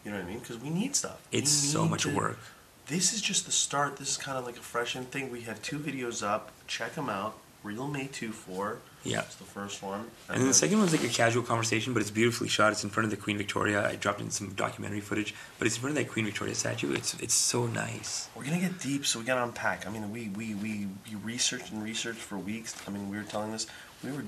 You 0.04 0.10
know 0.10 0.18
what 0.18 0.26
I 0.26 0.28
mean? 0.28 0.38
Because 0.40 0.58
we 0.58 0.68
need 0.70 0.94
stuff. 0.96 1.18
We 1.32 1.38
It's 1.38 1.50
so 1.50 1.86
much 1.86 2.02
to- 2.02 2.14
work. 2.14 2.38
This 2.90 3.12
is 3.12 3.22
just 3.22 3.46
the 3.46 3.52
start. 3.52 3.98
This 3.98 4.10
is 4.10 4.16
kind 4.16 4.36
of 4.36 4.44
like 4.44 4.56
a 4.56 4.60
fresh 4.60 4.96
in 4.96 5.04
thing. 5.04 5.30
We 5.30 5.42
have 5.42 5.62
two 5.62 5.78
videos 5.78 6.26
up. 6.26 6.50
Check 6.66 6.96
them 6.96 7.08
out. 7.08 7.36
Real 7.62 7.86
May 7.86 8.08
2 8.08 8.32
4. 8.32 8.78
Yeah. 9.04 9.20
It's 9.20 9.36
the 9.36 9.44
first 9.44 9.80
one. 9.80 10.10
And 10.28 10.40
then 10.40 10.48
the 10.48 10.54
second 10.54 10.78
one's 10.80 10.90
like 10.92 11.04
a 11.04 11.08
casual 11.08 11.44
conversation, 11.44 11.92
but 11.94 12.00
it's 12.00 12.10
beautifully 12.10 12.48
shot. 12.48 12.72
It's 12.72 12.82
in 12.82 12.90
front 12.90 13.04
of 13.04 13.10
the 13.12 13.16
Queen 13.16 13.38
Victoria. 13.38 13.86
I 13.88 13.94
dropped 13.94 14.20
in 14.20 14.30
some 14.30 14.48
documentary 14.54 15.00
footage, 15.00 15.36
but 15.58 15.66
it's 15.68 15.76
in 15.76 15.82
front 15.82 15.96
of 15.96 16.04
that 16.04 16.10
Queen 16.12 16.24
Victoria 16.24 16.54
statue. 16.56 16.92
It's 16.92 17.14
it's 17.20 17.32
so 17.34 17.66
nice. 17.66 18.28
We're 18.34 18.44
gonna 18.44 18.58
get 18.58 18.80
deep, 18.80 19.06
so 19.06 19.20
we 19.20 19.24
gotta 19.24 19.44
unpack. 19.44 19.86
I 19.86 19.90
mean, 19.90 20.10
we 20.10 20.28
we 20.30 20.54
we, 20.54 20.88
we 21.08 21.14
researched 21.22 21.70
and 21.70 21.82
researched 21.84 22.18
for 22.18 22.38
weeks. 22.38 22.74
I 22.88 22.90
mean, 22.90 23.08
we 23.08 23.16
were 23.16 23.22
telling 23.22 23.52
this. 23.52 23.66
We 24.02 24.10
were 24.10 24.24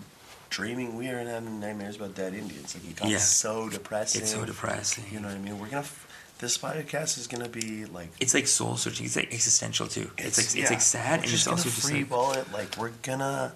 dreaming. 0.50 0.96
We 0.96 1.08
were 1.08 1.18
having 1.18 1.58
nightmares 1.58 1.96
about 1.96 2.14
dead 2.14 2.32
Indians. 2.34 2.74
Like 2.76 2.84
it 2.88 2.96
got 2.96 3.08
Yeah. 3.08 3.18
so 3.18 3.68
depressing. 3.70 4.22
It's 4.22 4.30
so 4.30 4.44
depressing. 4.44 5.04
You 5.10 5.20
know 5.20 5.28
what 5.28 5.36
I 5.36 5.40
mean? 5.40 5.58
We're 5.58 5.66
gonna. 5.66 5.80
F- 5.80 6.06
this 6.42 6.58
podcast 6.58 7.16
is 7.18 7.26
gonna 7.26 7.48
be 7.48 7.86
like. 7.86 8.10
It's 8.20 8.34
like 8.34 8.46
soul 8.46 8.76
searching. 8.76 9.06
It's 9.06 9.16
like 9.16 9.32
existential 9.32 9.86
too. 9.86 10.10
It's, 10.18 10.36
like 10.36 10.62
it's 10.62 10.70
like 10.70 10.80
sad 10.82 11.20
we're 11.20 11.22
and 11.22 11.30
just 11.30 11.46
it's 11.46 11.48
also 11.48 11.70
just 11.70 11.88
free 11.88 12.00
like 12.00 12.10
ball 12.10 12.32
it. 12.32 12.52
Like 12.52 12.76
we're 12.76 12.90
gonna. 13.02 13.54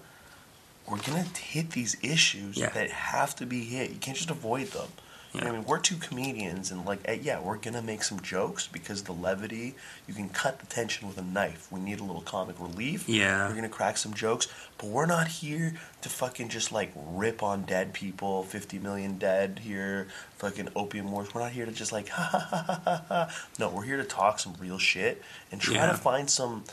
We're 0.89 0.99
gonna 0.99 1.23
hit 1.37 1.71
these 1.71 1.97
issues 2.01 2.55
Yeah. 2.57 2.69
that 2.69 2.89
have 2.89 3.35
to 3.35 3.45
be 3.45 3.65
hit. 3.65 3.89
You 3.91 3.97
can't 3.97 4.15
just 4.15 4.29
avoid 4.31 4.67
them. 4.67 4.87
You 5.33 5.41
know 5.41 5.47
I 5.47 5.51
mean, 5.51 5.65
we're 5.65 5.79
two 5.79 5.97
comedians, 5.97 6.71
and 6.71 6.85
like, 6.85 6.99
eh, 7.05 7.17
yeah, 7.21 7.39
we're 7.39 7.57
gonna 7.57 7.81
make 7.81 8.01
some 8.01 8.19
jokes 8.21 8.65
because 8.67 9.03
the 9.03 9.11
levity. 9.11 9.75
You 10.07 10.13
can 10.13 10.29
cut 10.29 10.59
the 10.59 10.65
tension 10.65 11.07
with 11.07 11.17
a 11.17 11.21
knife. 11.21 11.67
We 11.71 11.79
need 11.79 11.99
a 11.99 12.03
little 12.03 12.21
comic 12.21 12.59
relief. 12.59 13.07
Yeah. 13.09 13.47
we're 13.47 13.55
gonna 13.55 13.67
crack 13.69 13.97
some 13.97 14.13
jokes, 14.13 14.47
but 14.77 14.87
we're 14.87 15.05
not 15.05 15.27
here 15.27 15.73
to 16.01 16.09
fucking 16.09 16.47
just 16.49 16.71
like 16.71 16.91
rip 16.95 17.43
on 17.43 17.63
dead 17.63 17.93
people. 17.93 18.43
Fifty 18.43 18.79
million 18.79 19.17
dead 19.17 19.59
here. 19.63 20.07
Fucking 20.37 20.69
opium 20.75 21.11
wars. 21.11 21.33
We're 21.33 21.41
not 21.41 21.51
here 21.51 21.65
to 21.65 21.71
just 21.71 21.91
like 21.91 22.07
ha 22.17 22.23
ha 22.23 22.47
ha 22.49 22.81
ha 22.85 23.03
ha. 23.09 23.35
No, 23.59 23.69
we're 23.69 23.83
here 23.83 23.97
to 23.97 24.05
talk 24.05 24.39
some 24.39 24.55
real 24.59 24.77
shit 24.79 25.21
and 25.51 25.59
try 25.59 25.75
Yeah. 25.75 25.87
to 25.87 25.97
find 25.97 26.29
some. 26.29 26.63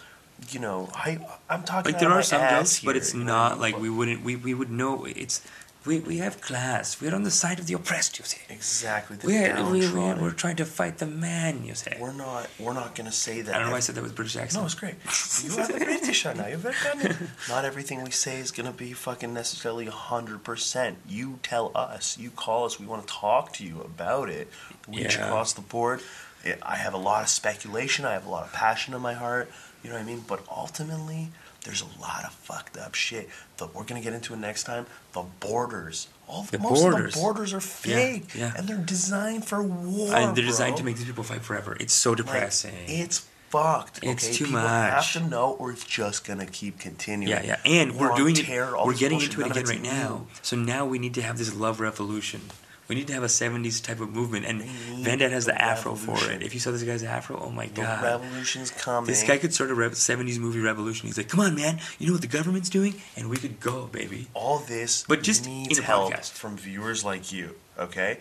You 0.51 0.59
know, 0.59 0.91
I, 0.93 1.25
I'm 1.49 1.63
talking. 1.63 1.93
like 1.93 2.01
there 2.01 2.11
are 2.11 2.23
some 2.23 2.41
jokes, 2.51 2.81
but 2.81 2.97
it's 2.97 3.15
you 3.15 3.21
know 3.21 3.27
not 3.27 3.61
like 3.61 3.79
we 3.79 3.89
wouldn't. 3.89 4.25
We, 4.25 4.35
we 4.37 4.53
would 4.53 4.71
know. 4.71 5.05
It's 5.05 5.41
we, 5.87 6.01
we 6.01 6.17
have 6.19 6.41
class. 6.41 7.01
We're 7.01 7.15
on 7.15 7.25
the 7.25 7.31
side 7.31 7.59
of 7.59 7.67
the 7.67 7.75
oppressed. 7.75 8.19
You 8.19 8.25
see. 8.25 8.41
Exactly. 8.49 9.17
The 9.17 9.27
We're, 9.27 9.65
we, 9.71 9.73
we, 9.73 9.81
downtrodden. 9.83 10.23
we're 10.23 10.31
trying 10.31 10.57
to 10.57 10.65
fight 10.65 10.99
the 10.99 11.07
man. 11.07 11.65
You 11.65 11.75
say. 11.75 11.97
We're 12.01 12.13
not. 12.13 12.49
We're 12.59 12.73
not 12.73 12.95
gonna 12.95 13.13
say 13.13 13.43
that. 13.43 13.55
I 13.55 13.59
don't 13.59 13.67
know 13.67 13.73
why 13.73 13.79
I 13.79 13.81
said 13.81 13.95
that 13.97 14.03
with 14.03 14.15
British 14.17 14.37
accent. 14.37 14.63
No, 14.63 14.67
it's 14.67 14.75
great. 14.75 14.95
You 15.45 15.57
have 15.57 15.71
a 15.71 15.85
British 15.85 16.25
on 16.27 16.37
now. 16.39 16.47
You've 16.47 16.63
done 16.63 17.29
Not 17.49 17.65
everything 17.65 18.03
we 18.05 18.11
say 18.11 18.39
is 18.39 18.51
gonna 18.51 18.73
be 18.73 18.93
fucking 18.93 19.33
necessarily 19.35 19.87
hundred 19.87 20.43
percent. 20.45 20.99
You 21.09 21.39
tell 21.43 21.71
us. 21.75 22.17
You 22.19 22.31
call 22.31 22.65
us. 22.65 22.81
We 22.81 22.87
want 22.87 23.07
to 23.07 23.13
talk 23.13 23.53
to 23.55 23.65
you 23.65 23.81
about 23.81 24.29
it. 24.31 24.49
Reach 24.89 25.17
Yeah. 25.17 25.27
across 25.27 25.53
the 25.53 25.61
board. 25.63 26.01
I 26.63 26.77
have 26.77 26.93
a 26.93 26.99
lot 26.99 27.23
of 27.23 27.29
speculation. 27.29 28.05
I 28.05 28.13
have 28.13 28.27
a 28.27 28.31
lot 28.31 28.45
of 28.45 28.53
passion 28.53 28.93
in 28.95 29.01
my 29.01 29.15
heart. 29.15 29.51
You 29.83 29.91
know 29.91 29.97
what 29.97 30.03
I 30.03 30.07
mean? 30.07 30.25
But 30.27 30.43
ultimately, 30.51 31.29
there's 31.65 31.83
a 31.83 32.01
lot 32.01 32.25
of 32.25 32.33
fucked 32.33 32.77
up 32.77 32.95
shit 32.95 33.29
that 33.57 33.75
we're 33.75 33.85
gonna 33.85 34.01
get 34.01 34.13
into 34.13 34.33
it 34.35 34.39
next 34.39 34.65
time. 34.65 34.87
The 35.13 35.25
borders. 35.41 36.09
All 36.29 36.45
The 36.45 36.59
most 36.59 36.81
borders. 36.83 37.09
of 37.09 37.15
the 37.15 37.21
borders 37.21 37.53
are 37.53 37.61
fake, 37.61 38.35
yeah. 38.35 38.53
and 38.57 38.67
they're 38.69 38.77
designed 38.79 39.45
for 39.45 39.63
war. 39.63 40.15
and 40.15 40.37
they're 40.37 40.45
designed 40.45 40.73
bro. 40.75 40.79
to 40.79 40.85
make 40.85 40.97
these 40.97 41.05
people 41.07 41.25
fight 41.25 41.43
forever. 41.43 41.77
It's 41.81 41.93
so 41.93 42.11
Like, 42.11 42.19
depressing. 42.19 42.73
it's 42.87 43.27
fucked. 43.51 44.01
It's 44.03 44.25
okay? 44.27 44.35
too 44.35 44.45
People 44.47 44.61
much. 44.63 44.91
have 44.91 45.13
to 45.13 45.29
know, 45.29 45.51
or 45.59 45.71
it's 45.71 45.85
just 45.85 46.25
gonna 46.27 46.47
keep 46.47 46.79
continuing. 46.79 47.31
yeah, 47.31 47.43
yeah, 47.45 47.57
and 47.65 47.97
we're 47.97 48.13
on 48.13 48.17
doing 48.17 48.37
it. 48.37 48.49
We're 48.49 48.95
getting 48.95 49.19
bullshit, 49.19 49.31
into 49.35 49.41
it 49.43 49.49
none 49.49 49.51
again 49.53 49.65
right 49.67 49.77
it's 49.79 49.85
now. 49.85 50.27
So 50.43 50.57
now 50.57 50.87
we 50.87 50.99
need 50.99 51.15
to 51.15 51.23
have 51.23 51.37
this 51.39 51.55
love 51.55 51.79
revolution. 51.81 52.41
We 52.87 52.95
need 52.95 53.07
to 53.07 53.15
have 53.15 53.23
a 53.23 53.29
'70s 53.29 53.83
type 53.83 54.01
of 54.01 54.11
movement, 54.11 54.45
and 54.45 54.63
Van 54.63 55.19
has 55.21 55.47
the, 55.47 55.61
afro 55.61 55.95
for 55.95 56.19
it. 56.31 56.43
If 56.43 56.53
you 56.53 56.61
saw 56.61 56.71
this 56.71 56.83
guy's 56.83 57.03
afro, 57.03 57.41
oh 57.43 57.51
my 57.51 57.67
The 57.69 57.81
god, 57.83 58.03
revolution's 58.05 58.71
coming. 58.71 59.07
this 59.07 59.23
guy 59.23 59.39
could 59.39 59.55
start 59.55 59.71
a 59.71 59.75
rev- 59.75 59.93
'70s 59.93 60.39
movie 60.39 60.61
revolution. 60.61 61.07
He's 61.07 61.17
like, 61.17 61.29
"Come 61.29 61.41
on, 61.41 61.55
man, 61.55 61.81
you 61.99 62.07
know 62.07 62.13
what 62.13 62.21
the 62.23 62.27
government's 62.29 62.69
doing, 62.69 63.01
and 63.17 63.31
we 63.31 63.37
could 63.39 63.59
go, 63.61 63.87
baby." 63.87 64.29
all 64.35 64.59
this 64.59 65.05
But 65.09 65.23
just 65.23 65.47
needs 65.47 65.79
help 65.79 66.13
podcast. 66.13 66.33
from 66.33 66.57
viewers 66.59 67.05
like 67.05 67.33
you. 67.33 67.57
Okay, 67.79 68.19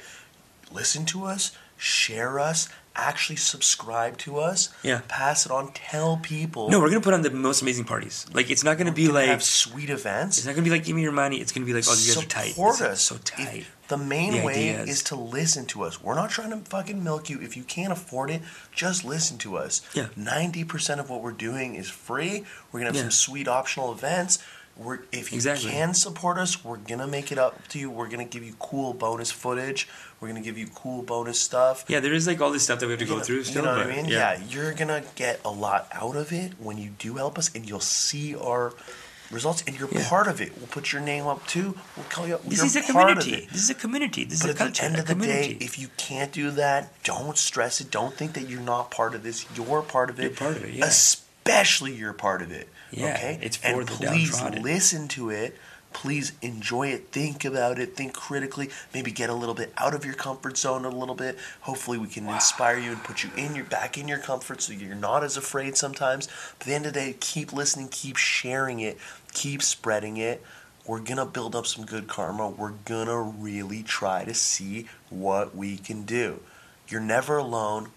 listen 0.71 1.05
to 1.07 1.25
us, 1.25 1.51
share 1.77 2.39
us, 2.39 2.69
actually 2.95 3.35
subscribe 3.37 4.17
to 4.19 4.37
us. 4.39 4.69
Yeah. 4.83 5.01
pass 5.07 5.45
it 5.45 5.51
on, 5.51 5.71
tell 5.73 6.17
people. 6.17 6.69
No, 6.69 6.79
we're 6.79 6.89
gonna 6.89 7.01
put 7.01 7.13
on 7.13 7.21
the 7.23 7.31
most 7.31 7.61
amazing 7.61 7.85
parties. 7.85 8.25
Like, 8.33 8.51
it's 8.51 8.63
not 8.63 8.77
gonna 8.77 8.91
be 8.91 9.07
Gonna 9.07 9.19
like 9.19 9.27
have 9.29 9.43
sweet 9.43 9.89
events. 9.89 10.37
it's 10.37 10.45
not 10.45 10.53
gonna 10.55 10.63
be 10.65 10.69
like, 10.69 10.83
"Give 10.83 10.95
me 10.95 11.01
your 11.01 11.11
money." 11.11 11.37
It's 11.41 11.51
gonna 11.51 11.65
be 11.65 11.73
like, 11.73 11.85
"Oh, 11.87 11.93
you 11.93 12.13
guys 12.13 12.23
are 12.23 12.27
tight." 12.27 12.49
Support 12.51 12.81
us. 12.81 13.01
so 13.01 13.15
If- 13.15 13.23
tight. 13.25 13.65
the 13.87 13.97
main 13.97 14.33
The 14.33 14.41
way 14.43 14.69
ideas. 14.79 14.89
is 14.97 15.03
to 15.03 15.15
listen 15.15 15.65
to 15.67 15.83
us. 15.83 16.01
We're 16.01 16.15
not 16.15 16.29
trying 16.29 16.51
to 16.51 16.69
fucking 16.69 17.03
milk 17.03 17.29
you. 17.29 17.39
If 17.41 17.57
you 17.57 17.63
can't 17.63 17.91
afford 17.91 18.29
it, 18.31 18.41
just 18.73 19.03
listen 19.03 19.37
to 19.39 19.57
us. 19.57 19.81
Yeah. 19.93 20.07
Ninety 20.15 20.63
percent 20.63 20.99
of 21.01 21.09
what 21.09 21.21
we're 21.21 21.31
doing 21.31 21.75
is 21.75 21.89
free. 21.89 22.45
We're 22.71 22.79
gonna 22.79 22.89
have 22.89 22.95
Yeah. 22.95 23.01
some 23.03 23.11
sweet 23.11 23.47
optional 23.47 23.91
events. 23.91 24.37
We're, 24.75 24.99
if 25.11 25.31
you 25.31 25.35
Exactly. 25.35 25.69
can 25.71 25.93
support 25.93 26.37
us, 26.39 26.63
we're 26.65 26.77
gonna 26.77 27.05
make 27.05 27.31
it 27.31 27.37
up 27.37 27.67
to 27.69 27.79
you. 27.79 27.91
We're 27.91 28.07
gonna 28.09 28.25
give 28.25 28.43
you 28.43 28.55
cool 28.59 28.93
bonus 28.93 29.29
footage. 29.31 29.87
We're 30.19 30.29
gonna 30.29 30.41
give 30.41 30.57
you 30.57 30.67
cool 30.73 31.03
bonus 31.03 31.39
stuff. 31.39 31.85
Yeah, 31.87 31.99
there 31.99 32.13
is 32.13 32.25
like 32.25 32.41
all 32.41 32.51
this 32.51 32.63
stuff 32.63 32.79
that 32.79 32.87
we 32.87 32.93
have 32.93 32.99
to 32.99 33.05
You 33.05 33.11
go 33.11 33.17
know- 33.17 33.23
through. 33.23 33.43
Still, 33.43 33.61
you 33.63 33.67
know 33.69 33.77
what 33.77 33.85
I 33.87 33.95
mean? 33.95 34.05
Yeah. 34.05 34.39
you're 34.49 34.73
gonna 34.73 35.03
get 35.15 35.39
a 35.45 35.51
lot 35.51 35.87
out 35.91 36.15
of 36.15 36.31
it 36.33 36.53
when 36.59 36.79
you 36.79 36.89
do 36.97 37.15
help 37.17 37.37
us, 37.37 37.51
and 37.53 37.69
you'll 37.69 37.79
see 37.81 38.35
our 38.35 38.73
results, 39.29 39.63
and 39.67 39.77
you're 39.77 39.89
Yeah. 39.91 40.07
part 40.09 40.27
of 40.27 40.41
it. 40.41 40.57
We'll 40.57 40.67
put 40.67 40.91
your 40.91 41.01
name 41.03 41.27
up 41.27 41.45
too. 41.45 41.77
We'll 41.95 42.05
call 42.09 42.27
you. 42.27 42.39
This 42.43 42.57
you're 42.57 42.65
is 42.65 42.75
a 42.75 42.81
community. 42.81 43.47
This 43.51 43.61
is 43.63 43.69
a 43.69 43.75
community. 43.75 44.23
This 44.25 44.41
But 44.41 44.49
is 44.49 44.55
at 44.55 44.55
a 44.55 44.63
culture. 44.65 44.81
the 44.81 44.85
end 44.87 44.95
of 44.99 45.05
the 45.05 45.13
community. 45.13 45.53
day, 45.55 45.65
if 45.65 45.77
you 45.77 45.89
can't 45.97 46.31
do 46.31 46.49
that, 46.51 46.91
don't 47.03 47.37
stress 47.37 47.79
it. 47.79 47.91
Don't 47.91 48.17
think 48.17 48.33
that 48.33 48.49
you're 48.49 48.59
not 48.61 48.89
part 48.89 49.13
of 49.13 49.21
this. 49.21 49.45
You're 49.55 49.83
part 49.83 50.09
of 50.09 50.19
it. 50.19 50.23
You're 50.23 50.31
part 50.31 50.57
of 50.57 50.63
it, 50.63 50.73
yeah. 50.73 50.85
Especially 50.85 51.93
you're 51.93 52.13
part 52.13 52.41
of 52.41 52.51
it. 52.51 52.69
Yeah, 52.93 53.13
okay. 53.15 53.39
it's 53.41 53.57
for 53.57 53.67
and 53.67 53.87
the 53.87 53.91
please 53.91 54.31
downtrodden. 54.31 54.63
listen 54.63 55.07
to 55.09 55.29
it. 55.29 55.57
Please 55.91 56.31
enjoy 56.41 56.87
it. 56.87 57.09
Think 57.11 57.45
about 57.45 57.77
it. 57.77 57.95
Think 57.95 58.13
critically. 58.13 58.69
Maybe 58.95 59.11
get 59.11 59.29
a 59.29 59.33
little 59.33 59.53
bit 59.53 59.71
out 59.77 59.93
of 59.93 60.03
your 60.03 60.15
comfort 60.15 60.57
zone 60.57 60.85
a 60.85 60.89
little 60.89 61.13
bit. 61.13 61.37
Hopefully, 61.61 61.99
we 61.99 62.07
can 62.07 62.27
inspire 62.27 62.79
you 62.79 62.91
and 62.91 63.03
put 63.03 63.23
you 63.23 63.29
in 63.37 63.55
your 63.55 63.65
back 63.65 63.95
in 63.97 64.07
your 64.07 64.17
comfort 64.17 64.61
so 64.61 64.73
you're 64.73 64.95
not 64.95 65.23
as 65.23 65.37
afraid 65.37 65.77
sometimes. 65.77 66.27
But 66.57 66.61
at 66.61 66.67
the 66.67 66.73
end 66.73 66.85
of 66.87 66.93
the 66.93 66.99
day, 66.99 67.15
keep 67.19 67.53
listening. 67.53 67.89
Keep 67.89 68.17
sharing 68.17 68.79
it. 68.79 68.97
Keep 69.33 69.61
spreading 69.61 70.17
it 70.17 70.43
we're 70.85 70.99
gonna 70.99 71.25
build 71.25 71.55
up 71.55 71.65
some 71.65 71.85
good 71.85 72.07
karma. 72.07 72.49
We're 72.49 72.73
gonna 72.85 73.21
really 73.21 73.83
try 73.83 74.25
to 74.25 74.33
see 74.33 74.87
what 75.09 75.55
we 75.55 75.77
can 75.77 76.03
do. 76.03 76.41
You're 76.87 77.01
never 77.01 77.37
alone. 77.37 77.91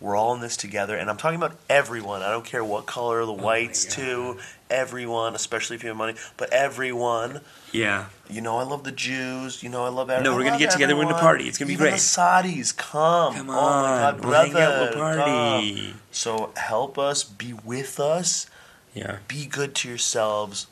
We're 0.00 0.16
all 0.16 0.34
in 0.34 0.40
this 0.40 0.56
together, 0.56 0.96
and 0.96 1.10
I'm 1.10 1.18
talking 1.18 1.36
about 1.36 1.56
everyone. 1.68 2.22
I 2.22 2.30
don't 2.30 2.44
care 2.44 2.64
what 2.64 2.86
color 2.86 3.24
the 3.26 3.32
oh 3.32 3.36
my 3.36 3.42
whites 3.42 3.84
too. 3.84 4.38
Everyone, 4.70 5.34
especially 5.34 5.76
if 5.76 5.82
you 5.82 5.88
have 5.88 5.96
money, 5.98 6.14
but 6.38 6.50
everyone. 6.52 7.40
yeah. 7.72 8.06
You 8.30 8.40
know, 8.40 8.56
I 8.58 8.62
love 8.62 8.84
the 8.84 8.92
Jews. 8.92 9.62
You 9.62 9.68
know, 9.68 9.84
I 9.84 9.88
love 9.88 10.08
everyone. 10.08 10.24
No, 10.24 10.36
we're 10.38 10.44
gonna 10.48 10.58
get 10.58 10.70
together, 10.70 10.96
we're 10.96 11.02
gonna 11.04 11.18
party. 11.18 11.48
It's 11.48 11.58
gonna 11.58 11.66
be 11.66 11.72
Even 11.74 11.84
great. 11.86 11.90
The 11.92 11.96
Saudis, 11.98 12.74
come. 12.76 13.34
Come 13.34 13.50
Oh 13.50 13.52
my 13.52 13.56
God, 13.58 14.14
on, 14.14 14.20
we'll 14.22 14.40
hang 14.40 14.54
out, 14.56 14.80
we'll 14.80 14.92
party. 14.94 15.86
come. 15.90 16.00
So 16.12 16.52
help 16.56 16.98
us, 16.98 17.22
be 17.24 17.52
with 17.52 17.98
us, 18.00 18.46
Yeah. 18.94 19.18
be 19.28 19.44
good 19.46 19.74
to 19.76 19.88
yourselves. 19.88 20.66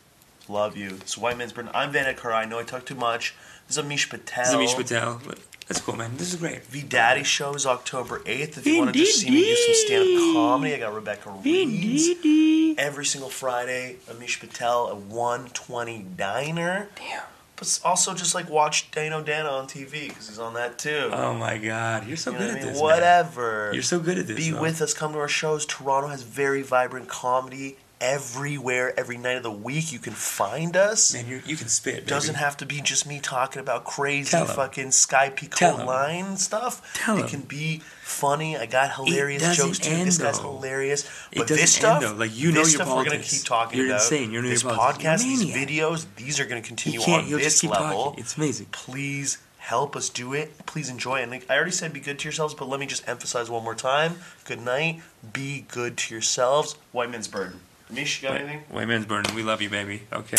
Love 0.49 0.77
you. 0.77 0.89
It's 1.03 1.19
White 1.19 1.37
Man's 1.37 1.53
Burden. 1.53 1.71
I'm 1.75 1.93
Vanek 1.93 2.17
Karai. 2.17 2.35
I 2.37 2.45
know 2.47 2.59
I 2.61 2.63
talk 2.63 2.87
too 2.87 2.95
much. 2.95 3.35
This 3.67 3.77
is 3.77 3.85
Amish 3.85 4.09
Patel. 4.09 4.59
This 4.59 4.71
is 4.71 4.75
Amish 4.75 4.79
Patel. 4.79 5.21
That's 5.69 5.83
cool, 5.83 5.97
man. 5.97 6.17
This 6.17 6.33
is 6.33 6.41
great. 6.41 6.65
V 6.65 6.81
Daddy 6.83 7.23
show 7.23 7.53
is 7.55 7.67
October 7.67 8.21
8th. 8.21 8.57
If 8.57 8.67
you 8.67 8.79
want 8.79 8.95
to 8.95 8.99
just 8.99 9.21
see 9.21 9.31
me 9.31 9.43
do 9.45 9.55
some 9.55 9.75
stand 9.75 10.03
up 10.17 10.35
comedy, 10.35 10.75
I 10.75 10.79
got 10.79 10.95
Rebecca 10.95 11.31
Reeds. 11.45 12.79
Every 12.79 13.05
single 13.05 13.29
Friday, 13.29 13.97
Amish 14.07 14.41
Patel 14.41 14.89
at 14.89 14.97
120 14.97 16.07
Diner. 16.17 16.89
Damn. 16.97 17.23
But 17.57 17.81
also 17.85 18.15
just 18.15 18.35
like 18.35 18.49
watch 18.49 18.91
Dano 18.93 19.21
Dana 19.23 19.49
on 19.49 19.67
TV 19.67 20.09
because 20.09 20.29
he's 20.29 20.39
on 20.39 20.55
that 20.55 20.79
too. 20.79 21.11
Oh 21.13 21.35
my 21.35 21.59
God, 21.59 22.07
you're 22.07 22.17
so 22.17 22.31
you 22.31 22.39
good 22.39 22.51
I 22.51 22.53
at 22.53 22.55
mean? 22.59 22.67
this. 22.69 22.75
man. 22.77 22.83
Whatever. 22.83 23.71
You're 23.75 23.83
so 23.83 23.99
good 23.99 24.17
at 24.17 24.27
this. 24.29 24.37
Be 24.37 24.51
though. 24.53 24.63
with 24.63 24.81
us. 24.81 24.95
Come 24.95 25.13
to 25.13 25.19
our 25.19 25.29
shows. 25.29 25.67
Toronto 25.67 26.09
has 26.09 26.23
very 26.23 26.63
vibrant 26.63 27.09
comedy 27.09 27.77
everywhere, 28.01 28.99
every 28.99 29.17
night 29.17 29.37
of 29.37 29.43
the 29.43 29.51
week. 29.51 29.93
You 29.93 29.99
can 29.99 30.13
find 30.13 30.77
us. 30.77 31.13
Man, 31.15 31.27
you 31.27 31.43
you 31.47 31.57
can 31.57 31.69
spit. 31.69 31.95
Baby. 31.95 32.07
doesn't 32.07 32.37
have 32.37 32.57
to 32.59 32.67
be 32.67 32.81
just 32.81 33.07
me 33.07 33.21
talking 33.21 33.61
about 33.61 33.85
crazy 33.85 34.37
fucking 34.37 34.91
Sykes-Picot 34.93 35.87
line 35.87 36.37
stuff. 36.37 36.95
Tell 36.95 37.19
it 37.19 37.23
'em. 37.23 37.29
can 37.29 37.41
be 37.43 37.83
funny. 38.03 38.57
I 38.57 38.67
got 38.67 38.95
hilarious 38.95 39.57
jokes 39.57 39.79
too. 39.79 39.91
end, 39.91 40.07
this 40.09 40.19
guy's 40.19 40.39
though. 40.39 40.53
hilarious. 40.57 41.09
But 41.35 41.49
this 41.49 41.75
stuff, 41.75 42.03
end. 42.03 42.19
Like, 42.19 42.37
you 42.37 42.53
know 42.53 42.63
this 42.65 42.73
your 42.75 42.83
stuff 42.85 42.97
we're 42.97 43.05
gonna 43.05 43.19
keep 43.19 43.45
talking 43.45 43.79
You're 43.79 43.89
about. 43.89 44.01
insane. 44.03 44.31
You 44.33 44.41
know 44.43 44.49
your 44.49 44.55
this 44.55 44.63
politics. 44.63 45.05
You're 45.05 45.13
a 45.13 45.17
podcast, 45.17 45.23
these 45.23 45.55
videos, 45.55 46.07
these 46.17 46.41
are 46.41 46.45
gonna 46.47 46.61
continue 46.63 47.01
on 47.01 47.29
this 47.31 47.63
level. 47.65 48.05
talking. 48.07 48.21
It's 48.21 48.37
amazing. 48.37 48.67
Please 48.73 49.39
help 49.59 49.95
us 49.97 50.09
do 50.09 50.33
it. 50.33 50.65
Please 50.67 50.89
enjoy 50.89 51.19
it. 51.21 51.25
And 51.25 51.31
like, 51.31 51.45
I 51.51 51.57
already 51.57 51.73
said 51.73 51.93
be 51.93 52.01
good 52.01 52.19
to 52.21 52.25
yourselves, 52.25 52.55
but 52.55 52.69
let 52.69 52.81
me 52.81 52.87
just 52.87 53.07
emphasize 53.07 53.51
one 53.51 53.63
more 53.65 53.75
time. 53.75 54.19
Good 54.45 54.63
night. 54.63 55.03
Be 55.33 55.67
good 55.69 55.99
to 55.99 56.15
yourselves. 56.15 56.77
White 56.93 57.11
man's 57.11 57.29
burden. 57.29 57.61
Mish, 57.91 58.23
you 58.23 58.29
got 58.29 58.41
anything? 58.41 58.61
White 58.71 58.89
man's 58.89 59.07
burning. 59.07 59.35
We 59.35 59.43
love 59.43 59.63
you, 59.63 59.71
baby. 59.71 60.03
Okay. 60.13 60.37